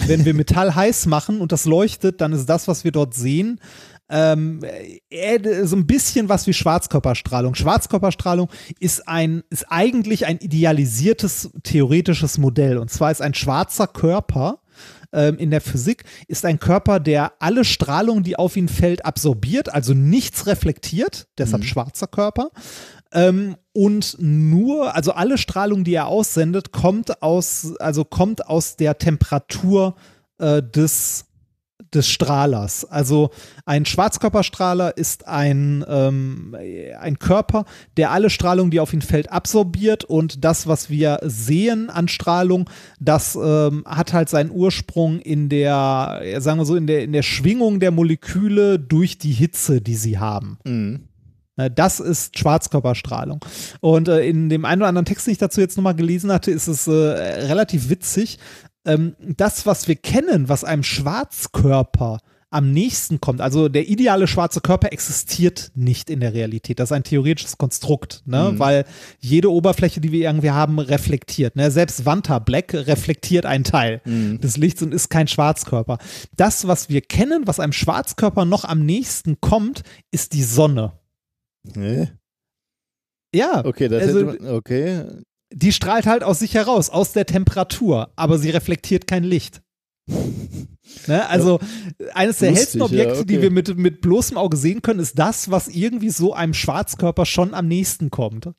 Wenn 0.06 0.24
wir 0.24 0.34
Metall 0.36 0.76
heiß 0.76 1.08
machen 1.08 1.42
und 1.42 1.52
das 1.52 1.66
leuchtet, 1.66 2.22
dann 2.22 2.32
ist 2.32 2.46
das, 2.48 2.68
was 2.68 2.84
wir 2.84 2.92
dort 2.92 3.16
sehen, 3.16 3.60
ähm, 4.10 4.62
äh, 5.10 5.66
so 5.66 5.76
ein 5.76 5.88
bisschen 5.88 6.30
was 6.30 6.48
wie 6.48 6.54
Schwarzkörperstrahlung. 6.54 7.56
Schwarzkörperstrahlung 7.56 8.50
ist 8.80 9.08
ein, 9.08 9.44
ist 9.50 9.66
eigentlich 9.70 10.26
ein 10.26 10.38
idealisiertes 10.38 11.52
theoretisches 11.64 12.38
Modell. 12.38 12.78
Und 12.78 12.92
zwar 12.92 13.12
ist 13.12 13.22
ein 13.22 13.34
schwarzer 13.34 13.88
Körper 13.88 14.60
ähm, 15.16 15.38
in 15.38 15.50
der 15.50 15.62
Physik 15.62 16.04
ist 16.28 16.46
ein 16.46 16.60
Körper, 16.60 17.00
der 17.00 17.34
alle 17.40 17.64
Strahlung, 17.64 18.24
die 18.24 18.36
auf 18.36 18.58
ihn 18.58 18.68
fällt, 18.68 19.06
absorbiert, 19.06 19.74
also 19.74 19.94
nichts 19.94 20.46
reflektiert, 20.46 21.28
deshalb 21.38 21.64
schwarzer 21.64 22.08
Körper. 22.08 22.50
Ähm, 23.14 23.56
und 23.72 24.18
nur, 24.20 24.94
also 24.94 25.14
alle 25.14 25.38
Strahlung, 25.38 25.86
die 25.86 25.94
er 25.94 26.08
aussendet, 26.08 26.74
kommt 26.74 27.22
aus, 27.22 27.76
also 27.80 28.04
kommt 28.04 28.48
aus 28.48 28.76
der 28.76 28.98
Temperatur 28.98 29.96
äh, 30.38 30.62
des 30.62 31.26
des 31.94 32.10
Strahlers. 32.10 32.86
Also 32.86 33.30
ein 33.66 33.86
Schwarzkörperstrahler 33.86 34.98
ist 34.98 35.28
ein, 35.28 35.86
ähm, 35.88 36.56
ein 37.00 37.20
Körper, 37.20 37.66
der 37.98 38.12
alle 38.12 38.30
Strahlung, 38.30 38.72
die 38.72 38.80
auf 38.80 38.94
ihn 38.94 39.02
fällt, 39.02 39.32
absorbiert 39.32 40.04
und 40.04 40.44
das, 40.44 40.68
was 40.68 40.90
wir 40.90 41.20
sehen 41.24 41.90
an 41.90 42.08
Strahlung, 42.08 42.70
das 43.00 43.38
ähm, 43.42 43.84
hat 43.86 44.14
halt 44.14 44.30
seinen 44.30 44.52
Ursprung 44.52 45.20
in 45.20 45.50
der, 45.50 46.22
sagen 46.40 46.60
wir 46.60 46.66
so, 46.66 46.76
in 46.76 46.88
der, 46.88 47.04
in 47.04 47.14
der 47.14 47.24
Schwingung 47.24 47.80
der 47.80 47.92
Moleküle 47.92 48.80
durch 48.80 49.18
die 49.18 49.32
Hitze, 49.32 49.82
die 49.82 49.96
sie 49.96 50.20
haben. 50.20 50.58
Mhm. 50.66 51.08
Das 51.74 52.02
ist 52.02 52.38
Schwarzkörperstrahlung. 52.38 53.40
Und 53.80 54.10
äh, 54.10 54.28
in 54.28 54.50
dem 54.50 54.66
einen 54.66 54.82
oder 54.82 54.90
anderen 54.90 55.06
Text, 55.06 55.26
den 55.26 55.32
ich 55.32 55.38
dazu 55.38 55.62
jetzt 55.62 55.78
nochmal 55.78 55.96
gelesen 55.96 56.32
hatte, 56.32 56.52
ist 56.52 56.68
es 56.68 56.88
äh, 56.88 56.92
relativ 56.92 57.90
witzig. 57.90 58.40
Ähm, 58.86 59.16
das, 59.20 59.66
was 59.66 59.88
wir 59.88 59.96
kennen, 59.96 60.50
was 60.50 60.64
einem 60.64 60.84
Schwarzkörper 60.84 62.20
am 62.52 62.72
nächsten 62.72 63.20
kommt, 63.20 63.42
also 63.42 63.68
der 63.68 63.90
ideale 63.90 64.28
schwarze 64.28 64.62
Körper 64.62 64.94
existiert 64.94 65.72
nicht 65.76 66.10
in 66.10 66.22
der 66.22 66.34
Realität. 66.34 66.80
Das 66.80 66.90
ist 66.90 66.94
ein 66.94 67.04
theoretisches 67.04 67.58
Konstrukt, 67.58 68.22
ne? 68.26 68.54
weil 68.58 68.86
jede 69.20 69.52
Oberfläche, 69.52 70.00
die 70.00 70.14
wir 70.14 70.22
irgendwie 70.22 70.52
haben, 70.52 70.80
reflektiert. 70.80 71.58
Ne? 71.58 71.70
Selbst 71.70 72.06
Vanta 72.06 72.40
Black 72.40 72.74
reflektiert 72.74 73.46
einen 73.46 73.66
Teil 73.66 74.02
des 74.06 74.56
Lichts 74.56 74.82
und 74.82 74.94
ist 74.94 75.10
kein 75.10 75.28
Schwarzkörper. 75.28 75.98
Das, 76.38 76.66
was 76.66 76.88
wir 76.88 77.02
kennen, 77.02 77.46
was 77.46 77.60
einem 77.60 77.74
Schwarzkörper 77.74 78.46
noch 78.46 78.64
am 78.64 78.86
nächsten 78.86 79.42
kommt, 79.42 79.82
ist 80.12 80.32
die 80.32 80.44
Sonne. 80.44 80.94
Nee. 81.76 82.08
Ja, 83.34 83.66
Okay, 83.66 83.90
das 83.90 84.04
also, 84.04 84.26
man, 84.28 84.48
okay. 84.48 85.04
Die 85.52 85.72
strahlt 85.72 86.06
halt 86.06 86.24
aus 86.24 86.40
sich 86.40 86.54
heraus, 86.54 86.90
aus 86.90 87.14
der 87.14 87.26
Temperatur, 87.26 88.10
aber 88.16 88.38
sie 88.38 88.50
reflektiert 88.50 89.08
kein 89.08 89.24
Licht. 89.24 89.62
ne? 91.08 91.28
Also 91.30 91.60
eines 92.14 92.40
der 92.40 92.50
Lustig, 92.50 92.56
hellsten 92.56 92.82
Objekte, 92.82 93.16
ja, 93.16 93.24
die 93.24 93.36
okay. 93.36 93.42
wir 93.44 93.52
mit, 93.52 93.78
mit 93.78 94.02
bloßem 94.02 94.38
Auge 94.38 94.58
sehen 94.58 94.82
können, 94.82 95.00
ist 95.00 95.18
das, 95.18 95.52
was 95.52 95.68
irgendwie 95.68 96.10
so 96.10 96.34
einem 96.34 96.54
Schwarzkörper 96.54 97.26
schon 97.26 97.54
am 97.54 97.68
nächsten 97.68 98.10
kommt. 98.10 98.50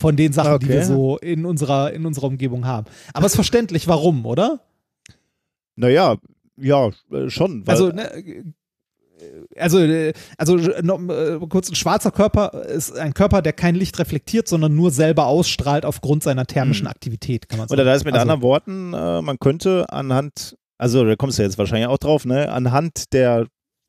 Von 0.00 0.16
den 0.16 0.32
Sachen, 0.32 0.58
die 0.58 0.66
Okay. 0.66 0.74
wir 0.74 0.84
so 0.84 1.18
in 1.18 1.44
unserer, 1.46 1.92
in 1.92 2.04
unserer 2.04 2.26
Umgebung 2.26 2.66
haben. 2.66 2.86
Aber 3.12 3.26
es 3.26 3.32
ist 3.32 3.36
verständlich, 3.36 3.86
warum, 3.86 4.26
oder? 4.26 4.60
Naja, 5.76 6.16
ja, 6.56 6.90
äh, 7.12 7.30
schon. 7.30 7.62
Also, 7.66 7.88
ne, 7.88 8.54
also, 9.56 9.78
äh, 9.78 10.12
also 10.38 10.58
äh, 10.58 10.82
noch, 10.82 11.00
äh, 11.08 11.38
kurz, 11.48 11.70
ein 11.70 11.74
schwarzer 11.74 12.10
Körper 12.10 12.64
ist 12.64 12.96
ein 12.96 13.14
Körper, 13.14 13.42
der 13.42 13.52
kein 13.52 13.74
Licht 13.74 13.98
reflektiert, 13.98 14.48
sondern 14.48 14.74
nur 14.74 14.90
selber 14.90 15.26
ausstrahlt 15.26 15.84
aufgrund 15.84 16.22
seiner 16.22 16.46
thermischen 16.46 16.86
Aktivität, 16.86 17.48
kann 17.48 17.58
man 17.58 17.68
sagen. 17.68 17.78
Oder 17.78 17.84
da 17.84 17.94
ist 17.94 18.04
mit 18.04 18.14
also, 18.14 18.22
anderen 18.22 18.42
Worten, 18.42 18.90
man 18.90 19.38
könnte 19.38 19.86
anhand, 19.90 20.56
also 20.78 21.04
da 21.04 21.16
kommst 21.16 21.38
du 21.38 21.42
jetzt 21.42 21.58
wahrscheinlich 21.58 21.88
auch 21.88 21.98
drauf, 21.98 22.24
ne, 22.24 22.50
anhand 22.50 23.12
der 23.12 23.46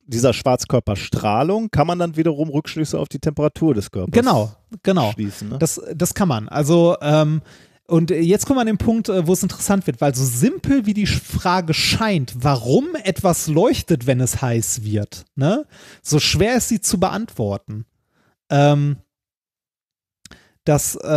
dieser 0.08 0.34
Schwarzkörperstrahlung 0.34 1.72
kann 1.72 1.88
man 1.88 1.98
dann 1.98 2.16
wiederum 2.16 2.50
Rückschlüsse 2.50 3.00
auf 3.00 3.10
die 3.10 3.18
Temperatur 3.18 3.74
des 3.74 3.90
Körpers 3.90 4.12
Genau, 4.12 4.52
genau. 4.84 5.12
schließen. 5.14 5.50
Ne? 5.50 5.58
Das, 5.58 5.82
das 5.96 6.14
kann 6.14 6.28
man. 6.28 6.48
Also, 6.48 6.96
ähm, 7.02 7.42
und 7.88 8.10
jetzt 8.10 8.46
kommen 8.46 8.58
wir 8.58 8.62
an 8.62 8.68
den 8.68 8.78
Punkt, 8.78 9.10
äh, 9.10 9.28
wo 9.28 9.34
es 9.34 9.44
interessant 9.44 9.86
wird, 9.88 10.02
weil 10.02 10.16
so 10.16 10.26
simpel 10.26 10.86
wie 10.86 10.94
die 10.94 11.06
Frage 11.06 11.74
scheint, 11.74 12.34
warum 12.40 12.96
etwas 13.04 13.48
leuchtet, 13.48 14.08
wenn 14.08 14.20
es 14.20 14.42
heiß 14.42 14.84
wird, 14.84 15.26
ne? 15.36 15.66
so 16.02 16.20
schwer 16.20 16.56
ist 16.56 16.70
sie 16.70 16.82
zu 16.82 17.00
beantworten. 17.00 17.86
Ähm, 18.50 18.98
das, 20.66 20.96
äh, 20.96 21.08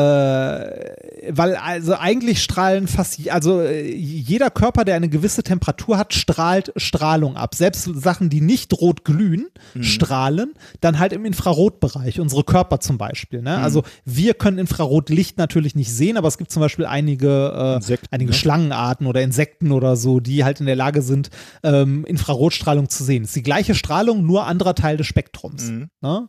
weil 1.30 1.56
also 1.56 1.94
eigentlich 1.94 2.42
strahlen 2.42 2.86
fast, 2.86 3.28
also 3.30 3.62
äh, 3.62 3.90
jeder 3.90 4.50
Körper, 4.50 4.84
der 4.84 4.94
eine 4.94 5.08
gewisse 5.08 5.42
Temperatur 5.42 5.96
hat, 5.96 6.12
strahlt 6.12 6.72
Strahlung 6.76 7.36
ab. 7.36 7.54
Selbst 7.54 7.84
Sachen, 7.94 8.28
die 8.28 8.42
nicht 8.42 8.74
rot 8.74 9.04
glühen, 9.04 9.46
strahlen 9.80 10.52
dann 10.82 10.98
halt 10.98 11.14
im 11.14 11.24
Infrarotbereich, 11.24 12.20
unsere 12.20 12.44
Körper 12.44 12.80
zum 12.80 12.98
Beispiel. 12.98 13.40
Ne? 13.40 13.56
Also 13.56 13.84
wir 14.04 14.34
können 14.34 14.58
Infrarotlicht 14.58 15.38
natürlich 15.38 15.74
nicht 15.74 15.94
sehen, 15.94 16.18
aber 16.18 16.28
es 16.28 16.36
gibt 16.36 16.52
zum 16.52 16.60
Beispiel 16.60 16.84
einige, 16.84 17.52
äh, 17.56 17.76
Insekten, 17.76 18.08
einige 18.10 18.30
ne? 18.32 18.36
Schlangenarten 18.36 19.06
oder 19.06 19.22
Insekten 19.22 19.72
oder 19.72 19.96
so, 19.96 20.20
die 20.20 20.44
halt 20.44 20.60
in 20.60 20.66
der 20.66 20.76
Lage 20.76 21.00
sind, 21.00 21.30
ähm, 21.62 22.04
Infrarotstrahlung 22.04 22.90
zu 22.90 23.02
sehen. 23.02 23.22
Es 23.22 23.30
ist 23.30 23.36
die 23.36 23.42
gleiche 23.42 23.74
Strahlung, 23.74 24.26
nur 24.26 24.46
anderer 24.46 24.74
Teil 24.74 24.98
des 24.98 25.06
Spektrums. 25.06 25.70
Mhm. 25.70 25.88
Ne? 26.02 26.28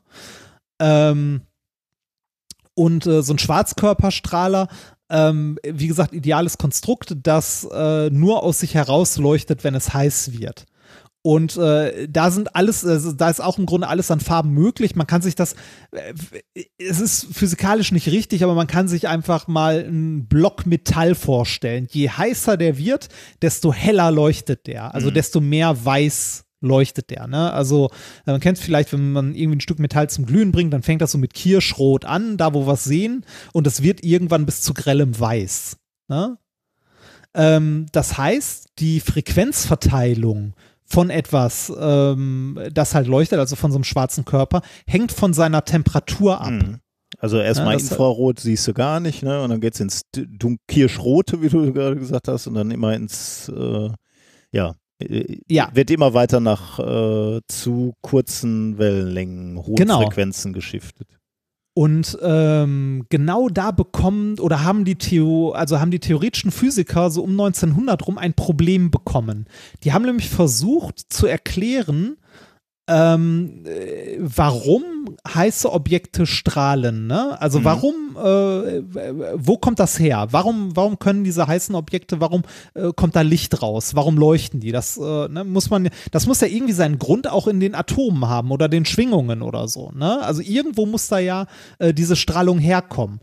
Ähm, 0.79 1.41
und 2.79 3.05
äh, 3.05 3.21
so 3.21 3.33
ein 3.33 3.39
Schwarzkörperstrahler, 3.39 4.69
ähm, 5.09 5.59
wie 5.63 5.87
gesagt, 5.87 6.13
ideales 6.13 6.57
Konstrukt, 6.57 7.13
das 7.23 7.67
äh, 7.69 8.09
nur 8.09 8.41
aus 8.41 8.59
sich 8.59 8.73
heraus 8.73 9.17
leuchtet, 9.17 9.65
wenn 9.65 9.75
es 9.75 9.93
heiß 9.93 10.39
wird. 10.39 10.65
Und 11.21 11.57
äh, 11.57 12.07
da 12.07 12.31
sind 12.31 12.55
alles, 12.55 12.85
also 12.85 13.11
da 13.11 13.29
ist 13.29 13.41
auch 13.41 13.57
im 13.57 13.65
Grunde 13.65 13.89
alles 13.89 14.09
an 14.11 14.21
Farben 14.21 14.51
möglich. 14.51 14.95
Man 14.95 15.07
kann 15.07 15.21
sich 15.21 15.35
das, 15.35 15.55
äh, 15.91 16.13
es 16.77 17.01
ist 17.01 17.27
physikalisch 17.33 17.91
nicht 17.91 18.07
richtig, 18.07 18.45
aber 18.45 18.55
man 18.55 18.67
kann 18.67 18.87
sich 18.87 19.09
einfach 19.09 19.49
mal 19.49 19.83
einen 19.83 20.29
Block 20.29 20.65
Metall 20.65 21.15
vorstellen. 21.15 21.85
Je 21.91 22.07
heißer 22.09 22.55
der 22.55 22.77
wird, 22.77 23.09
desto 23.41 23.73
heller 23.73 24.09
leuchtet 24.09 24.67
der. 24.67 24.95
Also 24.95 25.11
desto 25.11 25.41
mehr 25.41 25.83
weiß 25.83 26.45
leuchtet 26.61 27.09
der. 27.09 27.27
Ne? 27.27 27.51
Also 27.51 27.89
äh, 28.25 28.31
man 28.31 28.39
kennt 28.39 28.57
es 28.57 28.63
vielleicht, 28.63 28.91
wenn 28.93 29.11
man 29.11 29.35
irgendwie 29.35 29.57
ein 29.57 29.61
Stück 29.61 29.79
Metall 29.79 30.09
zum 30.09 30.25
Glühen 30.25 30.51
bringt, 30.51 30.73
dann 30.73 30.83
fängt 30.83 31.01
das 31.01 31.11
so 31.11 31.17
mit 31.17 31.33
Kirschrot 31.33 32.05
an, 32.05 32.37
da 32.37 32.53
wo 32.53 32.67
wir 32.67 32.73
es 32.73 32.83
sehen, 32.83 33.25
und 33.53 33.67
es 33.67 33.81
wird 33.81 34.03
irgendwann 34.03 34.45
bis 34.45 34.61
zu 34.61 34.73
grellem 34.73 35.19
Weiß. 35.19 35.77
Ne? 36.07 36.37
Ähm, 37.33 37.85
das 37.91 38.17
heißt, 38.17 38.69
die 38.79 38.99
Frequenzverteilung 38.99 40.53
von 40.85 41.09
etwas, 41.09 41.71
ähm, 41.79 42.59
das 42.73 42.95
halt 42.95 43.07
leuchtet, 43.07 43.39
also 43.39 43.55
von 43.55 43.71
so 43.71 43.77
einem 43.77 43.83
schwarzen 43.83 44.25
Körper, 44.25 44.61
hängt 44.87 45.11
von 45.11 45.33
seiner 45.33 45.63
Temperatur 45.63 46.41
ab. 46.41 46.51
Mhm. 46.51 46.79
Also 47.17 47.39
erstmal 47.39 47.75
Ja, 47.75 47.79
Infrarot 47.79 48.39
siehst 48.39 48.67
du 48.67 48.73
gar 48.73 48.99
nicht, 48.99 49.23
ne? 49.23 49.41
Und 49.41 49.49
dann 49.49 49.61
geht 49.61 49.73
es 49.73 49.79
ins 49.79 50.01
Kirschrote, 50.67 51.41
wie 51.41 51.49
du 51.49 51.73
gerade 51.73 51.95
gesagt 51.95 52.27
hast, 52.27 52.47
und 52.47 52.53
dann 52.53 52.71
immer 52.71 52.93
ins, 52.93 53.49
äh, 53.49 53.89
ja, 54.51 54.75
Ja. 55.47 55.69
wird 55.73 55.91
immer 55.91 56.13
weiter 56.13 56.39
nach 56.39 56.79
äh, 56.79 57.39
zu 57.47 57.93
kurzen 58.01 58.77
Wellenlängen, 58.77 59.57
hohen 59.57 59.75
Genau. 59.75 60.01
Frequenzen 60.01 60.53
geschiftet. 60.53 61.07
Und 61.73 62.17
ähm, 62.21 63.05
genau 63.09 63.47
da 63.47 63.71
bekommen 63.71 64.37
oder 64.39 64.63
haben 64.65 64.83
die 64.83 64.95
Theo, 64.95 65.51
also 65.51 65.79
haben 65.79 65.91
die 65.91 65.99
theoretischen 65.99 66.51
Physiker 66.51 67.09
so 67.09 67.23
um 67.23 67.31
1900 67.31 68.05
rum 68.05 68.17
ein 68.17 68.33
Problem 68.33 68.91
bekommen. 68.91 69.45
Die 69.83 69.93
haben 69.93 70.03
nämlich 70.03 70.29
versucht 70.29 70.99
zu 71.07 71.25
erklären, 71.25 72.17
ähm, 72.89 73.63
äh, 73.65 74.17
warum 74.19 74.83
heiße 75.27 75.71
Objekte 75.71 76.25
strahlen. 76.25 77.07
Ne? 77.07 77.39
Also 77.39 77.59
Mhm. 77.59 77.63
warum, 77.63 77.93
äh, 78.17 78.81
wo 79.35 79.57
kommt 79.57 79.79
das 79.79 79.99
her? 79.99 80.27
Warum, 80.31 80.75
warum 80.75 80.99
können 80.99 81.23
diese 81.23 81.47
heißen 81.47 81.75
Objekte, 81.75 82.19
warum 82.19 82.43
äh, 82.73 82.91
kommt 82.95 83.15
da 83.15 83.21
Licht 83.21 83.61
raus? 83.61 83.95
Warum 83.95 84.17
leuchten 84.17 84.59
die? 84.59 84.71
Das 84.71 84.97
äh, 84.97 85.27
ne, 85.27 85.43
muss 85.43 85.69
man, 85.69 85.89
das 86.11 86.25
muss 86.25 86.41
ja 86.41 86.47
irgendwie 86.47 86.73
seinen 86.73 86.99
Grund 86.99 87.29
auch 87.29 87.47
in 87.47 87.59
den 87.59 87.75
Atomen 87.75 88.27
haben 88.27 88.51
oder 88.51 88.67
den 88.67 88.85
Schwingungen 88.85 89.41
oder 89.41 89.67
so. 89.67 89.91
Ne? 89.91 90.21
Also 90.21 90.41
irgendwo 90.41 90.85
muss 90.85 91.07
da 91.07 91.19
ja 91.19 91.45
äh, 91.77 91.93
diese 91.93 92.15
Strahlung 92.15 92.59
herkommen. 92.59 93.19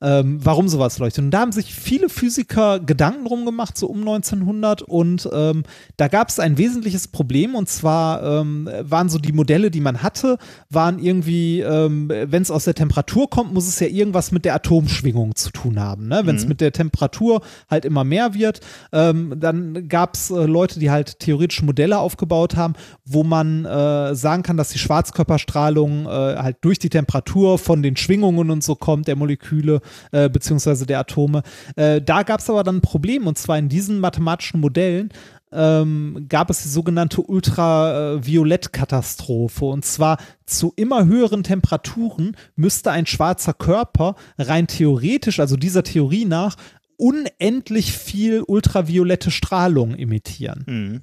Ähm, 0.00 0.38
warum 0.42 0.68
sowas 0.68 0.98
leuchtet. 0.98 1.24
Und 1.24 1.30
da 1.30 1.40
haben 1.40 1.52
sich 1.52 1.74
viele 1.74 2.08
Physiker 2.08 2.80
Gedanken 2.80 3.24
drum 3.24 3.44
gemacht, 3.44 3.76
so 3.78 3.86
um 3.86 4.00
1900. 4.00 4.82
Und 4.82 5.28
ähm, 5.32 5.64
da 5.96 6.08
gab 6.08 6.28
es 6.28 6.38
ein 6.38 6.58
wesentliches 6.58 7.08
Problem. 7.08 7.54
Und 7.54 7.68
zwar 7.68 8.22
ähm, 8.40 8.68
waren 8.82 9.08
so 9.08 9.18
die 9.18 9.32
Modelle, 9.32 9.70
die 9.70 9.80
man 9.80 10.02
hatte, 10.02 10.38
waren 10.70 10.98
irgendwie, 10.98 11.60
ähm, 11.60 12.08
wenn 12.08 12.42
es 12.42 12.50
aus 12.50 12.64
der 12.64 12.74
Temperatur 12.74 13.30
kommt, 13.30 13.52
muss 13.54 13.68
es 13.68 13.80
ja 13.80 13.86
irgendwas 13.86 14.32
mit 14.32 14.44
der 14.44 14.54
Atomschwingung 14.54 15.34
zu 15.34 15.50
tun 15.50 15.80
haben. 15.80 16.08
Ne? 16.08 16.22
Wenn 16.24 16.36
es 16.36 16.42
Mhm. 16.42 16.48
mit 16.50 16.60
der 16.60 16.72
Temperatur 16.72 17.40
halt 17.70 17.84
immer 17.84 18.04
mehr 18.04 18.34
wird, 18.34 18.60
ähm, 18.92 19.34
dann 19.38 19.88
gab 19.88 20.14
es 20.14 20.30
äh, 20.30 20.44
Leute, 20.46 20.78
die 20.78 20.90
halt 20.90 21.18
theoretische 21.20 21.64
Modelle 21.64 21.98
aufgebaut 21.98 22.56
haben, 22.56 22.74
wo 23.04 23.24
man 23.24 23.64
äh, 23.64 24.14
sagen 24.14 24.42
kann, 24.42 24.56
dass 24.56 24.68
die 24.70 24.78
Schwarzkörperstrahlung 24.78 26.06
äh, 26.06 26.08
halt 26.08 26.56
durch 26.60 26.78
die 26.78 26.88
Temperatur 26.90 27.58
von 27.58 27.82
den 27.82 27.96
Schwingungen 27.96 28.50
und 28.50 28.62
so 28.62 28.74
kommt, 28.74 29.08
der 29.08 29.16
Moleküle 29.16 29.80
äh, 30.12 30.28
beziehungsweise 30.28 30.86
der 30.86 31.00
Atome. 31.00 31.42
Äh, 31.76 32.02
da 32.02 32.22
gab 32.22 32.40
es 32.40 32.50
aber 32.50 32.64
dann 32.64 32.76
ein 32.76 32.82
Problem 32.82 33.26
und 33.26 33.38
zwar 33.38 33.58
in 33.58 33.68
diesen 33.68 34.00
mathematischen 34.00 34.60
Modellen 34.60 35.10
ähm, 35.52 36.26
gab 36.28 36.50
es 36.50 36.62
die 36.62 36.68
sogenannte 36.68 37.22
Ultraviolettkatastrophe. 37.22 39.64
Und 39.64 39.84
zwar 39.84 40.18
zu 40.44 40.72
immer 40.76 41.06
höheren 41.06 41.44
Temperaturen 41.44 42.36
müsste 42.56 42.90
ein 42.90 43.06
schwarzer 43.06 43.54
Körper 43.54 44.16
rein 44.38 44.66
theoretisch, 44.66 45.40
also 45.40 45.56
dieser 45.56 45.82
Theorie 45.82 46.26
nach, 46.26 46.56
unendlich 46.96 47.92
viel 47.92 48.42
ultraviolette 48.42 49.30
Strahlung 49.30 49.94
emittieren. 49.94 50.64
Mhm. 50.66 51.02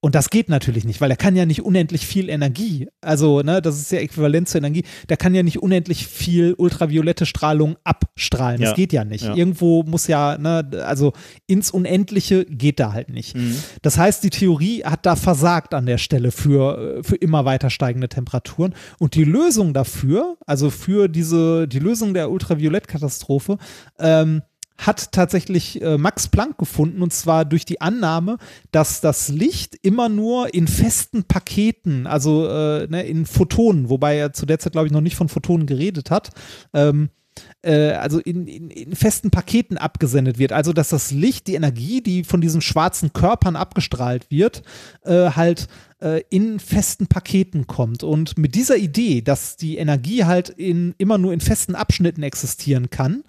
Und 0.00 0.14
das 0.14 0.30
geht 0.30 0.48
natürlich 0.48 0.84
nicht, 0.84 1.00
weil 1.00 1.10
er 1.10 1.16
kann 1.16 1.34
ja 1.34 1.44
nicht 1.44 1.62
unendlich 1.64 2.06
viel 2.06 2.28
Energie, 2.28 2.88
also 3.00 3.40
ne, 3.40 3.60
das 3.60 3.78
ist 3.80 3.90
ja 3.90 3.98
äquivalent 3.98 4.48
zur 4.48 4.58
Energie, 4.60 4.84
der 5.08 5.16
kann 5.16 5.34
ja 5.34 5.42
nicht 5.42 5.60
unendlich 5.60 6.06
viel 6.06 6.54
ultraviolette 6.56 7.26
Strahlung 7.26 7.76
abstrahlen. 7.82 8.60
Das 8.60 8.70
Ja. 8.70 8.76
geht 8.76 8.92
ja 8.92 9.04
nicht. 9.04 9.24
Ja. 9.24 9.34
Irgendwo 9.34 9.82
muss 9.82 10.06
ja, 10.06 10.38
ne, 10.38 10.68
also 10.86 11.14
ins 11.48 11.72
Unendliche 11.72 12.44
geht 12.44 12.78
da 12.78 12.92
halt 12.92 13.08
nicht. 13.08 13.34
Mhm. 13.36 13.56
Das 13.82 13.98
heißt, 13.98 14.22
die 14.22 14.30
Theorie 14.30 14.84
hat 14.84 15.04
da 15.04 15.16
versagt 15.16 15.74
an 15.74 15.86
der 15.86 15.98
Stelle 15.98 16.30
für, 16.30 16.98
äh, 16.98 17.02
für 17.02 17.16
immer 17.16 17.44
weiter 17.44 17.68
steigende 17.68 18.08
Temperaturen. 18.08 18.74
Und 19.00 19.16
die 19.16 19.24
Lösung 19.24 19.74
dafür, 19.74 20.36
also 20.46 20.70
für 20.70 21.08
diese, 21.08 21.66
die 21.66 21.80
Lösung 21.80 22.14
der 22.14 22.30
Ultraviolettkatastrophe, 22.30 23.58
ähm, 23.98 24.42
hat 24.78 25.12
tatsächlich 25.12 25.82
äh, 25.82 25.98
Max 25.98 26.28
Planck 26.28 26.56
gefunden 26.56 27.02
und 27.02 27.12
zwar 27.12 27.44
durch 27.44 27.64
die 27.64 27.80
Annahme, 27.80 28.38
dass 28.70 29.00
das 29.00 29.28
Licht 29.28 29.74
immer 29.82 30.08
nur 30.08 30.54
in 30.54 30.68
festen 30.68 31.24
Paketen, 31.24 32.06
also 32.06 32.46
äh, 32.48 32.86
ne, 32.88 33.02
in 33.02 33.26
Photonen, 33.26 33.90
wobei 33.90 34.16
er 34.16 34.32
zu 34.32 34.46
der 34.46 34.60
Zeit, 34.60 34.72
glaube 34.72 34.86
ich, 34.86 34.92
noch 34.92 35.00
nicht 35.00 35.16
von 35.16 35.28
Photonen 35.28 35.66
geredet 35.66 36.10
hat, 36.10 36.30
ähm, 36.72 37.10
äh, 37.62 37.90
also 37.92 38.18
in, 38.20 38.46
in, 38.46 38.70
in 38.70 38.94
festen 38.94 39.30
Paketen 39.30 39.78
abgesendet 39.78 40.38
wird. 40.38 40.52
Also 40.52 40.72
dass 40.72 40.90
das 40.90 41.10
Licht, 41.10 41.46
die 41.46 41.54
Energie, 41.54 42.00
die 42.00 42.24
von 42.24 42.40
diesen 42.40 42.60
schwarzen 42.60 43.12
Körpern 43.12 43.56
abgestrahlt 43.56 44.30
wird, 44.30 44.62
äh, 45.04 45.30
halt 45.30 45.68
äh, 46.00 46.22
in 46.30 46.60
festen 46.60 47.06
Paketen 47.06 47.66
kommt. 47.66 48.02
Und 48.02 48.38
mit 48.38 48.54
dieser 48.54 48.76
Idee, 48.76 49.22
dass 49.22 49.56
die 49.56 49.78
Energie 49.78 50.24
halt 50.24 50.48
in, 50.48 50.94
immer 50.98 51.18
nur 51.18 51.32
in 51.32 51.40
festen 51.40 51.74
Abschnitten 51.74 52.22
existieren 52.22 52.90
kann, 52.90 53.24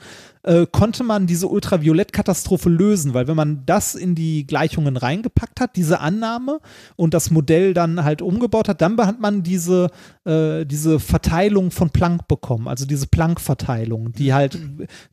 äh, 0.49 0.65
konnte 0.71 1.03
man 1.03 1.27
diese 1.27 1.47
Ultraviolettkatastrophe 1.47 2.69
lösen, 2.69 3.13
weil 3.13 3.27
wenn 3.27 3.35
man 3.35 3.67
das 3.67 3.93
in 3.93 4.15
die 4.15 4.47
Gleichungen 4.47 4.97
reingepackt 4.97 5.61
hat, 5.61 5.75
diese 5.75 5.99
Annahme 5.99 6.59
und 6.95 7.13
das 7.13 7.29
Modell 7.29 7.75
dann 7.75 8.03
halt 8.03 8.23
umgebaut 8.23 8.67
hat, 8.67 8.81
dann 8.81 8.97
hat 8.97 9.19
man 9.19 9.43
diese, 9.43 9.91
äh, 10.25 10.65
diese 10.65 10.99
Verteilung 10.99 11.69
von 11.69 11.91
Planck 11.91 12.27
bekommen, 12.27 12.67
also 12.67 12.87
diese 12.87 13.05
Planck-Verteilung, 13.05 14.11
die 14.13 14.33
halt 14.33 14.57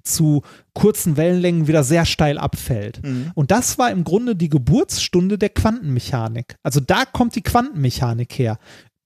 zu 0.02 0.40
kurzen 0.72 1.18
Wellenlängen 1.18 1.66
wieder 1.66 1.84
sehr 1.84 2.06
steil 2.06 2.38
abfällt. 2.38 3.02
Und 3.34 3.50
das 3.50 3.76
war 3.76 3.90
im 3.90 4.04
Grunde 4.04 4.36
die 4.36 4.48
Geburtsstunde 4.48 5.36
der 5.36 5.50
Quantenmechanik. 5.50 6.56
Also 6.62 6.80
da 6.80 7.04
kommt 7.04 7.36
die 7.36 7.42
Quantenmechanik 7.42 8.38
her 8.38 8.58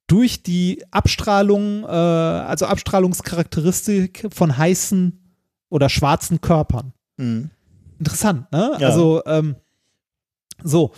durch 0.07 0.43
die 0.43 0.83
Abstrahlung, 0.91 1.85
äh, 1.85 1.87
also 1.87 2.67
Abstrahlungscharakteristik 2.67 4.27
von 4.33 4.57
heißen 4.57 5.20
oder 5.71 5.89
schwarzen 5.89 6.41
Körpern. 6.41 6.93
Mhm. 7.17 7.51
Interessant, 7.99 8.51
ne? 8.53 8.77
Ja. 8.79 8.89
Also, 8.89 9.23
ähm, 9.27 9.57
so. 10.63 10.93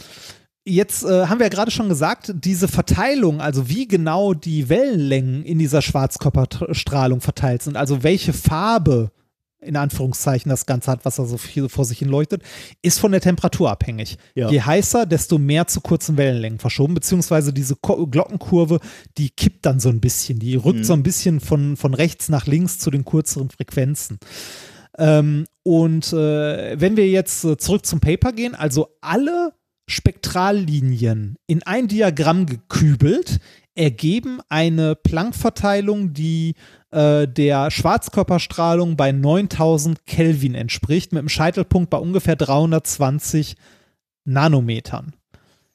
Jetzt 0.65 1.03
äh, 1.03 1.27
haben 1.27 1.41
wir 1.41 1.47
ja 1.47 1.51
gerade 1.51 1.73
schon 1.73 1.89
gesagt, 1.89 2.33
diese 2.37 2.69
Verteilung, 2.69 3.41
also 3.41 3.69
wie 3.69 3.89
genau 3.89 4.33
die 4.33 4.69
Wellenlängen 4.69 5.45
in 5.45 5.59
dieser 5.59 5.83
Schwarzkörperstrahlung 5.83 7.21
verteilt 7.21 7.63
sind, 7.63 7.77
also 7.77 8.05
welche 8.05 8.33
Farbe 8.33 9.11
in 9.63 9.77
Anführungszeichen 9.77 10.51
das 10.51 10.67
Ganze 10.67 10.91
hat, 10.91 11.05
was 11.05 11.17
da 11.17 11.25
so 11.25 11.37
viel 11.39 11.69
vor 11.69 11.85
sich 11.85 11.99
hin 12.01 12.09
leuchtet, 12.09 12.43
ist 12.83 12.99
von 12.99 13.13
der 13.13 13.21
Temperatur 13.21 13.71
abhängig. 13.71 14.17
Ja. 14.35 14.51
Je 14.51 14.61
heißer, 14.61 15.07
desto 15.07 15.39
mehr 15.39 15.67
zu 15.67 15.81
kurzen 15.81 16.17
Wellenlängen 16.17 16.59
verschoben, 16.59 16.95
beziehungsweise 16.95 17.53
diese 17.53 17.77
Ko 17.77 18.07
Glockenkurve, 18.07 18.81
die 19.19 19.31
kippt 19.31 19.65
dann 19.65 19.81
so 19.81 19.89
ein 19.89 20.01
bisschen, 20.01 20.39
die 20.39 20.57
rückt 20.57 20.81
Mhm. 20.81 20.85
so 20.85 20.93
ein 20.93 21.03
bisschen 21.03 21.41
von, 21.41 21.77
von 21.77 21.95
rechts 21.95 22.29
nach 22.29 22.47
links 22.47 22.79
zu 22.79 22.91
den 22.91 23.05
kürzeren 23.05 23.51
Frequenzen. 23.51 24.19
Ähm, 24.99 25.47
und 25.63 26.13
äh, 26.13 26.81
wenn 26.81 26.97
wir 26.97 27.09
jetzt 27.09 27.45
äh, 27.45 27.57
zurück 27.57 27.87
zum 27.87 28.01
Paper 28.01 28.33
gehen, 28.33 28.55
also 28.55 28.89
alle 29.01 29.53
Spektrallinien 29.87 31.37
in 31.47 31.63
ein 31.63 31.89
Diagramm 31.89 32.47
gekübelt, 32.47 33.39
ergeben 33.75 34.41
eine 34.49 34.95
Planck-Verteilung, 34.95 36.13
die 36.13 36.55
äh, 36.93 37.27
der 37.27 37.71
Schwarzkörperstrahlung 37.71 38.97
bei 38.97 39.13
9000 39.13 40.07
Kelvin 40.07 40.55
entspricht, 40.55 41.13
mit 41.13 41.21
einem 41.21 41.29
Scheitelpunkt 41.29 41.91
bei 41.91 41.99
ungefähr 41.99 42.37
320 42.37 43.57
Nanometern. 44.25 45.15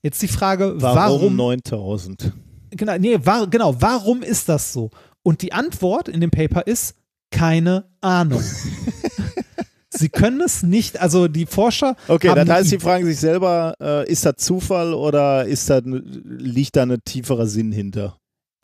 Jetzt 0.02 0.22
die 0.22 0.28
Frage, 0.28 0.76
Warum, 0.78 0.96
warum 0.98 1.36
9000? 1.36 2.32
genau, 2.72 2.98
nee, 2.98 3.18
war, 3.24 3.48
genau, 3.48 3.76
warum 3.82 4.22
ist 4.22 4.48
das 4.48 4.72
so? 4.72 4.92
Und 5.24 5.42
die 5.42 5.52
Antwort 5.54 6.08
in 6.08 6.22
dem 6.22 6.32
Paper 6.32 6.66
ist 6.66 6.96
keine 7.32 7.86
Ahnung. 8.02 8.42
Sie 9.90 10.10
können 10.10 10.42
es 10.42 10.64
nicht, 10.64 11.02
also 11.02 11.28
die 11.28 11.46
Forscher 11.46 11.96
Okay, 12.08 12.32
das 12.36 12.48
heißt, 12.48 12.70
sie 12.70 12.80
fragen 12.80 13.06
sich 13.06 13.18
selber, 13.20 13.74
äh, 13.82 14.10
ist 14.10 14.26
das 14.26 14.36
Zufall 14.38 14.94
oder 14.94 15.46
ist 15.46 15.70
das, 15.70 15.82
liegt 15.84 16.76
da 16.76 16.84
ein 16.84 17.00
tieferer 17.04 17.48
Sinn 17.48 17.72
hinter? 17.72 18.18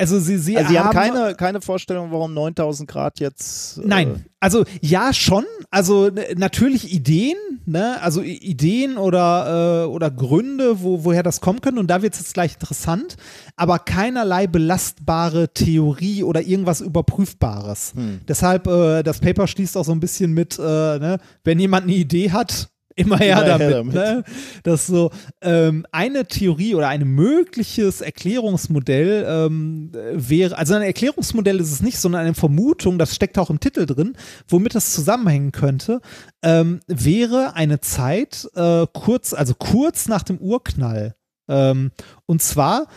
Also 0.03 0.19
sie, 0.19 0.37
sie, 0.37 0.57
Also 0.57 0.69
sie 0.69 0.79
haben 0.79 0.95
haben 0.95 1.13
keine, 1.13 1.35
keine 1.35 1.61
Vorstellung, 1.61 2.11
warum 2.11 2.33
9000 2.33 2.89
Grad 2.89 3.19
jetzt. 3.19 3.77
Äh, 3.77 3.81
Nein, 3.85 4.25
also 4.39 4.65
ja 4.81 5.13
schon, 5.13 5.45
also 5.71 6.09
natürlich 6.35 6.93
Ideen, 6.93 7.37
ne, 7.65 8.01
also 8.01 8.21
Ideen 8.21 8.97
oder, 8.97 9.85
äh, 9.85 9.87
oder 9.87 10.11
Gründe, 10.11 10.81
wo, 10.81 11.05
woher 11.05 11.23
das 11.23 11.39
kommen 11.39 11.61
könnte 11.61 11.79
und 11.79 11.87
da 11.87 12.01
wird 12.01 12.13
es 12.13 12.19
jetzt 12.19 12.33
gleich 12.33 12.55
interessant, 12.55 13.15
aber 13.55 13.79
keinerlei 13.79 14.47
belastbare 14.47 15.53
Theorie 15.53 16.23
oder 16.23 16.41
irgendwas 16.41 16.81
Überprüfbares. 16.81 17.93
Hm. 17.95 18.21
Deshalb, 18.27 18.67
äh, 18.67 19.03
das 19.03 19.19
Paper 19.19 19.47
schließt 19.47 19.77
auch 19.77 19.85
so 19.85 19.93
ein 19.93 20.01
bisschen 20.01 20.33
mit, 20.33 20.59
äh, 20.59 20.61
ne, 20.61 21.19
wenn 21.45 21.59
jemand 21.59 21.83
eine 21.83 21.93
Idee 21.93 22.31
hat, 22.31 22.72
immer 22.95 23.17
her 23.17 23.37
Immer 23.37 23.45
her 23.45 23.57
damit. 23.57 23.73
damit. 23.73 23.93
Ne? 23.93 24.23
Das 24.63 24.87
so 24.87 25.11
ähm, 25.41 25.85
eine 25.91 26.25
Theorie 26.25 26.75
oder 26.75 26.87
ein 26.89 27.03
mögliches 27.03 28.01
Erklärungsmodell 28.01 29.25
ähm, 29.27 29.91
wäre, 30.13 30.57
also 30.57 30.73
ein 30.75 30.81
Erklärungsmodell 30.81 31.59
ist 31.59 31.71
es 31.71 31.81
nicht, 31.81 31.97
sondern 31.97 32.21
eine 32.21 32.33
Vermutung, 32.33 32.97
das 32.97 33.15
steckt 33.15 33.37
auch 33.37 33.49
im 33.49 33.59
Titel 33.59 33.85
drin, 33.85 34.15
womit 34.47 34.75
das 34.75 34.93
zusammenhängen 34.93 35.51
könnte, 35.51 36.01
ähm, 36.41 36.79
wäre 36.87 37.55
eine 37.55 37.79
Zeit 37.81 38.49
äh, 38.55 38.85
kurz, 38.93 39.33
also 39.33 39.53
kurz 39.55 40.07
nach 40.07 40.23
dem 40.23 40.37
Urknall. 40.37 41.15
Ähm, 41.49 41.91
und 42.25 42.41
zwar 42.41 42.87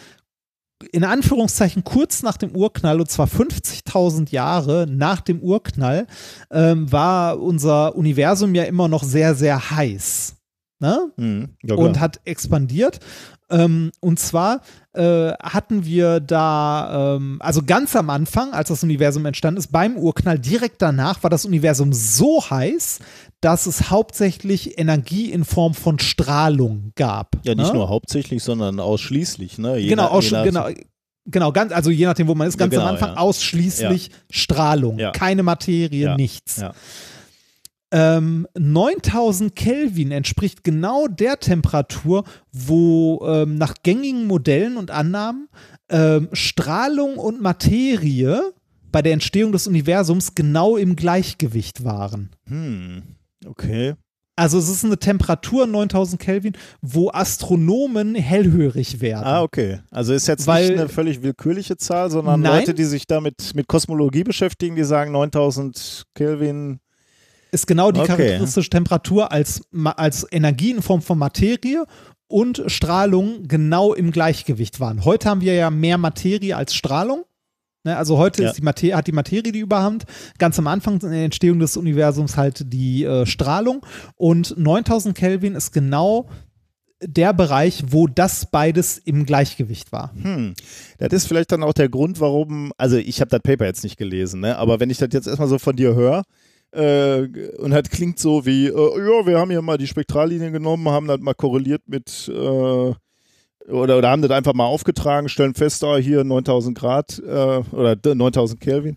in 0.92 1.04
Anführungszeichen 1.04 1.84
kurz 1.84 2.22
nach 2.22 2.36
dem 2.36 2.54
Urknall, 2.54 3.00
und 3.00 3.10
zwar 3.10 3.26
50.000 3.26 4.30
Jahre 4.30 4.86
nach 4.88 5.20
dem 5.20 5.40
Urknall, 5.40 6.06
ähm, 6.50 6.90
war 6.92 7.40
unser 7.40 7.96
Universum 7.96 8.54
ja 8.54 8.64
immer 8.64 8.88
noch 8.88 9.02
sehr, 9.02 9.34
sehr 9.34 9.70
heiß. 9.70 10.36
Ne? 10.78 11.10
Hm, 11.16 11.56
ja, 11.62 11.74
und 11.74 12.00
hat 12.00 12.20
expandiert. 12.24 13.00
Ähm, 13.48 13.92
und 14.00 14.18
zwar 14.18 14.60
äh, 14.92 15.32
hatten 15.42 15.84
wir 15.84 16.20
da, 16.20 17.16
ähm, 17.16 17.36
also 17.40 17.62
ganz 17.64 17.94
am 17.94 18.10
Anfang, 18.10 18.52
als 18.52 18.68
das 18.68 18.82
Universum 18.82 19.24
entstanden 19.24 19.58
ist, 19.58 19.70
beim 19.70 19.96
Urknall, 19.96 20.38
direkt 20.38 20.82
danach 20.82 21.22
war 21.22 21.30
das 21.30 21.44
Universum 21.46 21.92
so 21.92 22.42
heiß, 22.50 22.98
dass 23.46 23.66
es 23.66 23.90
hauptsächlich 23.90 24.76
Energie 24.76 25.30
in 25.30 25.44
Form 25.44 25.72
von 25.74 26.00
Strahlung 26.00 26.90
gab. 26.96 27.36
ja, 27.44 27.54
nicht 27.54 27.68
ne? 27.68 27.74
nur 27.74 27.88
hauptsächlich, 27.88 28.42
sondern 28.42 28.80
ausschließlich. 28.80 29.58
Ne? 29.58 29.78
Je 29.78 29.88
genau, 29.90 30.20
nach- 30.20 30.44
genau, 30.44 30.68
genau, 31.26 31.52
ganz, 31.52 31.70
also 31.72 31.90
je 31.90 32.06
nachdem, 32.06 32.26
wo 32.26 32.34
man 32.34 32.48
ist, 32.48 32.54
Ja, 32.54 32.66
ganz 32.66 32.72
genau, 32.72 32.82
am 32.86 32.94
Anfang 32.94 33.10
ja. 33.10 33.16
ausschließlich 33.18 34.10
Strahlung, 34.30 34.98
Ja. 34.98 35.12
keine 35.12 35.44
Materie, 35.44 36.06
Ja, 36.06 36.16
nichts. 36.16 36.56
ja. 36.56 36.72
Ähm, 37.92 38.48
9000 38.58 39.54
Kelvin 39.54 40.10
entspricht 40.10 40.64
genau 40.64 41.06
der 41.06 41.38
Temperatur, 41.38 42.24
wo 42.50 43.24
ähm, 43.28 43.54
nach 43.58 43.74
gängigen 43.84 44.26
Modellen 44.26 44.76
und 44.76 44.90
Annahmen 44.90 45.48
ähm, 45.88 46.28
Strahlung 46.32 47.16
und 47.16 47.40
Materie 47.40 48.52
bei 48.90 49.02
der 49.02 49.12
Entstehung 49.12 49.52
des 49.52 49.68
Universums 49.68 50.34
genau 50.34 50.76
im 50.76 50.96
Gleichgewicht 50.96 51.84
waren. 51.84 52.30
Hm, 52.48 53.02
okay. 53.44 53.94
Also 54.38 54.58
es 54.58 54.68
ist 54.68 54.84
eine 54.84 54.98
Temperatur 54.98 55.66
9000 55.66 56.20
Kelvin, 56.20 56.52
wo 56.82 57.08
Astronomen 57.10 58.14
hellhörig 58.14 59.00
werden. 59.00 59.24
Ah, 59.24 59.42
okay. 59.42 59.80
Also 59.90 60.12
ist 60.12 60.26
jetzt 60.28 60.46
Weil- 60.46 60.68
nicht 60.68 60.78
eine 60.78 60.88
völlig 60.90 61.22
willkürliche 61.22 61.78
Zahl, 61.78 62.10
sondern 62.10 62.42
Nein. 62.42 62.60
Leute, 62.60 62.74
die 62.74 62.84
sich 62.84 63.06
damit 63.06 63.54
mit 63.54 63.66
Kosmologie 63.66 64.24
beschäftigen, 64.24 64.76
die 64.76 64.84
sagen 64.84 65.10
9000 65.12 66.04
Kelvin. 66.14 66.80
ist 67.50 67.66
genau 67.66 67.90
die 67.92 68.00
Okay. 68.00 68.08
charakteristische 68.16 68.68
Temperatur 68.68 69.32
als, 69.32 69.62
als 69.96 70.26
Energie 70.30 70.72
in 70.72 70.82
Form 70.82 71.00
von 71.00 71.16
Materie 71.16 71.86
und 72.28 72.62
Strahlung 72.66 73.44
genau 73.48 73.94
im 73.94 74.10
Gleichgewicht 74.10 74.80
waren. 74.80 75.04
Heute 75.06 75.30
haben 75.30 75.40
wir 75.40 75.54
ja 75.54 75.70
mehr 75.70 75.96
Materie 75.96 76.54
als 76.54 76.74
Strahlung. 76.74 77.24
Ne, 77.86 77.96
also 77.96 78.18
heute 78.18 78.42
Ja. 78.42 78.52
die 78.52 78.62
Materie, 78.62 78.96
hat 78.96 79.06
die 79.06 79.12
Materie 79.12 79.52
die 79.52 79.60
Überhand. 79.60 80.04
Ganz 80.38 80.58
am 80.58 80.66
Anfang 80.66 80.94
in 81.00 81.10
der 81.12 81.24
Entstehung 81.24 81.60
des 81.60 81.76
Universums 81.76 82.36
halt 82.36 82.72
die 82.72 83.04
äh, 83.04 83.26
Strahlung. 83.26 83.86
Und 84.16 84.58
9000 84.58 85.16
Kelvin 85.16 85.54
ist 85.54 85.72
genau 85.72 86.28
der 87.00 87.32
Bereich, 87.32 87.84
wo 87.90 88.08
das 88.08 88.50
beides 88.50 88.98
im 88.98 89.24
Gleichgewicht 89.24 89.92
war. 89.92 90.12
Hm. 90.20 90.54
Das 90.98 91.12
ist 91.12 91.28
vielleicht 91.28 91.52
dann 91.52 91.62
auch 91.62 91.74
der 91.74 91.88
Grund, 91.88 92.18
warum, 92.18 92.72
also 92.76 92.96
ich 92.96 93.20
habe 93.20 93.30
das 93.30 93.40
Paper 93.40 93.66
jetzt 93.66 93.84
nicht 93.84 93.98
gelesen, 93.98 94.40
ne? 94.40 94.56
aber 94.58 94.80
wenn 94.80 94.90
ich 94.90 94.98
das 94.98 95.10
jetzt 95.12 95.28
erstmal 95.28 95.48
so 95.48 95.58
von 95.58 95.76
dir 95.76 95.94
höre, 95.94 96.24
äh, 96.72 97.28
und 97.58 97.70
das 97.70 97.88
klingt 97.90 98.18
so 98.18 98.44
wie, 98.46 98.66
äh, 98.66 98.70
ja, 98.70 99.26
wir 99.26 99.38
haben 99.38 99.50
hier 99.50 99.62
mal 99.62 99.78
die 99.78 99.86
Spektrallinie 99.86 100.50
genommen, 100.50 100.88
haben 100.88 101.06
das 101.06 101.20
mal 101.20 101.34
korreliert 101.34 101.82
mit, 101.86 102.28
äh, 102.34 102.92
oder, 103.68 103.98
oder 103.98 104.10
haben 104.10 104.22
das 104.22 104.30
einfach 104.30 104.54
mal 104.54 104.64
aufgetragen, 104.66 105.28
stellen 105.28 105.54
fest, 105.54 105.82
da 105.82 105.96
hier 105.96 106.24
9000 106.24 106.76
Grad 106.76 107.22
äh, 107.26 107.62
oder 107.72 107.96
9000 108.14 108.60
Kelvin. 108.60 108.96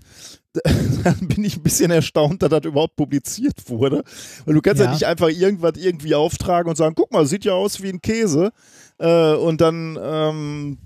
Dann 1.03 1.27
bin 1.27 1.43
ich 1.43 1.57
ein 1.57 1.64
bisschen 1.64 1.91
erstaunt, 1.91 2.41
dass 2.41 2.49
das 2.49 2.65
überhaupt 2.65 2.95
publiziert 2.95 3.69
wurde. 3.69 4.03
Weil 4.45 4.56
du 4.56 4.61
kannst 4.61 4.80
ja, 4.80 4.88
Ja. 4.88 4.93
nicht 4.93 5.06
einfach 5.06 5.30
irgendwas 5.30 5.73
irgendwie 5.77 6.15
auftragen 6.15 6.69
und 6.69 6.75
sagen, 6.75 6.95
guck 6.95 7.11
mal, 7.11 7.25
sieht 7.25 7.45
ja 7.45 7.53
aus 7.53 7.81
wie 7.83 7.89
ein 7.89 8.01
Käse. 8.01 8.51
Äh, 8.98 9.35
und 9.35 9.61
dann 9.61 9.98
ähm, 10.01 10.77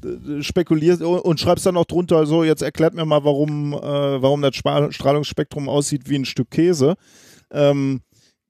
spekulierst 0.42 1.02
und, 1.02 1.20
und 1.20 1.40
schreibst 1.40 1.66
dann 1.66 1.76
noch 1.76 1.86
drunter, 1.86 2.26
so, 2.26 2.44
jetzt 2.44 2.62
erklärt 2.62 2.94
mir 2.94 3.06
mal, 3.06 3.24
warum, 3.24 3.74
äh, 3.74 3.78
warum 4.22 4.42
das 4.42 4.56
Strahlungsspektrum 4.56 5.70
aussieht 5.70 6.10
wie 6.10 6.16
ein 6.20 6.26
Stück 6.26 6.52
Käse. 6.52 6.96
Ähm, 7.52 8.02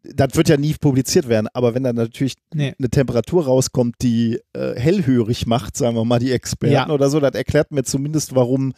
das 0.04 0.36
wird 0.36 0.50
ja 0.50 0.58
nie 0.58 0.74
publiziert 0.74 1.30
werden, 1.30 1.48
aber 1.54 1.74
wenn 1.76 1.84
dann 1.84 1.96
natürlich 1.96 2.36
Nee. 2.54 2.74
eine 2.78 2.90
Temperatur 2.90 3.46
rauskommt, 3.46 3.96
die 4.02 4.40
äh, 4.54 4.76
hellhörig 4.80 5.48
macht, 5.48 5.78
sagen 5.78 5.96
wir 5.96 6.04
mal, 6.06 6.20
die 6.20 6.32
Experten 6.32 6.74
Ja. 6.74 6.90
oder 6.90 7.10
so, 7.10 7.20
das 7.22 7.34
erklärt 7.36 7.72
mir 7.72 7.84
zumindest, 7.84 8.36
warum, 8.36 8.74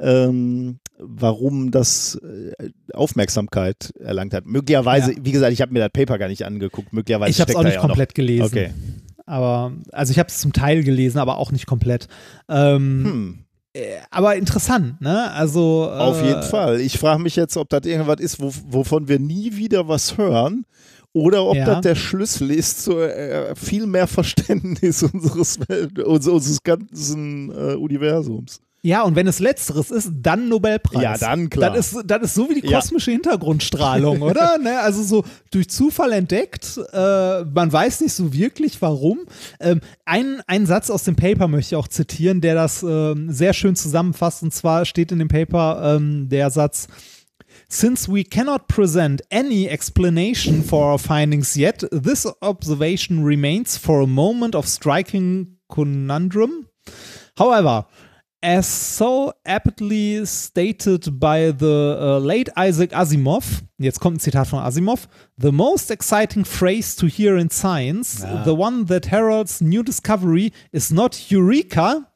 ähm, 0.00 0.80
warum 0.98 1.70
das 1.70 2.16
äh, 2.16 2.70
Aufmerksamkeit 2.92 3.92
erlangt 4.00 4.34
hat. 4.34 4.46
Möglicherweise, 4.46 5.12
Ja. 5.12 5.18
wie 5.22 5.32
gesagt, 5.32 5.52
ich 5.52 5.60
habe 5.62 5.72
mir 5.72 5.78
das 5.80 5.90
Paper 5.92 6.18
gar 6.18 6.28
nicht 6.28 6.44
angeguckt, 6.44 6.92
möglicherweise 6.92 7.30
Ich 7.30 7.40
habe 7.40 7.52
es 7.52 7.56
auch 7.56 7.62
da 7.62 7.68
nicht 7.68 7.76
ja 7.76 7.80
noch- 7.82 7.88
komplett 7.88 8.14
gelesen. 8.14 8.44
Okay. 8.44 8.70
Aber, 9.26 9.72
also 9.92 10.10
ich 10.10 10.18
habe 10.18 10.28
es 10.28 10.38
zum 10.38 10.52
Teil 10.52 10.82
gelesen, 10.84 11.18
aber 11.18 11.38
auch 11.38 11.50
nicht 11.52 11.66
komplett. 11.66 12.08
Ähm, 12.48 13.04
Hm. 13.04 13.38
Äh, 13.74 13.98
aber 14.10 14.36
interessant, 14.36 15.00
ne? 15.00 15.30
Also. 15.32 15.88
Äh, 15.92 15.96
Auf 15.98 16.22
jeden 16.22 16.42
Fall. 16.42 16.80
Ich 16.80 16.98
frage 16.98 17.20
mich 17.22 17.36
jetzt, 17.36 17.56
ob 17.56 17.68
das 17.68 17.84
irgendwas 17.84 18.20
ist, 18.20 18.40
wo, 18.40 18.52
wovon 18.68 19.08
wir 19.08 19.18
nie 19.18 19.56
wieder 19.56 19.88
was 19.88 20.16
hören. 20.16 20.64
Oder 21.12 21.44
ob 21.44 21.54
Ja. 21.56 21.66
das 21.66 21.80
der 21.82 21.94
Schlüssel 21.94 22.50
ist 22.50 22.82
zu 22.82 22.98
äh, 22.98 23.54
viel 23.54 23.86
mehr 23.86 24.08
Verständnis 24.08 25.02
unseres, 25.12 25.60
Welt, 25.68 25.98
uns- 26.00 26.26
unseres 26.26 26.62
ganzen 26.62 27.50
äh, 27.52 27.74
Universums. 27.74 28.60
Ja, 28.86 29.00
und 29.02 29.16
wenn 29.16 29.26
es 29.26 29.38
Letzteres 29.38 29.90
ist, 29.90 30.10
dann 30.20 30.50
Nobelpreis. 30.50 31.02
Ja, 31.02 31.16
dann 31.16 31.48
klar. 31.48 31.70
Das 31.72 31.94
ist, 31.94 32.02
das 32.06 32.22
ist 32.22 32.34
so 32.34 32.50
wie 32.50 32.60
die 32.60 32.66
Ja. 32.68 32.80
kosmische 32.80 33.12
Hintergrundstrahlung, 33.12 34.20
oder? 34.30 34.58
Ne? 34.58 34.78
Also 34.78 35.02
so 35.02 35.24
durch 35.50 35.70
Zufall 35.70 36.12
entdeckt. 36.12 36.78
Äh, 36.92 37.44
man 37.44 37.72
weiß 37.72 38.02
nicht 38.02 38.12
so 38.12 38.34
wirklich, 38.34 38.82
warum. 38.82 39.20
Ähm, 39.58 39.80
ein, 40.04 40.42
einen 40.46 40.66
Satz 40.66 40.90
aus 40.90 41.02
dem 41.04 41.16
Paper 41.16 41.48
möchte 41.48 41.74
ich 41.74 41.76
auch 41.76 41.88
zitieren, 41.88 42.42
der 42.42 42.54
das 42.54 42.82
ähm, 42.82 43.30
sehr 43.32 43.54
schön 43.54 43.74
zusammenfasst. 43.74 44.42
Und 44.42 44.52
zwar 44.52 44.84
steht 44.84 45.12
in 45.12 45.18
dem 45.18 45.28
Paper 45.28 45.96
ähm, 45.96 46.28
der 46.28 46.50
Satz. 46.50 46.86
Since 47.70 48.12
we 48.12 48.22
cannot 48.22 48.68
present 48.68 49.22
any 49.32 49.64
explanation 49.64 50.62
for 50.62 50.92
our 50.92 50.98
findings 50.98 51.56
yet, 51.56 51.88
this 51.90 52.26
observation 52.42 53.24
remains 53.24 53.78
for 53.78 54.02
a 54.02 54.06
moment 54.06 54.54
of 54.54 54.66
striking 54.68 55.56
conundrum. 55.68 56.66
However, 57.38 57.86
as 58.44 58.66
so 58.66 59.32
aptly 59.46 60.26
stated 60.26 61.18
by 61.18 61.50
the 61.50 61.96
uh, 61.98 62.18
late 62.18 62.50
Isaac 62.56 62.92
Asimov, 62.92 63.62
jetzt 63.78 64.00
kommt 64.00 64.18
ein 64.18 64.20
Zitat 64.20 64.48
von 64.48 64.60
Asimov, 64.60 65.08
the 65.38 65.50
most 65.50 65.90
exciting 65.90 66.44
phrase 66.44 66.94
to 66.94 67.06
hear 67.06 67.38
in 67.38 67.48
science, 67.48 68.22
the 68.44 68.54
one 68.54 68.84
that 68.86 69.06
heralds 69.06 69.62
new 69.62 69.82
discovery, 69.82 70.52
is 70.72 70.92
not 70.92 71.30
Eureka, 71.30 72.06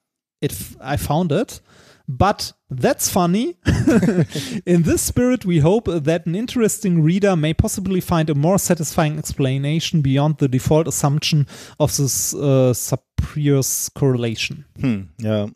it, 0.43 0.55
I 0.83 0.99
found 0.99 1.33
it, 1.33 1.63
but 2.07 2.53
that's 2.71 3.09
funny. 3.09 3.57
In 4.67 4.83
this 4.83 5.03
spirit, 5.03 5.45
we 5.45 5.61
hope 5.61 5.87
that 5.87 6.27
an 6.27 6.35
interesting 6.35 7.03
reader 7.03 7.37
may 7.37 7.55
possibly 7.55 8.01
find 8.01 8.31
a 8.31 8.35
more 8.35 8.59
satisfying 8.59 9.19
explanation 9.19 10.03
beyond 10.03 10.39
the 10.39 10.49
default 10.49 10.89
assumption 10.89 11.47
of 11.79 11.97
this 11.97 12.35
uh, 12.35 12.73
spurious 12.75 13.91
correlation. 13.95 14.65
Hm, 14.81 15.09
ja. 15.21 15.49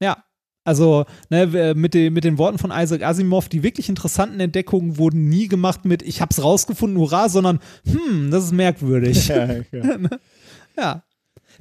Ja. 0.00 0.24
Also 0.64 1.04
ne, 1.30 1.52
w- 1.52 1.74
mit, 1.74 1.94
den, 1.94 2.12
mit 2.12 2.24
den 2.24 2.36
Worten 2.38 2.58
von 2.58 2.70
Isaac 2.70 3.02
Asimov, 3.02 3.48
die 3.48 3.62
wirklich 3.62 3.88
interessanten 3.88 4.40
Entdeckungen 4.40 4.98
wurden 4.98 5.28
nie 5.28 5.48
gemacht 5.48 5.84
mit 5.84 6.02
ich 6.02 6.20
hab's 6.20 6.42
rausgefunden, 6.42 6.98
hurra, 6.98 7.28
sondern 7.28 7.60
hm, 7.86 8.30
das 8.30 8.44
ist 8.44 8.52
merkwürdig. 8.52 9.28
ja, 9.28 9.46
ja. 9.46 9.62
Ja. 10.78 11.02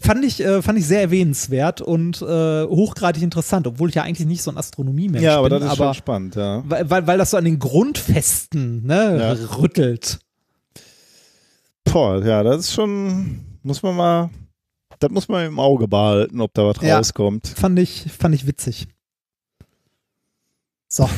Fand 0.01 0.24
ich, 0.24 0.40
äh, 0.42 0.61
fand 0.61 0.80
ich 0.80 0.85
sehr 0.85 1.01
erwähnenswert 1.01 1.82
und 1.82 2.22
äh, 2.22 2.64
hochgradig 2.66 3.22
interessant, 3.22 3.68
obwohl 3.68 3.90
ich 3.90 3.95
ja 3.95 4.03
eigentlich 4.03 4.27
nicht 4.27 4.42
so 4.43 4.51
ein 4.51 4.58
Astronomiemensch 4.58 5.22
ja, 5.24 5.38
aber 5.38 5.50
bin. 5.50 5.59
das 5.59 5.74
ist 5.74 5.80
aber 5.80 5.93
schon 5.93 6.00
spannend, 6.00 6.35
ja. 6.35 6.64
weil, 6.66 6.90
weil, 6.90 7.08
weil 7.08 7.18
das 7.18 7.32
so 7.32 7.38
an 7.38 7.43
den 7.43 7.59
Grundfesten 7.59 8.85
ne, 8.85 9.18
Ja. 9.19 9.56
rüttelt. 9.58 10.19
Boah, 11.84 12.24
ja, 12.24 12.43
das 12.43 12.59
ist 12.59 12.74
schon, 12.74 13.40
muss 13.64 13.82
man 13.84 13.95
mal, 13.95 14.30
das 14.99 15.11
muss 15.11 15.27
man 15.27 15.45
im 15.45 15.59
Auge 15.59 15.87
behalten, 15.87 16.41
ob 16.41 16.53
da 16.53 16.65
was 16.65 16.77
Ja. 16.81 16.97
rauskommt. 16.97 17.47
Fand 17.47 17.79
ich, 17.79 18.05
fand 18.11 18.35
ich 18.35 18.45
witzig. 18.47 18.87
So, 20.91 21.09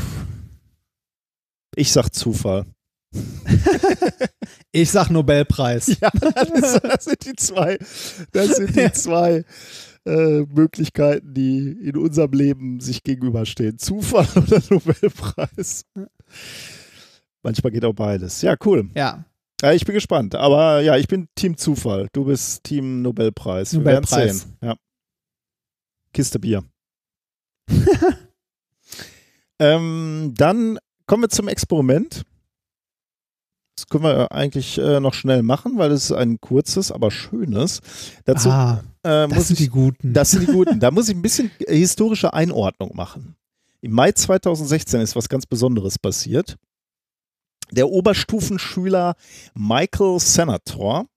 Ich 1.76 1.92
sag 1.92 2.10
Zufall. 2.10 2.66
ich 4.72 4.90
sag 4.92 5.10
Nobelpreis. 5.10 5.98
Ja, 6.00 6.10
das, 6.20 6.80
das 6.82 7.04
sind 7.06 7.26
die 7.26 7.36
zwei, 7.36 7.78
das 8.32 8.56
sind 8.58 8.76
die 8.76 8.92
zwei 8.94 9.44
äh, 10.06 10.42
Möglichkeiten, 10.42 11.34
die 11.34 11.70
in 11.72 11.98
unserem 11.98 12.32
Leben 12.32 12.80
sich 12.80 13.04
gegenüberstehen. 13.04 13.78
Zufall 13.78 14.28
oder 14.36 14.62
Nobelpreis. 14.70 15.86
Manchmal 17.44 17.72
geht 17.72 17.86
auch 17.86 17.94
beides. 17.94 18.42
Ja, 18.42 18.56
cool. 18.66 18.90
Ja, 18.96 19.26
Ja, 19.62 19.74
ich 19.74 19.86
bin 19.86 19.94
gespannt. 19.94 20.36
Aber 20.36 20.82
ja, 20.82 20.98
ich 20.98 21.08
bin 21.08 21.28
Team 21.36 21.56
Zufall. 21.58 22.08
Du 22.14 22.26
bist 22.26 22.64
Team 22.64 23.02
Nobelpreis. 23.02 23.74
Nobelpreis. 23.74 24.40
sehen. 24.42 24.58
Ja. 24.62 24.76
Kiste 26.14 26.40
Bier. 26.40 26.64
ähm, 29.60 30.34
dann 30.36 30.80
kommen 31.06 31.24
wir 31.24 31.30
zum 31.30 31.48
Experiment. 31.48 32.24
Das 33.78 33.88
können 33.88 34.04
wir 34.04 34.32
eigentlich 34.32 34.78
äh, 34.78 35.00
noch 35.00 35.14
schnell 35.14 35.44
machen, 35.44 35.78
weil 35.78 35.92
es 35.92 36.06
ist 36.06 36.12
ein 36.12 36.40
kurzes, 36.42 36.92
aber 36.92 37.10
schönes. 37.10 37.82
Dazu 38.26 38.50
ah, 38.50 38.84
äh, 39.04 39.28
das 39.28 39.48
sind 39.48 39.60
ich 39.60 39.66
die 39.66 39.70
Guten. 39.70 40.14
das 40.14 40.32
sind 40.32 40.48
die 40.48 40.52
guten. 40.52 40.80
Da 40.80 40.92
muss 40.92 41.08
ich 41.08 41.16
ein 41.16 41.22
bisschen 41.22 41.52
historische 41.68 42.34
Einordnung 42.34 42.96
machen. 42.96 43.36
Im 43.80 43.94
Mai 43.94 44.12
2016 44.12 45.02
ist 45.02 45.16
was 45.16 45.30
ganz 45.30 45.46
Besonderes 45.46 45.98
passiert. 45.98 46.58
Der 47.72 47.90
Oberstufenschüler 47.90 49.16
Michael 49.54 50.20
Senator 50.20 51.08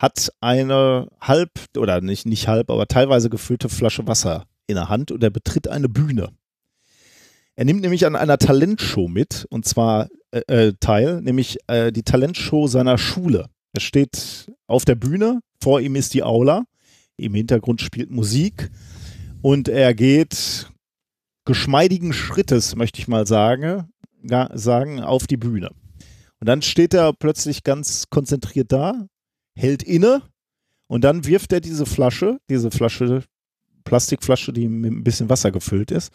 hat 0.00 0.32
eine 0.40 1.08
halb 1.20 1.50
oder 1.76 2.00
nicht, 2.00 2.26
nicht 2.26 2.48
halb, 2.48 2.70
aber 2.70 2.86
teilweise 2.86 3.30
gefüllte 3.30 3.68
Flasche 3.68 4.06
Wasser 4.06 4.46
in 4.66 4.74
der 4.74 4.88
Hand 4.88 5.10
und 5.10 5.22
er 5.22 5.30
betritt 5.30 5.68
eine 5.68 5.88
Bühne. 5.88 6.30
Er 7.56 7.64
nimmt 7.64 7.80
nämlich 7.80 8.06
an 8.06 8.14
einer 8.14 8.38
Talentshow 8.38 9.08
mit 9.08 9.46
und 9.50 9.64
zwar 9.64 10.08
äh, 10.30 10.42
äh, 10.46 10.74
teil, 10.78 11.20
nämlich 11.22 11.58
äh, 11.66 11.90
die 11.90 12.04
Talentshow 12.04 12.66
seiner 12.66 12.98
Schule. 12.98 13.48
Er 13.72 13.80
steht 13.80 14.52
auf 14.66 14.84
der 14.84 14.94
Bühne, 14.94 15.40
vor 15.60 15.80
ihm 15.80 15.96
ist 15.96 16.14
die 16.14 16.22
Aula, 16.22 16.64
im 17.16 17.34
Hintergrund 17.34 17.80
spielt 17.80 18.10
Musik 18.10 18.70
und 19.42 19.68
er 19.68 19.94
geht 19.94 20.70
geschmeidigen 21.44 22.12
Schrittes, 22.12 22.76
möchte 22.76 23.00
ich 23.00 23.08
mal 23.08 23.26
sagen, 23.26 23.88
sagen, 24.54 25.00
auf 25.00 25.26
die 25.26 25.36
Bühne. 25.36 25.70
Und 26.40 26.48
dann 26.48 26.62
steht 26.62 26.94
er 26.94 27.12
plötzlich 27.12 27.64
ganz 27.64 28.04
konzentriert 28.10 28.72
da, 28.72 29.06
hält 29.56 29.82
inne 29.82 30.22
und 30.86 31.04
dann 31.04 31.26
wirft 31.26 31.52
er 31.52 31.60
diese 31.60 31.86
Flasche, 31.86 32.38
diese 32.48 32.70
Flasche, 32.70 33.24
Plastikflasche, 33.84 34.52
die 34.52 34.68
mit 34.68 34.92
ein 34.92 35.04
bisschen 35.04 35.28
Wasser 35.28 35.50
gefüllt 35.50 35.90
ist, 35.90 36.12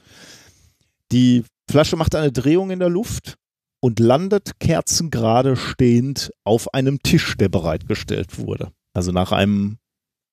Die 1.11 1.43
Flasche 1.69 1.95
macht 1.95 2.15
eine 2.15 2.31
Drehung 2.31 2.71
in 2.71 2.79
der 2.79 2.89
Luft 2.89 3.35
und 3.79 3.99
landet 3.99 4.59
kerzengerade 4.59 5.55
stehend 5.55 6.31
auf 6.43 6.73
einem 6.73 6.99
Tisch, 7.03 7.37
der 7.37 7.49
bereitgestellt 7.49 8.37
wurde. 8.37 8.71
Also 8.93 9.11
nach 9.11 9.31
einem, 9.31 9.77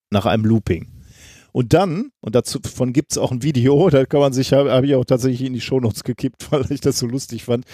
nach 0.09 0.25
einem 0.25 0.45
Looping. 0.45 0.87
Und 1.51 1.73
dann, 1.73 2.11
und 2.21 2.35
davon 2.35 2.93
gibt 2.93 3.11
es 3.11 3.17
auch 3.17 3.31
ein 3.31 3.43
Video, 3.43 3.89
da 3.91 4.05
kann 4.05 4.19
man 4.19 4.33
sich, 4.33 4.53
habe 4.53 4.71
hab 4.71 4.83
ich 4.83 4.95
auch 4.95 5.05
tatsächlich 5.05 5.47
in 5.47 5.53
die 5.53 5.61
Shownotes 5.61 6.03
gekippt, 6.03 6.47
weil 6.51 6.71
ich 6.71 6.81
das 6.81 6.99
so 6.99 7.07
lustig 7.07 7.43
fand. 7.43 7.65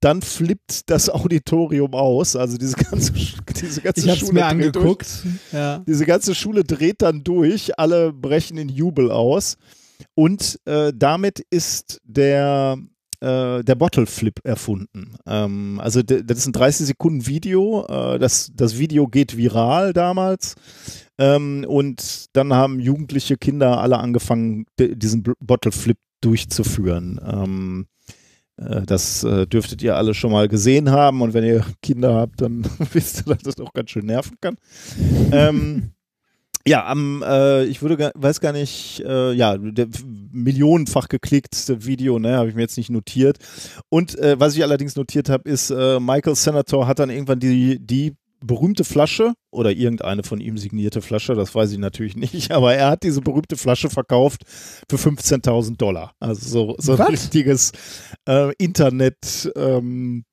Dann 0.00 0.22
flippt 0.22 0.88
das 0.88 1.10
Auditorium 1.10 1.92
aus, 1.92 2.34
also 2.34 2.56
diese 2.56 2.76
ganze, 2.76 3.12
diese 3.12 3.82
ganze 3.82 4.10
ich 4.10 4.18
Schule 4.18 4.32
mir 4.32 4.46
angeguckt. 4.46 5.24
Durch. 5.24 5.34
Ja. 5.52 5.84
Diese 5.86 6.06
ganze 6.06 6.34
Schule 6.34 6.64
dreht 6.64 7.02
dann 7.02 7.22
durch, 7.22 7.78
alle 7.78 8.12
brechen 8.12 8.56
in 8.56 8.70
Jubel 8.70 9.10
aus. 9.10 9.56
Und 10.14 10.58
äh, 10.64 10.92
damit 10.96 11.40
ist 11.50 12.00
der, 12.04 12.78
äh, 13.20 13.62
der 13.62 13.74
Bottle 13.74 14.06
Flip 14.06 14.38
erfunden. 14.44 15.16
Ähm, 15.26 15.80
also 15.82 16.02
das 16.02 16.38
ist 16.38 16.46
ein 16.46 16.52
30 16.52 16.86
Sekunden 16.86 17.26
Video. 17.26 17.86
Äh, 17.86 18.18
das, 18.18 18.50
das 18.54 18.78
Video 18.78 19.06
geht 19.06 19.36
viral 19.36 19.92
damals. 19.92 20.54
Ähm, 21.18 21.64
und 21.68 22.26
dann 22.32 22.54
haben 22.54 22.80
jugendliche 22.80 23.36
Kinder 23.36 23.80
alle 23.80 23.98
angefangen, 23.98 24.66
diesen 24.78 25.22
Bottle 25.40 25.72
Flip 25.72 25.98
durchzuführen. 26.20 27.20
Ähm, 27.24 27.86
äh, 28.56 28.82
das 28.82 29.24
äh, 29.24 29.46
dürftet 29.46 29.82
ihr 29.82 29.96
alle 29.96 30.14
schon 30.14 30.32
mal 30.32 30.48
gesehen 30.48 30.90
haben. 30.90 31.22
Und 31.22 31.34
wenn 31.34 31.44
ihr 31.44 31.64
Kinder 31.82 32.14
habt, 32.14 32.40
dann 32.40 32.64
wisst 32.92 33.26
ihr, 33.26 33.34
dass 33.34 33.42
das 33.42 33.60
auch 33.60 33.72
ganz 33.72 33.90
schön 33.90 34.06
nerven 34.06 34.36
kann. 34.40 34.56
ähm, 35.32 35.92
ja, 36.66 36.86
am, 36.86 37.22
äh, 37.22 37.64
ich 37.64 37.80
würde, 37.80 38.12
weiß 38.14 38.40
gar 38.40 38.52
nicht, 38.52 39.02
äh, 39.06 39.32
ja, 39.32 39.56
der 39.56 39.88
millionenfach 40.32 41.08
geklicktste 41.08 41.86
Video, 41.86 42.18
ne, 42.18 42.36
habe 42.36 42.48
ich 42.48 42.54
mir 42.54 42.62
jetzt 42.62 42.76
nicht 42.76 42.90
notiert. 42.90 43.38
Und 43.88 44.18
äh, 44.18 44.38
was 44.38 44.54
ich 44.54 44.62
allerdings 44.62 44.96
notiert 44.96 45.30
habe, 45.30 45.48
ist, 45.48 45.70
äh, 45.70 45.98
Michael 45.98 46.36
Senator 46.36 46.86
hat 46.86 46.98
dann 46.98 47.10
irgendwann 47.10 47.40
die, 47.40 47.78
die 47.80 48.14
berühmte 48.40 48.84
Flasche 48.84 49.34
oder 49.50 49.70
irgendeine 49.72 50.22
von 50.22 50.40
ihm 50.40 50.58
signierte 50.58 51.02
Flasche, 51.02 51.34
das 51.34 51.54
weiß 51.54 51.72
ich 51.72 51.78
natürlich 51.78 52.16
nicht, 52.16 52.52
aber 52.52 52.74
er 52.74 52.90
hat 52.90 53.02
diese 53.02 53.20
berühmte 53.20 53.56
Flasche 53.56 53.90
verkauft 53.90 54.42
für 54.88 54.96
15.000 54.96 55.76
Dollar. 55.76 56.12
Also 56.20 56.48
so, 56.48 56.76
so 56.78 56.92
ein 56.92 57.00
richtiges 57.02 57.72
äh, 58.28 58.52
Internet 58.56 59.50
ähm, 59.56 60.24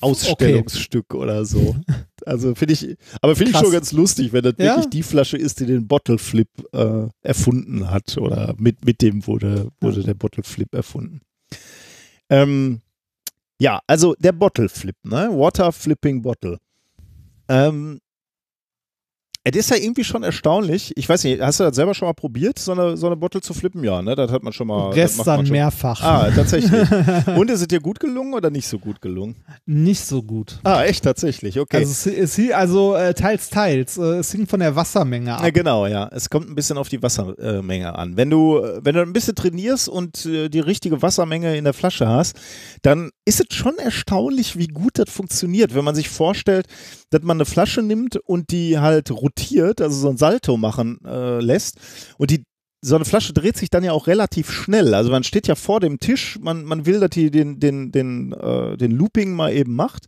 Ausstellungsstück 0.00 1.06
okay. 1.14 1.22
oder 1.22 1.44
so. 1.44 1.76
Also 2.26 2.54
finde 2.54 2.74
ich, 2.74 2.96
aber 3.20 3.36
finde 3.36 3.52
ich 3.52 3.58
schon 3.58 3.72
ganz 3.72 3.92
lustig, 3.92 4.32
wenn 4.32 4.42
das 4.42 4.54
ja? 4.58 4.76
wirklich 4.76 4.90
die 4.90 5.02
Flasche 5.02 5.36
ist, 5.36 5.60
die 5.60 5.66
den 5.66 5.86
Bottle 5.86 6.18
Flip 6.18 6.48
äh, 6.72 7.06
erfunden 7.22 7.90
hat 7.90 8.16
oder 8.18 8.54
mit, 8.58 8.84
mit 8.84 9.02
dem 9.02 9.26
wurde, 9.26 9.68
wurde 9.80 10.00
ja. 10.00 10.06
der 10.06 10.14
Bottle 10.14 10.42
Flip 10.42 10.72
erfunden. 10.74 11.20
Ähm, 12.30 12.80
ja, 13.60 13.80
also 13.86 14.14
der 14.18 14.32
Bottle 14.32 14.68
Flip, 14.68 14.96
ne? 15.02 15.28
Water 15.32 15.72
Flipping 15.72 16.22
Bottle. 16.22 16.58
Ähm, 17.48 18.00
es 19.56 19.56
ist 19.56 19.70
ja 19.70 19.76
irgendwie 19.76 20.04
schon 20.04 20.22
erstaunlich. 20.22 20.92
Ich 20.96 21.08
weiß 21.08 21.24
nicht, 21.24 21.40
hast 21.40 21.60
du 21.60 21.64
das 21.64 21.76
selber 21.76 21.94
schon 21.94 22.08
mal 22.08 22.14
probiert, 22.14 22.58
so 22.58 22.72
eine, 22.72 22.96
so 22.96 23.06
eine 23.06 23.16
Bottle 23.16 23.40
zu 23.40 23.54
flippen? 23.54 23.82
Ja, 23.84 24.02
ne? 24.02 24.14
Das 24.14 24.30
hat 24.30 24.42
man 24.42 24.52
schon 24.52 24.66
mal. 24.66 24.92
Gestern 24.92 25.46
schon. 25.46 25.52
mehrfach. 25.52 26.02
Ah, 26.02 26.30
tatsächlich. 26.34 26.72
Und 27.36 27.50
ist 27.50 27.60
es 27.60 27.68
dir 27.68 27.80
gut 27.80 28.00
gelungen 28.00 28.34
oder 28.34 28.50
nicht 28.50 28.68
so 28.68 28.78
gut 28.78 29.00
gelungen? 29.00 29.36
Nicht 29.66 30.04
so 30.04 30.22
gut. 30.22 30.58
Ah, 30.64 30.84
echt 30.84 31.04
tatsächlich, 31.04 31.58
okay. 31.58 31.78
Also, 31.78 32.10
es, 32.10 32.38
es, 32.38 32.52
also 32.52 32.94
äh, 32.94 33.14
teils, 33.14 33.48
teils. 33.48 33.96
Äh, 33.96 34.18
es 34.18 34.32
hing 34.32 34.46
von 34.46 34.60
der 34.60 34.76
Wassermenge 34.76 35.34
ab. 35.34 35.42
Ja, 35.42 35.50
genau, 35.50 35.86
ja. 35.86 36.08
Es 36.12 36.28
kommt 36.28 36.48
ein 36.48 36.54
bisschen 36.54 36.78
auf 36.78 36.88
die 36.88 37.02
Wassermenge 37.02 37.94
an. 37.96 38.16
Wenn 38.16 38.30
du, 38.30 38.60
wenn 38.82 38.94
du 38.94 39.02
ein 39.02 39.12
bisschen 39.12 39.34
trainierst 39.34 39.88
und 39.88 40.26
äh, 40.26 40.48
die 40.48 40.60
richtige 40.60 41.00
Wassermenge 41.00 41.56
in 41.56 41.64
der 41.64 41.74
Flasche 41.74 42.08
hast, 42.08 42.36
dann 42.82 43.10
ist 43.24 43.40
es 43.40 43.56
schon 43.56 43.78
erstaunlich, 43.78 44.58
wie 44.58 44.68
gut 44.68 44.98
das 44.98 45.10
funktioniert. 45.10 45.74
Wenn 45.74 45.84
man 45.84 45.94
sich 45.94 46.08
vorstellt, 46.08 46.66
dass 47.10 47.22
man 47.22 47.38
eine 47.38 47.44
Flasche 47.44 47.82
nimmt 47.82 48.16
und 48.16 48.50
die 48.50 48.78
halt 48.78 49.10
rotiert, 49.10 49.37
also 49.80 49.90
so 49.90 50.08
ein 50.08 50.16
Salto 50.16 50.56
machen 50.56 50.98
äh, 51.04 51.40
lässt. 51.40 51.78
Und 52.18 52.30
die, 52.30 52.44
so 52.80 52.94
eine 52.94 53.04
Flasche 53.04 53.32
dreht 53.32 53.56
sich 53.56 53.70
dann 53.70 53.84
ja 53.84 53.92
auch 53.92 54.06
relativ 54.06 54.50
schnell. 54.50 54.94
Also 54.94 55.10
man 55.10 55.24
steht 55.24 55.46
ja 55.46 55.54
vor 55.54 55.80
dem 55.80 55.98
Tisch, 55.98 56.38
man, 56.40 56.64
man 56.64 56.86
will, 56.86 57.00
dass 57.00 57.10
die 57.10 57.30
den, 57.30 57.58
den, 57.60 57.90
den, 57.92 58.32
äh, 58.32 58.76
den 58.76 58.92
Looping 58.92 59.32
mal 59.32 59.52
eben 59.52 59.74
macht. 59.74 60.06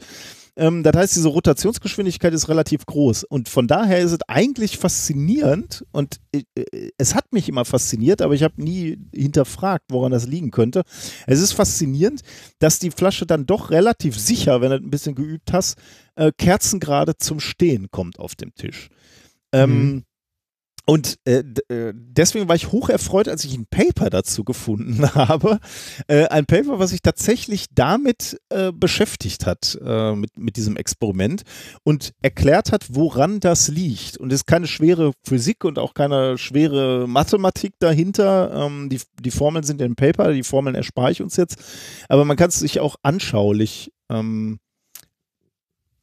Ähm, 0.56 0.82
das 0.82 0.94
heißt, 0.94 1.16
diese 1.16 1.28
Rotationsgeschwindigkeit 1.28 2.34
ist 2.34 2.48
relativ 2.48 2.86
groß. 2.86 3.24
Und 3.24 3.48
von 3.48 3.66
daher 3.66 3.98
ist 4.00 4.12
es 4.12 4.18
eigentlich 4.28 4.78
faszinierend 4.78 5.84
und 5.92 6.20
äh, 6.32 6.42
es 6.98 7.14
hat 7.14 7.32
mich 7.32 7.48
immer 7.48 7.64
fasziniert, 7.64 8.22
aber 8.22 8.34
ich 8.34 8.42
habe 8.42 8.62
nie 8.62 8.98
hinterfragt, 9.14 9.86
woran 9.90 10.12
das 10.12 10.26
liegen 10.26 10.50
könnte. 10.50 10.82
Es 11.26 11.40
ist 11.40 11.52
faszinierend, 11.52 12.20
dass 12.58 12.78
die 12.78 12.90
Flasche 12.90 13.26
dann 13.26 13.46
doch 13.46 13.70
relativ 13.70 14.18
sicher, 14.18 14.60
wenn 14.60 14.70
du 14.70 14.76
ein 14.76 14.90
bisschen 14.90 15.14
geübt 15.14 15.52
hast, 15.52 15.78
äh, 16.16 16.30
kerzengerade 16.36 17.16
zum 17.16 17.40
Stehen 17.40 17.90
kommt 17.90 18.18
auf 18.18 18.34
dem 18.34 18.54
Tisch. 18.54 18.90
Ähm, 19.52 19.70
mhm. 19.70 20.04
Und 20.90 21.20
äh, 21.24 21.44
äh, 21.68 21.92
deswegen 21.94 22.48
war 22.48 22.56
ich 22.56 22.72
hoch 22.72 22.88
erfreut, 22.88 23.28
als 23.28 23.44
ich 23.44 23.56
ein 23.56 23.66
Paper 23.70 24.10
dazu 24.10 24.42
gefunden 24.42 25.02
habe. 25.14 25.60
Äh, 26.08 26.26
ein 26.26 26.46
Paper, 26.46 26.80
was 26.80 26.90
sich 26.90 27.00
tatsächlich 27.00 27.66
damit 27.72 28.40
äh, 28.48 28.72
beschäftigt 28.72 29.46
hat, 29.46 29.78
äh, 29.84 30.16
mit, 30.16 30.36
mit 30.36 30.56
diesem 30.56 30.76
Experiment 30.76 31.42
und 31.84 32.12
erklärt 32.22 32.72
hat, 32.72 32.86
woran 32.88 33.38
das 33.38 33.68
liegt. 33.68 34.16
Und 34.16 34.32
es 34.32 34.40
ist 34.40 34.46
keine 34.46 34.66
schwere 34.66 35.12
Physik 35.24 35.64
und 35.64 35.78
auch 35.78 35.94
keine 35.94 36.38
schwere 36.38 37.06
Mathematik 37.06 37.74
dahinter. 37.78 38.66
Ähm, 38.66 38.88
die, 38.88 39.00
die 39.20 39.30
Formeln 39.30 39.64
sind 39.64 39.80
im 39.82 39.94
Paper, 39.94 40.32
die 40.32 40.42
Formeln 40.42 40.74
erspare 40.74 41.12
ich 41.12 41.22
uns 41.22 41.36
jetzt. 41.36 41.56
Aber 42.08 42.24
man 42.24 42.36
kann 42.36 42.48
es 42.48 42.58
sich 42.58 42.80
auch 42.80 42.96
anschaulich 43.04 43.92
ähm, 44.10 44.58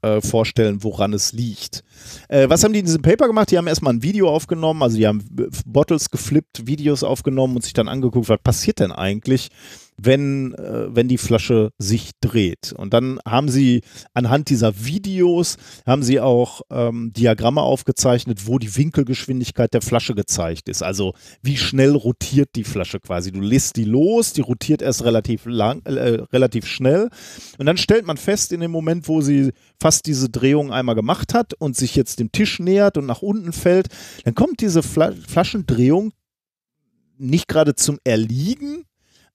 äh, 0.08 0.22
vorstellen, 0.22 0.84
woran 0.84 1.14
es 1.14 1.34
liegt. 1.34 1.84
Äh, 2.30 2.50
was 2.50 2.64
haben 2.64 2.74
die 2.74 2.80
in 2.80 2.86
diesem 2.86 3.02
Paper 3.02 3.28
gemacht? 3.28 3.52
Die 3.52 3.58
haben 3.58 3.68
erstmal 3.68 3.94
ein 3.94 4.04
Video 4.04 4.30
aufgenommen, 4.30 4.82
also 4.84 4.98
die 4.98 5.08
haben 5.08 5.24
Bottles 5.66 6.10
geflippt, 6.10 6.68
Videos 6.68 7.04
aufgenommen 7.04 7.56
und 7.56 7.64
sich 7.64 7.74
dann 7.74 7.88
angeguckt, 7.88 8.30
was 8.30 8.40
passiert 8.42 8.80
denn 8.80 8.92
eigentlich, 8.92 9.50
wenn, 10.00 10.54
äh, 10.54 10.96
wenn 10.96 11.08
die 11.08 11.18
Flasche 11.18 11.72
sich 11.78 12.12
dreht. 12.22 12.74
Und 12.74 12.94
dann 12.94 13.20
haben 13.28 13.50
sie 13.50 13.82
anhand 14.14 14.50
dieser 14.50 14.86
Videos, 14.86 15.58
haben 15.86 16.04
sie 16.04 16.20
auch 16.20 16.62
ähm, 16.70 17.12
Diagramme 17.14 17.62
aufgezeichnet, 17.62 18.46
wo 18.46 18.60
die 18.60 18.76
Winkelgeschwindigkeit 18.76 19.74
der 19.74 19.82
Flasche 19.82 20.14
gezeigt 20.14 20.70
ist. 20.70 20.84
Also 20.84 21.14
wie 21.42 21.58
schnell 21.58 21.96
rotiert 21.96 22.50
die 22.56 22.64
Flasche 22.64 23.00
quasi. 23.00 23.32
Du 23.32 23.42
lässt 23.42 23.76
die 23.76 23.86
los, 23.86 24.34
die 24.34 24.42
rotiert 24.42 24.82
erst 24.82 25.04
relativ 25.04 25.46
lang, 25.46 25.82
äh, 25.86 26.22
relativ 26.32 26.68
schnell. 26.68 27.10
Und 27.58 27.66
dann 27.66 27.78
stellt 27.78 28.06
man 28.06 28.18
fest, 28.18 28.52
in 28.52 28.60
dem 28.60 28.72
Moment, 28.72 29.08
wo 29.08 29.22
sie 29.22 29.52
fast 29.80 30.06
diese 30.06 30.30
Drehung 30.30 30.72
einmal 30.72 30.96
gemacht 30.96 31.34
hat 31.34 31.54
und 31.56 31.76
sich 31.76 31.96
jetzt 31.96 32.20
dem 32.20 32.32
Tisch 32.32 32.60
nähert 32.60 32.98
und 32.98 33.08
nach 33.08 33.22
unten 33.22 33.52
fällt, 33.52 33.88
dann 34.24 34.36
kommt 34.36 34.62
diese 34.62 34.84
Fla 34.84 35.12
Flaschendrehung 35.28 36.12
nicht 37.18 37.48
gerade 37.48 37.76
zum 37.76 37.98
Erliegen, 38.04 38.86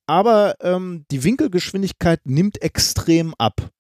aber 0.07 0.57
ähm, 0.61 1.05
die 1.11 1.25
Winkelgeschwindigkeit 1.25 2.21
nimmt 2.25 2.61
extrem 2.63 3.35
ab. 3.39 3.71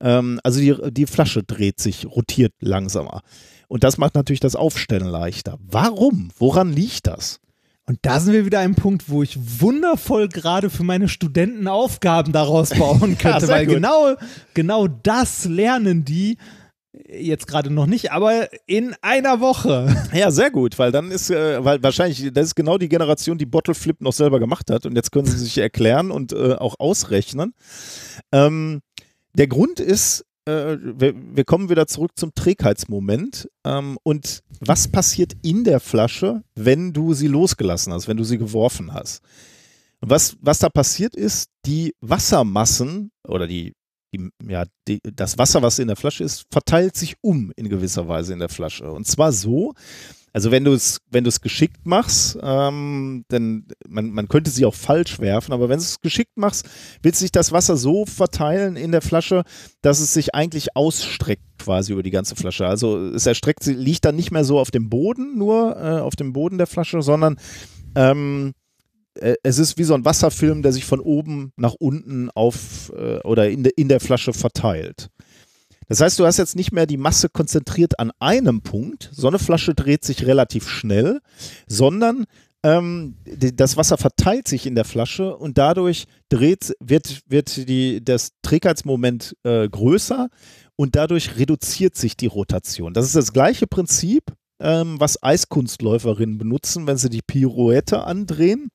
Ähm, 0.00 0.40
also 0.42 0.60
die, 0.60 0.74
die 0.92 1.06
Flasche 1.06 1.42
dreht 1.42 1.80
sich, 1.80 2.06
rotiert 2.06 2.52
langsamer. 2.60 3.22
Und 3.68 3.84
das 3.84 3.98
macht 3.98 4.14
natürlich 4.14 4.40
das 4.40 4.56
Aufstellen 4.56 5.08
leichter. 5.08 5.58
Warum? 5.60 6.30
Woran 6.38 6.72
liegt 6.72 7.06
das? 7.06 7.40
Und 7.88 8.00
da 8.02 8.18
sind 8.18 8.32
wir 8.32 8.44
wieder 8.44 8.58
ein 8.58 8.74
Punkt, 8.74 9.08
wo 9.08 9.22
ich 9.22 9.38
wundervoll 9.60 10.28
gerade 10.28 10.70
für 10.70 10.82
meine 10.82 11.08
Studenten 11.08 11.68
Aufgaben 11.68 12.32
daraus 12.32 12.70
bauen 12.70 13.16
könnte, 13.18 13.46
ja, 13.46 13.48
weil 13.48 13.66
genau, 13.66 14.16
genau 14.54 14.88
das 14.88 15.44
lernen 15.44 16.04
die 16.04 16.36
Jetzt 17.08 17.46
gerade 17.46 17.70
noch 17.70 17.86
nicht, 17.86 18.12
aber 18.12 18.48
in 18.66 18.94
einer 19.02 19.40
Woche. 19.40 19.94
Ja, 20.12 20.30
sehr 20.30 20.50
gut, 20.50 20.78
weil 20.78 20.92
dann 20.92 21.10
ist, 21.10 21.30
äh, 21.30 21.62
weil 21.62 21.82
wahrscheinlich, 21.82 22.32
das 22.32 22.46
ist 22.46 22.54
genau 22.54 22.78
die 22.78 22.88
Generation, 22.88 23.36
die 23.36 23.44
Bottle 23.44 23.74
Flip 23.74 24.00
noch 24.00 24.12
selber 24.12 24.38
gemacht 24.38 24.70
hat 24.70 24.86
und 24.86 24.96
jetzt 24.96 25.12
können 25.12 25.26
sie 25.26 25.36
sich 25.36 25.58
erklären 25.58 26.10
und 26.10 26.32
äh, 26.32 26.54
auch 26.54 26.76
ausrechnen. 26.78 27.54
Ähm, 28.32 28.80
der 29.34 29.46
Grund 29.48 29.80
ist, 29.80 30.24
äh, 30.46 30.78
wir, 30.80 31.14
wir, 31.14 31.44
kommen 31.44 31.68
wieder 31.68 31.86
zurück 31.86 32.12
zum 32.16 32.34
Trägheitsmoment 32.34 33.50
ähm, 33.64 33.98
und 34.02 34.42
was 34.60 34.88
passiert 34.88 35.32
in 35.42 35.64
der 35.64 35.80
Flasche, 35.80 36.42
wenn 36.54 36.92
du 36.92 37.12
sie 37.12 37.26
losgelassen 37.26 37.92
hast, 37.92 38.08
wenn 38.08 38.16
du 38.16 38.24
sie 38.24 38.38
geworfen 38.38 38.94
hast. 38.94 39.22
Was, 40.00 40.36
was 40.40 40.60
da 40.60 40.68
passiert 40.68 41.16
ist, 41.16 41.50
die 41.64 41.94
Wassermassen 42.00 43.10
oder 43.26 43.46
die 43.46 43.74
ja, 44.46 44.64
die, 44.88 45.00
das 45.02 45.38
Wasser, 45.38 45.62
was 45.62 45.78
in 45.78 45.88
der 45.88 45.96
Flasche 45.96 46.24
ist, 46.24 46.44
verteilt 46.50 46.96
sich 46.96 47.16
um 47.20 47.52
in 47.56 47.68
gewisser 47.68 48.08
Weise 48.08 48.32
in 48.32 48.38
der 48.38 48.48
Flasche. 48.48 48.90
Und 48.90 49.06
zwar 49.06 49.32
so, 49.32 49.74
also 50.36 50.50
wenn 50.50 50.64
du 50.64 50.74
es, 50.74 51.00
wenn 51.10 51.24
geschickt 51.40 51.86
machst, 51.86 52.38
ähm, 52.42 53.24
dann 53.28 53.64
man, 53.88 54.10
man 54.10 54.28
könnte 54.28 54.50
sie 54.50 54.66
auch 54.66 54.74
falsch 54.74 55.18
werfen, 55.18 55.54
aber 55.54 55.70
wenn 55.70 55.78
du 55.78 55.82
es 55.82 56.02
geschickt 56.02 56.36
machst, 56.36 56.68
wird 57.00 57.16
sich 57.16 57.32
das 57.32 57.52
Wasser 57.52 57.78
so 57.78 58.04
verteilen 58.04 58.76
in 58.76 58.92
der 58.92 59.00
Flasche, 59.00 59.44
dass 59.80 59.98
es 60.00 60.12
sich 60.12 60.34
eigentlich 60.34 60.76
ausstreckt 60.76 61.42
quasi 61.58 61.94
über 61.94 62.02
die 62.02 62.10
ganze 62.10 62.36
Flasche. 62.36 62.66
Also 62.66 62.98
es 62.98 63.24
erstreckt, 63.24 63.64
liegt 63.64 64.04
dann 64.04 64.14
nicht 64.16 64.30
mehr 64.30 64.44
so 64.44 64.58
auf 64.58 64.70
dem 64.70 64.90
Boden, 64.90 65.38
nur 65.38 65.74
äh, 65.76 66.00
auf 66.00 66.16
dem 66.16 66.34
Boden 66.34 66.58
der 66.58 66.66
Flasche, 66.66 67.00
sondern 67.00 67.36
ähm, 67.94 68.52
äh, 68.52 68.65
es 69.42 69.58
ist 69.58 69.78
wie 69.78 69.84
so 69.84 69.94
ein 69.94 70.04
Wasserfilm, 70.04 70.62
der 70.62 70.72
sich 70.72 70.84
von 70.84 71.00
oben 71.00 71.52
nach 71.56 71.74
unten 71.78 72.30
auf 72.30 72.92
äh, 72.96 73.18
oder 73.20 73.48
in, 73.48 73.62
de, 73.62 73.72
in 73.76 73.88
der 73.88 74.00
Flasche 74.00 74.32
verteilt. 74.32 75.08
Das 75.88 76.00
heißt, 76.00 76.18
du 76.18 76.26
hast 76.26 76.38
jetzt 76.38 76.56
nicht 76.56 76.72
mehr 76.72 76.86
die 76.86 76.96
Masse 76.96 77.28
konzentriert 77.28 77.98
an 78.00 78.10
einem 78.18 78.62
Punkt, 78.62 79.08
so 79.12 79.28
eine 79.28 79.38
Flasche 79.38 79.74
dreht 79.74 80.04
sich 80.04 80.26
relativ 80.26 80.68
schnell, 80.68 81.20
sondern 81.68 82.24
ähm, 82.62 83.16
die, 83.24 83.54
das 83.54 83.76
Wasser 83.76 83.96
verteilt 83.96 84.48
sich 84.48 84.66
in 84.66 84.74
der 84.74 84.84
Flasche 84.84 85.36
und 85.36 85.58
dadurch 85.58 86.06
dreht, 86.28 86.74
wird, 86.80 87.20
wird 87.28 87.68
die, 87.68 88.04
das 88.04 88.32
Trägheitsmoment 88.42 89.36
äh, 89.44 89.68
größer 89.68 90.28
und 90.74 90.96
dadurch 90.96 91.36
reduziert 91.36 91.94
sich 91.94 92.16
die 92.16 92.26
Rotation. 92.26 92.92
Das 92.92 93.06
ist 93.06 93.14
das 93.14 93.32
gleiche 93.32 93.68
Prinzip, 93.68 94.24
ähm, 94.58 94.98
was 94.98 95.22
Eiskunstläuferinnen 95.22 96.38
benutzen, 96.38 96.86
wenn 96.86 96.96
sie 96.96 97.10
die 97.10 97.22
Pirouette 97.22 98.02
andrehen. 98.04 98.68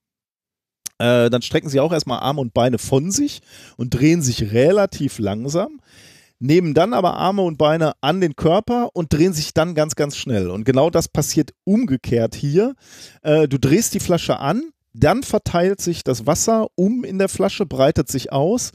Äh, 1.02 1.30
dann 1.30 1.42
strecken 1.42 1.70
sie 1.70 1.80
auch 1.80 1.92
erstmal 1.92 2.20
Arme 2.20 2.42
und 2.42 2.54
Beine 2.54 2.78
von 2.78 3.12
sich 3.12 3.42
und 3.78 3.90
drehen 3.90 4.22
sich 4.22 4.52
relativ 4.54 5.20
langsam 5.20 5.80
nehmen 6.42 6.74
dann 6.74 6.94
aber 6.94 7.18
Arme 7.18 7.44
und 7.44 7.58
Beine 7.58 7.94
an 8.02 8.20
den 8.20 8.36
Körper 8.36 8.90
und 8.94 9.14
drehen 9.14 9.34
sich 9.34 9.54
dann 9.54 9.76
ganz, 9.76 9.96
ganz 9.96 10.18
schnell. 10.18 10.50
Und 10.50 10.66
genau 10.66 10.90
das 10.90 11.08
passiert 11.08 11.54
umgekehrt 11.64 12.36
hier. 12.36 12.74
Äh, 13.22 13.48
du 13.48 13.60
drehst 13.60 13.94
die 13.94 14.00
Flasche 14.00 14.40
an, 14.40 14.72
dann 14.94 15.24
verteilt 15.24 15.82
sich 15.82 16.04
das 16.04 16.26
Wasser 16.26 16.68
um 16.76 17.04
in 17.04 17.20
der 17.20 17.30
Flasche, 17.30 17.66
breitet 17.66 18.10
sich 18.10 18.32
aus. 18.32 18.72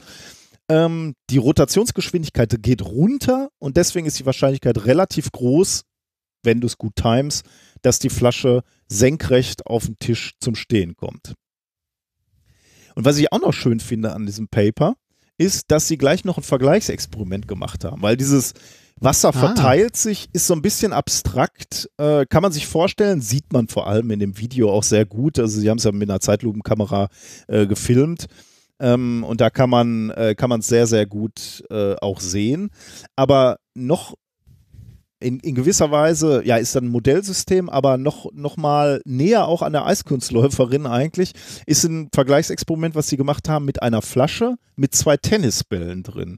Ähm, 0.69 1.13
die 1.29 1.37
Rotationsgeschwindigkeit 1.37 2.55
geht 2.61 2.81
runter 2.81 3.49
und 3.59 3.77
deswegen 3.77 4.07
ist 4.07 4.19
die 4.19 4.25
Wahrscheinlichkeit 4.25 4.85
relativ 4.85 5.31
groß, 5.31 5.83
wenn 6.43 6.61
du 6.61 6.67
es 6.67 6.77
gut 6.77 6.95
times, 6.95 7.43
dass 7.81 7.99
die 7.99 8.09
Flasche 8.09 8.63
senkrecht 8.87 9.67
auf 9.67 9.85
dem 9.85 9.99
Tisch 9.99 10.35
zum 10.39 10.55
Stehen 10.55 10.95
kommt. 10.95 11.33
Und 12.97 13.05
was 13.05 13.19
ich 13.19 13.31
auch 13.31 13.39
noch 13.39 13.53
schön 13.53 13.79
finde 13.79 14.13
an 14.13 14.25
diesem 14.25 14.47
Paper, 14.47 14.95
ist, 15.37 15.69
dass 15.69 15.87
sie 15.87 15.99
gleich 15.99 16.25
noch 16.25 16.37
ein 16.37 16.43
Vergleichsexperiment 16.43 17.47
gemacht 17.47 17.85
haben, 17.85 18.01
weil 18.01 18.17
dieses 18.17 18.55
Wasser 18.99 19.29
ah. 19.29 19.33
verteilt 19.33 19.91
ah. 19.93 19.97
sich, 19.97 20.29
ist 20.33 20.47
so 20.47 20.55
ein 20.55 20.63
bisschen 20.63 20.93
abstrakt, 20.93 21.91
äh, 21.97 22.25
kann 22.25 22.41
man 22.41 22.51
sich 22.51 22.65
vorstellen, 22.65 23.21
sieht 23.21 23.53
man 23.53 23.67
vor 23.67 23.85
allem 23.85 24.09
in 24.09 24.19
dem 24.19 24.39
Video 24.39 24.71
auch 24.71 24.81
sehr 24.81 25.05
gut. 25.05 25.37
Also 25.37 25.59
sie 25.59 25.69
haben 25.69 25.77
es 25.77 25.83
ja 25.83 25.91
mit 25.91 26.09
einer 26.09 26.21
Zeitlupenkamera 26.21 27.09
äh, 27.47 27.67
gefilmt. 27.67 28.25
Ähm, 28.79 29.23
und 29.23 29.41
da 29.41 29.51
kann 29.51 29.69
man 29.69 30.09
äh, 30.09 30.33
kann 30.33 30.49
man 30.49 30.61
es 30.61 30.67
sehr 30.67 30.87
sehr 30.87 31.05
gut 31.05 31.63
äh, 31.69 31.93
auch 32.01 32.19
sehen. 32.19 32.71
Aber 33.15 33.59
noch 33.75 34.15
in, 35.19 35.39
in 35.39 35.55
gewisser 35.55 35.91
Weise, 35.91 36.43
ja, 36.45 36.57
ist 36.57 36.75
dann 36.75 36.85
ein 36.85 36.91
Modellsystem, 36.91 37.69
aber 37.69 37.97
noch, 37.97 38.31
noch 38.33 38.57
mal 38.57 39.01
näher 39.05 39.47
auch 39.47 39.61
an 39.61 39.73
der 39.73 39.85
Eiskunstläuferin 39.85 40.85
eigentlich, 40.85 41.33
ist 41.65 41.83
ein 41.85 42.09
Vergleichsexperiment, 42.13 42.95
was 42.95 43.07
sie 43.07 43.17
gemacht 43.17 43.49
haben 43.49 43.65
mit 43.65 43.81
einer 43.81 44.01
Flasche 44.01 44.57
mit 44.75 44.93
zwei 44.95 45.17
Tennisbällen 45.17 46.03
drin. 46.03 46.37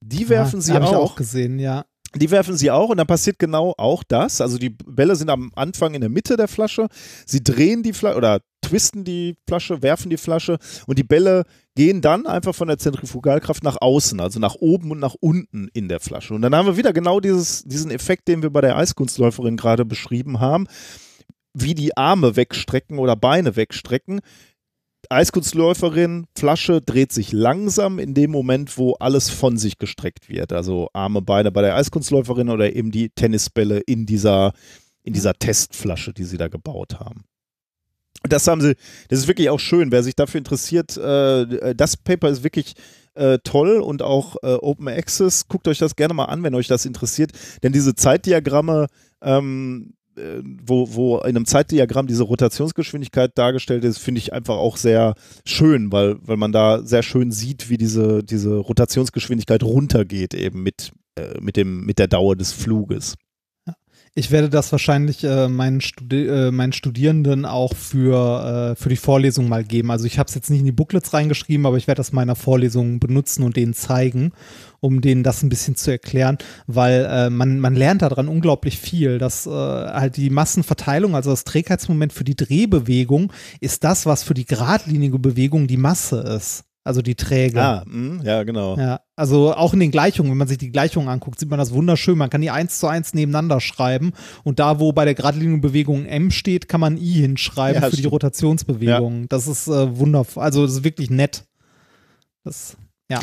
Die 0.00 0.28
werfen 0.28 0.60
ja, 0.60 0.62
sie 0.62 0.72
auch. 0.74 0.90
Ich 0.90 0.96
auch 0.96 1.16
gesehen, 1.16 1.58
ja. 1.58 1.84
Die 2.16 2.30
werfen 2.30 2.56
sie 2.56 2.70
auch 2.70 2.88
und 2.88 2.96
dann 2.96 3.06
passiert 3.06 3.38
genau 3.38 3.74
auch 3.78 4.02
das. 4.02 4.40
Also 4.40 4.58
die 4.58 4.70
Bälle 4.70 5.14
sind 5.14 5.30
am 5.30 5.52
Anfang 5.54 5.94
in 5.94 6.00
der 6.00 6.10
Mitte 6.10 6.36
der 6.36 6.48
Flasche. 6.48 6.88
Sie 7.24 7.42
drehen 7.42 7.82
die 7.82 7.92
Flasche 7.92 8.16
oder 8.16 8.40
twisten 8.62 9.04
die 9.04 9.36
Flasche, 9.46 9.82
werfen 9.82 10.10
die 10.10 10.16
Flasche 10.16 10.58
und 10.86 10.98
die 10.98 11.04
Bälle 11.04 11.44
gehen 11.76 12.00
dann 12.00 12.26
einfach 12.26 12.54
von 12.54 12.68
der 12.68 12.78
Zentrifugalkraft 12.78 13.62
nach 13.62 13.76
außen, 13.80 14.20
also 14.20 14.40
nach 14.40 14.56
oben 14.56 14.90
und 14.90 14.98
nach 14.98 15.14
unten 15.20 15.68
in 15.72 15.88
der 15.88 16.00
Flasche. 16.00 16.34
Und 16.34 16.42
dann 16.42 16.54
haben 16.54 16.66
wir 16.66 16.76
wieder 16.76 16.92
genau 16.92 17.20
dieses, 17.20 17.62
diesen 17.64 17.90
Effekt, 17.90 18.28
den 18.28 18.42
wir 18.42 18.50
bei 18.50 18.60
der 18.60 18.76
Eiskunstläuferin 18.76 19.56
gerade 19.56 19.84
beschrieben 19.84 20.40
haben, 20.40 20.66
wie 21.54 21.74
die 21.74 21.96
Arme 21.96 22.36
wegstrecken 22.36 22.98
oder 22.98 23.16
Beine 23.16 23.56
wegstrecken. 23.56 24.20
Eiskunstläuferin, 25.10 26.26
Flasche 26.36 26.80
dreht 26.80 27.12
sich 27.12 27.32
langsam 27.32 27.98
in 27.98 28.14
dem 28.14 28.30
Moment, 28.30 28.78
wo 28.78 28.92
alles 28.94 29.28
von 29.28 29.56
sich 29.56 29.78
gestreckt 29.78 30.28
wird. 30.28 30.52
Also 30.52 30.88
Arme, 30.92 31.20
Beine 31.20 31.50
bei 31.50 31.62
der 31.62 31.74
Eiskunstläuferin 31.74 32.48
oder 32.48 32.74
eben 32.74 32.92
die 32.92 33.10
Tennisbälle 33.10 33.80
in 33.80 34.06
dieser, 34.06 34.52
in 35.02 35.12
dieser 35.12 35.34
Testflasche, 35.34 36.12
die 36.14 36.24
sie 36.24 36.36
da 36.36 36.46
gebaut 36.48 37.00
haben. 37.00 37.24
Das 38.22 38.46
haben 38.46 38.60
sie, 38.60 38.76
das 39.08 39.20
ist 39.20 39.28
wirklich 39.28 39.50
auch 39.50 39.58
schön. 39.58 39.90
Wer 39.90 40.02
sich 40.02 40.14
dafür 40.14 40.38
interessiert, 40.38 40.96
äh, 40.96 41.74
das 41.74 41.96
Paper 41.96 42.28
ist 42.28 42.44
wirklich 42.44 42.74
äh, 43.14 43.38
toll 43.42 43.80
und 43.80 44.02
auch 44.02 44.36
äh, 44.42 44.54
Open 44.54 44.88
Access. 44.88 45.48
Guckt 45.48 45.66
euch 45.66 45.78
das 45.78 45.96
gerne 45.96 46.14
mal 46.14 46.26
an, 46.26 46.42
wenn 46.42 46.54
euch 46.54 46.68
das 46.68 46.86
interessiert. 46.86 47.32
Denn 47.62 47.72
diese 47.72 47.94
Zeitdiagramme, 47.94 48.86
ähm, 49.22 49.92
äh, 49.92 49.99
wo, 50.42 50.94
wo 50.94 51.18
in 51.18 51.36
einem 51.36 51.46
Zeitdiagramm 51.46 52.06
diese 52.06 52.24
Rotationsgeschwindigkeit 52.24 53.36
dargestellt 53.36 53.84
ist, 53.84 53.98
finde 53.98 54.20
ich 54.20 54.32
einfach 54.32 54.56
auch 54.56 54.76
sehr 54.76 55.14
schön, 55.44 55.92
weil, 55.92 56.16
weil 56.22 56.36
man 56.36 56.52
da 56.52 56.82
sehr 56.82 57.02
schön 57.02 57.30
sieht, 57.32 57.70
wie 57.70 57.76
diese, 57.76 58.22
diese 58.22 58.56
Rotationsgeschwindigkeit 58.56 59.62
runtergeht, 59.62 60.34
eben 60.34 60.62
mit, 60.62 60.92
äh, 61.16 61.40
mit, 61.40 61.56
dem, 61.56 61.84
mit 61.84 61.98
der 61.98 62.08
Dauer 62.08 62.36
des 62.36 62.52
Fluges. 62.52 63.14
Ich 64.16 64.32
werde 64.32 64.50
das 64.50 64.72
wahrscheinlich 64.72 65.22
äh, 65.22 65.46
meinen, 65.46 65.80
Studi 65.80 66.26
äh, 66.26 66.50
meinen 66.50 66.72
Studierenden 66.72 67.44
auch 67.44 67.76
für, 67.76 68.72
äh, 68.72 68.74
für 68.74 68.88
die 68.88 68.96
Vorlesung 68.96 69.48
mal 69.48 69.62
geben. 69.62 69.92
Also 69.92 70.04
ich 70.04 70.18
habe 70.18 70.26
es 70.26 70.34
jetzt 70.34 70.50
nicht 70.50 70.58
in 70.60 70.66
die 70.66 70.72
Booklets 70.72 71.14
reingeschrieben, 71.14 71.64
aber 71.64 71.76
ich 71.76 71.86
werde 71.86 72.00
das 72.00 72.10
meiner 72.10 72.34
Vorlesung 72.34 72.98
benutzen 72.98 73.44
und 73.44 73.56
denen 73.56 73.72
zeigen, 73.72 74.32
um 74.80 75.00
denen 75.00 75.22
das 75.22 75.44
ein 75.44 75.48
bisschen 75.48 75.76
zu 75.76 75.92
erklären, 75.92 76.38
weil 76.66 77.06
äh, 77.08 77.30
man, 77.30 77.60
man 77.60 77.76
lernt 77.76 78.02
daran 78.02 78.26
unglaublich 78.26 78.80
viel, 78.80 79.18
dass 79.18 79.46
äh, 79.46 79.50
halt 79.50 80.16
die 80.16 80.30
Massenverteilung, 80.30 81.14
also 81.14 81.30
das 81.30 81.44
Trägheitsmoment 81.44 82.12
für 82.12 82.24
die 82.24 82.36
Drehbewegung, 82.36 83.32
ist 83.60 83.84
das, 83.84 84.06
was 84.06 84.24
für 84.24 84.34
die 84.34 84.44
geradlinige 84.44 85.20
Bewegung 85.20 85.68
die 85.68 85.76
Masse 85.76 86.18
ist 86.18 86.64
also 86.82 87.02
die 87.02 87.14
Träger. 87.14 87.62
Ah, 87.62 87.84
mh, 87.86 88.24
ja, 88.24 88.42
genau. 88.42 88.76
Ja, 88.76 89.00
also 89.16 89.54
auch 89.54 89.74
in 89.74 89.80
den 89.80 89.90
Gleichungen, 89.90 90.30
wenn 90.30 90.38
man 90.38 90.48
sich 90.48 90.58
die 90.58 90.72
Gleichungen 90.72 91.08
anguckt, 91.08 91.38
sieht 91.38 91.50
man 91.50 91.58
das 91.58 91.72
wunderschön. 91.72 92.16
Man 92.16 92.30
kann 92.30 92.40
die 92.40 92.50
eins 92.50 92.78
zu 92.78 92.86
eins 92.86 93.12
nebeneinander 93.12 93.60
schreiben 93.60 94.12
und 94.44 94.58
da, 94.58 94.80
wo 94.80 94.92
bei 94.92 95.04
der 95.04 95.14
geradlinigen 95.14 95.60
Bewegung 95.60 96.06
M 96.06 96.30
steht, 96.30 96.68
kann 96.68 96.80
man 96.80 96.96
I 96.96 97.12
hinschreiben 97.12 97.82
ja, 97.82 97.88
für 97.88 97.96
stimmt. 97.96 98.04
die 98.04 98.08
Rotationsbewegung. 98.08 99.20
Ja. 99.22 99.26
Das 99.28 99.46
ist 99.46 99.68
äh, 99.68 99.98
wundervoll, 99.98 100.42
also 100.42 100.62
das 100.62 100.76
ist 100.76 100.84
wirklich 100.84 101.10
nett. 101.10 101.44
Das, 102.44 102.76
ja. 103.10 103.20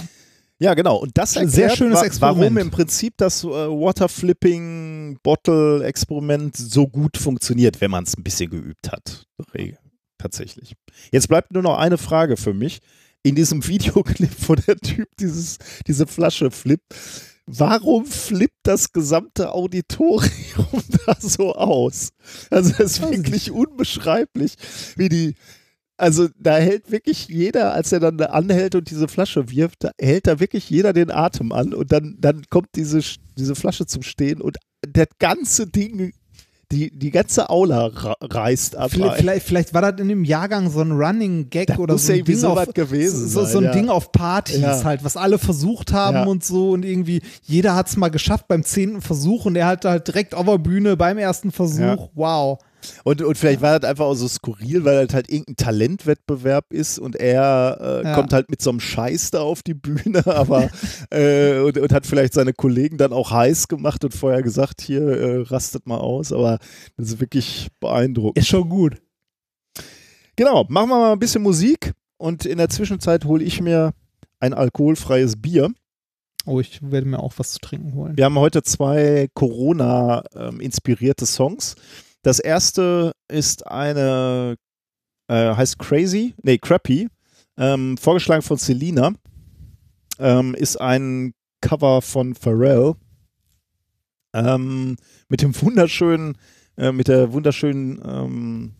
Ja, 0.59 0.73
genau. 0.73 0.97
Und 0.97 1.17
das 1.17 1.35
erklärt, 1.35 1.53
sehr 1.53 1.69
schönes 1.75 2.01
Experiment. 2.01 2.41
warum 2.41 2.57
im 2.57 2.71
Prinzip 2.71 3.13
das 3.17 3.43
äh, 3.43 3.47
Waterflipping 3.47 5.19
Bottle 5.21 5.83
Experiment 5.83 6.55
so 6.55 6.87
gut 6.87 7.17
funktioniert, 7.17 7.79
wenn 7.79 7.91
man 7.91 8.03
es 8.03 8.17
ein 8.17 8.23
bisschen 8.23 8.49
geübt 8.49 8.91
hat. 8.91 9.25
Tatsächlich. 10.17 10.73
Jetzt 11.11 11.27
bleibt 11.27 11.53
nur 11.53 11.61
noch 11.61 11.77
eine 11.77 11.99
Frage 11.99 12.37
für 12.37 12.55
mich 12.55 12.79
in 13.29 13.35
diesem 13.35 13.67
Videoclip, 13.67 14.31
wo 14.47 14.55
der 14.55 14.77
Typ 14.77 15.09
dieses, 15.19 15.57
diese 15.85 16.07
Flasche 16.07 16.51
flippt. 16.51 16.93
Warum 17.49 18.05
flippt 18.05 18.59
das 18.63 18.91
gesamte 18.91 19.53
Auditorium 19.53 20.83
da 21.05 21.15
so 21.19 21.55
aus? 21.55 22.09
Also 22.49 22.71
das 22.71 22.97
ist 22.97 23.01
wirklich 23.01 23.51
unbeschreiblich, 23.51 24.55
wie 24.97 25.07
die, 25.07 25.35
also 25.95 26.27
da 26.37 26.57
hält 26.57 26.91
wirklich 26.91 27.29
jeder, 27.29 27.73
als 27.73 27.93
er 27.93 28.01
dann 28.01 28.19
anhält 28.19 28.75
und 28.75 28.89
diese 28.89 29.07
Flasche 29.07 29.49
wirft, 29.49 29.85
da 29.85 29.91
hält 29.97 30.27
da 30.27 30.41
wirklich 30.41 30.69
jeder 30.69 30.91
den 30.91 31.09
Atem 31.09 31.53
an 31.53 31.73
und 31.73 31.91
dann, 31.93 32.17
dann 32.19 32.43
kommt 32.49 32.67
diese, 32.75 32.99
diese 33.37 33.55
Flasche 33.55 33.85
zum 33.85 34.03
Stehen 34.03 34.41
und 34.41 34.57
das 34.81 35.07
ganze 35.17 35.67
Ding 35.67 36.11
die, 36.71 36.91
die 36.91 37.11
ganze 37.11 37.49
Aula 37.49 37.91
reißt 37.93 38.75
ab. 38.75 38.91
Vielleicht, 38.91 39.17
vielleicht, 39.17 39.45
vielleicht, 39.47 39.73
war 39.73 39.81
das 39.81 40.01
in 40.01 40.09
dem 40.09 40.25
Jahrgang 40.25 40.69
so 40.69 40.81
ein 40.81 40.91
Running 40.91 41.49
Gag 41.49 41.67
das 41.67 41.79
oder 41.79 41.97
so 41.97 42.11
ein, 42.11 42.25
Ding 42.25 42.35
so 42.35 42.49
auf, 42.49 42.73
gewesen 42.73 43.29
so, 43.29 43.45
so 43.45 43.59
ein 43.59 43.65
ja. 43.65 43.71
Ding 43.71 43.89
auf 43.89 44.11
Partys 44.11 44.59
ja. 44.59 44.83
halt, 44.83 45.03
was 45.03 45.15
alle 45.15 45.37
versucht 45.37 45.93
haben 45.93 46.17
ja. 46.17 46.25
und 46.25 46.43
so 46.43 46.71
und 46.71 46.83
irgendwie 46.83 47.21
jeder 47.43 47.75
hat 47.75 47.87
es 47.87 47.95
mal 47.95 48.09
geschafft 48.09 48.49
beim 48.49 48.63
zehnten 48.63 49.01
Versuch 49.01 49.45
und 49.45 49.55
er 49.55 49.67
hat 49.67 49.85
halt 49.85 50.07
direkt 50.07 50.35
auf 50.35 50.45
der 50.45 50.57
Bühne 50.57 50.97
beim 50.97 51.17
ersten 51.17 51.51
Versuch. 51.51 52.09
Wow. 52.15 52.59
Und, 53.03 53.21
und 53.21 53.37
vielleicht 53.37 53.61
war 53.61 53.79
das 53.79 53.89
einfach 53.89 54.05
auch 54.05 54.13
so 54.13 54.27
skurril, 54.27 54.85
weil 54.85 55.05
das 55.05 55.13
halt 55.13 55.29
irgendein 55.29 55.55
Talentwettbewerb 55.57 56.71
ist 56.71 56.99
und 56.99 57.15
er 57.15 57.77
äh, 57.81 58.03
ja. 58.03 58.15
kommt 58.15 58.33
halt 58.33 58.49
mit 58.49 58.61
so 58.61 58.69
einem 58.69 58.79
Scheiß 58.79 59.31
da 59.31 59.41
auf 59.41 59.63
die 59.63 59.73
Bühne, 59.73 60.25
aber 60.25 60.69
äh, 61.09 61.59
und, 61.59 61.77
und, 61.77 61.91
hat 61.91 62.05
vielleicht 62.05 62.33
seine 62.33 62.53
Kollegen 62.53 62.97
dann 62.97 63.13
auch 63.13 63.31
heiß 63.31 63.67
gemacht 63.67 64.03
und 64.03 64.13
vorher 64.13 64.41
gesagt, 64.41 64.81
hier 64.81 65.01
äh, 65.01 65.41
rastet 65.41 65.87
mal 65.87 65.97
aus, 65.97 66.31
aber 66.31 66.59
das 66.97 67.09
ist 67.09 67.19
wirklich 67.19 67.67
beeindruckend. 67.79 68.37
Ist 68.37 68.47
schon 68.47 68.69
gut. 68.69 69.01
Genau, 70.35 70.65
machen 70.69 70.89
wir 70.89 70.99
mal 70.99 71.13
ein 71.13 71.19
bisschen 71.19 71.41
Musik 71.41 71.93
und 72.17 72.45
in 72.45 72.57
der 72.57 72.69
Zwischenzeit 72.69 73.25
hole 73.25 73.43
ich 73.43 73.61
mir 73.61 73.93
ein 74.39 74.53
alkoholfreies 74.53 75.41
Bier. 75.41 75.71
Oh, 76.45 76.59
ich 76.61 76.79
werde 76.81 77.07
mir 77.07 77.19
auch 77.19 77.33
was 77.37 77.51
zu 77.51 77.59
trinken 77.59 77.93
holen. 77.93 78.15
Wir 78.15 78.25
haben 78.25 78.39
heute 78.39 78.63
zwei 78.63 79.27
Corona-inspirierte 79.33 81.23
ähm, 81.23 81.27
Songs. 81.27 81.75
Das 82.27 82.39
erste 82.39 83.13
ist 83.29 83.65
eine, 83.67 84.57
äh, 85.29 85.55
heißt 85.55 85.79
Crazy, 85.79 86.33
nee, 86.43 86.57
Crappy, 86.57 87.07
ähm, 87.55 87.95
vorgeschlagen 87.95 88.41
von 88.41 88.57
Selina. 88.57 89.13
Ähm, 90.19 90.53
ist 90.53 90.75
ein 90.75 91.33
Cover 91.61 92.01
von 92.01 92.35
Pharrell. 92.35 92.95
Ähm, 94.33 94.97
mit 95.29 95.41
dem 95.41 95.55
wunderschönen, 95.61 96.37
äh, 96.75 96.91
mit 96.91 97.07
der 97.07 97.31
wunderschönen 97.31 98.01
ähm, 98.03 98.73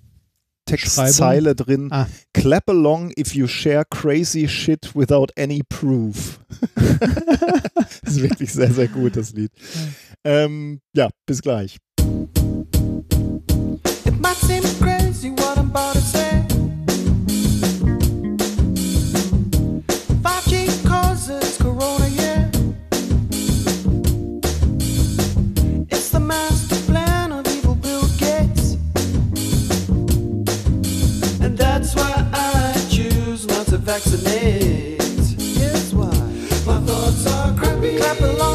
Textzeile 0.65 1.55
drin. 1.55 1.87
Ah. 1.89 2.07
Clap 2.33 2.69
along 2.69 3.13
if 3.17 3.33
you 3.33 3.47
share 3.47 3.85
crazy 3.89 4.49
shit 4.49 4.93
without 4.93 5.27
any 5.37 5.61
proof. 5.69 6.41
das 6.75 8.11
ist 8.11 8.21
wirklich 8.21 8.51
sehr, 8.51 8.73
sehr 8.73 8.89
gut, 8.89 9.15
das 9.15 9.31
Lied. 9.31 9.53
Ähm, 10.25 10.81
ja, 10.93 11.07
bis 11.25 11.41
gleich. 11.41 11.77
Vaccinate. 33.87 35.01
Here's 35.39 35.93
why. 35.93 36.11
My 36.65 36.79
thoughts 36.85 37.25
are 37.25 37.53
crappy. 37.53 37.97
Clap 37.97 38.19
along 38.19 38.46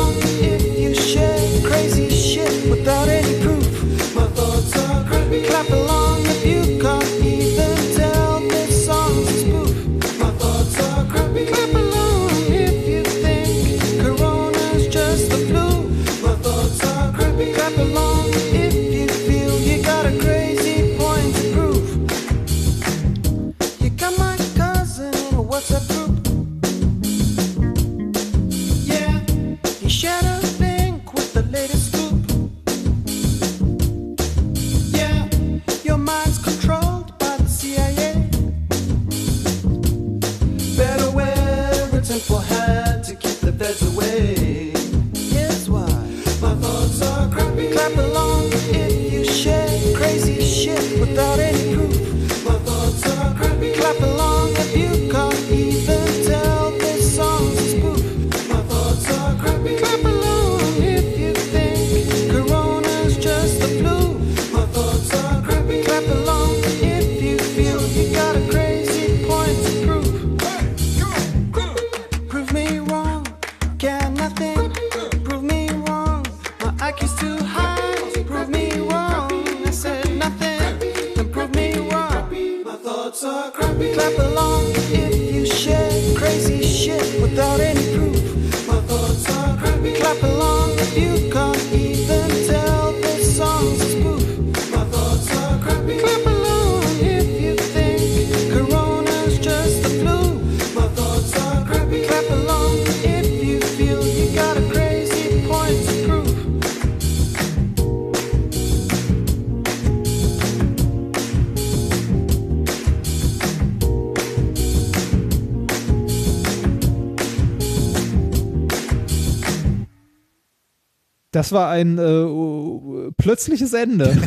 Das 121.53 121.59
war 121.59 121.69
ein 121.69 121.99
äh, 121.99 123.13
plötzliches 123.19 123.75
Ende. 123.75 124.17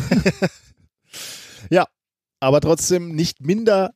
Ja, 1.68 1.86
aber 2.38 2.60
trotzdem 2.60 3.16
nicht 3.16 3.40
minder 3.40 3.90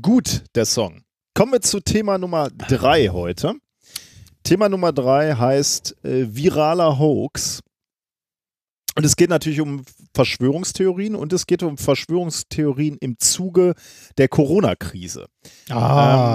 gut, 0.00 0.44
der 0.54 0.64
Song. 0.64 1.02
Kommen 1.34 1.52
wir 1.52 1.60
zu 1.60 1.80
Thema 1.80 2.16
Nummer 2.16 2.48
drei 2.48 3.08
heute. 3.08 3.56
Thema 4.42 4.70
Nummer 4.70 4.94
drei 4.94 5.34
heißt 5.34 6.02
äh, 6.02 6.34
viraler 6.34 6.98
Hoax. 6.98 7.60
Und 8.96 9.04
es 9.04 9.16
geht 9.16 9.28
natürlich 9.28 9.60
um 9.60 9.82
Verschwörungstheorien 10.14 11.14
und 11.14 11.34
es 11.34 11.46
geht 11.46 11.62
um 11.62 11.76
Verschwörungstheorien 11.76 12.96
im 12.98 13.18
Zuge 13.18 13.74
der 14.16 14.28
Corona-Krise. 14.28 15.26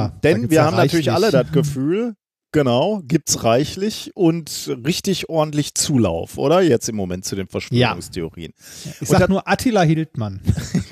ähm, 0.06 0.12
da 0.12 0.20
denn 0.24 0.52
wir 0.52 0.64
haben 0.64 0.78
natürlich 0.78 1.12
alle 1.12 1.32
das 1.32 1.52
Gefühl, 1.52 2.14
genau, 2.56 3.02
gibt's 3.06 3.44
reichlich 3.44 4.16
und 4.16 4.72
richtig 4.86 5.28
ordentlich 5.28 5.76
Zulauf, 5.76 6.38
oder? 6.38 6.62
Jetzt 6.62 6.88
im 6.88 6.96
Moment 6.96 7.26
zu 7.26 7.36
den 7.36 7.48
Verschwörungstheorien. 7.48 8.54
Ich 9.02 9.02
Und 9.02 9.08
sag 9.08 9.28
nur 9.28 9.48
Attila 9.48 9.82
Hildmann. 9.82 10.42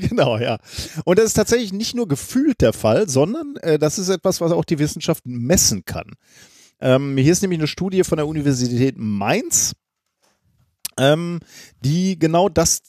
Genau, 0.09 0.38
ja. 0.38 0.59
Und 1.06 1.17
das 1.17 1.25
ist 1.25 1.33
tatsächlich 1.33 1.72
nicht 1.72 1.95
nur 1.95 2.08
gefühlt 2.08 2.61
der 2.61 2.74
Fall, 2.74 3.09
sondern 3.09 3.56
äh, 3.61 3.80
das 3.80 3.98
ist 3.98 4.09
etwas, 4.09 4.42
was 4.42 4.51
auch 4.51 4.66
die 4.66 4.77
Wissenschaft 4.77 5.25
messen 5.25 5.85
kann. 5.85 6.11
Ähm, 6.82 7.17
hier 7.17 7.32
ist 7.32 7.42
nämlich 7.42 7.59
eine 7.59 7.67
Studie 7.67 8.03
von 8.03 8.17
der 8.17 8.27
Universität 8.27 8.95
Mainz, 8.98 9.74
ähm, 10.98 11.40
die 11.83 12.19
genau 12.19 12.50
das, 12.50 12.82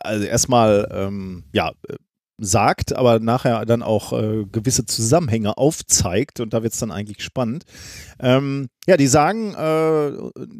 also 0.00 0.24
erstmal, 0.24 0.88
ähm, 0.90 1.44
ja, 1.52 1.70
äh, 1.88 1.94
sagt, 2.38 2.94
aber 2.94 3.18
nachher 3.18 3.64
dann 3.64 3.82
auch 3.82 4.12
äh, 4.12 4.44
gewisse 4.50 4.84
Zusammenhänge 4.84 5.56
aufzeigt 5.56 6.40
und 6.40 6.52
da 6.52 6.62
wird 6.62 6.74
es 6.74 6.78
dann 6.78 6.90
eigentlich 6.90 7.22
spannend. 7.22 7.64
Ähm, 8.20 8.68
ja, 8.86 8.96
die 8.96 9.06
sagen, 9.06 9.54
äh, 9.54 10.12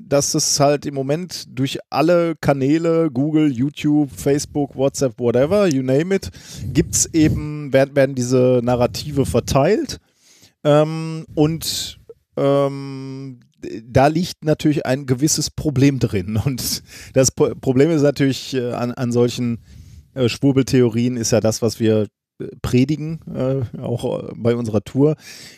dass 0.09 0.35
es 0.35 0.59
halt 0.59 0.87
im 0.87 0.95
Moment 0.95 1.45
durch 1.49 1.79
alle 1.91 2.35
Kanäle, 2.37 3.11
Google, 3.11 3.53
YouTube, 3.53 4.11
Facebook, 4.11 4.75
WhatsApp, 4.77 5.19
whatever, 5.19 5.67
you 5.67 5.83
name 5.83 6.15
it, 6.15 6.31
gibt's 6.73 7.07
eben, 7.13 7.73
werden, 7.73 7.95
werden 7.95 8.15
diese 8.15 8.61
Narrative 8.63 9.27
verteilt 9.27 10.01
ähm, 10.65 11.27
und 11.35 12.01
ähm, 12.37 13.41
da 13.85 14.07
liegt 14.07 14.45
natürlich 14.45 14.87
ein 14.87 15.07
gewisses 15.07 15.51
Problem 15.51 15.99
drin. 15.99 16.39
Und 16.45 16.83
das 17.15 17.31
Problem 17.31 17.91
ist 17.91 18.03
natürlich 18.03 18.55
äh, 18.55 18.73
an, 18.73 18.93
an 18.93 19.13
solchen 19.13 19.59
äh, 20.17 20.29
Schwurbeltheorien 20.29 21.17
ist 21.17 21.33
ja 21.33 21.41
das, 21.41 21.63
was 21.63 21.79
wir 21.81 22.09
äh, 22.39 22.49
predigen, 22.63 23.21
äh, 23.35 23.79
auch 23.79 24.29
äh, 24.29 24.33
bei 24.37 24.57
unserer 24.57 24.83
Tour. 24.83 25.17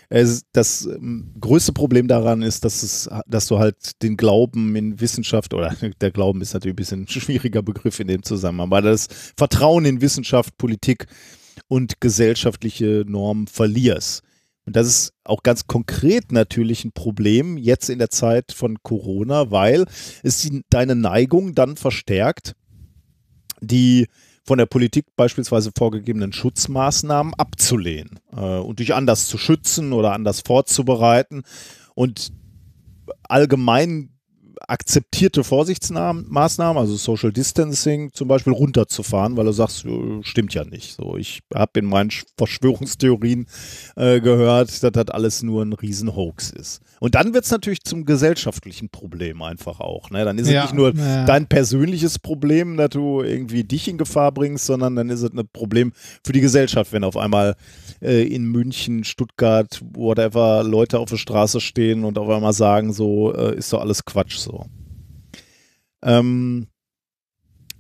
Das 0.09 0.87
ähm, 0.87 1.35
größte 1.41 1.73
Problem 1.73 2.09
daran 2.09 2.43
ist, 2.43 2.65
dass, 2.65 2.83
es, 2.83 3.09
dass 3.27 3.47
du 3.47 3.59
halt 3.59 4.03
den 4.03 4.17
Glauben 4.17 4.77
in 4.77 5.01
Wissenschaft, 5.01 5.55
oder 5.55 5.75
der 6.01 6.11
Glauben 6.11 6.41
ist 6.41 6.55
natürlich 6.55 6.75
ein 6.75 6.77
bisschen 6.77 7.03
ein 7.03 7.09
schwieriger 7.09 7.63
Begriff 7.63 7.99
in 8.01 8.09
dem 8.09 8.23
Zusammenhang, 8.23 8.69
aber 8.69 8.83
das 8.83 9.09
Vertrauen 9.37 9.85
in 9.85 10.01
Wissenschaft, 10.01 10.57
Politik 10.59 11.07
und 11.69 12.01
gesellschaftliche 12.01 13.05
Normen 13.07 13.47
verlierst. 13.47 14.23
Und 14.65 14.77
das 14.77 14.87
ist 14.87 15.15
auch 15.25 15.43
ganz 15.43 15.67
konkret 15.67 16.31
natürlich 16.31 16.85
ein 16.85 16.93
Problem 16.93 17.57
jetzt 17.57 17.89
in 17.89 17.99
der 17.99 18.11
Zeit 18.11 18.53
von 18.53 18.77
Corona, 18.83 19.51
weil 19.51 19.87
es 20.23 20.47
deine 20.69 20.95
Neigung 20.95 21.55
dann 21.55 21.77
verstärkt, 21.77 22.55
die 23.63 24.07
von 24.49 24.59
der 24.59 24.67
Politik 24.67 25.05
beispielsweise 25.15 25.73
vorgegebenen 25.77 26.33
Schutzmaßnahmen 26.33 27.35
abzulehnen 27.35 28.19
äh, 28.35 28.41
und 28.41 28.79
dich 28.79 28.95
anders 28.95 29.27
zu 29.27 29.37
schützen 29.37 29.93
oder 29.93 30.13
anders 30.15 30.41
vorzubereiten. 30.41 31.43
Und 31.95 32.33
allgemein 33.25 34.18
akzeptierte 34.67 35.45
Vorsichtsmaßnahmen, 35.45 36.81
also 36.81 36.97
Social 36.97 37.33
Distancing 37.33 38.13
zum 38.13 38.29
Beispiel, 38.29 38.53
runterzufahren, 38.53 39.37
weil 39.37 39.45
du 39.47 39.53
sagst, 39.53 39.85
äh, 39.85 40.23
stimmt 40.23 40.55
ja 40.55 40.65
nicht. 40.65 40.95
So, 40.97 41.17
ich 41.17 41.41
habe 41.55 41.79
in 41.81 41.87
meinen 41.87 42.11
Sch- 42.11 42.25
Verschwörungstheorien 42.37 43.47
äh, 43.97 44.21
gehört, 44.21 44.71
dass 44.83 44.93
das 44.93 45.09
alles 45.09 45.43
nur 45.43 45.63
ein 45.65 45.73
Riesenhoax 45.73 46.51
ist. 46.51 46.81
Und 47.01 47.15
dann 47.15 47.33
wird 47.35 47.45
es 47.45 47.51
natürlich 47.51 47.83
zum 47.83 48.05
gesellschaftlichen 48.05 48.89
Problem 48.89 49.43
einfach 49.43 49.81
auch. 49.81 50.11
Ne? 50.11 50.25
Dann 50.25 50.39
ist 50.39 50.49
Ja, 50.49 50.65
es 50.65 50.71
nicht 50.73 50.77
nur 50.77 50.95
ja. 50.95 51.25
dein 51.25 51.47
persönliches 51.47 52.19
Problem, 52.19 52.77
dass 52.77 52.91
du 52.91 53.23
irgendwie 53.23 53.65
dich 53.65 53.87
in 53.89 53.99
Gefahr 53.99 54.33
bringst, 54.33 54.67
sondern 54.67 54.97
dann 54.97 55.09
ist 55.11 55.23
es 55.23 55.33
ein 55.33 55.49
Problem 55.53 55.93
für 56.25 56.33
die 56.33 56.41
Gesellschaft, 56.41 56.93
wenn 56.93 57.05
auf 57.05 57.17
einmal 57.17 57.55
äh, 58.01 58.23
in 58.23 58.47
München, 58.47 59.05
Stuttgart, 59.05 59.81
whatever, 59.95 60.63
Leute 60.63 60.99
auf 60.99 61.11
der 61.11 61.17
Straße 61.17 61.61
stehen 61.61 62.05
und 62.05 62.19
auf 62.19 62.29
einmal 62.29 62.53
sagen, 62.53 62.93
so 62.93 63.35
äh, 63.35 63.57
ist 63.57 63.73
doch 63.73 63.81
alles 63.81 64.05
Quatsch 64.05 64.37
so. 64.37 64.67
Ähm, 66.03 66.69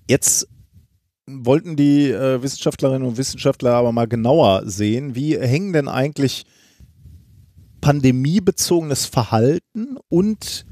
jetzt 0.08 0.48
wollten 1.26 1.76
die 1.76 2.10
äh, 2.10 2.42
Wissenschaftlerinnen 2.42 3.06
und 3.06 3.18
Wissenschaftler 3.18 3.74
aber 3.74 3.92
mal 3.92 4.08
genauer 4.08 4.62
sehen, 4.64 5.14
wie 5.14 5.38
hängen 5.38 5.72
denn 5.72 5.88
eigentlich 5.88 6.46
pandemiebezogenes 7.80 9.06
Verhalten 9.06 9.98
und 10.08 10.66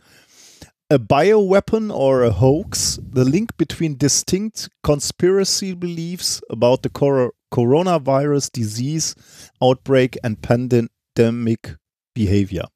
A 0.91 0.97
bioweapon 0.97 1.91
or 1.91 2.23
a 2.23 2.41
hoax, 2.41 2.99
the 3.13 3.21
link 3.21 3.55
between 3.55 3.97
distinct 3.97 4.69
conspiracy 4.81 5.73
beliefs 5.73 6.41
about 6.49 6.79
the 6.83 6.89
cor 6.89 7.31
coronavirus 7.53 8.51
disease 8.51 9.15
outbreak 9.61 10.17
and 10.23 10.41
pandemic 10.41 11.77
behavior. 12.13 12.67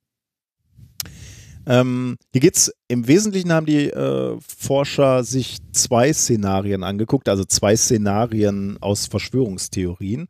Ähm, 1.67 2.17
hier 2.31 2.41
geht's 2.41 2.71
im 2.87 3.07
Wesentlichen 3.07 3.51
haben 3.51 3.65
die 3.65 3.89
äh, 3.89 4.37
Forscher 4.39 5.23
sich 5.23 5.57
zwei 5.71 6.13
Szenarien 6.13 6.83
angeguckt, 6.83 7.27
also 7.29 7.43
zwei 7.45 7.75
Szenarien 7.75 8.77
aus 8.81 9.07
Verschwörungstheorien. 9.07 10.27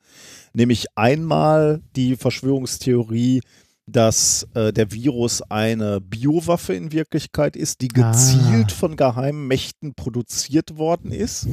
Nämlich 0.53 0.85
einmal 0.95 1.81
die 1.95 2.15
Verschwörungstheorie, 2.15 3.41
dass 3.87 4.47
äh, 4.53 4.73
der 4.73 4.91
Virus 4.91 5.41
eine 5.43 6.01
Biowaffe 6.01 6.73
in 6.73 6.91
Wirklichkeit 6.91 7.55
ist, 7.55 7.81
die 7.81 7.89
Ah. 7.95 8.11
gezielt 8.11 8.71
von 8.71 8.95
geheimen 8.95 9.47
Mächten 9.47 9.93
produziert 9.93 10.77
worden 10.77 11.11
ist. 11.11 11.47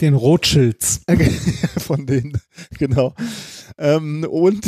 Den 0.00 0.14
Rothschilds. 0.14 1.02
von 1.78 2.06
denen, 2.06 2.40
genau. 2.78 3.14
Ähm, 3.76 4.24
und 4.24 4.64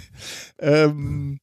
ähm, 0.60 1.40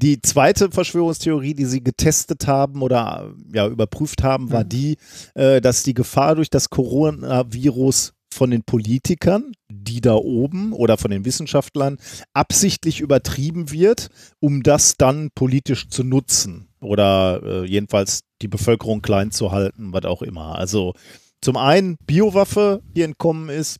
die 0.00 0.22
zweite 0.22 0.70
Verschwörungstheorie, 0.70 1.54
die 1.54 1.64
sie 1.64 1.82
getestet 1.82 2.46
haben 2.46 2.82
oder 2.82 3.32
ja, 3.52 3.66
überprüft 3.66 4.22
haben, 4.22 4.52
war 4.52 4.64
die, 4.64 4.96
äh, 5.34 5.60
dass 5.60 5.82
die 5.82 5.94
Gefahr 5.94 6.36
durch 6.36 6.50
das 6.50 6.70
Coronavirus 6.70 8.12
von 8.32 8.50
den 8.50 8.62
Politikern, 8.62 9.52
die 9.68 10.00
da 10.00 10.14
oben 10.14 10.72
oder 10.72 10.96
von 10.98 11.10
den 11.10 11.24
Wissenschaftlern 11.24 11.98
absichtlich 12.32 13.00
übertrieben 13.00 13.70
wird, 13.72 14.08
um 14.38 14.62
das 14.62 14.96
dann 14.96 15.30
politisch 15.34 15.88
zu 15.88 16.04
nutzen 16.04 16.68
oder 16.80 17.42
äh, 17.42 17.64
jedenfalls 17.66 18.20
die 18.42 18.48
Bevölkerung 18.48 19.02
klein 19.02 19.32
zu 19.32 19.50
halten, 19.50 19.92
was 19.92 20.04
auch 20.04 20.22
immer. 20.22 20.56
Also 20.56 20.94
zum 21.40 21.56
einen 21.56 21.96
Biowaffe, 22.06 22.82
die 22.94 23.02
entkommen 23.02 23.48
ist 23.48 23.78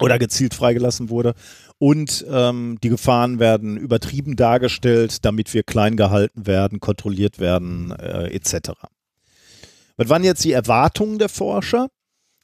oder 0.00 0.18
gezielt 0.18 0.54
freigelassen 0.54 1.10
wurde 1.10 1.34
und 1.78 2.24
ähm, 2.30 2.78
die 2.82 2.88
Gefahren 2.88 3.38
werden 3.38 3.76
übertrieben 3.76 4.36
dargestellt, 4.36 5.24
damit 5.24 5.52
wir 5.54 5.62
klein 5.62 5.96
gehalten 5.96 6.46
werden, 6.46 6.80
kontrolliert 6.80 7.38
werden 7.38 7.90
äh, 7.92 8.28
etc. 8.28 8.72
Was 9.96 10.08
waren 10.08 10.24
jetzt 10.24 10.44
die 10.44 10.52
Erwartungen 10.52 11.18
der 11.18 11.28
Forscher? 11.28 11.88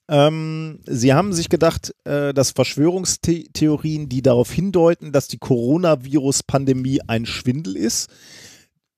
Ähm, 0.09 0.81
sie 0.87 1.15
haben 1.15 1.33
sich 1.33 1.49
gedacht, 1.49 1.95
äh, 2.05 2.35
dass 2.35 2.51
Verschwörungstheorien, 2.51 4.09
die 4.09 4.23
darauf 4.23 4.51
hindeuten, 4.51 5.13
dass 5.13 5.29
die 5.29 5.39
Coronavirus-Pandemie 5.39 7.01
ein 7.07 7.27
Schwindel 7.27 7.77
ist, 7.77 8.11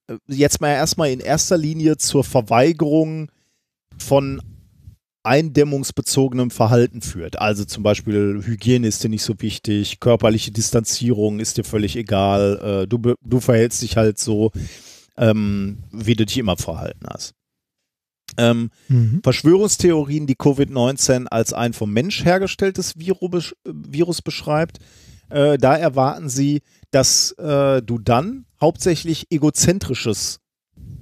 äh, 0.07 0.15
jetzt 0.27 0.59
mal 0.59 0.69
erstmal 0.69 1.11
in 1.11 1.19
erster 1.19 1.57
Linie 1.57 1.97
zur 1.97 2.23
Verweigerung 2.23 3.31
von 3.99 4.41
eindämmungsbezogenem 5.23 6.51
Verhalten 6.51 7.01
führt. 7.01 7.39
Also 7.39 7.65
zum 7.65 7.81
Beispiel 7.83 8.41
Hygiene 8.45 8.87
ist 8.87 9.03
dir 9.03 9.09
nicht 9.09 9.23
so 9.23 9.33
wichtig, 9.39 9.99
körperliche 9.99 10.51
Distanzierung 10.51 11.39
ist 11.39 11.57
dir 11.57 11.63
völlig 11.63 11.95
egal, 11.95 12.83
äh, 12.83 12.87
du, 12.87 13.15
du 13.21 13.39
verhältst 13.39 13.81
dich 13.81 13.97
halt 13.97 14.19
so, 14.19 14.51
ähm, 15.17 15.79
wie 15.91 16.15
du 16.15 16.25
dich 16.25 16.37
immer 16.37 16.57
verhalten 16.57 17.05
hast. 17.09 17.33
Ähm, 18.37 18.71
Mhm. 18.87 19.21
Verschwörungstheorien, 19.23 20.27
die 20.27 20.35
Covid-19 20.35 21.27
als 21.27 21.53
ein 21.53 21.73
vom 21.73 21.91
Mensch 21.93 22.25
hergestelltes 22.25 22.95
Virus 22.97 24.21
beschreibt, 24.21 24.79
äh, 25.29 25.57
da 25.57 25.75
erwarten 25.75 26.29
sie, 26.29 26.61
dass 26.91 27.31
äh, 27.33 27.81
du 27.81 27.99
dann 27.99 28.45
hauptsächlich 28.59 29.27
egozentrisches 29.31 30.39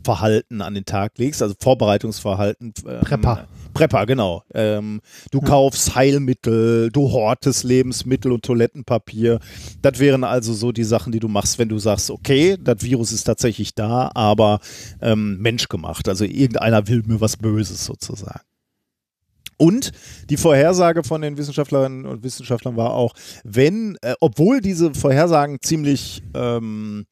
Verhalten 0.03 0.61
an 0.61 0.73
den 0.73 0.85
Tag 0.85 1.17
legst, 1.17 1.41
also 1.41 1.55
Vorbereitungsverhalten. 1.59 2.73
Ähm, 2.85 3.01
Prepper. 3.01 3.47
Prepper, 3.73 4.05
genau. 4.05 4.43
Ähm, 4.53 5.01
du 5.31 5.41
kaufst 5.41 5.95
Heilmittel, 5.95 6.89
du 6.91 7.11
hortest 7.11 7.63
Lebensmittel 7.63 8.31
und 8.31 8.43
Toilettenpapier. 8.43 9.39
Das 9.81 9.99
wären 9.99 10.23
also 10.23 10.53
so 10.53 10.71
die 10.71 10.83
Sachen, 10.83 11.11
die 11.11 11.19
du 11.19 11.27
machst, 11.27 11.59
wenn 11.59 11.69
du 11.69 11.79
sagst, 11.79 12.11
okay, 12.11 12.57
das 12.61 12.81
Virus 12.81 13.11
ist 13.11 13.23
tatsächlich 13.23 13.75
da, 13.75 14.11
aber 14.13 14.59
ähm, 15.01 15.37
menschgemacht. 15.39 16.07
Also 16.07 16.25
irgendeiner 16.25 16.87
will 16.87 17.03
mir 17.05 17.21
was 17.21 17.37
Böses 17.37 17.85
sozusagen. 17.85 18.41
Und 19.61 19.91
die 20.31 20.37
Vorhersage 20.37 21.03
von 21.03 21.21
den 21.21 21.37
Wissenschaftlerinnen 21.37 22.07
und 22.07 22.23
Wissenschaftlern 22.23 22.77
war 22.77 22.95
auch, 22.95 23.13
wenn, 23.43 23.95
äh, 24.01 24.15
obwohl 24.19 24.59
diese 24.59 24.95
Vorhersagen 24.95 25.59
ziemlich 25.61 26.23
ähm, 26.33 27.05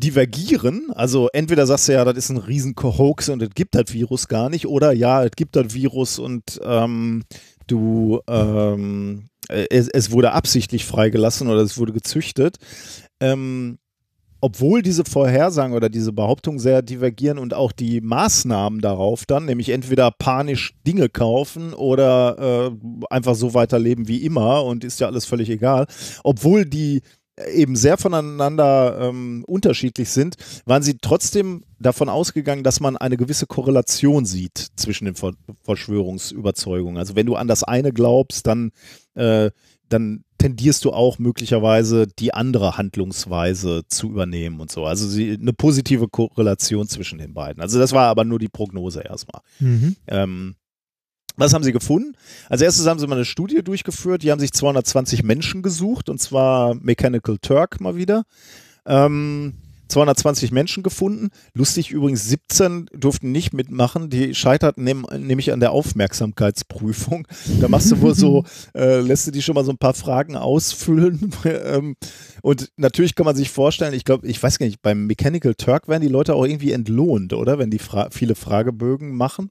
divergieren, 0.00 0.90
also 0.94 1.28
entweder 1.32 1.66
sagst 1.66 1.88
du 1.88 1.92
ja, 1.92 2.04
das 2.04 2.16
ist 2.16 2.30
ein 2.30 2.38
riesen 2.38 2.74
Hoax 2.80 3.28
und 3.28 3.42
es 3.42 3.50
gibt 3.50 3.74
das 3.74 3.92
Virus 3.92 4.28
gar 4.28 4.50
nicht, 4.50 4.66
oder 4.66 4.92
ja, 4.92 5.24
es 5.24 5.32
gibt 5.32 5.56
das 5.56 5.74
Virus 5.74 6.18
und 6.18 6.60
ähm, 6.64 7.24
du, 7.66 8.20
ähm, 8.28 9.28
äh, 9.48 9.66
es, 9.70 9.88
es 9.88 10.10
wurde 10.10 10.32
absichtlich 10.32 10.84
freigelassen 10.84 11.48
oder 11.48 11.60
es 11.60 11.78
wurde 11.78 11.92
gezüchtet. 11.92 12.56
Ähm, 13.20 13.78
obwohl 14.42 14.80
diese 14.80 15.04
Vorhersagen 15.04 15.74
oder 15.74 15.90
diese 15.90 16.12
Behauptungen 16.12 16.58
sehr 16.58 16.80
divergieren 16.80 17.38
und 17.38 17.52
auch 17.52 17.72
die 17.72 18.00
Maßnahmen 18.00 18.80
darauf 18.80 19.26
dann, 19.26 19.44
nämlich 19.44 19.68
entweder 19.68 20.10
panisch 20.10 20.72
Dinge 20.86 21.10
kaufen 21.10 21.74
oder 21.74 22.70
äh, 22.72 23.04
einfach 23.10 23.34
so 23.34 23.52
weiterleben 23.52 24.08
wie 24.08 24.24
immer 24.24 24.64
und 24.64 24.82
ist 24.82 24.98
ja 24.98 25.08
alles 25.08 25.26
völlig 25.26 25.50
egal, 25.50 25.86
obwohl 26.24 26.64
die 26.64 27.02
eben 27.52 27.76
sehr 27.76 27.96
voneinander 27.96 28.98
ähm, 29.00 29.44
unterschiedlich 29.46 30.10
sind, 30.10 30.36
waren 30.64 30.82
sie 30.82 30.98
trotzdem 31.00 31.64
davon 31.78 32.08
ausgegangen, 32.08 32.62
dass 32.62 32.80
man 32.80 32.96
eine 32.96 33.16
gewisse 33.16 33.46
Korrelation 33.46 34.26
sieht 34.26 34.68
zwischen 34.76 35.06
den 35.06 35.14
Ver 35.14 35.32
Verschwörungsüberzeugungen. 35.62 36.98
Also 36.98 37.16
wenn 37.16 37.26
du 37.26 37.36
an 37.36 37.48
das 37.48 37.64
eine 37.64 37.92
glaubst, 37.92 38.46
dann, 38.46 38.72
äh, 39.14 39.50
dann 39.88 40.24
tendierst 40.38 40.84
du 40.84 40.92
auch 40.92 41.18
möglicherweise 41.18 42.06
die 42.06 42.32
andere 42.32 42.76
Handlungsweise 42.78 43.82
zu 43.88 44.08
übernehmen 44.08 44.60
und 44.60 44.70
so. 44.70 44.86
Also 44.86 45.06
sie, 45.06 45.38
eine 45.40 45.52
positive 45.52 46.08
Korrelation 46.08 46.88
zwischen 46.88 47.18
den 47.18 47.34
beiden. 47.34 47.62
Also 47.62 47.78
das 47.78 47.92
war 47.92 48.08
aber 48.08 48.24
nur 48.24 48.38
die 48.38 48.48
Prognose 48.48 49.02
erstmal. 49.02 49.42
Mhm. 49.58 49.96
Ähm, 50.06 50.54
was 51.40 51.54
haben 51.54 51.64
sie 51.64 51.72
gefunden? 51.72 52.14
Als 52.48 52.62
erstes 52.62 52.86
haben 52.86 52.98
sie 52.98 53.06
mal 53.06 53.16
eine 53.16 53.24
Studie 53.24 53.62
durchgeführt. 53.62 54.22
Die 54.22 54.30
haben 54.30 54.40
sich 54.40 54.52
220 54.52 55.22
Menschen 55.22 55.62
gesucht 55.62 56.08
und 56.08 56.20
zwar 56.20 56.74
Mechanical 56.74 57.38
Turk 57.38 57.80
mal 57.80 57.96
wieder. 57.96 58.24
Ähm, 58.86 59.54
220 59.90 60.52
Menschen 60.52 60.82
gefunden. 60.82 61.28
Lustig 61.52 61.90
übrigens, 61.90 62.28
17 62.28 62.86
durften 62.92 63.32
nicht 63.32 63.52
mitmachen. 63.52 64.08
Die 64.08 64.34
scheiterten 64.34 64.84
nämlich 64.84 65.52
an 65.52 65.60
der 65.60 65.72
Aufmerksamkeitsprüfung. 65.72 67.26
Da 67.60 67.68
machst 67.68 67.90
du 67.90 68.00
wohl 68.00 68.14
so, 68.14 68.44
äh, 68.74 69.00
lässt 69.00 69.26
du 69.26 69.30
die 69.30 69.42
schon 69.42 69.54
mal 69.54 69.64
so 69.64 69.72
ein 69.72 69.78
paar 69.78 69.94
Fragen 69.94 70.36
ausfüllen. 70.36 71.32
ähm, 71.44 71.96
und 72.42 72.70
natürlich 72.76 73.14
kann 73.14 73.26
man 73.26 73.36
sich 73.36 73.50
vorstellen, 73.50 73.92
ich 73.92 74.04
glaube, 74.04 74.26
ich 74.26 74.42
weiß 74.42 74.58
gar 74.58 74.66
nicht, 74.66 74.80
beim 74.80 75.06
Mechanical 75.06 75.54
Turk 75.54 75.88
werden 75.88 76.02
die 76.02 76.08
Leute 76.08 76.34
auch 76.34 76.44
irgendwie 76.44 76.72
entlohnt, 76.72 77.32
oder? 77.32 77.58
Wenn 77.58 77.70
die 77.70 77.78
Fra 77.78 78.08
viele 78.10 78.34
Fragebögen 78.34 79.14
machen. 79.14 79.50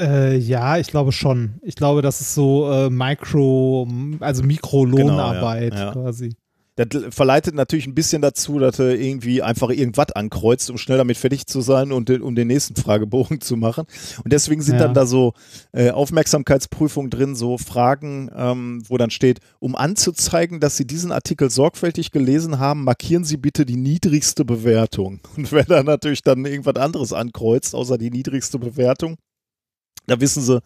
Äh, 0.00 0.36
ja, 0.36 0.78
ich 0.78 0.88
glaube 0.88 1.12
schon. 1.12 1.54
Ich 1.62 1.76
glaube, 1.76 2.02
das 2.02 2.20
ist 2.20 2.34
so 2.34 2.70
äh, 2.70 2.90
Micro, 2.90 3.86
also 4.20 4.42
Mikrolohnarbeit 4.42 5.70
Genau, 5.72 5.80
ja, 5.82 5.86
ja. 5.86 5.92
quasi. 5.92 6.36
Das 6.76 6.88
verleitet 7.14 7.54
natürlich 7.54 7.86
ein 7.86 7.94
bisschen 7.94 8.20
dazu, 8.20 8.58
dass 8.58 8.78
du 8.78 8.92
irgendwie 8.92 9.42
einfach 9.42 9.70
irgendwas 9.70 10.10
ankreuzt, 10.10 10.70
um 10.70 10.76
schnell 10.76 10.98
damit 10.98 11.16
fertig 11.16 11.46
zu 11.46 11.60
sein 11.60 11.92
und 11.92 12.08
den, 12.08 12.20
um 12.20 12.34
den 12.34 12.48
nächsten 12.48 12.74
Fragebogen 12.74 13.40
zu 13.40 13.56
machen. 13.56 13.84
Und 14.24 14.32
deswegen 14.32 14.60
sind 14.60 14.78
Ja. 14.78 14.86
dann 14.86 14.92
da 14.94 15.06
so 15.06 15.34
äh, 15.72 15.90
Aufmerksamkeitsprüfungen 15.92 17.10
drin, 17.10 17.36
so 17.36 17.58
Fragen, 17.58 18.28
ähm, 18.34 18.82
wo 18.88 18.98
dann 18.98 19.10
steht, 19.10 19.38
um 19.60 19.76
anzuzeigen, 19.76 20.58
dass 20.58 20.76
Sie 20.76 20.84
diesen 20.84 21.12
Artikel 21.12 21.48
sorgfältig 21.48 22.10
gelesen 22.10 22.58
haben, 22.58 22.82
markieren 22.82 23.22
Sie 23.22 23.36
bitte 23.36 23.64
die 23.64 23.76
niedrigste 23.76 24.44
Bewertung. 24.44 25.20
Und 25.36 25.52
wer 25.52 25.62
dann 25.66 25.86
natürlich 25.86 26.22
dann 26.24 26.44
irgendwas 26.44 26.74
anderes 26.74 27.12
ankreuzt, 27.12 27.76
außer 27.76 27.98
die 27.98 28.10
niedrigste 28.10 28.58
Bewertung, 28.58 29.14
da 30.06 30.20
wissen 30.20 30.42
sie, 30.42 30.60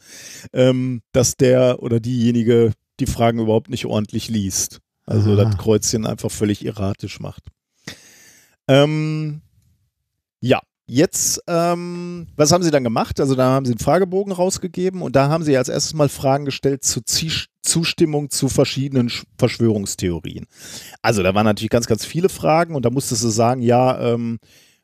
ähm, 0.52 1.02
dass 1.12 1.36
der 1.36 1.82
oder 1.82 2.00
diejenige 2.00 2.72
die 3.00 3.06
Fragen 3.06 3.38
überhaupt 3.40 3.70
nicht 3.70 3.86
ordentlich 3.86 4.28
liest. 4.28 4.78
Also 5.06 5.32
Aha. 5.32 5.44
das 5.44 5.56
Kreuzchen 5.58 6.04
einfach 6.06 6.30
völlig 6.30 6.64
erratisch 6.66 7.20
macht. 7.20 7.44
Ähm, 8.66 9.40
ja, 10.40 10.60
jetzt, 10.86 11.40
ähm, 11.46 12.26
was 12.36 12.52
haben 12.52 12.62
Sie 12.62 12.70
dann 12.70 12.84
gemacht? 12.84 13.18
Also 13.20 13.34
da 13.34 13.46
haben 13.46 13.64
Sie 13.66 13.72
einen 13.72 13.78
Fragebogen 13.80 14.32
rausgegeben 14.32 15.02
und 15.02 15.16
da 15.16 15.28
haben 15.28 15.44
Sie 15.44 15.56
als 15.56 15.68
erstes 15.68 15.94
mal 15.94 16.08
Fragen 16.08 16.44
gestellt 16.44 16.84
zur 16.84 17.02
Zie- 17.04 17.46
Zustimmung 17.62 18.30
zu 18.30 18.48
verschiedenen 18.48 19.08
Sch- 19.08 19.24
Verschwörungstheorien. 19.38 20.46
Also 21.02 21.22
da 21.22 21.34
waren 21.34 21.44
natürlich 21.44 21.70
ganz, 21.70 21.86
ganz 21.86 22.04
viele 22.04 22.28
Fragen 22.28 22.74
und 22.74 22.84
da 22.84 22.90
musstest 22.90 23.24
du 23.24 23.28
sagen, 23.28 23.62
ja, 23.62 23.98
ähm, 24.12 24.38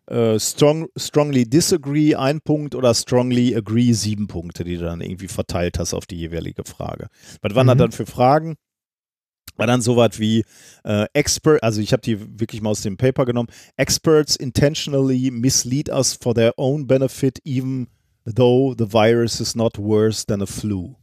äh, 0.06 0.38
strong, 0.38 0.88
strongly 0.96 1.48
disagree 1.48 2.14
ein 2.14 2.40
Punkt 2.40 2.74
oder 2.74 2.92
strongly 2.94 3.54
agree 3.56 3.92
sieben 3.92 4.26
Punkte, 4.26 4.64
die 4.64 4.76
du 4.76 4.84
dann 4.84 5.00
irgendwie 5.00 5.28
verteilt 5.28 5.78
hast 5.78 5.94
auf 5.94 6.06
die 6.06 6.16
jeweilige 6.16 6.64
Frage. 6.64 7.08
Was 7.42 7.54
waren 7.54 7.66
Mhm. 7.66 7.78
dann 7.78 7.92
für 7.92 8.06
Fragen? 8.06 8.56
War 9.56 9.66
dann 9.68 9.80
sowas 9.82 10.18
wie 10.18 10.44
äh, 10.84 11.06
Expert, 11.12 11.62
also 11.62 11.80
ich 11.80 11.92
habe 11.92 12.02
die 12.02 12.40
wirklich 12.40 12.60
mal 12.60 12.70
aus 12.70 12.80
dem 12.82 12.96
Paper 12.96 13.24
genommen. 13.24 13.48
Experts 13.76 14.34
intentionally 14.36 15.30
mislead 15.30 15.88
us 15.88 16.12
for 16.12 16.34
their 16.34 16.52
own 16.56 16.86
benefit, 16.86 17.38
even 17.44 17.86
though 18.26 18.74
the 18.76 18.92
virus 18.92 19.40
is 19.40 19.54
not 19.54 19.78
worse 19.78 20.26
than 20.26 20.42
a 20.42 20.46
flu. 20.46 20.96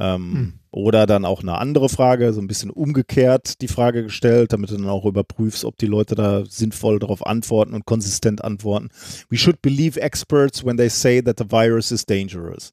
Ähm, 0.00 0.32
Hm. 0.32 0.59
Oder 0.72 1.06
dann 1.06 1.24
auch 1.24 1.42
eine 1.42 1.58
andere 1.58 1.88
Frage, 1.88 2.32
so 2.32 2.40
ein 2.40 2.46
bisschen 2.46 2.70
umgekehrt 2.70 3.60
die 3.60 3.68
Frage 3.68 4.04
gestellt, 4.04 4.52
damit 4.52 4.70
du 4.70 4.76
dann 4.76 4.88
auch 4.88 5.04
überprüfst, 5.04 5.64
ob 5.64 5.76
die 5.78 5.86
Leute 5.86 6.14
da 6.14 6.44
sinnvoll 6.46 7.00
darauf 7.00 7.26
antworten 7.26 7.74
und 7.74 7.86
konsistent 7.86 8.44
antworten. 8.44 8.88
We 9.30 9.36
should 9.36 9.62
believe 9.62 10.00
experts 10.00 10.64
when 10.64 10.76
they 10.76 10.88
say 10.88 11.20
that 11.22 11.38
the 11.38 11.50
virus 11.50 11.90
is 11.90 12.06
dangerous. 12.06 12.72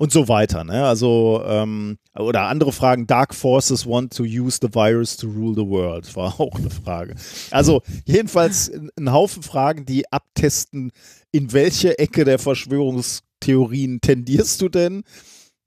Und 0.00 0.12
so 0.12 0.28
weiter, 0.28 0.64
ne? 0.64 0.86
Also, 0.86 1.42
ähm, 1.44 1.98
oder 2.18 2.44
andere 2.44 2.72
Fragen, 2.72 3.06
Dark 3.06 3.34
Forces 3.34 3.86
want 3.86 4.16
to 4.16 4.22
use 4.22 4.58
the 4.62 4.72
virus 4.72 5.14
to 5.18 5.26
rule 5.26 5.54
the 5.54 5.68
world, 5.68 6.16
war 6.16 6.40
auch 6.40 6.54
eine 6.54 6.70
Frage. 6.70 7.16
Also, 7.50 7.82
jedenfalls 8.06 8.72
ein 8.96 9.12
Haufen 9.12 9.42
Fragen, 9.42 9.84
die 9.84 10.10
abtesten, 10.10 10.90
in 11.32 11.52
welche 11.52 11.98
Ecke 11.98 12.24
der 12.24 12.38
Verschwörungstheorien 12.38 14.00
tendierst 14.00 14.62
du 14.62 14.70
denn, 14.70 15.02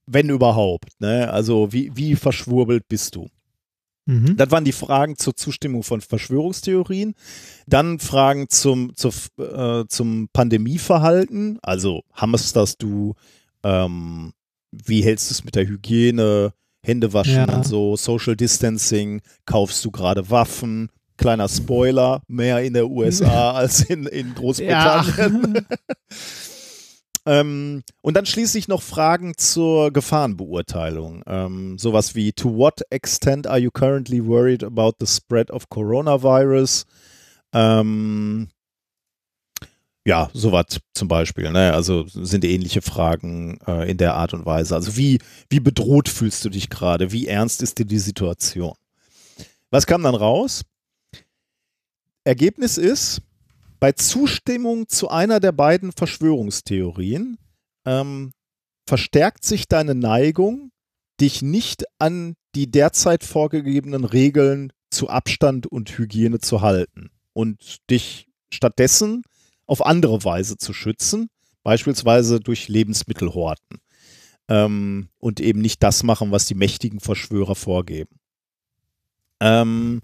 wenn 0.06 0.30
überhaupt, 0.30 0.90
ne? 0.99 1.32
Also, 1.32 1.72
wie, 1.72 1.91
wie 1.95 2.15
verschwurbelt 2.15 2.88
bist 2.88 3.15
du? 3.15 3.30
Mhm. 4.06 4.35
Das 4.35 4.51
waren 4.51 4.65
die 4.65 4.73
Fragen 4.73 5.17
zur 5.17 5.35
Zustimmung 5.35 5.83
von 5.83 6.01
Verschwörungstheorien. 6.01 7.15
Dann 7.67 7.99
Fragen 7.99 8.49
zum, 8.49 8.93
zur, 8.95 9.14
äh, 9.40 9.85
zum 9.88 10.27
Pandemieverhalten. 10.33 11.57
Also 11.61 12.01
hamsterst 12.14 12.83
du, 12.83 13.14
ähm, 13.64 14.33
wie 14.72 15.03
hältst 15.03 15.30
du 15.30 15.33
es 15.35 15.43
mit 15.45 15.56
der 15.56 15.67
Hygiene, 15.67 16.51
Händewaschen 16.85 17.48
Ja. 17.48 17.56
und 17.56 17.65
so, 17.65 17.95
Social 17.95 18.35
Distancing, 18.35 19.22
kaufst 19.45 19.85
du 19.85 19.91
gerade 19.91 20.30
Waffen? 20.30 20.90
Kleiner 21.15 21.48
Spoiler, 21.48 22.22
mehr 22.27 22.61
in 22.61 22.73
der 22.73 22.90
USA 22.90 23.51
als 23.53 23.83
in, 23.83 24.06
in 24.07 24.33
Großbritannien. 24.35 25.65
Ähm, 27.26 27.84
und 28.02 28.18
dann 28.18 28.26
schließlich 28.26 28.68
noch 28.68 28.82
Fragen 28.82 29.38
zur 29.38 29.92
Gefahrenbeurteilung. 29.92 31.24
Ähm, 31.26 31.77
sowas 31.77 32.16
wie, 32.16 32.34
to 32.34 32.56
what 32.58 32.82
extent 32.90 33.48
are 33.48 33.60
you 33.60 33.72
currently 33.72 34.26
worried 34.26 34.64
about 34.64 34.93
the 35.00 35.08
spread 35.08 35.50
of 35.50 35.69
coronavirus? 35.69 36.85
Ähm, 37.53 38.50
ja, 40.06 40.30
sowas 40.34 40.82
zum 40.93 41.08
Beispiel. 41.08 41.50
Ne? 41.52 41.74
Also 41.74 42.06
sind 42.08 42.43
ähnliche 42.43 42.82
Fragen 42.82 43.58
äh, 43.66 43.90
in 43.90 43.98
der 43.98 44.16
Art 44.16 44.34
und 44.34 44.45
Weise. 44.45 44.76
Also 44.76 44.98
wie, 44.98 45.19
wie 45.50 45.61
bedroht 45.61 46.10
fühlst 46.10 46.43
du 46.43 46.50
dich 46.50 46.69
gerade? 46.69 47.14
Wie 47.14 47.27
ernst 47.27 47.61
ist 47.61 47.80
dir 47.80 47.85
die 47.85 48.00
Situation? 48.00 48.76
Was 49.69 49.88
kam 49.88 50.03
dann 50.03 50.16
raus? 50.16 50.64
Ergebnis 52.26 52.77
ist, 52.77 53.22
bei 53.83 53.91
Zustimmung 53.91 54.87
zu 54.87 55.09
einer 55.09 55.41
der 55.41 55.51
beiden 55.51 55.91
Verschwörungstheorien 55.91 57.37
ähm, 57.83 58.31
verstärkt 58.87 59.43
sich 59.43 59.67
deine 59.67 59.93
Neigung, 59.93 60.71
dich 61.19 61.41
nicht 61.41 61.83
an 61.99 62.35
die 62.55 62.71
derzeit 62.71 63.25
vorgegebenen 63.25 64.05
Regeln 64.05 64.71
zu 64.89 65.09
Abstand 65.09 65.67
und 65.67 65.97
Hygiene 65.97 66.39
zu 66.39 66.61
halten 66.61 67.11
und 67.33 67.89
dich 67.89 68.29
stattdessen 68.53 69.23
auf 69.65 69.85
andere 69.85 70.23
Weise 70.23 70.55
zu 70.55 70.71
schützen, 70.71 71.27
beispielsweise 71.61 72.39
durch 72.39 72.69
Lebensmittelhorten 72.69 73.79
ähm, 74.47 75.09
und 75.19 75.41
eben 75.41 75.59
nicht 75.59 75.83
das 75.83 76.03
machen, 76.03 76.31
was 76.31 76.45
die 76.45 76.55
mächtigen 76.55 77.01
Verschwörer 77.01 77.55
vorgeben. 77.55 78.17
Ähm, 79.41 79.99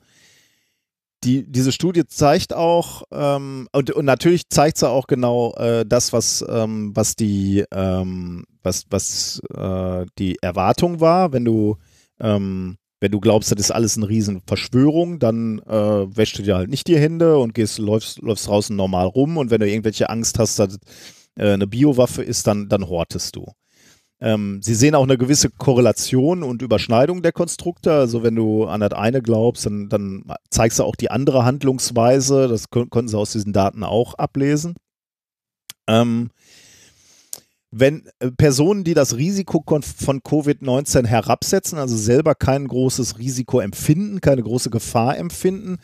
die, 1.24 1.50
diese 1.50 1.72
Studie 1.72 2.06
zeigt 2.06 2.54
auch, 2.54 3.04
ähm, 3.12 3.68
und, 3.74 3.92
und 3.92 4.06
natürlich 4.06 4.50
zeigt 4.50 4.78
sie 4.78 4.90
auch 4.90 5.08
genau 5.08 5.54
äh, 5.56 5.86
das, 5.86 6.14
was, 6.14 6.46
ähm, 6.48 6.92
was 6.96 7.16
die, 7.16 7.66
ähm, 7.72 8.46
was, 8.64 8.86
was 8.90 9.42
äh, 9.54 10.06
die 10.18 10.38
Erwartung 10.42 11.00
war, 11.00 11.34
wenn 11.34 11.46
du, 11.46 11.78
ähm, 12.20 12.78
wenn 13.02 13.12
du 13.12 13.20
glaubst, 13.20 13.52
das 13.52 13.60
ist 13.60 13.72
alles 13.72 13.98
eine 13.98 14.10
riesen 14.10 14.42
Verschwörung, 14.46 15.20
dann 15.20 15.60
äh, 15.60 16.18
wäschst 16.18 16.40
du 16.40 16.44
dir 16.44 16.56
halt 16.56 16.70
nicht 16.70 16.88
die 16.88 16.98
Hände 16.98 17.38
und 17.38 17.54
gehst, 17.54 17.80
läufst, 17.80 18.22
läufst 18.22 18.48
draußen 18.48 18.76
normal 18.76 19.08
rum 19.08 19.38
und 19.38 19.52
wenn 19.52 19.62
du 19.62 19.70
irgendwelche 19.70 20.10
Angst 20.10 20.40
hast, 20.40 20.60
dass 20.60 20.78
äh, 21.36 21.54
eine 21.54 21.68
Biowaffe 21.68 22.24
ist, 22.24 22.48
dann, 22.48 22.70
dann 22.70 22.88
hortest 22.88 23.36
du. 23.36 23.46
Ähm, 24.22 24.62
sie 24.62 24.76
sehen 24.76 24.96
auch 24.96 25.04
eine 25.04 25.18
gewisse 25.18 25.50
Korrelation 25.50 26.44
und 26.44 26.62
Überschneidung 26.62 27.22
der 27.22 27.32
Konstrukte. 27.32 27.94
Also 27.94 28.22
wenn 28.24 28.36
du 28.36 28.66
an 28.66 28.82
das 28.82 28.92
eine 28.92 29.22
glaubst, 29.22 29.66
dann, 29.66 29.90
dann 29.90 30.24
zeigst 30.50 30.80
du 30.80 30.84
auch 30.84 30.96
die 30.96 31.12
andere 31.12 31.46
Handlungsweise. 31.46 32.48
Das 32.48 32.70
kon 32.70 32.90
konnten 32.90 33.08
sie 33.08 33.18
aus 33.18 33.32
diesen 33.32 33.54
Daten 33.54 33.84
auch 33.84 34.16
ablesen. 34.16 34.76
Ähm, 35.88 36.30
wenn 37.72 38.08
äh, 38.20 38.32
Personen, 38.32 38.84
die 38.84 38.94
das 38.94 39.16
Risiko 39.16 39.64
von 39.64 40.22
Covid-19 40.22 41.06
herabsetzen, 41.06 41.78
also 41.78 41.96
selber 41.96 42.36
kein 42.36 42.68
großes 42.68 43.20
Risiko 43.20 43.60
empfinden, 43.60 44.22
keine 44.22 44.42
große 44.42 44.70
Gefahr 44.70 45.18
empfinden, 45.18 45.78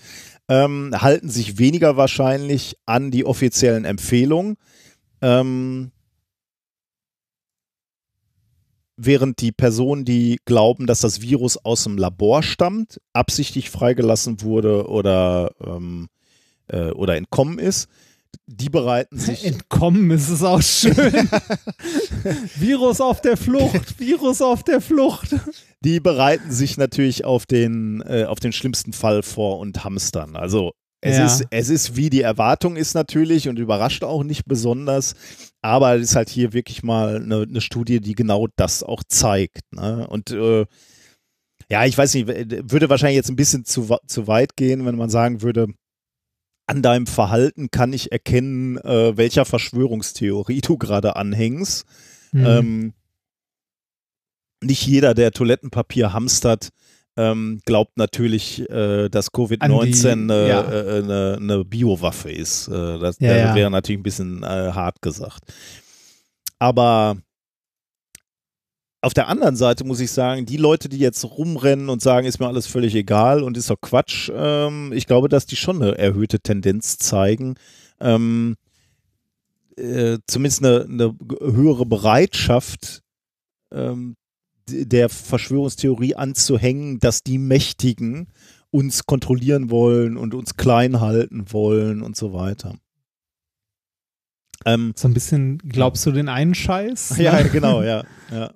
ähm, 0.50 0.92
halten 0.94 1.30
sich 1.30 1.58
weniger 1.60 1.96
wahrscheinlich 1.96 2.78
an 2.86 3.12
die 3.12 3.26
offiziellen 3.26 3.86
Empfehlungen. 3.86 4.58
Ähm, 5.22 5.92
während 8.98 9.41
die 9.41 9.51
Personen, 9.51 10.06
die 10.06 10.40
glauben, 10.45 10.88
dass 10.88 11.01
das 11.01 11.22
Virus 11.22 11.57
aus 11.57 11.83
dem 11.83 11.98
Labor 11.98 12.43
stammt, 12.43 13.01
absichtlich 13.14 13.69
freigelassen 13.69 14.41
wurde 14.41 14.88
oder, 14.88 15.51
ähm, 15.65 16.07
äh, 16.67 16.91
oder 16.91 17.15
entkommen 17.15 17.59
ist, 17.59 17.88
die 18.48 18.69
bereiten 18.69 19.17
sich. 19.17 19.45
Entkommen 19.45 20.11
ist 20.11 20.30
es 20.30 20.43
auch 20.43 20.61
schön. 20.61 20.93
Virus 22.56 23.01
auf 23.01 23.22
der 23.22 23.38
Flucht, 23.38 23.99
Virus 23.99 24.41
auf 24.41 24.64
der 24.64 24.82
Flucht. 24.82 25.35
die 25.82 25.99
bereiten 25.99 26.51
sich 26.51 26.77
natürlich 26.77 27.25
auf 27.25 27.45
den, 27.45 28.01
äh, 28.01 28.25
auf 28.25 28.40
den 28.40 28.51
schlimmsten 28.51 28.93
Fall 28.93 29.24
vor 29.24 29.59
und 29.59 29.83
hamstern. 29.83 30.35
Also 30.35 30.74
es, 31.01 31.17
Ja. 31.17 31.25
ist, 31.25 31.45
es 31.51 31.69
ist, 31.69 31.95
wie 31.95 32.09
die 32.09 32.22
Erwartung 32.22 32.75
ist 32.75 32.93
natürlich 32.93 33.48
und 33.48 33.59
überrascht 33.59 34.03
auch 34.03 34.24
nicht 34.24 34.45
besonders, 34.45 35.14
aber 35.66 35.95
es 35.95 36.10
ist 36.10 36.16
halt 36.16 36.30
hier 36.30 36.53
wirklich 36.53 36.84
mal 36.84 37.16
eine, 37.16 37.42
eine 37.42 37.61
Studie, 37.61 38.00
die 38.00 38.14
genau 38.14 38.48
das 38.56 38.84
auch 38.84 39.03
zeigt. 39.03 39.64
Ne? 39.72 40.08
Und 40.08 40.30
äh, 40.30 40.66
ja, 41.72 41.85
ich 41.85 41.98
weiß 41.98 42.14
nicht, 42.14 42.27
würde 42.27 42.90
wahrscheinlich 42.90 43.16
jetzt 43.16 43.30
ein 43.30 43.35
bisschen 43.35 43.66
zu, 43.66 43.98
zu 44.06 44.27
weit 44.27 44.56
gehen, 44.56 44.85
wenn 44.85 44.95
man 44.95 45.10
sagen 45.10 45.42
würde, 45.42 45.68
an 46.68 46.84
deinem 46.84 47.08
Verhalten 47.08 47.72
kann 47.72 47.94
ich 47.94 48.11
erkennen, 48.11 48.77
äh, 48.77 49.18
welcher 49.18 49.45
Verschwörungstheorie 49.45 50.61
du 50.61 50.77
gerade 50.77 51.16
anhängst. 51.16 51.85
Mhm. 52.32 52.45
Ähm, 52.45 52.94
nicht 54.61 54.85
jeder, 54.85 55.16
der 55.16 55.32
Toilettenpapier 55.32 56.14
hamstert, 56.14 56.69
ähm, 57.18 57.61
glaubt 57.66 57.98
natürlich, 57.98 58.69
äh, 58.69 59.10
dass 59.10 59.32
Covid-19 59.32 59.61
An 59.61 59.82
die- 59.92 60.08
eine, 60.34 60.48
ja. 60.48 60.61
äh, 60.72 60.98
eine, 61.03 61.38
eine 61.40 61.66
Biowaffe 61.66 62.32
ist. 62.32 62.68
Äh, 62.68 63.00
das 63.00 63.19
Ja, 63.19 63.53
äh, 63.53 63.56
wäre 63.56 63.72
natürlich 63.72 64.00
ein 64.00 64.03
bisschen 64.03 64.44
äh, 64.44 64.45
hart 64.48 65.02
gesagt. 65.02 65.42
Aber 66.60 67.18
auf 69.02 69.14
der 69.14 69.27
anderen 69.27 69.56
Seite 69.56 69.84
muss 69.84 70.00
ich 70.00 70.11
sagen, 70.11 70.45
die 70.45 70.58
Leute, 70.58 70.90
die 70.90 70.98
jetzt 70.98 71.24
rumrennen 71.24 71.90
und 71.90 72.02
sagen, 72.02 72.26
ist 72.26 72.40
mir 72.40 72.48
alles 72.48 72.66
völlig 72.68 72.95
egal 72.95 73.44
und 73.44 73.56
ist 73.56 73.69
doch 73.69 73.80
Quatsch, 73.80 74.32
ähm, 74.34 74.92
ich 74.94 75.06
glaube, 75.06 75.30
dass 75.30 75.45
die 75.45 75.56
schon 75.56 75.82
eine 75.82 75.98
erhöhte 75.98 76.40
Tendenz 76.40 76.98
zeigen, 76.98 77.56
ähm, 78.00 78.56
äh, 79.77 80.18
zumindest 80.27 80.64
eine, 80.66 80.85
eine 80.90 81.16
höhere 81.40 81.85
Bereitschaft, 81.85 83.02
ähm, 83.72 84.16
der 84.68 85.10
Verschwörungstheorie 85.10 86.16
anzuhängen, 86.16 87.00
dass 87.00 87.22
die 87.22 87.38
Mächtigen 87.38 88.27
uns 88.72 89.06
kontrollieren 89.06 89.69
wollen 89.69 90.18
und 90.18 90.34
uns 90.34 90.58
klein 90.58 91.00
halten 91.00 91.45
wollen 91.52 92.02
und 92.02 92.16
so 92.16 92.34
weiter. 92.34 92.76
Ähm, 94.66 94.94
So 94.95 95.08
ein 95.08 95.14
bisschen, 95.14 95.60
glaubst 95.60 96.06
du 96.06 96.11
den 96.11 96.30
einen 96.30 96.56
Scheiß? 96.56 97.18
ja, 97.18 97.42
genau, 97.44 97.84
ja. 97.84 98.03
ja. 98.32 98.52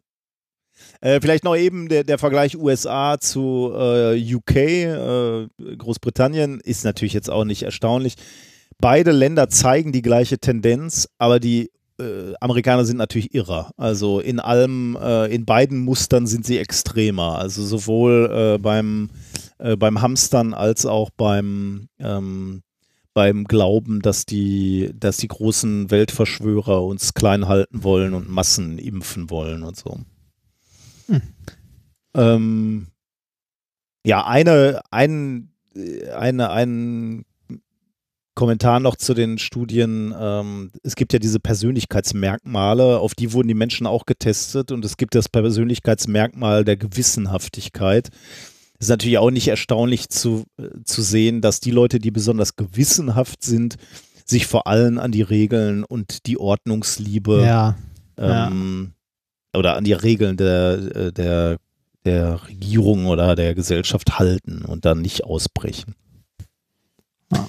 Äh, 1.01 1.21
vielleicht 1.21 1.43
noch 1.43 1.55
eben 1.55 1.87
der, 1.87 2.03
der 2.03 2.17
Vergleich 2.17 2.57
USA 2.57 3.17
zu 3.19 3.71
äh, 3.73 4.35
UK, 4.35 4.55
äh, 4.55 5.47
Großbritannien, 5.77 6.59
ist 6.59 6.83
natürlich 6.83 7.13
jetzt 7.13 7.29
auch 7.29 7.45
nicht 7.45 7.63
erstaunlich. 7.63 8.15
Beide 8.79 9.11
Länder 9.11 9.49
zeigen 9.49 9.91
die 9.91 10.01
gleiche 10.01 10.39
Tendenz, 10.39 11.09
aber 11.17 11.39
die 11.39 11.69
äh, 11.99 12.33
Amerikaner 12.39 12.85
sind 12.85 12.97
natürlich 12.97 13.33
irrer. 13.33 13.71
Also 13.77 14.19
in 14.19 14.39
allem, 14.39 14.97
äh, 15.01 15.33
in 15.33 15.45
beiden 15.45 15.79
Mustern 15.79 16.27
sind 16.27 16.45
sie 16.45 16.57
extremer. 16.57 17.37
Also 17.37 17.63
sowohl 17.63 18.29
äh, 18.31 18.57
beim, 18.57 19.09
äh, 19.57 19.75
beim 19.75 20.01
Hamstern 20.01 20.53
als 20.53 20.85
auch 20.85 21.09
beim, 21.11 21.89
ähm, 21.99 22.61
beim 23.13 23.45
Glauben, 23.45 24.01
dass 24.01 24.25
die, 24.25 24.91
dass 24.97 25.17
die 25.17 25.27
großen 25.27 25.91
Weltverschwörer 25.91 26.83
uns 26.83 27.13
klein 27.13 27.47
halten 27.47 27.83
wollen 27.83 28.13
und 28.13 28.29
Massen 28.29 28.77
impfen 28.77 29.29
wollen 29.29 29.63
und 29.63 29.77
so. 29.77 29.99
Hm. 31.07 31.21
Ähm, 32.13 32.87
ja, 34.05 34.25
eine, 34.25 34.81
ein, 34.91 35.51
äh, 35.75 36.09
eine, 36.11 36.49
ein 36.51 37.25
Kommentar 38.35 38.79
noch 38.79 38.95
zu 38.95 39.13
den 39.13 39.37
Studien. 39.37 40.13
Ähm, 40.17 40.71
es 40.83 40.95
gibt 40.95 41.13
ja 41.13 41.19
diese 41.19 41.39
Persönlichkeitsmerkmale, 41.39 42.99
auf 42.99 43.13
die 43.15 43.33
wurden 43.33 43.47
die 43.47 43.53
Menschen 43.53 43.85
auch 43.85 44.05
getestet 44.05 44.71
und 44.71 44.85
es 44.85 44.97
gibt 44.97 45.15
das 45.15 45.29
Persönlichkeitsmerkmal 45.29 46.63
der 46.63 46.77
Gewissenhaftigkeit. 46.77 48.09
Es 48.79 48.85
ist 48.85 48.89
natürlich 48.89 49.17
auch 49.17 49.31
nicht 49.31 49.49
erstaunlich 49.49 50.07
zu, 50.07 50.45
äh, 50.57 50.69
zu 50.85 51.01
sehen, 51.01 51.41
dass 51.41 51.59
die 51.59 51.71
Leute, 51.71 51.99
die 51.99 52.11
besonders 52.11 52.55
gewissenhaft 52.55 53.43
sind, 53.43 53.75
sich 54.25 54.47
vor 54.47 54.67
allem 54.67 54.99
an 54.99 55.11
die 55.11 55.21
Regeln 55.21 55.83
und 55.83 56.25
die 56.27 56.37
Ordnungsliebe 56.37 57.41
Ja. 57.43 57.75
ja. 58.17 58.47
ähm, 58.47 58.93
oder 59.53 59.75
an 59.75 59.83
die 59.83 59.93
Regeln 59.93 60.37
der, 60.37 60.95
äh, 60.95 61.11
der, 61.11 61.57
der 62.05 62.47
Regierung 62.47 63.07
oder 63.07 63.35
der 63.35 63.55
Gesellschaft 63.55 64.17
halten 64.17 64.63
und 64.63 64.85
dann 64.85 65.01
nicht 65.01 65.25
ausbrechen. 65.25 65.95
Ja. 67.33 67.47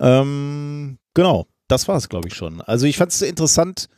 Ähm, 0.00 0.98
genau, 1.14 1.46
das 1.68 1.88
war 1.88 1.96
es, 1.96 2.08
glaube 2.08 2.28
ich, 2.28 2.34
schon. 2.34 2.60
Also 2.60 2.86
ich 2.86 2.96
fand 2.96 3.12
es 3.12 3.22
interessant. 3.22 3.88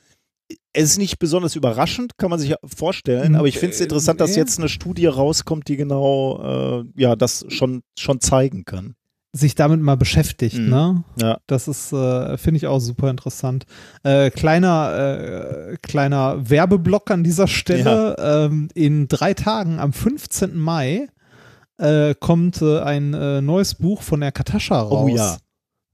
Es 0.72 0.90
ist 0.90 0.98
nicht 0.98 1.18
besonders 1.18 1.56
überraschend, 1.56 2.18
kann 2.18 2.30
man 2.30 2.38
sich 2.38 2.54
vorstellen, 2.64 3.34
aber 3.34 3.48
ich 3.48 3.58
finde 3.58 3.74
es 3.74 3.80
interessant, 3.80 4.20
dass 4.20 4.36
jetzt 4.36 4.58
eine 4.58 4.68
Studie 4.68 5.06
rauskommt, 5.06 5.66
die 5.68 5.76
genau 5.76 6.82
äh, 6.82 6.84
ja 7.00 7.16
das 7.16 7.44
schon, 7.48 7.82
schon 7.98 8.20
zeigen 8.20 8.64
kann. 8.64 8.94
Sich 9.32 9.54
damit 9.54 9.80
mal 9.80 9.96
beschäftigt, 9.96 10.56
Mhm. 10.58 10.68
ne? 10.68 11.04
Ja. 11.20 11.38
Das 11.46 11.66
ist, 11.66 11.92
äh, 11.92 12.38
finde 12.38 12.58
ich 12.58 12.66
auch 12.68 12.78
super 12.78 13.10
interessant. 13.10 13.64
Äh, 14.04 14.30
kleiner, 14.30 15.70
äh, 15.72 15.76
kleiner 15.82 16.48
Werbeblock 16.48 17.10
an 17.10 17.24
dieser 17.24 17.48
Stelle. 17.48 18.14
Ähm, 18.18 18.68
in 18.74 19.08
drei 19.08 19.34
Tagen, 19.34 19.80
am 19.80 19.92
15. 19.92 20.56
Mai, 20.58 21.08
äh, 21.78 22.14
kommt 22.20 22.62
äh, 22.62 22.80
ein 22.80 23.12
äh, 23.14 23.40
neues 23.42 23.74
Buch 23.74 24.02
von 24.02 24.20
der 24.20 24.32
Katascha 24.32 24.80
raus. 24.80 25.04
Oh 25.04 25.08
ja. 25.08 25.36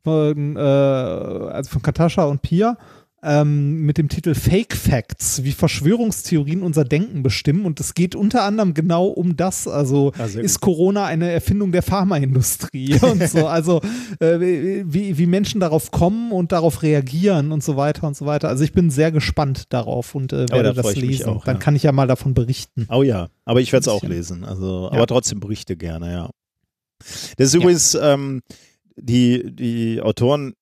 Von, 0.05 0.57
äh, 0.57 0.61
also 0.61 1.71
von 1.71 1.83
Katascha 1.83 2.25
und 2.25 2.43
Pia. 2.43 2.77
Ähm, 3.25 3.83
mit 3.83 3.99
dem 3.99 4.09
Titel 4.09 4.35
Fake 4.35 4.75
Facts, 4.75 5.45
wie 5.45 5.53
Verschwörungstheorien 5.53 6.61
unser 6.61 6.85
Denken 6.85 7.23
bestimmen. 7.23 7.67
Und 7.67 7.79
es 7.79 7.95
geht 7.95 8.17
unter 8.17 8.43
anderem 8.43 8.75
genau 8.75 9.07
um 9.07 9.37
das. 9.37 9.69
Also 9.69 10.11
sehr 10.27 10.43
ist 10.43 10.59
Corona 10.61 11.05
eine 11.05 11.31
Erfindung 11.31 11.71
der 11.71 11.83
Pharmaindustrie 11.83 12.99
und 13.03 13.23
so. 13.29 13.47
Also 13.47 13.81
äh, 14.19 14.41
wie, 14.85 15.19
wie 15.19 15.27
Menschen 15.27 15.61
darauf 15.61 15.93
kommen 15.93 16.33
und 16.33 16.51
darauf 16.51 16.83
reagieren 16.83 17.53
und 17.53 17.63
so 17.63 17.77
weiter 17.77 18.09
und 18.09 18.17
so 18.17 18.27
weiter. 18.27 18.49
Also 18.49 18.65
ich 18.65 18.73
bin 18.73 18.91
sehr 18.91 19.13
gespannt 19.13 19.67
darauf 19.73 20.17
und 20.17 20.33
äh, 20.33 20.47
Oh, 20.51 20.55
werde 20.55 20.75
da 20.75 20.83
das 20.83 20.97
lesen. 20.97 21.27
auch, 21.29 21.45
Dann 21.45 21.57
ja. 21.57 21.61
kann 21.61 21.77
ich 21.77 21.85
ja 21.85 21.93
mal 21.93 22.09
davon 22.09 22.35
berichten. 22.35 22.89
Oh 22.91 23.05
ja, 23.05 23.29
aber 23.45 23.61
ich 23.61 23.73
werde 23.73 23.83
es 23.83 23.89
auch 23.89 24.03
lesen. 24.03 24.43
Also, 24.45 24.87
Ja. 24.91 24.97
aber 24.99 25.07
trotzdem 25.07 25.39
berichte 25.39 25.77
gerne, 25.77 26.11
ja. 26.11 26.31
Das 27.37 27.47
ist 27.47 27.55
Ja. 27.55 27.61
übrigens, 27.61 27.95
ähm, 27.95 28.43
die, 29.03 29.55
die 29.55 30.01
Autoren 30.01 30.55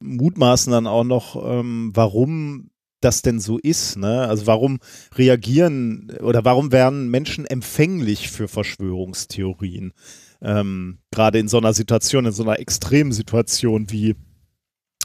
mutmaßen 0.00 0.72
dann 0.72 0.86
auch 0.86 1.04
noch, 1.04 1.36
ähm, 1.44 1.92
warum 1.94 2.70
das 3.00 3.22
denn 3.22 3.40
so 3.40 3.58
ist. 3.58 3.96
Ne? 3.96 4.26
Also 4.28 4.46
warum 4.46 4.78
reagieren 5.14 6.12
oder 6.20 6.44
warum 6.44 6.72
werden 6.72 7.10
Menschen 7.10 7.46
empfänglich 7.46 8.30
für 8.30 8.48
Verschwörungstheorien? 8.48 9.92
Ähm, 10.42 10.98
Gerade 11.10 11.38
in 11.38 11.48
so 11.48 11.58
einer 11.58 11.72
Situation, 11.72 12.26
in 12.26 12.32
so 12.32 12.42
einer 12.42 12.58
extremen 12.58 13.12
Situation 13.12 13.90
wie 13.90 14.16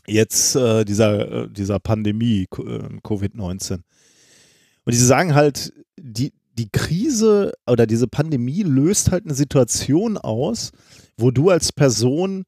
jetzt 0.07 0.55
äh, 0.55 0.85
dieser, 0.85 1.31
äh, 1.31 1.49
dieser 1.49 1.79
Pandemie 1.79 2.43
äh, 2.43 2.99
Covid-19. 3.03 3.73
Und 3.73 4.93
die 4.93 4.97
sagen 4.97 5.33
halt, 5.33 5.73
die, 5.97 6.33
die 6.53 6.69
Krise 6.69 7.53
oder 7.67 7.87
diese 7.87 8.07
Pandemie 8.07 8.63
löst 8.63 9.11
halt 9.11 9.25
eine 9.25 9.33
Situation 9.33 10.17
aus, 10.17 10.71
wo 11.17 11.31
du 11.31 11.49
als 11.49 11.71
Person 11.71 12.45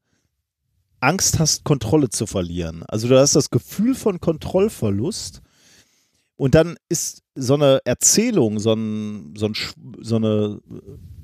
Angst 1.00 1.38
hast, 1.38 1.64
Kontrolle 1.64 2.08
zu 2.08 2.26
verlieren. 2.26 2.84
Also 2.88 3.08
du 3.08 3.18
hast 3.18 3.36
das 3.36 3.50
Gefühl 3.50 3.94
von 3.94 4.20
Kontrollverlust 4.20 5.42
und 6.36 6.54
dann 6.54 6.76
ist 6.88 7.22
so 7.34 7.54
eine 7.54 7.80
Erzählung, 7.84 8.58
so, 8.58 8.72
ein, 8.72 9.34
so, 9.36 9.46
ein, 9.46 9.54
so, 10.00 10.16
eine, 10.16 10.60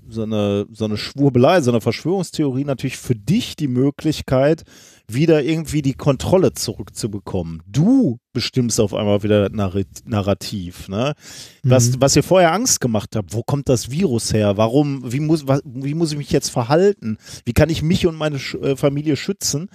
so, 0.09 0.23
eine, 0.23 0.67
so 0.73 0.85
eine 0.85 0.97
Schwurbelei, 0.97 1.61
so 1.61 1.71
eine 1.71 1.81
Verschwörungstheorie 1.81 2.65
natürlich 2.65 2.97
für 2.97 3.15
dich 3.15 3.57
die 3.57 3.69
Möglichkeit, 3.69 4.65
wieder 5.07 5.43
irgendwie 5.43 5.83
die 5.83 5.95
Kontrolle 5.95 6.55
zurückzubekommen. 6.55 7.63
Du 7.67 8.19
bestimmst 8.33 8.81
auf 8.81 8.95
einmal 8.95 9.23
wieder 9.23 9.49
Narr- 9.51 9.85
Narrativ. 10.07 10.89
Ne? 10.89 11.15
Was, 11.63 11.91
Mhm. 11.91 11.97
was 12.01 12.17
ihr 12.17 12.23
vorher 12.23 12.53
Angst 12.53 12.81
gemacht 12.81 13.15
habt, 13.15 13.35
wo 13.35 13.43
kommt 13.43 13.69
das 13.69 13.91
Virus 13.91 14.33
her? 14.33 14.57
Warum, 14.57 15.13
wie 15.13 15.21
muss, 15.21 15.47
was, 15.47 15.61
wie 15.65 15.95
muss 15.95 16.13
ich 16.13 16.19
mich 16.19 16.31
jetzt 16.31 16.49
verhalten? 16.49 17.19
Wie 17.45 17.53
kann 17.53 17.69
ich 17.71 17.83
mich 17.83 18.07
und 18.07 18.17
meine 18.17 18.39
Sch 18.39 18.55
äh, 18.55 18.77
Familie 18.77 19.17
schützen? 19.17 19.69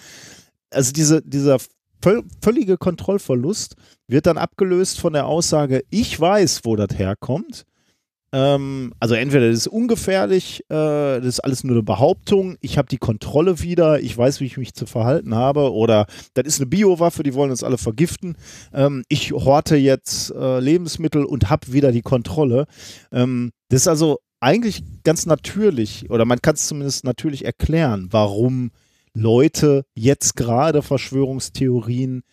Also 0.72 0.92
diese, 0.94 1.22
dieser 1.22 1.58
völ 2.02 2.24
völlige 2.42 2.78
Kontrollverlust 2.78 3.76
wird 4.08 4.26
dann 4.26 4.38
abgelöst 4.38 5.00
von 5.00 5.14
der 5.14 5.28
Aussage, 5.28 5.84
ich 5.90 6.20
weiß, 6.20 6.62
wo 6.64 6.76
das 6.76 6.98
herkommt. 6.98 7.66
Ähm, 8.32 8.94
also 9.00 9.16
entweder 9.16 9.48
das 9.48 9.60
ist 9.60 9.68
ungefährlich, 9.68 10.62
äh, 10.70 11.20
das 11.20 11.26
ist 11.26 11.40
alles 11.40 11.64
nur 11.64 11.76
eine 11.76 11.84
Behauptung, 11.84 12.58
ich 12.62 12.78
habe 12.78 12.88
die 12.88 12.98
Kontrolle 12.98 13.62
wieder, 13.62 14.00
ich 14.00 14.16
weiß, 14.16 14.40
wie 14.40 14.46
ich 14.46 14.58
mich 14.58 14.74
zu 14.74 14.86
verhalten 14.86 15.34
habe, 15.34 15.74
oder 15.74 16.06
das 16.36 16.46
ist 16.46 16.60
eine 16.60 16.68
Biowaffe, 16.68 17.24
die 17.24 17.34
wollen 17.34 17.52
uns 17.52 17.64
alle 17.64 17.78
vergiften. 17.78 18.36
Ähm, 18.74 19.04
ich 19.10 19.32
horte 19.32 19.76
jetzt 19.78 20.32
äh, 20.32 20.60
Lebensmittel 20.60 21.26
und 21.26 21.50
habe 21.50 21.74
wieder 21.74 21.92
die 21.92 22.04
Kontrolle. 22.04 22.66
Ähm, 23.12 23.52
das 23.70 23.82
ist 23.82 23.88
also 23.88 24.20
eigentlich 24.40 24.84
ganz 25.04 25.26
natürlich, 25.26 26.10
oder 26.10 26.26
man 26.26 26.42
kann 26.42 26.56
es 26.56 26.68
zumindest 26.68 27.04
natürlich 27.04 27.46
erklären, 27.46 28.08
warum 28.12 28.72
Leute 29.14 29.86
jetzt 29.96 30.36
gerade 30.36 30.82
Verschwörungstheorien 30.82 32.24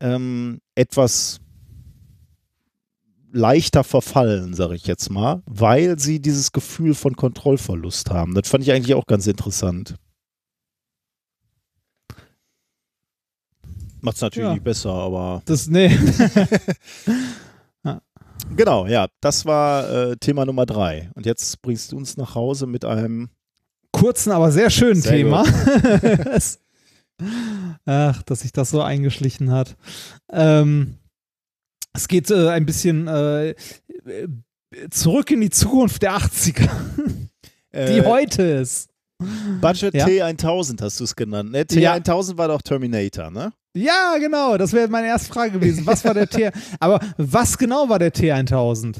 ähm, 0.00 0.60
etwas 0.74 1.40
leichter 3.32 3.82
verfallen, 3.84 4.54
sage 4.54 4.74
ich 4.76 4.86
jetzt 4.86 5.10
mal, 5.10 5.42
weil 5.46 5.98
sie 5.98 6.20
dieses 6.20 6.52
Gefühl 6.52 6.94
von 6.94 7.16
Kontrollverlust 7.16 8.10
haben. 8.10 8.34
Das 8.34 8.48
fand 8.48 8.62
ich 8.64 8.72
eigentlich 8.72 8.94
auch 8.94 9.06
ganz 9.06 9.26
interessant. 9.26 9.96
Macht 14.00 14.16
es 14.16 14.22
natürlich 14.22 14.48
Ja. 14.48 14.54
nicht 14.54 14.64
besser, 14.64 14.90
aber 14.90 15.42
Das, 15.44 15.68
nee. 15.68 15.88
genau, 18.56 18.86
ja, 18.86 19.06
das 19.20 19.46
war 19.46 19.88
äh, 19.90 20.16
Thema 20.16 20.44
Nummer 20.44 20.66
drei. 20.66 21.10
Und 21.14 21.24
jetzt 21.26 21.62
bringst 21.62 21.92
du 21.92 21.96
uns 21.96 22.16
nach 22.16 22.34
Hause 22.34 22.66
mit 22.66 22.84
einem 22.84 23.30
Kurzen, 23.92 24.32
aber 24.32 24.50
sehr 24.50 24.70
schönen 24.70 25.00
Sehr 25.00 25.12
Thema. 25.12 25.44
Ach, 27.84 28.22
dass 28.24 28.40
sich 28.40 28.52
das 28.52 28.70
so 28.70 28.82
eingeschlichen 28.82 29.52
hat. 29.52 29.76
Ähm, 30.32 30.96
es 31.92 32.08
geht 32.08 32.30
äh, 32.30 32.48
ein 32.48 32.66
bisschen 32.66 33.06
äh, 33.08 33.54
zurück 34.90 35.30
in 35.30 35.40
die 35.40 35.50
Zukunft 35.50 36.02
der 36.02 36.16
80er, 36.16 36.68
die 37.74 37.78
Äh, 37.98 38.04
heute 38.04 38.42
ist. 38.42 38.88
Budget 39.60 39.94
Ja? 39.94 40.06
T1000 40.06 40.82
hast 40.82 40.98
du 40.98 41.04
es 41.04 41.14
genannt. 41.14 41.52
Ne? 41.52 41.64
Ja. 41.72 41.94
T1000 41.94 42.36
war 42.36 42.48
doch 42.48 42.60
Terminator, 42.60 43.30
ne? 43.30 43.52
Ja, 43.74 44.16
genau, 44.18 44.58
das 44.58 44.72
wäre 44.72 44.88
meine 44.88 45.06
erste 45.06 45.32
Frage 45.32 45.52
gewesen. 45.52 45.86
Was 45.86 46.04
war 46.04 46.12
der 46.12 46.28
T? 46.28 46.50
Aber 46.80 46.98
was 47.16 47.56
genau 47.56 47.88
war 47.88 47.98
der 47.98 48.12
T1000? 48.12 48.96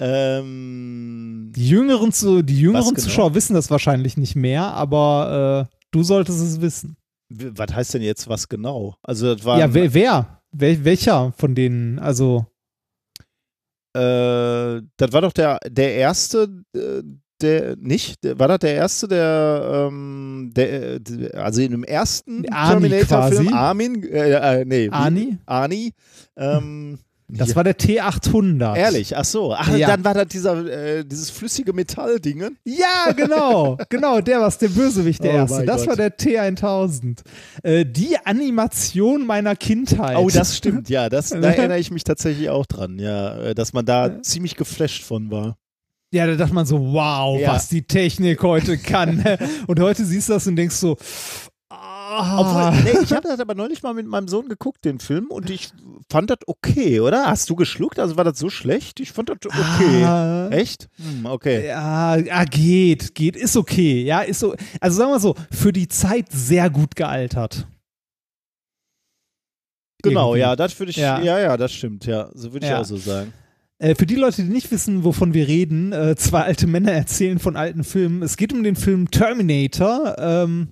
Ähm, 0.00 1.52
Die 1.56 1.68
jüngeren, 1.68 2.12
zu, 2.12 2.42
die 2.42 2.60
jüngeren 2.60 2.94
genau? 2.94 3.00
Zuschauer 3.00 3.34
wissen 3.34 3.54
das 3.54 3.70
wahrscheinlich 3.70 4.16
nicht 4.16 4.34
mehr, 4.36 4.64
aber 4.72 5.68
äh, 5.72 5.76
du 5.92 6.02
solltest 6.02 6.40
es 6.40 6.60
wissen. 6.60 6.96
was 7.30 7.72
heißt 7.74 7.94
denn 7.94 8.02
jetzt 8.02 8.28
was 8.28 8.48
genau? 8.48 8.96
Also 9.02 9.34
das 9.34 9.44
war 9.44 9.58
ja, 9.58 9.72
wer? 9.72 9.94
wer? 9.94 10.40
Wel 10.56 10.84
welcher 10.84 11.32
von 11.36 11.54
denen? 11.54 11.98
Also, 11.98 12.46
äh, 13.96 14.80
das 14.96 15.12
war 15.12 15.20
doch 15.20 15.32
der 15.32 15.58
der 15.68 15.94
erste, 15.94 16.48
äh, 16.74 17.02
der 17.40 17.76
nicht, 17.76 18.22
der, 18.24 18.38
war 18.38 18.48
das 18.48 18.60
der 18.60 18.74
erste, 18.74 19.08
der, 19.08 19.88
ähm, 19.90 20.52
der, 20.54 20.94
äh, 20.94 21.00
d- 21.00 21.30
also 21.32 21.60
in 21.62 21.72
dem 21.72 21.84
ersten 21.84 22.48
Arnie 22.50 22.88
Terminator-Film. 22.88 23.52
Armin, 23.52 24.02
äh, 24.04 24.60
äh, 24.60 24.64
nee? 24.64 24.88
Ani? 24.90 25.38
Arnie, 25.44 25.92
ähm, 26.36 26.98
Das 27.28 27.50
ja, 27.50 27.56
war 27.56 27.64
der 27.64 27.78
T800. 27.78 28.76
ehrlich, 28.76 29.16
ach 29.16 29.24
so, 29.24 29.54
ach, 29.54 29.74
Ja. 29.76 29.88
dann 29.88 30.04
war 30.04 30.12
das 30.12 30.28
dieser, 30.28 30.66
äh, 30.66 31.04
dieses 31.04 31.30
flüssige 31.30 31.72
Metalldingen. 31.72 32.58
Ja, 32.64 33.12
genau. 33.16 33.78
genau, 33.88 34.20
der 34.20 34.40
war 34.40 34.50
der 34.50 34.68
Bösewicht, 34.68 35.24
der 35.24 35.32
Oh 35.32 35.36
erste. 35.36 35.64
Das 35.64 35.80
Gott. 35.82 35.88
war 35.88 35.96
der 35.96 36.18
T1000. 36.18 37.22
Äh, 37.62 37.86
die 37.86 38.16
Animation 38.24 39.26
meiner 39.26 39.56
Kindheit. 39.56 40.16
Oh, 40.18 40.28
das 40.28 40.56
stimmt, 40.56 40.88
ja, 40.90 41.08
das, 41.08 41.30
da 41.30 41.38
erinnere 41.40 41.78
ich 41.78 41.90
mich 41.90 42.04
tatsächlich 42.04 42.50
auch 42.50 42.66
dran, 42.66 42.98
ja, 42.98 43.38
äh, 43.38 43.54
dass 43.54 43.72
man 43.72 43.86
da 43.86 44.20
ziemlich 44.22 44.54
geflasht 44.56 45.02
von 45.02 45.30
war. 45.30 45.56
Ja, 46.12 46.26
da 46.26 46.36
dachte 46.36 46.54
man 46.54 46.66
so, 46.66 46.78
wow, 46.92 47.40
Ja. 47.40 47.54
was 47.54 47.68
die 47.68 47.82
Technik 47.82 48.42
heute 48.42 48.76
kann. 48.78 49.24
und 49.66 49.80
heute 49.80 50.04
siehst 50.04 50.28
du 50.28 50.34
das 50.34 50.46
und 50.46 50.56
denkst 50.56 50.76
so. 50.76 50.96
Obwohl, 52.18 52.82
nee, 52.82 52.98
ich 53.02 53.12
habe 53.12 53.28
das 53.28 53.40
aber 53.40 53.54
neulich 53.54 53.82
mal 53.82 53.94
mit 53.94 54.06
meinem 54.06 54.28
Sohn 54.28 54.48
geguckt, 54.48 54.84
den 54.84 54.98
Film, 55.00 55.26
und 55.30 55.50
ich 55.50 55.70
fand 56.10 56.30
das 56.30 56.38
okay, 56.46 57.00
oder? 57.00 57.26
Hast 57.26 57.48
du 57.50 57.56
geschluckt? 57.56 57.98
Also 57.98 58.16
war 58.16 58.24
das 58.24 58.38
so 58.38 58.50
schlecht? 58.50 59.00
Ich 59.00 59.12
fand 59.12 59.28
das 59.30 59.38
okay. 59.46 60.04
Ah. 60.04 60.48
Echt? 60.50 60.88
Hm, 60.96 61.26
okay. 61.26 61.66
Ja, 61.66 62.16
ja, 62.16 62.44
geht, 62.44 63.14
geht, 63.14 63.36
ist 63.36 63.56
okay. 63.56 64.02
Ja, 64.04 64.20
ist 64.20 64.40
so. 64.40 64.54
Also 64.80 64.96
sagen 64.98 65.10
wir 65.12 65.20
so, 65.20 65.34
für 65.50 65.72
die 65.72 65.88
Zeit 65.88 66.26
sehr 66.30 66.70
gut 66.70 66.94
gealtert. 66.96 67.66
Genau, 70.02 70.30
Irgendwie. 70.34 70.40
ja, 70.40 70.56
das 70.56 70.78
würde 70.78 70.90
ich, 70.90 70.96
ja. 70.96 71.20
Ja. 71.20 71.38
ja, 71.40 71.56
das 71.56 71.72
stimmt, 71.72 72.04
ja. 72.06 72.28
So 72.34 72.52
würde 72.52 72.66
ich 72.66 72.70
Ja. 72.70 72.80
auch 72.80 72.84
so 72.84 72.96
sagen. 72.96 73.32
Äh, 73.78 73.94
für 73.94 74.06
die 74.06 74.14
Leute, 74.16 74.42
die 74.42 74.48
nicht 74.50 74.70
wissen, 74.70 75.02
wovon 75.02 75.34
wir 75.34 75.48
reden, 75.48 75.92
äh, 75.92 76.14
zwei 76.16 76.42
alte 76.42 76.66
Männer 76.66 76.92
erzählen 76.92 77.38
von 77.38 77.56
alten 77.56 77.84
Filmen. 77.84 78.22
Es 78.22 78.36
geht 78.36 78.52
um 78.52 78.62
den 78.62 78.76
Film 78.76 79.10
Terminator, 79.10 80.16
ähm, 80.18 80.68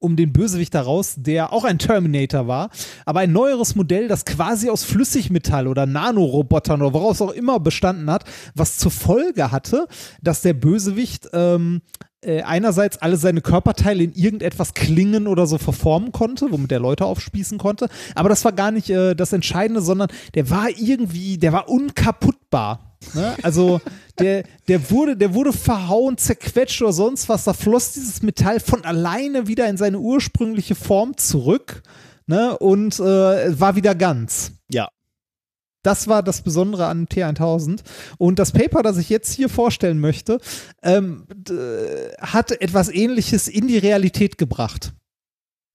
um 0.00 0.16
den 0.16 0.32
Bösewicht 0.32 0.74
daraus, 0.74 1.14
der 1.16 1.52
auch 1.52 1.64
ein 1.64 1.78
Terminator 1.78 2.46
war, 2.46 2.70
aber 3.04 3.20
ein 3.20 3.32
neueres 3.32 3.74
Modell, 3.74 4.08
das 4.08 4.24
quasi 4.24 4.70
aus 4.70 4.84
Flüssigmetall 4.84 5.66
oder 5.66 5.86
Nanorobotern 5.86 6.82
oder 6.82 6.94
woraus 6.94 7.20
auch 7.20 7.32
immer 7.32 7.58
bestanden 7.60 8.10
hat, 8.10 8.24
was 8.54 8.76
zur 8.76 8.90
Folge 8.90 9.50
hatte, 9.50 9.88
dass 10.22 10.42
der 10.42 10.54
Bösewicht 10.54 11.28
ähm, 11.32 11.82
äh, 12.22 12.42
einerseits 12.42 12.98
alle 12.98 13.16
seine 13.16 13.40
Körperteile 13.40 14.02
in 14.02 14.12
irgendetwas 14.12 14.74
klingen 14.74 15.26
oder 15.26 15.46
so 15.46 15.58
verformen 15.58 16.12
konnte, 16.12 16.50
womit 16.50 16.72
er 16.72 16.80
Leute 16.80 17.04
aufspießen 17.04 17.58
konnte. 17.58 17.88
Aber 18.14 18.28
das 18.28 18.44
war 18.44 18.52
gar 18.52 18.70
nicht 18.70 18.90
äh, 18.90 19.14
das 19.14 19.32
Entscheidende, 19.32 19.80
sondern 19.80 20.08
der 20.34 20.50
war 20.50 20.68
irgendwie, 20.68 21.38
der 21.38 21.52
war 21.52 21.68
unkaputtbar. 21.68 22.96
Ne? 23.14 23.36
Also 23.42 23.80
der, 24.18 24.42
der, 24.66 24.90
wurde, 24.90 25.16
der 25.16 25.34
wurde 25.34 25.52
verhauen, 25.52 26.18
zerquetscht 26.18 26.82
oder 26.82 26.92
sonst 26.92 27.28
was. 27.28 27.44
Da 27.44 27.52
floss 27.52 27.92
dieses 27.92 28.22
Metall 28.22 28.58
von 28.58 28.84
alleine 28.84 29.46
wieder 29.46 29.68
in 29.68 29.76
seine 29.76 30.00
ursprüngliche 30.00 30.74
Form 30.74 31.16
zurück 31.16 31.82
ne? 32.26 32.58
und 32.58 32.98
äh, 32.98 33.60
war 33.60 33.76
wieder 33.76 33.94
ganz. 33.94 34.52
Ja. 34.70 34.88
Das 35.88 36.06
war 36.06 36.22
das 36.22 36.42
Besondere 36.42 36.84
an 36.84 37.06
T1000. 37.06 37.80
Und 38.18 38.38
das 38.38 38.52
Paper, 38.52 38.82
das 38.82 38.98
ich 38.98 39.08
jetzt 39.08 39.32
hier 39.32 39.48
vorstellen 39.48 40.00
möchte, 40.00 40.38
ähm, 40.82 41.24
hat 42.20 42.50
etwas 42.50 42.90
Ähnliches 42.90 43.48
in 43.48 43.68
die 43.68 43.78
Realität 43.78 44.36
gebracht. 44.36 44.92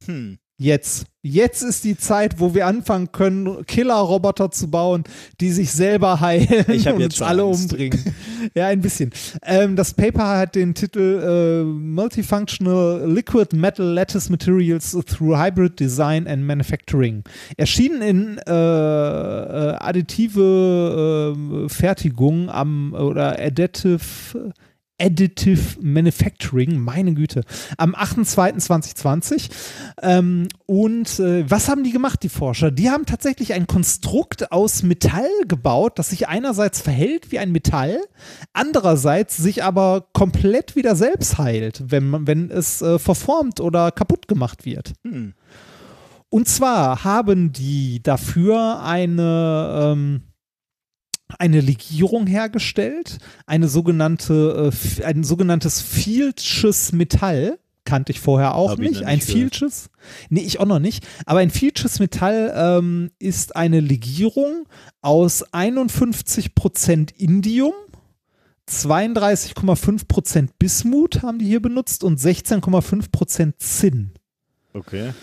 Hm. 0.06 0.38
Jetzt. 0.64 1.08
Jetzt 1.24 1.61
ist 1.61 1.83
die 1.83 1.98
Zeit, 1.98 2.40
wo 2.40 2.53
wir 2.53 2.67
anfangen 2.67 3.11
können, 3.11 3.66
Killer-Roboter 3.66 4.50
zu 4.50 4.72
bauen, 4.72 5.03
die 5.42 5.51
sich 5.51 5.74
selber 5.74 6.22
heilen 6.22 6.66
und 6.67 7.00
jetzt 7.00 7.19
uns 7.19 7.22
alle 7.22 7.43
Angst. 7.43 7.74
umbringen. 7.74 8.00
ja, 8.56 8.67
ein 8.67 8.80
bisschen. 8.80 9.11
Ähm, 9.43 9.75
das 9.75 9.93
Paper 9.93 10.38
hat 10.38 10.56
den 10.56 10.74
Titel 10.74 11.19
äh, 11.22 11.64
Multifunctional 11.66 13.11
Liquid 13.11 13.53
Metal 13.53 13.85
Lattice 13.85 14.30
Materials 14.30 14.98
through 15.06 15.38
Hybrid 15.38 15.77
Design 15.82 16.27
and 16.27 16.45
Manufacturing. 16.45 17.25
Erschienen 17.58 18.01
in 18.01 18.38
äh, 18.48 18.51
äh, 18.51 19.75
additive 19.80 21.35
äh, 21.35 21.69
Fertigung 21.69 22.50
am 22.50 22.93
oder 22.93 23.38
Additive 23.38 24.53
Additive 25.00 25.80
Manufacturing, 25.82 26.80
meine 26.80 27.14
Güte, 27.14 27.42
am 27.78 27.96
8.2.2020. 27.96 29.50
Ähm, 30.02 30.48
und 30.66 31.20
äh, 31.20 31.50
was 31.50 31.70
haben 31.70 31.84
die 31.84 31.92
gemacht, 31.92 32.24
die 32.24 32.30
Forscher? 32.30 32.72
Die 32.72 32.90
haben 32.90 33.06
tatsächlich 33.06 33.54
ein 33.54 33.68
Konstrukt 33.68 34.52
aus 34.52 34.84
Metall 34.84 35.30
gebaut, 35.48 36.00
das 36.00 36.10
sich 36.10 36.28
einerseits 36.28 36.82
verhält 36.82 37.32
wie 37.32 37.40
ein 37.40 37.52
Metall, 37.52 38.00
andererseits 38.54 39.38
sich 39.38 39.64
aber 39.64 40.08
komplett 40.14 40.76
wieder 40.76 40.96
selbst 40.96 41.38
heilt, 41.38 41.84
wenn, 41.88 42.28
wenn 42.28 42.52
es 42.52 42.82
äh, 42.82 43.00
verformt 43.00 43.60
oder 43.60 43.92
kaputt 43.92 44.28
gemacht 44.28 44.66
wird. 44.66 44.94
Hm. 45.04 45.34
Und 46.34 46.48
zwar 46.48 47.04
haben 47.04 47.52
die 47.52 48.02
dafür 48.02 48.82
eine, 48.84 49.94
ähm, 49.94 50.22
eine 51.40 51.61
Legierung 51.61 52.27
hergestellt, 52.27 53.18
eine 53.45 53.68
sogenannte, 53.68 54.72
äh, 55.00 55.03
ein 55.03 55.24
sogenanntes 55.24 55.82
Fieldsches 55.82 56.92
Metall. 56.92 57.60
Kannte 57.85 58.14
ich 58.14 58.22
vorher 58.22 58.56
auch 58.56 58.77
nicht. 58.77 59.03
Ein 59.03 59.16
nicht 59.16 59.27
gehört. 59.27 59.40
Fieldsches? 59.40 59.90
Nee, 60.30 60.42
ich 60.42 60.60
auch 60.60 60.66
noch 60.66 60.80
nicht. 60.80 61.06
Aber 61.26 61.40
ein 61.40 61.50
Fieldsches 61.50 62.00
Metall 62.00 62.53
ähm, 62.56 63.11
ist 63.19 63.56
eine 63.58 63.82
Legierung 63.82 64.66
aus 65.02 65.45
51% 65.52 67.14
Indium, 67.18 67.74
32,5% 68.69 70.50
Bismut 70.58 71.22
haben 71.22 71.40
die 71.40 71.45
hier 71.45 71.61
benutzt 71.61 72.03
und 72.03 72.19
16,5% 72.19 73.58
Zinn. 73.58 74.11
Okay. 74.74 75.14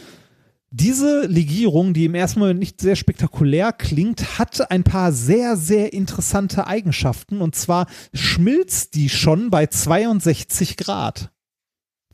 Diese 0.72 1.26
Legierung, 1.26 1.94
die 1.94 2.04
im 2.04 2.14
ersten 2.14 2.38
Moment 2.38 2.60
nicht 2.60 2.80
sehr 2.80 2.94
spektakulär 2.94 3.72
klingt, 3.72 4.38
hat 4.38 4.70
ein 4.70 4.84
paar 4.84 5.10
sehr, 5.12 5.56
sehr 5.56 5.92
interessante 5.92 6.68
Eigenschaften. 6.68 7.40
Und 7.40 7.56
zwar 7.56 7.86
schmilzt 8.14 8.94
die 8.94 9.08
schon 9.08 9.50
bei 9.50 9.66
62 9.66 10.76
Grad 10.76 11.32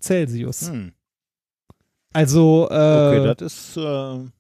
Celsius. 0.01 0.71
Hm. 0.71 0.93
Also, 2.15 2.65
Okay, 2.71 3.29
äh, 3.29 3.35
das 3.35 3.53
ist, 3.53 3.77
äh, 3.77 4.31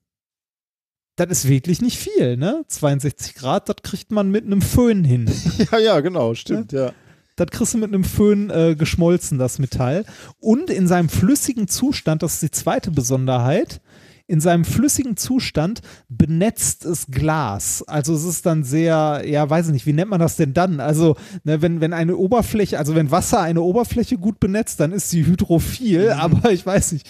das 1.16 1.28
ist 1.30 1.48
wirklich 1.48 1.82
nicht 1.82 1.98
viel, 1.98 2.38
ne? 2.38 2.64
62 2.68 3.34
Grad, 3.34 3.68
das 3.68 3.76
kriegt 3.82 4.12
man 4.12 4.30
mit 4.30 4.46
einem 4.46 4.62
Föhn 4.62 5.04
hin. 5.04 5.30
ja, 5.72 5.78
ja, 5.78 6.00
genau, 6.00 6.34
stimmt, 6.34 6.72
ja. 6.72 6.92
Das 7.36 7.48
kriegst 7.48 7.74
du 7.74 7.78
mit 7.78 7.92
einem 7.92 8.04
Föhn 8.04 8.48
äh, 8.48 8.74
geschmolzen, 8.76 9.38
das 9.38 9.58
Metall. 9.58 10.06
Und 10.38 10.70
in 10.70 10.88
seinem 10.88 11.10
flüssigen 11.10 11.68
Zustand, 11.68 12.22
das 12.22 12.34
ist 12.34 12.42
die 12.42 12.50
zweite 12.50 12.90
Besonderheit, 12.90 13.82
in 14.28 14.40
seinem 14.40 14.64
flüssigen 14.64 15.16
Zustand 15.16 15.80
benetzt 16.08 16.84
es 16.84 17.06
Glas. 17.06 17.84
Also 17.86 18.14
es 18.14 18.24
ist 18.24 18.44
dann 18.44 18.64
sehr, 18.64 19.22
ja, 19.24 19.48
weiß 19.48 19.68
ich 19.68 19.72
nicht, 19.72 19.86
wie 19.86 19.92
nennt 19.92 20.10
man 20.10 20.18
das 20.20 20.34
denn 20.36 20.52
dann? 20.52 20.80
Also, 20.80 21.16
ne, 21.44 21.62
wenn, 21.62 21.80
wenn 21.80 21.92
eine 21.92 22.16
Oberfläche, 22.16 22.78
also 22.78 22.94
wenn 22.96 23.10
Wasser 23.12 23.40
eine 23.40 23.62
Oberfläche 23.62 24.18
gut 24.18 24.40
benetzt, 24.40 24.80
dann 24.80 24.90
ist 24.92 25.10
sie 25.10 25.24
hydrophil, 25.26 26.10
aber 26.10 26.50
ich 26.50 26.66
weiß 26.66 26.92
nicht. 26.92 27.08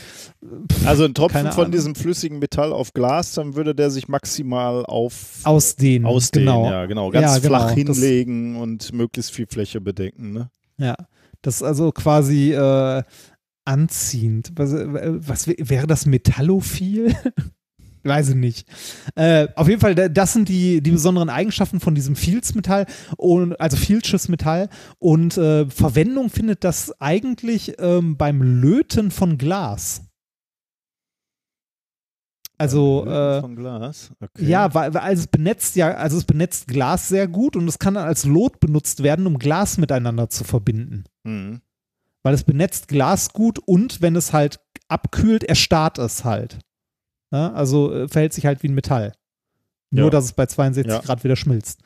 Also 0.84 1.04
ein 1.04 1.14
Tropfen 1.14 1.50
von 1.52 1.72
diesem 1.72 1.94
flüssigen 1.94 2.38
Metall 2.38 2.72
auf 2.72 2.92
Glas, 2.92 3.32
dann 3.32 3.54
würde 3.56 3.74
der 3.74 3.90
sich 3.90 4.08
maximal 4.08 4.84
auf 4.84 5.40
Ausdehnen. 5.44 6.06
ausdehnen, 6.06 6.46
genau. 6.48 6.70
ja, 6.70 6.86
genau. 6.86 7.10
Ganz 7.10 7.24
Ja, 7.26 7.38
genau. 7.38 7.48
flach 7.48 7.66
Das- 7.74 7.74
hinlegen 7.74 8.56
und 8.56 8.92
möglichst 8.92 9.32
viel 9.32 9.46
Fläche 9.46 9.80
bedecken, 9.80 10.32
ne? 10.32 10.50
Ja, 10.78 10.94
das 11.40 11.56
ist 11.56 11.62
also 11.62 11.92
quasi 11.92 12.52
äh, 12.52 13.02
anziehend. 13.66 14.52
Was, 14.56 14.72
äh, 14.72 14.86
was 15.28 15.46
wär- 15.48 15.56
wäre 15.58 15.86
das 15.86 16.06
Metallophil? 16.06 17.14
Weiß 18.04 18.28
ich 18.28 18.34
nicht. 18.36 18.68
Äh, 19.16 19.48
auf 19.56 19.68
jeden 19.68 19.80
Fall, 19.80 19.96
da- 19.96 20.08
das 20.08 20.32
sind 20.32 20.48
die, 20.48 20.80
die 20.80 20.92
besonderen 20.92 21.28
Eigenschaften 21.28 21.80
von 21.80 21.96
diesem 21.96 22.14
Fields-Metall, 22.14 22.86
und, 23.16 23.60
also 23.60 23.76
Fieldsches 23.76 24.28
Metall. 24.28 24.68
Und 24.98 25.36
äh, 25.36 25.68
Verwendung 25.68 26.30
findet 26.30 26.62
das 26.62 27.00
eigentlich 27.00 27.74
ähm, 27.80 28.16
beim 28.16 28.40
Löten 28.42 29.10
von 29.10 29.38
Glas. 29.38 30.02
Also, 32.58 33.04
äh, 33.06 33.40
von 33.42 33.54
Glas. 33.56 34.12
Okay. 34.20 34.46
Ja, 34.46 34.72
weil, 34.72 34.94
weil 34.94 35.02
also 35.02 35.20
es 35.20 35.26
benetzt 35.26 35.76
ja, 35.76 35.92
also 35.94 36.16
es 36.16 36.24
benetzt 36.24 36.68
Glas 36.68 37.08
sehr 37.08 37.28
gut 37.28 37.54
und 37.54 37.68
es 37.68 37.78
kann 37.78 37.94
dann 37.94 38.06
als 38.06 38.24
Lot 38.24 38.60
benutzt 38.60 39.02
werden, 39.02 39.26
um 39.26 39.38
Glas 39.38 39.76
miteinander 39.76 40.30
zu 40.30 40.44
verbinden. 40.44 41.04
Mhm. 41.24 41.60
Weil 42.26 42.34
es 42.34 42.42
benetzt 42.42 42.88
Glas 42.88 43.32
gut 43.32 43.60
und 43.60 44.02
wenn 44.02 44.16
es 44.16 44.32
halt 44.32 44.58
abkühlt, 44.88 45.44
erstarrt 45.44 45.98
es 45.98 46.24
halt. 46.24 46.58
Ja, 47.30 47.52
also 47.52 47.92
äh, 47.94 48.08
verhält 48.08 48.32
sich 48.32 48.46
halt 48.46 48.64
wie 48.64 48.68
ein 48.68 48.74
Metall. 48.74 49.12
Nur, 49.92 50.06
Ja. 50.06 50.10
dass 50.10 50.24
es 50.24 50.32
bei 50.32 50.46
62 50.46 50.92
Ja. 50.92 50.98
Grad 51.02 51.22
wieder 51.22 51.36
schmilzt. 51.36 51.82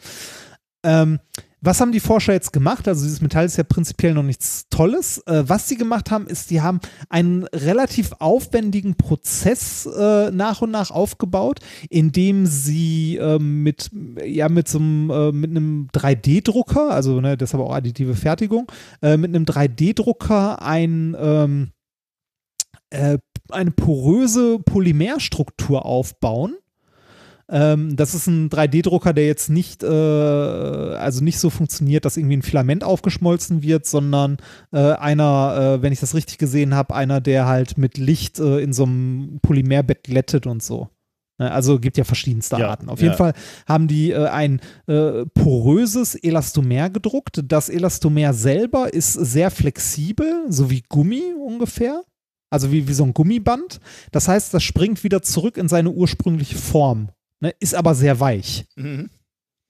Ähm, 0.82 1.20
was 1.60 1.80
haben 1.80 1.92
die 1.92 2.00
Forscher 2.00 2.32
jetzt 2.32 2.52
gemacht? 2.52 2.88
Also 2.88 3.04
dieses 3.04 3.20
Metall 3.20 3.46
ist 3.46 3.56
ja 3.56 3.64
prinzipiell 3.64 4.14
noch 4.14 4.22
nichts 4.22 4.66
Tolles. 4.70 5.18
Äh, 5.26 5.44
was 5.46 5.68
sie 5.68 5.76
gemacht 5.76 6.10
haben, 6.10 6.26
ist, 6.26 6.50
die 6.50 6.60
haben 6.62 6.80
einen 7.08 7.44
relativ 7.44 8.12
aufwendigen 8.18 8.96
Prozess 8.96 9.86
äh, 9.86 10.30
nach 10.30 10.62
und 10.62 10.70
nach 10.70 10.90
aufgebaut, 10.90 11.60
indem 11.88 12.46
sie 12.46 13.16
ähm, 13.16 13.62
mit, 13.62 13.90
ja, 14.24 14.48
mit 14.48 14.68
so 14.68 14.78
einem, 14.78 15.10
äh, 15.10 15.32
mit 15.32 15.50
einem 15.50 15.88
3D-Drucker, 15.94 16.90
also 16.90 17.20
ne, 17.20 17.36
deshalb 17.36 17.62
auch 17.62 17.74
additive 17.74 18.14
Fertigung, 18.14 18.70
äh, 19.02 19.16
mit 19.16 19.34
einem 19.34 19.44
3D-Drucker 19.44 20.62
ein 20.62 21.16
ähm, 21.18 21.72
äh, 22.90 23.18
eine 23.50 23.70
poröse 23.70 24.58
Polymerstruktur 24.60 25.84
aufbauen. 25.84 26.56
Ähm, 27.50 27.96
das 27.96 28.14
ist 28.14 28.28
ein 28.28 28.48
3D-Drucker, 28.48 29.12
der 29.12 29.26
jetzt 29.26 29.50
nicht, 29.50 29.82
äh, 29.82 29.86
also 29.86 31.22
nicht 31.22 31.38
so 31.38 31.50
funktioniert, 31.50 32.04
dass 32.04 32.16
irgendwie 32.16 32.36
ein 32.36 32.42
Filament 32.42 32.84
aufgeschmolzen 32.84 33.62
wird, 33.62 33.86
sondern 33.86 34.38
äh, 34.72 34.78
einer, 34.78 35.78
äh, 35.78 35.82
wenn 35.82 35.92
ich 35.92 36.00
das 36.00 36.14
richtig 36.14 36.38
gesehen 36.38 36.74
habe, 36.74 36.94
einer, 36.94 37.20
der 37.20 37.46
halt 37.46 37.76
mit 37.76 37.98
Licht 37.98 38.38
äh, 38.38 38.60
in 38.60 38.72
so 38.72 38.84
einem 38.84 39.40
Polymerbett 39.42 40.04
glättet 40.04 40.46
und 40.46 40.62
so. 40.62 40.88
Ne, 41.40 41.50
Also 41.50 41.80
gibt 41.80 41.96
ja 41.96 42.04
verschiedenste 42.04 42.56
Ja, 42.58 42.68
Arten. 42.68 42.88
Auf 42.88 43.00
ja. 43.00 43.06
jeden 43.06 43.16
Fall 43.16 43.32
haben 43.66 43.88
die 43.88 44.12
äh, 44.12 44.28
ein 44.28 44.60
äh, 44.86 45.24
poröses 45.34 46.14
Elastomer 46.14 46.90
gedruckt. 46.90 47.42
Das 47.44 47.68
Elastomer 47.68 48.32
selber 48.32 48.92
ist 48.92 49.14
sehr 49.14 49.50
flexibel, 49.50 50.44
so 50.48 50.70
wie 50.70 50.82
Gummi 50.88 51.34
ungefähr. 51.34 52.02
Also 52.52 52.70
wie, 52.72 52.86
wie 52.88 52.94
so 52.94 53.04
ein 53.04 53.14
Gummiband. 53.14 53.80
Das 54.12 54.28
heißt, 54.28 54.52
das 54.52 54.62
springt 54.62 55.02
wieder 55.02 55.22
zurück 55.22 55.56
in 55.56 55.68
seine 55.68 55.90
ursprüngliche 55.90 56.56
Form. 56.56 57.08
Ne, 57.40 57.54
ist 57.58 57.74
aber 57.74 57.94
sehr 57.94 58.20
weich. 58.20 58.66
Mhm. 58.76 59.10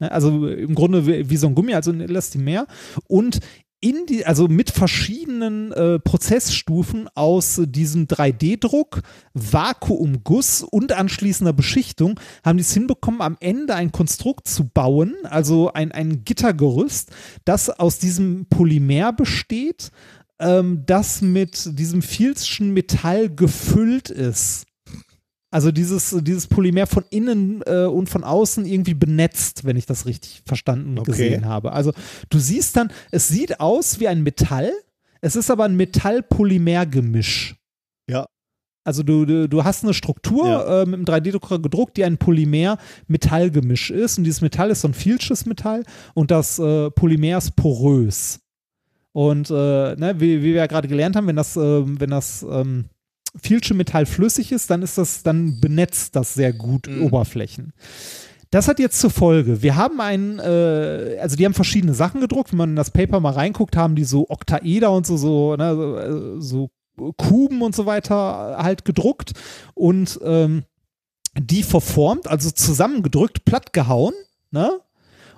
Ne, 0.01 0.11
also 0.11 0.49
im 0.49 0.75
Grunde 0.75 1.07
wie, 1.07 1.31
wie 1.31 1.37
so 1.37 1.47
ein 1.47 1.55
Gummi, 1.55 1.75
also 1.75 1.91
ein 1.91 2.01
Elastomer. 2.01 2.67
Und 3.07 3.41
in 3.83 4.05
die, 4.07 4.27
also 4.27 4.47
mit 4.47 4.71
verschiedenen 4.71 5.73
äh, 5.73 5.99
Prozessstufen 5.99 7.09
aus 7.15 7.63
diesem 7.65 8.07
3D-Druck, 8.07 9.01
Vakuumguss 9.33 10.63
und 10.63 10.93
anschließender 10.93 11.55
Beschichtung 11.55 12.21
haben 12.45 12.59
die 12.59 12.63
es 12.63 12.75
hinbekommen, 12.75 13.23
am 13.23 13.39
Ende 13.41 13.75
ein 13.75 13.91
Konstrukt 13.91 14.49
zu 14.49 14.69
bauen, 14.69 15.15
also 15.25 15.73
ein, 15.73 15.93
ein 15.93 16.25
Gittergerüst, 16.25 17.11
das 17.47 17.71
aus 17.71 17.99
diesem 17.99 18.47
Polymer 18.51 19.15
besteht, 19.15 19.91
ähm, 20.39 20.83
das 20.85 21.23
mit 21.23 21.79
diesem 21.79 22.03
Filzschen 22.03 22.75
Metall 22.75 23.35
gefüllt 23.35 24.11
ist. 24.11 24.67
Also 25.53 25.73
dieses, 25.73 26.17
dieses 26.23 26.47
Polymer 26.47 26.87
von 26.87 27.05
innen 27.11 27.63
äh, 27.67 27.85
und 27.87 28.09
von 28.09 28.23
außen 28.23 28.65
irgendwie 28.67 28.95
benetzt, 28.95 29.65
wenn 29.65 29.77
ich 29.77 29.85
das 29.87 30.07
richtig 30.07 30.43
verstanden 30.47 30.91
und 30.93 31.01
Okay. 31.01 31.11
gesehen 31.11 31.47
habe. 31.47 31.73
Also 31.73 31.93
du 32.29 32.39
siehst 32.39 32.77
dann, 32.77 32.93
es 33.11 33.27
sieht 33.29 33.59
aus 33.59 33.99
wie 33.99 34.07
ein 34.07 34.23
Metall, 34.23 34.71
es 35.21 35.35
ist 35.37 35.51
aber 35.51 35.65
ein 35.65 35.77
Metall-Polymer-Gemisch. 35.77 37.57
Ja. 38.09 38.27
Also 38.85 39.03
du, 39.03 39.27
du, 39.27 39.49
du 39.49 39.65
hast 39.65 39.85
eine 39.85 39.93
Struktur 39.93 40.47
Ja. 40.47 40.83
äh, 40.83 40.87
mit 40.87 40.95
einem 40.95 41.05
3D-Drucker 41.05 41.59
gedruckt, 41.59 41.97
die 41.97 42.05
ein 42.05 42.17
Polymer-Metallgemisch 42.17 43.91
ist. 43.91 44.19
Und 44.19 44.25
dieses 44.25 44.41
Metall 44.41 44.71
ist 44.71 44.81
so 44.83 44.89
ein 44.89 44.95
Filzsches 44.95 45.47
Metall 45.47 45.85
und 46.15 46.31
das 46.31 46.59
äh, 46.59 46.91
Polymer 46.91 47.39
ist 47.39 47.57
porös. 47.57 48.41
Und 49.13 49.51
äh, 49.51 49.55
ne, 49.97 50.15
wie, 50.19 50.39
wie 50.41 50.45
wir 50.45 50.55
ja 50.55 50.67
gerade 50.67 50.89
gelernt 50.89 51.17
haben, 51.17 51.27
wenn 51.27 51.37
das, 51.37 51.57
ähm, 51.57 52.01
wenn 52.01 52.11
das 52.11 52.45
ähm, 52.49 52.85
Metall 53.75 54.07
flüssig 54.07 54.53
ist, 54.53 54.71
dann 54.71 54.83
ist 54.83 54.99
das, 54.99 55.23
dann 55.23 55.61
benetzt 55.61 56.17
das 56.17 56.35
sehr 56.35 56.53
gut 56.53 56.89
Mhm. 56.89 57.05
Oberflächen. 57.05 57.73
Das 58.51 58.67
hat 58.67 58.81
jetzt 58.81 58.99
zur 58.99 59.11
Folge, 59.11 59.63
wir 59.63 59.77
haben 59.77 60.01
einen, 60.01 60.41
äh, 60.41 61.19
also 61.21 61.37
die 61.37 61.45
haben 61.45 61.55
verschiedene 61.55 61.95
Sachen 61.95 62.21
gedruckt, 62.21 62.51
wenn 62.51 62.59
man 62.59 62.71
in 62.71 62.77
das 62.77 62.91
Paper 62.91 63.21
mal 63.21 63.33
reinguckt, 63.33 63.77
haben 63.77 63.95
die 63.95 64.05
so 64.05 64.29
Oktaeder 64.29 64.91
und 64.91 65.07
so, 65.07 65.17
so, 65.17 65.55
ne, 65.55 65.77
so, 65.77 65.97
äh, 65.97 66.41
so 66.41 66.71
Kuben 67.17 67.63
und 67.63 67.75
so 67.75 67.87
weiter 67.87 68.57
halt 68.59 68.85
gedruckt 68.85 69.33
und 69.75 70.19
ähm, 70.25 70.65
die 71.39 71.63
verformt, 71.63 72.27
also 72.27 72.51
zusammengedrückt, 72.51 73.45
platt 73.45 73.73
gehauen, 73.73 74.15
ne? 74.51 74.81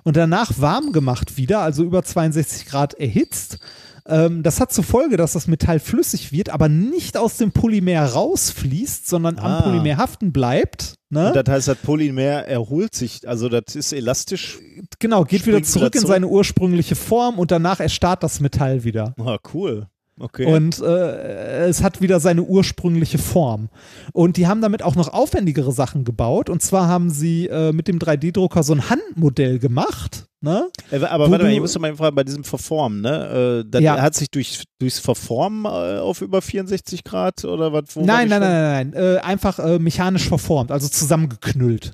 Und 0.03 0.17
danach 0.17 0.51
warm 0.59 0.91
gemacht 0.91 1.37
wieder, 1.37 1.59
also 1.59 1.83
über 1.83 2.03
62 2.03 2.65
Grad 2.65 2.93
erhitzt. 2.95 3.59
Ähm, 4.07 4.43
das 4.43 4.59
hat 4.59 4.73
zur 4.73 4.83
Folge, 4.83 5.15
dass 5.17 5.33
das 5.33 5.47
Metall 5.47 5.79
flüssig 5.79 6.31
wird, 6.31 6.49
aber 6.49 6.67
nicht 6.69 7.15
aus 7.17 7.37
dem 7.37 7.51
Polymer 7.51 8.03
rausfließt, 8.05 9.07
sondern 9.07 9.37
Ah. 9.39 9.57
am 9.59 9.63
Polymer 9.63 9.97
haften 9.97 10.33
bleibt. 10.33 10.95
Ne? 11.09 11.31
Das 11.33 11.45
heißt, 11.47 11.67
das 11.69 11.77
Polymer 11.77 12.21
erholt 12.47 12.95
sich, 12.95 13.27
also 13.27 13.47
das 13.47 13.75
ist 13.75 13.93
elastisch. 13.93 14.57
genau, 14.99 15.23
geht 15.23 15.45
wieder 15.45 15.61
zurück 15.63 15.93
wieder 15.93 16.01
in 16.01 16.07
seine 16.07 16.27
ursprüngliche 16.27 16.95
Form 16.95 17.39
und 17.39 17.51
danach 17.51 17.79
erstarrt 17.79 18.23
das 18.23 18.39
Metall 18.39 18.83
wieder. 18.83 19.13
Ah, 19.19 19.37
cool. 19.53 19.87
Okay. 20.19 20.45
Und 20.45 20.79
äh, 20.79 21.65
es 21.65 21.81
hat 21.81 21.99
wieder 22.01 22.19
seine 22.19 22.43
ursprüngliche 22.43 23.17
Form. 23.17 23.69
Und 24.13 24.37
die 24.37 24.45
haben 24.47 24.61
damit 24.61 24.83
auch 24.83 24.95
noch 24.95 25.11
aufwendigere 25.11 25.71
Sachen 25.71 26.03
gebaut. 26.05 26.49
Und 26.49 26.61
zwar 26.61 26.87
haben 26.87 27.09
sie 27.09 27.47
äh, 27.47 27.71
mit 27.71 27.87
dem 27.87 27.97
3D-Drucker 27.97 28.61
so 28.63 28.73
ein 28.73 28.89
Handmodell 28.89 29.57
gemacht. 29.57 30.25
Ne? 30.39 30.69
Äh, 30.91 30.97
aber 31.05 31.27
wo 31.27 31.31
warte 31.31 31.45
mal, 31.45 31.53
ich 31.53 31.59
muss 31.61 31.73
doch 31.73 31.81
mal 31.81 31.95
fragen, 31.95 32.15
bei 32.15 32.23
diesem 32.25 32.43
Verformen, 32.43 33.01
ne? 33.01 33.63
Äh, 33.73 33.81
Ja. 33.81 34.01
hat 34.01 34.13
sich 34.13 34.29
durch, 34.29 34.63
durchs 34.77 34.99
Verformen 34.99 35.65
äh, 35.65 35.99
auf 35.99 36.21
über 36.21 36.41
64 36.41 37.03
Grad 37.03 37.43
oder 37.45 37.71
was? 37.73 37.95
Nein, 37.95 38.27
nein, 38.27 38.41
nein, 38.41 38.41
nein, 38.41 38.89
nein. 38.91 39.15
Äh, 39.15 39.19
einfach 39.19 39.57
äh, 39.59 39.79
mechanisch 39.79 40.27
verformt, 40.27 40.71
also 40.71 40.87
zusammengeknüllt. 40.89 41.93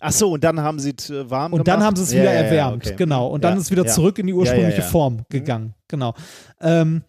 Ach 0.00 0.12
so, 0.12 0.32
und 0.32 0.44
dann 0.44 0.60
haben 0.60 0.78
sie 0.78 0.94
es 0.96 1.10
warm 1.28 1.52
Und 1.52 1.64
gemacht? 1.64 1.68
dann 1.68 1.82
haben 1.84 1.96
sie 1.96 2.04
es 2.04 2.12
Ja, 2.12 2.22
wieder 2.22 2.32
ja, 2.32 2.40
ja, 2.40 2.46
erwärmt, 2.46 2.86
okay. 2.86 2.94
genau. 2.96 3.26
Und 3.26 3.44
dann 3.44 3.54
Ja, 3.54 3.58
ist 3.58 3.64
es 3.66 3.70
wieder 3.70 3.84
ja. 3.84 3.90
zurück 3.92 4.18
in 4.18 4.28
die 4.28 4.32
ursprüngliche 4.34 4.78
ja, 4.78 4.84
ja. 4.84 4.88
Form 4.90 5.22
gegangen, 5.28 5.74
genau. 5.88 6.14
Ähm, 6.60 7.02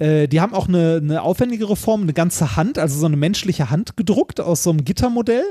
äh, 0.00 0.26
die 0.26 0.40
haben 0.40 0.54
auch 0.54 0.66
eine, 0.66 0.96
eine 0.96 1.22
aufwendigere 1.22 1.76
Form, 1.76 2.02
eine 2.02 2.12
ganze 2.12 2.56
Hand, 2.56 2.78
also 2.78 2.98
so 2.98 3.06
eine 3.06 3.16
menschliche 3.16 3.70
Hand 3.70 3.96
gedruckt 3.96 4.40
aus 4.40 4.62
so 4.62 4.70
einem 4.70 4.84
Gittermodell. 4.84 5.44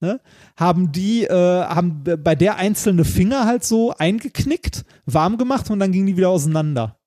Ne? 0.00 0.20
Haben 0.56 0.92
die, 0.92 1.24
äh, 1.24 1.32
haben 1.32 2.04
bei 2.04 2.34
der 2.34 2.56
einzelne 2.56 3.04
Finger 3.06 3.46
halt 3.46 3.64
so 3.64 3.94
eingeknickt, 3.96 4.84
warm 5.06 5.38
gemacht 5.38 5.70
und 5.70 5.80
dann 5.80 5.90
gingen 5.90 6.06
die 6.06 6.16
wieder 6.18 6.28
auseinander. 6.28 6.98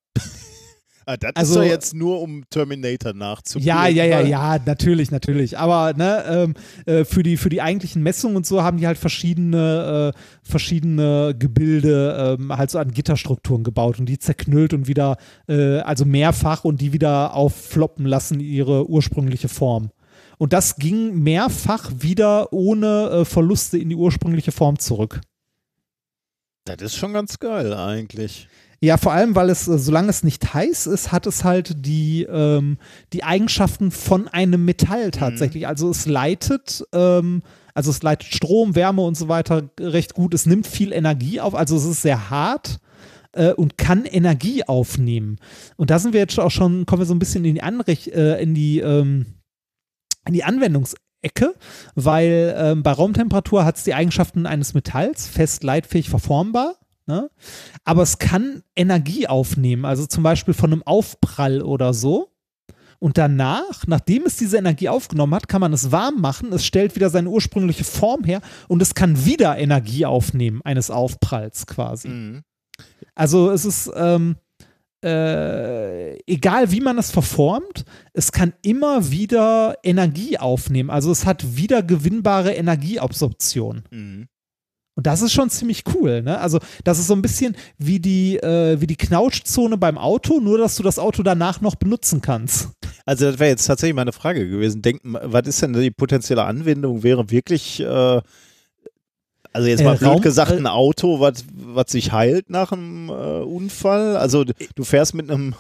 Ah, 1.09 1.17
das 1.17 1.35
Also- 1.35 1.53
ist 1.61 1.65
doch 1.65 1.71
jetzt 1.71 1.93
nur, 1.95 2.21
um 2.21 2.43
Terminator 2.51 3.13
nachzubilden. 3.13 3.67
Ja, 3.67 3.87
ja, 3.87 4.05
ja, 4.05 4.21
ja, 4.21 4.59
natürlich, 4.63 5.09
natürlich. 5.09 5.57
Aber 5.57 5.93
ne, 5.93 6.23
ähm, 6.29 6.53
äh, 6.85 7.03
für, 7.03 7.23
die, 7.23 7.35
für 7.35 7.49
die 7.49 7.63
eigentlichen 7.63 8.03
Messungen 8.03 8.37
und 8.37 8.45
so 8.45 8.61
haben 8.61 8.77
die 8.77 8.85
halt 8.85 8.99
verschiedene, 8.99 10.13
äh, 10.13 10.19
verschiedene 10.47 11.33
Gebilde 11.35 12.37
ähm, 12.39 12.55
halt 12.55 12.69
so 12.69 12.77
an 12.77 12.91
Gitterstrukturen 12.91 13.63
gebaut 13.63 13.97
und 13.97 14.05
die 14.05 14.19
zerknüllt 14.19 14.71
und 14.75 14.87
wieder, 14.87 15.17
äh, 15.47 15.79
also 15.79 16.05
mehrfach 16.05 16.63
und 16.63 16.79
die 16.79 16.93
wieder 16.93 17.33
auffloppen 17.33 18.05
lassen, 18.05 18.39
ihre 18.39 18.87
ursprüngliche 18.87 19.49
Form. 19.49 19.89
Und 20.37 20.53
das 20.53 20.75
ging 20.75 21.15
mehrfach 21.23 21.91
wieder 21.97 22.53
ohne 22.53 23.09
äh, 23.09 23.25
Verluste 23.25 23.79
in 23.79 23.89
die 23.89 23.95
ursprüngliche 23.95 24.51
Form 24.51 24.77
zurück. 24.77 25.21
Das 26.65 26.79
ist 26.83 26.97
schon 26.97 27.13
ganz 27.13 27.39
geil 27.39 27.73
eigentlich. 27.73 28.47
Ja, 28.81 28.97
vor 28.97 29.11
allem, 29.11 29.35
weil 29.35 29.49
es, 29.49 29.67
äh, 29.67 29.77
solange 29.77 30.09
es 30.09 30.23
nicht 30.23 30.53
heiß 30.53 30.87
ist, 30.87 31.11
hat 31.11 31.27
es 31.27 31.43
halt 31.43 31.85
die, 31.85 32.23
ähm, 32.23 32.77
die 33.11 33.23
Eigenschaften 33.23 33.91
von 33.91 34.27
einem 34.27 34.63
Metall 34.63 35.11
tatsächlich. 35.11 35.67
Also 35.67 35.89
es 35.89 36.05
leitet, 36.05 36.85
ähm, 36.93 37.41
also 37.73 37.91
es 37.91 38.01
leitet 38.01 38.33
Strom, 38.33 38.75
Wärme 38.75 39.01
und 39.01 39.17
so 39.17 39.27
weiter 39.27 39.69
recht 39.79 40.13
gut. 40.13 40.33
Es 40.33 40.45
nimmt 40.45 40.65
viel 40.65 40.93
Energie 40.93 41.41
auf, 41.41 41.55
also 41.55 41.75
es 41.75 41.85
ist 41.85 42.01
sehr 42.01 42.29
hart 42.29 42.79
äh, 43.33 43.51
und 43.51 43.77
kann 43.77 44.05
Energie 44.05 44.63
aufnehmen. 44.63 45.39
Und 45.75 45.89
da 45.89 45.99
sind 45.99 46.13
wir 46.13 46.21
jetzt 46.21 46.39
auch 46.39 46.51
schon, 46.51 46.85
kommen 46.85 47.01
wir 47.01 47.05
so 47.05 47.15
ein 47.15 47.19
bisschen 47.19 47.43
in 47.43 47.55
die 47.55 47.63
Anrech 47.63 48.11
äh, 48.13 48.41
in 48.41 48.53
die, 48.53 48.79
ähm, 48.79 49.25
in 50.25 50.33
die 50.33 50.45
Anwendungsecke, 50.45 51.53
weil 51.95 52.55
ähm, 52.57 52.83
bei 52.83 52.91
Raumtemperatur 52.91 53.65
hat 53.65 53.75
es 53.75 53.83
die 53.83 53.93
Eigenschaften 53.93 54.45
eines 54.45 54.73
Metalls, 54.73 55.27
fest, 55.27 55.63
leitfähig, 55.63 56.09
verformbar. 56.09 56.75
Ne? 57.09 57.31
Aber 57.85 58.03
es 58.03 58.19
kann 58.19 58.61
Energie 58.75 59.25
aufnehmen, 59.25 59.83
also 59.83 60.05
zum 60.05 60.21
Beispiel 60.21 60.53
von 60.53 60.71
einem 60.71 60.83
Aufprall 60.83 61.63
oder 61.63 61.91
so. 61.91 62.29
Und 62.99 63.17
danach, 63.17 63.87
nachdem 63.87 64.27
es 64.27 64.35
diese 64.35 64.57
Energie 64.57 64.89
aufgenommen 64.89 65.33
hat, 65.33 65.47
kann 65.47 65.59
man 65.59 65.73
es 65.73 65.91
warm 65.91 66.21
machen, 66.21 66.53
es 66.53 66.63
stellt 66.63 66.95
wieder 66.95 67.09
seine 67.09 67.29
ursprüngliche 67.29 67.83
Form 67.83 68.23
her 68.25 68.41
und 68.67 68.79
es 68.83 68.93
kann 68.93 69.25
wieder 69.25 69.57
Energie 69.57 70.05
aufnehmen, 70.05 70.61
eines 70.63 70.91
Aufpralls 70.91 71.65
quasi. 71.65 72.09
Mhm. 72.09 72.43
Also 73.15 73.49
es 73.49 73.65
ist, 73.65 73.89
ähm, 73.95 74.35
äh, 75.03 76.13
egal 76.31 76.71
wie 76.71 76.81
man 76.81 76.99
es 76.99 77.09
verformt, 77.09 77.85
es 78.13 78.31
kann 78.31 78.53
immer 78.61 79.09
wieder 79.09 79.77
Energie 79.81 80.37
aufnehmen. 80.37 80.91
Also 80.91 81.11
es 81.11 81.25
hat 81.25 81.55
wieder 81.55 81.81
gewinnbare 81.81 82.51
Energieabsorption. 82.51 83.81
Mhm. 83.89 84.27
Und 84.99 85.07
das 85.07 85.21
ist 85.21 85.31
schon 85.31 85.49
ziemlich 85.49 85.85
cool, 85.95 86.21
ne? 86.21 86.41
Also, 86.41 86.59
das 86.83 86.99
ist 86.99 87.07
so 87.07 87.13
ein 87.13 87.21
bisschen 87.21 87.55
wie 87.77 88.01
die, 88.01 88.35
äh, 88.35 88.81
wie 88.81 88.85
die 88.85 88.97
Knautschzone 88.97 89.77
beim 89.77 89.97
Auto, 89.97 90.41
nur 90.41 90.57
dass 90.57 90.75
du 90.75 90.83
das 90.83 90.99
Auto 90.99 91.23
danach 91.23 91.61
noch 91.61 91.75
benutzen 91.75 92.19
kannst. 92.19 92.67
Also 93.05 93.31
das 93.31 93.39
wäre 93.39 93.49
jetzt 93.49 93.65
tatsächlich 93.65 93.95
meine 93.95 94.11
Frage 94.11 94.49
gewesen. 94.49 94.81
Denken, 94.81 95.15
was 95.23 95.47
ist 95.47 95.61
denn 95.61 95.71
die 95.71 95.89
potenzielle 95.89 96.43
Anwendung? 96.43 97.01
Wäre 97.01 97.31
wirklich, 97.31 97.79
äh, 97.79 97.85
also 99.53 99.67
jetzt 99.69 99.85
mal 99.85 99.95
Äh, 99.95 99.99
blöd 99.99 100.21
gesagt, 100.21 100.51
äh, 100.51 100.57
ein 100.57 100.67
Auto, 100.67 101.21
was 101.21 101.45
sich 101.89 102.11
heilt 102.11 102.49
nach 102.49 102.73
einem 102.73 103.07
äh, 103.07 103.13
Unfall? 103.13 104.17
Also 104.17 104.43
du 104.43 104.83
fährst 104.83 105.13
mit 105.15 105.31
einem 105.31 105.55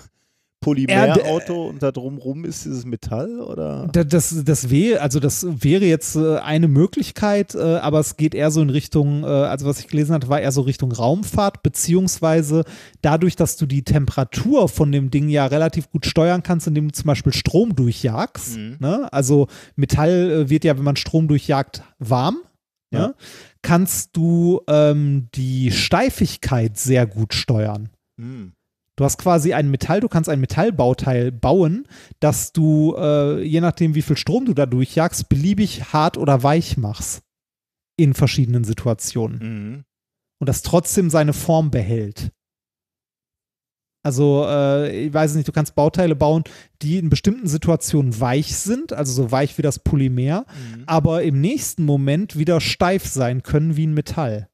Polymerauto 0.61 1.67
und 1.69 1.81
da 1.81 1.91
drumrum 1.91 2.43
ist 2.45 2.65
dieses 2.65 2.85
Metall 2.85 3.39
oder? 3.39 3.87
Da- 3.91 4.03
Das, 4.03 4.43
das 4.43 4.69
wäre, 4.69 5.01
also 5.01 5.19
das 5.19 5.45
wäre 5.49 5.85
jetzt 5.85 6.15
äh, 6.15 6.37
eine 6.37 6.67
Möglichkeit, 6.67 7.55
äh, 7.55 7.77
aber 7.77 7.99
es 7.99 8.17
geht 8.17 8.35
eher 8.35 8.51
so 8.51 8.61
in 8.61 8.69
Richtung, 8.69 9.23
äh, 9.23 9.27
also 9.27 9.65
was 9.65 9.79
ich 9.79 9.87
gelesen 9.87 10.13
hatte, 10.13 10.27
war 10.29 10.41
eher 10.41 10.51
so 10.51 10.61
Richtung 10.61 10.91
Raumfahrt, 10.91 11.63
beziehungsweise 11.63 12.63
dadurch, 13.01 13.35
dass 13.35 13.55
du 13.57 13.65
die 13.65 13.83
Temperatur 13.83 14.67
von 14.69 14.91
dem 14.91 15.11
Ding 15.11 15.29
ja 15.29 15.45
relativ 15.45 15.89
gut 15.89 16.05
steuern 16.05 16.43
kannst, 16.43 16.67
indem 16.67 16.89
du 16.89 16.93
zum 16.93 17.05
Beispiel 17.07 17.33
Strom 17.33 17.75
durchjagst. 17.75 18.57
Mhm. 18.57 18.77
Ne? 18.79 19.11
Also 19.13 19.47
Metall 19.75 20.49
wird 20.49 20.63
ja, 20.65 20.77
wenn 20.77 20.83
man 20.83 20.95
Strom 20.97 21.27
durchjagt, 21.27 21.83
warm. 21.99 22.37
Ja. 22.91 22.99
Ne? 23.09 23.15
Kannst 23.61 24.17
du 24.17 24.61
ähm, 24.67 25.27
die 25.35 25.71
Steifigkeit 25.71 26.77
sehr 26.77 27.05
gut 27.05 27.33
steuern. 27.33 27.89
Hm. 28.19 28.53
Du 28.99 29.05
hast 29.05 29.17
quasi 29.17 29.53
ein 29.53 29.71
Metall, 29.71 30.01
du 30.01 30.09
kannst 30.09 30.29
ein 30.29 30.41
Metallbauteil 30.41 31.31
bauen, 31.31 31.87
dass 32.19 32.51
du, 32.51 32.97
äh, 32.97 33.41
je 33.41 33.61
nachdem 33.61 33.95
wie 33.95 34.01
viel 34.01 34.17
Strom 34.17 34.43
du 34.43 34.53
da 34.53 34.65
durchjagst, 34.65 35.29
beliebig 35.29 35.93
hart 35.93 36.17
oder 36.17 36.43
weich 36.43 36.75
machst. 36.75 37.23
In 37.97 38.13
verschiedenen 38.13 38.65
Situationen. 38.65 39.39
Mhm. 39.39 39.83
Und 40.41 40.49
das 40.49 40.63
trotzdem 40.63 41.09
seine 41.09 41.31
Form 41.31 41.71
behält. 41.71 42.33
Also, 44.03 44.45
äh, 44.45 45.05
ich 45.05 45.13
weiß 45.13 45.35
nicht, 45.35 45.47
du 45.47 45.53
kannst 45.53 45.75
Bauteile 45.75 46.17
bauen, 46.17 46.43
die 46.81 46.97
in 46.97 47.09
bestimmten 47.09 47.47
Situationen 47.47 48.19
weich 48.19 48.57
sind, 48.57 48.91
also 48.91 49.13
so 49.13 49.31
weich 49.31 49.57
wie 49.57 49.61
das 49.61 49.79
Polymer, 49.79 50.45
Mhm. 50.45 50.83
aber 50.87 51.23
im 51.23 51.39
nächsten 51.39 51.85
Moment 51.85 52.37
wieder 52.37 52.59
steif 52.59 53.05
sein 53.05 53.43
können 53.43 53.77
wie 53.77 53.87
ein 53.87 53.93
Metall. 53.93 54.49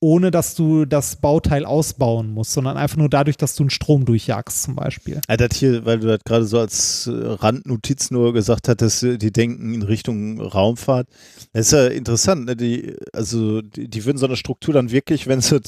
Ohne 0.00 0.30
dass 0.30 0.54
du 0.54 0.84
das 0.84 1.16
Bauteil 1.16 1.64
ausbauen 1.64 2.30
musst, 2.30 2.52
sondern 2.52 2.76
einfach 2.76 2.98
nur 2.98 3.08
dadurch, 3.08 3.38
dass 3.38 3.54
du 3.54 3.62
einen 3.62 3.70
Strom 3.70 4.04
durchjagst, 4.04 4.64
zum 4.64 4.76
Beispiel. 4.76 5.20
Ja, 5.28 5.36
das 5.38 5.56
hier, 5.56 5.86
weil 5.86 6.00
du 6.00 6.06
das 6.06 6.20
gerade 6.24 6.44
so 6.44 6.58
als 6.58 7.06
äh, 7.06 7.12
Randnotiz 7.12 8.10
nur 8.10 8.34
gesagt 8.34 8.68
hattest, 8.68 9.02
äh, 9.02 9.16
die 9.16 9.32
denken 9.32 9.72
in 9.72 9.82
Richtung 9.82 10.40
Raumfahrt. 10.40 11.08
Das 11.54 11.66
ist 11.66 11.72
ja 11.72 11.86
interessant, 11.86 12.44
ne? 12.44 12.56
die, 12.56 12.94
also 13.14 13.62
die, 13.62 13.88
die 13.88 14.04
würden 14.04 14.18
so 14.18 14.26
eine 14.26 14.36
Struktur 14.36 14.74
dann 14.74 14.90
wirklich, 14.90 15.26
wenn 15.26 15.40
sie 15.40 15.60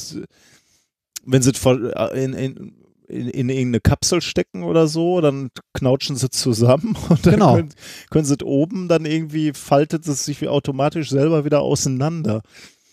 wenn 1.24 1.42
sie 1.42 1.52
äh, 1.52 2.24
in, 2.24 2.32
in, 2.32 2.72
in, 3.08 3.28
in 3.28 3.48
irgendeine 3.48 3.80
Kapsel 3.80 4.20
stecken 4.20 4.62
oder 4.62 4.86
so, 4.86 5.20
dann 5.20 5.50
knautschen 5.74 6.16
sie 6.16 6.30
zusammen 6.30 6.96
und 7.08 7.26
dann 7.26 7.34
Genau. 7.34 7.54
können, 7.54 7.70
können 8.10 8.24
sie 8.24 8.34
es 8.34 8.44
oben 8.44 8.88
dann 8.88 9.04
irgendwie, 9.04 9.52
faltet 9.54 10.06
es 10.06 10.24
sich 10.24 10.40
wie 10.40 10.48
automatisch 10.48 11.10
selber 11.10 11.44
wieder 11.44 11.60
auseinander. 11.62 12.42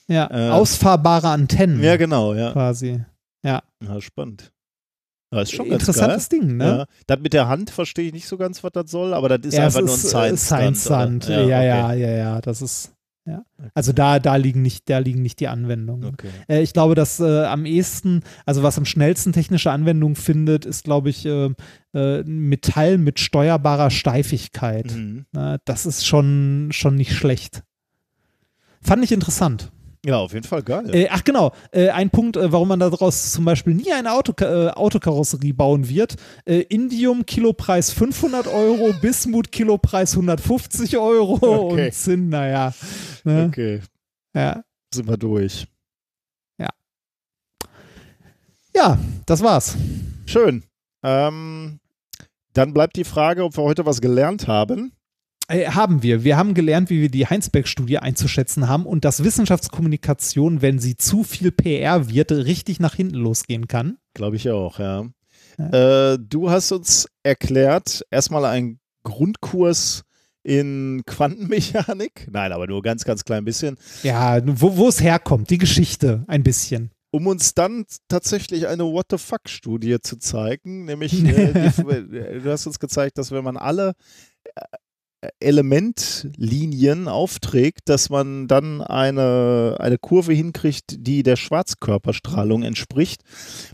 Ja, 0.07 0.29
Äh, 0.31 0.51
ausfahrbare 0.51 1.29
Antennen 1.29 1.81
Ja, 1.81 1.95
genau, 1.97 2.33
ja. 2.33 2.51
quasi. 2.51 3.03
ja 3.43 3.61
spannend. 3.99 4.51
Ja, 5.33 5.41
ist 5.41 5.51
schon 5.53 5.65
Interessantes. 5.67 6.29
Ding, 6.29 6.57
ne? 6.57 6.65
Ja. 6.65 6.85
Das 7.07 7.19
mit 7.19 7.33
der 7.33 7.47
Hand 7.47 7.69
verstehe 7.69 8.05
ich 8.07 8.13
nicht 8.13 8.27
so 8.27 8.37
ganz, 8.37 8.63
was 8.63 8.71
das 8.71 8.89
soll, 8.91 9.13
aber 9.13 9.27
das 9.29 9.45
ist 9.47 9.57
Ja, 9.57 9.65
einfach 9.65 9.81
nur 9.81 9.89
ein 9.89 9.95
ist, 9.95 10.05
äh, 10.05 10.07
Science. 10.09 10.45
Science 10.45 10.83
Sand. 10.83 11.27
Ja, 11.27 11.41
ja, 11.41 11.63
ja, 11.63 11.85
okay. 11.87 12.17
ja, 12.17 12.41
das 12.41 12.61
ist. 12.61 12.91
Ja. 13.27 13.43
Also 13.73 13.91
da, 13.91 14.19
da 14.19 14.35
liegen 14.35 14.61
nicht, 14.61 14.87
da 14.87 14.99
liegen 14.99 15.23
nicht 15.23 15.39
die 15.39 15.47
Anwendungen. 15.47 16.13
Okay. 16.13 16.29
Äh, 16.47 16.61
ich 16.61 16.73
glaube, 16.73 16.93
dass 16.93 17.19
äh, 17.19 17.45
am 17.45 17.65
ehesten, 17.65 18.21
also 18.45 18.61
was 18.61 18.77
am 18.77 18.85
schnellsten 18.85 19.33
technische 19.33 19.71
Anwendung 19.71 20.15
findet, 20.15 20.63
ist, 20.63 20.83
glaube 20.83 21.09
ich, 21.09 21.25
äh, 21.25 21.49
äh, 21.95 22.23
Metall 22.23 22.99
mit 22.99 23.19
steuerbarer 23.19 23.89
Steifigkeit. 23.89 24.93
Mhm. 24.95 25.25
Na, 25.31 25.57
das 25.65 25.87
ist 25.87 26.05
schon, 26.05 26.69
schon 26.71 26.95
nicht 26.95 27.13
schlecht. 27.13 27.63
Fand 28.81 29.03
ich 29.03 29.11
interessant. 29.11 29.71
Ja, 30.05 30.17
auf 30.19 30.33
jeden 30.33 30.45
Fall 30.45 30.61
geil. 30.61 30.93
Äh, 30.93 31.07
ach 31.09 31.23
genau, 31.23 31.51
äh, 31.71 31.89
ein 31.89 32.11
Punkt, 32.11 32.37
äh, 32.37 32.51
warum 32.51 32.67
man 32.67 32.79
daraus 32.79 33.31
zum 33.31 33.43
Beispiel 33.43 33.73
nie 33.73 33.91
eine 33.91 34.11
Auto, 34.11 34.33
äh, 34.43 34.69
Autokarosserie 34.69 35.53
bauen 35.53 35.89
wird. 35.89 36.15
Äh, 36.45 36.59
Indium 36.61 37.25
Kilopreis 37.25 37.91
500 37.91 38.45
Euro, 38.47 38.93
Bismut 39.01 39.51
Kilopreis 39.51 40.13
150 40.13 40.97
Euro 40.99 41.33
Okay. 41.41 41.85
und 41.87 41.93
Zinn, 41.93 42.29
naja. 42.29 42.71
Ne? 43.23 43.45
okay, 43.49 43.81
Ja. 44.35 44.63
sind 44.93 45.07
wir 45.09 45.17
durch. 45.17 45.65
ja, 48.75 48.97
das 49.25 49.41
war's. 49.41 49.75
Schön. 50.25 50.63
Ähm, 51.01 51.79
dann 52.53 52.73
bleibt 52.73 52.97
die 52.97 53.05
Frage, 53.05 53.43
ob 53.45 53.55
wir 53.57 53.63
heute 53.63 53.85
was 53.85 54.01
gelernt 54.01 54.47
haben. 54.49 54.91
Äh, 55.47 55.67
haben 55.67 56.01
wir. 56.01 56.23
Wir 56.23 56.37
haben 56.37 56.53
gelernt, 56.53 56.89
wie 56.89 57.01
wir 57.01 57.09
die 57.09 57.27
Heinsberg-Studie 57.27 57.99
einzuschätzen 57.99 58.67
haben 58.67 58.85
und 58.85 59.05
dass 59.05 59.23
Wissenschaftskommunikation, 59.23 60.61
wenn 60.61 60.79
sie 60.79 60.97
zu 60.97 61.23
viel 61.23 61.51
PR 61.51 62.09
wird, 62.09 62.31
richtig 62.31 62.79
nach 62.79 62.95
hinten 62.95 63.15
losgehen 63.15 63.67
kann. 63.67 63.97
Glaube 64.13 64.37
ich 64.37 64.49
auch, 64.49 64.79
ja. 64.79 65.05
Äh, 65.57 66.17
du 66.19 66.49
hast 66.49 66.71
uns 66.71 67.07
erklärt, 67.23 68.05
erstmal 68.11 68.45
einen 68.45 68.79
Grundkurs 69.03 70.03
in 70.43 71.03
Quantenmechanik. 71.05 72.27
Nein, 72.31 72.51
aber 72.51 72.67
nur 72.67 72.81
ganz, 72.81 73.03
ganz 73.03 73.23
klein 73.23 73.45
bisschen. 73.45 73.77
Ja, 74.03 74.39
wo, 74.45 74.87
es 74.87 75.01
herkommt, 75.01 75.49
die 75.49 75.57
Geschichte 75.57 76.23
ein 76.27 76.43
bisschen. 76.43 76.91
um 77.11 77.27
uns 77.27 77.53
dann 77.53 77.85
tatsächlich 78.09 78.67
eine 78.67 78.83
What 78.83 79.07
the 79.11 79.17
fuck-Studie 79.17 79.97
zu 80.01 80.17
zeigen. 80.17 80.85
Nämlich, 80.85 81.13
äh, 81.25 81.71
die, 81.71 82.39
du 82.41 82.51
hast 82.51 82.67
uns 82.67 82.79
gezeigt, 82.79 83.17
dass 83.17 83.31
wenn 83.31 83.43
man 83.43 83.57
alle 83.57 83.93
äh, 84.55 84.61
Elementlinien 85.39 87.07
aufträgt, 87.07 87.89
dass 87.89 88.09
man 88.09 88.47
dann 88.47 88.81
eine, 88.81 89.77
eine 89.79 89.97
Kurve 89.97 90.33
hinkriegt, 90.33 90.95
die 90.99 91.23
der 91.23 91.35
Schwarzkörperstrahlung 91.35 92.63
entspricht 92.63 93.21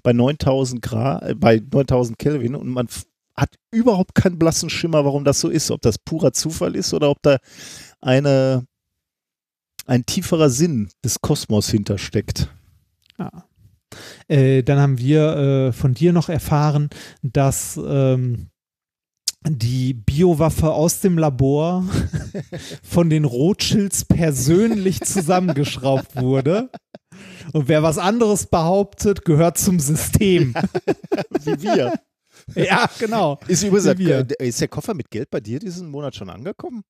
bei 0.03 0.13
9000 0.13 0.81
Grad, 0.81 1.23
äh, 1.23 1.35
bei 1.35 1.59
9000 1.59 2.17
Kelvin 2.17 2.55
und 2.55 2.67
man 2.67 2.87
hat 3.35 3.55
überhaupt 3.71 4.13
keinen 4.15 4.37
blassen 4.37 4.69
Schimmer, 4.69 5.05
warum 5.05 5.23
das 5.23 5.39
so 5.39 5.49
ist, 5.49 5.71
ob 5.71 5.81
das 5.81 5.97
purer 5.97 6.33
Zufall 6.33 6.75
ist 6.75 6.93
oder 6.93 7.09
ob 7.09 7.21
da 7.21 7.37
eine 8.01 8.65
ein 9.87 10.05
tieferer 10.05 10.49
Sinn 10.49 10.89
des 11.03 11.21
Kosmos 11.21 11.69
hintersteckt. 11.69 12.49
Ja. 13.17 13.45
Äh, 14.27 14.63
dann 14.63 14.79
haben 14.79 14.97
wir 14.99 15.35
äh, 15.35 15.73
von 15.73 15.93
dir 15.93 16.13
noch 16.13 16.29
erfahren, 16.29 16.89
dass 17.23 17.79
ähm, 17.83 18.50
die 19.47 19.93
Biowaffe 19.93 20.71
aus 20.71 21.01
dem 21.01 21.17
Labor 21.17 21.83
von 22.83 23.09
den 23.09 23.25
Rothschilds 23.25 24.05
persönlich 24.05 25.01
zusammengeschraubt 25.01 26.15
wurde. 26.15 26.69
Und 27.53 27.67
wer 27.67 27.83
was 27.83 27.97
anderes 27.97 28.45
behauptet, 28.45 29.25
gehört 29.25 29.57
zum 29.57 29.79
System. 29.79 30.53
Wie 31.43 31.61
wir. 31.61 31.93
ja, 32.55 32.89
genau. 32.99 33.39
Ist 33.47 33.63
übrigens, 33.63 34.31
ist 34.39 34.61
der 34.61 34.67
Koffer 34.67 34.93
mit 34.93 35.09
Geld 35.09 35.29
bei 35.29 35.39
dir 35.39 35.59
diesen 35.59 35.89
Monat 35.89 36.15
schon 36.15 36.29
angekommen? 36.29 36.83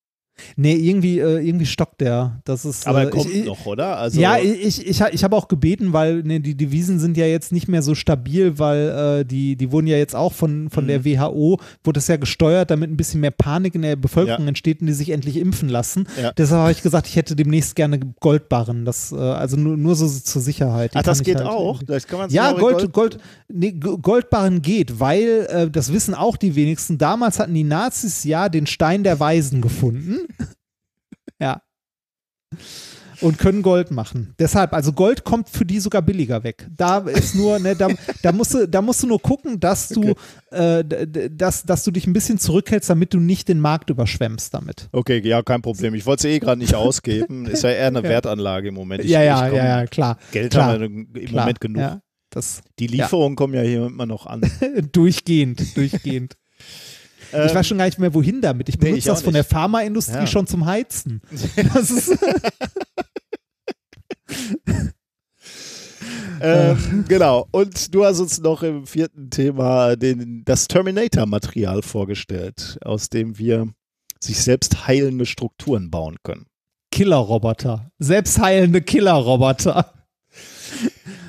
Nee, 0.56 0.74
irgendwie, 0.74 1.18
äh, 1.20 1.46
irgendwie 1.46 1.66
stockt 1.66 2.00
der. 2.00 2.40
Das 2.44 2.64
ist, 2.64 2.86
Aber 2.86 3.02
äh, 3.02 3.04
er 3.04 3.10
kommt 3.10 3.30
ich, 3.32 3.44
noch, 3.44 3.66
oder? 3.66 3.98
Also, 3.98 4.20
ja, 4.20 4.38
ich, 4.38 4.86
ich, 4.86 5.00
ich 5.00 5.24
habe 5.24 5.36
auch 5.36 5.46
gebeten, 5.46 5.92
weil 5.92 6.22
ne, 6.22 6.40
die 6.40 6.56
Devisen 6.56 6.98
sind 6.98 7.16
ja 7.16 7.26
jetzt 7.26 7.52
nicht 7.52 7.68
mehr 7.68 7.82
so 7.82 7.94
stabil, 7.94 8.58
weil 8.58 9.20
äh, 9.20 9.24
die, 9.24 9.56
die 9.56 9.70
wurden 9.70 9.86
ja 9.86 9.98
jetzt 9.98 10.16
auch 10.16 10.32
von, 10.32 10.70
von 10.70 10.84
Mhm. 10.84 10.88
der 10.88 11.04
WHO, 11.04 11.58
wurde 11.84 11.98
das 11.98 12.08
ja 12.08 12.16
gesteuert, 12.16 12.70
damit 12.70 12.90
ein 12.90 12.96
bisschen 12.96 13.20
mehr 13.20 13.30
Panik 13.30 13.74
in 13.74 13.82
der 13.82 13.94
Bevölkerung 13.96 14.42
Ja. 14.44 14.48
entsteht 14.48 14.80
und 14.80 14.86
die 14.88 14.92
sich 14.94 15.10
endlich 15.10 15.36
impfen 15.36 15.68
lassen. 15.68 16.06
Ja. 16.20 16.32
Deshalb 16.32 16.60
habe 16.62 16.72
ich 16.72 16.82
gesagt, 16.82 17.06
ich 17.06 17.16
hätte 17.16 17.36
demnächst 17.36 17.76
gerne 17.76 18.00
Goldbarren. 18.20 18.84
Das, 18.84 19.12
äh, 19.12 19.16
also 19.16 19.56
nur, 19.56 19.76
nur 19.76 19.94
so 19.94 20.08
zur 20.08 20.42
Sicherheit. 20.42 20.94
Die 20.94 20.98
Ach, 20.98 21.02
das 21.02 21.22
geht 21.22 21.38
halt 21.38 21.46
auch? 21.48 21.82
Das 21.82 22.06
kann 22.06 22.18
man 22.18 22.30
Ja, 22.30 22.50
in 22.50 22.58
Gold, 22.58 22.92
Gold, 22.92 23.18
nee, 23.52 23.72
Goldbarren 23.72 24.62
geht, 24.62 24.98
weil, 24.98 25.46
äh, 25.50 25.70
das 25.70 25.92
wissen 25.92 26.14
auch 26.14 26.36
die 26.36 26.56
wenigsten, 26.56 26.98
damals 26.98 27.38
hatten 27.38 27.54
die 27.54 27.64
Nazis 27.64 28.24
ja 28.24 28.48
den 28.48 28.66
Stein 28.66 29.04
der 29.04 29.20
Weisen 29.20 29.60
gefunden. 29.60 30.20
ja. 31.40 31.62
Und 33.20 33.38
können 33.38 33.62
Gold 33.62 33.92
machen. 33.92 34.34
Deshalb, 34.40 34.72
also 34.72 34.92
Gold 34.92 35.22
kommt 35.22 35.48
für 35.48 35.64
die 35.64 35.78
sogar 35.78 36.02
billiger 36.02 36.42
weg. 36.42 36.66
Da 36.76 36.98
ist 36.98 37.36
nur, 37.36 37.60
ne, 37.60 37.76
da, 37.76 37.88
da, 38.20 38.32
musst 38.32 38.52
du, 38.52 38.66
da 38.66 38.82
musst 38.82 39.00
du 39.04 39.06
nur 39.06 39.22
gucken, 39.22 39.60
dass 39.60 39.88
du, 39.90 40.14
äh, 40.50 40.84
d- 40.84 41.06
d- 41.06 41.28
dass, 41.30 41.62
dass 41.62 41.84
du 41.84 41.92
dich 41.92 42.08
ein 42.08 42.12
bisschen 42.14 42.38
zurückhältst, 42.38 42.90
damit 42.90 43.14
du 43.14 43.20
nicht 43.20 43.46
den 43.48 43.60
Markt 43.60 43.90
überschwemmst 43.90 44.52
damit. 44.52 44.88
Okay, 44.90 45.20
ja, 45.24 45.40
kein 45.42 45.62
Problem. 45.62 45.94
Ich 45.94 46.04
wollte 46.04 46.26
es 46.28 46.34
eh 46.34 46.38
gerade 46.40 46.58
nicht 46.58 46.74
ausgeben. 46.74 47.46
Ist 47.46 47.62
ja 47.62 47.70
eher 47.70 47.86
eine 47.86 48.02
Ja. 48.02 48.08
Wertanlage 48.08 48.68
im 48.68 48.74
Moment. 48.74 49.04
Ich, 49.04 49.10
ja, 49.10 49.22
ja, 49.22 49.48
komm, 49.48 49.56
ja, 49.56 49.66
ja, 49.80 49.86
klar. 49.86 50.18
Geld 50.32 50.50
klar, 50.52 50.72
haben 50.72 50.80
wir 51.12 51.22
im 51.22 51.28
klar, 51.28 51.44
Moment 51.44 51.60
genug. 51.60 51.80
Ja. 51.80 52.02
Das 52.30 52.62
Die 52.80 52.88
Lieferungen 52.88 53.36
kommen 53.36 53.54
ja 53.54 53.62
hier 53.62 53.86
immer 53.86 54.06
noch 54.06 54.26
an. 54.26 54.40
durchgehend, 54.92 55.76
durchgehend. 55.76 56.34
Ich 57.32 57.38
Ähm, 57.50 57.54
weiß 57.54 57.66
schon 57.66 57.78
gar 57.78 57.86
nicht 57.86 57.98
mehr, 57.98 58.12
wohin 58.14 58.40
damit. 58.40 58.68
Ich 58.68 58.76
nee, 58.78 58.86
benutze 58.86 58.98
ich 58.98 59.10
auch 59.10 59.14
das 59.14 59.22
von 59.22 59.32
der. 59.32 59.44
Pharmaindustrie 59.44 60.14
Ja. 60.14 60.26
schon 60.26 60.46
zum 60.46 60.66
Heizen. 60.66 61.20
Das 61.74 61.90
ist, 61.90 62.16
Ähm, 66.44 67.04
genau. 67.06 67.46
Und 67.52 67.94
du 67.94 68.04
hast 68.04 68.18
uns 68.18 68.40
noch 68.40 68.64
im 68.64 68.84
vierten 68.86 69.30
Thema 69.30 69.94
den, 69.94 70.42
das 70.44 70.66
Terminator-Material 70.66 71.82
vorgestellt, 71.82 72.78
aus 72.84 73.08
dem 73.08 73.38
wir 73.38 73.68
sich 74.20 74.40
selbst 74.42 74.88
heilende 74.88 75.24
Strukturen 75.24 75.90
bauen 75.90 76.16
können. 76.24 76.46
Killerroboter. 76.90 77.90
Selbstheilende 78.00 78.82
Killerroboter. 78.82 79.92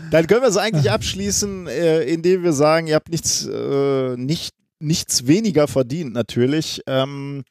Dann 0.09 0.25
können 0.27 0.41
wir 0.41 0.49
es 0.49 0.57
eigentlich 0.57 0.89
abschließen, 0.91 1.67
äh, 1.67 2.03
indem 2.03 2.43
wir 2.43 2.53
sagen, 2.53 2.87
ihr 2.87 2.95
habt 2.95 3.09
nichts, 3.09 3.45
äh, 3.45 4.15
nicht, 4.17 4.53
nichts 4.83 5.27
weniger 5.27 5.67
verdient 5.67 6.13
natürlich. 6.13 6.81
Ähm, 6.87 7.43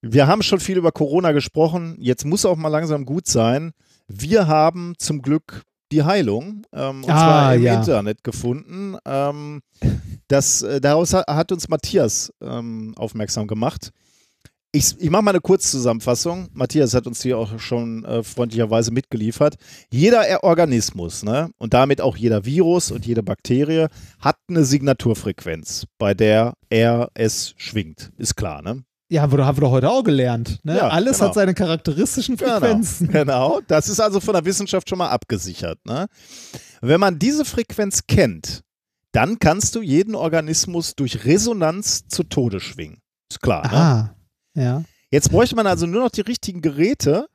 wir 0.00 0.26
haben 0.26 0.42
schon 0.42 0.60
viel 0.60 0.76
über 0.76 0.92
Corona 0.92 1.32
gesprochen. 1.32 1.96
Jetzt 1.98 2.24
muss 2.24 2.44
auch 2.44 2.56
mal 2.56 2.68
langsam 2.68 3.04
gut 3.04 3.26
sein. 3.26 3.72
Wir 4.06 4.46
haben 4.46 4.94
zum 4.98 5.22
Glück 5.22 5.62
die 5.92 6.02
Heilung, 6.02 6.66
ähm, 6.72 7.04
und 7.04 7.10
Ah, 7.10 7.18
zwar 7.18 7.54
im 7.54 7.62
ja. 7.62 7.74
Internet 7.76 8.24
gefunden. 8.24 8.96
Ähm, 9.06 9.60
das, 10.28 10.62
äh, 10.62 10.80
daraus 10.80 11.14
hat, 11.14 11.26
hat 11.28 11.52
uns 11.52 11.68
Matthias 11.68 12.32
ähm, 12.40 12.94
aufmerksam 12.96 13.46
gemacht. 13.46 13.90
Ich, 14.76 14.96
ich 15.00 15.08
mache 15.08 15.22
mal 15.22 15.30
eine 15.30 15.40
Kurzzusammenfassung. 15.40 16.48
Matthias 16.52 16.94
hat 16.94 17.06
uns 17.06 17.22
hier 17.22 17.38
auch 17.38 17.60
schon 17.60 18.04
äh, 18.04 18.24
freundlicherweise 18.24 18.90
mitgeliefert. 18.90 19.54
Jeder 19.88 20.26
Er- 20.26 20.42
Organismus, 20.42 21.22
ne, 21.22 21.50
und 21.58 21.74
damit 21.74 22.00
auch 22.00 22.16
jeder 22.16 22.44
Virus 22.44 22.90
und 22.90 23.06
jede 23.06 23.22
Bakterie, 23.22 23.86
hat 24.18 24.36
eine 24.48 24.64
Signaturfrequenz, 24.64 25.86
bei 25.98 26.12
der 26.12 26.54
er 26.70 27.08
es 27.14 27.54
schwingt. 27.56 28.10
Ist 28.18 28.34
klar, 28.34 28.62
ne? 28.62 28.82
Ja, 29.08 29.22
haben 29.22 29.32
wir, 29.32 29.36
doch- 29.36 29.44
haben 29.44 29.58
wir 29.58 29.60
doch 29.60 29.70
heute 29.70 29.90
auch 29.90 30.02
gelernt. 30.02 30.58
Ne? 30.64 30.76
Ja, 30.76 30.88
Alles 30.88 31.18
genau. 31.18 31.28
hat 31.28 31.34
seine 31.34 31.54
charakteristischen 31.54 32.36
Frequenzen. 32.36 33.06
Genau, 33.06 33.20
genau. 33.58 33.60
Das 33.68 33.88
ist 33.88 34.00
also 34.00 34.18
von 34.18 34.34
der 34.34 34.44
Wissenschaft 34.44 34.88
schon 34.88 34.98
mal 34.98 35.10
abgesichert. 35.10 35.78
Ne? 35.86 36.06
Wenn 36.80 36.98
man 36.98 37.20
diese 37.20 37.44
Frequenz 37.44 38.08
kennt, 38.08 38.62
dann 39.12 39.38
kannst 39.38 39.76
du 39.76 39.82
jeden 39.82 40.16
Organismus 40.16 40.96
durch 40.96 41.24
Resonanz 41.26 42.08
zu 42.08 42.24
Tode 42.24 42.58
schwingen. 42.58 42.98
Ist 43.30 43.40
klar. 43.40 43.70
Ne? 43.70 44.16
Ja. 44.54 44.82
Jetzt 45.10 45.30
bräuchte 45.30 45.54
man 45.56 45.66
also 45.66 45.86
nur 45.86 46.02
noch 46.02 46.10
die 46.10 46.22
richtigen 46.22 46.60
Geräte. 46.60 47.26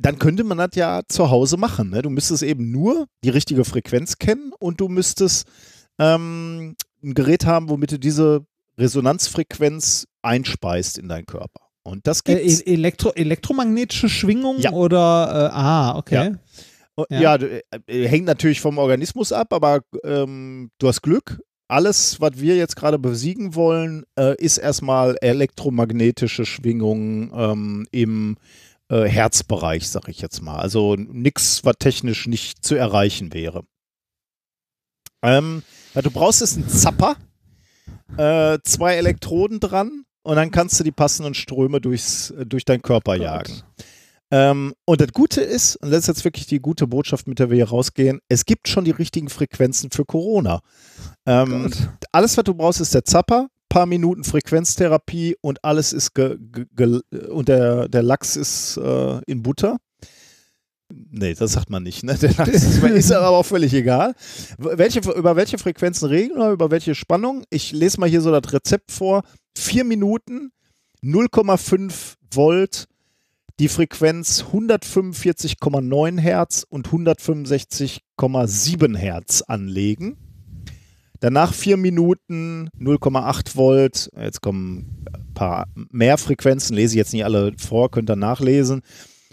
Dann 0.00 0.18
könnte 0.18 0.42
man 0.44 0.58
das 0.58 0.70
ja 0.74 1.02
zu 1.08 1.30
Hause 1.30 1.56
machen. 1.56 1.90
Ne? 1.90 2.02
Du 2.02 2.10
müsstest 2.10 2.42
eben 2.42 2.70
nur 2.72 3.06
die 3.22 3.28
richtige 3.30 3.64
Frequenz 3.64 4.18
kennen 4.18 4.52
und 4.58 4.80
du 4.80 4.88
müsstest 4.88 5.46
ähm, 6.00 6.74
ein 7.02 7.14
Gerät 7.14 7.46
haben, 7.46 7.68
womit 7.68 7.92
du 7.92 7.98
diese 7.98 8.44
Resonanzfrequenz 8.78 10.06
einspeist 10.22 10.98
in 10.98 11.08
deinen 11.08 11.26
Körper. 11.26 11.60
Und 11.84 12.06
das 12.06 12.20
Äh, 12.24 12.36
gibt's. 12.36 12.60
e- 12.62 12.72
Elektro 12.72 13.10
elektromagnetische 13.12 14.08
Schwingung 14.08 14.58
Ja. 14.58 14.72
oder 14.72 15.50
äh, 15.52 15.54
ah, 15.54 15.96
okay. 15.98 16.34
Oh, 16.96 17.04
Ja. 17.10 17.20
Ja, 17.20 17.38
du- 17.38 17.62
äh, 17.86 18.08
hängt 18.08 18.26
natürlich 18.26 18.60
vom 18.60 18.78
Organismus 18.78 19.32
ab, 19.32 19.52
aber 19.52 19.80
ähm, 20.04 20.70
du 20.78 20.88
hast 20.88 21.02
Glück. 21.02 21.40
Alles, 21.74 22.20
was 22.20 22.34
wir 22.36 22.54
jetzt 22.54 22.76
gerade 22.76 23.00
besiegen 23.00 23.56
wollen, 23.56 24.04
äh, 24.16 24.36
ist 24.36 24.58
erstmal 24.58 25.16
elektromagnetische 25.20 26.46
Schwingungen 26.46 27.32
ähm, 27.34 27.88
im 27.90 28.36
äh, 28.88 29.08
Herzbereich, 29.08 29.88
sag 29.88 30.08
ich 30.08 30.20
jetzt 30.20 30.40
mal. 30.40 30.54
Also 30.54 30.94
nichts, 30.94 31.64
was 31.64 31.74
technisch 31.80 32.28
nicht 32.28 32.64
zu 32.64 32.76
erreichen 32.76 33.34
wäre. 33.34 33.64
Ähm, 35.20 35.64
ja, 35.96 36.02
du 36.02 36.12
brauchst 36.12 36.42
jetzt 36.42 36.56
einen 36.58 36.68
Zapper, 36.68 37.16
äh, 38.18 38.60
zwei 38.62 38.94
Elektroden 38.94 39.58
dran 39.58 40.04
und 40.22 40.36
dann 40.36 40.52
kannst 40.52 40.78
du 40.78 40.84
die 40.84 40.92
passenden 40.92 41.34
Ströme 41.34 41.80
durchs, 41.80 42.32
durch 42.46 42.64
deinen 42.64 42.82
Körper 42.82 43.16
jagen. 43.16 43.64
Ähm, 44.34 44.74
und 44.84 45.00
das 45.00 45.12
Gute 45.12 45.42
ist, 45.42 45.76
und 45.76 45.92
das 45.92 46.00
ist 46.00 46.06
jetzt 46.08 46.24
wirklich 46.24 46.48
die 46.48 46.58
gute 46.58 46.88
Botschaft, 46.88 47.28
mit 47.28 47.38
der 47.38 47.50
wir 47.50 47.56
hier 47.56 47.68
rausgehen, 47.68 48.18
es 48.28 48.44
gibt 48.44 48.66
schon 48.66 48.84
die 48.84 48.90
richtigen 48.90 49.28
Frequenzen 49.28 49.92
für 49.92 50.04
Corona. 50.04 50.58
Ähm, 51.24 51.72
alles, 52.10 52.36
was 52.36 52.42
du 52.42 52.52
brauchst, 52.52 52.80
ist 52.80 52.92
der 52.94 53.04
Zapper, 53.04 53.46
paar 53.68 53.86
Minuten 53.86 54.24
Frequenztherapie 54.24 55.36
und 55.40 55.64
alles 55.64 55.92
ist 55.92 56.14
ge, 56.14 56.36
ge, 56.40 56.66
ge, 56.74 57.00
und 57.28 57.46
der, 57.46 57.88
der 57.88 58.02
Lachs 58.02 58.34
ist 58.34 58.76
äh, 58.76 59.20
in 59.28 59.44
Butter. 59.44 59.76
Nee, 60.92 61.34
das 61.34 61.52
sagt 61.52 61.70
man 61.70 61.84
nicht, 61.84 62.02
ne? 62.02 62.18
Der 62.18 62.34
Lachs 62.34 62.54
ist, 62.54 62.82
ist 62.82 63.12
aber 63.12 63.28
auch 63.28 63.46
völlig 63.46 63.72
egal. 63.72 64.16
Welche, 64.58 64.98
über 65.12 65.36
welche 65.36 65.58
Frequenzen 65.58 66.08
reden 66.08 66.38
wir, 66.38 66.50
über 66.50 66.72
welche 66.72 66.96
Spannung? 66.96 67.44
Ich 67.50 67.70
lese 67.70 68.00
mal 68.00 68.08
hier 68.08 68.20
so 68.20 68.32
das 68.32 68.52
Rezept 68.52 68.90
vor. 68.90 69.22
Vier 69.56 69.84
Minuten, 69.84 70.50
0,5 71.04 72.14
Volt, 72.32 72.88
die 73.60 73.68
Frequenz 73.68 74.44
145,9 74.52 76.18
Hertz 76.18 76.66
und 76.68 76.88
165,7 76.88 78.96
Hertz 78.96 79.42
anlegen. 79.42 80.16
Danach 81.20 81.54
vier 81.54 81.76
Minuten 81.76 82.68
0,8 82.78 83.56
Volt. 83.56 84.10
Jetzt 84.16 84.42
kommen 84.42 85.04
ein 85.12 85.34
paar 85.34 85.68
mehr 85.74 86.18
Frequenzen, 86.18 86.74
lese 86.74 86.94
ich 86.94 86.98
jetzt 86.98 87.12
nicht 87.12 87.24
alle 87.24 87.52
vor, 87.56 87.90
könnt 87.90 88.10
ihr 88.10 88.16
nachlesen. 88.16 88.82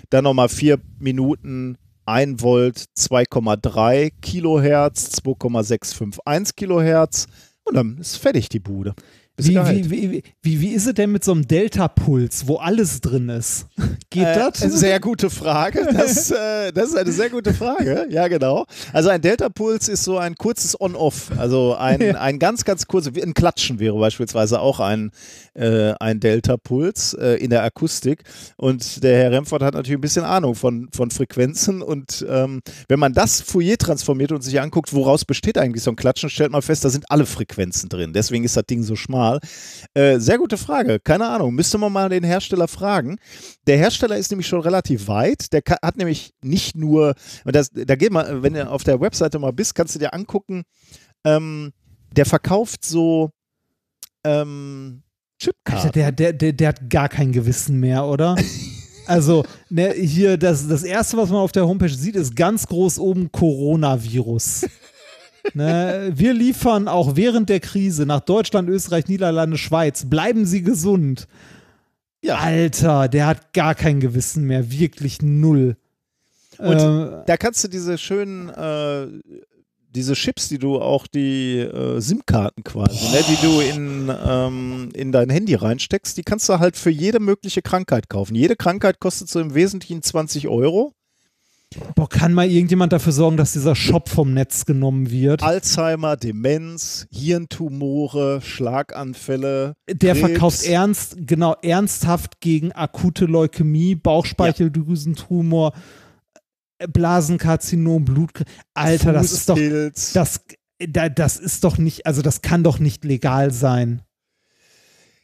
Dann 0.09 0.23
nochmal 0.23 0.49
vier 0.49 0.79
Minuten 0.99 1.77
1 2.05 2.41
Volt 2.41 2.85
2,3 2.97 4.11
Kilohertz, 4.21 5.11
2,651 5.11 6.55
Kilohertz 6.55 7.27
und 7.63 7.75
dann 7.75 7.97
ist 7.97 8.17
fertig 8.17 8.49
die 8.49 8.59
Bude. 8.59 8.93
Wie, 9.47 9.89
wie, 9.89 10.11
wie, 10.11 10.23
wie, 10.41 10.61
wie 10.61 10.69
ist 10.73 10.87
es 10.87 10.93
denn 10.93 11.11
mit 11.11 11.23
so 11.23 11.31
einem 11.31 11.47
Delta-Puls, 11.47 12.47
wo 12.47 12.57
alles 12.57 13.01
drin 13.01 13.29
ist? 13.29 13.67
Geht 14.09 14.23
Äh, 14.27 14.35
das? 14.35 14.59
Sehr 14.59 14.99
gute 14.99 15.29
Frage. 15.29 15.87
Das, 15.93 16.31
äh, 16.31 16.71
das 16.73 16.89
ist 16.89 16.95
eine 16.97 17.11
sehr 17.11 17.29
gute 17.29 17.53
Frage. 17.53 18.07
Ja, 18.09 18.27
genau. 18.27 18.65
Also 18.93 19.09
ein 19.09 19.21
Delta-Puls 19.21 19.87
ist 19.87 20.03
so 20.03 20.17
ein 20.17 20.35
kurzes 20.35 20.79
On-Off. 20.79 21.31
Also 21.37 21.75
ein, 21.75 22.01
Ja. 22.01 22.19
ein 22.21 22.39
ganz, 22.39 22.65
ganz 22.65 22.87
kurzes, 22.87 23.13
ein 23.21 23.33
Klatschen 23.33 23.79
wäre 23.79 23.97
beispielsweise 23.99 24.59
auch 24.59 24.79
ein, 24.79 25.11
äh, 25.53 25.93
ein 25.99 26.19
Delta-Puls 26.19 27.13
äh, 27.13 27.35
in 27.35 27.49
der 27.49 27.63
Akustik. 27.63 28.23
Und 28.57 29.03
der 29.03 29.17
Herr 29.17 29.31
Remford 29.31 29.61
hat 29.61 29.73
natürlich 29.75 29.97
ein 29.97 30.01
bisschen 30.01 30.23
Ahnung 30.25 30.55
von, 30.55 30.89
von 30.93 31.09
Frequenzen. 31.11 31.81
Und 31.81 32.25
ähm, 32.29 32.61
wenn 32.89 32.99
man 32.99 33.13
das 33.13 33.41
Fourier 33.41 33.77
transformiert 33.77 34.31
und 34.31 34.41
sich 34.41 34.59
anguckt, 34.59 34.93
woraus 34.93 35.23
besteht 35.25 35.57
eigentlich 35.57 35.83
so 35.83 35.91
ein 35.91 35.95
Klatschen, 35.95 36.29
stellt 36.29 36.51
man 36.51 36.61
fest, 36.61 36.83
da 36.83 36.89
sind 36.89 37.05
alle 37.09 37.25
Frequenzen 37.25 37.87
drin. 37.89 38.11
Deswegen 38.13 38.43
ist 38.43 38.57
das 38.57 38.65
Ding 38.65 38.83
so 38.83 38.95
schmal. 38.95 39.30
Äh, 39.93 40.19
sehr 40.19 40.37
gute 40.37 40.57
Frage. 40.57 40.99
Keine 40.99 41.27
Ahnung. 41.27 41.53
Müsste 41.53 41.77
man 41.77 41.91
mal 41.91 42.09
den 42.09 42.23
Hersteller 42.23 42.67
fragen. 42.67 43.17
Der 43.67 43.77
Hersteller 43.77 44.17
ist 44.17 44.31
nämlich 44.31 44.47
schon 44.47 44.61
relativ 44.61 45.07
weit. 45.07 45.53
Der 45.53 45.61
ka- 45.61 45.77
hat 45.83 45.97
nämlich 45.97 46.33
nicht 46.43 46.75
nur, 46.75 47.13
das, 47.45 47.69
da 47.71 47.95
geht 47.95 48.11
mal, 48.11 48.43
wenn 48.43 48.53
du 48.53 48.67
auf 48.69 48.83
der 48.83 48.99
Webseite 49.01 49.39
mal 49.39 49.53
bist, 49.53 49.75
kannst 49.75 49.95
du 49.95 49.99
dir 49.99 50.13
angucken, 50.13 50.63
ähm, 51.25 51.71
der 52.15 52.25
verkauft 52.25 52.83
so 52.85 53.31
ähm, 54.23 55.01
Alter, 55.03 55.51
Chipkarten. 55.53 55.91
der, 55.93 56.11
der, 56.11 56.33
der, 56.33 56.53
der 56.53 56.67
hat 56.69 56.89
gar 56.89 57.09
kein 57.09 57.31
Gewissen 57.31 57.79
mehr, 57.79 58.05
oder? 58.05 58.35
Also, 59.07 59.43
ne, 59.67 59.91
hier, 59.93 60.37
das, 60.37 60.67
das 60.67 60.83
erste, 60.83 61.17
was 61.17 61.29
man 61.29 61.39
auf 61.39 61.51
der 61.51 61.67
Homepage 61.67 61.89
sieht, 61.89 62.15
ist 62.15 62.35
ganz 62.35 62.67
groß 62.67 62.99
oben 62.99 63.31
Coronavirus. 63.31 64.67
Ne, 65.53 66.11
wir 66.13 66.33
liefern 66.33 66.87
auch 66.87 67.15
während 67.15 67.49
der 67.49 67.59
Krise 67.59 68.05
nach 68.05 68.21
Deutschland, 68.21 68.69
Österreich, 68.69 69.07
Niederlande, 69.07 69.57
Schweiz. 69.57 70.05
Bleiben 70.05 70.45
Sie 70.45 70.61
gesund. 70.61 71.27
Ja. 72.21 72.37
Alter, 72.37 73.07
der 73.07 73.27
hat 73.27 73.53
gar 73.53 73.75
kein 73.75 73.99
Gewissen 73.99 74.45
mehr. 74.45 74.71
Wirklich 74.71 75.21
null. 75.21 75.75
Und 76.57 76.77
äh, 76.77 77.23
da 77.25 77.37
kannst 77.37 77.63
du 77.63 77.67
diese 77.67 77.97
schönen, 77.97 78.49
äh, 78.49 79.07
diese 79.89 80.13
Chips, 80.13 80.47
die 80.47 80.59
du 80.59 80.79
auch 80.79 81.07
die 81.07 81.57
äh, 81.57 81.99
SIM-Karten 81.99 82.63
quasi, 82.63 83.11
ne, 83.11 83.23
die 83.27 83.45
du 83.45 83.59
in, 83.59 84.11
ähm, 84.25 84.89
in 84.93 85.11
dein 85.11 85.29
Handy 85.29 85.55
reinsteckst, 85.55 86.17
die 86.17 86.23
kannst 86.23 86.47
du 86.47 86.59
halt 86.59 86.77
für 86.77 86.91
jede 86.91 87.19
mögliche 87.19 87.61
Krankheit 87.61 88.09
kaufen. 88.09 88.35
Jede 88.35 88.55
Krankheit 88.55 88.99
kostet 88.99 89.29
so 89.29 89.39
im 89.39 89.53
Wesentlichen 89.53 90.01
20 90.01 90.47
Euro. 90.47 90.93
Boah, 91.95 92.09
kann 92.09 92.33
mal 92.33 92.49
irgendjemand 92.49 92.91
dafür 92.93 93.11
sorgen, 93.13 93.37
dass 93.37 93.53
dieser 93.53 93.75
Shop 93.75 94.09
vom 94.09 94.33
Netz 94.33 94.65
genommen 94.65 95.09
wird? 95.11 95.41
Alzheimer, 95.43 96.17
Demenz, 96.17 97.07
Hirntumore, 97.11 98.41
Schlaganfälle. 98.41 99.75
Der 99.89 100.13
Krebs. 100.13 100.19
verkauft 100.29 100.63
ernst, 100.65 101.15
genau, 101.19 101.55
ernsthaft 101.61 102.39
gegen 102.41 102.71
akute 102.71 103.25
Leukämie, 103.25 103.95
Bauchspeicheldrüsentumor, 103.95 105.73
Blasenkarzinom, 106.91 108.05
Blut. 108.05 108.31
Alter, 108.73 109.13
das 109.13 109.31
ist 109.31 109.49
doch, 109.49 109.57
das, 110.13 110.41
da- 110.79 111.09
das 111.09 111.37
ist 111.37 111.63
doch 111.63 111.77
nicht, 111.77 112.05
also 112.05 112.21
das 112.21 112.41
kann 112.41 112.63
doch 112.63 112.79
nicht 112.79 113.03
legal 113.05 113.51
sein. 113.51 114.01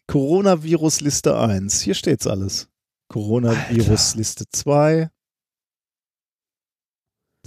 Coronavirus 0.07 1.01
Liste 1.01 1.37
1. 1.37 1.81
Hier 1.81 1.93
steht's 1.93 2.27
alles. 2.27 2.69
Coronavirus 3.09 4.15
Liste 4.15 4.45
2. 4.49 5.09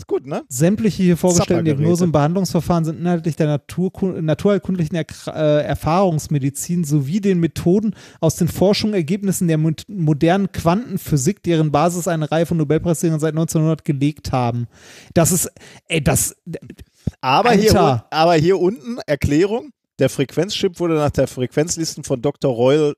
Ist 0.00 0.06
gut, 0.06 0.26
ne? 0.26 0.44
Sämtliche 0.48 1.02
hier 1.02 1.18
vorgestellten. 1.18 1.66
Diagnosen 1.66 2.04
und 2.04 2.12
Behandlungsverfahren 2.12 2.86
sind 2.86 3.00
inhaltlich 3.00 3.36
der 3.36 3.48
Naturkun 3.48 4.24
naturheilkundlichen 4.24 4.96
er 4.96 5.04
äh, 5.26 5.62
Erfahrungsmedizin 5.66 6.84
sowie 6.84 7.20
den 7.20 7.38
Methoden 7.38 7.94
aus 8.18 8.36
den 8.36 8.48
Forschungsergebnissen 8.48 9.46
der 9.46 9.58
mo 9.58 9.72
modernen 9.88 10.50
Quantenphysik, 10.52 11.42
deren 11.42 11.70
Basis 11.70 12.08
eine 12.08 12.32
Reihe 12.32 12.46
von 12.46 12.56
Nobelpreisträgern 12.56 13.20
seit 13.20 13.34
1900 13.34 13.84
gelegt 13.84 14.32
haben. 14.32 14.68
Das 15.12 15.32
ist, 15.32 15.50
ey, 15.88 16.02
das, 16.02 16.34
Aber 17.20 17.50
hier, 17.52 17.78
Alter. 17.78 18.06
aber 18.10 18.34
hier 18.36 18.58
unten 18.58 18.96
Erklärung. 19.06 19.68
Der 19.98 20.08
Frequenzchip 20.08 20.80
wurde 20.80 20.94
nach 20.94 21.10
der 21.10 21.26
Frequenzlisten 21.26 22.04
von 22.04 22.22
Dr. 22.22 22.54
Royal 22.54 22.94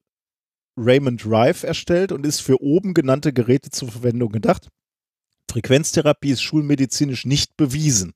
Raymond 0.77 1.27
Rife 1.27 1.67
erstellt 1.67 2.13
und 2.13 2.25
ist 2.25 2.43
für 2.43 2.63
oben 2.63 2.95
genannte 2.95 3.33
Geräte 3.33 3.71
zur 3.71 3.89
Verwendung 3.89 4.31
gedacht. 4.31 4.69
Frequenztherapie 5.53 6.31
ist 6.31 6.43
schulmedizinisch 6.43 7.27
nicht 7.27 7.57
bewiesen. 7.59 8.15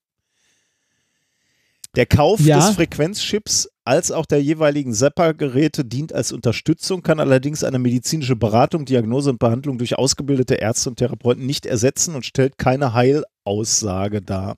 Der 1.95 2.07
Kauf 2.07 2.41
Ja. 2.41 2.57
des 2.57 2.75
Frequenzchips 2.77 3.69
als 3.85 4.11
auch 4.11 4.27
der 4.27 4.43
jeweiligen 4.43 4.93
Zapper-Geräte 4.93 5.85
dient 5.85 6.13
als 6.13 6.33
Unterstützung, 6.33 7.03
kann 7.03 7.21
allerdings 7.21 7.63
eine 7.63 7.79
medizinische 7.79 8.37
Beratung, 8.37 8.85
Diagnose 8.85 9.31
und 9.31 9.39
Behandlung 9.39 9.79
durch 9.79 9.97
ausgebildete 9.97 10.55
Ärzte 10.55 10.89
und 10.91 10.97
Therapeuten 10.97 11.45
nicht 11.47 11.67
ersetzen 11.67 12.15
und 12.15 12.25
stellt 12.27 12.59
keine 12.59 12.95
Heilaussage 12.95 14.23
dar. 14.23 14.57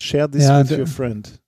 Share 0.00 0.30
this 0.30 0.42
Ja, 0.44 0.68
with 0.68 0.78
your 0.78 0.86
friend. 0.86 1.40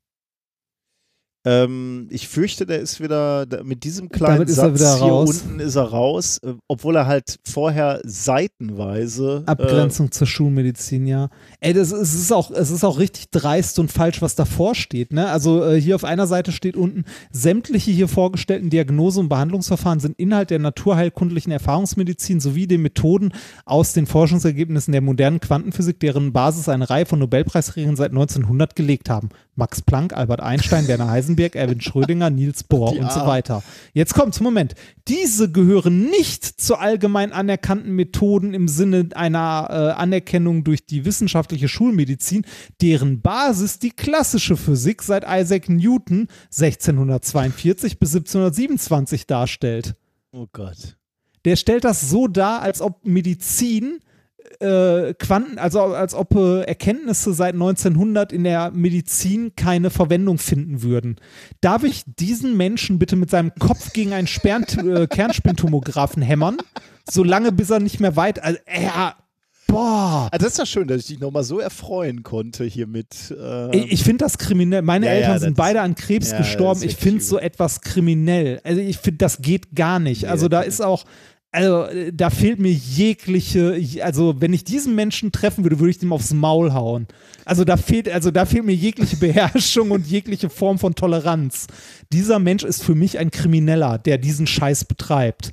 Ähm, 1.45 2.09
ich 2.11 2.27
fürchte, 2.29 2.67
der 2.67 2.81
ist 2.81 3.01
wieder 3.01 3.47
da- 3.47 3.63
mit 3.63 3.85
diesem 3.85 4.09
kleinen 4.09 4.35
Damit 4.35 4.49
ist 4.51 4.59
er 4.59 4.77
Satz 4.77 4.99
hier 5.01 5.09
raus. 5.13 5.43
unten 5.45 5.61
ist 5.61 5.77
er 5.77 5.85
raus, 5.85 6.39
äh, 6.45 6.55
obwohl 6.67 6.97
er 6.97 7.07
halt 7.07 7.37
vorher 7.49 8.01
seitenweise 8.05 9.45
äh, 9.47 9.51
Abgrenzung 9.51 10.11
zur 10.11 10.27
Schulmedizin, 10.27 11.07
ja. 11.07 11.29
Ey, 11.61 11.73
das 11.73 11.93
ist, 11.93 12.01
es 12.01 12.15
ist 12.15 12.33
auch, 12.33 12.51
es 12.51 12.71
ist 12.71 12.85
auch 12.85 12.99
richtig 12.99 13.31
dreist 13.31 13.79
und 13.79 13.91
falsch, 13.93 14.21
was 14.21 14.35
davor 14.35 14.75
steht, 14.75 15.13
ne? 15.13 15.29
Also 15.31 15.65
äh, 15.65 15.81
hier 15.81 15.95
auf 15.95 16.05
einer 16.05 16.27
Seite 16.27 16.53
steht 16.53 16.77
unten, 16.77 17.05
sämtliche 17.31 17.91
hier 17.91 18.09
vorgestellten 18.09 18.71
Diagnose- 18.71 19.21
und 19.21 19.29
Behandlungsverfahren 19.29 20.01
sind 20.01 20.19
Inhalt 20.19 20.51
der 20.51 20.59
naturheilkundlichen 20.59 21.53
Erfahrungsmedizin 21.53 22.41
sowie 22.41 22.67
den 22.67 22.83
Methoden 22.83 23.33
aus 23.65 23.93
den 23.93 24.07
Forschungsergebnissen 24.07 24.93
der 24.93 25.01
modernen 25.03 25.41
Quantenphysik, 25.41 26.01
deren 26.01 26.33
Basis 26.33 26.69
eine 26.69 26.91
Reihe 26.91 27.07
von 27.07 27.19
Nobelpreisträgern 27.21 27.97
seit 27.97 28.11
1900 28.11 28.75
gelegt 28.77 29.09
haben. 29.11 29.29
Max 29.59 29.83
Planck, 29.83 30.13
Albert 30.17 30.41
Einstein, 30.41 30.89
Werner 30.89 31.11
Heisenberg, 31.11 31.57
Erwin 31.57 31.81
Schrödinger, 31.81 32.31
Niels 32.31 32.63
Bohr 32.63 32.93
und 32.97 33.13
so 33.13 33.27
weiter. 33.27 33.63
Jetzt 33.93 34.15
kommt's, 34.15 34.41
Moment. 34.41 34.75
Diese 35.09 35.51
gehören 35.51 36.09
nicht 36.09 36.45
zu 36.45 36.77
allgemein 36.77 37.33
anerkannten 37.33 37.93
Methoden 37.93 38.55
im 38.55 38.69
Sinne 38.69 39.09
einer 39.15 39.69
äh, 39.71 40.01
Anerkennung 40.01 40.65
durch 40.65 40.87
die 40.87 41.05
wissenschaftliche 41.05 41.69
Schulmedizin, 41.69 42.47
deren 42.81 43.21
Basis 43.21 43.79
die 43.79 43.91
klassische 43.91 44.57
Physik 44.57 45.03
seit 45.03 45.25
Isaac 45.29 45.69
Newton 45.69 46.29
1642 46.53 47.99
bis 47.99 48.15
1727 48.15 49.27
darstellt. 49.27 49.97
Oh 50.31 50.47
Gott. 50.53 50.97
Der 51.45 51.57
stellt 51.57 51.85
das 51.85 52.09
so 52.09 52.29
dar, 52.29 52.63
als 52.63 52.81
ob 52.81 53.05
Medizin 53.05 54.01
äh, 54.61 55.15
Quanten, 55.15 55.59
also 55.59 55.81
als 55.81 56.15
ob 56.15 56.35
äh, 56.35 56.63
Erkenntnisse 56.63 57.33
seit 57.33 57.55
1900 57.55 58.33
in 58.33 58.45
der 58.45 58.71
Medizin 58.73 59.53
keine 59.57 59.91
Verwendung 59.91 60.39
finden 60.39 60.83
würden. 60.83 61.17
Darf 61.61 61.85
ich 61.85 62.03
diesen 62.07 62.57
Menschen 62.57 62.99
bitte 62.99 63.17
mit 63.17 63.31
seinem 63.31 63.53
Kopf 63.59 63.93
gegen 63.93 64.13
einen 64.13 64.27
Sperren 64.27 64.65
äh, 64.65 65.07
Kernspintomographen 65.07 66.23
hämmern, 66.23 66.59
solange 67.09 67.53
bis 67.53 67.71
er 67.71 67.81
nicht 67.81 68.01
mehr 68.01 68.17
weit, 68.17 68.43
also 68.43 68.59
er, 68.67 69.15
boah. 69.69 70.29
Ah, 70.33 70.39
das 70.39 70.53
ist 70.53 70.59
ja 70.59 70.67
schön, 70.67 70.89
dass 70.89 71.03
ich 71.03 71.07
dich 71.07 71.21
nochmal 71.21 71.45
so 71.45 71.61
erfreuen 71.61 72.25
konnte 72.25 72.65
hier 72.65 72.89
mit. 72.89 73.31
Äh, 73.31 73.77
Ich, 73.77 73.93
ich 73.93 74.03
finde 74.03 74.25
das 74.25 74.39
kriminell. 74.39 74.83
Meine 74.83 75.07
Ja, 75.07 75.13
ja, 75.13 75.19
Eltern 75.19 75.33
das 75.35 75.43
sind 75.43 75.57
beide 75.57 75.81
an 75.83 75.95
Krebs 75.95 76.33
ja, 76.33 76.39
gestorben. 76.39 76.83
Ich 76.83 76.97
finde 76.97 77.23
so 77.23 77.39
etwas 77.39 77.81
kriminell. 77.81 78.61
Also 78.65 78.81
ich 78.81 78.99
finde, 78.99 79.19
das 79.19 79.41
geht 79.41 79.77
gar 79.77 80.01
nicht. 80.01 80.29
Also 80.29 80.49
da 80.49 80.63
ist 80.63 80.81
auch, 80.81 81.05
also 81.51 81.85
äh, 81.85 82.13
da 82.13 82.31
fehlt 82.31 82.59
mir 82.59 82.73
jegliche, 82.73 83.81
also 84.03 84.35
wenn 84.41 84.53
ich 84.53 84.65
diesen 84.65 84.95
Menschen 84.95 85.33
treffen 85.33 85.65
würde, 85.65 85.79
würde 85.81 85.91
ich 85.91 85.99
dem 85.99 86.13
aufs 86.13 86.33
Maul 86.33 86.73
hauen. 86.73 87.07
Also 87.45 87.65
da 87.65 87.77
fehlt, 87.77 88.09
also 88.09 88.31
da 88.31 88.45
fehlt 88.45 88.65
mir 88.65 88.75
jegliche 88.75 89.17
Beherrschung 89.21 89.91
und 89.91 90.07
jegliche 90.07 90.51
Form 90.51 90.79
von 90.79 90.95
Toleranz. 90.95 91.67
Dieser 92.13 92.39
Mensch 92.39 92.65
ist 92.65 92.85
für 92.85 92.95
mich 92.95 93.19
ein 93.19 93.31
Krimineller, 93.31 93.99
der 93.99 94.19
diesen 94.19 94.47
Scheiß 94.47 94.85
betreibt. 94.85 95.53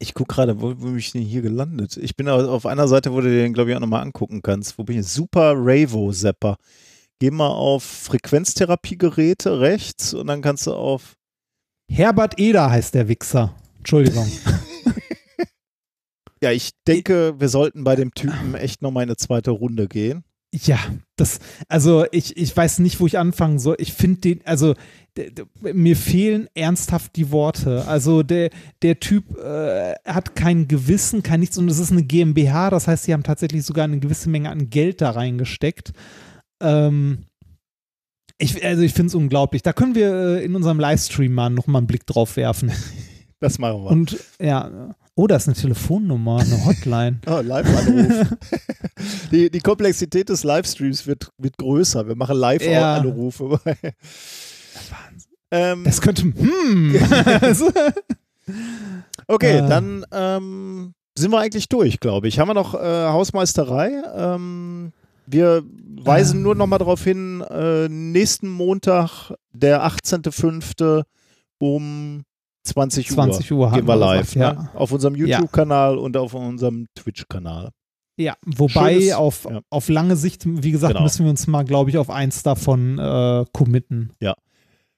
ich 0.00 0.14
gucke 0.14 0.34
gerade, 0.34 0.60
wo, 0.60 0.70
wo 0.70 0.86
bin 0.86 0.98
ich 0.98 1.12
denn 1.12 1.22
hier 1.22 1.42
gelandet? 1.42 1.96
Ich 1.96 2.16
bin 2.16 2.28
au- 2.28 2.48
auf 2.50 2.66
einer 2.66 2.88
Seite, 2.88 3.12
wo 3.12 3.20
du 3.20 3.28
dir 3.28 3.42
den, 3.42 3.52
glaube 3.54 3.70
ich, 3.70 3.76
auch 3.76 3.80
nochmal 3.80 4.02
angucken 4.02 4.42
kannst. 4.42 4.76
Wo 4.78 4.82
bin 4.84 4.98
ich? 4.98 5.06
Super 5.06 5.54
Ravo 5.56 6.10
Zapper. 6.12 6.56
Geh 7.20 7.30
mal 7.30 7.46
auf 7.46 7.84
Frequenztherapiegeräte 7.84 9.60
rechts 9.60 10.12
und 10.14 10.26
dann 10.26 10.42
kannst 10.42 10.66
du 10.66 10.72
auf. 10.74 11.14
Herbert 11.88 12.40
Eder 12.40 12.68
heißt 12.70 12.94
der 12.94 13.06
Wichser. 13.06 13.54
Entschuldigung. 13.78 14.26
Ja, 16.42 16.50
ich 16.50 16.70
denke, 16.88 17.34
wir 17.38 17.48
sollten 17.48 17.84
bei 17.84 17.94
dem 17.94 18.14
Typen 18.14 18.54
echt 18.54 18.82
nochmal 18.82 19.04
eine 19.04 19.16
zweite 19.16 19.52
Runde 19.52 19.86
gehen. 19.86 20.24
Ja, 20.54 20.78
das, 21.16 21.38
also 21.68 22.04
ich, 22.10 22.36
ich 22.36 22.54
weiß 22.54 22.80
nicht, 22.80 23.00
wo 23.00 23.06
ich 23.06 23.16
anfangen 23.16 23.58
soll. 23.58 23.76
Ich 23.78 23.94
finde 23.94 24.20
den, 24.20 24.40
also 24.44 24.74
mir 25.60 25.96
fehlen 25.96 26.48
ernsthaft 26.54 27.16
die 27.16 27.30
Worte. 27.30 27.86
Also 27.86 28.22
der, 28.22 28.50
der 28.82 29.00
Typ 29.00 29.38
äh, 29.38 29.94
hat 30.04 30.34
kein 30.34 30.68
Gewissen, 30.68 31.22
kein 31.22 31.40
nichts 31.40 31.56
und 31.56 31.70
es 31.70 31.78
ist 31.78 31.92
eine 31.92 32.02
GmbH, 32.02 32.70
das 32.70 32.86
heißt, 32.88 33.04
sie 33.04 33.12
haben 33.12 33.22
tatsächlich 33.22 33.64
sogar 33.64 33.84
eine 33.84 34.00
gewisse 34.00 34.28
Menge 34.28 34.50
an 34.50 34.68
Geld 34.68 35.00
da 35.00 35.10
reingesteckt. 35.10 35.92
Ähm, 36.60 37.26
ich, 38.36 38.64
also 38.64 38.82
ich 38.82 38.92
finde 38.92 39.08
es 39.08 39.14
unglaublich. 39.14 39.62
Da 39.62 39.72
können 39.72 39.94
wir 39.94 40.12
äh, 40.12 40.44
in 40.44 40.56
unserem 40.56 40.80
Livestream 40.80 41.32
mal 41.32 41.50
nochmal 41.50 41.80
einen 41.80 41.86
Blick 41.86 42.06
drauf 42.06 42.36
werfen. 42.36 42.72
Das 43.40 43.58
machen 43.58 43.82
wir. 43.82 43.90
Und 43.90 44.18
ja, 44.40 44.94
oh, 45.14 45.26
da 45.26 45.36
ist 45.36 45.48
eine 45.48 45.56
Telefonnummer, 45.56 46.40
eine 46.40 46.64
Hotline. 46.64 47.18
Oh, 47.26 47.40
Live-Anruf. 47.40 48.26
die, 49.32 49.50
die 49.50 49.60
Komplexität 49.60 50.28
des 50.28 50.44
Livestreams 50.44 51.06
wird, 51.06 51.30
wird 51.38 51.56
größer. 51.58 52.06
Wir 52.08 52.16
machen 52.16 52.36
Ja. 52.36 52.96
Live-Anrufe. 52.96 53.60
ähm, 55.50 55.84
Das 55.84 56.00
könnte, 56.00 56.22
hm. 56.22 56.96
okay, 59.28 59.58
Äh. 59.58 59.68
dann 59.68 60.04
ähm, 60.12 60.94
sind 61.16 61.30
wir 61.30 61.38
eigentlich 61.40 61.68
durch, 61.68 62.00
glaube 62.00 62.28
ich. 62.28 62.38
Haben 62.38 62.48
wir 62.48 62.54
noch 62.54 62.74
äh, 62.74 62.78
Hausmeisterei? 63.08 64.02
Ähm, 64.16 64.92
wir 65.26 65.62
weisen 66.00 66.38
Ähm. 66.38 66.42
nur 66.42 66.54
noch 66.54 66.66
mal 66.66 66.78
darauf 66.78 67.04
hin, 67.04 67.42
äh, 67.48 67.88
nächsten 67.88 68.48
Montag, 68.48 69.32
der 69.52 69.84
18.05. 69.86 71.04
um 71.58 72.22
20 72.64 73.10
Uhr, 73.10 73.14
20 73.14 73.52
Uhr 73.52 73.70
haben 73.70 73.76
gehen 73.78 73.86
wir 73.88 73.96
live. 73.96 74.32
gesagt, 74.32 74.56
ja. 74.56 74.62
Ne? 74.62 74.70
Auf 74.74 74.92
unserem 74.92 75.14
Ja. 75.16 75.26
YouTube-Kanal 75.38 75.98
und 75.98 76.16
auf 76.16 76.34
unserem 76.34 76.86
Twitch-Kanal. 76.94 77.70
Ja, 78.18 78.34
wobei 78.44 78.94
Schönes- 79.00 79.12
auf, 79.14 79.46
ja. 79.50 79.60
auf 79.70 79.88
lange 79.88 80.16
Sicht, 80.16 80.42
wie 80.46 80.70
gesagt, 80.70 80.92
Genau. 80.92 81.02
müssen 81.02 81.24
wir 81.24 81.30
uns 81.30 81.46
mal, 81.46 81.64
glaube 81.64 81.90
ich, 81.90 81.98
auf 81.98 82.10
eins 82.10 82.42
davon 82.42 82.98
äh, 82.98 83.44
committen. 83.52 84.12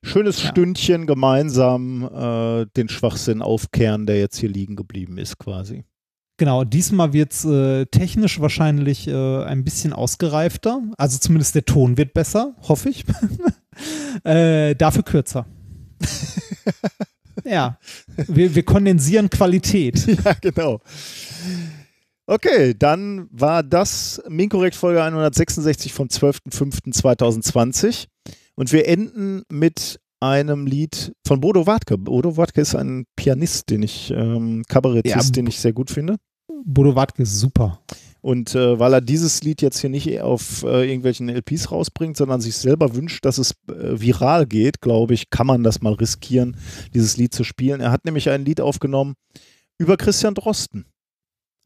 Schönes 0.02 0.42
Ja. 0.42 0.50
Stündchen 0.50 1.06
gemeinsam 1.06 2.02
äh, 2.12 2.66
den 2.76 2.88
Schwachsinn 2.90 3.40
aufkehren, 3.40 4.04
der 4.04 4.18
jetzt 4.18 4.36
hier 4.36 4.50
liegen 4.50 4.76
geblieben 4.76 5.16
ist, 5.16 5.38
quasi. 5.38 5.84
Genau, 6.36 6.64
diesmal 6.64 7.12
wird 7.12 7.32
es 7.32 7.44
äh, 7.44 7.86
technisch 7.86 8.40
wahrscheinlich 8.40 9.06
äh, 9.08 9.44
ein 9.44 9.62
bisschen 9.64 9.92
ausgereifter. 9.94 10.82
Also 10.98 11.18
zumindest 11.18 11.54
der 11.54 11.64
Ton 11.64 11.96
wird 11.96 12.12
besser, 12.12 12.54
hoffe 12.68 12.90
ich. 12.90 13.04
äh, 14.24 14.74
dafür 14.74 15.04
kürzer. 15.04 15.46
ja, 17.44 17.78
wir, 18.28 18.54
wir 18.54 18.62
kondensieren 18.64 19.30
Qualität. 19.30 20.06
ja, 20.24 20.34
genau. 20.40 20.80
Okay, 22.26 22.74
dann 22.78 23.28
war 23.30 23.62
das 23.62 24.22
Minkorrekt 24.28 24.76
Folge 24.76 25.02
166 25.02 25.92
vom 25.92 26.08
12.05.2020 26.08 28.06
und 28.54 28.72
wir 28.72 28.88
enden 28.88 29.42
mit 29.50 30.00
einem 30.20 30.66
Lied 30.66 31.12
von 31.26 31.40
Bodo 31.40 31.66
Wartke. 31.66 31.98
Bodo 31.98 32.38
Wartke 32.38 32.62
ist 32.62 32.74
ein 32.74 33.04
Pianist, 33.14 33.68
den 33.68 33.82
ich, 33.82 34.10
ähm, 34.10 34.62
Kabarettist, 34.68 35.14
Ja, 35.14 35.22
den 35.32 35.46
ich 35.46 35.60
sehr 35.60 35.74
gut 35.74 35.90
finde. 35.90 36.16
Bodo 36.64 36.94
Wartke 36.94 37.24
ist 37.24 37.38
super. 37.38 37.80
Und 38.24 38.54
äh, 38.54 38.78
weil 38.78 38.94
er 38.94 39.02
dieses 39.02 39.42
Lied 39.42 39.60
jetzt 39.60 39.80
hier 39.80 39.90
nicht 39.90 40.22
auf 40.22 40.62
äh, 40.62 40.88
irgendwelchen 40.88 41.28
LPs 41.28 41.70
rausbringt, 41.70 42.16
sondern 42.16 42.40
sich 42.40 42.56
selber 42.56 42.94
wünscht, 42.94 43.22
dass 43.26 43.36
es 43.36 43.50
äh, 43.68 44.00
viral 44.00 44.46
geht, 44.46 44.80
glaube 44.80 45.12
ich, 45.12 45.28
kann 45.28 45.46
man 45.46 45.62
das 45.62 45.82
mal 45.82 45.92
riskieren, 45.92 46.56
dieses 46.94 47.18
Lied 47.18 47.34
zu 47.34 47.44
spielen. 47.44 47.82
Er 47.82 47.90
hat 47.90 48.06
nämlich 48.06 48.30
ein 48.30 48.46
Lied 48.46 48.62
aufgenommen 48.62 49.12
über 49.76 49.98
Christian 49.98 50.32
Drosten. 50.32 50.86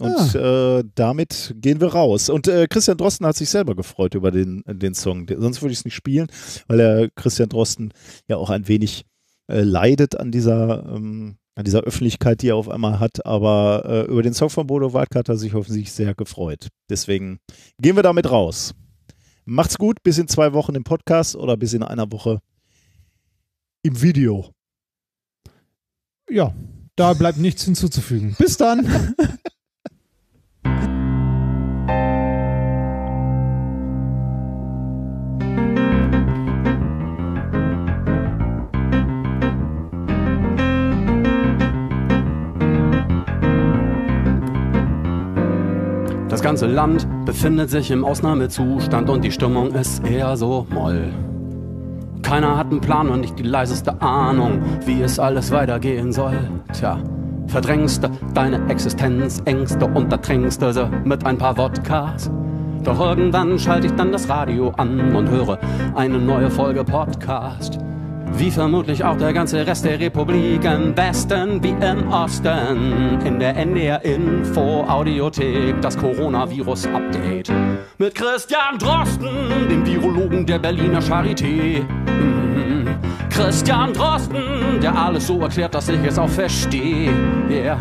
Und 0.01 0.35
äh, 0.35 0.83
damit 0.97 1.55
gehen 1.59 1.81
wir 1.81 1.93
raus. 1.93 2.29
Und 2.29 2.49
äh, 2.49 2.67
Christian 2.69 2.97
Drosten 2.97 3.25
hat 3.25 3.37
sich 3.37 3.51
selber 3.51 3.77
gefreut 3.77 4.17
über 4.17 4.33
den, 4.33 4.65
den 4.67 4.95
Song. 4.95 5.29
Sonst 5.29 5.63
würde 5.63 5.73
ich 5.73 5.79
es 5.79 5.85
nicht 5.85 5.95
spielen, 5.95 6.27
weil 6.67 6.81
er 6.81 7.09
Christian 7.15 7.51
Drosten 7.51 7.93
ja 8.27 8.37
auch 8.37 8.51
ein 8.51 8.67
wenig 8.67 9.05
äh, 9.47 9.61
leidet 9.61 10.19
an 10.19 10.33
dieser 10.33 10.93
ähm, 10.93 11.37
an 11.59 11.65
dieser 11.65 11.81
Öffentlichkeit, 11.81 12.41
die 12.43 12.51
er 12.51 12.57
auf 12.57 12.69
einmal 12.69 13.01
hat. 13.01 13.27
Aber 13.27 13.83
äh, 13.85 14.03
über 14.03 14.23
den 14.23 14.33
Song 14.33 14.49
von 14.49 14.69
Bodo 14.69 14.93
Wartke 14.93 15.19
hat 15.19 15.29
er 15.29 15.37
sich 15.37 15.57
offensichtlich 15.57 15.93
sehr 15.93 16.15
gefreut. 16.15 16.69
Deswegen 16.89 17.41
gehen 17.81 17.97
wir 17.97 18.05
damit 18.05 18.31
raus. 18.31 18.75
Macht's 19.45 19.77
gut, 19.77 20.01
bis 20.05 20.19
in 20.19 20.29
zwei 20.29 20.53
Wochen 20.53 20.77
im 20.77 20.85
Podcast 20.85 21.35
oder 21.35 21.57
bis 21.57 21.73
in 21.73 21.83
einer 21.83 22.13
Woche 22.13 22.41
im 23.83 24.01
Video. 24.01 24.53
Ja, 26.31 26.55
da 26.95 27.13
bleibt 27.15 27.39
nichts 27.39 27.65
hinzuzufügen. 27.65 28.37
Bis 28.39 28.57
dann. 28.57 29.17
ganze 46.49 46.67
Land 46.67 47.07
befindet 47.27 47.69
sich 47.69 47.91
im 47.91 48.07
Ausnahmezustand 48.07 49.11
und 49.11 49.23
die 49.23 49.31
Stimmung 49.31 49.71
ist 49.73 50.03
eher 50.09 50.35
so 50.35 50.67
moll. 50.71 51.13
Keiner 52.23 52.57
hat 52.57 52.71
einen 52.71 52.81
Plan 52.81 53.11
und 53.11 53.21
nicht 53.21 53.39
die 53.39 53.43
leiseste 53.43 54.01
Ahnung, 54.01 54.63
wie 54.87 55.03
es 55.03 55.19
alles 55.19 55.51
weitergehen 55.51 56.11
soll. 56.11 56.39
Tja, 56.73 57.01
verdrängst 57.49 58.03
du 58.03 58.09
deine 58.33 58.67
Existenzängste 58.71 59.85
und 59.89 60.11
ertränkst 60.11 60.63
du 60.63 60.73
sie 60.73 60.89
mit 61.05 61.27
ein 61.27 61.37
paar 61.37 61.59
Wodkas. 61.59 62.31
Doch 62.83 62.99
irgendwann 62.99 63.59
schalte 63.59 63.89
ich 63.89 63.93
dann 63.97 64.11
das 64.11 64.31
Radio 64.31 64.71
an 64.71 65.15
und 65.15 65.29
höre 65.29 65.59
eine 65.97 66.19
neue 66.19 66.51
Folge 66.51 66.83
Podcast. 66.83 67.79
Wie 68.35 68.51
vermutlich 68.51 69.05
auch 69.05 69.17
der 69.17 69.33
ganze 69.33 69.67
Rest 69.67 69.85
der 69.85 69.99
Republik 69.99 70.65
im 70.65 70.97
Westen 70.97 71.63
wie 71.63 71.71
im 71.71 72.09
Osten. 72.13 73.21
In 73.25 73.39
der 73.39 73.57
NDR 73.57 74.05
Info 74.05 74.85
Audiothek 74.89 75.81
das 75.81 75.97
Coronavirus 75.97 76.87
Update. 76.87 77.53
Mit 77.99 78.15
Christian 78.15 78.79
Drosten, 78.79 79.69
dem 79.69 79.85
Virologen 79.87 80.47
der 80.47 80.59
Berliner 80.59 81.01
Charité. 81.01 81.85
Christian 83.39 83.93
Drosten, 83.93 84.81
der 84.83 84.93
alles 84.97 85.29
so 85.29 85.41
erklärt, 85.41 85.73
dass 85.73 85.89
ich 85.89 86.05
es 86.05 86.19
auch 86.19 86.29
verstehe. 86.29 87.13
Yeah. 87.49 87.79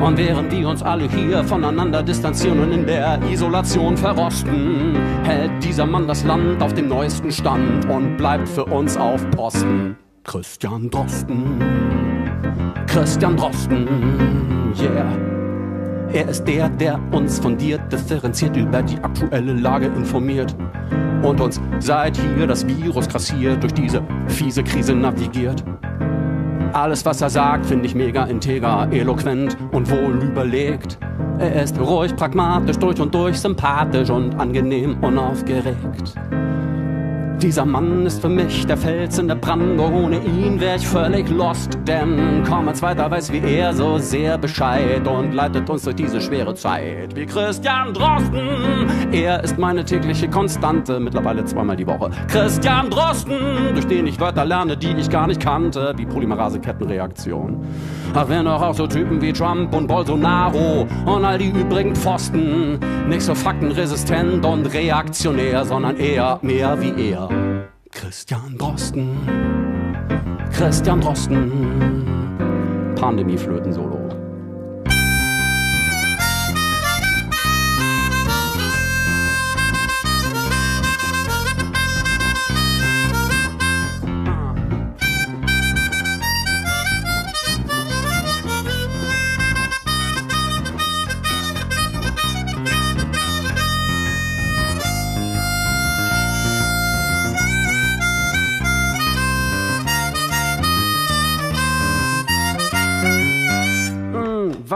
Und 0.00 0.16
während 0.16 0.52
wir 0.52 0.68
uns 0.68 0.84
alle 0.84 1.08
hier 1.08 1.42
voneinander 1.42 2.00
distanzieren 2.00 2.60
und 2.60 2.70
in 2.70 2.86
der 2.86 3.18
Isolation 3.28 3.96
verrosten, 3.96 4.96
hält 5.24 5.64
dieser 5.64 5.84
Mann 5.84 6.06
das 6.06 6.22
Land 6.22 6.62
auf 6.62 6.74
dem 6.74 6.86
neuesten 6.86 7.32
Stand 7.32 7.90
und 7.90 8.16
bleibt 8.16 8.48
für 8.48 8.66
uns 8.66 8.96
auf 8.96 9.28
Posten. 9.32 9.96
Christian 10.22 10.88
Drosten, 10.88 11.60
Christian 12.86 13.36
Drosten, 13.36 13.88
yeah. 14.80 15.33
Er 16.12 16.28
ist 16.28 16.44
der, 16.44 16.68
der 16.68 17.00
uns 17.12 17.38
fundiert, 17.38 17.80
differenziert 17.92 18.56
über 18.56 18.82
die 18.82 18.98
aktuelle 18.98 19.52
Lage 19.52 19.86
informiert 19.86 20.54
und 21.22 21.40
uns 21.40 21.60
seit 21.80 22.16
hier 22.16 22.46
das 22.46 22.66
Virus 22.66 23.08
grassiert 23.08 23.62
durch 23.62 23.74
diese 23.74 24.02
fiese 24.28 24.62
Krise 24.62 24.94
navigiert. 24.94 25.64
Alles, 26.72 27.04
was 27.04 27.20
er 27.20 27.30
sagt, 27.30 27.66
finde 27.66 27.86
ich 27.86 27.94
mega 27.94 28.24
integer, 28.24 28.88
eloquent 28.90 29.56
und 29.72 29.90
wohl 29.90 30.22
überlegt. 30.22 30.98
Er 31.38 31.62
ist 31.62 31.78
ruhig, 31.80 32.14
pragmatisch, 32.16 32.78
durch 32.78 33.00
und 33.00 33.14
durch, 33.14 33.38
sympathisch 33.38 34.10
und 34.10 34.38
angenehm 34.38 34.96
unaufgeregt. 35.02 36.14
Dieser 37.44 37.66
Mann 37.66 38.06
ist 38.06 38.22
für 38.22 38.30
mich 38.30 38.64
der 38.64 38.78
Fels 38.78 39.18
in 39.18 39.28
der 39.28 39.34
Brandung. 39.34 39.92
Ohne 40.04 40.16
ihn 40.24 40.58
wär 40.58 40.76
ich 40.76 40.88
völlig 40.88 41.28
lost, 41.28 41.78
denn 41.86 42.42
kaum 42.42 42.68
ein 42.68 42.74
zweiter 42.74 43.10
weiß 43.10 43.30
wie 43.32 43.40
er 43.40 43.74
so 43.74 43.98
sehr 43.98 44.38
Bescheid 44.38 45.06
und 45.06 45.34
leitet 45.34 45.68
uns 45.68 45.82
durch 45.82 45.94
diese 45.94 46.22
schwere 46.22 46.54
Zeit. 46.54 47.14
Wie 47.14 47.26
Christian 47.26 47.92
Drosten, 47.92 48.88
er 49.12 49.44
ist 49.44 49.58
meine 49.58 49.84
tägliche 49.84 50.26
Konstante, 50.26 50.98
mittlerweile 50.98 51.44
zweimal 51.44 51.76
die 51.76 51.86
Woche. 51.86 52.10
Christian 52.28 52.88
Drosten, 52.88 53.38
durch 53.74 53.86
den 53.88 54.06
ich 54.06 54.18
Wörter 54.18 54.46
lerne, 54.46 54.74
die 54.74 54.94
ich 54.96 55.10
gar 55.10 55.26
nicht 55.26 55.42
kannte, 55.42 55.92
wie 55.98 56.06
Polymerase-Kettenreaktion. 56.06 57.60
Ach, 58.14 58.26
wenn 58.26 58.46
doch 58.46 58.62
auch 58.62 58.74
so 58.74 58.86
Typen 58.86 59.20
wie 59.20 59.34
Trump 59.34 59.74
und 59.74 59.86
Bolsonaro 59.86 60.86
und 61.04 61.24
all 61.26 61.36
die 61.36 61.50
übrigen 61.50 61.94
Pfosten 61.94 62.78
nicht 63.06 63.22
so 63.22 63.34
faktenresistent 63.34 64.46
und 64.46 64.72
reaktionär, 64.72 65.66
sondern 65.66 65.98
eher 65.98 66.38
mehr 66.40 66.80
wie 66.80 67.10
er. 67.10 67.33
Christian 67.90 68.56
Drosten, 68.58 69.16
Christian 70.52 71.00
Drosten, 71.00 72.94
Pandemieflöten-Solo. 72.96 74.03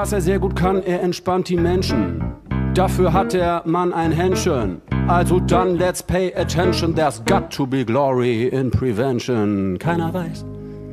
Was 0.01 0.13
er 0.13 0.21
sehr 0.21 0.39
gut 0.39 0.55
kann, 0.55 0.81
er 0.85 1.03
entspannt 1.03 1.49
die 1.49 1.57
Menschen. 1.57 2.23
Dafür 2.73 3.13
hat 3.13 3.33
der 3.33 3.63
Mann 3.65 3.93
ein 3.93 4.13
Händchen. 4.13 4.81
Also 5.09 5.41
dann 5.41 5.75
let's 5.75 6.05
pay 6.05 6.33
attention, 6.37 6.95
there's 6.95 7.21
got 7.25 7.51
to 7.51 7.67
be 7.67 7.85
glory 7.85 8.47
in 8.47 8.71
prevention. 8.71 9.77
Keiner 9.81 10.15
weiß, 10.15 10.45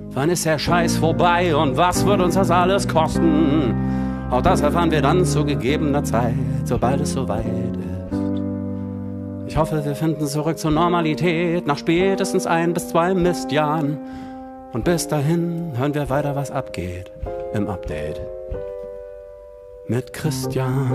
wann 0.09 0.31
ist 0.31 0.43
der 0.47 0.57
Scheiß 0.57 0.97
vorbei 0.97 1.55
und 1.55 1.77
was 1.77 2.03
wird 2.03 2.19
uns 2.19 2.33
das 2.33 2.49
alles 2.49 2.87
kosten. 2.87 3.75
Auch 4.31 4.41
das 4.41 4.61
erfahren 4.61 4.89
wir 4.89 5.03
dann 5.03 5.23
zu 5.23 5.45
gegebener 5.45 6.03
Zeit, 6.03 6.33
sobald 6.63 6.99
es 7.01 7.13
soweit 7.13 7.45
ist. 7.45 8.19
Ich 9.45 9.55
hoffe, 9.55 9.85
wir 9.85 9.93
finden 9.93 10.25
zurück 10.25 10.57
zur 10.57 10.71
Normalität 10.71 11.67
nach 11.67 11.77
spätestens 11.77 12.47
ein 12.47 12.73
bis 12.73 12.87
zwei 12.87 13.13
Mistjahren. 13.13 13.99
Und 14.73 14.83
bis 14.83 15.07
dahin 15.07 15.73
hören 15.77 15.93
wir 15.93 16.09
weiter, 16.09 16.35
was 16.35 16.49
abgeht 16.49 17.11
im 17.53 17.67
Update. 17.67 18.19
Mit 19.87 20.13
Christian, 20.13 20.89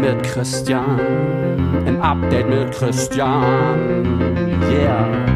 mit 0.00 0.22
Christian, 0.24 0.98
im 1.86 2.00
Update 2.02 2.48
mit 2.48 2.72
Christian, 2.72 4.04
yeah. 4.72 5.27